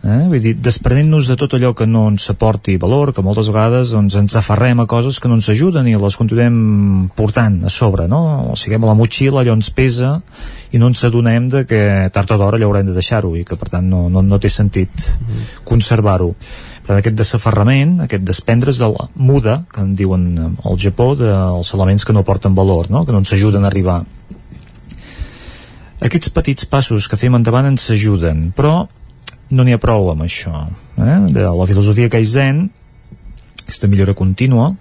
eh? 0.04 0.22
vull 0.28 0.42
dir, 0.42 0.54
desprenent-nos 0.60 1.30
de 1.30 1.36
tot 1.40 1.54
allò 1.56 1.72
que 1.78 1.86
no 1.88 2.04
ens 2.10 2.28
aporti 2.32 2.76
valor, 2.80 3.14
que 3.14 3.24
moltes 3.24 3.48
vegades 3.52 3.92
doncs, 3.94 4.16
ens 4.20 4.34
aferrem 4.38 4.82
a 4.82 4.88
coses 4.90 5.20
que 5.22 5.30
no 5.30 5.38
ens 5.38 5.48
ajuden 5.52 5.88
i 5.88 5.94
les 5.98 6.18
continuem 6.18 6.56
portant 7.16 7.62
a 7.66 7.72
sobre 7.72 8.08
no? 8.10 8.22
o 8.52 8.58
siguem 8.58 8.84
a 8.84 8.92
la 8.92 8.98
motxilla, 8.98 9.40
allò 9.40 9.56
ens 9.56 9.70
pesa 9.74 10.18
i 10.72 10.80
no 10.80 10.90
ens 10.90 11.04
adonem 11.08 11.48
de 11.52 11.64
que 11.68 11.82
tard 12.12 12.34
o 12.34 12.40
d'hora 12.40 12.60
allò 12.60 12.72
haurem 12.72 12.90
de 12.90 12.98
deixar-ho 12.98 13.32
i 13.38 13.46
que 13.48 13.58
per 13.60 13.70
tant 13.72 13.88
no, 13.88 14.08
no, 14.12 14.24
no 14.26 14.40
té 14.42 14.50
sentit 14.52 14.92
mm. 14.92 15.64
conservar-ho 15.68 16.32
per 16.82 16.96
aquest 16.98 17.14
desaferrament, 17.14 18.00
aquest 18.02 18.24
desprendre's 18.26 18.80
de 18.82 18.88
la 18.90 19.06
muda, 19.14 19.60
que 19.70 19.84
en 19.84 19.92
diuen 19.98 20.24
al 20.66 20.80
Japó, 20.82 21.12
dels 21.14 21.70
elements 21.76 22.04
que 22.04 22.14
no 22.16 22.24
porten 22.26 22.56
valor, 22.58 22.90
no? 22.90 23.04
que 23.06 23.14
no 23.14 23.22
ens 23.22 23.32
ajuden 23.36 23.62
a 23.62 23.70
arribar. 23.70 24.00
Aquests 26.02 26.32
petits 26.34 26.66
passos 26.66 27.06
que 27.06 27.18
fem 27.20 27.34
endavant 27.38 27.68
ens 27.68 27.84
ajuden, 27.94 28.48
però 28.56 28.88
no 29.54 29.64
n'hi 29.64 29.76
ha 29.76 29.82
prou 29.82 30.10
amb 30.10 30.24
això. 30.24 30.64
Eh? 30.98 31.18
De 31.34 31.44
la 31.46 31.66
filosofia 31.68 32.10
Kaizen, 32.10 32.64
aquesta 33.62 33.90
millora 33.90 34.16
contínua, 34.18 34.72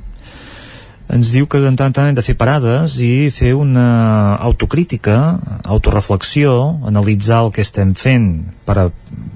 ens 1.12 1.34
diu 1.36 1.46
que 1.46 1.60
de 1.60 1.68
tant 1.76 1.90
en 1.90 1.94
tant 1.94 2.10
hem 2.10 2.16
de 2.16 2.24
fer 2.24 2.38
parades 2.40 2.96
i 3.04 3.30
fer 3.36 3.52
una 3.60 4.38
autocrítica, 4.48 5.18
autoreflexió, 5.76 6.54
analitzar 6.88 7.42
el 7.46 7.52
que 7.52 7.66
estem 7.66 7.92
fent 8.00 8.30
per, 8.66 8.78
a, 8.80 8.86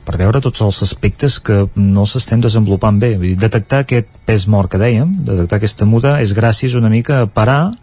per 0.07 0.15
veure 0.22 0.41
tots 0.41 0.64
els 0.64 0.80
aspectes 0.88 1.38
que 1.43 1.65
no 1.75 2.07
s'estem 2.07 2.41
desenvolupant 2.41 2.97
bé. 3.01 3.15
Vull 3.19 3.33
dir, 3.33 3.39
detectar 3.43 3.83
aquest 3.83 4.07
pes 4.25 4.47
mort 4.47 4.72
que 4.72 4.80
dèiem, 4.80 5.17
detectar 5.27 5.59
aquesta 5.59 5.85
muda, 5.89 6.17
és 6.23 6.33
gràcies 6.38 6.80
una 6.80 6.89
mica 6.93 7.25
a 7.25 7.30
parar, 7.30 7.73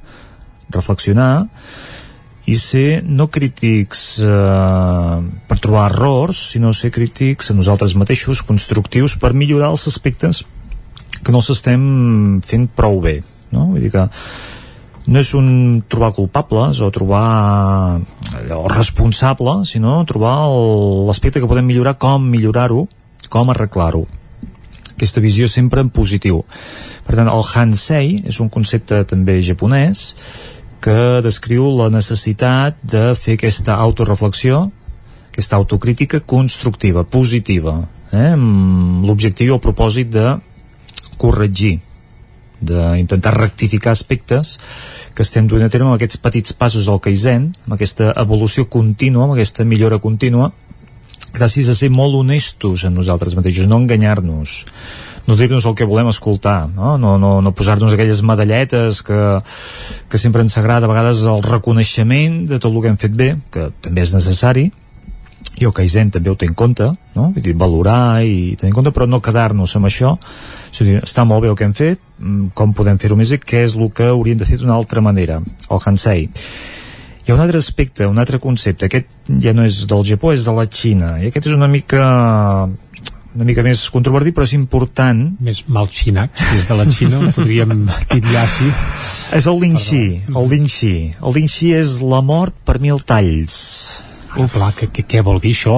reflexionar, 0.73 1.33
i 2.47 2.57
ser 2.59 3.03
no 3.07 3.29
crítics 3.31 4.01
eh, 4.27 5.19
per 5.47 5.59
trobar 5.63 5.91
errors, 5.93 6.41
sinó 6.55 6.73
ser 6.75 6.91
crítics 6.95 7.53
a 7.53 7.55
nosaltres 7.55 7.95
mateixos, 7.95 8.43
constructius, 8.47 9.15
per 9.21 9.33
millorar 9.35 9.71
els 9.71 9.87
aspectes 9.91 10.43
que 11.23 11.35
no 11.35 11.43
s'estem 11.43 12.41
fent 12.43 12.67
prou 12.75 12.99
bé. 13.05 13.21
No? 13.55 13.69
Vull 13.71 13.85
dir 13.85 13.93
que 13.95 14.09
no 15.07 15.19
és 15.19 15.33
un 15.35 15.83
trobar 15.91 16.13
culpables 16.15 16.81
o 16.83 16.91
trobar 16.95 18.01
allò 18.39 18.65
responsable, 18.71 19.63
sinó 19.67 20.01
trobar 20.07 20.37
l'aspecte 21.07 21.43
que 21.43 21.51
podem 21.51 21.67
millorar, 21.67 21.95
com 21.99 22.27
millorar-ho, 22.27 22.87
com 23.31 23.51
arreglar-ho. 23.51 24.05
Aquesta 24.93 25.23
visió 25.23 25.49
sempre 25.51 25.83
en 25.83 25.91
positiu. 25.91 26.43
Per 27.07 27.17
tant, 27.19 27.31
el 27.31 27.43
Hansei 27.43 28.21
és 28.31 28.39
un 28.43 28.51
concepte 28.51 29.01
també 29.11 29.41
japonès 29.43 30.13
que 30.83 31.23
descriu 31.23 31.69
la 31.79 31.89
necessitat 31.95 32.79
de 32.83 33.13
fer 33.15 33.37
aquesta 33.39 33.77
autoreflexió, 33.85 34.65
aquesta 35.31 35.57
autocrítica 35.57 36.21
constructiva, 36.21 37.05
positiva, 37.07 37.79
eh? 38.11 38.33
amb 38.35 39.07
l'objectiu 39.07 39.55
o 39.55 39.61
el 39.61 39.63
propòsit 39.63 40.11
de 40.13 40.27
corregir, 41.23 41.79
d'intentar 42.63 43.35
rectificar 43.35 43.95
aspectes 43.95 44.57
que 45.15 45.25
estem 45.27 45.49
duent 45.51 45.67
a 45.67 45.71
terme 45.71 45.91
amb 45.91 45.97
aquests 45.97 46.21
petits 46.23 46.55
passos 46.59 46.87
del 46.91 47.01
Kaizen, 47.03 47.49
amb 47.67 47.79
aquesta 47.79 48.13
evolució 48.23 48.67
contínua, 48.71 49.27
amb 49.27 49.37
aquesta 49.37 49.67
millora 49.67 49.99
contínua, 50.03 50.53
gràcies 51.33 51.71
a 51.71 51.79
ser 51.79 51.91
molt 51.95 52.19
honestos 52.19 52.85
amb 52.87 52.99
nosaltres 52.99 53.39
mateixos, 53.39 53.71
no 53.71 53.81
enganyar-nos 53.83 54.63
no 55.27 55.37
dir-nos 55.39 55.67
el 55.69 55.77
que 55.79 55.87
volem 55.89 56.11
escoltar, 56.11 56.69
no, 56.75 56.97
no, 56.99 57.17
no, 57.19 57.33
no 57.45 57.55
posar-nos 57.55 57.95
aquelles 57.95 58.23
medalletes 58.27 59.03
que, 59.07 59.19
que 60.11 60.19
sempre 60.19 60.43
ens 60.43 60.57
agrada, 60.59 60.89
a 60.89 60.93
vegades 60.93 61.23
el 61.29 61.43
reconeixement 61.47 62.43
de 62.51 62.59
tot 62.59 62.73
el 62.73 62.81
que 62.83 62.93
hem 62.93 63.01
fet 63.01 63.19
bé, 63.19 63.35
que 63.55 63.71
també 63.85 64.03
és 64.07 64.15
necessari, 64.17 64.71
i 65.61 65.67
el 65.69 65.75
Kaizen 65.77 66.11
també 66.15 66.31
ho 66.31 66.37
té 66.39 66.47
en 66.49 66.55
compte, 66.59 66.87
no? 67.15 67.29
Vull 67.35 67.45
dir, 67.45 67.55
valorar 67.59 68.25
i 68.25 68.55
tenir 68.59 68.73
en 68.73 68.77
compte, 68.79 68.93
però 68.95 69.07
no 69.09 69.21
quedar-nos 69.23 69.75
amb 69.77 69.89
això, 69.89 70.15
és 70.73 70.83
dir, 70.83 70.99
està 71.03 71.27
molt 71.29 71.45
bé 71.45 71.51
el 71.53 71.59
que 71.59 71.67
hem 71.69 71.75
fet, 71.77 72.01
mm, 72.19 72.53
com 72.59 72.73
podem 72.75 72.99
fer-ho 72.99 73.19
més 73.19 73.31
i 73.31 73.39
què 73.39 73.65
és 73.67 73.77
el 73.77 73.91
que 73.95 74.09
hauríem 74.11 74.41
de 74.41 74.49
fer 74.49 74.59
d'una 74.59 74.75
altra 74.75 75.03
manera, 75.05 75.41
el 75.71 75.83
Hansei. 75.85 76.29
Hi 77.23 77.31
ha 77.31 77.35
un 77.37 77.43
altre 77.45 77.59
aspecte, 77.59 78.07
un 78.11 78.19
altre 78.19 78.41
concepte, 78.43 78.87
aquest 78.87 79.07
ja 79.39 79.53
no 79.55 79.63
és 79.63 79.85
del 79.87 80.03
Japó, 80.09 80.33
és 80.33 80.45
de 80.45 80.55
la 80.57 80.67
Xina, 80.67 81.19
i 81.23 81.29
aquest 81.29 81.47
és 81.47 81.55
una 81.55 81.69
mica 81.71 82.03
una 83.35 83.47
mica 83.49 83.65
més 83.65 83.83
controvertit, 83.93 84.35
però 84.37 84.47
és 84.49 84.55
important. 84.57 85.21
Més 85.41 85.63
mal 85.73 85.89
xinac, 85.93 86.35
des 86.53 86.69
de 86.69 86.79
la 86.79 86.87
Xina, 86.91 87.21
podríem 87.37 87.87
titllar 88.13 88.45
així. 88.45 88.71
És 89.39 89.49
el 89.49 89.61
Lingxi, 89.63 90.05
el 90.33 90.49
Lingxi. 90.53 90.95
El 91.23 91.37
Lingxi 91.39 91.75
és 91.79 91.99
la 92.05 92.23
mort 92.25 92.57
per 92.67 92.79
mil 92.83 93.01
talls. 93.09 93.55
Oh, 94.33 94.49
clar, 94.49 94.71
què, 94.77 94.89
què, 94.93 95.05
què 95.09 95.21
vol 95.25 95.41
dir 95.45 95.53
això? 95.53 95.77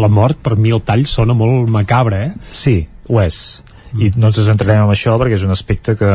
La 0.00 0.08
mort 0.08 0.40
per 0.44 0.56
mil 0.56 0.80
talls 0.84 1.12
sona 1.18 1.36
molt 1.36 1.68
macabre, 1.72 2.28
eh? 2.30 2.50
Sí, 2.52 2.80
ho 3.08 3.20
és 3.24 3.40
i 3.96 4.10
no 4.18 4.28
ens 4.28 4.38
centrarem 4.44 4.84
en 4.84 4.92
això 4.92 5.14
perquè 5.20 5.36
és 5.38 5.44
un 5.46 5.54
aspecte 5.54 5.94
que 5.96 6.08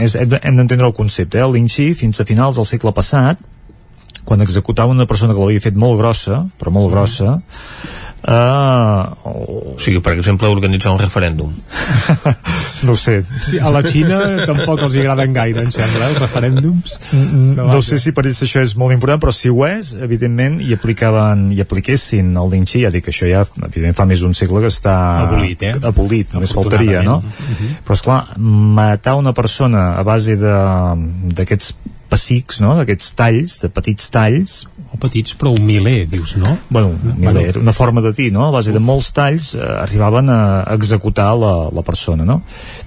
és, 0.00 0.14
hem 0.16 0.60
d'entendre 0.60 0.86
el 0.86 0.96
concepte 0.96 1.40
eh? 1.40 1.44
el 1.44 1.52
Lingxi 1.56 1.90
fins 1.98 2.20
a 2.20 2.26
finals 2.28 2.60
del 2.60 2.68
segle 2.68 2.92
passat 2.96 3.42
quan 4.24 4.40
executava 4.44 4.94
una 4.94 5.08
persona 5.10 5.34
que 5.34 5.42
l'havia 5.42 5.64
fet 5.64 5.76
molt 5.76 5.98
grossa 6.00 6.44
però 6.60 6.72
molt 6.74 6.92
grossa 6.94 7.36
Uh, 8.20 9.16
o 9.24 9.78
sigui, 9.80 10.00
per 10.04 10.12
exemple, 10.12 10.48
organitzar 10.52 10.92
un 10.92 10.98
referèndum. 11.00 11.54
no 12.88 12.96
sé. 12.96 13.22
Sí, 13.46 13.58
a 13.58 13.70
la 13.72 13.80
Xina 13.86 14.18
tampoc 14.48 14.82
els 14.84 14.96
agraden 15.00 15.32
gaire, 15.32 15.64
em 15.64 15.70
sembla, 15.72 16.10
els 16.10 16.20
referèndums. 16.20 16.98
No, 17.56 17.70
no 17.72 17.80
sé 17.84 17.96
si 18.02 18.12
per 18.16 18.26
ells 18.28 18.42
això 18.44 18.60
és 18.64 18.74
molt 18.80 18.92
important, 18.92 19.22
però 19.22 19.32
si 19.32 19.48
ho 19.48 19.64
és, 19.64 19.94
evidentment, 20.04 20.60
i 20.60 20.76
aplicaven 20.76 21.48
i 21.56 21.62
apliquessin 21.64 22.34
el 22.36 22.52
Ding 22.52 22.68
ja 22.70 22.90
dic 22.92 23.06
que 23.08 23.14
això 23.14 23.28
ja, 23.30 23.46
evidentment, 23.56 23.96
fa 23.96 24.06
més 24.10 24.20
d'un 24.20 24.36
segle 24.36 24.60
que 24.66 24.72
està 24.72 24.96
abolit, 25.24 25.64
eh? 25.70 25.72
abolit 25.90 26.34
només 26.36 26.52
faltaria, 26.56 27.00
no? 27.06 27.20
Uh 27.20 27.24
mhm. 27.24 27.56
-huh. 27.56 27.72
Però, 27.86 27.96
esclar, 27.96 28.20
matar 28.36 29.14
una 29.16 29.32
persona 29.32 29.94
a 29.96 30.02
base 30.04 30.36
d'aquests 30.36 31.74
pessics, 32.10 32.60
no? 32.62 32.74
d'aquests 32.78 33.14
talls, 33.18 33.56
de 33.62 33.70
petits 33.72 34.10
talls, 34.12 34.56
o 34.90 34.98
petits, 34.98 35.36
però 35.38 35.52
un 35.54 35.62
miler, 35.66 36.08
dius, 36.10 36.34
no? 36.40 36.56
Bueno, 36.68 36.90
un 36.96 37.20
miler, 37.22 37.54
una 37.60 37.74
forma 37.76 38.02
de 38.02 38.12
dir, 38.16 38.30
no? 38.34 38.48
A 38.48 38.54
base 38.54 38.74
de 38.74 38.82
molts 38.82 39.12
talls 39.14 39.52
eh, 39.54 39.62
arribaven 39.84 40.32
a 40.34 40.40
executar 40.74 41.28
la, 41.38 41.52
la 41.70 41.84
persona, 41.86 42.26
no? 42.26 42.40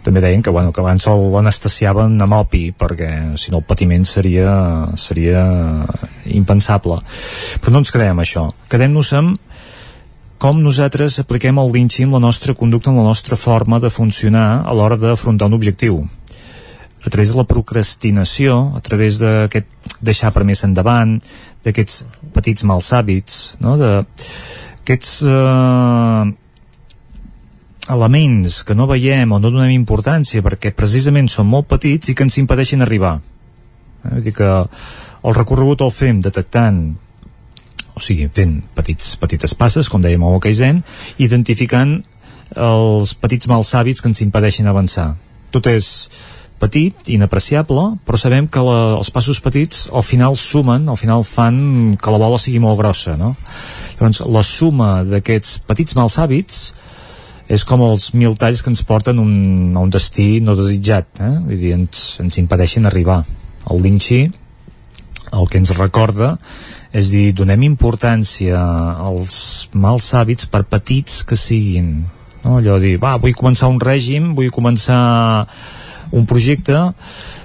També 0.04 0.24
deien 0.24 0.44
que, 0.44 0.52
bueno, 0.52 0.74
que 0.76 0.84
abans 0.84 1.08
l'anestesiaven 1.08 2.20
amb 2.26 2.38
opi, 2.42 2.66
perquè 2.76 3.10
si 3.40 3.54
no 3.54 3.62
el 3.62 3.68
patiment 3.70 4.04
seria, 4.10 4.52
seria 5.00 5.46
impensable. 6.36 7.00
Però 7.64 7.74
no 7.74 7.84
ens 7.84 7.94
quedem 7.96 8.20
això. 8.20 8.50
Quedem-nos 8.72 9.14
amb 9.20 9.40
com 10.44 10.58
nosaltres 10.60 11.22
apliquem 11.22 11.56
el 11.62 11.70
Lynching 11.72 12.12
la 12.12 12.20
nostra 12.20 12.52
conducta, 12.52 12.92
en 12.92 12.98
la 13.00 13.06
nostra 13.08 13.38
forma 13.40 13.80
de 13.80 13.88
funcionar 13.88 14.66
a 14.68 14.74
l'hora 14.76 14.98
d'afrontar 15.00 15.48
un 15.48 15.56
objectiu 15.56 16.02
a 17.04 17.10
través 17.10 17.34
de 17.34 17.40
la 17.40 17.48
procrastinació, 17.48 18.72
a 18.78 18.82
través 18.82 19.20
d'aquest 19.20 19.68
deixar 20.02 20.32
per 20.32 20.46
més 20.48 20.64
endavant, 20.64 21.18
d'aquests 21.64 22.06
petits 22.36 22.64
mals 22.68 22.90
hàbits, 22.96 23.40
no? 23.64 23.76
d'aquests 23.80 25.12
eh, 25.28 26.32
elements 27.94 28.62
que 28.64 28.76
no 28.76 28.88
veiem 28.88 29.32
o 29.32 29.40
no 29.40 29.52
donem 29.52 29.76
importància 29.76 30.44
perquè 30.44 30.72
precisament 30.76 31.28
són 31.32 31.50
molt 31.52 31.68
petits 31.72 32.12
i 32.12 32.16
que 32.16 32.28
ens 32.28 32.40
impedeixen 32.40 32.84
arribar. 32.84 33.18
Eh? 33.20 34.14
Vull 34.14 34.28
dir 34.28 34.36
que 34.40 34.52
el 34.54 35.36
recorregut 35.36 35.84
el 35.84 35.92
fem 35.96 36.22
detectant 36.24 36.86
o 37.94 38.02
sigui, 38.02 38.26
fent 38.34 38.58
petits, 38.74 39.14
petites 39.22 39.54
passes, 39.54 39.90
com 39.90 40.02
dèiem 40.02 40.24
a 40.26 40.32
Kaizen, 40.42 40.82
identificant 41.22 42.00
els 42.58 43.14
petits 43.14 43.50
mals 43.50 43.74
hàbits 43.74 44.02
que 44.02 44.10
ens 44.10 44.22
impedeixen 44.26 44.68
avançar. 44.70 45.14
Tot 45.54 45.70
és 45.70 46.10
petit, 46.62 46.96
inapreciable, 47.12 47.86
però 48.06 48.20
sabem 48.20 48.48
que 48.48 48.62
la, 48.64 48.78
els 49.00 49.10
passos 49.14 49.42
petits 49.44 49.88
al 49.92 50.06
final 50.06 50.38
sumen, 50.40 50.88
al 50.90 51.00
final 51.00 51.26
fan 51.28 51.98
que 52.00 52.14
la 52.14 52.22
bola 52.22 52.40
sigui 52.42 52.62
molt 52.64 52.80
grossa, 52.80 53.18
no? 53.20 53.34
Llavors, 53.98 54.24
la 54.26 54.44
suma 54.48 54.92
d'aquests 55.08 55.60
petits 55.68 55.98
mals 56.00 56.20
hàbits 56.22 56.62
és 57.54 57.66
com 57.68 57.84
els 57.84 58.14
mil 58.16 58.38
talls 58.40 58.64
que 58.64 58.72
ens 58.72 58.86
porten 58.88 59.20
un, 59.20 59.34
a 59.76 59.84
un 59.84 59.92
destí 59.92 60.40
no 60.42 60.56
desitjat, 60.60 61.20
eh? 61.20 61.34
Vull 61.50 61.60
dir, 61.60 61.76
ens, 61.76 62.06
ens 62.24 62.40
impedeixen 62.40 62.88
arribar. 62.88 63.24
El 63.72 63.84
Linchi 63.84 64.24
el 65.34 65.50
que 65.50 65.60
ens 65.62 65.74
recorda 65.78 66.36
és 66.94 67.10
dir, 67.14 67.32
donem 67.34 67.66
importància 67.66 68.60
als 69.02 69.70
mals 69.74 70.12
hàbits 70.14 70.50
per 70.52 70.64
petits 70.70 71.24
que 71.28 71.38
siguin 71.40 71.96
no? 72.44 72.60
allò 72.60 72.78
de 72.78 72.92
dir, 72.92 73.00
va, 73.02 73.16
vull 73.22 73.36
començar 73.38 73.72
un 73.72 73.82
règim 73.82 74.34
vull 74.38 74.54
començar 74.54 75.00
un 76.14 76.28
projecte 76.30 76.78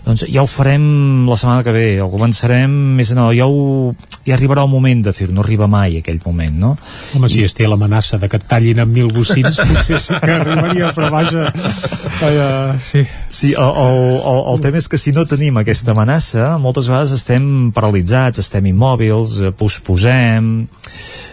doncs 0.05 0.25
ja 0.29 0.43
ho 0.43 0.49
farem 0.49 1.27
la 1.29 1.37
setmana 1.37 1.65
que 1.67 1.73
ve 1.75 1.87
o 2.01 2.09
començarem 2.13 2.73
més 2.97 3.11
en 3.13 3.21
ja, 3.37 3.47
ho, 3.49 3.95
ja 4.27 4.37
arribarà 4.37 4.65
el 4.65 4.73
moment 4.73 5.03
de 5.05 5.13
fer-ho, 5.13 5.35
no 5.37 5.43
arriba 5.45 5.69
mai 5.69 5.99
aquell 5.99 6.21
moment 6.25 6.57
no? 6.63 6.71
Home, 7.17 7.29
si 7.33 7.43
es 7.45 7.57
té 7.57 7.69
l'amenaça 7.69 8.21
de 8.21 8.29
que 8.31 8.41
et 8.41 8.47
tallin 8.49 8.81
amb 8.85 8.95
mil 8.95 9.11
bocins 9.13 9.61
potser 9.73 10.01
sí 10.01 10.21
que 10.23 10.37
arribaria, 10.39 10.93
però 10.97 11.11
vaja 11.13 11.49
uh, 11.49 12.77
sí, 12.81 13.05
sí 13.29 13.53
el, 13.53 13.83
el, 13.85 14.01
el, 14.33 14.43
el 14.55 14.65
tema 14.65 14.81
és 14.81 14.89
que 14.89 15.01
si 15.01 15.13
no 15.17 15.27
tenim 15.29 15.61
aquesta 15.61 15.93
amenaça 15.97 16.55
moltes 16.63 16.89
vegades 16.91 17.17
estem 17.19 17.73
paralitzats 17.77 18.41
estem 18.45 18.71
immòbils, 18.73 19.39
eh, 19.43 19.53
posposem 19.57 20.53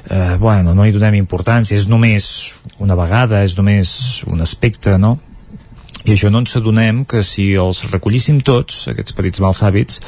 eh, 0.09 0.35
bueno, 0.39 0.75
no 0.75 0.85
hi 0.85 0.93
donem 0.95 1.19
importància 1.21 1.77
és 1.77 1.87
només 1.91 2.53
una 2.83 2.97
vegada 2.99 3.43
és 3.45 3.55
només 3.57 4.23
un 4.27 4.43
aspecte, 4.43 4.97
no? 4.99 5.17
I 6.05 6.13
això 6.13 6.29
no 6.29 6.43
ens 6.43 6.55
adonem 6.57 7.03
que 7.09 7.23
si 7.25 7.51
els 7.57 7.83
recollíssim 7.89 8.41
tots, 8.45 8.85
aquests 8.91 9.15
petits 9.17 9.41
mals 9.41 9.63
hàbits 9.65 10.01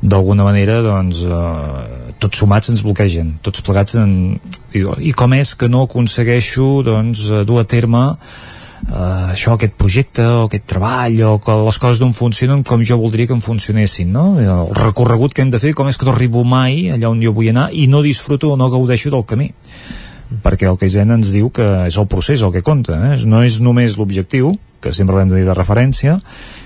d'alguna 0.00 0.44
manera 0.44 0.80
doncs, 0.84 1.24
eh, 1.24 2.14
tots 2.20 2.40
sumats 2.40 2.72
ens 2.72 2.84
bloquegen 2.84 3.34
tots 3.44 3.64
plegats 3.64 3.96
en... 4.00 4.38
I, 4.72 5.12
com 5.16 5.34
és 5.36 5.54
que 5.58 5.68
no 5.68 5.84
aconsegueixo 5.84 6.80
doncs, 6.86 7.26
eh, 7.28 7.44
dur 7.48 7.60
a 7.60 7.66
terme 7.68 8.02
eh, 8.88 9.32
això, 9.34 9.56
aquest 9.56 9.76
projecte 9.80 10.24
o 10.24 10.46
aquest 10.46 10.68
treball 10.72 11.20
o 11.28 11.34
que 11.44 11.56
les 11.66 11.80
coses 11.82 12.00
no 12.00 12.12
funcionen 12.16 12.64
com 12.64 12.84
jo 12.84 13.00
voldria 13.00 13.28
que 13.28 13.36
em 13.36 13.44
funcionessin 13.44 14.12
no? 14.12 14.26
el 14.40 14.74
recorregut 14.76 15.36
que 15.36 15.44
hem 15.44 15.52
de 15.52 15.60
fer 15.62 15.74
com 15.76 15.88
és 15.88 16.00
que 16.00 16.08
no 16.08 16.16
arribo 16.16 16.44
mai 16.44 16.88
allà 16.94 17.12
on 17.12 17.20
jo 17.24 17.34
vull 17.36 17.52
anar 17.52 17.68
i 17.72 17.86
no 17.88 18.04
disfruto 18.04 18.54
o 18.54 18.60
no 18.60 18.70
gaudeixo 18.72 19.12
del 19.12 19.24
camí 19.28 19.52
perquè 20.44 20.68
el 20.70 20.78
Kaizen 20.78 21.10
ens 21.16 21.32
diu 21.34 21.50
que 21.54 21.66
és 21.88 21.98
el 21.98 22.08
procés 22.10 22.42
el 22.46 22.52
que 22.54 22.62
compta, 22.66 22.96
eh? 23.10 23.20
no 23.26 23.42
és 23.42 23.58
només 23.62 23.96
l'objectiu, 23.98 24.54
que 24.80 24.92
sempre 24.96 25.18
l'hem 25.18 25.28
de 25.32 25.40
dir 25.40 25.46
de 25.48 25.56
referència, 25.56 26.16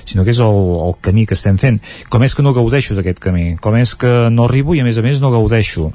sinó 0.06 0.24
que 0.24 0.34
és 0.34 0.40
el, 0.44 0.58
el 0.86 0.94
camí 1.02 1.24
que 1.26 1.34
estem 1.34 1.58
fent. 1.58 1.80
Com 2.12 2.22
és 2.22 2.36
que 2.36 2.44
no 2.44 2.54
gaudeixo 2.54 2.94
d'aquest 2.94 3.22
camí? 3.24 3.54
Com 3.60 3.76
és 3.80 3.96
que 3.98 4.12
no 4.30 4.46
arribo 4.46 4.76
i 4.76 4.82
a 4.82 4.86
més 4.86 5.00
a 5.00 5.04
més 5.06 5.20
no 5.22 5.32
gaudeixo? 5.34 5.90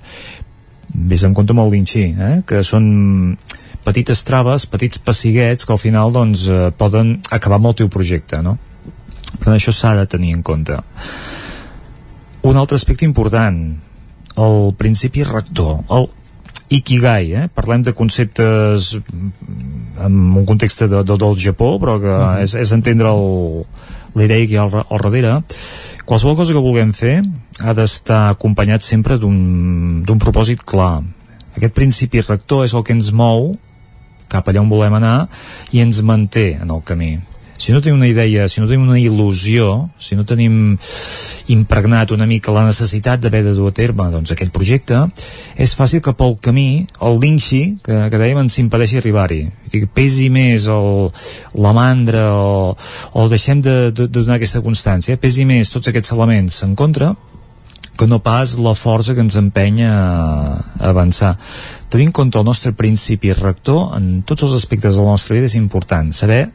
Ves 0.90 1.24
en 1.24 1.36
compte 1.38 1.54
amb 1.54 1.64
el 1.64 1.74
Linxí, 1.76 2.10
eh? 2.18 2.36
que 2.50 2.64
són 2.68 3.38
petites 3.86 4.26
traves, 4.28 4.66
petits 4.70 5.00
pessiguets 5.00 5.66
que 5.66 5.74
al 5.74 5.82
final 5.82 6.12
doncs, 6.14 6.48
eh, 6.50 6.72
poden 6.76 7.20
acabar 7.32 7.62
amb 7.62 7.72
el 7.72 7.78
teu 7.84 7.90
projecte, 7.90 8.42
no? 8.44 8.58
Per 9.40 9.54
això 9.54 9.72
s'ha 9.72 9.94
de 9.96 10.08
tenir 10.10 10.34
en 10.36 10.44
compte. 10.44 10.76
Un 12.50 12.58
altre 12.58 12.80
aspecte 12.80 13.06
important, 13.06 13.60
el 14.40 14.74
principi 14.80 15.24
rector, 15.28 15.84
el 15.92 16.10
Ikigai, 16.70 17.34
eh? 17.34 17.48
parlem 17.50 17.82
de 17.82 17.94
conceptes 17.98 18.94
en 18.94 20.18
un 20.38 20.46
context 20.46 20.84
de, 20.86 21.04
de, 21.04 21.16
del 21.18 21.38
Japó, 21.38 21.78
però 21.82 21.98
que 22.00 22.10
uh 22.14 22.26
-huh. 22.26 22.44
és, 22.44 22.54
és 22.54 22.72
entendre 22.72 23.10
el, 23.10 23.66
la 24.16 24.24
idea 24.24 24.46
que 24.46 24.54
hi 24.54 24.58
ha 24.58 24.64
al, 24.64 24.86
al 24.90 25.02
darrere. 25.02 25.44
Qualsevol 26.06 26.36
cosa 26.36 26.54
que 26.54 26.60
vulguem 26.60 26.94
fer 26.94 27.24
ha 27.60 27.74
d'estar 27.74 28.30
acompanyat 28.30 28.82
sempre 28.82 29.18
d'un 29.18 30.20
propòsit 30.20 30.64
clar. 30.64 31.02
Aquest 31.56 31.74
principi 31.74 32.22
rector 32.22 32.66
és 32.66 32.74
el 32.74 32.84
que 32.84 32.94
ens 32.94 33.12
mou 33.12 33.58
cap 34.28 34.48
allà 34.48 34.62
on 34.62 34.70
volem 34.70 34.94
anar 34.94 35.28
i 35.72 35.82
ens 35.82 36.02
manté 36.02 36.60
en 36.62 36.70
el 36.70 36.82
camí 36.84 37.20
si 37.60 37.74
no 37.76 37.82
tenim 37.84 37.98
una 38.00 38.08
idea, 38.08 38.48
si 38.48 38.62
no 38.62 38.68
tenim 38.70 38.88
una 38.88 38.98
il·lusió, 38.98 39.90
si 40.00 40.16
no 40.16 40.24
tenim 40.24 40.78
impregnat 41.52 42.14
una 42.16 42.26
mica 42.30 42.54
la 42.56 42.64
necessitat 42.66 43.20
d'haver 43.20 43.44
de 43.44 43.54
dur 43.58 43.68
a 43.70 43.76
terme 43.76 44.08
doncs, 44.14 44.32
aquest 44.32 44.54
projecte, 44.56 45.02
és 45.60 45.76
fàcil 45.76 46.02
que 46.06 46.16
pel 46.16 46.38
camí 46.40 46.88
el 47.04 47.20
linxi, 47.20 47.64
que, 47.84 47.98
que 48.10 48.22
dèiem, 48.22 48.40
ens 48.46 48.56
impedeixi 48.64 49.02
arribar-hi. 49.02 49.42
Que 49.70 49.84
pesi 49.92 50.30
més 50.34 50.70
el, 50.72 51.10
la 51.60 51.76
mandra 51.76 52.30
o, 52.32 52.78
o 53.14 53.28
deixem 53.30 53.60
de, 53.62 53.78
de, 53.92 54.08
de 54.08 54.14
donar 54.22 54.40
aquesta 54.40 54.64
constància, 54.64 55.20
pesi 55.20 55.44
més 55.50 55.76
tots 55.76 55.92
aquests 55.92 56.16
elements 56.16 56.64
en 56.64 56.80
contra 56.80 57.12
que 58.00 58.08
no 58.08 58.22
pas 58.24 58.56
la 58.64 58.72
força 58.80 59.12
que 59.12 59.20
ens 59.20 59.36
empenya 59.36 59.92
a 59.92 60.88
avançar. 60.88 61.34
Tenir 61.92 62.08
en 62.08 62.14
compte 62.16 62.40
el 62.40 62.48
nostre 62.48 62.72
principi 62.72 63.34
rector 63.36 63.98
en 63.98 64.22
tots 64.24 64.48
els 64.48 64.56
aspectes 64.56 64.96
de 64.96 65.04
la 65.04 65.18
nostra 65.18 65.36
vida 65.36 65.50
és 65.52 65.60
important. 65.60 66.14
Saber 66.16 66.46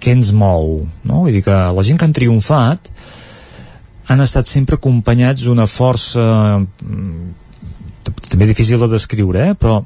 què 0.00 0.14
ens 0.16 0.32
mou 0.36 0.82
no? 1.04 1.22
vull 1.24 1.34
dir 1.34 1.44
que 1.46 1.56
la 1.76 1.86
gent 1.86 1.98
que 2.00 2.08
han 2.08 2.16
triomfat 2.16 2.90
han 4.12 4.22
estat 4.22 4.50
sempre 4.50 4.78
acompanyats 4.78 5.46
d'una 5.46 5.66
força 5.70 6.26
mm, 6.60 7.30
també 8.30 8.48
difícil 8.48 8.80
de 8.82 8.90
descriure 8.92 9.50
eh? 9.50 9.56
però 9.58 9.80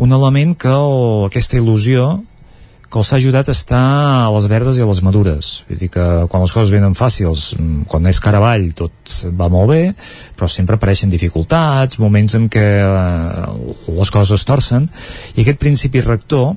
un 0.00 0.12
element 0.12 0.54
que 0.54 0.72
o, 0.72 1.26
aquesta 1.26 1.58
il·lusió 1.58 2.20
que 2.90 2.98
els 2.98 3.12
ha 3.12 3.18
ajudat 3.20 3.48
a 3.48 3.54
estar 3.54 3.80
a 4.26 4.30
les 4.34 4.46
verdes 4.50 4.78
i 4.78 4.82
a 4.82 4.86
les 4.88 4.98
madures. 5.06 5.50
Vull 5.68 5.78
dir 5.78 5.88
que 5.94 6.06
quan 6.30 6.42
les 6.42 6.50
coses 6.50 6.72
venen 6.74 6.96
fàcils, 6.98 7.52
mm, 7.54 7.84
quan 7.86 8.06
és 8.10 8.18
cara 8.18 8.40
avall 8.42 8.72
tot 8.74 9.14
va 9.30 9.46
molt 9.48 9.70
bé, 9.70 9.94
però 10.34 10.48
sempre 10.50 10.74
apareixen 10.74 11.12
dificultats, 11.12 12.00
moments 12.02 12.34
en 12.34 12.48
què 12.50 12.66
eh, 12.82 13.46
les 13.94 14.10
coses 14.10 14.40
es 14.40 14.44
torcen, 14.44 14.90
i 15.36 15.44
aquest 15.44 15.62
principi 15.62 16.02
rector 16.02 16.56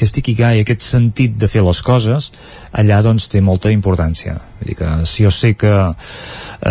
aquest 0.00 0.16
ikigai, 0.22 0.62
aquest 0.62 0.80
sentit 0.80 1.34
de 1.36 1.48
fer 1.52 1.60
les 1.66 1.82
coses, 1.84 2.30
allà 2.72 3.02
doncs 3.04 3.28
té 3.28 3.42
molta 3.44 3.72
importància. 3.74 4.38
Vull 4.60 4.70
dir 4.72 4.76
que 4.78 4.88
si 5.04 5.26
jo 5.26 5.32
sé 5.34 5.52
que 5.60 5.72
eh, 5.76 5.90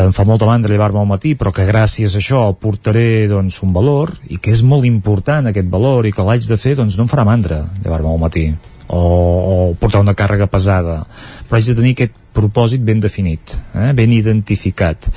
em 0.01 0.15
fa 0.17 0.25
molta 0.25 0.47
mandra 0.49 0.73
llevar-me 0.73 1.03
al 1.03 1.09
matí, 1.09 1.35
però 1.37 1.53
que 1.53 1.67
gràcies 1.69 2.15
a 2.15 2.23
això 2.23 2.41
portaré 2.57 3.27
doncs, 3.29 3.61
un 3.65 3.75
valor, 3.75 4.15
i 4.33 4.39
que 4.41 4.49
és 4.55 4.63
molt 4.65 4.87
important 4.89 5.51
aquest 5.51 5.69
valor, 5.69 6.09
i 6.09 6.13
que 6.15 6.25
l'haig 6.25 6.47
de 6.49 6.57
fer, 6.57 6.73
doncs 6.79 6.97
no 6.97 7.05
em 7.05 7.11
farà 7.11 7.27
mandra 7.27 7.61
llevar-me 7.83 8.09
al 8.09 8.23
matí. 8.25 8.47
O, 8.89 8.97
o 8.97 9.55
portar 9.77 10.01
una 10.01 10.17
càrrega 10.17 10.47
pesada. 10.49 11.03
Però 11.45 11.59
haig 11.59 11.69
de 11.69 11.77
tenir 11.77 11.93
aquest 11.93 12.15
propòsit 12.33 12.81
ben 12.81 13.03
definit, 13.03 13.53
eh? 13.77 13.91
ben 13.93 14.09
identificat. 14.15 15.11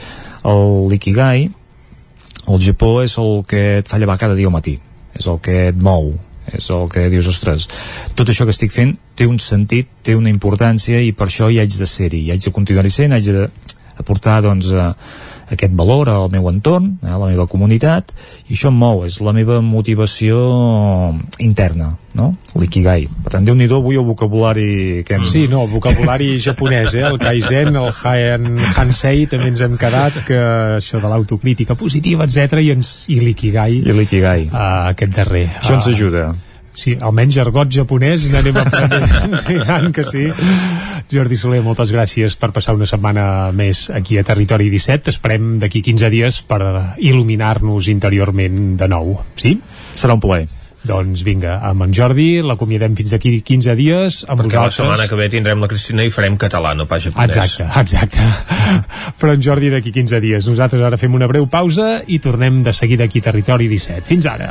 L'ikigai, 0.44 1.46
el 2.52 2.60
Japó 2.60 2.98
és 3.00 3.16
el 3.22 3.40
que 3.48 3.62
et 3.80 3.88
fa 3.88 4.00
llevar 4.02 4.18
cada 4.20 4.36
dia 4.36 4.50
al 4.50 4.52
matí, 4.52 4.76
és 5.16 5.28
el 5.30 5.40
que 5.40 5.56
et 5.70 5.78
mou, 5.78 6.10
és 6.50 6.68
el 6.74 6.88
que 6.92 7.06
dius, 7.12 7.28
ostres, 7.30 7.68
tot 8.18 8.28
això 8.28 8.46
que 8.48 8.54
estic 8.54 8.74
fent 8.74 8.96
té 9.18 9.28
un 9.28 9.38
sentit, 9.42 9.88
té 10.02 10.16
una 10.18 10.32
importància 10.32 11.00
i 11.02 11.12
per 11.16 11.28
això 11.28 11.50
hi 11.50 11.60
haig 11.62 11.76
de 11.78 11.88
ser-hi, 11.88 12.24
hi 12.26 12.34
haig 12.34 12.48
de 12.48 12.54
continuar-hi 12.54 12.92
sent, 12.92 13.14
haig 13.14 13.30
de 13.30 13.46
aportar 14.02 14.40
doncs, 14.42 14.72
a, 14.74 14.92
aquest 15.54 15.74
valor 15.76 16.10
al 16.12 16.30
meu 16.32 16.48
entorn, 16.50 16.96
a 17.02 17.18
la 17.20 17.30
meva 17.30 17.46
comunitat, 17.50 18.12
i 18.48 18.56
això 18.56 18.70
em 18.72 18.78
mou, 18.78 19.04
és 19.08 19.20
la 19.24 19.34
meva 19.36 19.60
motivació 19.64 20.38
interna, 21.42 21.92
no? 22.18 22.32
L'ikigai. 22.58 23.06
Per 23.24 23.32
tant, 23.34 23.46
déu 23.46 23.56
nhi 23.56 23.68
avui 23.72 23.98
el 24.00 24.06
vocabulari 24.06 25.02
que 25.08 25.16
hem... 25.16 25.26
Sí, 25.28 25.46
no, 25.50 25.64
el 25.66 25.72
vocabulari 25.72 26.34
japonès, 26.42 26.94
eh? 26.98 27.04
el 27.08 27.18
kaizen, 27.22 27.76
el 27.76 27.90
han, 27.92 28.48
hansei, 28.80 29.26
també 29.30 29.52
ens 29.52 29.64
hem 29.64 29.76
quedat, 29.80 30.22
que 30.28 30.38
això 30.78 31.00
de 31.02 31.10
l'autocrítica 31.12 31.76
positiva, 31.78 32.28
etc 32.28 32.62
i, 32.62 32.72
ens, 32.76 32.94
i 33.12 33.20
l'ikigai. 33.22 33.82
I 33.84 33.98
l'ikigai. 33.98 34.48
Uh, 34.50 34.88
aquest 34.92 35.16
darrer. 35.16 35.46
Això 35.60 35.78
ens 35.78 35.92
ajuda. 35.92 36.30
Uh, 36.32 36.51
Sí, 36.72 36.94
almenys 36.96 37.36
argot 37.42 37.68
japonès 37.72 38.24
n'anem 38.32 38.56
aprenent. 38.62 39.36
sí, 39.44 39.58
tant 39.66 39.90
que 39.92 40.04
sí. 40.08 40.24
Jordi 41.12 41.36
Soler, 41.36 41.60
moltes 41.64 41.92
gràcies 41.92 42.38
per 42.40 42.52
passar 42.56 42.74
una 42.78 42.88
setmana 42.88 43.26
més 43.56 43.84
aquí 43.92 44.16
a 44.18 44.24
Territori 44.24 44.70
17. 44.72 45.12
Esperem 45.12 45.58
d'aquí 45.62 45.84
15 45.84 46.10
dies 46.12 46.40
per 46.48 46.62
il·luminar-nos 46.96 47.92
interiorment 47.92 48.74
de 48.80 48.88
nou. 48.88 49.18
Sí? 49.36 49.58
Serà 49.94 50.16
un 50.16 50.24
plaer. 50.24 50.48
Doncs 50.82 51.20
vinga, 51.22 51.60
amb 51.62 51.84
en 51.84 51.92
Jordi 51.94 52.40
l'acomiadem 52.42 52.96
fins 52.98 53.12
d'aquí 53.14 53.36
15 53.46 53.76
dies 53.78 54.16
amb 54.26 54.40
Perquè 54.40 54.56
vosaltres. 54.56 54.80
la 54.80 54.96
setmana 54.96 55.06
que 55.12 55.18
ve 55.20 55.28
tindrem 55.30 55.62
la 55.62 55.68
Cristina 55.70 56.02
i 56.02 56.10
farem 56.10 56.34
català, 56.40 56.72
no 56.74 56.88
pas 56.90 57.04
japonès. 57.04 57.36
Exacte, 57.36 57.68
exacte. 57.84 58.26
Però 59.20 59.36
en 59.36 59.44
Jordi 59.46 59.70
d'aquí 59.70 59.94
15 59.94 60.24
dies. 60.24 60.50
Nosaltres 60.50 60.82
ara 60.82 60.98
fem 60.98 61.14
una 61.14 61.30
breu 61.30 61.46
pausa 61.46 62.00
i 62.08 62.18
tornem 62.18 62.64
de 62.66 62.74
seguida 62.74 63.06
aquí 63.06 63.22
a 63.22 63.30
Territori 63.30 63.70
17. 63.70 64.08
Fins 64.10 64.26
ara. 64.26 64.50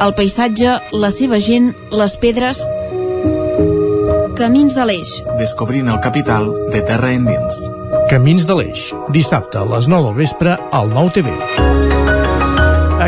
el 0.00 0.14
paisatge, 0.14 0.78
la 0.92 1.10
seva 1.10 1.40
gent, 1.42 1.72
les 1.90 2.14
pedres... 2.22 2.60
Camins 4.38 4.74
de 4.76 4.84
l'Eix. 4.86 5.08
Descobrint 5.40 5.88
el 5.90 5.98
capital 6.04 6.46
de 6.70 6.82
terra 6.86 7.10
endins. 7.10 7.56
Camins 8.10 8.46
de 8.46 8.54
l'Eix. 8.54 8.84
Dissabte 9.14 9.58
a 9.58 9.66
les 9.66 9.88
9 9.90 10.06
del 10.06 10.16
vespre 10.20 10.54
al 10.78 10.92
9 10.94 11.10
TV. 11.16 11.34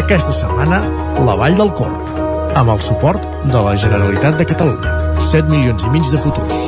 Aquesta 0.00 0.34
setmana, 0.34 0.82
la 1.22 1.38
Vall 1.38 1.54
del 1.60 1.70
Corp. 1.78 2.18
Amb 2.58 2.74
el 2.74 2.82
suport 2.82 3.22
de 3.46 3.62
la 3.62 3.76
Generalitat 3.78 4.42
de 4.42 4.48
Catalunya. 4.50 4.96
7 5.30 5.46
milions 5.52 5.86
i 5.86 5.94
mig 5.94 6.10
de 6.10 6.18
futurs. 6.18 6.66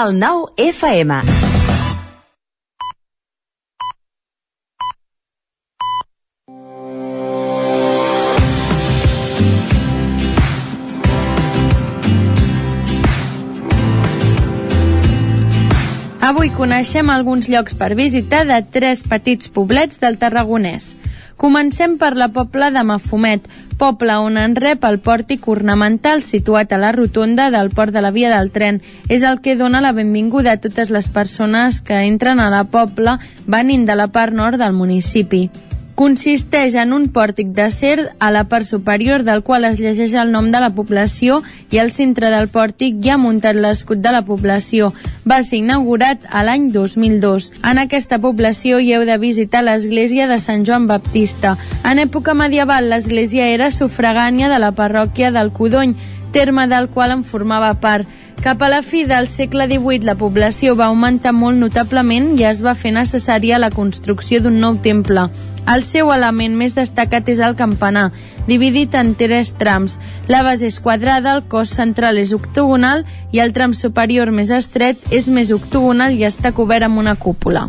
El 0.00 0.14
9 0.22 0.52
FM. 0.70 1.49
Avui 16.30 16.52
coneixem 16.54 17.08
alguns 17.10 17.48
llocs 17.50 17.74
per 17.74 17.96
visitar 17.98 18.44
de 18.46 18.60
tres 18.62 19.00
petits 19.02 19.48
poblets 19.50 19.98
del 19.98 20.14
Tarragonès. 20.20 20.92
Comencem 21.34 21.96
per 21.98 22.12
la 22.14 22.28
pobla 22.30 22.68
de 22.70 22.84
Mafumet, 22.86 23.48
poble 23.80 24.14
on 24.22 24.38
en 24.38 24.54
rep 24.54 24.86
el 24.86 25.00
pòrtic 25.02 25.48
ornamental 25.50 26.22
situat 26.22 26.70
a 26.70 26.78
la 26.78 26.92
rotonda 26.94 27.48
del 27.50 27.72
port 27.74 27.90
de 27.90 28.04
la 28.04 28.12
via 28.14 28.30
del 28.30 28.52
tren. 28.54 28.78
És 29.08 29.26
el 29.26 29.40
que 29.42 29.56
dona 29.58 29.80
la 29.82 29.90
benvinguda 29.96 30.52
a 30.54 30.60
totes 30.62 30.94
les 30.94 31.08
persones 31.10 31.80
que 31.80 31.98
entren 32.06 32.38
a 32.38 32.46
la 32.54 32.62
pobla 32.62 33.18
venint 33.48 33.88
de 33.90 33.98
la 33.98 34.06
part 34.14 34.30
nord 34.30 34.62
del 34.62 34.78
municipi. 34.78 35.48
Consisteix 36.00 36.78
en 36.80 36.94
un 36.96 37.02
pòrtic 37.12 37.50
d'acer 37.52 38.06
a 38.24 38.30
la 38.32 38.46
part 38.48 38.64
superior 38.64 39.20
del 39.20 39.42
qual 39.44 39.66
es 39.68 39.80
llegeix 39.84 40.14
el 40.16 40.30
nom 40.32 40.46
de 40.48 40.60
la 40.62 40.70
població 40.72 41.42
i 41.68 41.76
al 41.82 41.90
centre 41.92 42.30
del 42.32 42.46
pòrtic 42.48 43.02
hi 43.04 43.10
ha 43.12 43.18
muntat 43.20 43.58
l'escut 43.60 44.00
de 44.00 44.08
la 44.14 44.22
població. 44.24 44.94
Va 45.28 45.42
ser 45.44 45.58
inaugurat 45.58 46.24
a 46.30 46.40
l'any 46.46 46.70
2002. 46.72 47.50
En 47.68 47.82
aquesta 47.82 48.16
població 48.22 48.78
hi 48.80 48.94
heu 48.96 49.04
de 49.04 49.18
visitar 49.20 49.60
l'església 49.66 50.24
de 50.30 50.38
Sant 50.40 50.64
Joan 50.64 50.86
Baptista. 50.88 51.58
En 51.84 52.00
època 52.00 52.32
medieval 52.32 52.88
l'església 52.88 53.50
era 53.52 53.68
sufragània 53.68 54.48
de 54.48 54.56
la 54.64 54.72
parròquia 54.72 55.28
del 55.36 55.52
Codony, 55.52 55.92
terme 56.32 56.66
del 56.68 56.88
qual 56.88 57.12
en 57.12 57.24
formava 57.24 57.72
part. 57.80 58.08
Cap 58.40 58.62
a 58.64 58.70
la 58.72 58.80
fi 58.80 59.04
del 59.04 59.26
segle 59.28 59.66
XVIII 59.68 60.06
la 60.08 60.14
població 60.16 60.72
va 60.76 60.86
augmentar 60.88 61.34
molt 61.36 61.60
notablement 61.60 62.30
i 62.38 62.46
es 62.48 62.62
va 62.64 62.72
fer 62.74 62.94
necessària 62.96 63.58
la 63.60 63.68
construcció 63.74 64.40
d'un 64.40 64.56
nou 64.62 64.78
temple. 64.80 65.26
El 65.68 65.84
seu 65.84 66.08
element 66.14 66.56
més 66.56 66.72
destacat 66.74 67.28
és 67.28 67.42
el 67.44 67.54
campanar, 67.58 68.08
dividit 68.48 68.96
en 68.96 69.12
tres 69.14 69.52
trams. 69.60 69.98
La 70.26 70.40
base 70.42 70.66
és 70.72 70.80
quadrada, 70.80 71.36
el 71.36 71.44
cos 71.52 71.76
central 71.76 72.18
és 72.18 72.32
octogonal 72.32 73.04
i 73.30 73.44
el 73.44 73.52
tram 73.52 73.76
superior 73.76 74.32
més 74.32 74.50
estret 74.50 75.12
és 75.12 75.28
més 75.28 75.52
octogonal 75.52 76.16
i 76.16 76.24
està 76.24 76.56
cobert 76.56 76.88
amb 76.88 77.04
una 77.04 77.18
cúpula. 77.20 77.68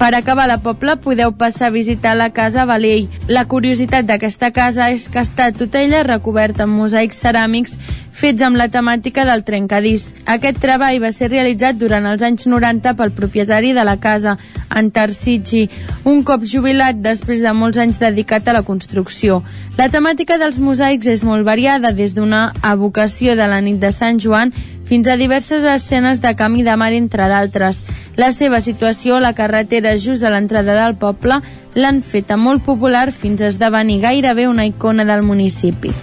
Per 0.00 0.14
acabar 0.16 0.46
la 0.48 0.62
pobla 0.64 0.94
podeu 0.96 1.34
passar 1.36 1.66
a 1.68 1.74
visitar 1.74 2.14
la 2.16 2.30
casa 2.32 2.64
Valell. 2.64 3.10
La 3.28 3.42
curiositat 3.44 4.06
d'aquesta 4.08 4.48
casa 4.48 4.86
és 4.88 5.10
que 5.12 5.20
està 5.20 5.50
tota 5.52 5.82
ella 5.84 6.00
recoberta 6.06 6.64
amb 6.64 6.78
mosaics 6.80 7.20
ceràmics 7.20 7.76
fets 8.20 8.40
amb 8.44 8.56
la 8.56 8.70
temàtica 8.72 9.26
del 9.28 9.44
trencadís. 9.44 10.10
Aquest 10.24 10.58
treball 10.60 11.02
va 11.04 11.12
ser 11.12 11.30
realitzat 11.30 11.76
durant 11.80 12.08
els 12.08 12.24
anys 12.24 12.48
90 12.48 12.94
pel 12.96 13.12
propietari 13.16 13.74
de 13.76 13.84
la 13.84 13.98
casa, 14.00 14.38
en 14.76 14.90
Tarsici, 14.90 15.66
un 16.08 16.24
cop 16.24 16.48
jubilat 16.48 17.00
després 17.04 17.44
de 17.44 17.52
molts 17.56 17.80
anys 17.80 18.00
dedicat 18.00 18.48
a 18.48 18.56
la 18.56 18.64
construcció. 18.64 19.42
La 19.76 19.88
temàtica 19.92 20.40
dels 20.40 20.60
mosaics 20.60 21.08
és 21.12 21.24
molt 21.24 21.44
variada, 21.48 21.92
des 21.92 22.16
d'una 22.16 22.50
evocació 22.72 23.36
de 23.36 23.48
la 23.48 23.60
nit 23.64 23.80
de 23.80 23.92
Sant 23.92 24.20
Joan 24.20 24.52
fins 24.90 25.06
a 25.06 25.14
diverses 25.16 25.62
escenes 25.62 26.18
de 26.20 26.34
camí 26.34 26.64
de 26.66 26.74
mar, 26.74 26.92
entre 26.92 27.28
d'altres. 27.30 27.84
La 28.18 28.32
seva 28.34 28.58
situació 28.60 29.16
a 29.16 29.22
la 29.22 29.36
carretera 29.38 29.94
just 29.94 30.26
a 30.26 30.34
l'entrada 30.34 30.74
del 30.80 30.96
poble 30.98 31.38
l'han 31.78 32.02
feta 32.02 32.34
molt 32.34 32.66
popular 32.66 33.12
fins 33.14 33.38
a 33.38 33.52
esdevenir 33.54 34.00
gairebé 34.02 34.48
una 34.50 34.66
icona 34.66 35.06
del 35.06 35.22
municipi. 35.22 35.94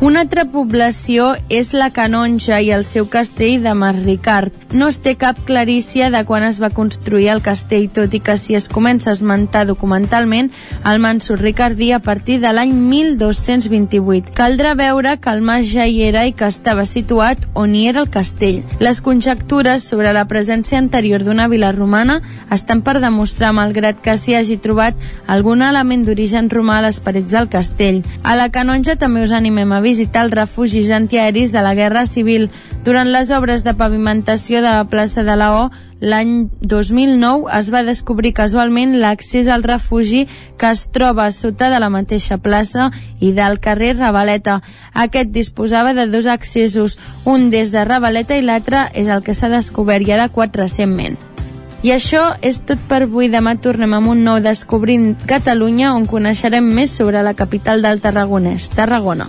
Una 0.00 0.20
altra 0.22 0.44
població 0.46 1.32
és 1.50 1.72
la 1.74 1.88
Canonja 1.90 2.60
i 2.62 2.68
el 2.70 2.84
seu 2.86 3.08
castell 3.10 3.64
de 3.64 3.72
Masricard. 3.74 4.54
No 4.70 4.86
es 4.92 5.00
té 5.02 5.16
cap 5.18 5.40
clarícia 5.48 6.06
de 6.14 6.20
quan 6.28 6.44
es 6.46 6.60
va 6.62 6.68
construir 6.70 7.26
el 7.32 7.40
castell, 7.42 7.88
tot 7.90 8.14
i 8.14 8.20
que 8.22 8.36
si 8.38 8.54
es 8.54 8.68
comença 8.70 9.10
a 9.10 9.16
esmentar 9.16 9.64
documentalment 9.66 10.52
el 10.86 11.02
Mansur 11.02 11.40
Ricardí 11.40 11.90
a 11.90 11.98
partir 11.98 12.36
de 12.38 12.52
l'any 12.54 12.76
1228. 12.92 14.30
Caldrà 14.38 14.76
veure 14.78 15.16
que 15.18 15.32
el 15.34 15.42
mas 15.42 15.66
ja 15.72 15.88
hi 15.90 16.04
era 16.06 16.22
i 16.30 16.36
que 16.36 16.46
estava 16.46 16.86
situat 16.86 17.48
on 17.58 17.74
hi 17.74 17.88
era 17.90 18.06
el 18.06 18.10
castell. 18.14 18.62
Les 18.78 19.02
conjectures 19.02 19.82
sobre 19.82 20.14
la 20.14 20.28
presència 20.30 20.78
anterior 20.78 21.26
d'una 21.26 21.48
vila 21.50 21.72
romana 21.74 22.20
estan 22.54 22.84
per 22.86 23.00
demostrar, 23.02 23.50
malgrat 23.50 23.98
que 23.98 24.14
s'hi 24.14 24.38
hagi 24.38 24.60
trobat 24.62 24.94
algun 25.26 25.66
element 25.72 26.06
d'origen 26.06 26.54
romà 26.54 26.78
a 26.78 26.86
les 26.86 27.02
parets 27.02 27.34
del 27.34 27.50
castell. 27.50 28.04
A 28.22 28.38
la 28.38 28.52
Canonja 28.54 28.94
també 28.94 29.26
us 29.26 29.34
animem 29.34 29.74
a 29.74 29.82
visitar 29.88 30.26
els 30.26 30.36
refugis 30.36 30.92
antiaeris 30.92 31.52
de 31.52 31.64
la 31.64 31.74
Guerra 31.74 32.04
Civil. 32.06 32.48
Durant 32.84 33.08
les 33.08 33.32
obres 33.32 33.64
de 33.64 33.74
pavimentació 33.74 34.60
de 34.60 34.70
la 34.70 34.88
plaça 34.88 35.24
de 35.24 35.36
la 35.36 35.52
O, 35.56 35.68
l'any 36.00 36.48
2009 36.60 37.48
es 37.58 37.70
va 37.74 37.82
descobrir 37.86 38.34
casualment 38.36 38.94
l'accés 39.02 39.48
al 39.50 39.64
refugi 39.66 40.26
que 40.60 40.70
es 40.70 40.84
troba 40.94 41.30
sota 41.34 41.70
de 41.72 41.80
la 41.82 41.90
mateixa 41.90 42.38
plaça 42.38 42.90
i 43.18 43.32
del 43.32 43.58
carrer 43.64 43.96
Ravaleta. 43.96 44.60
Aquest 44.94 45.32
disposava 45.34 45.94
de 45.94 46.06
dos 46.06 46.26
accessos, 46.26 46.98
un 47.24 47.50
des 47.50 47.72
de 47.74 47.84
Ravaleta 47.84 48.36
i 48.38 48.44
l'altre 48.44 48.86
és 48.94 49.08
el 49.08 49.24
que 49.24 49.34
s'ha 49.34 49.50
descobert 49.50 50.06
i 50.06 50.14
adequat 50.14 50.56
recentment. 50.56 51.18
I 51.82 51.92
això 51.94 52.32
és 52.42 52.58
tot 52.66 52.80
per 52.90 53.04
avui. 53.04 53.28
Demà 53.30 53.54
tornem 53.62 53.92
amb 53.94 54.10
un 54.10 54.24
nou 54.26 54.40
Descobrint 54.42 55.12
Catalunya 55.30 55.92
on 55.94 56.08
coneixerem 56.10 56.66
més 56.74 56.90
sobre 56.90 57.22
la 57.22 57.36
capital 57.38 57.82
del 57.86 58.02
Tarragonès, 58.02 58.70
Tarragona. 58.74 59.28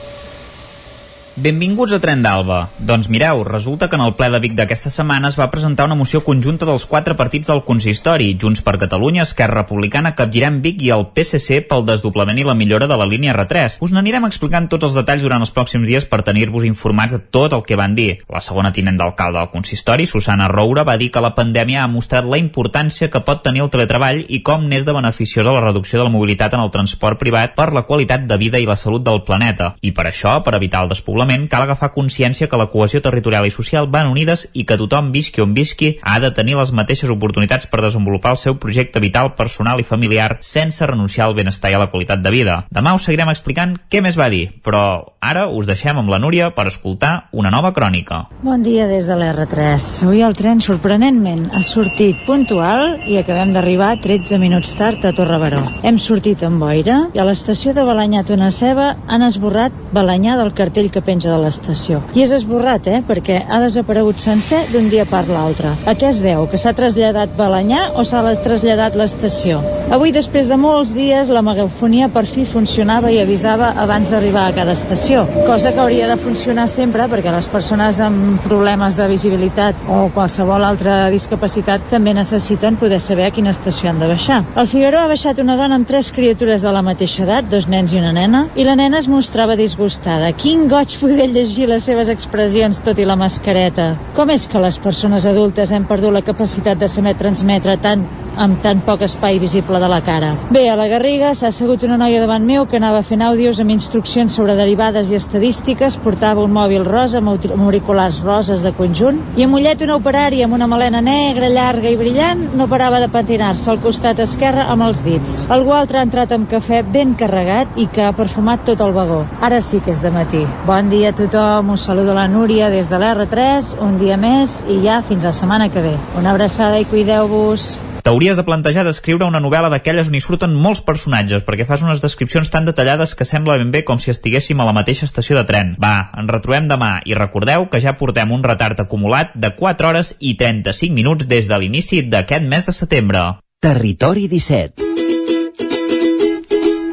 Benvinguts 1.35 1.93
a 1.95 1.99
Tren 2.03 2.19
d'Alba. 2.19 2.57
Doncs 2.83 3.07
mireu, 3.07 3.45
resulta 3.47 3.87
que 3.87 3.95
en 3.95 4.01
el 4.03 4.17
ple 4.19 4.27
de 4.33 4.39
Vic 4.43 4.51
d'aquesta 4.57 4.89
setmana 4.91 5.29
es 5.31 5.37
va 5.39 5.47
presentar 5.49 5.85
una 5.87 5.95
moció 5.95 6.19
conjunta 6.25 6.65
dels 6.67 6.83
quatre 6.85 7.15
partits 7.15 7.47
del 7.47 7.61
consistori, 7.63 8.33
Junts 8.35 8.59
per 8.61 8.73
Catalunya, 8.77 9.23
Esquerra 9.23 9.61
Republicana, 9.61 10.11
Capgirem 10.13 10.57
Vic 10.61 10.81
i 10.83 10.89
el 10.91 11.05
PSC 11.15 11.61
pel 11.69 11.85
desdoblament 11.87 12.41
i 12.41 12.43
la 12.43 12.55
millora 12.59 12.89
de 12.91 12.97
la 12.99 13.07
línia 13.07 13.31
R3. 13.31 13.77
Us 13.79 13.93
n'anirem 13.95 14.27
explicant 14.27 14.67
tots 14.67 14.89
els 14.89 14.97
detalls 14.99 15.23
durant 15.23 15.39
els 15.39 15.53
pròxims 15.55 15.87
dies 15.87 16.03
per 16.03 16.19
tenir-vos 16.27 16.65
informats 16.67 17.15
de 17.15 17.21
tot 17.23 17.55
el 17.55 17.63
que 17.63 17.79
van 17.79 17.95
dir. 17.95 18.09
La 18.27 18.43
segona 18.43 18.73
tinent 18.75 18.99
d'alcalde 18.99 19.39
del 19.39 19.53
consistori, 19.55 20.09
Susana 20.11 20.51
Roura, 20.51 20.83
va 20.83 20.97
dir 20.99 21.13
que 21.15 21.23
la 21.23 21.31
pandèmia 21.31 21.85
ha 21.85 21.87
mostrat 21.87 22.27
la 22.27 22.41
importància 22.43 23.07
que 23.07 23.23
pot 23.23 23.39
tenir 23.39 23.63
el 23.63 23.71
teletreball 23.71 24.25
i 24.27 24.41
com 24.43 24.67
n'és 24.67 24.83
de 24.83 24.97
beneficiosa 24.99 25.55
la 25.55 25.63
reducció 25.63 26.03
de 26.03 26.09
la 26.09 26.11
mobilitat 26.11 26.59
en 26.59 26.67
el 26.67 26.75
transport 26.75 27.23
privat 27.23 27.55
per 27.55 27.71
la 27.71 27.87
qualitat 27.87 28.27
de 28.27 28.35
vida 28.35 28.59
i 28.59 28.67
la 28.67 28.75
salut 28.75 29.07
del 29.07 29.23
planeta. 29.23 29.77
I 29.79 29.95
per 29.95 30.09
això, 30.11 30.35
per 30.43 30.57
evitar 30.59 30.83
el 30.83 30.91
despoblament, 30.91 31.20
cal 31.51 31.63
agafar 31.63 31.91
consciència 31.93 32.47
que 32.49 32.57
la 32.57 32.69
cohesió 32.71 33.01
territorial 33.01 33.45
i 33.45 33.51
social 33.51 33.87
van 33.91 34.07
unides 34.07 34.47
i 34.53 34.65
que 34.65 34.77
tothom, 34.77 35.11
visqui 35.11 35.41
on 35.41 35.53
visqui, 35.53 35.97
ha 36.01 36.19
de 36.19 36.31
tenir 36.31 36.55
les 36.57 36.71
mateixes 36.71 37.09
oportunitats 37.09 37.67
per 37.67 37.81
desenvolupar 37.81 38.31
el 38.35 38.37
seu 38.37 38.57
projecte 38.57 38.99
vital, 38.99 39.35
personal 39.35 39.79
i 39.79 39.87
familiar 39.87 40.37
sense 40.41 40.85
renunciar 40.85 41.27
al 41.27 41.35
benestar 41.35 41.71
i 41.71 41.77
a 41.77 41.81
la 41.81 41.89
qualitat 41.91 42.21
de 42.21 42.31
vida. 42.31 42.63
Demà 42.71 42.95
us 42.95 43.05
seguirem 43.07 43.29
explicant 43.29 43.77
què 43.89 44.01
més 44.01 44.17
va 44.17 44.29
dir, 44.29 44.49
però 44.63 45.13
ara 45.21 45.47
us 45.47 45.67
deixem 45.69 45.97
amb 45.97 46.09
la 46.09 46.19
Núria 46.21 46.51
per 46.55 46.67
escoltar 46.67 47.29
una 47.31 47.51
nova 47.53 47.73
crònica. 47.73 48.25
Bon 48.41 48.63
dia 48.63 48.87
des 48.87 49.07
de 49.09 49.17
l'R3. 49.17 49.87
Avui 50.05 50.21
el 50.25 50.35
tren, 50.37 50.61
sorprenentment, 50.61 51.47
ha 51.53 51.63
sortit 51.65 52.25
puntual 52.25 53.01
i 53.09 53.17
acabem 53.21 53.53
d'arribar 53.55 53.95
13 54.01 54.39
minuts 54.41 54.73
tard 54.79 55.05
a 55.05 55.13
Torre 55.17 55.39
Baró. 55.41 55.61
Hem 55.83 55.99
sortit 55.99 56.43
amb 56.47 56.61
boira 56.61 56.97
i 57.15 57.21
a 57.21 57.27
l'estació 57.27 57.75
de 57.77 57.85
Balanyà 57.87 58.23
Tona 58.27 58.51
Ceba 58.55 58.95
han 59.07 59.25
esborrat 59.25 59.75
Balanyà 59.93 60.37
del 60.39 60.53
cartell 60.57 60.91
que 60.91 61.03
penja 61.11 61.33
de 61.33 61.39
l'estació. 61.43 62.01
I 62.15 62.25
és 62.25 62.31
esborrat, 62.39 62.87
eh?, 62.87 63.03
perquè 63.07 63.41
ha 63.43 63.59
desaparegut 63.63 64.19
sencer 64.23 64.63
d'un 64.71 64.87
dia 64.91 65.05
per 65.09 65.25
l'altre. 65.27 65.75
A 65.85 65.95
què 65.99 66.09
es 66.11 66.23
deu? 66.23 66.47
Que 66.51 66.59
s'ha 66.61 66.75
traslladat 66.77 67.35
Balanyà 67.37 67.89
o 67.99 68.05
s'ha 68.07 68.23
traslladat 68.45 68.95
l'estació? 68.99 69.59
Avui, 69.91 70.13
després 70.15 70.47
de 70.47 70.55
molts 70.55 70.93
dies, 70.95 71.27
la 71.27 71.43
megafonia 71.43 72.07
per 72.13 72.23
fi 72.29 72.45
funcionava 72.47 73.11
i 73.11 73.19
avisava 73.19 73.73
abans 73.81 74.11
d'arribar 74.11 74.45
a 74.47 74.53
cada 74.55 74.71
estació, 74.77 75.25
cosa 75.47 75.73
que 75.75 75.81
hauria 75.83 76.07
de 76.07 76.15
funcionar 76.21 76.67
sempre 76.71 77.07
perquè 77.11 77.33
les 77.33 77.49
persones 77.51 77.99
amb 78.03 78.39
problemes 78.45 78.95
de 78.95 79.07
visibilitat 79.11 79.81
o 79.91 80.05
qualsevol 80.15 80.63
altra 80.63 81.09
discapacitat 81.11 81.89
també 81.91 82.13
necessiten 82.15 82.79
poder 82.79 83.01
saber 83.03 83.27
a 83.27 83.33
quina 83.35 83.51
estació 83.51 83.91
han 83.91 83.99
de 83.99 84.07
baixar. 84.13 84.41
Al 84.55 84.69
Figueroa 84.71 85.03
ha 85.05 85.11
baixat 85.11 85.41
una 85.43 85.57
dona 85.59 85.75
amb 85.79 85.89
tres 85.89 86.13
criatures 86.15 86.63
de 86.63 86.71
la 86.71 86.85
mateixa 86.85 87.25
edat, 87.25 87.49
dos 87.51 87.67
nens 87.67 87.91
i 87.91 87.99
una 87.99 88.13
nena, 88.15 88.45
i 88.55 88.67
la 88.67 88.77
nena 88.79 89.01
es 89.01 89.09
mostrava 89.11 89.59
disgustada. 89.59 90.31
Quin 90.39 90.69
goig 90.71 90.95
poder 91.01 91.31
llegir 91.33 91.65
les 91.69 91.83
seves 91.89 92.09
expressions 92.13 92.77
tot 92.85 92.99
i 93.01 93.05
la 93.09 93.17
mascareta. 93.17 93.95
Com 94.13 94.29
és 94.29 94.45
que 94.47 94.61
les 94.61 94.77
persones 94.81 95.25
adultes 95.25 95.71
hem 95.73 95.87
perdut 95.89 96.13
la 96.13 96.21
capacitat 96.25 96.77
de 96.77 96.89
saber 96.91 97.15
transmetre 97.17 97.79
tant 97.81 98.05
amb 98.41 98.61
tan 98.63 98.79
poc 98.85 99.01
espai 99.03 99.39
visible 99.41 99.79
de 99.81 99.87
la 99.91 99.99
cara. 100.05 100.31
Bé, 100.53 100.63
a 100.69 100.75
la 100.79 100.87
Garriga 100.87 101.33
s'ha 101.35 101.49
assegut 101.49 101.83
una 101.83 101.97
noia 101.99 102.21
davant 102.21 102.45
meu 102.47 102.67
que 102.69 102.77
anava 102.77 103.01
fent 103.03 103.23
àudios 103.25 103.59
amb 103.59 103.73
instruccions 103.73 104.37
sobre 104.37 104.55
derivades 104.55 105.09
i 105.11 105.17
estadístiques, 105.17 105.97
portava 106.03 106.45
un 106.45 106.53
mòbil 106.55 106.85
rosa 106.87 107.19
amb 107.19 107.33
auriculars 107.33 108.21
roses 108.23 108.63
de 108.63 108.71
conjunt 108.77 109.19
i 109.35 109.45
amb 109.47 109.57
ullet 109.57 109.81
una 109.83 109.97
operària 109.99 110.45
amb 110.47 110.55
una 110.55 110.69
melena 110.71 111.01
negra, 111.01 111.49
llarga 111.49 111.91
i 111.91 111.97
brillant 111.99 112.45
no 112.55 112.69
parava 112.71 113.01
de 113.03 113.09
patinar-se 113.11 113.69
al 113.73 113.81
costat 113.83 114.21
esquerre 114.23 114.63
amb 114.69 114.87
els 114.87 115.03
dits. 115.03 115.41
Algú 115.51 115.75
altre 115.75 115.99
ha 115.99 116.05
entrat 116.07 116.31
amb 116.37 116.47
cafè 116.51 116.83
ben 116.87 117.17
carregat 117.19 117.75
i 117.81 117.89
que 117.91 118.05
ha 118.05 118.15
perfumat 118.15 118.63
tot 118.69 118.85
el 118.85 118.95
vagó. 118.95 119.25
Ara 119.41 119.59
sí 119.65 119.81
que 119.81 119.91
és 119.91 120.05
de 120.05 120.13
matí. 120.13 120.45
Bon 120.69 120.90
dia 120.91 121.09
a 121.09 121.15
tothom, 121.15 121.69
us 121.71 121.85
saludo 121.87 122.13
la 122.13 122.27
Núria 122.27 122.69
des 122.69 122.89
de 122.91 122.97
l'R3, 122.99 123.77
un 123.79 123.95
dia 123.97 124.17
més 124.19 124.59
i 124.67 124.81
ja 124.83 124.99
fins 125.07 125.23
la 125.23 125.31
setmana 125.31 125.69
que 125.71 125.79
ve. 125.79 125.93
Una 126.19 126.33
abraçada 126.35 126.81
i 126.81 126.85
cuideu-vos. 126.85 127.79
T'hauries 128.03 128.35
de 128.35 128.43
plantejar 128.43 128.83
d'escriure 128.83 129.23
una 129.23 129.39
novel·la 129.39 129.69
d'aquelles 129.71 130.09
on 130.11 130.17
hi 130.17 130.21
surten 130.25 130.51
molts 130.51 130.81
personatges, 130.83 131.45
perquè 131.47 131.63
fas 131.69 131.85
unes 131.85 132.01
descripcions 132.03 132.51
tan 132.51 132.67
detallades 132.67 133.15
que 133.15 133.27
sembla 133.29 133.55
ben 133.61 133.71
bé 133.71 133.85
com 133.87 134.03
si 134.03 134.11
estiguéssim 134.11 134.59
a 134.59 134.67
la 134.67 134.75
mateixa 134.75 135.07
estació 135.07 135.39
de 135.39 135.45
tren. 135.47 135.75
Va, 135.79 136.11
ens 136.19 136.31
retrobem 136.33 136.67
demà 136.67 136.99
i 137.07 137.15
recordeu 137.15 137.69
que 137.71 137.79
ja 137.79 137.95
portem 137.95 138.33
un 138.35 138.43
retard 138.43 138.83
acumulat 138.83 139.31
de 139.35 139.53
4 139.55 139.87
hores 139.87 140.15
i 140.19 140.35
35 140.35 140.91
minuts 140.91 141.27
des 141.29 141.47
de 141.47 141.57
l'inici 141.61 142.01
d'aquest 142.03 142.43
mes 142.43 142.67
de 142.67 142.75
setembre. 142.75 143.23
Territori 143.63 144.27
17 144.27 144.89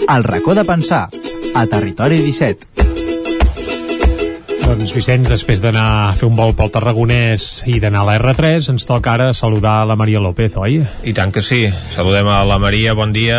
El 0.08 0.22
racó 0.24 0.54
de 0.54 0.64
pensar, 0.64 1.08
a 1.54 1.66
Territori 1.66 2.22
17. 2.22 2.87
Doncs 4.68 4.92
Vicenç, 4.92 5.30
després 5.32 5.62
d'anar 5.64 5.84
a 6.10 6.12
fer 6.12 6.26
un 6.28 6.34
vol 6.36 6.52
pel 6.56 6.68
Tarragonès 6.68 7.44
i 7.72 7.78
d'anar 7.80 8.02
a 8.02 8.06
la 8.10 8.16
R3, 8.18 8.68
ens 8.74 8.84
toca 8.84 9.14
ara 9.14 9.30
saludar 9.32 9.80
la 9.88 9.96
Maria 9.96 10.20
López, 10.20 10.58
oi? 10.60 10.82
I 11.08 11.14
tant 11.16 11.32
que 11.32 11.40
sí. 11.42 11.62
Saludem 11.94 12.28
a 12.28 12.42
la 12.44 12.58
Maria, 12.60 12.92
bon 12.94 13.14
dia. 13.16 13.38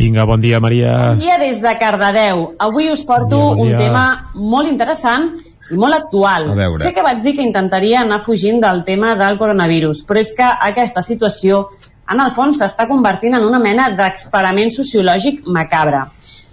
Vinga, 0.00 0.24
bon 0.24 0.40
dia, 0.40 0.56
Maria. 0.64 0.94
Bon 1.12 1.20
dia 1.20 1.36
des 1.42 1.60
de 1.60 1.74
Cardedeu. 1.78 2.46
Avui 2.58 2.88
us 2.88 3.04
porto 3.04 3.36
Bon 3.36 3.60
dia, 3.60 3.60
bon 3.60 3.68
dia. 3.68 3.76
un 3.76 3.84
tema 3.84 4.06
molt 4.34 4.72
interessant 4.72 5.28
i 5.70 5.76
molt 5.76 5.98
actual. 6.00 6.48
Sé 6.80 6.94
que 6.96 7.04
vaig 7.04 7.20
dir 7.22 7.36
que 7.36 7.44
intentaria 7.44 8.00
anar 8.00 8.22
fugint 8.24 8.58
del 8.64 8.80
tema 8.88 9.12
del 9.20 9.36
coronavirus, 9.38 10.02
però 10.08 10.24
és 10.24 10.32
que 10.34 10.48
aquesta 10.48 11.04
situació, 11.04 11.66
en 12.08 12.24
el 12.24 12.32
fons, 12.32 12.56
s'està 12.58 12.88
convertint 12.88 13.36
en 13.36 13.44
una 13.44 13.60
mena 13.60 13.92
d'experiment 13.92 14.72
sociològic 14.72 15.44
macabre. 15.44 16.06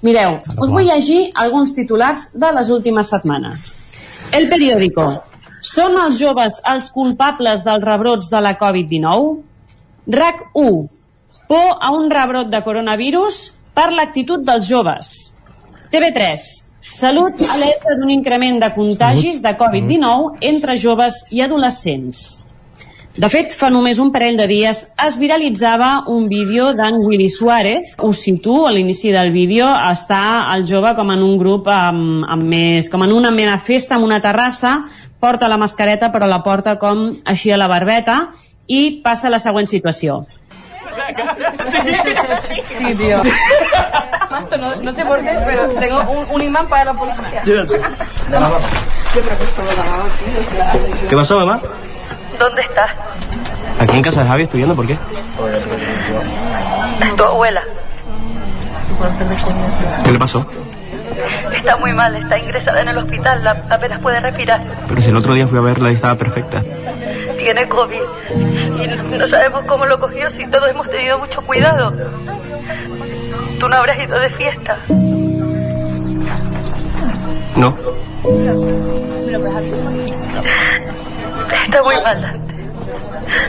Mireu, 0.03 0.38
us 0.59 0.69
vull 0.69 0.85
llegir 0.85 1.31
alguns 1.33 1.72
titulars 1.73 2.27
de 2.35 2.51
les 2.59 2.69
últimes 2.69 3.07
setmanes. 3.09 3.86
El 4.35 4.49
periòdico. 4.51 5.06
Són 5.64 5.95
els 6.01 6.17
joves 6.19 6.59
els 6.67 6.89
culpables 6.91 7.64
dels 7.64 7.83
rebrots 7.83 8.27
de 8.31 8.41
la 8.43 8.53
Covid-19? 8.59 9.38
RAC 10.14 10.41
1. 10.53 10.73
Por 11.47 11.67
a 11.80 11.91
un 11.95 12.09
rebrot 12.11 12.49
de 12.51 12.61
coronavirus 12.64 13.39
per 13.77 13.88
l'actitud 13.95 14.43
dels 14.43 14.67
joves. 14.67 15.14
TV3. 15.91 16.43
Salut 16.91 17.39
alerta 17.51 17.95
d'un 17.99 18.11
increment 18.11 18.59
de 18.64 18.72
contagis 18.75 19.39
de 19.43 19.56
Covid-19 19.59 20.43
entre 20.51 20.75
joves 20.80 21.23
i 21.31 21.43
adolescents. 21.43 22.47
De 23.17 23.25
fet, 23.33 23.49
fa 23.57 23.71
només 23.73 23.97
un 23.97 24.11
parell 24.13 24.35
de 24.37 24.45
dies 24.45 24.83
es 25.01 25.15
viralitzava 25.17 26.03
un 26.13 26.27
vídeo 26.29 26.67
d'en 26.77 26.99
Willy 27.01 27.31
Suárez. 27.33 27.95
Us 28.05 28.19
situo, 28.21 28.67
a 28.67 28.71
l'inici 28.75 29.09
del 29.09 29.31
vídeo 29.33 29.65
està 29.65 30.19
el 30.53 30.67
jove 30.69 30.91
com 30.93 31.09
en 31.09 31.23
un 31.25 31.33
grup 31.41 31.65
amb, 31.73 32.27
amb 32.29 32.45
més, 32.45 32.91
com 32.93 33.01
en 33.07 33.15
una 33.15 33.31
mena 33.33 33.57
festa, 33.57 33.97
en 33.97 34.05
una 34.05 34.21
terrassa, 34.21 34.83
porta 35.19 35.49
la 35.49 35.57
mascareta 35.57 36.11
però 36.13 36.29
la 36.29 36.43
porta 36.45 36.77
com 36.77 37.07
així 37.25 37.49
a 37.49 37.57
la 37.57 37.65
barbeta 37.71 38.27
i 38.67 39.01
passa 39.01 39.33
la 39.33 39.41
següent 39.41 39.65
situació. 39.65 40.21
Sí, 42.77 42.95
tío. 43.01 43.17
No, 44.59 44.75
no 44.75 44.93
sé 44.93 45.05
por 45.05 45.21
qué, 45.23 45.33
pero 45.45 45.69
tengo 45.79 46.01
un, 46.11 46.25
un 46.35 46.41
imán 46.41 46.67
para 46.67 46.85
la 46.85 46.93
policía. 46.93 47.41
¿Qué 51.09 51.15
pasó, 51.15 51.39
mamá? 51.39 51.59
¿Dónde 52.40 52.61
estás? 52.61 52.91
Aquí 53.80 53.98
en 53.98 54.03
casa 54.03 54.22
de 54.22 54.27
Javi 54.27 54.43
estudiando, 54.43 54.75
¿por 54.75 54.88
qué? 54.88 54.98
Tu 57.16 57.24
abuela. 57.24 57.61
¿Qué 60.03 60.11
le 60.11 60.19
pasó? 60.19 60.45
Está 61.56 61.77
muy 61.77 61.93
mal, 61.93 62.16
está 62.16 62.38
ingresada 62.38 62.82
en 62.82 62.90
el 62.90 62.98
hospital, 62.98 63.43
la- 63.43 63.64
apenas 63.69 63.99
puede 64.01 64.19
respirar. 64.19 64.61
Pero 64.88 65.01
si 65.01 65.09
el 65.09 65.16
otro 65.16 65.33
día 65.33 65.48
fui 65.48 65.57
a 65.57 65.61
verla 65.61 65.91
y 65.91 65.95
estaba 65.95 66.16
perfecta. 66.16 66.61
Tiene 67.38 67.67
COVID. 67.67 68.01
Y 68.83 68.88
no, 68.88 69.17
no 69.17 69.27
sabemos 69.27 69.64
cómo 69.66 69.85
lo 69.85 69.99
cogió, 69.99 70.30
si 70.32 70.45
todos 70.48 70.69
hemos 70.69 70.90
tenido 70.90 71.17
mucho 71.19 71.41
cuidado. 71.41 71.93
Tú 73.59 73.67
no 73.67 73.75
habrás 73.77 73.99
ido 73.99 74.19
de 74.19 74.30
fiesta. 74.32 74.77
No. 77.56 77.75
Está 81.51 81.84
muy 81.84 81.95
mal, 82.03 82.22
Dante. 82.22 82.53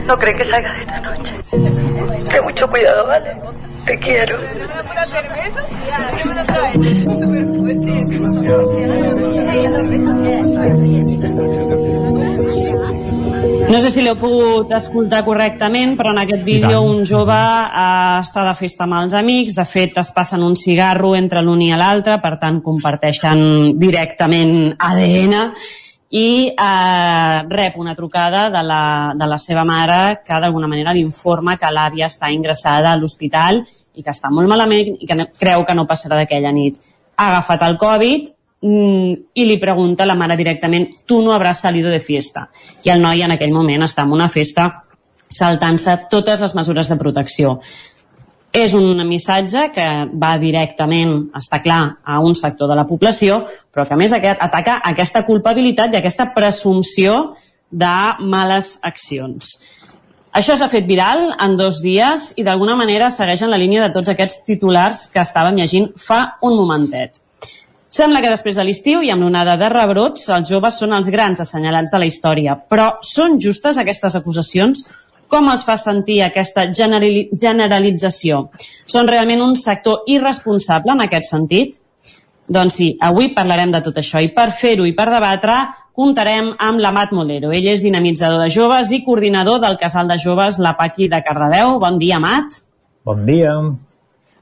No 0.07 0.19
cree 0.19 0.35
que 0.35 0.45
salga 0.45 0.73
de 0.73 0.81
esta 0.81 1.01
noche. 1.01 1.33
Ten 2.31 2.45
mucho 2.45 2.69
cuidado, 2.69 3.07
¿vale? 3.07 3.37
Te 3.87 3.99
quiero. 3.99 4.39
No 13.69 13.81
sé 13.81 13.91
si 13.93 14.01
l'heu 14.01 14.17
pogut 14.17 14.71
escoltar 14.73 15.21
correctament, 15.27 15.93
però 15.99 16.15
en 16.15 16.23
aquest 16.23 16.45
vídeo 16.45 16.81
un 16.81 17.03
jove 17.07 17.37
eh, 17.37 18.21
està 18.23 18.47
de 18.47 18.55
festa 18.57 18.87
amb 18.87 18.97
els 19.03 19.17
amics, 19.19 19.57
de 19.59 19.67
fet 19.69 19.99
es 20.01 20.11
passen 20.17 20.45
un 20.47 20.57
cigarro 20.57 21.13
entre 21.19 21.43
l'un 21.45 21.61
i 21.63 21.69
l'altre, 21.77 22.17
per 22.23 22.39
tant 22.41 22.63
comparteixen 22.65 23.77
directament 23.81 24.73
ADN, 24.79 25.37
i 26.11 26.49
eh, 26.49 27.43
rep 27.49 27.77
una 27.77 27.95
trucada 27.95 28.49
de 28.51 28.63
la, 28.63 29.13
de 29.15 29.27
la 29.27 29.39
seva 29.39 29.65
mare 29.65 30.21
que 30.25 30.41
d'alguna 30.41 30.69
manera 30.69 30.95
li 30.97 31.05
informa 31.05 31.59
que 31.61 31.69
l'àvia 31.69 32.09
està 32.09 32.31
ingressada 32.33 32.93
a 32.93 32.97
l'hospital 32.97 33.61
i 33.95 34.03
que 34.03 34.15
està 34.15 34.31
molt 34.33 34.49
malament 34.49 34.95
i 34.97 35.07
que 35.07 35.19
no, 35.19 35.29
creu 35.37 35.67
que 35.69 35.77
no 35.77 35.87
passarà 35.87 36.17
d'aquella 36.17 36.53
nit. 36.53 36.81
Ha 37.19 37.29
agafat 37.29 37.67
el 37.69 37.77
Covid 37.77 38.29
mm, 38.65 39.13
i 39.35 39.45
li 39.45 39.59
pregunta 39.61 40.07
a 40.07 40.09
la 40.09 40.17
mare 40.17 40.39
directament 40.39 40.89
tu 41.05 41.21
no 41.25 41.35
habràs 41.37 41.61
salido 41.67 41.93
de 41.93 42.01
fiesta. 42.01 42.49
I 42.85 42.95
el 42.95 43.05
noi 43.05 43.27
en 43.27 43.37
aquell 43.37 43.53
moment 43.53 43.85
està 43.85 44.07
en 44.09 44.17
una 44.17 44.31
festa 44.33 44.71
saltant-se 45.29 45.95
totes 46.09 46.41
les 46.41 46.55
mesures 46.57 46.89
de 46.89 46.97
protecció. 46.97 47.59
És 48.53 48.73
un 48.73 48.97
missatge 49.07 49.67
que 49.75 49.87
va 50.17 50.37
directament, 50.41 51.29
està 51.37 51.61
clar, 51.61 51.83
a 52.05 52.21
un 52.25 52.35
sector 52.35 52.71
de 52.71 52.79
la 52.79 52.87
població, 52.89 53.43
però 53.73 53.85
que 53.85 53.95
a 53.95 54.01
més 54.01 54.15
ataca 54.15 54.79
aquesta 54.89 55.25
culpabilitat 55.27 55.93
i 55.93 56.01
aquesta 56.01 56.31
presumpció 56.35 57.37
de 57.71 57.97
males 58.25 58.79
accions. 58.83 59.59
Això 60.33 60.57
s'ha 60.57 60.69
fet 60.73 60.87
viral 60.89 61.33
en 61.41 61.57
dos 61.59 61.81
dies 61.85 62.33
i 62.41 62.45
d'alguna 62.47 62.77
manera 62.77 63.09
segueix 63.11 63.43
en 63.43 63.51
la 63.53 63.61
línia 63.61 63.83
de 63.85 63.93
tots 63.93 64.13
aquests 64.13 64.45
titulars 64.47 65.09
que 65.13 65.21
estàvem 65.21 65.57
llegint 65.59 65.89
fa 66.01 66.39
un 66.45 66.57
momentet. 66.57 67.21
Sembla 67.91 68.21
que 68.21 68.31
després 68.31 68.57
de 68.57 68.65
l'estiu 68.69 69.01
i 69.03 69.09
amb 69.11 69.25
l'onada 69.25 69.57
de 69.57 69.69
rebrots, 69.73 70.27
els 70.29 70.49
joves 70.51 70.77
són 70.81 70.93
els 70.93 71.09
grans 71.09 71.41
assenyalats 71.41 71.91
de 71.91 72.01
la 72.01 72.09
història. 72.09 72.59
Però 72.69 72.91
són 73.03 73.39
justes 73.41 73.81
aquestes 73.81 74.15
acusacions? 74.19 74.85
Com 75.29 75.51
els 75.53 75.65
fa 75.69 75.77
sentir 75.77 76.23
aquesta 76.25 76.67
generali 76.73 77.27
generalització? 77.33 78.47
Són 78.89 79.09
realment 79.11 79.45
un 79.45 79.55
sector 79.61 80.09
irresponsable 80.09 80.95
en 80.97 81.05
aquest 81.05 81.29
sentit? 81.31 81.77
Doncs 82.49 82.79
sí, 82.81 82.89
avui 83.05 83.35
parlarem 83.37 83.73
de 83.75 83.83
tot 83.85 83.99
això 84.01 84.23
i 84.25 84.31
per 84.33 84.49
fer-ho 84.57 84.87
i 84.89 84.95
per 84.97 85.11
debatre 85.13 85.59
comptarem 85.99 86.55
amb 86.65 86.81
l'Amat 86.81 87.13
Molero. 87.13 87.51
Ell 87.53 87.69
és 87.75 87.85
dinamitzador 87.85 88.41
de 88.41 88.49
joves 88.55 88.95
i 88.95 89.03
coordinador 89.05 89.61
del 89.65 89.77
casal 89.83 90.09
de 90.09 90.17
joves 90.23 90.63
La 90.63 90.77
Paqui 90.79 91.11
de 91.13 91.21
Cardedeu. 91.27 91.77
Bon 91.83 92.01
dia, 92.01 92.17
Amat. 92.23 92.63
Bon 93.05 93.27
dia. 93.29 93.53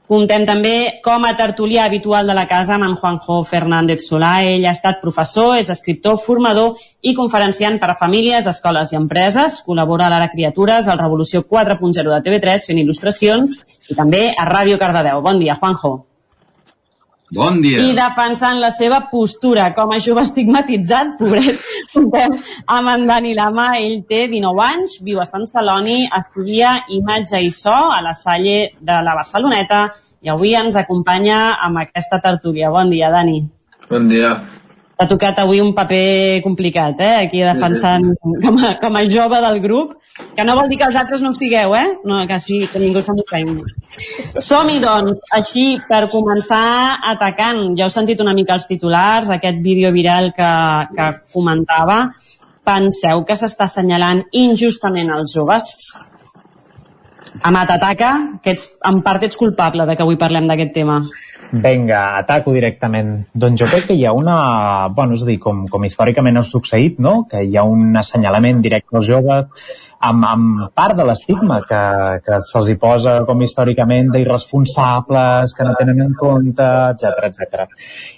Comptem 0.07 0.45
també 0.47 1.01
com 1.03 1.25
a 1.27 1.33
tertulià 1.35 1.83
habitual 1.89 2.29
de 2.31 2.35
la 2.37 2.45
casa 2.47 2.77
amb 2.77 2.87
en 2.87 2.95
Juanjo 2.95 3.41
Fernández 3.49 4.05
Solà. 4.07 4.37
Ell 4.47 4.63
ha 4.63 4.71
estat 4.77 5.01
professor, 5.03 5.57
és 5.59 5.67
escriptor, 5.73 6.15
formador 6.23 6.79
i 7.03 7.13
conferenciant 7.17 7.75
per 7.81 7.91
a 7.91 7.99
famílies, 7.99 8.47
escoles 8.47 8.95
i 8.95 9.01
empreses. 9.01 9.59
Col·labora 9.67 10.07
a 10.07 10.13
l'Ara 10.15 10.31
Criatures, 10.31 10.87
al 10.87 11.03
Revolució 11.03 11.43
4.0 11.43 12.07
de 12.07 12.23
TV3, 12.23 12.71
fent 12.71 12.83
il·lustracions, 12.85 13.57
i 13.91 13.99
també 13.99 14.29
a 14.31 14.47
Ràdio 14.47 14.79
Cardedeu. 14.79 15.19
Bon 15.27 15.43
dia, 15.43 15.59
Juanjo. 15.59 15.97
Bon 17.29 17.57
dia. 17.59 17.81
I 17.83 17.91
defensant 17.91 18.61
la 18.61 18.69
seva 18.71 19.01
postura 19.11 19.65
com 19.75 19.91
a 19.91 19.97
jove 19.99 20.23
estigmatitzat, 20.23 21.17
pobret, 21.19 21.59
comptem 21.91 22.37
amb 22.77 22.91
en 22.93 23.03
Dani 23.09 23.33
Lama. 23.35 23.67
Ell 23.81 24.05
té 24.07 24.25
19 24.31 24.63
anys, 24.63 24.95
viu 25.03 25.19
a 25.19 25.27
Sant 25.27 25.43
Celoni, 25.49 26.05
estudia 26.07 26.77
imatge 26.95 27.41
i 27.43 27.51
so 27.51 27.75
a 27.75 27.99
la 28.05 28.15
Salle 28.15 28.71
de 28.79 29.01
la 29.03 29.17
Barceloneta 29.19 29.89
i 30.23 30.31
avui 30.31 30.55
ens 30.55 30.79
acompanya 30.79 31.57
amb 31.67 31.83
aquesta 31.83 32.21
tertúlia. 32.23 32.71
Bon 32.71 32.87
dia, 32.89 33.11
Dani. 33.11 33.41
Bon 33.91 34.07
dia. 34.07 34.37
T'ha 34.97 35.05
tocat 35.05 35.37
avui 35.43 35.59
un 35.61 35.75
paper 35.77 36.41
complicat, 36.41 36.97
eh? 37.05 37.15
Aquí 37.27 37.43
defensant 37.45 38.07
com 38.41 38.55
a, 38.57 38.71
com 38.81 38.95
a 38.97 39.03
jove 39.05 39.41
del 39.43 39.59
grup, 39.61 39.91
que 40.33 40.45
no 40.47 40.55
vol 40.57 40.71
dir 40.71 40.79
que 40.81 40.87
els 40.89 40.97
altres 40.97 41.21
no 41.21 41.29
ho 41.29 41.35
estigueu, 41.35 41.75
eh? 41.77 41.99
No, 42.09 42.23
que 42.25 42.39
sí, 42.41 42.63
que 42.71 42.81
ningú 42.81 43.03
se'n 43.05 43.19
busquem. 43.19 43.51
Som-hi, 44.41 44.79
doncs, 44.81 45.21
així, 45.37 45.67
per 45.85 46.07
començar 46.09 46.97
atacant. 47.13 47.61
Ja 47.77 47.85
heu 47.85 47.93
sentit 47.93 48.25
una 48.25 48.33
mica 48.33 48.57
els 48.57 48.65
titulars, 48.65 49.29
aquest 49.29 49.61
vídeo 49.61 49.93
viral 49.93 50.31
que, 50.33 50.51
que 50.97 51.11
comentava. 51.35 52.07
Penseu 52.65 53.21
que 53.23 53.37
s'està 53.37 53.69
assenyalant 53.69 54.25
injustament 54.35 55.13
els 55.13 55.37
joves? 55.37 55.69
Amat, 57.45 57.69
ataca, 57.77 58.11
que 58.41 58.55
ets, 58.55 58.65
en 58.89 59.03
part 59.05 59.23
ets 59.23 59.37
culpable 59.37 59.85
de 59.85 59.95
que 59.95 60.03
avui 60.03 60.17
parlem 60.17 60.49
d'aquest 60.49 60.73
tema. 60.73 61.03
Vinga, 61.51 62.17
ataco 62.19 62.51
directament. 62.51 63.11
Doncs 63.33 63.61
jo 63.61 63.67
crec 63.71 63.89
que 63.89 63.95
hi 63.95 64.05
ha 64.05 64.13
una... 64.15 64.37
Bueno, 64.95 65.15
és 65.15 65.23
a 65.23 65.29
dir, 65.29 65.37
com, 65.43 65.65
com 65.71 65.85
històricament 65.87 66.39
ha 66.39 66.43
succeït, 66.43 66.97
no? 67.03 67.21
Que 67.31 67.43
hi 67.45 67.55
ha 67.57 67.63
un 67.67 67.95
assenyalament 67.99 68.59
directe 68.65 68.97
als 68.99 69.07
joves 69.07 69.69
amb, 69.99 70.25
amb 70.27 70.65
part 70.77 70.97
de 70.97 71.05
l'estigma 71.07 71.59
que, 71.67 71.81
que 72.25 72.39
se'ls 72.45 72.69
hi 72.69 72.75
posa 72.81 73.15
com 73.27 73.41
històricament 73.41 74.11
d'irresponsables, 74.13 75.55
que 75.57 75.67
no 75.67 75.75
tenen 75.79 76.03
en 76.05 76.17
compte, 76.19 76.67
etc 76.93 77.29
etc. 77.29 77.63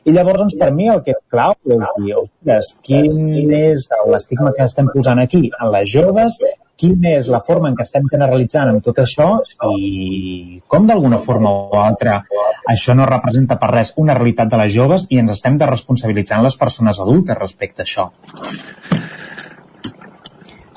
I 0.06 0.16
llavors, 0.16 0.44
doncs, 0.44 0.58
per 0.60 0.72
mi 0.76 0.90
el 0.92 1.04
que 1.06 1.16
és 1.16 1.22
clau 1.32 1.56
és 1.70 1.86
dir, 2.00 2.16
ostres, 2.24 2.74
quin 2.86 3.54
és 3.60 3.88
l'estigma 4.10 4.54
que 4.56 4.66
estem 4.66 4.90
posant 4.94 5.22
aquí 5.24 5.46
en 5.52 5.72
les 5.76 5.94
joves 5.94 6.40
quina 6.80 7.14
és 7.18 7.28
la 7.32 7.42
forma 7.44 7.70
en 7.70 7.76
què 7.78 7.84
estem 7.86 8.08
generalitzant 8.12 8.72
amb 8.72 8.84
tot 8.86 9.02
això 9.04 9.28
i 9.76 10.62
com 10.68 10.88
d'alguna 10.88 11.20
forma 11.20 11.52
o 11.52 11.82
altra 11.82 12.22
això 12.72 12.96
no 12.96 13.08
representa 13.10 13.60
per 13.60 13.72
res 13.74 13.94
una 13.98 14.16
realitat 14.18 14.52
de 14.52 14.60
les 14.64 14.74
joves 14.74 15.08
i 15.10 15.20
ens 15.22 15.36
estem 15.36 15.58
desresponsabilitzant 15.60 16.46
les 16.46 16.58
persones 16.60 17.00
adultes 17.04 17.38
respecte 17.40 17.84
a 17.84 17.88
això. 17.88 18.10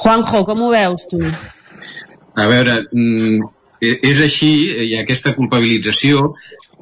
Juanjo, 0.03 0.43
com 0.49 0.63
ho 0.63 0.71
veus 0.73 1.07
tu? 1.11 1.21
A 2.35 2.47
veure, 2.51 2.81
mm, 2.91 3.51
és 3.83 4.23
així, 4.25 4.51
hi 4.89 4.97
ha 4.97 5.03
aquesta 5.03 5.35
culpabilització. 5.37 6.33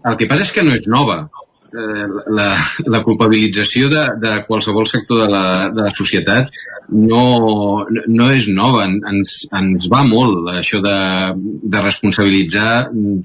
El 0.07 0.17
que 0.17 0.29
passa 0.31 0.47
és 0.47 0.53
que 0.55 0.65
no 0.65 0.73
és 0.77 0.87
nova. 0.89 1.27
Eh, 1.71 2.07
la, 2.35 2.49
la 2.91 3.01
culpabilització 3.07 3.87
de, 3.93 4.03
de 4.19 4.33
qualsevol 4.49 4.89
sector 4.91 5.21
de 5.23 5.29
la, 5.31 5.45
de 5.71 5.85
la 5.87 5.93
societat 5.95 6.49
no, 6.91 7.85
no 7.87 8.27
és 8.35 8.49
nova, 8.51 8.89
ens, 8.91 9.37
ens 9.55 9.87
va 9.93 10.01
molt 10.09 10.51
això 10.51 10.81
de, 10.83 10.97
de 11.63 11.85
responsabilitzar 11.85 12.73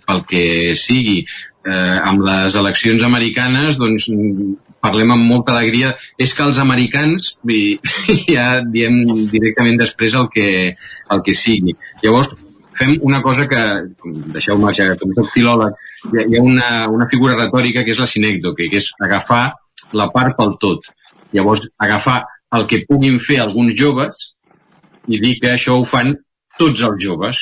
pel 0.05 0.23
que 0.29 0.45
sigui. 0.77 1.23
Eh, 1.65 1.97
amb 2.05 2.21
les 2.21 2.53
eleccions 2.53 3.01
americanes, 3.07 3.79
doncs, 3.81 4.05
parlem 4.85 5.15
amb 5.15 5.25
molta 5.25 5.55
alegria, 5.55 5.95
és 6.21 6.33
que 6.37 6.45
els 6.45 6.59
americans 6.61 7.31
i, 7.49 7.61
ja 8.35 8.59
diem 8.61 9.01
directament 9.31 9.81
després 9.81 10.13
el 10.21 10.29
que, 10.33 10.49
el 10.75 11.25
que 11.25 11.33
sigui. 11.33 11.73
Llavors, 12.03 12.35
fem 12.77 12.97
una 13.01 13.23
cosa 13.25 13.47
que, 13.49 13.63
deixeu-me 14.35 14.73
que 14.77 14.91
com 15.01 15.17
soc 15.17 15.33
filòleg, 15.33 15.81
hi 16.13 16.37
ha, 16.37 16.41
una, 16.41 16.69
una 16.91 17.07
figura 17.11 17.37
retòrica 17.37 17.83
que 17.85 17.93
és 17.95 18.01
la 18.01 18.09
sinècdoque, 18.09 18.69
que 18.71 18.81
és 18.83 18.91
agafar 19.07 19.43
la 19.97 20.09
part 20.13 20.37
pel 20.37 20.55
tot. 20.61 20.87
Llavors, 21.35 21.67
agafar 21.81 22.21
el 22.55 22.65
que 22.69 22.83
puguin 22.87 23.19
fer 23.19 23.41
alguns 23.41 23.75
joves 23.77 24.31
i 25.07 25.19
dir 25.21 25.35
que 25.41 25.53
això 25.55 25.77
ho 25.79 25.85
fan 25.89 26.15
tots 26.59 26.83
els 26.87 27.01
joves. 27.03 27.41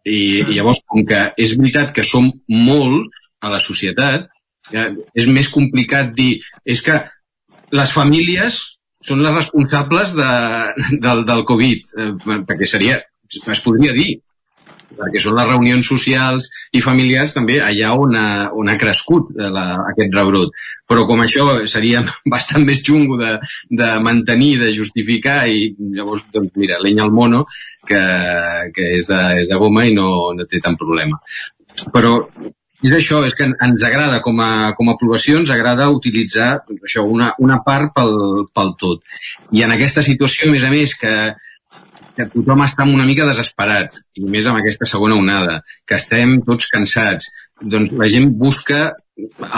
I, 0.00 0.40
i 0.40 0.56
llavors, 0.56 0.80
com 0.88 1.04
que 1.06 1.26
és 1.36 1.54
veritat 1.58 1.92
que 1.96 2.06
som 2.08 2.30
molts 2.48 3.20
a 3.44 3.50
la 3.52 3.60
societat, 3.60 4.28
eh, 4.72 4.90
és 5.14 5.28
més 5.28 5.50
complicat 5.52 6.14
dir... 6.16 6.38
És 6.64 6.80
que 6.84 6.96
les 7.76 7.92
famílies 7.92 8.58
són 9.06 9.22
les 9.24 9.34
responsables 9.34 10.16
de, 10.16 10.30
del, 11.04 11.24
del 11.28 11.44
Covid, 11.48 11.94
eh, 11.96 12.10
perquè 12.48 12.68
seria, 12.68 12.98
es 13.30 13.62
podria 13.64 13.94
dir, 13.96 14.16
perquè 14.98 15.22
són 15.22 15.36
les 15.38 15.48
reunions 15.48 15.86
socials 15.86 16.48
i 16.76 16.82
familiars 16.84 17.34
també 17.36 17.58
allà 17.64 17.92
on 17.98 18.16
ha, 18.18 18.26
on 18.56 18.70
ha 18.70 18.76
crescut 18.80 19.30
eh, 19.36 19.48
la, 19.54 19.64
aquest 19.92 20.14
rebrot. 20.16 20.54
Però 20.90 21.06
com 21.08 21.22
això 21.24 21.46
seria 21.70 22.02
bastant 22.34 22.66
més 22.66 22.82
xungo 22.86 23.18
de, 23.20 23.36
de 23.82 23.90
mantenir, 24.04 24.56
de 24.62 24.72
justificar, 24.76 25.42
i 25.48 25.72
llavors, 25.96 26.26
doncs 26.34 26.54
mira, 26.60 26.80
l'enya 26.82 27.06
al 27.06 27.14
mono, 27.14 27.44
que, 27.86 28.02
que 28.76 28.92
és, 28.98 29.10
de, 29.10 29.20
és 29.44 29.50
de 29.50 29.60
goma 29.60 29.86
i 29.88 29.94
no, 29.96 30.08
no 30.36 30.48
té 30.50 30.62
tant 30.64 30.78
problema. 30.80 31.20
Però 31.94 32.16
és 32.80 32.92
això, 32.96 33.20
és 33.28 33.34
que 33.36 33.44
ens 33.44 33.82
agrada, 33.84 34.22
com 34.24 34.38
a, 34.40 34.72
com 34.76 34.88
a 34.88 34.94
aprovació, 34.96 35.40
ens 35.40 35.52
agrada 35.52 35.90
utilitzar 35.92 36.62
doncs, 36.64 36.80
això, 36.88 37.04
una, 37.04 37.34
una 37.44 37.60
part 37.66 37.92
pel, 37.96 38.14
pel 38.56 38.72
tot. 38.80 39.04
I 39.52 39.64
en 39.66 39.74
aquesta 39.74 40.04
situació, 40.06 40.48
a 40.48 40.54
més 40.54 40.64
a 40.64 40.72
més, 40.72 40.94
que, 40.96 41.12
que 42.20 42.28
tothom 42.34 42.64
està 42.64 42.86
una 42.88 43.06
mica 43.08 43.26
desesperat, 43.28 44.00
i 44.20 44.26
més 44.28 44.48
amb 44.48 44.60
aquesta 44.60 44.88
segona 44.88 45.16
onada, 45.18 45.60
que 45.88 45.96
estem 45.96 46.38
tots 46.46 46.68
cansats. 46.72 47.30
Doncs 47.60 47.94
la 47.96 48.08
gent 48.12 48.30
busca 48.40 48.90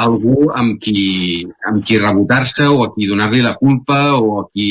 algú 0.04 0.48
amb 0.58 0.78
qui, 0.82 1.44
amb 1.68 1.84
qui 1.86 2.00
rebotar-se 2.00 2.66
o 2.70 2.82
a 2.86 2.88
qui 2.94 3.10
donar-li 3.10 3.44
la 3.44 3.56
culpa 3.58 4.00
o 4.18 4.40
a 4.40 4.48
qui... 4.50 4.70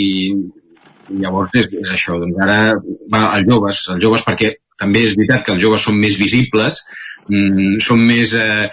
Llavors 1.11 1.51
és, 1.59 1.65
és 1.75 1.89
això, 1.91 2.15
doncs 2.21 2.37
ara 2.39 2.77
va 3.11 3.25
als 3.35 3.47
joves, 3.49 3.79
els 3.91 3.99
joves 3.99 4.21
perquè 4.23 4.53
també 4.81 5.05
és 5.07 5.15
veritat 5.17 5.45
que 5.45 5.55
els 5.55 5.63
joves 5.63 5.85
són 5.87 5.99
més 6.01 6.17
visibles, 6.19 6.81
mm, 7.27 7.77
són 7.85 8.01
més, 8.07 8.33
eh, 8.33 8.67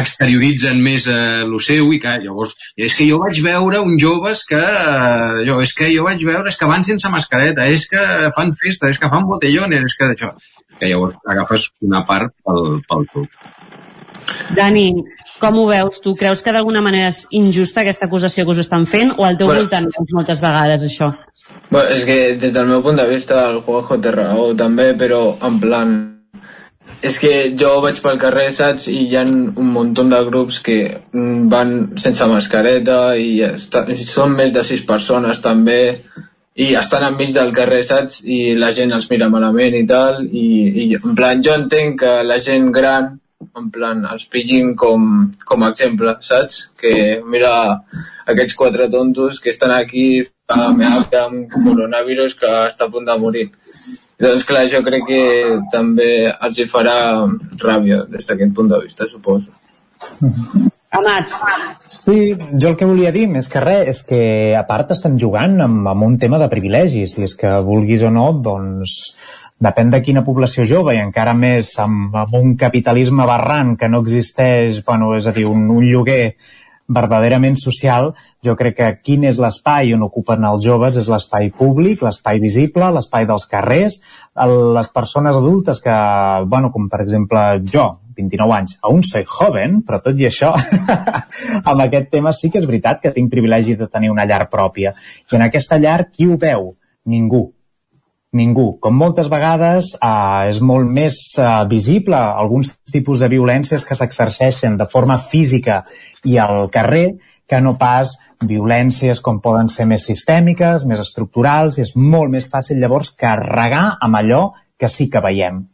exterioritzen 0.00 0.80
més 0.82 1.08
eh, 1.10 1.42
el 1.44 1.58
seu 1.64 1.92
i 1.92 2.00
que 2.02 2.14
llavors, 2.24 2.54
és 2.76 2.94
que 2.94 3.08
jo 3.08 3.18
vaig 3.24 3.42
veure 3.44 3.82
uns 3.84 4.00
joves 4.02 4.44
que, 4.48 4.62
eh, 4.62 5.44
jo, 5.48 5.60
és 5.64 5.74
que 5.74 5.90
jo 5.94 6.06
vaig 6.06 6.24
veure, 6.24 6.48
és 6.48 6.56
que 6.56 6.70
van 6.70 6.86
sense 6.86 7.12
mascareta, 7.12 7.66
és 7.66 7.88
que 7.90 8.06
fan 8.38 8.54
festa, 8.62 8.88
és 8.88 8.98
que 8.98 9.10
fan 9.12 9.28
botellones, 9.28 9.90
és 9.90 9.98
que 9.98 10.12
això, 10.14 10.32
que 10.78 10.90
llavors 10.92 11.18
agafes 11.26 11.70
una 11.82 12.04
part 12.06 12.34
pel, 12.46 12.82
pel 12.88 13.08
tot. 13.12 13.28
Dani, 14.56 14.92
com 15.40 15.58
ho 15.58 15.66
veus 15.68 16.00
tu? 16.02 16.14
Creus 16.18 16.42
que 16.42 16.52
d'alguna 16.54 16.82
manera 16.84 17.12
és 17.12 17.24
injusta 17.36 17.82
aquesta 17.84 18.08
acusació 18.08 18.44
que 18.44 18.54
us 18.56 18.62
estan 18.64 18.86
fent 18.90 19.14
o 19.16 19.24
al 19.24 19.38
teu 19.38 19.46
Bueno. 19.46 19.62
voltant 19.62 19.86
veus 19.94 20.14
moltes 20.16 20.42
vegades 20.42 20.84
això? 20.86 21.12
Bueno, 21.70 21.88
és 21.92 22.04
que 22.08 22.36
des 22.40 22.52
del 22.52 22.68
meu 22.68 22.82
punt 22.84 22.96
de 22.96 23.06
vista 23.08 23.42
el 23.48 23.60
Juanjo 23.64 23.98
té 24.04 24.12
raó 24.14 24.52
també, 24.56 24.92
però 24.96 25.22
en 25.48 25.58
plan... 25.64 25.98
És 27.04 27.18
que 27.22 27.32
jo 27.60 27.76
vaig 27.84 28.00
pel 28.02 28.16
carrer, 28.18 28.48
saps? 28.54 28.88
I 28.90 29.04
hi 29.06 29.18
ha 29.20 29.22
un 29.28 29.68
munt 29.74 29.92
de 30.10 30.22
grups 30.26 30.58
que 30.66 30.78
van 31.52 31.74
sense 32.02 32.26
mascareta 32.26 32.98
i, 33.14 33.36
està, 33.46 33.84
i 33.86 33.94
són 34.00 34.34
més 34.34 34.54
de 34.56 34.64
sis 34.66 34.82
persones 34.88 35.38
també 35.44 35.82
i 36.58 36.72
estan 36.80 37.04
enmig 37.06 37.30
del 37.36 37.52
carrer, 37.54 37.84
saps? 37.86 38.18
I 38.26 38.56
la 38.58 38.72
gent 38.74 38.96
els 38.96 39.06
mira 39.12 39.28
malament 39.30 39.76
i 39.78 39.84
tal 39.86 40.24
i, 40.26 40.48
i 40.82 40.88
en 40.98 41.14
plan 41.20 41.44
jo 41.44 41.54
entenc 41.54 42.00
que 42.02 42.16
la 42.26 42.40
gent 42.42 42.72
gran 42.74 43.12
en 43.58 43.68
plan 43.74 44.02
els 44.10 44.26
pillin 44.32 44.74
com, 44.80 45.04
com 45.46 45.62
a 45.62 45.70
exemple, 45.70 46.16
saps? 46.30 46.64
Que 46.80 47.20
mira 47.22 47.52
aquests 48.26 48.58
quatre 48.58 48.88
tontos 48.90 49.38
que 49.44 49.54
estan 49.54 49.76
aquí 49.76 50.08
a 50.48 50.72
meave 50.72 51.20
amb 51.20 51.52
coronavirus 51.52 52.34
que 52.40 52.50
està 52.66 52.88
a 52.88 52.92
punt 52.92 53.06
de 53.08 53.16
morir. 53.20 53.46
Doncs 54.18 54.46
clar, 54.48 54.64
jo 54.72 54.80
crec 54.82 55.04
que 55.06 55.22
també 55.70 56.10
els 56.32 56.58
hi 56.58 56.66
farà 56.66 56.96
ràbia 57.62 58.02
des 58.10 58.26
d'aquest 58.26 58.54
punt 58.56 58.72
de 58.72 58.80
vista, 58.82 59.06
suposo. 59.06 59.52
Amat. 60.98 61.34
Sí, 61.92 62.32
jo 62.56 62.70
el 62.70 62.76
que 62.80 62.88
volia 62.88 63.12
dir, 63.12 63.26
més 63.30 63.50
que 63.52 63.60
res, 63.60 63.90
és 63.92 64.00
que 64.08 64.20
a 64.56 64.64
part 64.66 64.94
estan 64.94 65.18
jugant 65.20 65.58
amb, 65.60 65.86
amb 65.92 66.06
un 66.06 66.16
tema 66.18 66.40
de 66.40 66.48
privilegis, 66.50 67.18
i 67.18 67.26
és 67.28 67.36
que 67.38 67.52
vulguis 67.66 68.02
o 68.08 68.10
no, 68.14 68.30
doncs 68.32 68.96
depèn 69.60 69.90
de 69.92 70.00
quina 70.06 70.24
població 70.24 70.64
jove 70.66 70.94
i 70.94 71.02
encara 71.02 71.34
més 71.34 71.70
amb, 71.82 72.14
amb 72.16 72.34
un 72.38 72.54
capitalisme 72.56 73.26
barrant 73.28 73.76
que 73.76 73.90
no 73.90 74.00
existeix, 74.02 74.80
bueno, 74.86 75.12
és 75.18 75.28
a 75.28 75.34
dir, 75.36 75.46
un, 75.50 75.66
un 75.76 75.84
lloguer 75.84 76.38
verdaderament 76.88 77.56
social, 77.60 78.14
jo 78.44 78.54
crec 78.56 78.76
que 78.78 78.88
quin 79.04 79.26
és 79.28 79.38
l'espai 79.40 79.92
on 79.92 80.06
ocupen 80.06 80.44
els 80.48 80.64
joves 80.64 80.96
és 80.96 81.08
l'espai 81.12 81.50
públic, 81.52 82.02
l'espai 82.02 82.40
visible, 82.40 82.88
l'espai 82.94 83.28
dels 83.28 83.44
carrers, 83.50 83.98
les 84.78 84.88
persones 84.94 85.36
adultes 85.36 85.82
que, 85.84 85.96
bueno, 86.48 86.72
com 86.72 86.88
per 86.88 87.02
exemple 87.04 87.44
jo, 87.68 87.90
29 88.18 88.56
anys, 88.56 88.78
aún 88.82 89.04
soy 89.06 89.22
joven, 89.28 89.82
però 89.86 90.00
tot 90.02 90.18
i 90.18 90.26
això, 90.26 90.54
amb 91.70 91.84
aquest 91.84 92.10
tema 92.10 92.32
sí 92.34 92.50
que 92.50 92.62
és 92.62 92.66
veritat 92.66 93.04
que 93.04 93.14
tinc 93.14 93.30
privilegi 93.30 93.76
de 93.78 93.86
tenir 93.86 94.10
una 94.10 94.26
llar 94.26 94.48
pròpia. 94.50 94.96
I 95.30 95.38
en 95.38 95.46
aquesta 95.46 95.78
llar, 95.78 96.08
qui 96.10 96.26
ho 96.26 96.40
veu? 96.40 96.72
Ningú. 97.06 97.46
Ningú. 98.36 98.74
Com 98.76 98.92
moltes 99.00 99.30
vegades 99.32 99.94
eh, 99.96 100.48
és 100.50 100.58
molt 100.60 100.90
més 100.92 101.16
eh, 101.40 101.48
visible 101.70 102.18
alguns 102.18 102.74
tipus 102.92 103.22
de 103.24 103.28
violències 103.32 103.86
que 103.88 103.96
s'exerceixen 103.96 104.76
de 104.76 104.84
forma 104.84 105.16
física 105.16 105.80
i 106.28 106.36
al 106.36 106.68
carrer 106.68 107.16
que 107.48 107.60
no 107.64 107.78
pas 107.80 108.18
violències 108.44 109.22
com 109.24 109.40
poden 109.40 109.70
ser 109.72 109.86
més 109.88 110.04
sistèmiques, 110.04 110.84
més 110.84 111.00
estructurals, 111.00 111.78
i 111.78 111.86
és 111.86 111.94
molt 111.96 112.28
més 112.30 112.44
fàcil 112.52 112.78
llavors 112.78 113.14
carregar 113.16 113.96
amb 114.04 114.20
allò 114.20 114.42
que 114.78 114.92
sí 114.92 115.08
que 115.08 115.24
veiem. 115.24 115.64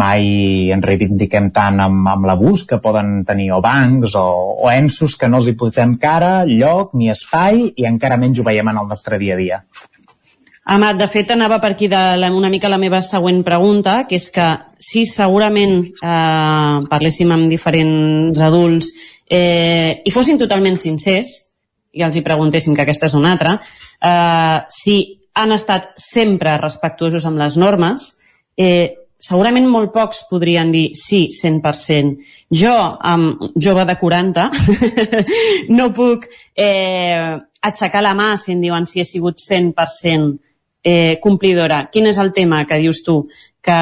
Mai 0.00 0.72
ens 0.74 0.82
reivindiquem 0.82 1.52
tant 1.54 1.76
amb, 1.84 2.08
amb 2.10 2.26
l'abús 2.26 2.64
que 2.66 2.80
poden 2.82 3.20
tenir 3.28 3.52
o 3.54 3.60
bancs 3.62 4.16
o, 4.18 4.24
o 4.64 4.72
ensos 4.72 5.14
que 5.20 5.28
no 5.28 5.38
els 5.42 5.52
hi 5.52 5.54
posem 5.60 5.92
cara, 6.00 6.40
lloc 6.48 6.96
ni 6.96 7.12
espai 7.12 7.68
i 7.76 7.86
encara 7.86 8.18
menys 8.18 8.40
ho 8.40 8.48
veiem 8.48 8.72
en 8.72 8.80
el 8.80 8.88
nostre 8.90 9.20
dia 9.20 9.36
a 9.36 9.42
dia. 9.44 9.60
Amat, 10.66 10.96
de 10.98 11.06
fet, 11.06 11.28
anava 11.30 11.60
per 11.62 11.76
aquí 11.76 11.86
de 11.86 11.98
la, 12.18 12.26
una 12.34 12.48
mica 12.50 12.66
la 12.66 12.80
meva 12.82 12.98
següent 12.98 13.44
pregunta, 13.46 14.00
que 14.08 14.18
és 14.18 14.32
que 14.34 14.46
si 14.82 15.04
segurament 15.06 15.76
eh, 15.86 16.78
parléssim 16.90 17.30
amb 17.30 17.46
diferents 17.46 18.40
adults 18.42 18.88
eh, 19.30 20.02
i 20.02 20.10
fossin 20.10 20.40
totalment 20.40 20.74
sincers, 20.82 21.30
i 21.94 22.02
els 22.02 22.18
hi 22.18 22.22
preguntéssim, 22.26 22.74
que 22.74 22.82
aquesta 22.82 23.06
és 23.06 23.14
una 23.14 23.30
altra, 23.36 23.52
eh, 24.10 24.56
si 24.74 24.96
han 25.38 25.54
estat 25.54 25.92
sempre 26.02 26.56
respectuosos 26.58 27.28
amb 27.30 27.38
les 27.38 27.58
normes, 27.62 28.08
eh, 28.58 29.06
segurament 29.22 29.68
molt 29.70 29.92
pocs 29.94 30.24
podrien 30.26 30.72
dir 30.74 30.88
sí, 30.98 31.28
100%. 31.30 32.16
Jo, 32.50 32.74
amb 33.06 33.54
jove 33.54 33.84
de 33.86 33.94
40, 34.02 34.48
no 35.78 35.86
puc 35.94 36.26
eh, 36.58 37.38
aixecar 37.70 38.02
la 38.02 38.16
mà 38.18 38.32
si 38.34 38.50
em 38.56 38.66
diuen 38.66 38.90
si 38.90 38.98
he 38.98 39.06
sigut 39.06 39.38
100% 39.38 40.42
eh, 40.86 41.18
complidora. 41.20 41.88
Quin 41.90 42.06
és 42.06 42.18
el 42.22 42.30
tema 42.32 42.62
que 42.64 42.78
dius 42.78 43.02
tu 43.02 43.18
que, 43.26 43.80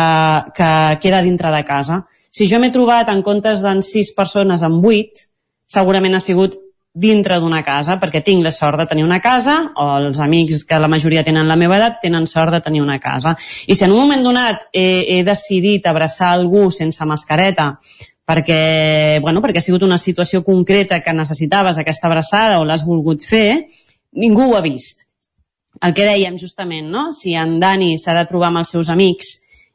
que 0.57 0.71
queda 1.03 1.21
dintre 1.23 1.53
de 1.53 1.63
casa? 1.69 2.07
Si 2.33 2.49
jo 2.49 2.59
m'he 2.59 2.73
trobat 2.73 3.13
en 3.13 3.21
comptes 3.23 3.61
d'en 3.63 3.85
6 3.85 4.15
persones 4.17 4.65
en 4.65 4.81
8, 4.81 5.27
segurament 5.69 6.17
ha 6.17 6.23
sigut 6.25 6.57
dintre 6.95 7.41
d'una 7.43 7.61
casa, 7.67 7.99
perquè 7.99 8.23
tinc 8.23 8.41
la 8.47 8.53
sort 8.55 8.79
de 8.79 8.87
tenir 8.87 9.05
una 9.05 9.21
casa, 9.21 9.59
o 9.77 9.87
els 9.99 10.19
amics 10.23 10.63
que 10.65 10.79
la 10.79 10.89
majoria 10.89 11.25
tenen 11.27 11.51
la 11.51 11.59
meva 11.61 11.77
edat 11.77 12.01
tenen 12.01 12.27
sort 12.31 12.55
de 12.55 12.63
tenir 12.65 12.81
una 12.81 13.01
casa. 13.03 13.35
I 13.67 13.75
si 13.75 13.85
en 13.85 13.93
un 13.93 14.01
moment 14.01 14.25
donat 14.25 14.69
he, 14.73 15.19
he 15.19 15.23
decidit 15.27 15.87
abraçar 15.91 16.33
algú 16.33 16.71
sense 16.71 17.05
mascareta 17.05 17.75
perquè, 18.25 19.19
bueno, 19.21 19.43
perquè 19.45 19.61
ha 19.61 19.67
sigut 19.67 19.83
una 19.85 19.99
situació 19.99 20.41
concreta 20.47 21.03
que 21.05 21.13
necessitaves 21.13 21.77
aquesta 21.77 22.09
abraçada 22.09 22.61
o 22.61 22.65
l'has 22.65 22.87
volgut 22.87 23.27
fer, 23.27 23.67
ningú 24.15 24.49
ho 24.49 24.57
ha 24.57 24.65
vist. 24.65 25.04
El 25.83 25.95
que 25.95 26.07
dèiem 26.07 26.37
justament, 26.39 26.87
no? 26.91 27.09
Si 27.13 27.35
en 27.35 27.59
Dani 27.61 27.97
s'ha 27.99 28.15
de 28.17 28.25
trobar 28.29 28.53
amb 28.53 28.63
els 28.63 28.71
seus 28.75 28.91
amics 28.93 29.33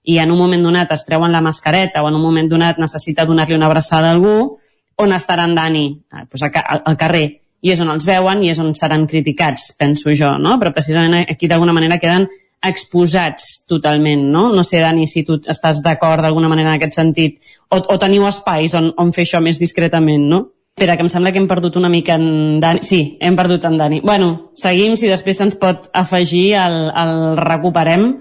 i 0.10 0.18
en 0.22 0.32
un 0.32 0.40
moment 0.40 0.64
donat 0.64 0.92
es 0.96 1.04
treuen 1.06 1.32
la 1.32 1.42
mascareta 1.44 2.04
o 2.04 2.10
en 2.10 2.16
un 2.16 2.24
moment 2.24 2.48
donat 2.50 2.80
necessita 2.80 3.28
donar-li 3.28 3.58
una 3.58 3.68
abraçada 3.68 4.10
a 4.10 4.16
algú, 4.16 4.58
on 5.00 5.14
estarà 5.16 5.46
en 5.48 5.56
Dani? 5.56 5.86
Ah, 6.12 6.26
doncs 6.26 6.46
al, 6.48 6.84
al 6.86 6.98
carrer. 7.00 7.26
I 7.62 7.74
és 7.74 7.82
on 7.84 7.92
els 7.92 8.06
veuen 8.08 8.44
i 8.44 8.52
és 8.54 8.60
on 8.64 8.72
seran 8.76 9.06
criticats, 9.08 9.74
penso 9.80 10.14
jo, 10.16 10.38
no? 10.40 10.56
Però 10.60 10.72
precisament 10.76 11.26
aquí 11.28 11.48
d'alguna 11.52 11.76
manera 11.76 12.00
queden 12.00 12.30
exposats 12.64 13.66
totalment, 13.68 14.26
no? 14.32 14.50
No 14.56 14.64
sé, 14.68 14.80
Dani, 14.84 15.08
si 15.08 15.24
tu 15.28 15.40
estàs 15.48 15.84
d'acord 15.84 16.24
d'alguna 16.24 16.50
manera 16.52 16.74
en 16.74 16.80
aquest 16.80 16.96
sentit, 16.96 17.40
o, 17.70 17.80
o 17.80 18.00
teniu 18.00 18.28
espais 18.28 18.76
on, 18.76 18.92
on 19.00 19.12
fer 19.16 19.28
això 19.28 19.44
més 19.44 19.60
discretament, 19.60 20.28
no? 20.32 20.42
Espera, 20.80 20.96
que 20.96 21.04
em 21.04 21.10
sembla 21.12 21.34
que 21.36 21.42
hem 21.42 21.48
perdut 21.50 21.76
una 21.76 21.90
mica 21.92 22.16
en 22.16 22.62
Dani. 22.64 22.80
Sí, 22.88 23.18
hem 23.20 23.36
perdut 23.36 23.66
en 23.68 23.74
Dani. 23.76 23.98
Bueno, 24.00 24.54
seguim, 24.56 24.94
si 24.96 25.10
després 25.12 25.36
se'ns 25.42 25.58
pot 25.60 25.90
afegir, 25.92 26.54
el, 26.56 26.78
el 26.96 27.36
recuperem. 27.36 28.14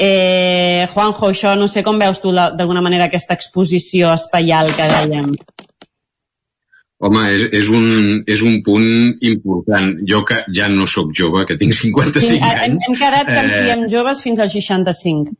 Eh, 0.00 0.88
Juanjo, 0.94 1.28
això 1.28 1.52
no 1.60 1.68
sé 1.68 1.82
com 1.84 2.00
veus 2.00 2.22
tu 2.24 2.32
d'alguna 2.32 2.80
manera 2.80 3.10
aquesta 3.10 3.36
exposició 3.36 4.14
espaial 4.16 4.72
que 4.72 4.88
dèiem. 4.94 5.28
Home, 7.04 7.26
és, 7.34 7.44
és, 7.60 7.68
un, 7.68 8.22
és 8.24 8.40
un 8.48 8.62
punt 8.64 8.88
important. 9.20 9.92
Jo 10.08 10.22
que 10.24 10.40
ja 10.56 10.70
no 10.72 10.88
sóc 10.88 11.12
jove, 11.12 11.44
que 11.44 11.60
tinc 11.60 11.76
55 11.76 12.24
Sí, 12.24 12.38
hem, 12.40 12.62
anys... 12.64 12.88
hem 12.88 12.96
quedat 12.96 13.28
que 13.28 13.40
ens 13.42 13.58
eh, 13.58 13.64
diem 13.66 13.84
joves 13.92 14.24
fins 14.24 14.40
als 14.40 14.56
65. 14.56 15.36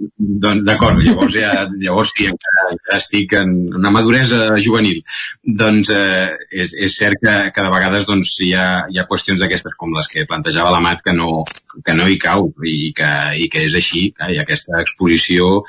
Doncs 0.00 0.64
d'acord, 0.64 1.00
llavors 1.04 1.34
ja, 1.36 1.50
llavors 1.76 2.12
sí, 2.16 2.26
encara 2.30 2.96
estic 2.96 3.34
en 3.36 3.52
una 3.76 3.92
maduresa 3.92 4.56
juvenil. 4.64 5.02
Doncs 5.62 5.90
eh, 5.92 6.30
és, 6.62 6.72
és 6.86 6.96
cert 6.96 7.20
que, 7.20 7.34
que 7.52 7.64
de 7.66 7.72
vegades 7.74 8.08
doncs, 8.08 8.32
hi, 8.46 8.52
ha, 8.56 8.66
hi 8.88 9.00
ha 9.00 9.06
qüestions 9.10 9.42
d'aquestes 9.42 9.76
com 9.80 9.92
les 9.96 10.08
que 10.08 10.26
plantejava 10.30 10.72
la 10.72 10.80
Mat 10.80 11.04
que 11.04 11.12
no, 11.16 11.44
que 11.84 11.96
no 11.96 12.08
hi 12.08 12.16
cau 12.22 12.48
i 12.64 12.92
que, 12.96 13.12
i 13.44 13.48
que 13.52 13.66
és 13.68 13.76
així, 13.76 14.06
eh, 14.16 14.32
i 14.36 14.40
aquesta 14.40 14.80
exposició 14.80 15.60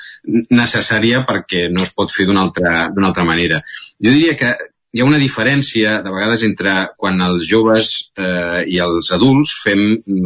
necessària 0.49 1.25
perquè 1.27 1.67
no 1.73 1.83
es 1.83 1.91
pot 1.97 2.13
fer 2.15 2.29
d'una 2.29 2.47
altra, 2.47 2.87
altra 3.11 3.27
manera. 3.27 3.59
Jo 3.99 4.15
diria 4.15 4.37
que 4.39 4.55
hi 4.91 5.01
ha 5.01 5.07
una 5.07 5.19
diferència 5.21 5.99
de 6.03 6.11
vegades 6.11 6.41
entre 6.43 6.71
quan 6.99 7.21
els 7.23 7.45
joves 7.47 7.91
eh, 8.19 8.63
i 8.67 8.79
els 8.83 9.11
adults 9.15 9.53
fem 9.63 9.83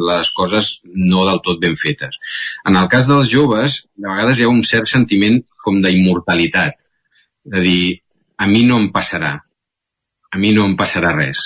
les 0.10 0.32
coses 0.38 0.72
no 1.12 1.26
del 1.28 1.42
tot 1.46 1.60
ben 1.62 1.78
fetes. 1.78 2.18
En 2.66 2.80
el 2.80 2.90
cas 2.90 3.06
dels 3.10 3.30
joves, 3.30 3.84
de 3.94 4.10
vegades 4.10 4.40
hi 4.40 4.48
ha 4.48 4.54
un 4.54 4.64
cert 4.66 4.90
sentiment 4.90 5.38
com 5.66 5.78
d'immortalitat. 5.84 6.80
De 7.46 7.62
dir, 7.62 7.84
a 8.42 8.50
mi 8.50 8.64
no 8.66 8.80
em 8.82 8.90
passarà. 8.96 9.36
A 10.34 10.42
mi 10.42 10.52
no 10.56 10.66
em 10.66 10.74
passarà 10.80 11.14
res. 11.14 11.44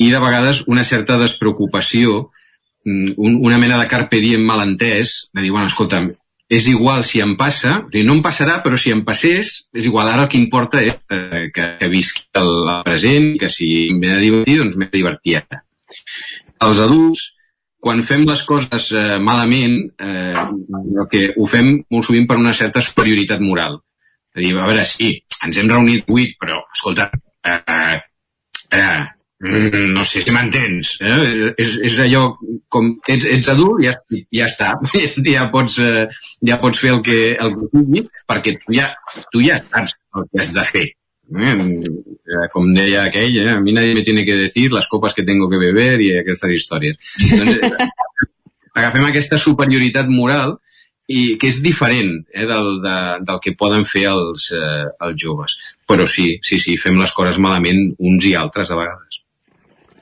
I 0.00 0.08
de 0.10 0.20
vegades 0.24 0.64
una 0.72 0.86
certa 0.88 1.18
despreocupació, 1.20 2.30
mm, 2.86 3.12
un, 3.18 3.38
una 3.44 3.60
mena 3.60 3.76
de 3.78 3.90
carpe 3.92 4.24
diem 4.24 4.40
malentès, 4.48 5.28
de 5.34 5.44
dir, 5.44 5.52
bueno, 5.52 5.68
escolta, 5.68 6.00
és 6.52 6.66
igual 6.68 7.04
si 7.08 7.22
em 7.24 7.32
passa, 7.40 7.78
o 7.80 7.88
sigui, 7.88 8.04
no 8.04 8.18
em 8.18 8.22
passarà, 8.24 8.58
però 8.64 8.76
si 8.76 8.92
em 8.92 9.00
passés, 9.06 9.52
és 9.72 9.86
igual, 9.88 10.10
ara 10.10 10.26
el 10.26 10.32
que 10.32 10.36
importa 10.36 10.82
és 10.84 10.98
eh, 11.08 11.46
que, 11.54 11.68
que 11.80 11.88
visqui 11.88 12.26
el, 12.40 12.50
present, 12.84 13.30
que 13.40 13.48
si 13.52 13.68
m'he 13.96 14.10
de 14.10 14.18
divertir, 14.20 14.58
doncs 14.60 14.76
m'he 14.76 14.90
de 14.90 14.98
divertir 14.98 15.38
ara. 15.40 15.62
Els 16.66 16.82
adults, 16.84 17.22
quan 17.82 18.04
fem 18.04 18.26
les 18.28 18.44
coses 18.48 18.90
eh, 18.92 19.16
malament, 19.22 19.78
eh, 19.96 20.44
el 20.44 21.08
que 21.14 21.24
ho 21.32 21.48
fem 21.48 21.72
molt 21.88 22.08
sovint 22.10 22.28
per 22.28 22.36
una 22.42 22.52
certa 22.58 22.84
superioritat 22.84 23.40
moral. 23.40 23.80
És 24.36 24.42
a 24.42 24.44
dir, 24.44 24.52
a 24.58 24.68
veure, 24.68 24.84
sí, 24.88 25.10
ens 25.46 25.56
hem 25.56 25.72
reunit 25.72 26.04
vuit, 26.08 26.36
però, 26.40 26.60
escolta, 26.76 27.08
eh, 27.48 27.96
eh, 28.76 29.02
no 29.96 30.04
sé 30.06 30.22
si 30.22 30.34
m'entens. 30.34 30.94
Eh? 31.02 31.52
És, 31.58 31.76
és 31.88 31.98
allò 32.04 32.24
com 32.72 32.92
ets, 33.10 33.26
ets 33.26 33.50
adult, 33.50 33.82
ja, 33.84 33.96
ja 34.34 34.48
està. 34.48 34.72
ja, 35.34 35.48
pots, 35.52 35.78
eh, 35.82 36.06
ja 36.46 36.60
pots 36.62 36.82
fer 36.82 36.94
el 36.96 37.02
que, 37.06 37.20
el 37.34 37.54
que 37.58 37.70
pugui, 37.74 38.04
perquè 38.30 38.56
tu 38.60 38.76
ja, 38.76 38.92
tu 39.34 39.42
ja 39.44 39.58
saps 39.66 39.96
el 40.16 40.28
que 40.30 40.44
has 40.44 40.54
de 40.54 40.66
fer. 40.70 40.86
Eh? 41.32 41.54
Com 42.52 42.70
deia 42.76 43.06
aquell, 43.08 43.38
eh? 43.42 43.50
a 43.56 43.60
mi 43.60 43.74
nadie 43.74 43.96
me 43.96 44.06
tiene 44.06 44.24
que 44.24 44.36
decir 44.36 44.70
las 44.72 44.86
copas 44.86 45.14
que 45.14 45.26
tengo 45.26 45.48
que 45.50 45.58
beber 45.58 46.00
i 46.04 46.12
aquestes 46.20 46.58
històries. 46.58 47.14
Doncs, 47.32 47.56
eh, 47.56 47.88
agafem 48.78 49.08
aquesta 49.08 49.40
superioritat 49.40 50.08
moral 50.08 50.58
i 51.12 51.36
que 51.40 51.50
és 51.50 51.58
diferent 51.64 52.12
eh, 52.32 52.46
del, 52.48 52.68
de, 52.84 52.96
del 53.26 53.40
que 53.42 53.56
poden 53.58 53.84
fer 53.88 54.06
els, 54.12 54.50
eh, 54.54 54.86
els 55.06 55.18
joves. 55.18 55.56
Però 55.88 56.06
sí, 56.08 56.36
sí, 56.46 56.60
sí, 56.62 56.78
fem 56.80 57.00
les 57.00 57.12
coses 57.16 57.40
malament 57.42 57.90
uns 57.98 58.28
i 58.28 58.36
altres 58.38 58.70
a 58.70 58.78
vegades. 58.78 59.11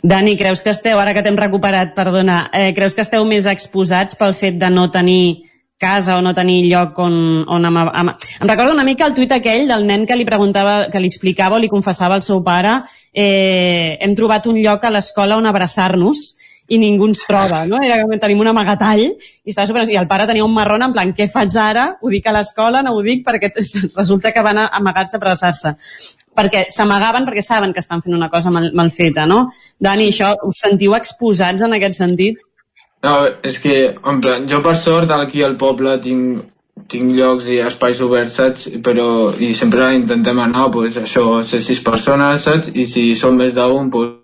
Dani, 0.03 0.37
creus 0.37 0.63
que 0.63 0.73
esteu, 0.73 0.99
ara 1.01 1.13
que 1.13 1.23
t'hem 1.23 1.37
recuperat, 1.37 1.95
perdona, 1.95 2.49
eh, 2.53 2.73
creus 2.75 2.95
que 2.97 3.05
esteu 3.05 3.25
més 3.29 3.47
exposats 3.47 4.17
pel 4.17 4.35
fet 4.35 4.57
de 4.61 4.71
no 4.73 4.89
tenir 4.91 5.51
casa 5.81 6.19
o 6.19 6.23
no 6.23 6.35
tenir 6.37 6.69
lloc 6.69 6.99
on, 7.01 7.15
on 7.49 7.65
ama, 7.65 7.87
ama... 7.97 8.17
Em 8.41 8.49
recordo 8.49 8.75
una 8.77 8.85
mica 8.85 9.07
el 9.09 9.15
tuit 9.17 9.33
aquell 9.33 9.65
del 9.69 9.87
nen 9.89 10.05
que 10.07 10.17
li 10.17 10.27
preguntava, 10.29 10.91
que 10.93 11.01
li 11.01 11.09
explicava 11.09 11.57
o 11.57 11.61
li 11.61 11.73
confessava 11.73 12.15
al 12.19 12.23
seu 12.23 12.43
pare 12.45 12.83
eh, 13.13 13.97
hem 13.99 14.15
trobat 14.15 14.47
un 14.47 14.61
lloc 14.61 14.85
a 14.85 14.93
l'escola 14.93 15.41
on 15.41 15.49
abraçar-nos 15.49 16.21
i 16.71 16.79
ningú 16.79 17.09
ens 17.11 17.25
troba, 17.27 17.65
no? 17.67 17.81
Era 17.83 17.99
que 18.07 18.19
tenim 18.23 18.41
un 18.45 18.53
amagatall 18.53 19.03
i, 19.03 19.11
estava 19.51 19.67
super... 19.67 19.85
i 19.91 19.99
el 19.99 20.09
pare 20.11 20.29
tenia 20.31 20.47
un 20.47 20.55
marrón 20.55 20.87
en 20.87 20.95
plan, 20.95 21.13
què 21.17 21.27
faig 21.33 21.57
ara? 21.59 21.89
Ho 22.01 22.13
dic 22.13 22.29
a 22.31 22.35
l'escola, 22.37 22.85
no 22.87 22.95
ho 22.95 23.03
dic 23.07 23.25
perquè 23.27 23.51
resulta 24.01 24.33
que 24.33 24.45
van 24.47 24.65
amagar-se 24.69 25.19
a 25.19 25.21
abraçar-se 25.23 25.75
perquè 26.41 26.69
s'amagaven 26.71 27.27
perquè 27.27 27.43
saben 27.43 27.75
que 27.75 27.83
estan 27.83 28.01
fent 28.05 28.15
una 28.17 28.31
cosa 28.31 28.53
mal, 28.55 28.71
mal 28.73 28.93
feta, 28.95 29.27
no? 29.27 29.49
Dani, 29.83 30.07
això 30.13 30.31
us 30.47 30.63
sentiu 30.63 30.95
exposats 30.97 31.67
en 31.67 31.75
aquest 31.77 31.99
sentit? 31.99 32.39
No, 33.03 33.15
és 33.43 33.59
que, 33.59 33.77
en 34.13 34.23
plan, 34.23 34.47
jo 34.49 34.61
per 34.65 34.77
sort 34.79 35.11
aquí 35.17 35.43
al 35.43 35.57
poble 35.61 35.97
tinc, 36.05 36.45
tinc 36.93 37.15
llocs 37.17 37.49
i 37.51 37.59
espais 37.65 38.01
oberts, 38.05 38.39
saps? 38.41 38.67
Però, 38.85 39.09
i 39.41 39.53
sempre 39.59 39.91
intentem 39.97 40.41
anar, 40.41 40.69
pues, 40.73 41.01
això, 41.03 41.27
ser 41.45 41.63
sis 41.65 41.83
persones, 41.85 42.47
saps? 42.47 42.73
I 42.75 42.87
si 42.89 43.07
som 43.19 43.37
més 43.41 43.57
d'un, 43.57 43.91
pues, 43.93 44.20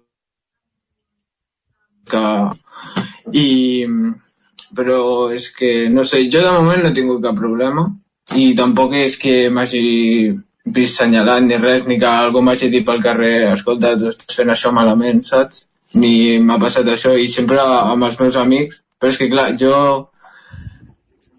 que... 2.10 2.24
I, 3.36 3.86
però 4.76 4.98
és 5.34 5.48
que, 5.56 5.70
no 5.90 6.04
sé, 6.06 6.26
jo 6.32 6.42
de 6.44 6.52
moment 6.54 6.82
no 6.84 6.90
he 6.90 6.96
tingut 6.96 7.22
cap 7.24 7.38
problema 7.38 7.86
i 8.34 8.52
tampoc 8.58 8.94
és 8.98 9.16
que 9.22 9.36
m'hagi 9.50 9.86
vist 10.76 10.98
senyalant 11.00 11.46
ni 11.46 11.58
res, 11.62 11.86
ni 11.86 11.98
que 12.02 12.10
algú 12.10 12.42
m'hagi 12.42 12.70
dit 12.70 12.86
pel 12.86 13.02
carrer 13.02 13.52
escolta, 13.52 13.94
tu 13.98 14.10
estàs 14.10 14.38
fent 14.38 14.50
això 14.52 14.72
malament, 14.74 15.22
saps? 15.22 15.64
Ni 15.94 16.38
m'ha 16.42 16.58
passat 16.62 16.88
això 16.90 17.14
i 17.16 17.28
sempre 17.30 17.62
amb 17.62 18.08
els 18.08 18.18
meus 18.20 18.38
amics, 18.40 18.82
però 18.98 19.12
és 19.12 19.20
que 19.20 19.30
clar, 19.30 19.52
jo 19.60 19.76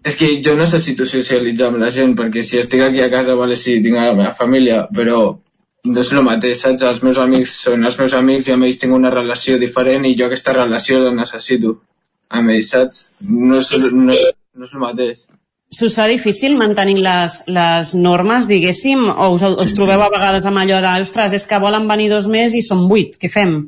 és 0.08 0.16
que 0.16 0.30
jo 0.44 0.54
necessito 0.56 1.04
socialitzar 1.08 1.68
amb 1.68 1.82
la 1.82 1.90
gent 1.92 2.14
perquè 2.16 2.42
si 2.42 2.60
estic 2.60 2.82
aquí 2.86 3.02
a 3.04 3.10
casa, 3.12 3.36
vale, 3.36 3.56
sí, 3.60 3.76
tinc 3.84 3.98
la 3.98 4.14
meva 4.14 4.32
família, 4.32 4.86
però 4.94 5.20
no 5.86 6.00
és 6.00 6.12
el 6.12 6.24
mateix, 6.26 6.60
saps? 6.64 6.82
Els 6.82 7.02
meus 7.06 7.18
amics 7.22 7.54
són 7.64 7.86
els 7.86 7.98
meus 8.00 8.14
amics 8.18 8.48
i 8.48 8.54
amb 8.54 8.66
ells 8.66 8.80
tinc 8.82 8.94
una 8.96 9.12
relació 9.14 9.58
diferent 9.58 10.06
i 10.08 10.16
jo 10.18 10.26
aquesta 10.26 10.56
relació 10.56 11.02
la 11.04 11.14
necessito 11.14 11.78
amb 12.28 12.54
ells, 12.54 12.72
saps? 12.74 13.02
No 13.28 13.60
és, 13.62 13.70
no, 13.92 14.14
no 14.14 14.68
és 14.68 14.74
el 14.74 14.82
mateix. 14.82 15.24
S'us 15.78 15.94
fa 15.98 16.06
difícil 16.08 16.54
mantenir 16.56 17.02
les, 17.04 17.42
les 17.52 17.90
normes, 17.94 18.46
diguéssim, 18.48 19.02
o 19.10 19.32
us, 19.34 19.42
us 19.44 19.74
trobeu 19.76 20.00
a 20.00 20.12
vegades 20.12 20.46
amb 20.48 20.62
allò 20.62 20.78
de, 20.80 20.94
ostres, 21.04 21.34
és 21.36 21.44
que 21.46 21.60
volen 21.60 21.88
venir 21.90 22.08
dos 22.08 22.28
més 22.32 22.56
i 22.56 22.62
són 22.64 22.86
vuit, 22.88 23.18
què 23.20 23.28
fem? 23.32 23.58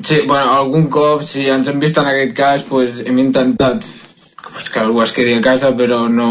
Sí, 0.00 0.20
bueno, 0.26 0.54
algun 0.54 0.86
cop, 0.92 1.24
si 1.26 1.48
ens 1.50 1.68
hem 1.68 1.82
vist 1.82 1.98
en 1.98 2.06
aquest 2.08 2.36
cas, 2.36 2.62
pues, 2.68 3.02
hem 3.02 3.18
intentat 3.18 3.82
pues, 4.46 4.70
que 4.70 4.80
algú 4.80 5.02
es 5.02 5.12
quedi 5.16 5.34
a 5.34 5.42
casa, 5.44 5.74
però 5.76 6.04
no... 6.08 6.30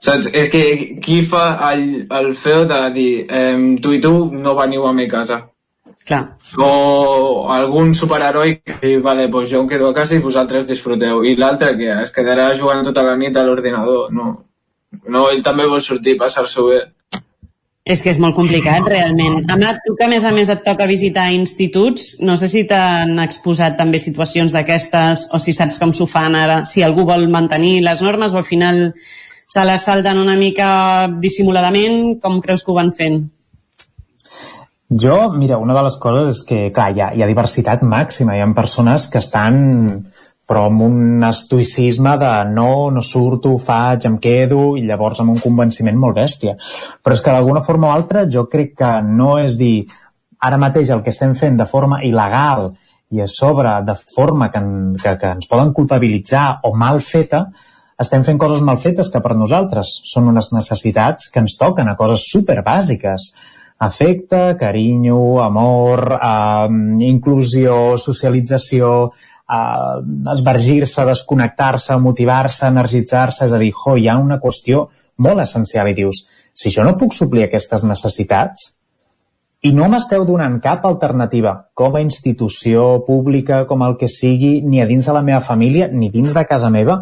Saps? 0.00 0.30
És 0.32 0.48
que 0.48 0.62
qui 1.04 1.20
fa 1.28 1.44
el, 1.70 2.06
el 2.08 2.30
feo 2.34 2.64
de 2.68 2.80
dir 2.94 3.10
eh, 3.28 3.56
tu 3.84 3.92
i 3.92 4.00
tu 4.00 4.12
no 4.32 4.56
veniu 4.56 4.86
a 4.88 4.92
mi 4.96 5.08
casa. 5.08 5.42
Clar. 6.08 6.22
O 6.56 7.46
algun 7.52 7.92
superheroi 7.94 8.56
que, 8.64 8.96
vale, 9.04 9.28
pues 9.28 9.50
jo 9.50 9.60
em 9.60 9.68
quedo 9.68 9.90
a 9.90 9.94
casa 9.94 10.16
i 10.16 10.22
vosaltres 10.24 10.66
disfruteu. 10.66 11.20
I 11.24 11.36
l'altre 11.36 11.74
que 11.76 11.90
es 12.02 12.14
quedarà 12.16 12.48
jugant 12.56 12.82
tota 12.86 13.04
la 13.04 13.18
nit 13.20 13.36
a 13.36 13.44
l'ordinador. 13.44 14.08
No. 14.16 14.32
no, 15.06 15.28
ell 15.28 15.44
també 15.44 15.68
vol 15.68 15.84
sortir, 15.84 16.16
passar-s'ho 16.18 16.66
bé. 16.70 16.80
És 17.90 18.02
que 18.04 18.10
és 18.12 18.18
molt 18.22 18.36
complicat, 18.36 18.86
realment. 18.88 19.40
Amat, 19.52 19.80
tu 19.84 19.94
que 19.98 20.06
a 20.06 20.10
més 20.10 20.24
a 20.24 20.32
més 20.32 20.50
et 20.52 20.60
toca 20.64 20.88
visitar 20.88 21.30
instituts, 21.34 22.20
no 22.24 22.36
sé 22.40 22.48
si 22.48 22.66
t'han 22.68 23.18
exposat 23.22 23.76
també 23.78 23.98
situacions 23.98 24.54
d'aquestes 24.56 25.28
o 25.34 25.40
si 25.42 25.52
saps 25.56 25.80
com 25.80 25.92
s'ho 25.96 26.06
fan 26.08 26.36
ara, 26.38 26.60
si 26.68 26.84
algú 26.86 27.06
vol 27.08 27.26
mantenir 27.32 27.80
les 27.84 28.02
normes 28.04 28.32
o 28.32 28.40
al 28.40 28.46
final 28.46 28.92
se 29.50 29.64
les 29.66 29.82
salten 29.82 30.20
una 30.22 30.36
mica 30.38 30.70
dissimuladament, 31.18 32.20
com 32.22 32.38
creus 32.44 32.62
que 32.62 32.70
ho 32.70 32.78
van 32.78 32.92
fent? 32.94 33.24
Jo, 34.90 35.16
mira, 35.34 35.58
una 35.58 35.74
de 35.74 35.82
les 35.86 35.96
coses 36.02 36.36
és 36.36 36.44
que, 36.46 36.60
clar, 36.74 36.90
hi 36.94 37.02
ha, 37.02 37.10
hi 37.14 37.22
ha 37.22 37.30
diversitat 37.30 37.82
màxima. 37.86 38.36
Hi 38.36 38.42
ha 38.44 38.50
persones 38.54 39.08
que 39.10 39.18
estan 39.22 39.60
però 40.50 40.64
amb 40.66 40.82
un 40.82 41.22
estoicisme 41.22 42.16
de 42.18 42.30
no, 42.50 42.90
no 42.90 43.02
surto, 43.06 43.52
faig, 43.62 44.06
em 44.08 44.16
quedo, 44.18 44.72
i 44.74 44.82
llavors 44.82 45.20
amb 45.22 45.36
un 45.36 45.38
convenciment 45.38 45.98
molt 45.98 46.18
bèstia. 46.18 46.56
Però 47.04 47.14
és 47.14 47.22
que 47.22 47.34
d'alguna 47.34 47.62
forma 47.62 47.86
o 47.86 47.92
altra 47.94 48.24
jo 48.26 48.48
crec 48.50 48.74
que 48.80 48.90
no 49.06 49.36
és 49.38 49.54
dir 49.60 49.84
ara 50.42 50.58
mateix 50.58 50.90
el 50.90 51.04
que 51.06 51.14
estem 51.14 51.36
fent 51.38 51.60
de 51.60 51.68
forma 51.70 52.00
il·legal 52.02 52.72
i 53.14 53.22
a 53.22 53.28
sobre 53.30 53.76
de 53.86 53.94
forma 54.00 54.50
que, 54.50 54.62
que, 54.98 55.14
que 55.22 55.32
ens 55.36 55.46
poden 55.50 55.70
culpabilitzar 55.76 56.48
o 56.66 56.74
mal 56.74 56.98
feta, 56.98 57.44
estem 58.00 58.24
fent 58.24 58.38
coses 58.40 58.62
mal 58.64 58.78
fetes 58.80 59.10
que 59.12 59.20
per 59.20 59.36
nosaltres 59.36 59.98
són 60.08 60.30
unes 60.32 60.50
necessitats 60.56 61.28
que 61.32 61.42
ens 61.44 61.56
toquen 61.60 61.90
a 61.90 61.96
coses 61.98 62.24
superbàsiques. 62.32 63.32
Afecte, 63.80 64.40
carinyo, 64.60 65.40
amor, 65.44 66.16
eh, 66.16 66.68
inclusió, 67.08 67.98
socialització, 67.98 69.12
eh, 69.50 70.32
esvergir-se, 70.32 71.04
desconnectar-se, 71.04 71.96
motivar-se, 71.96 72.66
energitzar-se, 72.66 73.44
és 73.44 73.52
a 73.52 73.58
dir, 73.58 73.72
jo, 73.72 73.96
hi 73.96 74.08
ha 74.08 74.18
una 74.18 74.40
qüestió 74.40 74.88
molt 75.16 75.40
essencial 75.40 75.88
i 75.88 75.94
dius, 75.94 76.26
si 76.54 76.70
jo 76.70 76.84
no 76.84 76.96
puc 77.00 77.12
suplir 77.16 77.44
aquestes 77.44 77.84
necessitats 77.84 78.76
i 79.62 79.72
no 79.76 79.90
m'esteu 79.92 80.24
donant 80.24 80.56
cap 80.64 80.86
alternativa 80.88 81.52
com 81.76 81.96
a 81.96 82.00
institució 82.00 83.04
pública, 83.04 83.66
com 83.68 83.82
el 83.84 83.98
que 84.00 84.08
sigui, 84.08 84.60
ni 84.64 84.80
a 84.80 84.86
dins 84.88 85.06
de 85.06 85.12
la 85.12 85.22
meva 85.22 85.40
família, 85.44 85.88
ni 85.92 86.08
dins 86.08 86.36
de 86.36 86.44
casa 86.48 86.70
meva, 86.72 86.96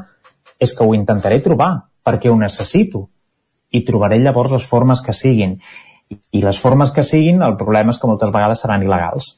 és 0.59 0.75
que 0.75 0.85
ho 0.85 0.95
intentaré 0.95 1.41
trobar, 1.45 1.71
perquè 2.05 2.31
ho 2.31 2.39
necessito. 2.39 3.09
I 3.71 3.85
trobaré 3.85 4.19
llavors 4.19 4.55
les 4.55 4.67
formes 4.67 5.03
que 5.05 5.13
siguin 5.13 5.59
i 6.09 6.41
les 6.41 6.59
formes 6.61 6.93
que 6.95 7.05
siguin, 7.05 7.43
el 7.45 7.57
problema 7.61 7.93
és 7.93 8.01
que 8.01 8.09
moltes 8.09 8.33
vegades 8.33 8.63
seran 8.65 8.85
il·legals. 8.85 9.29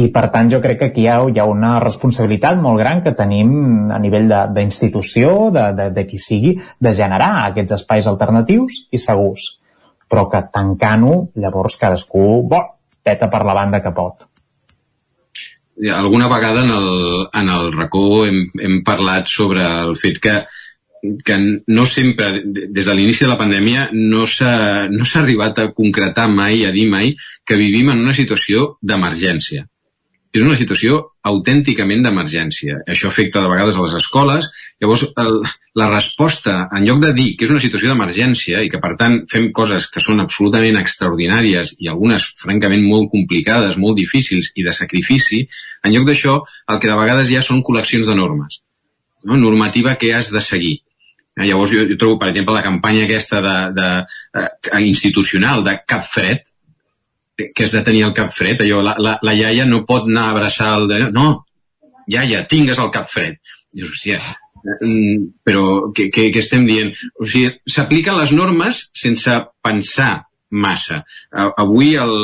I 0.00 0.06
per 0.14 0.28
tant 0.30 0.50
jo 0.50 0.60
crec 0.62 0.78
que 0.80 0.88
aquí 0.90 1.04
hi 1.04 1.08
ha, 1.10 1.16
hi 1.26 1.40
ha 1.42 1.46
una 1.50 1.72
responsabilitat 1.82 2.58
molt 2.62 2.78
gran 2.78 3.02
que 3.02 3.14
tenim 3.18 3.90
a 3.90 3.98
nivell 4.02 4.30
d'institució, 4.54 5.50
de, 5.50 5.64
de, 5.70 5.72
de, 5.80 5.88
de 5.96 6.06
qui 6.06 6.18
sigui, 6.22 6.54
de 6.78 6.94
generar 6.94 7.30
aquests 7.48 7.80
espais 7.80 8.06
alternatius 8.10 8.84
i 8.94 9.02
segurs. 9.02 9.48
Però 10.10 10.26
que 10.30 10.44
tancant-ho, 10.54 11.16
llavors 11.42 11.78
cadascú 11.78 12.26
bo, 12.50 12.62
peta 13.02 13.30
per 13.30 13.42
la 13.46 13.56
banda 13.58 13.82
que 13.82 13.94
pot. 13.94 14.29
Alguna 15.88 16.28
vegada 16.28 16.62
en 16.62 16.70
el, 16.70 17.28
en 17.32 17.48
el 17.48 17.72
racó 17.72 18.26
hem, 18.26 18.42
hem 18.60 18.80
parlat 18.84 19.30
sobre 19.32 19.64
el 19.64 19.96
fet 19.96 20.20
que 20.20 20.40
que 21.24 21.36
no 21.66 21.86
sempre, 21.86 22.42
des 22.44 22.84
de 22.84 22.94
l'inici 22.94 23.24
de 23.24 23.30
la 23.30 23.38
pandèmia, 23.40 23.88
no 23.92 24.26
s'ha 24.28 24.86
no 24.92 25.06
arribat 25.20 25.58
a 25.58 25.68
concretar 25.72 26.28
mai, 26.28 26.64
a 26.66 26.72
dir 26.74 26.86
mai, 26.90 27.14
que 27.46 27.56
vivim 27.56 27.88
en 27.88 28.02
una 28.04 28.14
situació 28.14 28.74
d'emergència. 28.82 29.64
És 30.30 30.42
una 30.42 30.58
situació 30.58 31.00
autènticament 31.26 32.04
d'emergència. 32.04 32.82
Això 32.86 33.08
afecta 33.08 33.40
de 33.42 33.50
vegades 33.50 33.76
a 33.76 33.86
les 33.86 33.96
escoles. 33.98 34.50
Llavors, 34.80 35.04
el, 35.20 35.34
la 35.76 35.88
resposta, 35.90 36.54
en 36.72 36.86
lloc 36.88 37.02
de 37.02 37.12
dir 37.16 37.28
que 37.36 37.44
és 37.44 37.52
una 37.52 37.60
situació 37.60 37.90
d'emergència 37.90 38.62
i 38.64 38.70
que, 38.72 38.80
per 38.80 38.94
tant, 39.00 39.18
fem 39.28 39.50
coses 39.56 39.90
que 39.92 40.00
són 40.00 40.22
absolutament 40.24 40.78
extraordinàries 40.80 41.74
i 41.84 41.90
algunes, 41.92 42.30
francament, 42.40 42.86
molt 42.88 43.10
complicades, 43.12 43.76
molt 43.76 43.98
difícils 44.00 44.52
i 44.56 44.64
de 44.64 44.72
sacrifici, 44.76 45.44
en 45.84 45.96
lloc 45.96 46.08
d'això, 46.08 46.38
el 46.72 46.80
que 46.80 46.88
de 46.88 46.96
vegades 46.96 47.34
ha 47.36 47.44
són 47.44 47.60
col·leccions 47.66 48.08
de 48.08 48.16
normes. 48.16 48.62
No? 49.28 49.36
Normativa 49.36 49.98
que 50.00 50.14
has 50.16 50.32
de 50.32 50.40
seguir 50.40 50.78
Eh, 51.40 51.46
llavors 51.46 51.70
jo, 51.72 51.84
jo 51.88 51.96
trobo, 51.96 52.18
per 52.18 52.30
exemple, 52.30 52.54
la 52.56 52.64
campanya 52.64 53.04
aquesta 53.06 53.40
de, 53.40 53.56
de, 53.76 53.88
de, 54.36 54.46
eh, 54.72 54.80
institucional 54.84 55.62
de 55.64 55.76
Cap 55.88 56.04
Fred, 56.04 56.42
que 57.54 57.64
és 57.64 57.72
de 57.72 57.80
tenir 57.86 58.02
el 58.04 58.12
cap 58.12 58.34
fred, 58.36 58.60
allò, 58.60 58.82
la, 58.84 58.92
la, 59.00 59.14
la 59.24 59.32
iaia 59.32 59.64
no 59.64 59.86
pot 59.88 60.10
anar 60.10 60.26
a 60.26 60.32
abraçar 60.34 60.74
el... 60.76 60.90
De... 60.90 60.98
No, 61.14 61.46
iaia, 62.12 62.42
tingues 62.50 62.82
el 62.82 62.90
cap 62.92 63.08
fred. 63.08 63.38
Dius, 63.72 63.94
hòstia, 63.94 64.18
però 65.46 65.64
què, 65.96 66.08
què, 66.12 66.28
què 66.34 66.42
estem 66.42 66.66
dient? 66.68 66.92
O 67.20 67.28
sigui, 67.28 67.54
s'apliquen 67.68 68.18
les 68.18 68.32
normes 68.36 68.86
sense 68.96 69.36
pensar 69.64 70.26
massa. 70.50 71.04
Avui 71.30 71.94
el, 72.00 72.14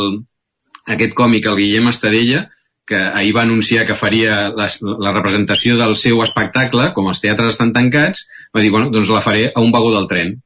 aquest 0.86 1.14
còmic, 1.18 1.46
el 1.46 1.58
Guillem 1.60 1.90
Estadella, 1.92 2.46
que 2.86 2.96
ahir 2.96 3.32
va 3.34 3.42
anunciar 3.42 3.84
que 3.86 3.98
faria 3.98 4.48
la, 4.54 4.68
la 5.02 5.12
representació 5.12 5.76
del 5.78 5.96
seu 5.98 6.20
espectacle, 6.22 6.92
com 6.94 7.08
els 7.10 7.20
teatres 7.22 7.54
estan 7.54 7.72
tancats, 7.74 8.26
va 8.54 8.62
dir, 8.62 8.70
bueno, 8.70 8.92
doncs 8.94 9.10
la 9.10 9.24
faré 9.24 9.48
a 9.50 9.62
un 9.62 9.72
vagó 9.74 9.90
del 9.94 10.06
tren. 10.10 10.36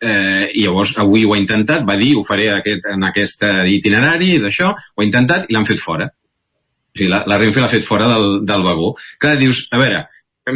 Eh, 0.00 0.46
I 0.56 0.64
llavors 0.64 0.94
avui 1.02 1.26
ho 1.28 1.34
ha 1.34 1.40
intentat, 1.40 1.84
va 1.88 1.98
dir, 2.00 2.14
ho 2.16 2.24
faré 2.24 2.48
aquest, 2.54 2.88
en 2.88 3.04
aquest 3.04 3.44
itinerari 3.68 4.38
d'això, 4.40 4.72
ho 4.72 5.02
ha 5.02 5.06
intentat 5.06 5.44
i 5.48 5.56
l'han 5.56 5.68
fet 5.68 5.82
fora. 5.82 6.08
O 6.08 6.96
sigui, 6.96 7.10
la, 7.12 7.20
la 7.28 7.36
Renfe 7.38 7.60
l'ha 7.60 7.70
fet 7.72 7.84
fora 7.84 8.08
del, 8.08 8.40
del 8.48 8.64
vagó. 8.66 8.94
Clar, 9.20 9.36
dius, 9.40 9.66
a 9.70 9.82
veure... 9.82 10.06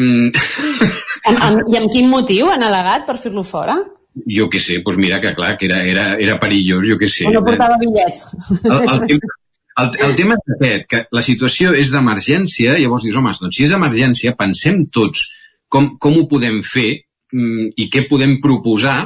Amb, 1.25 1.39
amb, 1.41 1.69
I 1.73 1.79
amb 1.79 1.93
quin 1.93 2.11
motiu 2.13 2.51
han 2.53 2.65
al·legat 2.67 3.07
per 3.09 3.15
fer-lo 3.17 3.45
fora? 3.49 3.79
Jo 4.31 4.45
què 4.53 4.61
sé, 4.63 4.77
doncs 4.85 4.99
mira 5.01 5.21
que 5.23 5.33
clar, 5.35 5.55
que 5.57 5.65
era, 5.67 5.79
era, 5.89 6.05
era 6.21 6.35
perillós, 6.43 6.85
jo 6.87 6.99
què 7.01 7.09
sé. 7.11 7.25
O 7.29 7.33
no 7.33 7.41
portava 7.47 7.79
bitllets. 7.81 8.27
El, 8.61 8.83
el, 8.83 9.01
tema, 9.09 9.31
el, 9.83 9.89
el 10.07 10.15
tema 10.19 10.37
és 10.37 10.55
aquest, 10.59 10.85
que 10.91 11.01
la 11.17 11.25
situació 11.27 11.73
és 11.81 11.91
d'emergència, 11.95 12.77
llavors 12.79 13.07
dius, 13.07 13.17
home, 13.19 13.33
doncs 13.41 13.57
si 13.59 13.67
és 13.67 13.75
emergència, 13.75 14.37
pensem 14.39 14.85
tots 14.95 15.25
com, 15.73 15.95
com 15.99 16.21
ho 16.21 16.29
podem 16.31 16.61
fer 16.67 16.91
mm, 17.35 17.75
i 17.81 17.89
què 17.91 18.05
podem 18.11 18.39
proposar 18.45 18.99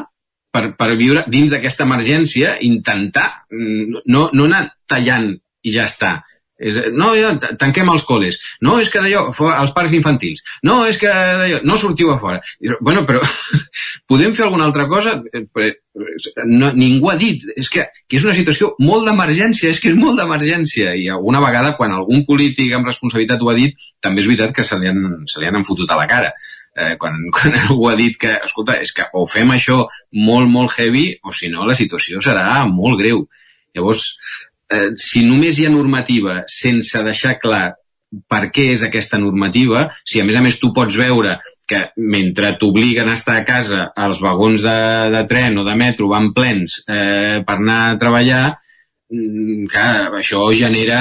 per, 0.53 0.73
per 0.77 0.91
viure 1.01 1.25
dins 1.33 1.53
d'aquesta 1.55 1.87
emergència, 1.89 2.57
intentar 2.67 3.29
mm, 3.49 4.03
no, 4.13 4.29
no 4.35 4.49
anar 4.51 4.67
tallant 4.91 5.31
i 5.65 5.75
ja 5.75 5.89
està. 5.89 6.19
És, 6.59 6.75
no, 6.91 7.13
ja, 7.15 7.31
tanquem 7.61 7.91
els 7.93 8.05
col·les. 8.09 8.39
No, 8.67 8.79
és 8.83 8.91
que 8.91 9.03
d'allò, 9.03 9.29
els 9.31 9.75
parcs 9.77 9.95
infantils. 9.95 10.43
No, 10.67 10.81
és 10.91 10.99
que 10.99 11.11
d'allò, 11.11 11.61
no 11.69 11.79
sortiu 11.79 12.11
a 12.11 12.19
fora. 12.19 12.41
Bueno, 12.81 13.05
però 13.07 13.23
podem 14.11 14.35
fer 14.35 14.47
alguna 14.49 14.67
altra 14.67 14.89
cosa? 14.91 15.17
Eh, 15.33 15.71
no, 16.45 16.73
ningú 16.75 17.13
ha 17.13 17.17
dit. 17.21 17.47
És 17.57 17.71
que, 17.71 17.87
que 18.09 18.19
és 18.19 18.27
una 18.27 18.37
situació 18.37 18.73
molt 18.83 19.07
d'emergència, 19.07 19.71
és 19.71 19.81
que 19.83 19.93
és 19.93 19.99
molt 19.99 20.19
d'emergència. 20.19 20.97
I 20.99 21.09
alguna 21.15 21.43
vegada, 21.45 21.77
quan 21.79 21.95
algun 21.95 22.27
polític 22.29 22.75
amb 22.75 22.91
responsabilitat 22.91 23.43
ho 23.43 23.53
ha 23.53 23.59
dit, 23.59 23.79
també 24.03 24.25
és 24.25 24.31
veritat 24.31 24.55
que 24.57 24.67
se 24.67 24.79
li 24.83 24.91
han, 24.91 25.05
se 25.31 25.43
li 25.43 25.51
han 25.51 25.63
enfotut 25.63 25.91
a 25.95 26.01
la 26.01 26.11
cara 26.11 26.35
eh, 26.79 26.97
quan, 26.99 27.15
quan 27.35 27.55
algú 27.55 27.89
ha 27.91 27.97
dit 27.99 28.17
que, 28.21 28.35
escolta, 28.45 28.79
és 28.83 28.93
que 28.95 29.09
o 29.15 29.27
fem 29.31 29.55
això 29.55 29.85
molt, 30.15 30.49
molt 30.51 30.79
heavy, 30.79 31.11
o 31.25 31.35
si 31.35 31.51
no, 31.53 31.67
la 31.69 31.77
situació 31.79 32.23
serà 32.25 32.65
molt 32.71 33.01
greu. 33.01 33.27
Llavors, 33.77 34.05
eh, 34.73 34.91
si 35.01 35.25
només 35.27 35.59
hi 35.59 35.67
ha 35.69 35.75
normativa 35.75 36.43
sense 36.53 37.03
deixar 37.05 37.39
clar 37.43 37.67
per 38.29 38.49
què 38.55 38.71
és 38.73 38.83
aquesta 38.85 39.19
normativa, 39.21 39.89
si 40.09 40.21
a 40.21 40.25
més 40.25 40.39
a 40.39 40.43
més 40.45 40.59
tu 40.61 40.73
pots 40.77 40.97
veure 40.97 41.37
que 41.69 41.83
mentre 42.01 42.55
t'obliguen 42.57 43.11
a 43.11 43.17
estar 43.19 43.37
a 43.37 43.45
casa 43.45 43.91
els 44.07 44.23
vagons 44.25 44.63
de, 44.65 44.79
de 45.13 45.21
tren 45.29 45.61
o 45.61 45.65
de 45.67 45.75
metro 45.77 46.09
van 46.09 46.31
plens 46.37 46.81
eh, 46.89 47.45
per 47.45 47.59
anar 47.59 47.79
a 47.91 47.99
treballar, 48.01 48.45
mm, 49.13 49.69
clar, 49.69 50.09
això 50.23 50.47
genera, 50.57 51.01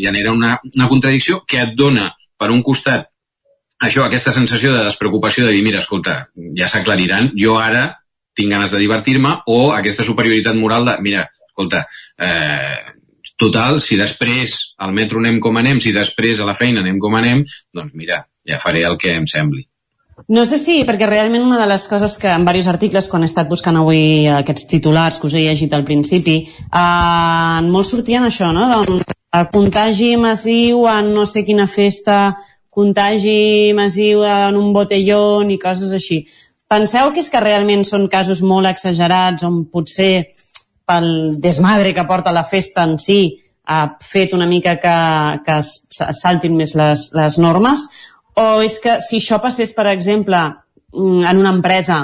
genera 0.00 0.32
una, 0.32 0.56
una 0.72 0.88
contradicció 0.88 1.42
que 1.44 1.60
et 1.66 1.76
dona, 1.76 2.08
per 2.40 2.48
un 2.54 2.64
costat, 2.64 3.10
això, 3.84 4.06
aquesta 4.06 4.32
sensació 4.32 4.72
de 4.72 4.86
despreocupació 4.86 5.44
de 5.44 5.52
dir, 5.52 5.60
mira, 5.64 5.84
escolta, 5.84 6.22
ja 6.56 6.68
s'aclariran, 6.68 7.34
jo 7.36 7.58
ara 7.60 7.90
tinc 8.36 8.52
ganes 8.52 8.72
de 8.72 8.80
divertir-me, 8.80 9.34
o 9.52 9.74
aquesta 9.76 10.04
superioritat 10.06 10.56
moral 10.56 10.88
de, 10.88 10.96
mira, 11.04 11.26
escolta, 11.60 11.86
eh, 12.18 12.76
total, 13.36 13.80
si 13.80 13.96
després 13.96 14.74
al 14.78 14.92
metro 14.92 15.20
anem 15.20 15.40
com 15.40 15.56
anem, 15.56 15.80
si 15.80 15.92
després 15.92 16.40
a 16.40 16.48
la 16.48 16.56
feina 16.56 16.80
anem 16.80 16.98
com 16.98 17.14
anem, 17.16 17.44
doncs 17.72 17.94
mira, 17.94 18.24
ja 18.46 18.60
faré 18.60 18.84
el 18.84 18.98
que 18.98 19.14
em 19.14 19.26
sembli. 19.26 19.66
No 20.28 20.44
sé 20.44 20.58
si, 20.60 20.82
perquè 20.84 21.06
realment 21.08 21.46
una 21.46 21.58
de 21.58 21.66
les 21.66 21.86
coses 21.88 22.18
que 22.20 22.28
en 22.28 22.44
diversos 22.44 22.68
articles, 22.74 23.08
quan 23.08 23.22
he 23.24 23.28
estat 23.30 23.48
buscant 23.48 23.78
avui 23.80 24.28
aquests 24.28 24.68
titulars 24.68 25.16
que 25.16 25.26
us 25.26 25.34
he 25.34 25.46
llegit 25.46 25.72
al 25.72 25.86
principi, 25.88 26.42
eh, 26.44 27.60
molts 27.64 27.94
sortien 27.94 28.28
això, 28.28 28.52
no? 28.52 28.68
Doncs, 28.68 29.16
el 29.32 29.48
contagi 29.54 30.16
massiu 30.18 30.86
en 30.90 31.12
no 31.14 31.24
sé 31.24 31.44
quina 31.46 31.66
festa 31.66 32.36
contagi 32.68 33.72
massiu 33.74 34.24
en 34.26 34.56
un 34.58 34.72
botellón 34.74 35.50
i 35.50 35.58
coses 35.58 35.92
així. 35.92 36.26
Penseu 36.70 37.10
que 37.10 37.18
és 37.18 37.30
que 37.30 37.40
realment 37.42 37.82
són 37.82 38.06
casos 38.08 38.42
molt 38.46 38.68
exagerats 38.68 39.42
on 39.42 39.64
potser 39.72 40.28
pel 40.90 41.10
desmadre 41.38 41.94
que 41.94 42.06
porta 42.10 42.34
la 42.34 42.44
festa 42.44 42.82
en 42.82 42.98
si 42.98 43.22
ha 43.70 43.84
fet 44.02 44.34
una 44.34 44.48
mica 44.50 44.74
que, 44.82 44.96
que 45.46 45.58
es, 45.62 45.74
saltin 46.18 46.56
més 46.58 46.74
les, 46.74 47.10
les 47.14 47.38
normes? 47.38 47.86
O 48.40 48.62
és 48.66 48.80
que 48.82 48.98
si 49.04 49.20
això 49.22 49.38
passés, 49.42 49.70
per 49.76 49.86
exemple, 49.92 50.40
mm, 50.92 51.26
en 51.30 51.42
una 51.42 51.54
empresa, 51.54 52.02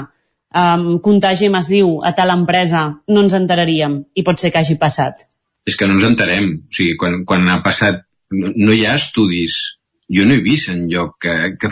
um, 0.55 0.99
contagi 1.03 1.49
massiu 1.51 1.97
a 2.07 2.13
tal 2.15 2.31
empresa, 2.35 2.87
no 3.11 3.23
ens 3.25 3.35
enteraríem 3.35 3.99
i 4.15 4.23
pot 4.23 4.39
ser 4.39 4.53
que 4.53 4.63
hagi 4.63 4.77
passat? 4.79 5.27
És 5.67 5.75
que 5.75 5.87
no 5.87 5.97
ens 5.97 6.07
enterem. 6.07 6.53
O 6.63 6.77
sigui, 6.79 6.95
quan, 6.99 7.23
quan 7.27 7.47
ha 7.51 7.61
passat... 7.65 8.05
No, 8.31 8.51
no 8.51 8.73
hi 8.75 8.81
ha 8.83 8.97
estudis 8.99 9.55
jo 10.09 10.25
no 10.25 10.35
he 10.35 10.43
vist 10.43 10.69
en 10.71 10.87
lloc 10.89 11.17
que, 11.21 11.33
que, 11.59 11.69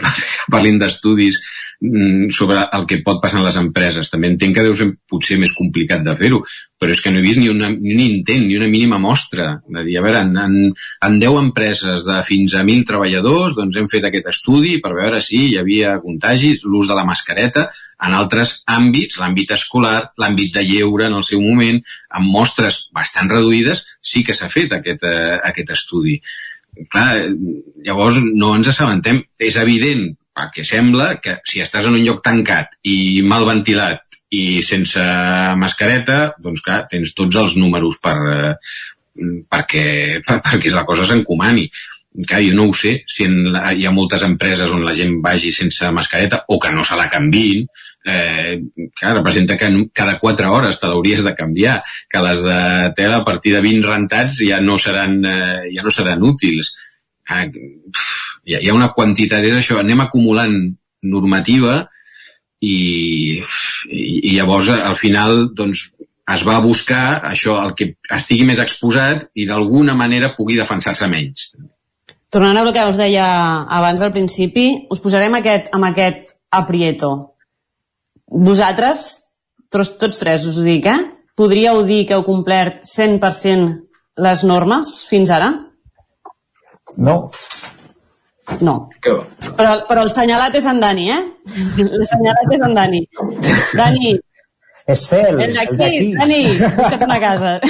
parlin 0.51 0.79
d'estudis 0.79 1.37
mm, 1.79 2.29
sobre 2.35 2.59
el 2.75 2.85
que 2.89 2.99
pot 3.05 3.21
passar 3.23 3.39
en 3.39 3.47
les 3.47 3.57
empreses. 3.59 4.11
També 4.11 4.29
entenc 4.31 4.57
que 4.57 4.65
deu 4.65 4.75
ser 4.75 4.89
potser 5.09 5.39
més 5.39 5.55
complicat 5.55 6.03
de 6.03 6.15
fer-ho, 6.19 6.41
però 6.79 6.91
és 6.91 7.01
que 7.01 7.13
no 7.13 7.21
he 7.21 7.23
vist 7.23 7.39
ni, 7.39 7.47
una, 7.51 7.69
ni 7.71 7.95
un 7.95 8.03
intent, 8.03 8.43
ni 8.43 8.57
una 8.59 8.69
mínima 8.71 8.99
mostra. 8.99 9.47
De 9.71 9.85
dir, 9.87 9.97
a 9.99 10.03
veure, 10.03 10.25
en, 10.27 10.35
en, 10.43 10.75
en 11.07 11.17
10 11.21 11.41
empreses 11.45 12.07
de 12.07 12.19
fins 12.27 12.57
a 12.57 12.65
1.000 12.65 12.87
treballadors 12.91 13.55
doncs 13.55 13.79
hem 13.79 13.89
fet 13.91 14.07
aquest 14.09 14.31
estudi 14.33 14.77
per 14.83 14.95
veure 14.97 15.23
si 15.23 15.45
hi 15.49 15.59
havia 15.61 15.95
contagis, 16.03 16.65
l'ús 16.67 16.91
de 16.91 16.97
la 16.97 17.07
mascareta, 17.07 17.69
en 18.05 18.13
altres 18.17 18.57
àmbits, 18.67 19.21
l'àmbit 19.21 19.53
escolar, 19.55 20.11
l'àmbit 20.19 20.51
de 20.57 20.65
lleure 20.67 21.07
en 21.07 21.15
el 21.15 21.23
seu 21.23 21.39
moment, 21.39 21.79
amb 22.19 22.27
mostres 22.27 22.89
bastant 22.95 23.31
reduïdes, 23.31 23.85
sí 24.03 24.25
que 24.27 24.35
s'ha 24.35 24.51
fet 24.51 24.75
aquest, 24.75 25.07
eh, 25.07 25.39
aquest 25.39 25.71
estudi 25.77 26.19
clar, 26.91 27.25
llavors 27.85 28.19
no 28.25 28.53
ens 28.57 28.69
assabentem. 28.71 29.21
És 29.39 29.57
evident, 29.61 30.07
perquè 30.35 30.65
sembla 30.67 31.15
que 31.23 31.39
si 31.47 31.61
estàs 31.63 31.87
en 31.87 31.97
un 31.97 32.03
lloc 32.03 32.23
tancat 32.25 32.75
i 32.83 33.21
mal 33.23 33.47
ventilat 33.47 34.03
i 34.35 34.61
sense 34.65 35.01
mascareta, 35.59 36.35
doncs 36.41 36.63
clar, 36.65 36.83
tens 36.91 37.13
tots 37.15 37.37
els 37.39 37.55
números 37.59 37.99
per, 38.03 38.15
eh, 38.33 38.53
perquè, 39.51 39.85
per, 40.25 40.39
perquè 40.47 40.73
la 40.73 40.85
cosa 40.87 41.07
s'encomani. 41.07 41.69
Clar, 42.15 42.41
jo 42.45 42.55
no 42.55 42.69
ho 42.69 42.75
sé, 42.75 43.01
si 43.11 43.25
en 43.27 43.51
la, 43.51 43.73
hi 43.75 43.87
ha 43.87 43.95
moltes 43.95 44.23
empreses 44.23 44.71
on 44.71 44.85
la 44.87 44.95
gent 44.95 45.17
vagi 45.23 45.51
sense 45.55 45.89
mascareta 45.91 46.45
o 46.47 46.59
que 46.59 46.71
no 46.71 46.83
se 46.87 46.95
la 46.95 47.09
canviïn, 47.11 47.65
eh, 48.05 48.61
clar, 48.99 49.15
representa 49.17 49.57
que 49.57 49.89
cada 49.93 50.19
4 50.19 50.51
hores 50.53 50.79
te 50.79 50.87
l'hauries 50.87 51.23
de 51.25 51.35
canviar, 51.35 51.81
que 52.09 52.21
les 52.21 52.43
de 52.45 52.59
tela 52.95 53.17
a 53.17 53.25
partir 53.25 53.55
de 53.55 53.61
20 53.65 53.87
rentats 53.89 54.39
ja 54.39 54.61
no 54.61 54.77
seran, 54.79 55.19
eh, 55.25 55.71
ja 55.73 55.83
no 55.83 55.91
seran 55.91 56.23
útils. 56.23 56.73
Ah, 57.27 57.43
hi, 57.45 58.55
ha, 58.55 58.61
hi 58.61 58.69
ha 58.69 58.77
una 58.77 58.93
quantitat 58.93 59.43
d'això, 59.43 59.79
anem 59.81 60.05
acumulant 60.05 60.55
normativa 61.01 61.87
i, 62.61 63.41
i, 63.89 64.03
i 64.29 64.35
llavors 64.37 64.69
al 64.75 64.97
final 64.99 65.49
doncs, 65.57 65.89
es 66.25 66.41
va 66.45 66.57
buscar 66.61 67.21
això, 67.29 67.59
el 67.61 67.75
que 67.77 67.91
estigui 68.13 68.45
més 68.47 68.61
exposat 68.61 69.27
i 69.37 69.45
d'alguna 69.49 69.93
manera 69.97 70.33
pugui 70.37 70.57
defensar-se 70.57 71.09
menys. 71.09 71.51
Tornant 72.33 72.57
a 72.57 72.63
el 72.65 72.73
que 72.73 72.85
us 72.89 72.97
deia 72.97 73.27
abans 73.77 74.01
al 74.01 74.11
principi, 74.13 74.65
us 74.91 75.01
posarem 75.01 75.37
aquest, 75.37 75.69
amb 75.73 75.85
aquest 75.91 76.33
aprieto. 76.49 77.34
Vosaltres, 78.31 79.05
tots, 79.71 79.95
tots 80.01 80.21
tres 80.21 80.47
us 80.49 80.57
ho 80.59 80.65
dic, 80.65 80.87
eh? 80.89 80.97
Podríeu 81.35 81.83
dir 81.85 82.05
que 82.07 82.15
heu 82.15 82.23
complert 82.25 82.83
100% 82.89 84.21
les 84.25 84.43
normes 84.47 84.97
fins 85.09 85.29
ara? 85.29 85.51
No. 86.97 87.17
No. 88.61 88.75
Però, 89.01 89.71
però 89.89 90.03
el 90.05 90.11
senyalat 90.13 90.55
és 90.55 90.67
en 90.69 90.79
Dani, 90.79 91.09
eh? 91.11 91.21
El 91.85 92.05
senyalat 92.07 92.55
és 92.55 92.63
en 92.65 92.77
Dani. 92.77 93.01
Dani, 93.75 94.15
És 94.85 95.01
cel, 95.09 95.39
el 95.41 95.55
d'aquí, 95.57 96.11
Dani, 96.13 96.41
busca't 96.61 97.03
una 97.07 97.17
casa. 97.21 97.55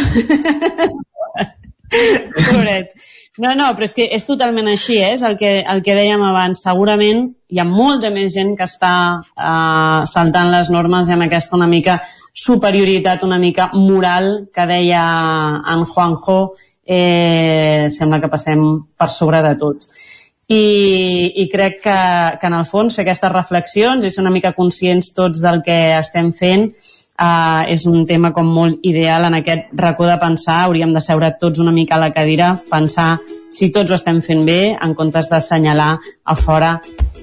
Pobret. 2.49 2.91
No, 3.37 3.51
no, 3.51 3.67
però 3.75 3.83
és 3.83 3.93
que 3.95 4.05
és 4.15 4.23
totalment 4.23 4.69
així, 4.71 4.95
eh? 5.03 5.11
és 5.17 5.23
el 5.27 5.35
que, 5.35 5.57
el 5.67 5.81
que 5.83 5.95
dèiem 5.97 6.21
abans. 6.23 6.61
Segurament 6.63 7.25
hi 7.51 7.59
ha 7.59 7.65
molta 7.67 8.11
més 8.13 8.31
gent 8.33 8.53
que 8.55 8.63
està 8.63 8.93
eh, 9.19 10.05
saltant 10.07 10.53
les 10.53 10.71
normes 10.71 11.09
i 11.09 11.15
amb 11.15 11.27
aquesta 11.27 11.57
una 11.59 11.67
mica 11.67 11.97
superioritat, 12.35 13.25
una 13.27 13.39
mica 13.39 13.69
moral 13.73 14.47
que 14.55 14.67
deia 14.71 15.03
en 15.73 15.83
Juanjo, 15.83 16.39
eh, 16.85 17.87
sembla 17.91 18.21
que 18.23 18.31
passem 18.31 18.63
per 18.95 19.09
sobre 19.11 19.43
de 19.43 19.55
tot. 19.59 19.83
I, 20.47 21.33
i 21.41 21.49
crec 21.51 21.79
que, 21.83 21.99
que 22.39 22.47
en 22.47 22.55
el 22.55 22.67
fons 22.69 22.95
fer 22.95 23.03
aquestes 23.03 23.31
reflexions 23.33 24.05
i 24.05 24.11
ser 24.13 24.21
una 24.23 24.31
mica 24.31 24.53
conscients 24.55 25.11
tots 25.15 25.41
del 25.43 25.63
que 25.65 25.79
estem 25.97 26.31
fent 26.37 26.69
Uh, 27.15 27.63
és 27.71 27.85
un 27.87 28.03
tema 28.03 28.33
com 28.35 28.47
molt 28.51 28.81
ideal 28.83 29.23
en 29.23 29.37
aquest 29.37 29.69
racó 29.79 30.03
de 30.03 30.17
pensar, 30.19 30.65
hauríem 30.65 30.91
de 30.91 30.99
seure 30.99 31.31
tots 31.39 31.61
una 31.63 31.71
mica 31.71 31.95
a 31.95 32.01
la 32.01 32.11
cadira, 32.11 32.57
pensar 32.67 33.21
si 33.55 33.69
tots 33.71 33.91
ho 33.91 33.95
estem 33.95 34.19
fent 34.19 34.43
bé, 34.43 34.75
en 34.75 34.91
comptes 34.99 35.29
d'assenyalar 35.31 35.93
a 35.95 36.35
fora 36.35 36.73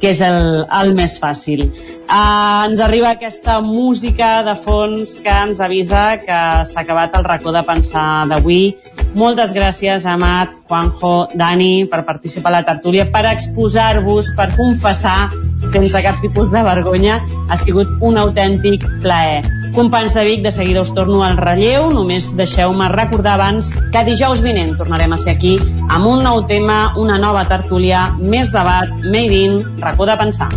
que 0.02 0.10
és 0.10 0.20
el, 0.26 0.64
el 0.66 0.96
més 0.98 1.14
fàcil. 1.22 1.68
Uh, 2.08 2.64
ens 2.66 2.80
arriba 2.82 3.12
aquesta 3.12 3.60
música 3.62 4.40
de 4.42 4.56
fons 4.64 5.20
que 5.22 5.30
ens 5.44 5.60
avisa 5.62 6.16
que 6.24 6.40
s'ha 6.66 6.82
acabat 6.82 7.14
el 7.20 7.28
racó 7.28 7.54
de 7.54 7.62
pensar 7.68 8.24
d'avui. 8.32 8.74
Moltes 9.14 9.54
gràcies, 9.54 10.08
Amat, 10.08 10.56
Juanjo, 10.66 11.28
Dani, 11.38 11.84
per 11.86 12.02
participar 12.08 12.50
a 12.50 12.58
la 12.58 12.66
tertúlia, 12.66 13.06
per 13.14 13.28
exposar-vos, 13.30 14.34
per 14.34 14.50
confessar 14.56 15.30
sense 15.70 16.02
cap 16.02 16.18
tipus 16.24 16.50
de 16.50 16.66
vergonya. 16.66 17.20
Ha 17.46 17.60
sigut 17.60 17.92
un 18.02 18.18
autèntic 18.18 18.88
plaer. 19.04 19.61
Companys 19.72 20.12
de 20.12 20.24
Vic, 20.24 20.42
de 20.42 20.52
seguida 20.52 20.82
us 20.82 20.92
torno 20.92 21.22
al 21.24 21.38
relleu. 21.38 21.88
Només 21.94 22.28
deixeu-me 22.36 22.90
recordar 22.92 23.38
abans 23.38 23.70
que 23.92 24.04
dijous 24.04 24.42
vinent 24.44 24.76
tornarem 24.76 25.16
a 25.16 25.20
ser 25.20 25.32
aquí 25.36 25.54
amb 25.88 26.10
un 26.10 26.20
nou 26.26 26.44
tema, 26.46 26.92
una 27.00 27.16
nova 27.18 27.46
tertúlia, 27.48 28.10
més 28.20 28.52
debat, 28.52 28.92
made 29.08 29.42
in, 29.46 29.58
racó 29.80 30.08
de 30.08 30.18
pensar. 30.20 30.52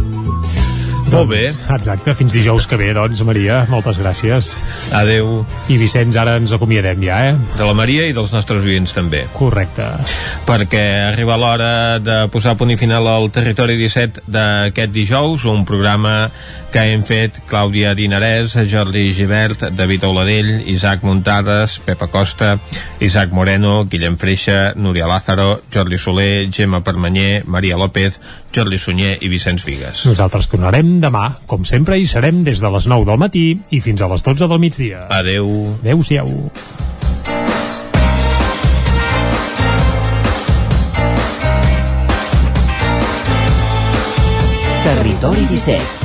Molt 1.15 1.29
bé. 1.29 1.43
Exacte, 1.71 2.15
fins 2.17 2.33
dijous 2.33 2.65
que 2.67 2.77
ve, 2.79 2.89
doncs, 2.97 3.21
Maria. 3.23 3.61
Moltes 3.69 3.99
gràcies. 4.01 4.49
Adeu. 4.95 5.45
I 5.71 5.77
Vicenç, 5.79 6.17
ara 6.19 6.35
ens 6.41 6.51
acomiadem 6.55 7.03
ja, 7.05 7.19
eh? 7.29 7.35
De 7.55 7.67
la 7.67 7.75
Maria 7.77 8.07
i 8.09 8.15
dels 8.15 8.33
nostres 8.33 8.65
oients 8.65 8.91
també. 8.95 9.21
Correcte. 9.37 9.85
Perquè 10.49 10.83
arriba 11.13 11.37
l'hora 11.39 12.01
de 12.03 12.17
posar 12.33 12.57
punt 12.59 12.73
i 12.73 12.79
final 12.79 13.07
al 13.07 13.29
Territori 13.31 13.77
17 13.79 14.25
d'aquest 14.27 14.91
dijous, 14.95 15.45
un 15.47 15.63
programa 15.63 16.25
que 16.75 16.81
hem 16.91 17.05
fet 17.07 17.37
Clàudia 17.47 17.93
Dinarès, 17.95 18.57
Jordi 18.67 19.13
Givert, 19.15 19.61
David 19.77 20.03
Auladell, 20.03 20.49
Isaac 20.67 21.05
Muntades, 21.07 21.77
Pepa 21.85 22.09
Costa, 22.11 22.57
Isaac 22.99 23.31
Moreno, 23.31 23.85
Guillem 23.87 24.17
Freixa, 24.19 24.73
Núria 24.75 25.07
Lázaro, 25.07 25.61
Jordi 25.71 25.95
Soler, 25.95 26.49
Gemma 26.51 26.83
Permanyer, 26.83 27.45
Maria 27.47 27.79
López, 27.79 28.19
Jordi 28.51 28.75
Sunyer 28.75 29.15
i 29.23 29.31
Vicenç 29.31 29.63
Vigues. 29.63 30.03
Nosaltres 30.03 30.51
tornarem 30.51 30.97
demà, 30.99 31.37
com 31.47 31.63
sempre, 31.63 31.95
i 31.95 32.03
serem 32.11 32.43
des 32.43 32.59
de 32.59 32.73
les 32.75 32.91
9 32.91 33.07
del 33.07 33.23
matí 33.23 33.45
i 33.71 33.79
fins 33.79 34.03
a 34.03 34.11
les 34.11 34.27
12 34.27 34.51
del 34.51 34.59
migdia. 34.59 35.07
Adeu. 35.15 35.47
Adeu-siau. 35.79 36.27
Territori 44.83 45.47
17, 45.49 46.04